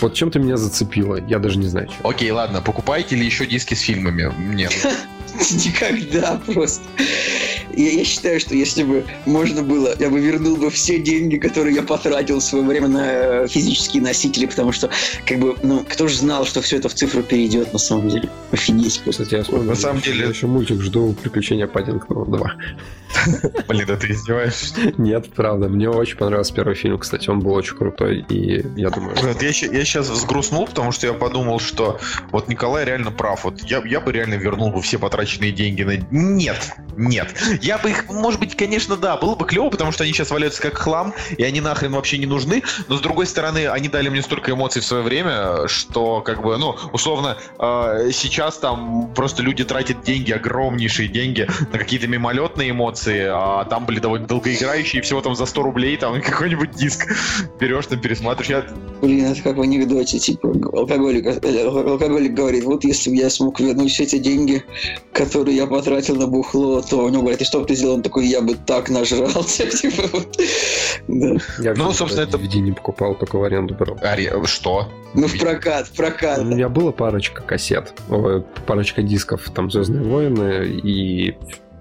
Вот 0.00 0.14
чем-то 0.14 0.40
меня 0.40 0.56
зацепило, 0.56 1.20
я 1.28 1.38
даже 1.38 1.58
не 1.58 1.66
знаю, 1.66 1.86
чем. 1.86 1.96
Окей, 2.02 2.30
ладно, 2.32 2.60
покупаете 2.60 3.14
ли 3.14 3.24
еще 3.24 3.46
диски 3.46 3.74
с 3.74 3.80
фильмами? 3.80 4.32
Нет. 4.54 4.72
Никогда 5.50 6.40
просто. 6.46 6.82
Я, 7.76 7.90
я 7.92 8.04
считаю, 8.04 8.40
что 8.40 8.54
если 8.54 8.82
бы 8.82 9.04
можно 9.24 9.62
было, 9.62 9.94
я 9.98 10.10
бы 10.10 10.18
вернул 10.18 10.56
бы 10.56 10.70
все 10.70 10.98
деньги, 10.98 11.36
которые 11.36 11.76
я 11.76 11.82
потратил 11.82 12.40
в 12.40 12.42
свое 12.42 12.64
время 12.64 12.88
на 12.88 13.06
э, 13.44 13.46
физические 13.48 14.02
носители, 14.02 14.46
потому 14.46 14.72
что, 14.72 14.90
как 15.26 15.38
бы, 15.38 15.56
ну, 15.62 15.84
кто 15.88 16.08
же 16.08 16.16
знал, 16.16 16.44
что 16.44 16.60
все 16.60 16.78
это 16.78 16.88
в 16.88 16.94
цифру 16.94 17.22
перейдет, 17.22 17.72
на 17.72 17.78
самом 17.78 18.08
деле. 18.08 18.28
Офигеть. 18.50 19.00
Кстати, 19.08 19.34
я 19.34 19.42
вспомнил, 19.44 19.70
На 19.70 19.76
самом 19.76 20.00
деле- 20.00 20.20
я 20.22 20.26
еще 20.28 20.46
мультик 20.46 20.80
жду 20.80 21.14
«Приключения 21.22 21.66
Паддингтона 21.66 22.24
2». 22.24 22.46
Блин, 23.68 23.86
да 23.86 23.96
ты 23.96 24.10
издеваешься? 24.10 24.74
Нет, 24.98 25.32
правда, 25.34 25.68
мне 25.68 25.88
очень 25.88 26.16
понравился 26.16 26.54
первый 26.54 26.74
фильм, 26.74 26.98
кстати, 26.98 27.30
он 27.30 27.40
был 27.40 27.52
очень 27.52 27.76
крутой, 27.76 28.24
и 28.28 28.64
я 28.76 28.90
думаю. 28.90 29.16
Вот 29.22 29.42
я, 29.42 29.48
я 29.48 29.52
сейчас 29.52 30.08
взгрустнул, 30.08 30.66
потому 30.66 30.92
что 30.92 31.06
я 31.06 31.12
подумал, 31.12 31.60
что 31.60 31.98
вот 32.30 32.48
Николай 32.48 32.84
реально 32.84 33.10
прав. 33.10 33.44
Вот 33.44 33.60
я, 33.62 33.82
я 33.84 34.00
бы 34.00 34.12
реально 34.12 34.34
вернул 34.34 34.70
бы 34.70 34.82
все 34.82 34.98
потраченные 34.98 35.52
деньги 35.52 35.82
на... 35.82 35.96
Нет, 36.10 36.74
нет. 36.96 37.34
Я 37.60 37.78
бы 37.78 37.90
их, 37.90 38.08
может 38.08 38.40
быть, 38.40 38.56
конечно, 38.56 38.96
да, 38.96 39.16
было 39.16 39.34
бы 39.34 39.46
клево, 39.46 39.70
потому 39.70 39.92
что 39.92 40.04
они 40.04 40.12
сейчас 40.12 40.30
валяются 40.30 40.62
как 40.62 40.76
хлам, 40.76 41.14
и 41.36 41.42
они 41.42 41.60
нахрен 41.60 41.92
вообще 41.92 42.18
не 42.18 42.26
нужны. 42.26 42.62
Но 42.88 42.96
с 42.96 43.00
другой 43.00 43.26
стороны, 43.26 43.68
они 43.68 43.88
дали 43.88 44.08
мне 44.08 44.22
столько 44.22 44.52
эмоций 44.52 44.82
в 44.82 44.84
свое 44.84 45.02
время, 45.02 45.68
что 45.68 46.20
как 46.20 46.42
бы, 46.42 46.56
ну, 46.58 46.76
условно, 46.92 47.36
э, 47.58 48.10
сейчас 48.12 48.58
там 48.58 49.12
просто 49.14 49.42
люди 49.42 49.64
тратят 49.64 50.02
деньги, 50.02 50.32
огромнейшие 50.32 51.08
деньги 51.08 51.48
на 51.72 51.78
какие-то 51.78 52.06
мимолетные 52.08 52.70
эмоции, 52.70 52.97
а 53.06 53.64
там 53.64 53.86
были 53.86 54.00
довольно 54.00 54.26
долгоиграющие, 54.26 55.00
и 55.00 55.02
всего 55.02 55.20
там 55.20 55.34
за 55.34 55.46
100 55.46 55.62
рублей 55.62 55.96
там 55.96 56.20
какой-нибудь 56.20 56.72
диск 56.72 57.06
берешь, 57.60 57.86
там 57.86 58.00
пересматриваешь. 58.00 58.48
Я 58.48 58.64
Блин, 59.00 59.26
это 59.26 59.42
как 59.42 59.56
в 59.56 59.60
анекдоте, 59.60 60.18
типа, 60.18 60.48
алкоголик, 60.72 61.26
э, 61.26 61.66
алкоголик 61.66 62.34
говорит, 62.34 62.64
вот 62.64 62.84
если 62.84 63.10
бы 63.10 63.16
я 63.16 63.30
смог 63.30 63.60
вернуть 63.60 63.92
все 63.92 64.04
эти 64.04 64.18
деньги, 64.18 64.64
которые 65.12 65.56
я 65.56 65.66
потратил 65.66 66.16
на 66.16 66.26
бухло, 66.26 66.82
то 66.82 67.04
у 67.04 67.08
него 67.08 67.22
говорят, 67.22 67.40
и 67.40 67.44
что 67.44 67.60
бы 67.60 67.66
ты 67.66 67.74
сделал? 67.74 67.94
Он 67.94 68.02
такой, 68.02 68.26
я 68.26 68.40
бы 68.40 68.54
так 68.54 68.88
нажрался, 68.90 69.66
типа, 69.70 70.02
вот. 70.12 70.36
Да. 71.06 71.36
Я 71.62 71.74
Ну, 71.74 71.92
собственно, 71.92 72.24
это- 72.24 72.38
DVD 72.38 72.58
не 72.58 72.72
покупал, 72.72 73.14
только 73.14 73.36
в 73.36 73.42
аренду 73.44 73.74
брал. 73.74 73.98
Ари, 74.02 74.32
что? 74.46 74.88
Ну, 75.14 75.26
в 75.26 75.38
прокат, 75.38 75.86
в 75.88 75.96
прокат. 75.96 76.38
У 76.40 76.44
меня 76.44 76.68
была 76.68 76.92
парочка 76.92 77.42
кассет, 77.42 77.92
парочка 78.66 79.02
дисков, 79.02 79.50
там 79.54 79.70
«Звездные 79.70 80.02
войны», 80.02 80.66
и 80.66 81.36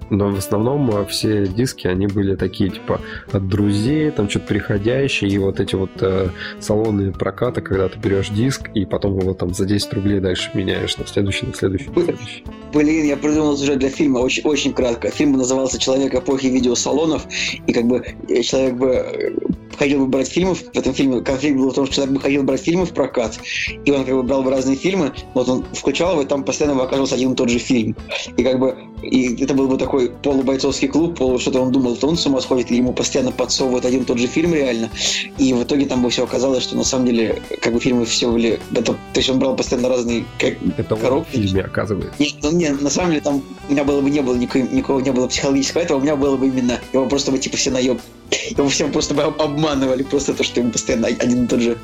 но 0.09 0.29
в 0.29 0.37
основном 0.37 0.89
э, 0.91 1.05
все 1.05 1.47
диски, 1.47 1.87
они 1.87 2.07
были 2.07 2.35
такие, 2.35 2.69
типа, 2.69 3.01
от 3.31 3.47
друзей, 3.47 4.11
там 4.11 4.29
что-то 4.29 4.47
приходящее, 4.47 5.29
и 5.31 5.37
вот 5.37 5.59
эти 5.59 5.75
вот 5.75 5.91
э, 6.01 6.29
салонные 6.59 7.11
прокаты, 7.11 7.61
когда 7.61 7.89
ты 7.89 7.99
берешь 7.99 8.29
диск, 8.29 8.69
и 8.73 8.85
потом 8.85 9.17
его 9.19 9.33
там 9.33 9.53
за 9.53 9.65
10 9.65 9.93
рублей 9.93 10.19
дальше 10.19 10.51
меняешь 10.53 10.97
на 10.97 11.05
следующий, 11.05 11.45
на 11.45 11.53
следующий, 11.53 11.89
на 11.89 12.03
следующий. 12.03 12.43
Блин, 12.73 13.05
я 13.05 13.17
придумал 13.17 13.57
сюжет 13.57 13.79
для 13.79 13.89
фильма, 13.89 14.19
очень, 14.19 14.43
очень 14.43 14.73
кратко. 14.73 15.09
Фильм 15.09 15.33
назывался 15.33 15.79
«Человек 15.79 16.13
эпохи 16.15 16.47
видеосалонов», 16.47 17.25
и 17.65 17.73
как 17.73 17.85
бы 17.85 18.03
э, 18.27 18.41
человек 18.41 18.75
бы 18.75 18.87
э, 18.87 19.31
ходил 19.77 19.99
бы 19.99 20.07
брать 20.07 20.27
фильмы, 20.27 20.55
в 20.55 20.75
этом 20.75 20.93
фильме 20.93 21.21
конфликт 21.21 21.57
был 21.57 21.71
в 21.71 21.73
том, 21.73 21.85
что 21.85 21.95
человек 21.95 22.15
бы 22.15 22.21
ходил 22.21 22.43
брать 22.43 22.61
фильмы 22.61 22.85
в 22.85 22.93
прокат, 22.93 23.39
и 23.85 23.91
он 23.91 24.05
как 24.05 24.15
бы 24.15 24.23
брал 24.23 24.43
бы 24.43 24.51
разные 24.51 24.75
фильмы, 24.75 25.13
вот 25.33 25.47
он 25.47 25.65
включал 25.73 26.13
его, 26.13 26.21
и 26.23 26.25
там 26.25 26.43
постоянно 26.43 26.75
бы 26.75 26.83
оказывался 26.83 27.15
один 27.15 27.33
и 27.33 27.35
тот 27.35 27.49
же 27.49 27.59
фильм. 27.59 27.95
И 28.35 28.43
как 28.43 28.59
бы, 28.59 28.75
и 29.03 29.41
это 29.43 29.53
был 29.53 29.67
бы 29.67 29.77
такой 29.77 29.96
полубойцовский 30.21 30.87
клуб, 30.87 31.17
полу 31.17 31.39
что-то 31.39 31.61
он 31.61 31.71
думал, 31.71 31.95
что 31.95 32.07
он 32.07 32.17
с 32.17 32.25
ума 32.25 32.39
сходит, 32.41 32.71
и 32.71 32.75
ему 32.75 32.93
постоянно 32.93 33.31
подсовывают 33.31 33.85
один 33.85 34.01
и 34.01 34.05
тот 34.05 34.17
же 34.17 34.27
фильм 34.27 34.53
реально. 34.53 34.89
И 35.37 35.53
в 35.53 35.63
итоге 35.63 35.85
там 35.85 36.01
бы 36.03 36.09
все 36.09 36.23
оказалось, 36.23 36.63
что 36.63 36.75
на 36.75 36.83
самом 36.83 37.07
деле, 37.07 37.41
как 37.61 37.73
бы 37.73 37.79
фильмы 37.79 38.05
все 38.05 38.31
были... 38.31 38.59
Это, 38.71 38.93
то 38.93 38.97
есть 39.15 39.29
он 39.29 39.39
брал 39.39 39.55
постоянно 39.55 39.89
разные 39.89 40.25
как, 40.39 40.53
Это 40.77 40.93
он 40.95 40.99
в 40.99 41.03
коробки. 41.03 41.31
фильме, 41.37 41.61
оказывается. 41.61 42.13
нет, 42.19 42.33
ну, 42.41 42.51
нет, 42.51 42.81
на 42.81 42.89
самом 42.89 43.09
деле 43.11 43.21
там 43.21 43.43
у 43.67 43.71
меня 43.71 43.83
было 43.83 44.01
бы 44.01 44.09
не 44.09 44.21
было 44.21 44.35
никакого, 44.35 44.63
никакого 44.71 44.99
не 44.99 45.11
было 45.11 45.27
психологического 45.27 45.81
этого, 45.81 45.97
у 45.97 46.01
меня 46.01 46.15
было 46.15 46.37
бы 46.37 46.47
именно 46.47 46.79
его 46.93 47.05
просто 47.07 47.31
бы 47.31 47.37
типа 47.39 47.57
все 47.57 47.71
наеб. 47.71 47.99
Его 48.57 48.67
всем 48.67 48.91
просто 48.91 49.13
бы 49.13 49.23
об- 49.23 49.41
обманывали, 49.41 50.03
просто 50.03 50.33
то, 50.33 50.43
что 50.43 50.59
ему 50.59 50.71
постоянно 50.71 51.07
один 51.07 51.45
и 51.45 51.47
тот 51.47 51.61
же. 51.61 51.77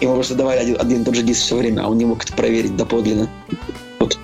Ему 0.00 0.14
просто 0.14 0.34
давали 0.34 0.58
один, 0.58 0.76
один 0.80 1.02
и 1.02 1.04
тот 1.04 1.14
же 1.14 1.22
диск 1.22 1.42
все 1.42 1.56
время, 1.56 1.82
а 1.82 1.88
он 1.88 1.98
не 1.98 2.04
мог 2.04 2.24
это 2.24 2.32
проверить 2.32 2.76
доподлинно. 2.76 3.28
Вот. 4.00 4.18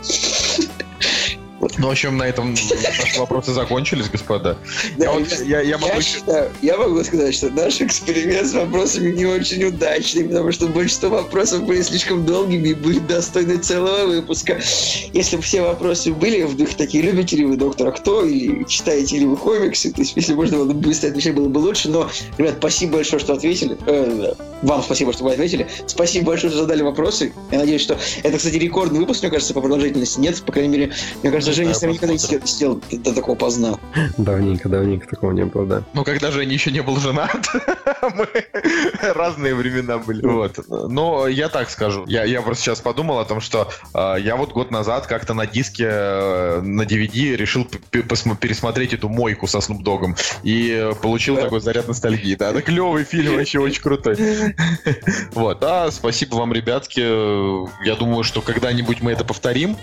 Ну, 1.79 1.87
в 1.87 1.91
общем, 1.91 2.17
на 2.17 2.25
этом 2.25 2.51
наши 2.55 3.19
вопросы 3.21 3.53
закончились, 3.53 4.09
господа. 4.09 4.59
Да, 4.99 5.05
Я, 5.05 5.13
вот- 5.13 5.21
ребят, 5.21 5.47
я- 5.47 5.61
я 5.61 5.79
могу 5.79 5.95
Я 5.95 6.03
считаю, 6.03 6.51
я 6.61 6.77
могу 6.77 7.05
сказать, 7.05 7.35
что 7.35 7.51
наш 7.51 7.81
эксперимент 7.81 8.49
с 8.49 8.53
вопросами 8.53 9.13
не 9.13 9.27
очень 9.27 9.63
удачный, 9.65 10.25
потому 10.25 10.51
что 10.51 10.67
большинство 10.67 11.09
вопросов 11.11 11.63
были 11.65 11.83
слишком 11.83 12.27
долгими 12.27 12.71
и 12.71 12.75
были 12.75 12.99
достойны 12.99 13.59
целого 13.59 14.07
выпуска. 14.07 14.61
Если 15.13 15.37
бы 15.37 15.43
все 15.43 15.63
вопросы 15.63 16.13
были 16.13 16.43
в 16.43 16.57
духе 16.57 16.75
такие, 16.77 17.05
любите 17.05 17.37
ли 17.37 17.45
вы 17.45 17.57
Доктора 17.57 17.93
Кто, 17.93 18.25
или 18.25 18.65
читаете 18.65 19.19
ли 19.19 19.27
вы 19.27 19.37
комиксы, 19.37 19.93
то 19.93 20.01
есть 20.01 20.15
если 20.17 20.35
можно 20.35 20.59
было 20.59 20.67
бы 20.67 20.75
быстро 20.75 21.09
отвечать, 21.11 21.35
было 21.35 21.49
бы 21.49 21.59
лучше, 21.59 21.89
но, 21.91 22.11
ребят, 22.39 22.57
спасибо 22.59 22.95
большое, 22.95 23.21
что 23.21 23.35
ответили. 23.35 23.79
Э, 23.87 24.35
вам 24.63 24.83
спасибо, 24.83 25.13
что 25.13 25.23
вы 25.25 25.33
ответили. 25.33 25.69
Спасибо 25.87 26.27
большое, 26.27 26.51
что 26.53 26.63
задали 26.63 26.83
вопросы. 26.83 27.33
Я 27.53 27.59
надеюсь, 27.59 27.83
что 27.83 27.97
это, 28.25 28.37
кстати, 28.39 28.57
рекордный 28.57 28.99
выпуск, 28.99 29.23
мне 29.23 29.31
кажется, 29.31 29.55
по 29.55 29.61
продолжительности. 29.61 30.19
Нет, 30.19 30.43
по 30.43 30.51
крайней 30.53 30.71
мере, 30.77 30.93
мне 31.23 31.31
кажется, 31.31 31.52
Не 31.53 31.57
Женя 31.57 31.75
знаю, 31.75 31.79
с 31.79 31.83
нами 31.83 31.93
никогда 31.93 32.13
не 32.15 32.19
сидел, 32.49 32.81
до 32.91 33.15
такого 33.15 33.37
поздна. 33.37 33.79
Давненько, 34.17 34.69
давненько 34.69 35.07
такого 35.07 35.33
не 35.33 35.45
было, 35.45 35.67
да. 35.67 35.83
Ну, 35.93 36.03
когда 36.03 36.31
Женя 36.31 36.53
еще 36.53 36.71
не 36.71 36.81
был 36.83 36.97
женат, 36.97 37.47
мы 38.15 38.27
разные 39.03 39.55
времена 39.55 39.99
были. 39.99 40.27
Вот. 40.27 40.59
Но 40.69 41.29
я 41.29 41.51
так 41.51 41.69
скажу. 41.69 42.05
Я, 42.07 42.25
я 42.25 42.41
просто 42.41 42.65
сейчас 42.65 42.81
подумал 42.81 43.19
о 43.19 43.27
том, 43.27 43.41
что 43.43 43.71
э, 43.95 44.17
я 44.21 44.37
вот 44.37 44.53
год 44.53 44.71
назад 44.71 45.07
как-то 45.07 45.35
на 45.35 45.47
диске 45.47 45.89
э, 45.89 46.61
на 46.63 46.83
DVD 46.83 47.37
решил 47.37 47.67
пересмотреть 47.91 48.95
эту 48.95 49.11
мойку 49.11 49.47
со 49.47 49.59
Snoop 49.59 49.83
Dogg'ом. 49.83 50.19
И 50.43 50.91
получил 51.03 51.37
такой 51.37 51.61
заряд 51.61 51.87
ностальгии. 51.87 52.35
Да, 52.35 52.51
это 52.51 52.63
клевый 52.63 53.05
фильм, 53.05 53.37
вообще 53.37 53.59
очень 53.59 53.83
крутой. 53.83 54.17
Вот. 55.33 55.63
А 55.63 55.91
спасибо 55.91 56.37
вам, 56.37 56.53
ребятки. 56.53 57.01
Я 57.85 57.97
думаю, 57.97 58.23
что 58.25 58.41
когда-нибудь 58.41 59.03
мы 59.03 59.13
это 59.13 59.25
повторим. 59.25 59.77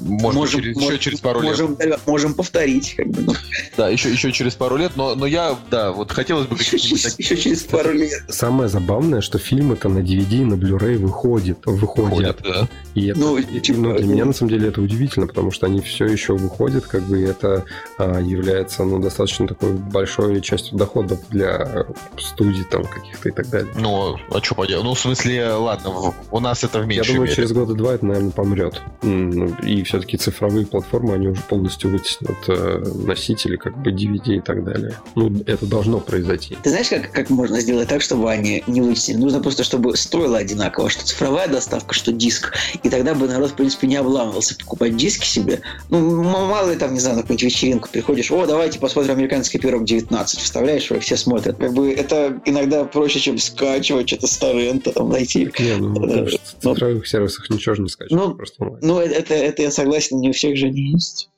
Может, 0.00 0.40
быть, 0.40 0.50
через- 0.50 0.76
еще 0.80 0.98
через 0.98 1.20
пару 1.20 1.40
лет. 1.40 1.50
можем, 1.50 1.76
ребят, 1.78 2.00
можем 2.06 2.34
повторить, 2.34 2.94
как 2.96 3.08
бы. 3.08 3.22
ну, 3.22 3.32
Да, 3.76 3.88
еще, 3.88 4.10
еще 4.10 4.32
через 4.32 4.54
пару 4.54 4.76
лет. 4.76 4.92
Но, 4.96 5.14
но 5.14 5.26
я, 5.26 5.56
да, 5.70 5.92
вот 5.92 6.12
хотелось 6.12 6.46
бы 6.46 6.56
еще, 6.56 6.78
через, 6.78 7.18
еще 7.18 7.36
через 7.36 7.62
пару 7.62 7.92
лет. 7.92 8.22
Самое 8.28 8.68
забавное, 8.68 9.20
что 9.20 9.38
фильм-то 9.38 9.88
на 9.88 9.98
DVD 10.00 10.40
и 10.40 10.44
на 10.44 10.54
Blu-ray 10.54 10.96
выходит, 10.96 11.58
выходят. 11.66 12.10
ходят, 12.10 12.40
да. 12.42 12.68
И 12.94 13.08
это, 13.08 13.20
Ну, 13.20 13.36
и- 13.38 13.60
типа, 13.60 13.78
ну, 13.78 13.96
для 13.96 14.06
ну- 14.06 14.12
меня 14.12 14.24
на 14.24 14.32
самом 14.32 14.50
деле 14.50 14.68
это 14.68 14.80
удивительно, 14.80 15.26
потому 15.26 15.50
что 15.50 15.66
они 15.66 15.80
все 15.80 16.06
еще 16.06 16.34
выходят, 16.34 16.86
как 16.86 17.02
бы 17.02 17.20
и 17.20 17.24
это 17.24 17.64
а, 17.98 18.20
является 18.20 18.84
ну, 18.84 18.98
достаточно 18.98 19.46
такой 19.46 19.72
большой 19.72 20.40
частью 20.40 20.76
доходов 20.78 21.20
для 21.30 21.86
студий 22.18 22.64
там 22.64 22.84
каких-то 22.84 23.28
и 23.28 23.32
так 23.32 23.48
далее. 23.50 23.72
Ну, 23.76 24.16
а 24.32 24.42
что 24.42 24.54
поделать? 24.54 24.84
Ну, 24.84 24.94
в 24.94 24.98
смысле, 25.00 25.52
ладно, 25.52 26.12
у 26.30 26.40
нас 26.40 26.64
это 26.64 26.78
в 26.78 26.82
Я 26.82 26.86
меньшей 26.86 27.06
думаю, 27.14 27.22
мере. 27.24 27.36
через 27.36 27.52
года 27.52 27.74
два 27.74 27.94
это, 27.94 28.06
наверное, 28.06 28.30
помрет. 28.32 28.80
Ну, 29.02 29.54
И 29.64 29.82
все-таки 29.90 30.16
цифровые 30.16 30.66
платформы, 30.66 31.14
они 31.14 31.26
уже 31.26 31.42
полностью 31.42 31.90
вытеснят 31.90 32.36
э, 32.46 32.84
носители, 32.94 33.56
как 33.56 33.76
бы 33.82 33.90
DVD 33.90 34.36
и 34.36 34.40
так 34.40 34.64
далее. 34.64 34.96
Ну, 35.16 35.32
это 35.46 35.66
должно 35.66 35.98
произойти. 35.98 36.56
Ты 36.62 36.70
знаешь, 36.70 36.88
как, 36.88 37.10
как 37.10 37.28
можно 37.28 37.60
сделать 37.60 37.88
так, 37.88 38.00
чтобы 38.00 38.30
они 38.30 38.62
не 38.68 38.80
вытеснили? 38.80 39.18
Нужно 39.18 39.40
просто, 39.40 39.64
чтобы 39.64 39.96
стоило 39.96 40.38
одинаково, 40.38 40.90
что 40.90 41.04
цифровая 41.04 41.48
доставка, 41.48 41.92
что 41.92 42.12
диск. 42.12 42.54
И 42.84 42.88
тогда 42.88 43.14
бы 43.14 43.26
народ, 43.26 43.50
в 43.50 43.54
принципе, 43.54 43.88
не 43.88 43.96
обламывался 43.96 44.56
покупать 44.56 44.96
диски 44.96 45.26
себе. 45.26 45.60
Ну, 45.88 46.22
мало 46.22 46.70
ли 46.70 46.76
там, 46.76 46.94
не 46.94 47.00
знаю, 47.00 47.16
на 47.16 47.22
какую-нибудь 47.22 47.52
вечеринку 47.52 47.88
приходишь, 47.90 48.30
о, 48.30 48.46
давайте 48.46 48.78
посмотрим 48.78 49.14
«Американский 49.14 49.58
пирог 49.58 49.82
19», 49.82 50.24
вставляешь 50.38 50.88
его, 50.88 51.00
все 51.00 51.16
смотрят. 51.16 51.56
Как 51.56 51.72
бы 51.72 51.92
это 51.92 52.40
иногда 52.44 52.84
проще, 52.84 53.18
чем 53.18 53.38
скачивать 53.38 54.06
что-то 54.06 54.28
с 54.28 54.36
торрента, 54.36 54.92
там, 54.92 55.08
найти. 55.08 55.50
Не, 55.58 55.74
ну, 55.78 55.94
в 55.94 56.30
ну- 56.62 56.74
цифровых 56.74 57.08
сервисах 57.08 57.50
ничего 57.50 57.74
же 57.74 57.82
не 57.82 57.88
скачешь, 57.88 58.16
Ну, 58.16 58.36
просто. 58.36 58.78
Ну, 58.80 59.00
это, 59.00 59.34
это 59.34 59.62
я 59.62 59.70
согласен, 59.80 60.20
не 60.20 60.28
у 60.28 60.32
всех 60.32 60.56
же 60.56 60.66
они 60.66 60.92
есть. 60.92 61.30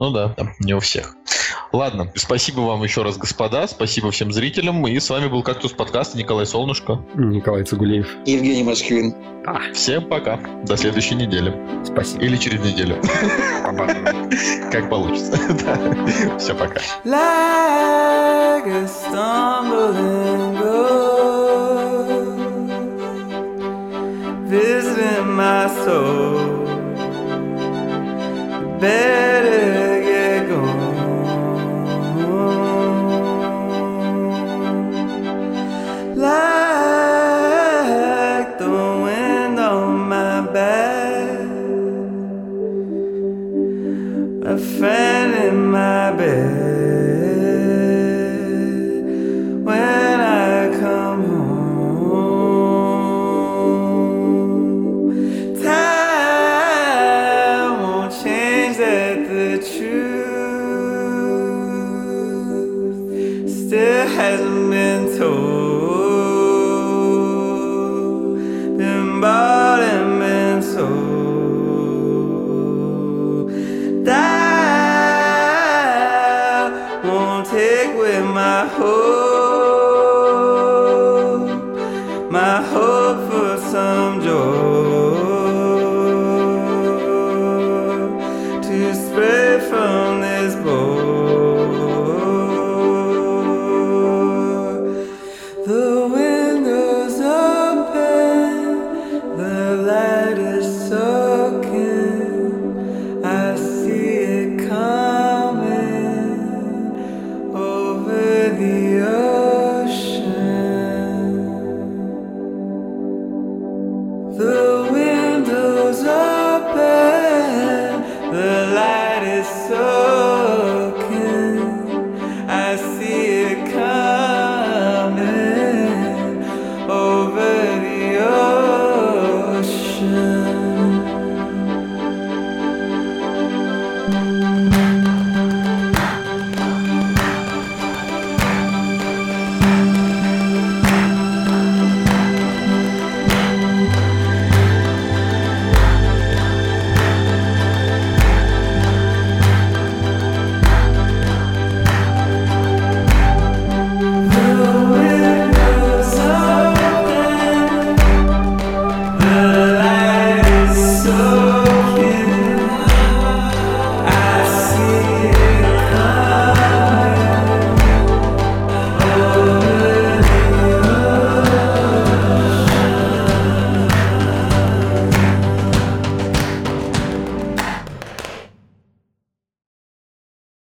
Ну 0.00 0.10
да, 0.10 0.34
да, 0.36 0.52
не 0.58 0.74
у 0.74 0.80
всех. 0.80 1.14
Ладно, 1.72 2.10
спасибо 2.16 2.60
вам 2.60 2.82
еще 2.82 3.02
раз, 3.02 3.16
господа, 3.16 3.68
спасибо 3.68 4.10
всем 4.10 4.32
зрителям. 4.32 4.86
И 4.88 4.98
с 4.98 5.08
вами 5.10 5.28
был 5.28 5.42
«Кактус 5.42 5.72
подкаст» 5.72 6.14
Николай 6.14 6.46
Солнышко. 6.46 7.04
Николай 7.14 7.62
Цугулеев. 7.64 8.08
Евгений 8.26 8.64
Москвин. 8.64 9.14
Всем 9.74 10.08
пока. 10.08 10.40
До 10.66 10.76
следующей 10.76 11.14
недели. 11.14 11.54
Спасибо. 11.84 12.24
Или 12.24 12.36
через 12.36 12.60
неделю. 12.60 13.00
Как 14.72 14.90
получится. 14.90 15.38
Все, 16.38 16.54
пока. 16.54 16.80
like 17.04 18.66
a 18.66 18.88
stumbling 18.88 20.54
ghost, 20.58 21.98
visiting 24.50 25.28
my 25.36 25.68
soul. 25.84 26.47
Better 28.80 29.47